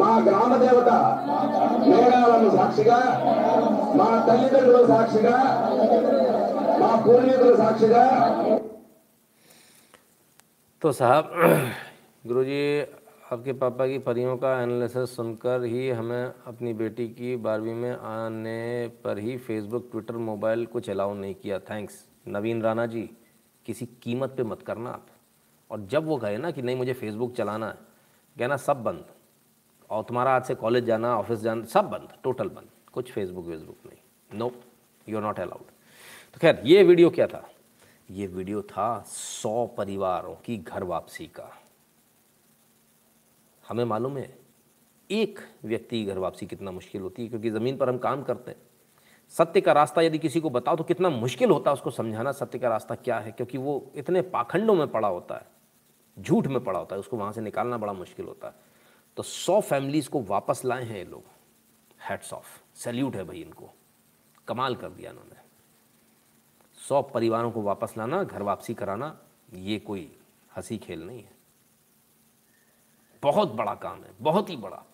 మా 0.00 0.10
గ్రామ 0.26 0.52
దేవత 0.62 0.90
మేఘాలను 1.88 2.50
సాక్షిగా 2.56 2.98
మా 3.98 4.08
తల్లిదండ్రుల 4.26 4.80
సాక్షిగా 4.90 5.36
మా 6.81 6.91
పూర్వీకుల 7.05 7.55
సాక్షిగా 7.63 8.03
तो 10.81 10.89
साहब 10.91 11.25
गुरुजी 12.25 12.57
आपके 13.33 13.53
पापा 13.55 13.85
की 13.87 13.97
परियों 13.99 14.35
का 14.37 14.49
एनालिसिस 14.61 15.13
सुनकर 15.15 15.63
ही 15.65 15.83
हमें 15.91 16.23
अपनी 16.47 16.73
बेटी 16.73 17.05
की 17.09 17.29
बारहवीं 17.37 17.75
में 17.75 17.93
आने 18.09 18.57
पर 19.03 19.19
ही 19.19 19.37
फेसबुक 19.45 19.87
ट्विटर 19.91 20.17
मोबाइल 20.23 20.65
कुछ 20.73 20.89
अलाउ 20.89 21.13
नहीं 21.15 21.35
किया 21.35 21.59
थैंक्स 21.69 21.95
नवीन 22.29 22.61
राणा 22.61 22.85
जी 22.87 23.03
किसी 23.65 23.85
कीमत 24.03 24.33
पे 24.37 24.43
मत 24.45 24.61
करना 24.67 24.89
आप 24.91 25.05
और 25.71 25.87
जब 25.87 26.05
वो 26.05 26.17
कहे 26.17 26.37
ना 26.39 26.51
कि 26.51 26.61
नहीं 26.61 26.75
मुझे 26.75 26.93
फेसबुक 26.95 27.35
चलाना 27.35 27.67
है 27.67 27.77
कहना 28.37 28.57
सब 28.59 28.83
बंद 28.83 29.05
और 29.89 30.03
तुम्हारा 30.03 30.35
आज 30.35 30.43
से 30.45 30.55
कॉलेज 30.57 30.85
जाना 30.85 31.15
ऑफिस 31.17 31.39
जाना 31.41 31.65
सब 31.69 31.89
बंद 31.89 32.17
टोटल 32.23 32.49
बंद 32.51 32.69
कुछ 32.93 33.11
फेसबुक 33.11 33.45
वेसबुक 33.47 33.77
नहीं 33.85 34.39
no 34.39 34.51
you 35.07 35.17
are 35.17 35.23
not 35.23 35.39
allowed 35.39 35.71
तो 36.34 36.38
खैर, 36.40 36.62
ये 36.64 36.82
वीडियो 36.82 37.10
क्या 37.10 37.26
था? 37.26 37.48
ये 38.10 38.26
वीडियो 38.26 38.62
था 38.62 39.04
सौ 39.06 39.66
परिवारों 39.66 40.34
की 40.34 40.56
घर 40.56 40.82
वापसी 40.82 41.26
का। 41.26 41.50
हमें 43.68 43.84
मालूम 43.84 44.18
है, 44.18 44.38
एक 45.10 45.38
व्यक्ति 45.64 45.98
की 45.98 46.04
घर 46.04 46.18
वापसी 46.18 46.46
कितना 46.46 46.70
मुश्किल 46.70 47.02
होती 47.02 47.22
है, 47.22 47.28
क्योंकि 47.28 47.50
ज़मीन 47.50 47.76
पर 47.76 47.88
हम 47.88 47.98
काम 47.98 48.22
करते 48.22 48.50
हैं। 48.50 48.58
सत्य 49.28 49.60
का 49.60 49.72
रास्ता 49.72 50.02
यदि 50.02 50.18
किसी 50.18 50.40
को 50.40 50.50
बताओ 50.50 50.76
तो 50.76 50.84
कितना 50.84 51.08
मुश्किल 51.10 51.50
होता 51.50 51.70
है 51.70 51.74
उसको 51.74 51.90
समझाना, 51.90 52.32
सत्य 52.32 52.58
का 52.58 52.68
रास्ता 52.68 52.94
क्या 52.94 53.18
है? 53.18 53.32
क्योंकि 53.32 53.58
वो 53.58 53.90
इतने 53.94 54.22
पाखंडों 54.22 54.74
में 54.74 54.86
पड़ा 54.88 55.08
होता 55.08 55.34
है, 55.34 55.46
झूठ 56.18 56.46
में 56.46 56.62
पड़ा 56.64 56.78
होता 56.78 56.96
है, 56.96 57.00
उसको 57.00 57.16
वहाँ 57.16 57.32
से 57.32 57.40
निकालना 57.40 57.78
बड़ा 57.78 57.92
मुश्किल 57.92 58.26
होता 58.26 58.46
है। 58.46 58.54
तो 59.16 59.22
सौ 59.22 59.60
फैमिलीज़ 59.60 60.08
को 60.10 60.20
वापस 60.20 60.62
लाए 60.64 60.84
हैं 60.84 60.96
ये 60.96 61.04
लोग। 61.04 61.22
हैट्स 62.00 62.32
ऑफ़ 62.32 62.60
सैल्यूट 62.74 63.16
है 63.16 63.24
भाई 63.24 63.40
इनको। 63.42 63.70
कमाल 64.48 64.76
कर 64.76 64.88
दिया 64.88 65.10
इन्होंने। 65.10 65.37
सौ 66.88 67.02
परिवारों 67.02 67.50
को 67.50 67.62
वापस 67.62 67.94
लाना, 67.98 68.22
घर 68.22 68.42
वापसी 68.42 68.74
कराना, 68.74 69.20
ये 69.54 69.78
कोई 69.78 70.18
हँसी 70.56 70.78
खेल 70.78 71.06
नहीं 71.06 71.22
है। 71.22 71.32
बहुत 73.22 73.52
बड़ा 73.52 73.74
काम 73.74 74.02
है, 74.02 74.10
बहुत 74.20 74.50
ही 74.50 74.56
बड़ा। 74.56 74.84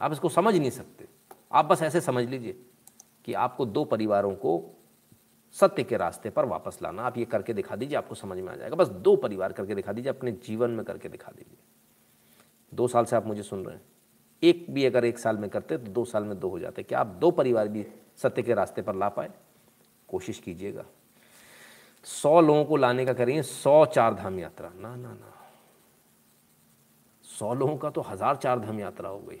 आप 0.00 0.12
इसको 0.12 0.28
समझ 0.28 0.56
नहीं 0.56 0.70
सकते। 0.70 1.08
आप 1.52 1.64
बस 1.64 1.82
ऐसे 1.82 2.00
समझ 2.00 2.24
लीजिए 2.24 2.66
कि 3.24 3.34
आपको 3.34 3.66
दो 3.66 3.84
परिवारों 3.84 4.34
को 4.34 4.70
सत्य 5.52 5.84
के 5.84 5.96
रास्ते 5.96 6.30
पर 6.30 6.44
वापस 6.44 6.78
लाना। 6.82 7.02
आप 7.02 7.18
ये 7.18 7.24
करके 7.24 7.52
दिखा 7.52 7.76
दीजिए, 7.76 7.98
आपको 7.98 8.14
समझ 8.14 8.38
में 8.38 8.52
आ 8.52 8.56
जाएगा। 8.56 8.76
बस 8.76 8.88
दो 8.88 9.16
परिवार 9.16 9.52
करके 9.52 9.74
दिखा 9.74 9.92
दीजिए, 9.92 10.10
अपने 10.10 10.32
जीवन 10.32 10.70
में 10.70 10.84
करके 10.84 11.08
दिखा 11.08 11.32
दीजिए। 11.36 11.58
दो 12.74 12.88
साल 12.88 13.04
से 13.04 13.16
आप 13.16 13.26
मुझे 13.26 13.42
सुन 13.42 13.64
रहे 13.64 13.74
हैं। 13.74 13.82
एक 14.42 14.66
भी 14.70 14.84
अगर 14.84 15.04
एक 15.04 15.18
साल 15.18 15.38
में 15.38 15.50
करते 15.50 15.78
तो 15.78 15.92
दो 15.92 16.04
साल 16.04 16.24
में 16.24 16.40
दो 16.40 16.48
हो 16.48 16.58
जाते। 16.58 16.82
क्या 16.82 17.00
आप 17.00 17.06
दो 17.06 17.30
परिवार 17.30 17.68
भी 17.68 17.86
सत्य 18.16 18.42
के 18.42 18.54
रास्ते 18.54 18.82
पर 18.82 18.94
ला 18.94 19.08
पाए? 19.08 19.30
कोशिश 20.08 20.38
कीजिएगा। 20.38 20.84
सौ 22.04 22.40
लोगों 22.40 22.64
को 22.64 22.76
लाने 22.76 23.04
का 23.06 23.12
करेंगे, 23.12 23.42
सौ 23.42 23.84
चार 23.86 24.14
धाम 24.14 24.38
यात्रा। 24.38 24.70
ना 24.80 24.94
ना 24.96 25.08
ना। 25.08 25.32
सौ 27.24 27.54
लोगों 27.54 27.76
का 27.76 27.90
तो 27.90 28.00
हज़ार 28.00 28.36
चार 28.36 28.60
धाम 28.60 28.80
यात्रा 28.80 29.08
हो 29.08 29.18
गई। 29.18 29.40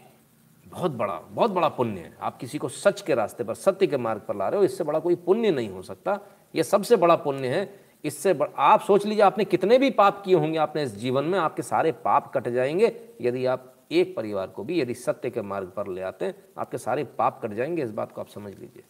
बहुत 0.66 0.90
बड़ा 0.90 1.20
बहुत 1.30 1.50
बड़ा 1.50 1.68
पुण्य 1.68 2.00
है। 2.00 2.16
आप 2.20 2.36
किसी 2.36 2.58
को 2.58 2.68
सच 2.68 3.00
के 3.00 3.14
रास्ते 3.14 3.44
पर, 3.44 3.54
सत्य 3.54 3.86
के 3.86 3.96
मार्ग 3.96 4.20
पर 4.20 4.36
ला 4.36 4.48
रहे 4.48 4.58
हो, 4.58 4.64
इससे 4.64 4.84
बड़ा 4.84 4.98
कोई 4.98 5.14
पुण्य 5.14 5.50
नहीं 5.50 5.68
हो 5.68 5.82
सकता। 5.82 6.18
ये 6.54 6.62
सबसे 6.62 6.96
बड़ा 6.96 7.16
पुण्य 7.16 7.48
है। 7.48 7.86
इससे 8.04 8.34
बड़... 8.34 8.48
आप 8.56 8.80
सोच 8.80 9.06
लीजिए, 9.06 9.22
आपने 9.22 9.44
कितने 9.44 9.78
भी 9.78 9.90
पाप 9.90 10.22
किए 10.24 10.34
होंगे 10.34 10.58
आपने 10.58 10.82
इस 10.82 10.96
जीवन 10.96 11.24
में, 11.24 11.38
आपके 11.38 11.62
सारे 11.62 11.92
पाप 11.92 12.32
कट 12.36 12.48
जाएँगे। 12.48 13.14
यदि 13.20 13.46
आप 13.46 13.72
एक 13.92 14.16
परिवार 14.16 14.46
को 14.46 14.64
भी, 14.64 14.80
यदि 14.80 14.94
सत्य 14.94 15.30
के 15.30 15.42
मार्ग 15.42 15.68
पर 15.68 15.88
ले 15.88 16.02
आते 16.02 16.24
हैं, 16.24 16.34
आपके 16.58 16.78
सारे 16.78 17.04
पाप 17.04 17.40
कट 17.42 17.52
जाएँगे। 17.52 17.82
इस 17.82 17.90
बात 17.90 18.12
को 18.12 18.20
आप 18.20 18.28
समझ 18.28 18.54
लीजिए। 18.54 18.84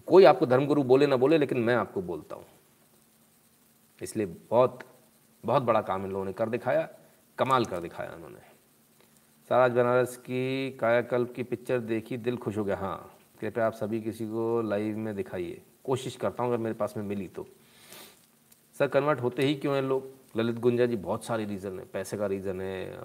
कोई 0.00 0.24
आपको 0.24 0.46
धर्मगुरु 0.46 0.82
बोले 0.82 1.06
ना 1.06 1.16
बोले, 1.16 1.38
लेकिन 1.38 1.58
मैं 1.58 1.74
आपको 1.74 2.02
बोलता 2.02 2.36
हूँ। 2.36 2.44
इसलिए 4.00 4.26
बहुत 4.50 4.84
बहुत 5.44 5.62
बड़ा 5.62 5.80
काम 5.80 6.04
इन 6.04 6.10
लोगों 6.10 6.24
ने 6.24 6.32
कर 6.32 6.48
दिखाया, 6.48 6.88
कमाल 7.38 7.64
कर 7.64 7.80
दिखाया 7.80 8.14
उन्होंने। 8.14 8.40
सर 9.50 9.54
आज 9.54 9.72
बनारस 9.72 10.16
की 10.16 10.70
कायाकल्प 10.70 11.32
की 11.34 11.42
पिक्चर 11.42 11.78
देखी, 11.80 12.16
दिल 12.16 12.36
खुश 12.36 12.56
हो 12.56 12.64
गया। 12.64 12.76
हाँ 12.76 13.14
कृपया 13.40 13.66
आप 13.66 13.72
सभी 13.72 14.00
किसी 14.00 14.26
को 14.26 14.60
लाइव 14.62 14.96
में 14.98 15.14
दिखाइए। 15.16 15.62
कोशिश 15.84 16.16
करता 16.16 16.42
हूँ, 16.42 16.52
अगर 16.52 16.62
मेरे 16.62 16.74
पास 16.74 16.94
में 16.96 17.04
मिली 17.04 17.26
तो। 17.28 17.46
सर 18.76 18.88
कन्वर्ट 18.88 19.20
होते 19.20 19.42
ही 19.42 19.54
क्यों 19.54 19.74
हैं 19.74 19.82
लोग? 19.82 20.10
ललित 20.36 20.58
गुंजा 20.58 20.86
जी 20.86 20.96
बहुत 20.96 21.24
सारे 21.24 21.44
रीज़न 21.44 21.78
है। 21.78 21.84
पैसे 21.84 22.16
का 22.16 22.26
रीज़न 22.26 22.60
है 22.60 22.96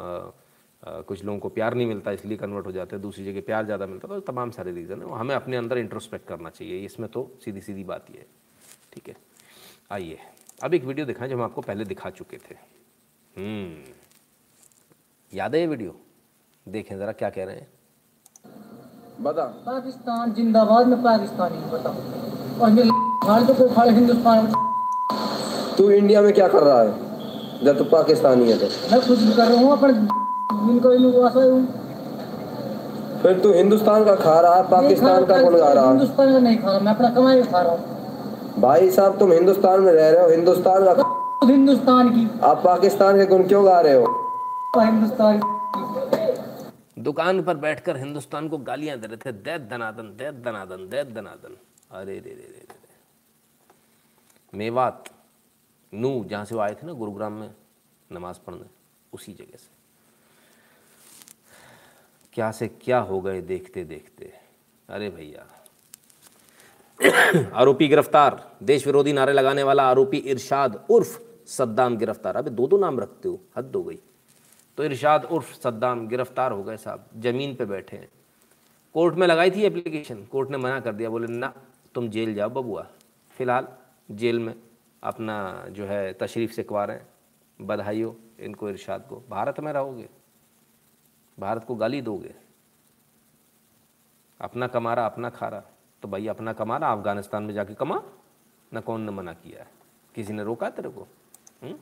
कुछ 0.83 1.23
लोगों 1.25 1.39
को 1.39 1.49
प्यार 1.49 1.73
नहीं 1.73 1.87
मिलता 1.87 2.11
इसलिए 2.11 2.37
कन्वर्ट 2.37 2.65
हो 2.65 2.71
जाते 2.71 2.95
हैं 2.95 3.01
दूसरी 3.01 3.25
जगह 3.25 3.41
प्यार 3.41 3.65
ज़्यादा 3.65 3.85
मिलता 3.87 4.07
तो 4.07 4.19
तमाम 4.23 4.49
सारे 4.51 4.71
रीज़न 4.71 5.01
है। 5.01 5.17
हमें 5.17 5.33
अपने 5.35 5.57
अंदर 5.57 5.77
इंट्रोस्पेक्ट 5.77 6.27
करना 6.27 6.49
चाहिए 6.49 6.79
इसमें 6.85 7.09
तो 7.11 7.29
सीधी 7.45 7.61
सीधी 7.61 7.83
बात 7.83 8.05
ये 8.11 8.17
है। 8.17 8.25
ठीक 8.93 9.07
है? 9.09 9.15
आइए 9.91 10.17
अब 10.63 10.73
एक 10.73 10.83
वीडियो 10.85 11.05
दिखाएँ 11.05 11.29
जो 11.29 11.35
हम 11.35 11.43
आपको 11.43 11.61
पहले 11.61 11.85
दिखा 11.85 12.09
चुके 12.11 12.37
थे। 12.39 12.55
याद 15.31 15.55
है 15.55 15.61
ये 15.61 15.67
वीडियो 15.67 15.95
देखें 16.67 16.97
ज़रा 16.97 17.11
क्या 17.13 17.29
कह 17.29 17.43
रहे 17.43 17.55
हैं। 17.55 17.67
बता। 19.21 19.45
पाकिस्तान 19.65 20.33
जिंदाबाद 20.33 20.87
में 20.87 21.01
पाकिस्तानी 21.03 21.57
बताओ। 21.71 21.95
और 22.59 22.71
ये 22.71 22.83
खाड़ 23.23 23.41
तो 23.43 23.53
हिंदुस्तान 23.89 24.51
तू 25.77 25.89
इंडिया 25.91 26.21
में 26.21 26.33
क्या 26.33 26.47
कर 26.47 26.63
रहा 26.63 26.81
है? 26.81 26.91
जब 27.63 27.77
तू 27.77 27.83
पाकिस्तानी 27.91 28.51
है 28.51 28.57
तो। 28.59 28.67
मैं 28.91 28.99
कुछ 29.07 29.19
भी 29.19 29.33
कर 29.33 29.47
रहा 29.47 29.59
हूँ 29.59 29.71
अपने 29.71 30.21
इनको 30.71 30.91
इनको 30.93 31.29
फिर 33.23 33.39
तू 33.39 33.51
हिंदुस्तान 33.53 34.05
का 34.05 34.15
खा 34.15 34.39
रहा 34.39 34.55
है 34.55 34.63
पाकिस्तान 34.69 35.25
का 35.25 35.41
कौन 35.41 35.59
खा 35.59 35.71
रहा? 35.71 35.83
है 35.83 35.89
हिंदुस्तान 35.89 36.31
का 36.33 36.39
नहीं 36.39 36.57
खा 36.57 36.69
रहा 36.69 36.79
मैं 36.79 36.93
अपना 36.93 37.09
कमाई 37.09 37.41
खा 37.43 37.61
रहा 37.61 37.71
हूँ। 37.71 38.61
भाई 38.61 38.89
साहब 38.91 39.17
तुम 39.19 39.31
हिंदुस्तान 39.31 39.81
में 39.81 39.91
रह 39.91 40.09
रहे 40.09 40.23
हो 40.23 40.29
हिंदुस्तान 40.29 40.85
का 40.85 41.03
हिंदुस्तान 41.47 42.09
की। 42.09 42.27
आप 42.43 42.61
पाकिस्तान 42.65 43.17
के 43.17 43.25
गुण 43.25 43.47
क्यों 43.47 43.65
गा 43.65 43.79
रहे 43.79 43.93
हो? 43.93 44.05
हिंदुस्तान 44.77 45.41
दुकान 46.99 47.41
पर 47.43 47.55
बैठकर 47.57 47.97
हिंदुस्तान 47.97 48.47
को 48.49 48.57
गालियाँ 48.67 48.97
दे 48.99 49.07
रहे 49.07 49.17
थे 49.17 49.31
दैत 49.43 49.61
दनादन 49.71 50.07
दैत 50.19 50.35
दनादन 50.45 50.87
दैत 50.89 51.07
दनादन। 51.15 51.55
अरे 51.91 52.13
रे 52.13 52.19
रे 52.21 52.33
रे 52.33 52.61
रे 52.61 52.81
मेवात 54.53 55.03
नू 55.93 56.11
जहाँ 56.29 56.45
से 56.45 56.55
वो 56.55 56.61
आए 56.61 56.73
थे 56.73 56.87
ना 56.87 56.93
गुरुग्राम 56.93 57.33
में 57.33 57.49
नमाज़ 58.09 58.37
पढ़ने 58.47 58.67
उसी 59.13 59.33
जगह 59.33 59.57
से। 59.57 59.72
क्या 62.33 62.51
से 62.51 62.67
क्या 62.67 62.99
हो 62.99 63.21
गए 63.21 63.41
देखते 63.41 63.83
देखते। 63.83 64.33
अरे 64.89 65.09
भैया। 65.09 65.45
आरोपी 67.53 67.87
गिरफ़्तार। 67.87 68.51
देश 68.63 68.85
विरोधी 68.85 69.13
नारे 69.13 69.33
लगाने 69.33 69.63
वाला 69.63 69.83
आरोपी 69.83 70.17
इरशाद 70.17 70.85
उर्फ़ 70.89 71.19
सद्दाम 71.47 71.97
गिरफ़्तार। 71.97 72.35
अबे 72.35 72.49
दो 72.49 72.67
दो 72.67 72.77
नाम 72.77 72.99
रखते 72.99 73.29
हो, 73.29 73.41
हद 73.57 73.71
हो 73.75 73.83
गई। 73.83 73.99
तो 74.77 74.83
इरशाद 74.83 75.25
उर्फ़ 75.25 75.53
सद्दाम 75.53 76.07
गिरफ़्तार 76.07 76.51
हो 76.51 76.63
गए 76.63 76.77
साहब, 76.77 77.09
ज़मीन 77.17 77.55
पे 77.55 77.65
बैठे 77.65 77.97
हैं। 77.97 78.09
कोर्ट 78.93 79.15
में 79.15 79.27
लगाई 79.27 79.51
थी 79.51 79.61
एप्लीकेशन 79.61 80.25
कोर्ट 80.25 80.49
ने 80.49 80.57
मना 80.57 80.79
कर 80.79 80.93
दिया, 80.93 81.09
बोले, 81.09 81.27
ना, 81.27 81.53
तुम 81.95 82.09
जेल 82.09 82.35
जाओ, 82.35 82.49
बबुआ। 82.49 82.87
फ़िलहाल 83.37 83.67
जेल 84.11 84.39
में 84.39 84.55
अपना 85.03 85.65
जो 85.69 85.85
है 85.85 86.13
तशरीफ़ 86.13 86.51
से 86.51 86.63
कुआ 86.63 86.85
रहे 86.85 86.97
हैं। 86.97 87.07
बधाई 87.61 88.01
हो 88.01 88.15
इनको 88.39 88.69
इरशाद 88.69 89.05
को। 89.09 89.23
भारत 89.29 89.59
में 89.59 89.73
रहोगे? 89.73 90.22
भारत 91.39 91.63
को 91.63 91.75
गाली 91.75 92.01
दोगे? 92.01 92.35
अपना 94.41 94.67
कमा 94.67 94.93
रहा, 94.93 95.05
अपना 95.05 95.29
खा 95.29 95.47
रहा। 95.47 95.61
तो 96.01 96.07
भाई, 96.07 96.27
अपना 96.27 96.53
कमा 96.53 96.77
रहा, 96.77 96.93
अफ़गानिस्तान 96.93 97.43
में 97.43 97.53
जाके 97.53 97.73
कमा। 97.73 98.03
ना 98.73 98.79
कौन 98.79 99.01
ने 99.01 99.11
मना 99.11 99.33
किया 99.33 99.59
है? 99.59 99.71
किसी 100.15 100.33
ने 100.33 100.43
रोका 100.43 100.69
तेरे 100.69 100.89
को? 100.89 101.07
हुँ? 101.63 101.79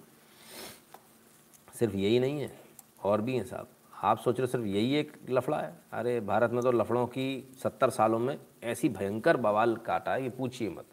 सिर्फ़ 1.73 1.95
यही 1.95 2.19
नहीं 2.19 2.41
है, 2.41 2.59
और 3.03 3.21
भी 3.21 3.35
हैं 3.35 3.43
साहब। 3.43 3.67
आप 4.03 4.17
सोच 4.17 4.37
रहे 4.37 4.47
सिर्फ़ 4.47 4.65
यही 4.65 4.95
एक 4.95 5.17
लफड़ा 5.29 5.59
है? 5.59 5.75
अरे, 5.91 6.19
भारत 6.19 6.51
में 6.51 6.63
तो 6.63 6.71
लफड़ों 6.71 7.07
की 7.07 7.55
सत्तर 7.63 7.89
सालों 7.89 8.19
में 8.19 8.39
ऐसी 8.63 8.89
भयंकर 8.89 9.37
बवाल 9.37 9.75
काटा 9.75 10.13
है, 10.13 10.23
ये 10.23 10.29
पूछिए 10.29 10.69
मत। 10.69 10.85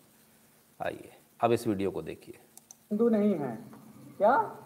आइए, 0.83 1.13
अब 1.41 1.53
इस 1.53 1.67
वीडियो 1.67 1.91
को 1.91 2.03
देखिए। 2.03 2.39
हिंदू 2.73 3.09
नहीं 3.09 3.35
है। 3.35 3.65
क्या? 4.19 4.57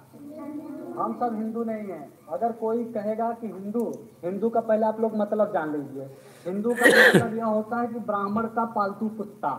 हम 0.99 1.17
सब 1.21 1.35
हिंदू 1.35 1.65
नहीं 1.65 1.89
हैं। 1.89 2.22
अगर 2.33 2.53
कोई 2.53 2.85
कहेगा 2.93 3.31
कि 3.33 3.47
हिंदू 3.47 3.85
हिंदू 4.25 4.49
का 4.51 4.61
पहले 4.61 4.87
आप 4.87 5.01
लोग 5.01 5.17
मतलब 5.17 5.53
जान 5.53 5.73
लीजिए। 5.73 6.05
हिंदू 6.47 6.75
का 6.75 6.87
मतलब 6.87 7.37
यह 7.37 7.45
होता 7.45 7.81
है 7.81 7.87
कि 7.87 7.99
ब्राह्मण 8.01 8.47
का 8.47 8.65
पालतू 8.75 9.09
कुत्ता। 9.09 9.51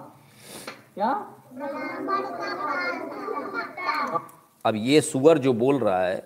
क्या? 0.96 1.12
अब 4.66 4.76
ये 4.76 5.02
सुअर 5.02 5.38
जो 5.38 5.54
बोल 5.54 5.80
रहा 5.80 6.02
है 6.04 6.24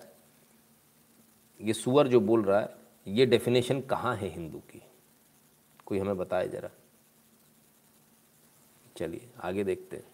ये 1.60 1.72
सुअर 1.72 2.08
जो 2.08 2.20
बोल 2.20 2.42
रहा 2.44 2.58
है 2.60 2.76
ये 3.06 3.26
डेफिनेशन 3.26 3.80
कहाँ 3.80 4.14
है 4.16 4.28
हिंदू 4.28 4.58
की? 4.58 4.82
कोई 5.86 5.98
हमें 5.98 6.16
बताए 6.18 6.48
जरा। 6.48 6.70
चलिए 8.96 9.28
आगे 9.40 9.64
देखते 9.64 9.96
हैं। 9.96 10.04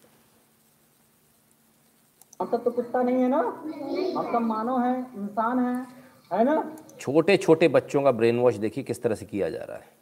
हम 2.41 2.51
सब 2.51 2.65
तो 2.65 2.71
कुत्ता 2.71 3.03
नहीं 3.03 3.23
है 3.23 3.29
ना? 3.29 3.39
हम 3.39 4.33
सब 4.33 4.43
मानव 4.43 4.81
हैं 4.81 5.15
इंसान 5.15 5.59
हैं। 5.59 6.04
है 6.35 6.45
ना? 6.45 6.77
छोटे 7.01 7.37
छोटे 7.37 7.69
बच्चों 7.69 8.03
का 8.03 8.13
ब्रेन 8.13 8.39
वॉश 8.39 8.55
देखिए 8.57 8.85
किस 8.85 9.03
तरह 9.03 9.15
से 9.15 9.27
किया 9.27 9.51
जा 9.51 9.63
रहा 9.65 9.77
है। 9.77 9.93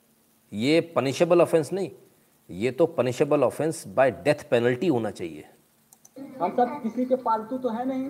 ये 0.53 0.81
पनिशेबल 0.97 1.41
ऑफेंस 1.43 1.73
नहीं 1.73 1.91
ये 2.51 2.71
तो 2.71 2.87
punishable 2.89 3.43
offence 3.45 3.87
by 3.89 4.11
death 4.25 4.49
penalty 4.51 4.89
होना 4.89 5.11
चाहिए। 5.11 5.45
हम 6.41 6.55
सब 6.57 6.81
किसी 6.83 7.05
के 7.05 7.17
पालतू 7.19 7.59
तो 7.59 7.69
है 7.69 7.85
नहीं 7.89 8.09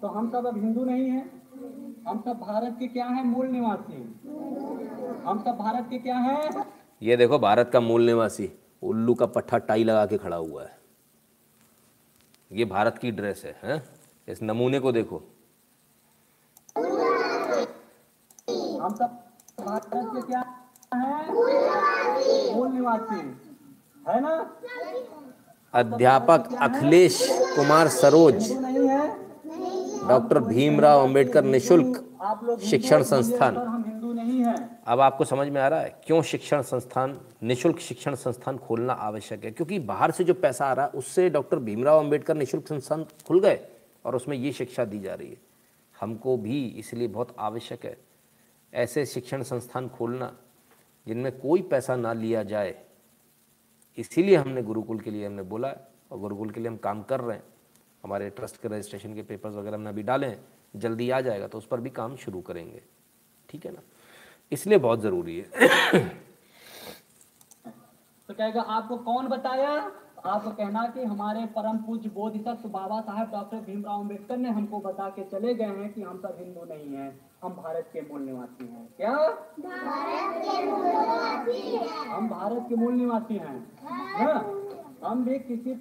तो 0.00 0.08
हम 0.08 0.30
सब 0.30 0.46
अब 0.46 0.56
हिंदू 0.56 0.84
नहीं 0.84 1.08
हैं। 1.10 1.30
हम 2.08 2.22
सब 2.26 2.38
भारत 2.38 2.76
के 2.78 2.86
क्या 2.86 3.06
हैं? 3.06 3.24
मूल 3.24 3.46
निवासी। 3.46 4.02
हम 5.26 5.42
सब 5.44 5.56
भारत 5.58 5.86
के 5.90 5.98
क्या 5.98 6.16
हैं? 6.16 6.64
ये 7.02 7.16
देखो 7.16 7.38
भारत 7.38 7.70
का 7.72 7.80
मूल 7.80 8.02
निवासी 8.02 8.50
उल्लू 8.82 9.14
का 9.14 9.26
पट्ठा 9.26 9.58
टाई 9.60 9.84
लगा 9.84 10.04
के 10.06 10.18
खड़ा 10.18 10.36
हुआ 10.36 10.62
है। 10.62 10.78
ये 12.50 12.64
भारत 12.64 12.98
की 12.98 13.10
ड्रेस 13.10 13.42
है 13.44 13.56
हैं? 13.62 13.82
इस 14.28 14.42
नमूने 14.42 14.80
को 14.80 14.92
देखो। 14.92 15.22
हम 18.86 18.94
सब 18.94 19.14
भारत 19.60 19.90
के 19.92 20.20
क्या 20.22 20.40
हैं? 20.94 21.32
मूल 22.54 22.68
निवासी 22.72 23.16
है 24.08 24.20
ना? 24.20 24.34
अध्यापक 25.74 26.48
अखिलेश 26.62 27.18
कुमार 27.56 27.88
सरोज 27.88 28.52
डॉक्टर 30.08 30.38
भीमराव 30.40 31.02
अंबेडकर 31.02 31.44
निशुल्क 31.44 32.60
शिक्षण 32.64 33.02
संस्थान। 33.02 33.56
अब 34.86 35.00
आपको 35.00 35.24
समझ 35.24 35.48
में 35.48 35.60
आ 35.60 35.66
रहा 35.68 35.80
है 35.80 35.94
क्यों 36.06 36.22
शिक्षण 36.22 36.62
संस्थान 36.62 37.18
निशुल्क 37.42 37.78
शिक्षण 37.80 38.14
संस्थान 38.14 38.58
खोलना 38.58 38.92
आवश्यक 38.92 39.44
है? 39.44 39.50
क्योंकि 39.50 39.78
बाहर 39.80 40.10
से 40.10 40.24
जो 40.24 40.34
पैसा 40.36 40.66
आ 40.66 40.72
रहा 40.72 40.86
है 40.86 40.90
उससे 40.94 41.28
डॉक्टर 41.30 41.58
भीमराव 41.58 41.98
अंबेडकर 41.98 42.34
निशुल्क 42.36 42.68
संस्थान 42.68 43.04
खुल 43.26 43.40
गए 43.40 43.60
और 44.04 44.16
उसमें 44.16 44.36
ये 44.36 44.52
शिक्षा 44.52 44.84
दी 44.84 45.00
जा 45.00 45.14
रही 45.14 45.30
है। 45.30 45.36
हमको 45.96 46.36
भी 46.36 46.66
इसलिए 46.78 47.08
बहुत 47.08 47.34
आवश्यक 47.38 47.84
है 47.84 47.96
ऐसे 48.76 49.04
शिक्षण 49.06 49.42
संस्थान 49.42 49.88
खोलना 49.88 50.32
जिनमें 51.06 51.38
कोई 51.38 51.62
पैसा 51.62 51.96
ना 51.96 52.12
लिया 52.12 52.42
जाए, 52.42 52.74
इसीलिए 53.98 54.36
हमने 54.36 54.62
गुरुकुल 54.62 54.98
के 55.00 55.10
लिए 55.10 55.26
हमने 55.26 55.42
बोला 55.44 55.68
और 56.12 56.18
गुरुकुल 56.18 56.50
के 56.50 56.60
लिए 56.60 56.68
हम 56.68 56.76
काम 56.76 57.02
कर 57.02 57.20
रहे 57.20 57.36
हैं। 57.36 57.44
हमारे 58.04 58.30
ट्रस्ट 58.30 58.60
के 58.62 58.68
रजिस्ट्रेशन 58.68 59.14
के 59.14 59.22
पेपर्स 59.22 59.54
वगैरह 59.54 59.76
हमने 59.76 59.90
अभी 59.90 60.02
डाले 60.02 60.26
हैं, 60.26 60.38
जल्दी 60.76 61.10
आ 61.10 61.20
जाएगा 61.20 61.46
तो 61.48 61.58
उस 61.58 61.66
पर 61.66 61.80
भी 61.80 61.90
काम 61.90 62.16
शुरू 62.16 62.40
करेंगे। 62.40 62.82
ठीक 63.48 63.66
है 63.66 63.72
ना? 63.72 63.82
इसलिए 64.52 64.78
बहुत 64.78 65.00
ज़रूरी 65.00 65.38
है। 65.38 65.44
तो 68.28 68.34
कहेगा, 68.34 68.60
आपको 68.60 68.96
कौन 68.98 69.28
बताया? 69.28 69.70
आपको 70.24 70.50
कहना 70.50 70.86
कि 70.88 71.02
हमारे 71.04 71.44
परम 71.46 71.78
पूज्य 71.78 72.08
बोधिसत्व 72.10 72.68
बाबा 72.68 73.00
साहब 73.00 73.30
डॉक्टर 73.32 73.60
भीमराव 73.62 74.00
अंबेडकर 74.00 74.36
ने 74.36 74.50
हमको 74.50 74.80
बता 74.80 75.08
के 75.08 75.24
चले 75.24 75.54
गए 75.54 75.64
हैं 75.64 75.92
कि 75.92 76.02
हम 76.02 76.18
सब 76.18 76.36
हिंदू 76.38 76.64
नहीं 76.64 76.96
हैं। 76.96 77.25
हम 77.44 77.52
भारत 77.52 77.90
के 77.92 78.00
मूल 78.00 78.22
निवासी 78.22 78.66
हैं। 78.66 78.86
क्या? 78.96 79.16
भारत 79.60 80.42
के 80.44 80.64
मूल 80.70 80.86
निवासी 80.86 81.76
हम 82.08 82.28
भारत 82.28 82.64
के 82.68 82.74
मूल 82.74 82.94
निवासी 82.94 83.34
हैं। 83.34 83.76
हाँ? 83.82 84.52
हम 85.04 85.24
भी 85.24 85.38
किसी 85.38 85.72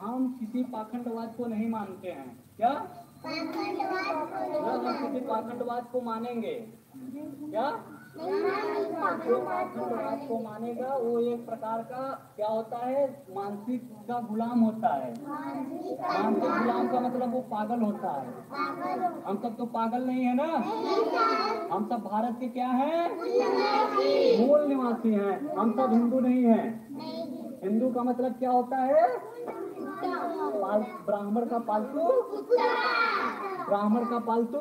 हम 0.00 0.36
किसी 0.40 0.62
पाखंडवाद 0.62 1.34
को 1.36 1.46
नहीं 1.46 1.68
मानते 1.68 2.08
हैं। 2.08 2.44
क्या? 2.56 2.68
हाँ, 2.68 2.82
हम 3.24 5.12
किसी 5.12 5.26
पाखंडवाद 5.26 5.86
को 5.92 6.00
मानेंगे। 6.00 6.54
क्या? 6.96 7.70
जो 8.18 9.36
को 10.28 10.38
मानेगा, 10.44 10.94
वो 10.94 11.18
एक 11.18 11.46
प्रकार 11.46 11.82
का 11.82 12.32
क्या 12.36 12.48
होता 12.48 12.76
है? 12.78 13.24
मानसिक 13.36 13.82
का 14.08 14.18
गुलाम 14.20 14.60
होता 14.60 14.88
है। 14.94 15.10
मानसिक 15.28 16.40
गुलाम 16.40 16.88
का 16.88 17.00
मतलब 17.00 17.32
वो 17.34 17.40
पागल 17.40 17.80
होता 17.80 18.10
है। 18.10 19.22
हम 19.26 19.38
सब 19.42 19.56
तो 19.56 19.66
पागल 19.66 20.06
नहीं 20.06 20.24
है 20.24 20.34
ना? 20.34 20.48
हम 21.74 21.88
सब 21.88 22.08
भारत 22.10 22.36
के 22.40 22.48
क्या 22.48 22.66
है? 22.66 23.08
मूल 24.46 24.66
निवासी 24.66 25.12
हैं। 25.12 25.56
हम 25.56 25.72
सब 25.72 25.92
हिंदू 25.92 26.20
नहीं 26.20 26.44
है। 26.44 26.68
हिंदू 27.64 27.90
का 27.90 28.02
मतलब 28.02 28.32
क्या 28.32 28.50
होता 28.50 28.76
है? 28.76 29.06
ब्राह्मण 31.06 31.46
का 31.46 31.58
पालतू? 31.58 32.02
ब्राह्मण 33.68 34.04
का 34.04 34.18
पालतू? 34.18 34.58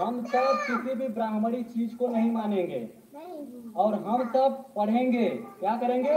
हम 0.00 0.24
सब 0.24 0.58
किसी 0.66 0.94
भी 0.94 1.08
ब्राह्मणी 1.08 1.62
चीज़ 1.62 1.96
को 1.96 2.08
नहीं 2.08 2.30
मानेंगे। 2.32 2.88
और 3.76 3.94
हम 3.94 4.22
सब 4.28 4.64
पढ़ेंगे। 4.76 5.28
क्या 5.28 5.76
करेंगे? 5.76 6.12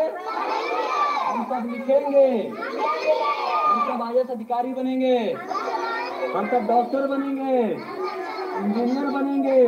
हम 1.23 1.43
सब 1.43 1.67
लिखेंगे। 1.69 2.27
हम 3.65 3.81
सब 3.87 4.03
आई 4.03 4.17
अधिकारी 4.17 4.73
बनेंगे। 4.73 5.17
हम 6.35 6.47
सब 6.47 6.67
डॉक्टर 6.67 7.07
बनेंगे। 7.07 7.59
इंजीनियर 8.59 9.05
बनेंगे। 9.05 9.67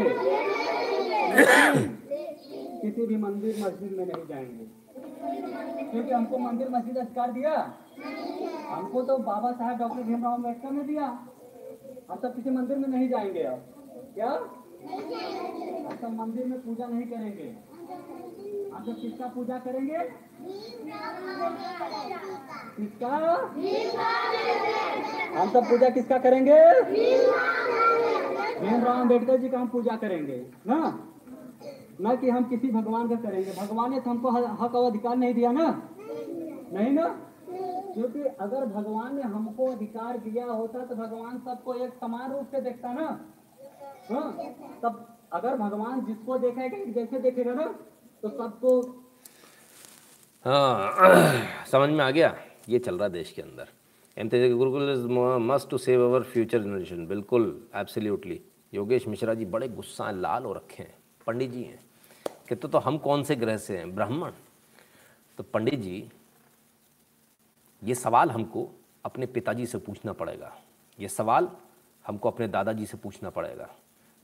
किसी 2.82 3.06
भी 3.06 3.18
मंदिर 3.18 3.56
मस्जिद 3.66 3.92
में 3.92 4.06
नहीं 4.06 4.26
जाएँगे। 4.28 4.66
क्योंकि 5.86 6.12
हमको 6.12 6.38
मंदिर 6.38 6.70
मस्जिद 6.70 6.98
अधिकार 6.98 7.32
दिया। 7.32 7.74
हमको 8.70 9.02
तो 9.02 9.18
बाबा 9.18 9.52
साहब 9.52 9.78
डॉक्टर 9.78 10.04
भीमराव 10.04 10.34
अंबेडकर 10.34 10.72
ने 10.72 10.84
दिया। 10.84 11.06
हम 12.12 12.20
सब 12.22 12.36
किसी 12.36 12.50
मंदिर 12.50 12.78
में 12.78 12.90
नहीं 12.90 13.10
जाएँगे 13.10 13.44
अब। 13.44 13.75
क्या? 14.16 14.28
हम 14.28 15.96
सब 16.02 16.12
मंदिर 16.18 16.46
में 16.46 16.60
पूजा 16.62 16.86
नहीं 16.88 17.06
करेंगे। 17.06 17.48
हम 18.74 18.84
सब 18.86 19.02
किसका 19.02 19.28
पूजा 19.28 19.58
करेंगे? 19.60 19.98
किसका? 22.78 23.18
हम 25.40 25.50
सब 25.50 25.70
पूजा 25.70 25.90
किसका 25.90 26.18
करेंगे? 26.18 26.60
भीमराव 28.60 29.02
अंबेडकर 29.02 29.38
जी 29.38 29.50
का 29.50 29.60
हम 29.60 29.68
पूजा 29.68 29.96
करेंगे, 29.96 30.38
ना? 30.68 30.78
न 32.02 32.16
कि 32.18 32.30
हम 32.30 32.44
किसी 32.44 32.72
भगवान 32.72 33.08
का 33.10 33.16
करेंगे। 33.22 33.52
भगवान 33.60 33.92
ने 33.92 34.00
तो 34.00 34.10
हमको 34.10 34.30
हक 34.64 34.76
और 34.76 34.90
अधिकार 34.92 35.16
नहीं 35.18 35.34
दिया 35.34 35.52
ना? 35.52 35.68
नहीं 36.74 36.92
ना? 36.92 37.08
क्योंकि 37.94 38.22
अगर 38.42 38.66
भगवान 38.66 39.16
ने 39.16 39.22
हमको 39.24 39.72
अधिकार 39.72 40.18
दिया 40.18 40.46
होता 40.46 40.86
तो 40.86 40.96
भगवान 40.96 41.38
सबको 41.46 41.74
एक 41.74 41.94
समान 41.94 42.32
रूप 42.32 42.48
से 42.52 42.62
देखता 42.62 42.94
ना? 42.94 43.08
हाँ 44.12 44.32
तब 44.84 45.06
अगर 45.34 45.56
भगवान 45.58 46.06
जिसको 46.06 46.38
देखेगा 46.40 46.84
जैसे 46.94 47.20
देखेगा 47.20 47.54
ना 47.54 47.66
तो 48.24 48.30
सबको 48.30 48.80
हाँ 50.46 51.66
समझ 51.72 51.90
में 51.90 52.04
आ 52.06 52.10
गया? 52.12 52.36
ये 52.70 52.80
चल 52.80 52.98
रहा 52.98 53.08
देश 53.10 53.32
के 53.32 53.42
अंदर। 53.42 53.68
एम 54.18 54.30
तेज 54.30 54.52
gurukul 54.58 54.90
is 54.92 55.06
must 55.42 55.70
to 55.70 55.78
save 55.78 56.04
our 56.06 56.24
future 56.24 56.62
generation 56.64 57.06
बिल्कुल 57.08 57.44
एब्सोल्युटली 57.76 58.40
योगेश 58.74 59.08
मिश्रा 59.08 59.34
जी 59.34 59.46
बड़े 59.46 59.68
गुस्सा 59.70 60.10
लाल 60.12 60.44
हो 60.44 60.54
रखे 60.54 60.84
हैं। 60.84 60.94
पंडित 61.28 61.52
जी 61.52 61.64
हैं। 61.64 61.80
कहते 62.50 62.68
तो 62.68 62.78
हम 62.78 62.98
कौन 62.98 63.24
से 63.24 63.36
ग्रह 63.36 63.58
से 63.58 63.78
हैं? 63.78 63.96
ब्राह्मण। 63.96 64.32
तो 65.38 65.44
पंडित 65.44 65.80
जी, 65.80 66.10
ये 67.82 67.96
सवाल 67.96 68.30
हमको 68.32 68.70
अपने 69.06 69.26
पिताजी 69.26 69.66
से 69.66 69.78
पूछना 69.78 70.14
पड़ेगा। 70.14 70.54
ये 71.00 71.08
सवाल 71.08 71.50
हमको 72.06 72.30
अपने 72.30 72.48
दादाजी 72.48 72.86
से 72.86 72.98
पूछना 72.98 73.30
पड़ेगा। 73.30 73.70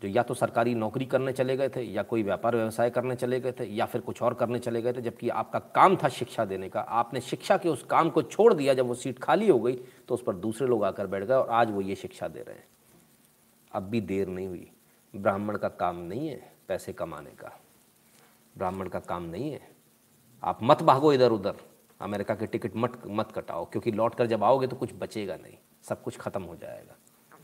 जो 0.02 0.08
या 0.08 0.24
तो 0.24 0.34
सरकारी 0.34 0.74
नौकरी 0.76 1.06
करने 1.06 1.32
चले 1.34 1.56
गए 1.58 1.70
थे, 1.70 1.82
या 1.84 2.04
कोई 2.04 2.24
व्यापार 2.24 2.56
व्यवसाय 2.56 2.90
करने 2.90 3.16
चले 3.16 3.40
गए 3.40 3.52
थे, 3.52 3.66
या 3.66 3.86
फिर 3.86 4.02
कुछ 4.02 4.22
और 4.22 4.34
करने 4.34 4.60
चले 4.60 4.82
गए 4.82 4.94
थे, 4.94 5.02
जबकि 5.02 5.30
आपका 5.30 5.60
काम 5.76 5.96
था 5.96 6.10
शिक्षा 6.10 6.46
देने 6.46 6.70
का। 6.70 6.80
आपने 6.82 7.22
शिक्षा 7.22 7.58
के 7.58 7.70
उस 7.70 7.84
काम 7.84 8.10
को 8.10 8.22
छोड़ 8.24 8.54
दिया, 8.54 8.74
जब 8.74 8.88
वो 8.88 8.96
सीट 8.96 9.20
खाली 9.20 9.48
हो 9.48 9.60
गई 9.60 9.76
तो 10.08 10.14
उस 10.14 10.24
पर 10.24 10.36
दूसरे 10.36 10.68
लोग 10.68 10.84
आकर 10.84 11.08
बैठ 11.08 11.24
गए 11.24 11.34
और 11.34 11.50
आज 11.50 11.72
वो 11.72 11.82
ये 11.82 11.96
शिक्षा 11.96 12.28
दे 12.28 12.40
रहे 12.40 12.56
हैं। 12.56 12.68
अब 13.72 13.84
भी 13.84 14.02
देर 14.02 14.28
नहीं 14.28 14.48
हुई। 14.48 14.72
ब्राह्मण 15.14 15.58
का 15.58 15.70
काम 15.70 15.98
नहीं 15.98 16.28
है 16.28 16.52
पैसे 16.68 16.94
कमाने 16.94 17.32
का। 17.32 17.52
ब्राह्मण 18.56 18.88
का 18.88 19.00
काम 19.00 19.24
नहीं 19.24 19.52
है। 19.52 19.62
आप 20.44 20.60
मत 20.64 20.82
भागो 20.84 21.14
इधर 21.14 21.32
उधर। 21.32 21.56
अमेरिका 22.02 22.36
के 22.36 22.46
टिकट 22.46 22.76
मत 22.76 23.02
मत 23.08 23.32
कटाओ, 23.32 23.66
क्योंकि 23.66 23.92
लौट 23.92 24.16
कर 24.16 24.28
जब 24.28 24.44
आओगे 24.44 24.68
तो 24.68 24.76
कुछ 24.76 24.94
बचेगा 25.00 25.36
नहीं। 25.36 25.58
सब 25.84 26.04
कुछ 26.04 26.18
ख़त्म 26.18 26.44
हो 26.44 26.56
जाएगा। 26.56 26.96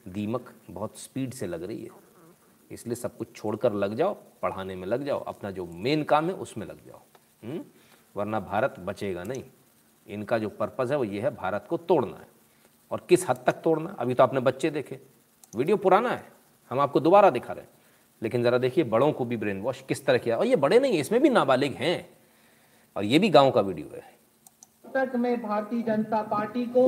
दीमक 0.08 0.54
बहुत 0.72 1.00
स्पीड 1.00 1.34
से 1.34 1.48
लग 1.48 1.64
रही 1.64 1.84
है। 1.84 2.06
इसलिए 2.72 2.96
सब 2.96 3.18
कुछ 3.18 3.36
छोड़कर 3.36 3.74
लग 3.74 3.96
जाओ, 3.96 4.14
पढ़ाने 4.14 4.76
में 4.76 4.88
लग 4.88 5.04
जाओ, 5.04 5.20
अपना 5.20 5.52
जो 5.52 5.66
मेन 5.66 6.04
काम 6.04 6.26
है 6.26 6.34
उसमें 6.34 6.68
लग 6.68 6.86
जाओ। 6.86 7.02
हुँ? 7.44 7.66
वरना 8.16 8.40
भारत 8.40 8.76
बचेगा 8.80 9.24
नहीं। 9.24 9.44
इनका 10.08 10.38
जो 10.38 10.50
पर्पज़ 10.50 10.92
है 10.92 10.98
वो 10.98 11.04
ये 11.04 11.22
है, 11.22 11.36
भारत 11.36 11.66
को 11.70 11.78
तोड़ना 11.78 12.18
है। 12.18 12.28
और 12.92 13.06
किस 13.10 13.30
हद 13.30 13.44
तक 13.46 13.54
तोड़ना? 13.54 13.96
अभी 14.00 14.14
तो 14.14 14.24
आपने 14.24 14.40
बच्चे 14.40 14.70
देखे। 14.70 15.00
वीडियो 15.56 15.78
पुराना 15.78 16.10
है, 16.10 16.32
हम 16.70 16.80
आपको 16.80 17.00
दोबारा 17.00 17.30
दिखा 17.30 17.54
रहे 17.54 17.64
हैं। 17.64 17.70
लेकिन 18.24 18.44
ज़रा 18.44 18.58
देखिए, 18.58 18.84
बड़ों 18.84 19.12
को 19.12 19.26
भी 19.26 19.38
ब्रेन 19.38 19.62
वॉश 19.62 19.82
किस 19.82 20.06
तरह 20.06 20.18
किया। 20.18 20.38
और 20.38 20.46
ये 20.46 20.56
बड़े 20.56 20.80
नहीं 20.80 21.00
इसमें 21.00 21.22
भी 21.22 21.30
नाबालिग 21.30 21.74
हैं। 21.74 22.10
और 22.98 23.04
ये 23.04 23.20
भी 23.20 23.30
गाँव 23.30 23.52
का 23.52 23.62
वीडियो 23.62 23.96
है। 23.96 24.17
तक 24.98 25.16
मैं 25.16 25.36
भारतीय 25.42 25.82
जनता 25.84 26.22
पार्टी 26.32 26.64
को 26.76 26.84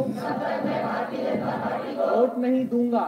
वोट 1.99 2.38
नहीं 2.38 2.65
दूँगा। 2.68 3.06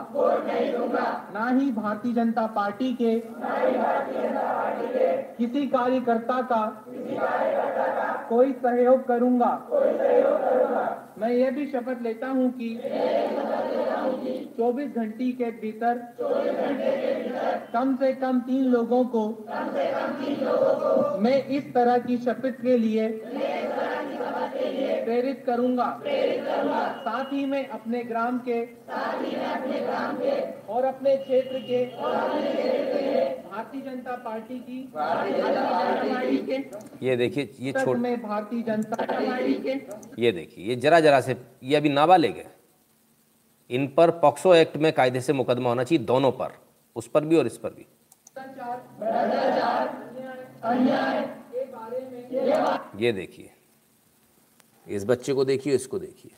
ना 1.33 1.49
ही 1.49 1.71
भारतीय 1.71 2.13
जनता 2.13 2.45
पार्टी 2.55 2.93
के 3.01 3.13
किसी 5.37 5.65
कार्यकर्ता 5.67 6.41
का 6.51 6.63
कोई 8.29 8.51
सहयोग 8.53 9.07
करूँगा। 9.07 9.53
मैं 11.17 11.29
ये 11.29 11.49
भी 11.51 11.65
शपथ 11.67 12.01
लेता 12.01 12.27
हूँ 12.27 12.49
कि 12.51 12.69
24 14.59 14.95
घंटे 14.95 15.31
के 15.31 15.49
भीतर 15.61 15.99
कम 17.73 17.95
से 17.95 18.11
कम 18.13 18.39
तीन 18.39 18.63
लोगों 18.67 19.03
को 19.15 19.23
मैं 21.21 21.37
इस 21.57 21.73
तरह 21.73 21.97
की 21.97 22.17
शपथ 22.17 22.61
के 22.61 22.77
लिए 22.77 23.07
प्रेरित 25.03 25.43
करूँगा। 25.45 25.89
साथ 26.99 27.33
ही 27.33 27.45
मैं 27.45 27.67
अपने 27.69 28.03
ग्राम 28.03 28.39
के 28.47 28.59
और 30.67 30.85
अपने 30.85 31.15
क्षेत्र 31.17 31.59
के 31.61 31.85
भारतीय 33.43 33.81
जनता 33.81 34.15
पार्टी 34.17 34.57
की 34.59 34.79
पार्टी 34.95 36.37
के 36.47 36.57
ये 37.05 37.15
देखिए 37.17 37.49
ये 37.59 37.71
छोड़ 37.73 37.97
मैं 37.97 38.15
भारतीय 38.21 38.61
जनता 38.63 39.05
पार्टी 39.05 39.53
के 39.65 39.73
ये 40.19 40.31
देखिए 40.31 40.65
ये 40.65 40.75
जरा 40.77 40.99
जरा 40.99 41.21
से 41.21 41.35
ये 41.63 41.75
अभी 41.75 41.89
नाबालिग 41.91 42.37
है। 42.37 42.49
इन 43.69 43.87
पर 43.87 44.11
पॉक्सो 44.19 44.53
एक्ट 44.55 44.77
में 44.77 44.91
कायदे 44.93 45.21
से 45.21 45.33
मुकदमा 45.33 45.69
होना 45.69 45.83
चाहिए 45.83 46.03
दोनों 46.05 46.31
पर 46.33 46.51
उस 46.95 47.07
पर 47.07 47.25
भी 47.25 47.35
और 47.37 47.45
इस 47.47 47.57
पर 47.57 47.69
भी। 47.69 47.85
ये 52.97 53.11
देखिए 53.11 53.49
इस 54.91 55.05
बच्चे 55.05 55.33
को 55.33 55.45
देखिए, 55.45 55.75
इसको 55.75 55.99
देखिए। 55.99 56.31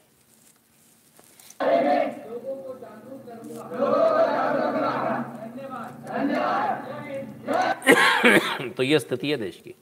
तो 8.69 8.83
ये 8.83 8.99
स्थिति 8.99 9.32
है 9.32 9.38
देश 9.38 9.57
की। 9.57 9.75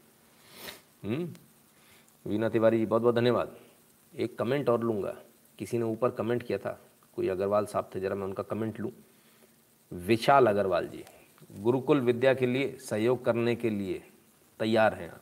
हम्म? 1.04 1.34
वीना 2.30 2.50
तिवारी 2.50 2.78
जी 2.78 2.86
बहुत 2.86 3.02
बहुत 3.02 3.16
धन्यवाद। 3.16 3.56
एक 4.18 4.40
कमेंट 4.40 4.70
और 4.70 4.82
लूँगा। 4.82 5.18
किसी 5.60 5.78
ने 5.78 5.84
ऊपर 5.84 6.10
कमेंट 6.10 6.44
किया 6.44 6.58
था, 6.58 6.82
कोई 7.16 7.28
अग्रवाल 7.28 7.66
साहब 7.66 7.90
थे, 7.96 8.00
जरा 8.00 8.16
मैं 8.16 8.24
उनका 8.24 8.44
कमेंट 8.44 8.80
लूँ। 8.80 8.92
विशाल 9.94 10.48
अग्रवाल 10.48 10.88
जी, 10.88 11.06
गुरुकुल 11.52 12.00
विद्या 12.00 12.34
के 12.34 12.46
लिए, 12.46 12.78
सहयोग 12.80 13.26
करने 13.26 13.56
के 13.56 13.70
लिए 13.70 14.04
तैयार 14.60 14.94
हैं 14.94 15.12
आप। 15.12 15.22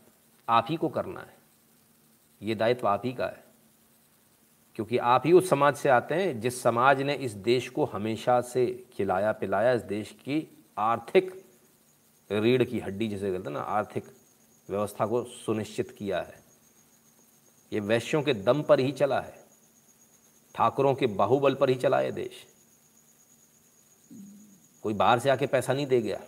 आप 0.50 0.66
ही 0.70 0.76
को 0.76 0.90
करना 0.90 1.20
है। 1.20 1.39
ये 2.42 2.56
दायित्व 2.56 2.88
आप 2.88 3.02
ही 3.06 3.14
का 3.14 3.26
है। 3.26 3.44
क्योंकि 4.76 4.98
आप 4.98 5.24
ही 5.26 5.34
उस 5.34 5.50
समाज 5.50 5.76
से 5.76 5.90
आते 5.90 6.16
हैं 6.16 6.42
जिस 6.42 6.64
समाज 6.64 7.02
ने 7.02 7.16
इस 7.16 7.32
देश 7.32 7.70
को 7.70 7.86
हमेशा 7.86 8.42
से 8.42 8.88
खिलाया, 8.94 9.32
पिलाया, 9.32 9.74
इस 9.74 9.82
देश 9.82 10.12
की 10.12 10.66
आर्थिक 10.78 11.46
रीढ़ 12.32 12.64
की 12.64 12.80
हड्डी 12.80 13.08
जिसे 13.08 13.32
कहते 13.32 13.44
हैं 13.44 13.52
ना, 13.52 13.60
आर्थिक 13.60 14.04
व्यवस्था 14.70 15.06
को 15.06 15.24
सुनिश्चित 15.24 15.92
किया 15.92 16.22
है। 16.22 16.44
ये 17.74 17.80
वैश्यों 17.80 18.24
के 18.24 18.34
दम 18.34 18.62
पर 18.62 18.80
ही 18.80 18.92
चला 18.92 19.22
है। 19.22 19.40
ठाकुरों 20.56 20.96
के 20.96 21.08
बाहुबल 21.08 21.56
पर 21.56 21.70
ही 21.70 21.76
चला 21.76 22.00
है 22.00 22.12
देश। 22.12 22.46
कोई 24.84 24.94
बाहर 24.94 25.20
से 25.20 25.30
आके 25.30 25.48
पैसा 25.48 25.74
नहीं 25.74 25.88
दे 25.88 26.02
गया। 26.02 26.22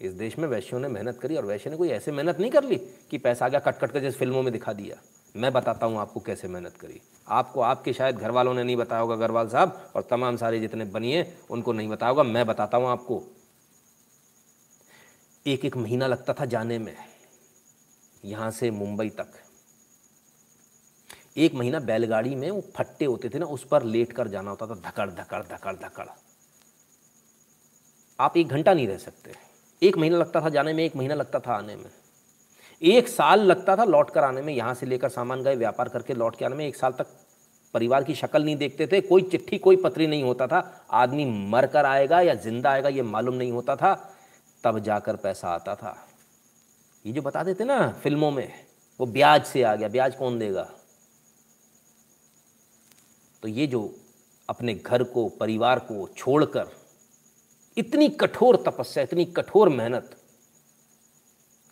इस 0.00 0.12
देश 0.12 0.38
में 0.38 0.48
वैश्यों 0.48 0.80
ने 0.80 0.88
मेहनत 0.88 1.18
करी 1.18 1.36
और 1.36 1.46
वैश्य 1.46 1.70
ने 1.70 1.76
कोई 1.76 1.88
ऐसे 1.88 2.12
मेहनत 2.12 2.38
नहीं 2.40 2.50
कर 2.50 2.64
ली 2.64 2.76
कि 3.10 3.18
पैसा 3.18 3.44
आ 3.44 3.48
गया 3.48 3.60
कट 3.60 3.78
कट 3.78 3.90
कर 3.90 4.00
जैसे 4.00 4.18
फ़िल्मों 4.18 4.42
में 4.42 4.52
दिखा 4.52 4.72
दिया। 4.72 4.96
मैं 5.34 5.52
बताता 5.52 5.86
हूँ 5.86 5.98
आपको 5.98 6.20
कैसे 6.20 6.48
मेहनत 6.48 6.76
करी। 6.76 7.00
आपको 7.28 7.60
आपके 7.60 7.92
शायद 7.92 8.16
घर 8.16 8.30
वालों 8.30 8.52
ने 8.54 8.62
नहीं 8.64 8.76
बताया 8.76 9.02
होगा 9.02 9.14
अग्रवाल 9.14 9.48
साहब, 9.48 9.90
और 9.96 10.02
तमाम 10.02 10.36
सारे 10.36 10.60
जितने 10.60 10.84
बनिए 10.86 11.24
उनको 11.50 11.72
नहीं 11.72 11.88
बताया 11.88 12.10
होगा, 12.10 12.22
मैं 12.22 12.46
बताता 12.46 12.76
हूँ 12.76 12.88
आपको। 12.88 13.22
एक 15.46 15.64
एक 15.64 15.76
महीना 15.76 16.06
लगता 16.06 16.32
था 16.32 16.44
जाने 16.46 16.78
में, 16.78 16.94
यहाँ 18.24 18.50
से 18.50 18.70
मुंबई 18.70 19.08
तक। 19.10 19.32
एक 21.36 21.54
महीना 21.54 21.78
बैलगाड़ी 21.80 22.34
में 22.34 22.50
वो 22.50 22.62
फट्टे 22.76 23.04
होते 23.04 23.28
थे 23.28 23.38
ना, 23.38 23.46
उस 23.46 23.64
पर 23.64 23.82
लेट 23.84 24.12
कर 24.12 24.28
जाना 24.28 24.50
होता 24.50 24.66
था, 24.66 24.74
धकड़ 24.80 25.10
धकड़ 25.12 25.42
धकड़ 25.46 25.74
धकड़। 25.78 26.06
आप 28.18 28.36
एक 28.36 28.48
घंटा 28.48 28.74
नहीं 28.74 28.88
रह 28.88 28.98
सकते। 28.98 29.34
एक 29.82 29.96
महीना 29.98 30.16
लगता 30.16 30.40
था 30.40 30.48
जाने 30.48 30.72
में, 30.72 30.84
एक 30.84 30.96
महीना 30.96 31.14
लगता 31.14 31.38
था 31.38 31.54
आने 31.54 31.76
में। 31.76 31.90
एक 32.84 33.08
साल 33.08 33.40
लगता 33.40 33.76
था 33.76 33.84
लौट 33.84 34.10
कर 34.10 34.24
आने 34.24 34.42
में, 34.42 34.52
यहाँ 34.54 34.74
से 34.74 34.86
लेकर 34.86 35.08
सामान 35.08 35.42
गए, 35.42 35.56
व्यापार 35.56 35.88
करके 35.88 36.14
लौट 36.14 36.36
के 36.36 36.44
आने 36.44 36.56
में, 36.56 36.66
एक 36.66 36.76
साल 36.76 36.92
तक 36.92 37.06
परिवार 37.74 38.04
की 38.04 38.14
शक्ल 38.14 38.42
नहीं 38.44 38.56
देखते 38.56 38.86
थे, 38.86 39.00
कोई 39.00 39.22
चिट्ठी, 39.22 39.58
कोई 39.58 39.76
पत्री 39.76 40.06
नहीं 40.06 40.22
होता 40.22 40.46
था। 40.46 40.86
आदमी 40.92 41.24
मर 41.50 41.66
कर 41.66 41.84
आएगा 41.84 42.20
या 42.20 42.34
ज़िंदा 42.34 42.70
आएगा, 42.70 42.88
ये 42.88 43.02
मालूम 43.02 43.34
नहीं 43.34 43.52
होता 43.52 43.76
था, 43.76 43.94
तब 44.64 44.78
जाकर 44.78 45.16
पैसा 45.16 45.48
आता 45.48 45.74
था। 45.74 45.96
ये 47.04 47.12
जो 47.12 47.22
बता 47.22 47.42
देते 47.42 47.64
ना 47.64 47.88
फ़िल्मों 48.02 48.30
में, 48.30 48.52
वो 49.00 49.06
ब्याज 49.06 49.44
से 49.44 49.62
आ 49.62 49.74
गया, 49.76 49.88
ब्याज 49.88 50.14
कौन 50.14 50.38
देगा? 50.38 50.68
तो 53.42 53.48
ये 53.48 53.66
जो 53.66 53.94
अपने 54.48 54.74
घर 54.74 55.02
को, 55.02 55.28
परिवार 55.30 55.78
को 55.78 56.08
छोड़कर, 56.16 56.68
इतनी 57.76 58.08
कठोर 58.10 58.62
तपस्या, 58.66 59.02
इतनी 59.02 59.24
कठोर 59.24 59.68
मेहनत 59.68 60.16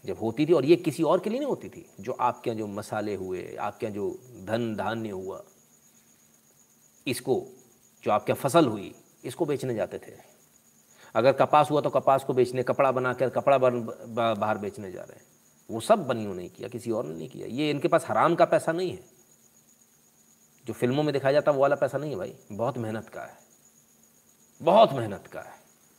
जब 0.07 0.19
होती 0.19 0.47
थी 0.47 0.53
और 0.53 0.65
ये 0.65 0.77
किसी 0.77 1.03
और 1.03 1.21
के 1.21 1.31
लिए 1.31 1.39
नहीं 1.39 1.49
होती 1.49 1.69
थी, 1.69 1.91
जो 2.01 2.13
आपके 2.13 2.51
यहाँ 2.51 2.59
जो 2.59 2.67
मसाले 2.67 3.15
हुए, 3.15 3.57
आपके 3.57 3.87
यहाँ 3.87 3.95
जो 3.95 4.19
धन 4.45 4.77
धान्य 4.77 5.11
हुआ, 5.11 5.45
इसको, 7.07 7.47
जो 8.05 8.11
आपके 8.11 8.33
यहाँ 8.33 8.43
फ़सल 8.43 8.67
हुई, 8.67 8.95
इसको 9.25 9.47
बेचने 9.47 9.75
जाते 9.75 9.99
थे। 9.99 10.33
अगर 11.15 11.33
कपास 11.33 11.71
हुआ 11.71 11.81
तो 11.81 11.91
कपास 11.91 12.25
को 12.25 12.35
बेचने, 12.35 12.63
कपड़ा 12.63 12.93
बना 12.93 13.13
कर 13.13 13.29
कपड़ा 13.29 13.59
बन 13.59 13.81
बाहर 14.41 14.59
बेचने 14.59 14.93
जा 14.93 15.03
रहे 15.03 15.17
हैं। 15.17 15.27
वो 15.71 15.81
सब 15.81 16.07
बनियों 16.07 16.35
ने 16.35 16.49
किया, 16.49 16.69
किसी 16.69 16.91
और 16.91 17.05
ने 17.05 17.15
नहीं 17.15 17.29
किया। 17.29 17.47
ये 17.47 17.71
इनके 17.71 17.89
पास 17.89 18.07
हराम 18.09 18.35
का 18.35 18.45
पैसा 18.45 18.73
नहीं 18.73 18.91
है। 18.91 19.05
जो 20.67 20.73
फ़िल्मों 20.73 21.03
में 21.03 21.13
दिखाया 21.13 21.33
जाता 21.33 21.51
वो 21.51 21.61
वाला 21.61 21.77
पैसा 21.77 21.99
नहीं 21.99 22.11
है 22.11 22.17
भाई। 22.17 22.35
बहुत 22.53 22.79
मेहनत 22.79 23.09
का 23.09 23.23
है। 23.23 23.39
बहुत 24.61 24.93
मेहनत 24.93 25.27
का 25.27 25.41
है। 25.41 25.55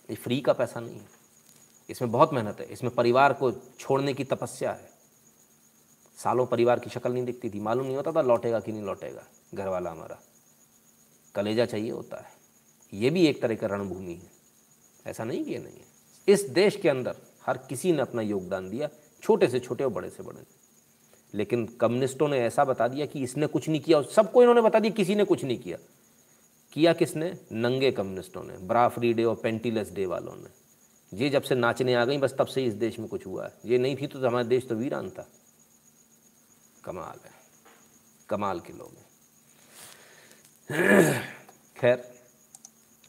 ये 0.10 0.16
फ्री 0.16 0.42
का 0.42 0.54
पैसा 0.54 0.80
नहीं 0.80 0.96
है। 0.96 1.08
इसमें 1.90 2.12
बहुत 2.12 2.34
मेहनत 2.34 2.60
है, 2.60 2.66
इसमें 2.66 2.94
परिवार 2.96 3.34
को 3.34 3.52
छोड़ने 3.52 4.14
की 4.14 4.24
तपस्या 4.24 4.72
है। 4.72 4.90
सालों 6.18 6.46
परिवार 6.46 6.80
की 6.80 6.90
शक्ल 6.90 7.12
नहीं 7.14 7.24
दिखती 7.24 7.50
थी, 7.50 7.60
मालूम 7.60 7.86
नहीं 7.86 7.96
होता 7.96 8.12
था 8.12 8.22
लौटेगा 8.22 8.60
कि 8.60 8.72
नहीं 8.72 8.84
लौटेगा 8.84 9.24
घर 9.54 9.68
वाला 9.68 9.92
हमारा। 9.92 10.20
कलेजा 11.36 11.66
चाहिए 11.66 11.92
होता 11.92 12.18
है, 12.18 12.32
ये 12.94 13.10
भी 13.10 13.28
एक 13.28 13.42
तरह 13.42 13.56
का 13.56 13.68
रणभूमि 13.68 14.14
है। 14.14 14.32
ऐसा 15.08 15.24
नहीं 15.24 15.44
किया 15.46 15.62
नहीं 15.62 15.74
है। 15.74 15.86
इस 16.28 16.42
देश 16.42 16.76
के 16.76 16.90
अंदर 16.90 17.16
हर 17.46 17.58
किसी 17.58 17.92
ने 17.92 18.02
अपना 18.02 18.22
योगदान 18.22 18.70
दिया, 18.70 18.90
छोटे 19.22 19.48
से 19.48 19.60
छोटे 19.60 19.84
और 19.84 19.90
बड़े 19.90 20.10
से 20.10 20.24
बड़े। 20.24 20.44
लेकिन 21.34 21.66
कम्युनिस्टों 21.66 22.28
ने 22.28 22.40
ऐसा 22.40 22.66
बता 22.66 22.88
दिया 22.88 23.06
कि 23.06 23.24
इसने 23.24 23.48
कुछ 23.48 23.70
नहीं 23.70 23.82
किया 23.82 23.98
और 23.98 24.04
सबको 24.06 24.42
इन्होंने 24.42 24.62
बता 24.62 24.80
दिया 24.80 24.94
किसी 24.94 25.16
ने 25.16 25.24
कुछ 25.24 25.44
नहीं 25.44 25.58
किया। 25.58 25.78
किया 26.74 26.94
किसने? 26.94 27.38
नंगे 27.52 27.92
कम्युनिस्टों 27.92 28.44
ने 28.44 28.58
ब्रा 28.58 28.88
फ्री 28.90 29.14
डे 29.14 29.24
और 29.24 29.36
पेंटीलेस 29.36 29.92
डे 29.92 30.06
वालों 30.06 30.36
ने। 30.36 30.63
ये 31.14 31.30
जब 31.30 31.42
से 31.42 31.56
नाचने 31.56 31.94
आ 31.94 32.06
गई, 32.06 32.18
बस 32.18 32.36
तब 32.40 32.48
से 32.48 32.66
इस 32.66 32.74
देश 32.74 33.00
में 33.00 33.08
कुछ 33.08 33.26
हुआ 33.28 33.46
है। 33.46 33.54
ये 33.66 33.78
नहीं 33.78 33.96
थी 33.96 34.08
तो 34.08 34.20
हमारा 34.20 34.44
देश 34.44 34.68
तो 34.68 34.76
वीरान 34.76 35.10
था। 35.10 35.28
कमाल 36.84 37.20
है। 37.26 37.32
कमाल 38.30 38.60
के 38.60 38.74
लोग 38.74 38.92
हैं। 38.92 39.06
खैर, 41.78 42.14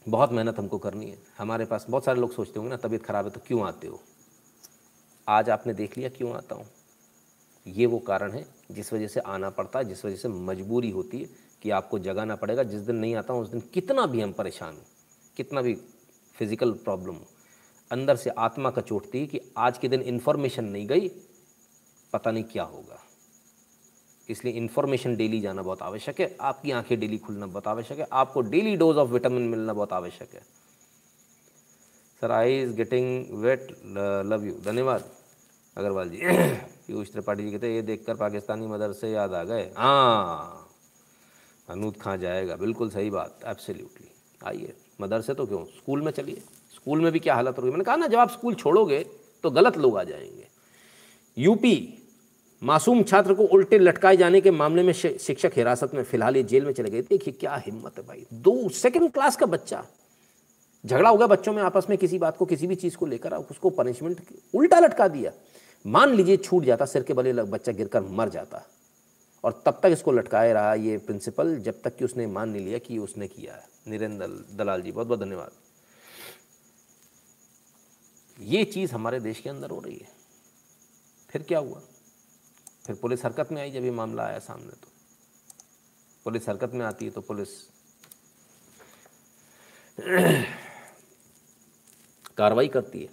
बहुत 0.09 0.33
मेहनत 0.33 0.59
हमको 0.59 0.79
करनी 0.79 1.11
है। 1.11 1.19
हमारे 1.39 1.65
पास 1.65 1.87
बहुत 1.91 2.05
सारे 2.05 2.21
लोग 2.21 2.33
सोचते 2.33 2.59
होंगे 2.59 2.71
ना, 2.71 2.77
तबीयत 2.77 3.05
ख़राब 3.05 3.25
है 3.25 3.31
तो 3.31 3.41
क्यों 3.47 3.67
आते 3.67 3.87
हो? 3.87 4.03
आज 5.29 5.51
आपने 5.51 5.75
देख 5.75 5.99
लिया 5.99 6.09
क्यों 6.09 6.33
आता 6.35 6.55
हूँ? 6.55 6.67
ये 7.67 7.87
वो 7.87 7.99
कारण 7.99 8.33
है 8.33 8.47
जिस 8.71 8.93
वजह 8.93 9.09
से 9.09 9.21
आना 9.21 9.51
पड़ता 9.51 9.79
है, 9.79 9.85
जिस 9.85 10.05
वजह 10.05 10.17
से 10.17 10.29
मजबूरी 10.29 10.91
होती 10.91 11.21
है 11.21 11.29
कि 11.63 11.71
आपको 11.71 11.99
जगाना 11.99 12.37
पड़ेगा। 12.37 12.63
जिस 12.63 12.81
दिन 12.81 12.97
नहीं 12.97 13.15
आता 13.15 13.33
हूँ, 13.33 13.43
उस 13.43 13.49
दिन 13.49 13.61
कितना 13.61 14.07
भी 14.07 14.21
हम 14.21 14.33
परेशान 14.33 14.79
कितना 15.37 15.63
भी 15.63 15.75
फ़िज़िकल 16.37 16.73
प्रॉब्लम 16.73 17.15
हो 17.15 17.27
अंदर 17.93 18.17
से 18.17 18.31
आत्मा 18.31 18.71
का 18.71 18.83
चोटती 18.83 19.21
है 19.21 19.27
कि 19.27 19.41
आज 19.57 19.79
के 19.79 19.89
दिन 19.89 20.03
इन्फॉर्मेशन 20.03 20.65
नहीं 20.65 20.87
गई, 20.87 21.09
पता 22.13 22.31
नहीं 22.31 22.45
क्या 22.45 22.63
होगा। 22.63 23.01
इसलिए 24.31 24.55
इन्फॉर्मेशन 24.55 25.17
डेली 25.17 25.41
जाना 25.41 25.63
बहुत 25.63 25.83
आवश्यक 25.83 26.21
है। 26.21 26.37
आपकी 26.41 26.71
आँखें 26.71 27.01
डेली 27.01 27.19
खुलना 27.19 27.47
बहुत 27.47 27.69
आवश्यक 27.69 27.99
है। 27.99 28.07
आपको 28.13 28.41
डेली 28.41 28.77
डोज 28.77 28.97
ऑफ़ 28.97 29.11
विटामिन 29.11 29.43
मिलना 29.43 29.73
बहुत 29.73 29.93
आवश्यक 29.93 30.35
है। 30.35 30.41
Sir 32.21 32.31
I 32.31 32.63
is 32.63 32.73
getting 32.73 33.27
wet 33.31 33.77
love 34.27 34.45
you 34.45 34.55
धन्यवाद। 34.65 35.11
अग्रवाल 35.77 36.11
जी, 36.11 36.19
पीयूष 36.87 37.13
त्रिपाठी 37.13 37.43
जी 37.43 37.51
कहते 37.51 37.75
ये 37.75 37.83
देखकर 37.83 38.15
पाकिस्तानी 38.15 38.67
मदरसे 38.67 39.11
याद 39.11 39.35
आ 39.35 39.45
गए। 39.45 39.75
हाँ। 39.77 40.69
अनूद 41.69 41.97
खां 41.97 42.21
जाएगा। 42.21 42.57
बिल्कुल 42.57 42.91
सही 42.91 43.11
बात। 43.11 43.41
एब्सोल्युटली 43.47 44.09
आइए। 44.47 44.77
मदरसे 45.01 45.35
तो 45.35 45.47
क्यों? 45.47 45.65
स्कूल 45.65 46.03
में 46.03 46.13
चलिए। 46.13 46.43
स्कूल 46.85 47.01
में 47.01 47.13
भी 47.13 47.19
क्या 47.19 47.35
हालत 47.35 47.59
होगी? 47.59 47.71
मैंने 47.71 47.85
कहा, 47.85 47.97
ना, 47.97 48.07
जब 48.07 48.19
आप 48.19 48.31
स्कूल 48.31 48.55
छोड़ोगे 48.55 48.99
तो 49.43 49.51
गलत 49.51 49.77
लोग 49.79 49.99
आ 49.99 50.03
जाएँगे। 50.05 50.49
यूपी, 51.39 51.99
मासूम 52.63 53.03
छात्र 53.03 53.35
को 53.35 53.43
उल्टे 53.43 53.79
लटकाए 53.79 54.17
जाने 54.17 54.41
के 54.41 54.51
मामले 54.51 54.83
में 54.83 54.93
शिक्षक 54.93 55.53
हिरासत 55.57 55.95
में 55.95 56.03
फ़िलहाल 56.03 56.37
ये 56.37 56.43
जेल 56.43 56.65
में 56.65 56.73
चले 56.73 56.91
गए। 56.91 57.03
देखिए, 57.03 57.35
क्या 57.35 57.57
हिम्मत 57.57 57.99
है 57.99 58.07
भाई। 58.07 58.27
दो 58.33 58.69
सेकंड 58.69 59.13
क्लास 59.13 59.37
का 59.37 59.47
बच्चा। 59.47 59.87
झगड़ा 60.87 61.11
हो 61.11 61.17
गया 61.17 61.27
बच्चों 61.27 61.53
में, 61.53 61.63
आपस 61.63 61.87
में 61.89 61.99
किसी 61.99 62.19
बात 62.19 62.37
को, 62.37 62.45
किसी 62.45 62.67
भी 62.67 62.75
चीज़ 62.75 62.97
को 62.97 63.07
लेकर 63.07 63.33
उसको 63.33 63.71
पनिशमेंट 63.71 64.21
उल्टा 64.55 64.81
लटका 64.81 65.09
दिया। 65.09 65.33
मान 65.87 66.15
लीजिए 66.15 66.37
छूट 66.37 66.65
जाता, 66.65 66.85
सिर 66.85 67.03
के 67.03 67.13
बले 67.13 67.33
बच्चा 67.33 67.73
गिरकर 67.73 68.03
मर 68.03 68.29
जाता। 68.29 68.67
और 69.45 69.63
तब 69.67 69.81
तक 69.83 69.89
इसको 69.89 70.13
लटकाए 70.13 70.53
रहा 70.53 70.75
ये 70.75 70.99
प्रिंसिपल 70.99 71.57
जब 71.57 71.83
तक 71.85 71.97
कि 71.97 72.05
उसने 72.05 72.27
मान 72.27 72.51
नहीं 72.51 72.65
लिया 72.65 72.79
कि 72.79 72.99
उसने 72.99 73.29
किया 73.29 73.55
है। 73.55 73.65
निरेंद्र 73.89 74.27
दलाल 74.57 74.83
जी 74.83 74.93
बहुत 74.93 75.07
बहुत 75.07 75.21
धन्यवाद। 75.21 75.51
ये 78.39 78.65
चीज़ 78.65 78.93
हमारे 78.95 79.21
देश 79.21 79.41
के 79.41 79.51
अंदर 79.51 79.71
हो 79.71 79.81
रही 79.81 79.97
है। 79.97 80.09
फिर 81.31 81.43
क्या 81.43 81.59
हुआ? 81.59 81.81
फिर 82.87 82.97
पुलिस 82.97 83.25
हरकत 83.25 83.53
में 83.53 83.61
आई 83.63 83.71
जब 83.71 83.85
ये 83.85 83.91
मामला 83.91 84.23
आया 84.23 84.39
सामने 84.39 84.71
तो। 84.73 84.89
पुलिस 86.25 86.49
हरकत 86.49 86.73
में 86.75 86.85
आती 86.87 87.05
है 87.05 87.11
तो 87.11 87.21
पुलिस 87.21 87.49
कार्रवाई 92.37 92.69
करती 92.69 93.03
है। 93.03 93.09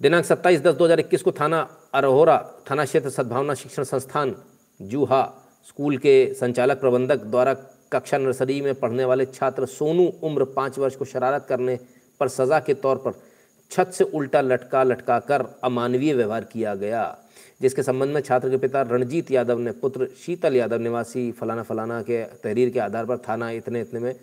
दिनांक 0.00 0.24
27 0.24 0.60
दस 0.60 0.74
2021 0.74 1.22
को 1.22 1.32
थाना 1.32 1.60
अरहोरा 1.94 2.38
थाना 2.70 2.84
क्षेत्र 2.84 3.10
सद्भावना 3.10 3.54
शिक्षण 3.54 3.84
संस्थान 3.84 4.34
जूहा 4.80 5.22
स्कूल 5.68 5.96
के 5.98 6.34
संचालक 6.34 6.80
प्रबंधक 6.80 7.22
द्वारा 7.24 7.54
कक्षा 7.92 8.18
नर्सरी 8.18 8.60
में 8.60 8.74
पढ़ने 8.74 9.04
वाले 9.04 9.26
छात्र 9.26 9.66
सोनू 9.66 10.06
उम्र 10.22 10.44
पाँच 10.56 10.78
वर्ष 10.78 10.96
को 10.96 11.04
शरारत 11.04 11.46
करने 11.48 11.78
पर 12.20 12.28
सज़ा 12.28 12.60
के 12.60 12.74
तौर 12.74 12.96
पर 12.96 13.12
छत 13.70 13.90
से 13.92 14.04
उल्टा 14.04 14.40
लटका 14.40 14.82
लटका 14.82 15.18
कर 15.20 15.44
अमानवीय 15.64 16.14
व्यवहार 16.14 16.44
किया 16.44 16.74
गया, 16.74 17.16
जिसके 17.60 17.82
संबंध 17.82 18.14
में 18.14 18.20
छात्र 18.20 18.50
के 18.50 18.56
पिता 18.56 18.82
रणजीत 18.82 19.30
यादव 19.30 19.58
ने 19.58 19.72
पुत्र 19.72 20.08
शीतल 20.18 20.56
यादव 20.56 20.80
निवासी 20.80 21.30
फलाना 21.32 21.62
फलाना 21.62 22.00
के 22.02 22.24
तहरीर 22.42 22.70
के 22.70 22.80
आधार 22.80 23.06
पर 23.06 23.16
थाना 23.18 23.50
इतने 23.50 23.80
इतने 23.80 24.00
में 24.00 24.14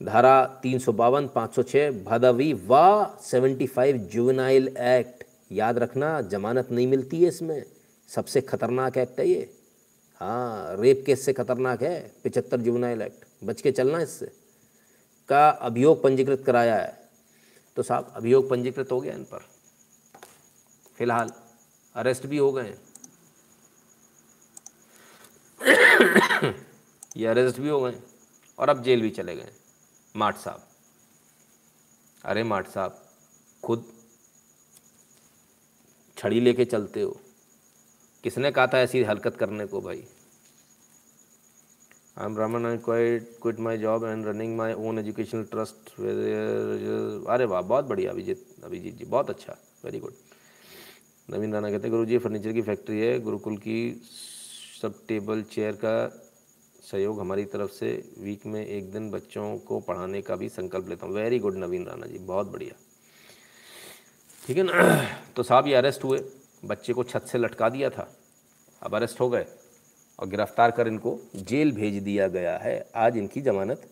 धारा 0.00 0.44
तीन 0.62 0.78
सौ 0.78 0.92
बावन, 0.92 1.26
पाँच 1.26 1.54
सौ 1.54 1.62
छः 1.62 1.90
भदवी 2.04 2.52
व 2.68 3.06
सेवेंटी 3.22 3.66
फाइव 3.66 3.96
जुवनाइल 4.12 4.68
एक्ट। 4.68 5.24
याद 5.52 5.78
रखना, 5.78 6.20
जमानत 6.22 6.68
नहीं 6.72 6.86
मिलती 6.86 7.22
है 7.22 7.28
इसमें। 7.28 7.62
सबसे 8.08 8.40
खतरनाक 8.40 8.96
एक्ट 8.98 9.20
है 9.20 9.28
ये। 9.28 9.48
हाँ 10.20 10.76
रेप 10.80 11.02
केस 11.06 11.24
से 11.24 11.32
खतरनाक 11.32 11.82
है, 11.82 12.00
पिचहत्तर 12.24 12.60
जुवेनाइल 12.60 13.02
एक्ट। 13.02 13.24
बच 13.44 13.60
के 13.60 13.72
चलना 13.72 14.00
इससे। 14.00 14.26
का 15.28 15.48
अभियोग 15.48 16.02
पंजीकृत 16.02 16.42
कराया 16.46 16.76
है। 16.76 16.98
तो 17.76 17.82
साहब, 17.82 18.12
अभियोग 18.16 18.48
पंजीकृत 18.50 18.92
हो 18.92 19.00
गया 19.00 19.14
इन 19.14 19.24
पर। 19.24 19.44
फ़िलहाल 20.98 21.32
अरेस्ट 21.94 22.26
भी 22.26 22.38
हो 22.38 22.52
गए 22.52 22.74
ये 27.16 27.26
अरेस्ट 27.26 27.58
भी 27.60 27.68
हो 27.68 27.80
गए 27.80 28.00
और 28.58 28.68
अब 28.68 28.82
जेल 28.82 29.02
भी 29.02 29.10
चले 29.10 29.34
गए 29.36 29.52
माठ 30.16 30.38
साहब। 30.38 30.66
अरे 32.24 32.42
माठ 32.42 32.68
साहब, 32.68 33.02
खुद 33.62 33.84
छड़ी 36.16 36.40
लेके 36.40 36.64
चलते 36.64 37.02
हो। 37.02 37.20
किसने 38.24 38.50
कहा 38.52 38.66
था 38.66 38.78
ऐसी 38.78 39.02
हरकत 39.02 39.36
करने 39.36 39.66
को 39.66 39.80
भाई? 39.80 40.04
I 42.16 42.26
am 42.26 42.36
Raman 42.38 42.66
I 42.66 42.76
quite 42.84 43.28
quit 43.42 43.58
my 43.60 43.78
job 43.78 44.04
and 44.04 44.26
running 44.26 44.56
my 44.56 44.72
own 44.72 44.98
educational 44.98 45.44
trust 45.50 45.90
अरे 46.00 47.44
वाह, 47.44 47.60
बहुत 47.62 47.84
बढ़िया, 47.84 48.10
अभिजीत 48.10 48.46
अभिजीत 48.64 48.96
जी, 48.98 49.04
बहुत 49.04 49.30
अच्छा 49.30 49.56
वेरी 49.84 49.98
गुड 49.98 50.12
नवीन 51.28 51.52
राना 51.52 51.70
कहते 51.70 51.82
हैं 51.82 51.90
गुरु 51.90 52.06
जी 52.06 52.18
फर्नीचर 52.18 52.52
की 52.52 52.62
फैक्ट्री 52.62 53.00
है, 53.00 53.18
गुरुकुल 53.20 53.56
की 53.58 54.02
सब 54.82 54.94
टेबल 55.08 55.42
चेयर 55.52 55.72
का 55.84 55.94
सहयोग 56.82 57.20
हमारी 57.20 57.44
तरफ़ 57.44 57.70
से 57.70 57.90
वीक 58.18 58.46
में 58.46 58.64
एक 58.66 58.90
दिन 58.92 59.10
बच्चों 59.10 59.56
को 59.66 59.80
पढ़ाने 59.80 60.22
का 60.22 60.36
भी 60.36 60.48
संकल्प 60.48 60.88
लेता 60.88 61.06
हूँ। 61.06 61.14
वेरी 61.14 61.38
गुड 61.38 61.56
नवीन 61.56 61.86
राणा 61.86 62.06
जी, 62.06 62.18
बहुत 62.18 62.50
बढ़िया। 62.52 62.74
ठीक 64.42 64.56
है 64.56 64.62
ना? 64.62 65.06
तो 65.36 65.42
साहब 65.42 65.66
ये 65.66 65.74
अरेस्ट 65.74 66.04
हुए, 66.04 66.18
बच्चे 66.64 66.92
को 66.92 67.04
छत 67.04 67.26
से 67.26 67.38
लटका 67.38 67.68
दिया 67.68 67.90
था, 67.90 68.08
अब 68.82 68.94
अरेस्ट 68.96 69.20
हो 69.20 69.28
गए। 69.30 69.46
और 70.20 70.28
गिरफ़्तार 70.28 70.70
कर 70.70 70.88
इनको 70.88 71.18
जेल 71.36 71.72
भेज 71.72 72.02
दिया 72.02 72.28
गया 72.28 72.56
है। 72.58 72.90
आज 72.96 73.16
इनकी 73.16 73.40
जमानत 73.42 73.88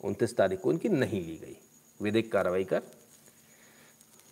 उनतीस 0.00 0.36
तारीख 0.36 0.60
को 0.60 0.72
इनकी 0.72 0.88
नहीं 0.88 1.24
ली 1.24 1.36
गई। 1.36 1.56
विधिक 2.00 2.30
कार्रवाई 2.32 2.64
कर 2.64 2.82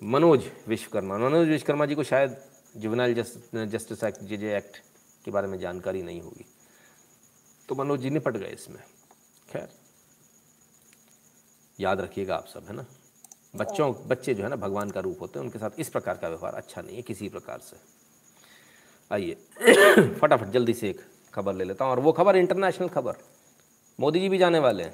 मनोज 0.03 0.45
विश्वकर्मा। 0.69 1.19
मनोज 1.19 1.49
विश्वकर्मा 1.49 1.87
जी 1.87 1.95
को 1.95 2.03
शायद 2.05 2.37
juvenile 2.77 3.15
justice 3.15 4.05
act 4.05 4.23
J 4.23 4.37
J 4.37 4.57
act 4.57 4.77
के 5.25 5.31
बारे 5.31 5.49
में 5.49 5.59
जानकारी 5.59 6.03
नहीं 6.03 6.21
होगी। 6.21 6.45
तो 7.69 7.75
मनोज 7.75 8.01
जी 8.01 8.11
निपट 8.11 8.37
गए 8.37 8.53
इसमें। 8.53 8.81
खैर, 9.49 9.69
याद 11.79 12.01
रखिएगा 12.01 12.37
आप 12.37 12.47
सब, 12.47 12.65
है 12.65 12.75
ना? 12.77 12.87
बच्चों, 13.57 13.93
बच्चे 14.09 14.35
जो 14.35 14.43
है 14.43 14.49
ना, 14.49 14.57
भगवान 14.57 14.91
का 14.91 15.01
रूप 15.01 15.21
होते 15.21 15.39
हैं, 15.39 15.45
उनके 15.47 15.59
साथ 15.59 15.81
इस 15.81 15.89
प्रकार 15.89 16.17
का 16.17 16.29
व्यवहार 16.29 16.55
अच्छा 16.55 16.83
नहीं 16.83 16.97
है, 16.97 17.03
किसी 17.03 17.29
प्रकार 17.29 17.59
से। 17.61 17.77
आइए। 19.11 19.35
फटाफट 20.21 20.47
जल्दी 20.47 20.75
से 20.75 20.89
एक 20.91 21.01
खबर 21.35 21.55
ले 21.55 21.65
लेता 21.65 21.85
हूँ। 21.85 21.93
और 21.93 22.01
वो 22.01 22.13
खबर 22.13 22.37
इंटरनेशनल 22.37 22.89
खबर। 22.89 23.17
मोदी 24.01 24.21
जी 24.21 24.29
भी 24.29 24.39
जाने 24.39 24.59
वाले 24.59 24.83
हैं। 24.83 24.93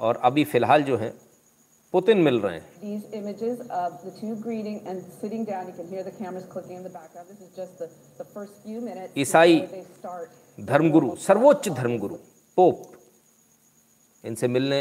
और 0.00 0.16
अभी 0.16 0.44
फ़िलहाल 0.44 0.82
जो 0.82 0.96
है 0.96 1.12
पुतिन 1.92 2.18
मिल 2.18 2.40
रहे 2.40 2.54
हैं। 2.54 2.64
ईसाई 9.16 9.60
धर्मगुरु 10.58 11.14
सर्वोच्च 11.16 11.68
धर्मगुरु 11.68 12.14
पोप 12.58 12.92
इनसे 14.24 14.48
मिलने 14.48 14.80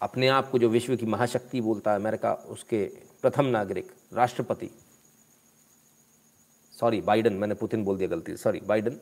अपने 0.00 0.28
आप 0.28 0.50
को 0.50 0.58
जो 0.58 0.68
विश्व 0.68 0.96
की 0.96 1.06
महाशक्ति 1.06 1.60
बोलता 1.60 1.90
है 1.90 1.96
अमेरिका 1.96 2.32
उसके 2.48 3.09
प्रथम 3.22 3.44
नागरिक, 3.44 3.90
राष्ट्रपति। 4.12 4.70
सॉरी 6.80 7.00
बाइडन 7.00 7.32
मैंने 7.32 7.54
पुतिन 7.54 7.84
बोल 7.84 7.98
दिया 7.98 8.08
गलती 8.08 8.36
सॉरी 8.36 8.60
बाइडन 8.60 8.96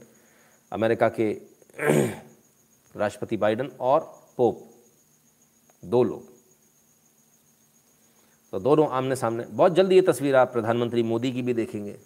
अमेरिका 0.72 1.08
के 1.08 1.32
राष्ट्रपति 2.96 3.36
बाइडन 3.36 3.70
और 3.80 4.00
पोप 4.36 4.70
दो 5.84 6.02
लोग। 6.02 6.28
तो 8.52 8.60
दोनों 8.60 8.88
आमने 8.88 9.16
सामने। 9.16 9.44
बहुत 9.44 9.72
जल्दी 9.72 9.94
ये 9.94 10.02
तस्वीर 10.02 10.36
आप 10.36 10.52
प्रधानमंत्री 10.52 11.02
मोदी 11.02 11.32
की 11.32 11.42
भी 11.42 11.54
देखेंगे। 11.54 11.98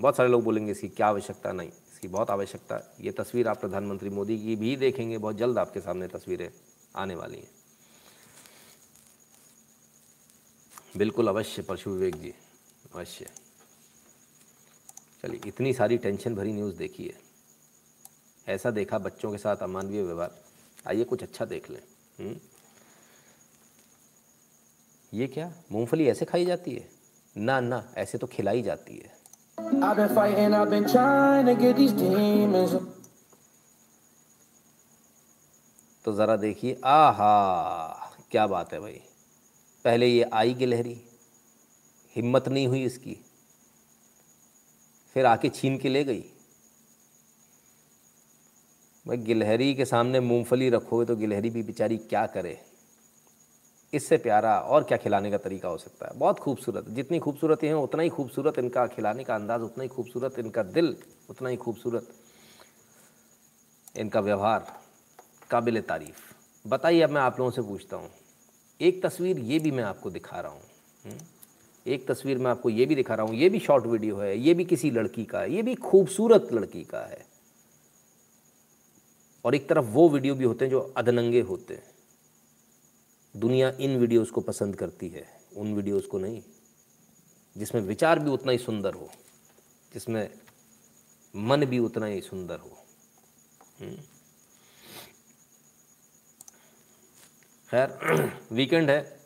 बहुत 0.00 0.16
सारे 0.16 0.28
लोग 0.28 0.44
बोलेंगे, 0.44 0.72
इसकी 0.72 0.88
क्या 0.88 1.06
आवश्यकता? 1.06 1.52
नहीं, 1.52 1.68
इसकी 1.68 2.08
बहुत 2.08 2.30
आवश्यकता। 2.30 2.96
ये 3.00 3.12
तस्वीर 3.12 3.48
आप 3.48 3.60
प्रधानमंत्री 3.60 4.10
मोदी 4.10 4.38
की 4.38 4.56
भी 4.56 4.76
देखेंगे। 4.76 5.18
बहुत 5.18 5.36
जल्द 5.36 5.58
आपके 5.58 5.80
सामने 5.80 6.08
तस्वीरें 6.08 6.50
आने 6.96 7.14
वाली 7.14 7.38
हैं। 7.38 7.61
बिल्कुल 10.96 11.28
अवश्य 11.28 11.62
परशु 11.62 11.90
विवेक 11.90 12.16
जी 12.16 12.34
अवश्य। 12.94 13.30
चलिए 15.22 15.40
इतनी 15.46 15.74
सारी 15.74 15.98
टेंशन 15.98 16.34
भरी 16.34 16.52
न्यूज़ 16.52 16.76
देखी 16.76 17.04
है। 17.04 17.20
ऐसा 18.48 18.70
देखा 18.70 18.98
बच्चों 18.98 19.32
के 19.32 19.38
साथ 19.38 19.56
अमानवीय 19.56 20.02
व्यवहार। 20.02 20.44
आइए 20.88 21.04
कुछ 21.04 21.22
अच्छा 21.22 21.44
देख 21.44 21.70
लें। 21.70 21.82
हम्म? 22.20 22.36
ये 25.14 25.26
क्या? 25.26 25.52
मूंगफली 25.72 26.06
ऐसे 26.08 26.24
खाई 26.24 26.46
जाती 26.46 26.74
है? 26.74 26.90
ना 27.36 27.60
ना 27.60 27.94
ऐसे 27.96 28.18
तो 28.18 28.26
खिलाई 28.26 28.62
जाती 28.62 28.96
है. 28.96 29.16
तो 36.04 36.12
ज़रा 36.12 36.36
देखिए। 36.36 36.80
आहा 36.84 38.16
क्या 38.30 38.46
बात 38.46 38.72
है 38.72 38.80
भाई। 38.80 39.02
पहले 39.84 40.06
ये 40.06 40.22
आई 40.22 40.54
गिलहरी, 40.54 41.00
हिम्मत 42.16 42.48
नहीं 42.48 42.66
हुई 42.66 42.84
इसकी। 42.84 43.16
फिर 45.16 45.26
आके 45.26 45.48
छीन 45.48 45.78
के 45.78 45.88
ले 45.88 46.04
गई। 46.04 46.24
भाई 49.06 49.16
गिलहरी 49.16 49.74
के 49.74 49.84
सामने 49.84 50.20
मूंगफली 50.20 50.68
रखोगे 50.70 51.06
तो 51.06 51.16
गिलहरी 51.16 51.50
भी 51.50 51.62
बेचारी 51.62 51.96
क्या 51.98 52.26
करे? 52.26 52.58
इससे 53.92 54.16
प्यारा 54.16 54.58
और 54.58 54.84
क्या 54.84 54.98
खिलाने 54.98 55.30
का 55.30 55.38
तरीका 55.38 55.68
हो 55.68 55.78
सकता 55.78 56.06
है? 56.06 56.18
बहुत 56.18 56.38
खूबसूरत। 56.38 56.88
जितनी 56.88 57.18
खूबसूरत 57.18 57.62
हैं, 57.62 57.74
उतना 57.74 58.02
ही 58.02 58.08
खूबसूरत 58.08 58.58
इनका 58.58 58.86
खिलाने 58.86 59.24
का 59.24 59.34
अंदाज़, 59.34 59.62
उतना 59.62 59.82
ही 59.82 59.88
खूबसूरत 59.88 60.38
इनका 60.38 60.62
दिल, 60.62 60.96
उतना 61.30 61.48
ही 61.48 61.56
खूबसूरत 61.56 62.08
इनका 63.96 64.20
व्यवहार, 64.20 64.66
काबिल 65.50 65.80
तारीफ़। 65.80 66.68
बताइए, 66.68 67.00
अब 67.00 67.10
मैं 67.10 67.20
आप 67.20 67.38
लोगों 67.38 67.50
से 67.50 67.62
पूछता 67.62 67.96
हूँ। 67.96 68.10
एक 68.82 69.02
तस्वीर 69.02 69.38
ये 69.38 69.58
भी 69.58 69.70
मैं 69.70 69.84
आपको 69.84 70.10
दिखा 70.10 70.40
रहा 70.40 70.52
हूँ 70.52 70.60
हम्म? 71.04 71.18
एक 71.86 72.06
तस्वीर 72.08 72.38
मैं 72.38 72.50
आपको 72.50 72.70
ये 72.70 72.86
भी 72.86 72.94
दिखा 72.94 73.14
रहा 73.14 73.26
हूँ, 73.26 73.34
ये 73.34 73.48
भी 73.48 73.58
शॉर्ट 73.58 73.86
वीडियो 73.86 74.16
है, 74.16 74.38
ये 74.38 74.54
भी 74.54 74.64
किसी 74.64 74.90
लड़की 74.90 75.24
का 75.24 75.40
है 75.40 75.52
ये 75.54 75.62
भी 75.62 75.74
खूबसूरत 75.74 76.48
लड़की 76.52 76.82
का 76.84 77.00
है। 77.00 77.24
और 79.44 79.54
एक 79.54 79.68
तरफ़ 79.68 79.84
वो 79.84 80.08
वीडियो 80.08 80.34
भी 80.34 80.44
होते 80.44 80.64
हैं 80.64 80.70
जो 80.70 80.80
अधनंगे 80.96 81.40
होते 81.40 81.74
हैं। 81.74 81.90
दुनिया 83.34 83.72
इन 83.80 83.96
वीडियोस 83.98 84.30
को 84.30 84.40
पसंद 84.40 84.76
करती 84.76 85.08
है, 85.08 85.26
उन 85.56 85.74
वीडियोस 85.74 86.06
को 86.06 86.18
नहीं। 86.18 86.42
जिसमें 87.56 87.82
विचार 87.82 88.18
भी 88.18 88.30
उतना 88.30 88.52
ही 88.52 88.58
सुंदर 88.58 88.94
हो, 88.94 89.10
जिसमें 89.92 90.28
मन 91.34 91.64
भी 91.64 91.78
उतना 91.78 92.06
ही 92.06 92.20
सुंदर 92.20 92.58
हो 92.58 92.78
खैर 97.74 97.98
वीकेंड 98.52 98.90
है। 98.90 99.20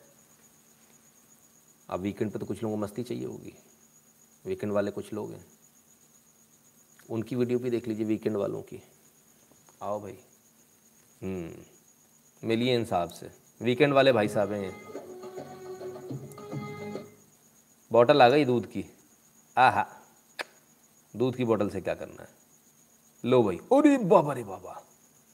अब 1.89 1.99
वीकेंड 1.99 2.31
पे 2.31 2.39
तो 2.39 2.45
कुछ 2.45 2.63
लोगों 2.63 2.77
को 2.77 2.81
मस्ती 2.83 3.03
चाहिए 3.03 3.25
होगी। 3.25 3.53
वीकेंड 4.45 4.73
वाले 4.73 4.91
कुछ 4.91 5.13
लोग 5.13 5.31
हैं। 5.31 5.45
उनकी 7.09 7.35
वीडियो 7.35 7.59
भी 7.59 7.69
देख 7.69 7.87
लीजिए 7.87 8.05
वीकेंड 8.05 8.37
वालों 8.37 8.61
की। 8.61 8.83
आओ 9.81 9.99
भाई। 10.01 10.17
हम्म 11.23 12.47
मिलिए 12.47 12.75
इन 12.75 12.85
साहब 12.85 13.09
से। 13.09 13.31
वीकेंड 13.61 13.93
वाले 13.93 14.11
भाई 14.11 14.27
साहब 14.27 14.51
हैं 14.51 14.71
बॉटल 17.91 18.21
आ 18.21 18.29
गई 18.29 18.45
दूध 18.45 18.65
की। 18.65 18.85
आहा। 19.57 19.85
दूध 21.15 21.35
की 21.35 21.45
बोतल 21.45 21.69
से 21.69 21.81
क्या 21.81 21.93
करना 21.93 22.21
है? 22.21 22.29
लो 23.25 23.43
भाई। 23.43 23.57
अरे 23.57 23.97
बाबा 23.97 24.33
रे 24.33 24.43
बाबा। 24.43 24.85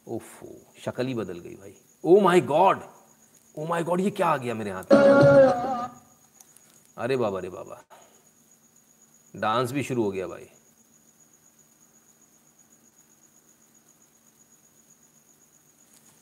ओफो 0.08 0.48
शक्ल 0.86 1.08
ही 1.08 1.14
बदल 1.14 1.40
गई 1.40 1.56
भाई। 1.56 1.76
Oh 2.06 2.20
my 2.20 2.42
God 2.42 2.82
oh 3.58 3.66
my 3.66 3.84
God 3.84 4.02
ये 4.02 4.12
क्या 4.12 4.28
आ 4.28 4.38
गया 4.38 4.54
मेरे 4.54 4.72
हाथ 4.72 4.84
में? 4.94 5.00
अरे 6.98 7.18
बाबा 7.18 7.38
अरे 7.40 7.50
बाबा। 7.50 7.84
डांस 9.36 9.72
भी 9.72 9.84
शुरू 9.84 10.04
हो 10.04 10.12
गया 10.12 10.28
भाई। 10.28 10.50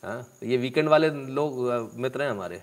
हाँ 0.03 0.23
तो 0.39 0.45
ये 0.45 0.57
वीकेंड 0.57 0.89
वाले 0.89 1.09
लोग 1.09 1.59
मित्र 1.95 2.23
हैं 2.23 2.31
हमारे। 2.31 2.61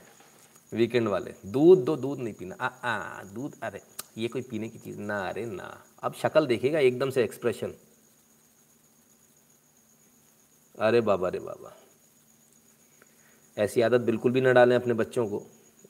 वीकेंड 0.72 1.08
वाले। 1.08 1.34
दूध, 1.46 1.84
दो, 1.84 1.96
दूध 1.96 2.18
नहीं 2.18 2.34
पीना। 2.34 2.54
आ 2.54 2.66
आ, 2.66 3.22
दूध, 3.22 3.60
अरे, 3.62 3.82
ये 4.18 4.28
कोई 4.28 4.42
पीने 4.42 4.68
की 4.68 4.78
चीज़, 4.78 4.98
ना, 4.98 5.28
अरे, 5.28 5.44
ना। 5.46 5.84
अब 6.02 6.14
शक्ल 6.14 6.46
देखेगा 6.46 6.78
एकदम 6.78 7.10
से 7.10 7.24
एक्सप्रेशन 7.24 7.74
अरे 10.78 11.00
बाबा 11.00 11.28
अरे 11.28 11.38
बाबा। 11.38 11.77
ऐसी 13.58 13.80
आदत 13.82 14.00
बिल्कुल 14.00 14.32
भी 14.32 14.40
ना 14.40 14.52
डालें 14.52 14.74
अपने 14.76 14.94
बच्चों 14.94 15.26
को। 15.28 15.38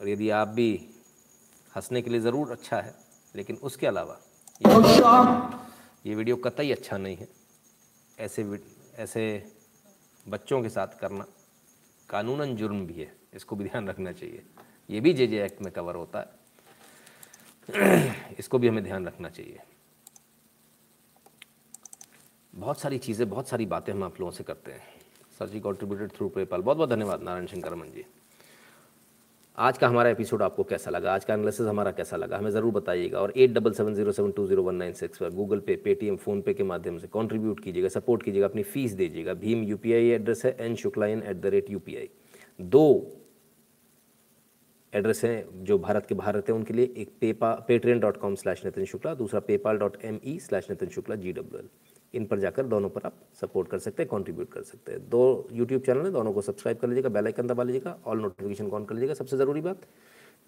और 0.00 0.08
यदि 0.08 0.30
आप 0.30 0.48
भी 0.50 0.70
हंसने 1.72 2.02
के 2.02 2.10
लिए 2.10 2.20
ज़रूर 2.20 2.50
अच्छा 2.52 2.80
है 2.80 2.94
लेकिन 3.34 3.56
उसके 3.62 3.86
अलावा 3.86 4.18
ये, 4.62 4.72
ये 6.06 6.14
वीडियो 6.14 6.36
कतई 6.38 6.70
अच्छा 6.72 6.96
नहीं 6.98 7.16
है। 7.16 7.28
ऐसे 8.18 8.60
ऐसे 8.98 9.22
बच्चों 10.26 10.62
के 10.62 10.68
साथ 10.68 10.98
करना 11.00 11.24
कानूनन 12.08 12.54
जुर्म 12.56 12.86
भी 12.86 12.94
है 12.94 13.12
इसको 13.34 13.56
भी 13.56 13.64
ध्यान 13.64 13.88
रखना 13.88 14.12
चाहिए। 14.12 14.42
ये 14.90 15.00
भी 15.00 15.12
जे 15.12 15.26
जे 15.26 15.44
एक्ट 15.44 15.62
में 15.62 15.72
कवर 15.72 15.94
होता 15.94 16.20
है। 16.20 16.36
इसको 18.38 18.58
भी 18.58 18.68
हमें 18.68 18.82
ध्यान 18.84 19.06
रखना 19.06 19.28
चाहिए। 19.28 19.58
बहुत 22.54 22.80
सारी 22.80 22.98
चीज़ें 22.98 23.28
बहुत 23.30 23.48
सारी 23.48 23.66
बातें 23.66 23.92
हम 23.92 24.04
आप 24.04 24.20
लोगों 24.20 24.32
से 24.32 24.44
करते 24.44 24.72
हैं। 24.72 24.97
सर 25.38 25.48
जी 25.48 25.60
कॉन्ट्रीब्यूटेड 25.60 26.10
थ्रू 26.12 26.28
पेपाल 26.28 26.60
बहुत 26.60 26.76
बहुत 26.76 26.88
धन्यवाद, 26.90 27.22
नारायण 27.22 27.46
शंकर 27.46 27.70
रमन 27.72 27.90
जी। 27.94 28.04
आज 29.58 29.78
का 29.78 29.88
हमारा 29.88 30.10
एपिसोड 30.10 30.42
आपको 30.42 30.64
कैसा 30.64 30.90
लगा? 30.90 31.12
आज 31.14 31.24
का 31.24 31.34
एनालिसिस 31.34 31.66
हमारा 31.66 31.90
कैसा 31.90 32.16
लगा? 32.16 32.38
हमें 32.38 32.50
ज़रूर 32.50 32.72
बताइएगा 32.72 33.20
और 33.20 33.32
at 33.36 33.52
double 33.52 33.72
seven 33.72 33.94
zero 33.94 34.12
seven 34.12 34.30
two 34.32 34.46
zero 34.46 34.62
one 34.62 34.74
nine 34.74 34.92
six 34.92 35.18
पर 35.18 35.30
गूगल 35.34 35.60
पे 35.60 35.76
पेटीएम 35.84 36.16
फ़ोनपे 36.16 36.54
के 36.54 36.62
माध्यम 36.64 36.98
से 36.98 37.06
कंट्रीब्यूट 37.14 37.60
कीजिएगा 37.60 37.88
सपोर्ट 37.90 38.22
कीजिएगा, 38.22 38.46
अपनी 38.46 38.62
फ़ीस 38.64 38.92
दीजिएगा। 38.92 39.34
भीम 39.36 39.62
यूपीआई 39.64 40.08
एड्रेस 40.10 40.44
है 40.44 40.56
एन 40.60 40.74
शुक्लाइन 40.76 41.22
एट 41.22 41.36
द 41.36 41.46
रेट 41.46 41.70
यू 41.70 41.80
दो 42.60 42.84
एड्रेस 44.92 45.24
हैं 45.24 45.64
जो 45.64 45.78
भारत 45.78 46.06
के 46.06 46.14
रहते 46.16 46.52
हैं, 46.52 46.58
उनके 46.58 46.74
लिए 46.74 46.92
एक 46.96 47.12
Peppa 47.20 47.52
Patreon 47.68 48.00
dot 48.00 48.16
com 48.16 48.34
slash 48.34 48.64
Nitin 48.64 48.84
Shukla 48.86 49.14
दूसरा 49.14 49.40
PayPal 49.46 49.78
dot 49.78 49.96
M 50.04 50.20
E 50.24 50.38
slash 50.40 50.70
Nitin 50.70 50.88
Shukla 50.88 51.16
G 51.16 51.32
W 51.32 51.60
L 51.60 51.68
इन 52.14 52.26
पर 52.26 52.38
जाकर 52.40 52.66
दोनों 52.66 52.88
पर 52.88 53.06
आप 53.06 53.14
सपोर्ट 53.40 53.68
कर 53.68 53.78
सकते 53.78 54.02
हैं 54.02 54.10
कंट्रीब्यूट 54.10 54.52
कर 54.52 54.62
सकते 54.62 54.92
हैं। 54.92 55.08
दो 55.08 55.48
यूट्यूब 55.52 55.82
चैनल 55.82 56.04
है, 56.04 56.10
दोनों 56.12 56.32
को 56.32 56.42
सब्सक्राइब 56.42 56.78
कर 56.78 56.88
लीजिएगा 56.88 57.08
बेल 57.08 57.26
आइकन 57.26 57.46
दबा 57.46 57.62
लीजिएगा 57.62 57.96
ऑल 58.06 58.20
नोटिफिकेशन 58.20 58.68
ऑन 58.68 58.84
कर 58.84 58.94
लीजिएगा। 58.94 59.14
सबसे 59.14 59.36
ज़रूरी 59.36 59.60
बात 59.60 59.86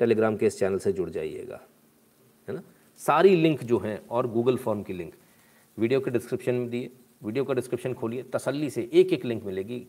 टेलीग्राम 0.00 0.36
के 0.36 0.46
इस 0.46 0.58
चैनल 0.58 0.78
से 0.78 0.92
जुड़ 0.92 1.08
जाइएगा, 1.10 1.60
है 2.48 2.54
ना? 2.54 2.62
सारी 3.00 3.34
लिंक 3.36 3.62
जो 3.64 3.78
हैं 3.78 4.00
और 4.08 4.26
गूगल 4.28 4.56
फॉर्म 4.58 4.82
की 4.82 4.92
लिंक 4.92 5.14
वीडियो 5.78 6.00
के 6.00 6.10
डिस्क्रिप्शन 6.10 6.54
में 6.54 6.68
दिए 6.70 6.90
वीडियो 7.22 7.44
का 7.44 7.54
डिस्क्रिप्शन 7.54 7.94
खोलिए, 7.94 8.22
तसल्ली 8.24 8.70
से 8.70 8.88
एक 8.92 9.12
एक 9.12 9.24
लिंक 9.24 9.44
मिलेगी 9.44 9.86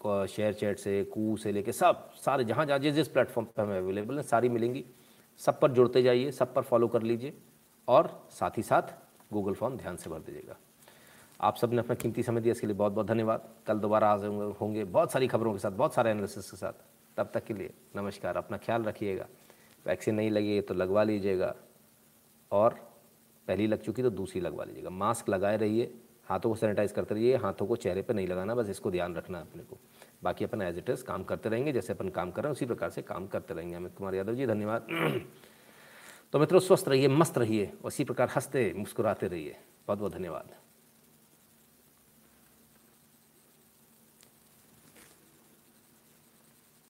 शेयर 0.00 0.52
चैट 0.54 0.78
से, 0.78 1.02
कू 1.04 1.36
से 1.36 1.52
लेके 1.52 1.72
सब, 1.72 2.10
सारे 2.14 2.44
जहाँ 2.44 2.66
जहाँ 2.66 2.78
जिस 2.78 2.94
जिस 2.94 3.08
प्लेटफॉर्म 3.08 3.46
पर 3.46 3.62
हमें 3.62 3.78
अवेलेबल 3.78 4.14
हैं, 4.14 4.22
सारी 4.24 4.48
मिलेंगी। 4.48 4.84
सब 5.40 5.60
पर 5.60 5.72
जुड़ते 5.72 6.02
जाइए, 6.02 6.30
सब 6.32 6.54
पर 6.54 6.62
फॉलो 6.62 6.88
कर 6.88 7.02
लीजिए 7.02 7.32
और 7.88 8.10
साथ 8.30 8.58
ही 8.58 8.62
साथ 8.62 8.94
गूगल 9.32 9.54
फॉर्म 9.54 9.76
ध्यान 9.76 9.96
से 9.96 10.10
भर 10.10 10.18
दीजिएगा। 10.20 10.56
आप 11.42 11.56
सबने 11.56 11.78
अपना 11.78 11.94
कीमती 11.94 12.22
समय 12.22 12.40
दिया, 12.40 12.52
इसके 12.52 12.66
लिए 12.66 12.76
बहुत 12.76 12.92
बहुत 12.92 13.06
धन्यवाद। 13.06 13.48
कल 13.66 13.78
दोबारा 13.78 14.12
होंगे- 14.12 14.60
होंगे 14.60 14.84
बहुत 14.84 15.12
सारी 15.12 15.28
खबरों 15.28 15.52
के 15.52 15.58
साथ, 15.58 15.70
बहुत 15.70 15.94
सारे 15.94 16.10
एनालिसिस 16.10 16.50
के 16.50 16.56
साथ। 16.56 16.72
तब 17.16 17.30
तक 17.34 17.44
के 17.44 17.54
लिए 17.54 17.72
नमस्कार। 17.96 18.36
अपना 18.36 18.56
ख्याल 18.56 18.82
रखिएगा। 18.82 19.26
वैक्सीन 19.86 20.14
नहीं 20.14 20.30
लगी 20.30 20.60
तो 20.60 20.74
लगवा 20.74 21.02
लीजिएगा। 21.02 21.54
और 22.52 22.74
पहली 23.48 23.66
लग 23.66 23.82
चुकी 23.82 24.02
तो 24.02 24.10
दूसरी 24.10 24.40
लगवा 24.40 24.64
लीजिएगा। 24.64 24.90
मास्क 24.90 25.28
लगाए 25.28 25.56
रहिए। 25.56 25.94
हाथों 26.24 26.50
को 26.50 26.56
सैनिटाइज 26.56 26.92
करते 26.92 27.14
रहिए। 27.14 27.36
हाथों 27.36 27.66
को 27.66 27.76
चेहरे 27.76 28.02
पर 28.02 28.14
नहीं 28.14 28.28
लगाना, 28.28 28.54
बस 28.54 28.68
इसको 28.68 28.90
ध्यान 28.90 29.14
रखना 29.14 29.38
है 29.38 29.50
अपने 29.50 29.62
को। 29.62 29.78
बाकी 30.22 30.44
अपन 30.44 30.62
एज 30.62 30.78
इट 30.78 30.90
इज़ 30.90 31.04
काम 31.04 31.24
करते 31.24 31.48
रहेंगे। 31.48 31.72
जैसे 31.72 31.92
अपन 31.92 32.08
काम 32.08 32.30
कर 32.30 32.42
रहे 32.42 32.48
हैं, 32.48 32.52
उसी 32.52 32.66
प्रकार 32.66 32.90
से 32.90 33.02
काम 33.02 33.26
करते 33.26 33.54
रहेंगे। 33.54 33.76
अमित 33.76 33.94
कुमार 33.98 34.14
यादव 34.14 34.34
जी, 34.34 34.46
धन्यवाद। 34.46 34.86
तो 36.32 36.38
मित्रों, 36.38 36.60
स्वस्थ 36.60 36.88
रहिए, 36.88 37.08
मस्त 37.08 37.38
रहिए 37.38 37.72
उसी 37.84 38.04
प्रकार 38.04 38.28
हँसते, 38.28 38.74
मुस्कुराते 38.76 39.28
रहिए। 39.28 39.56
बहुत 39.86 39.98
बहुत 39.98 40.12
धन्यवाद। 40.12 40.61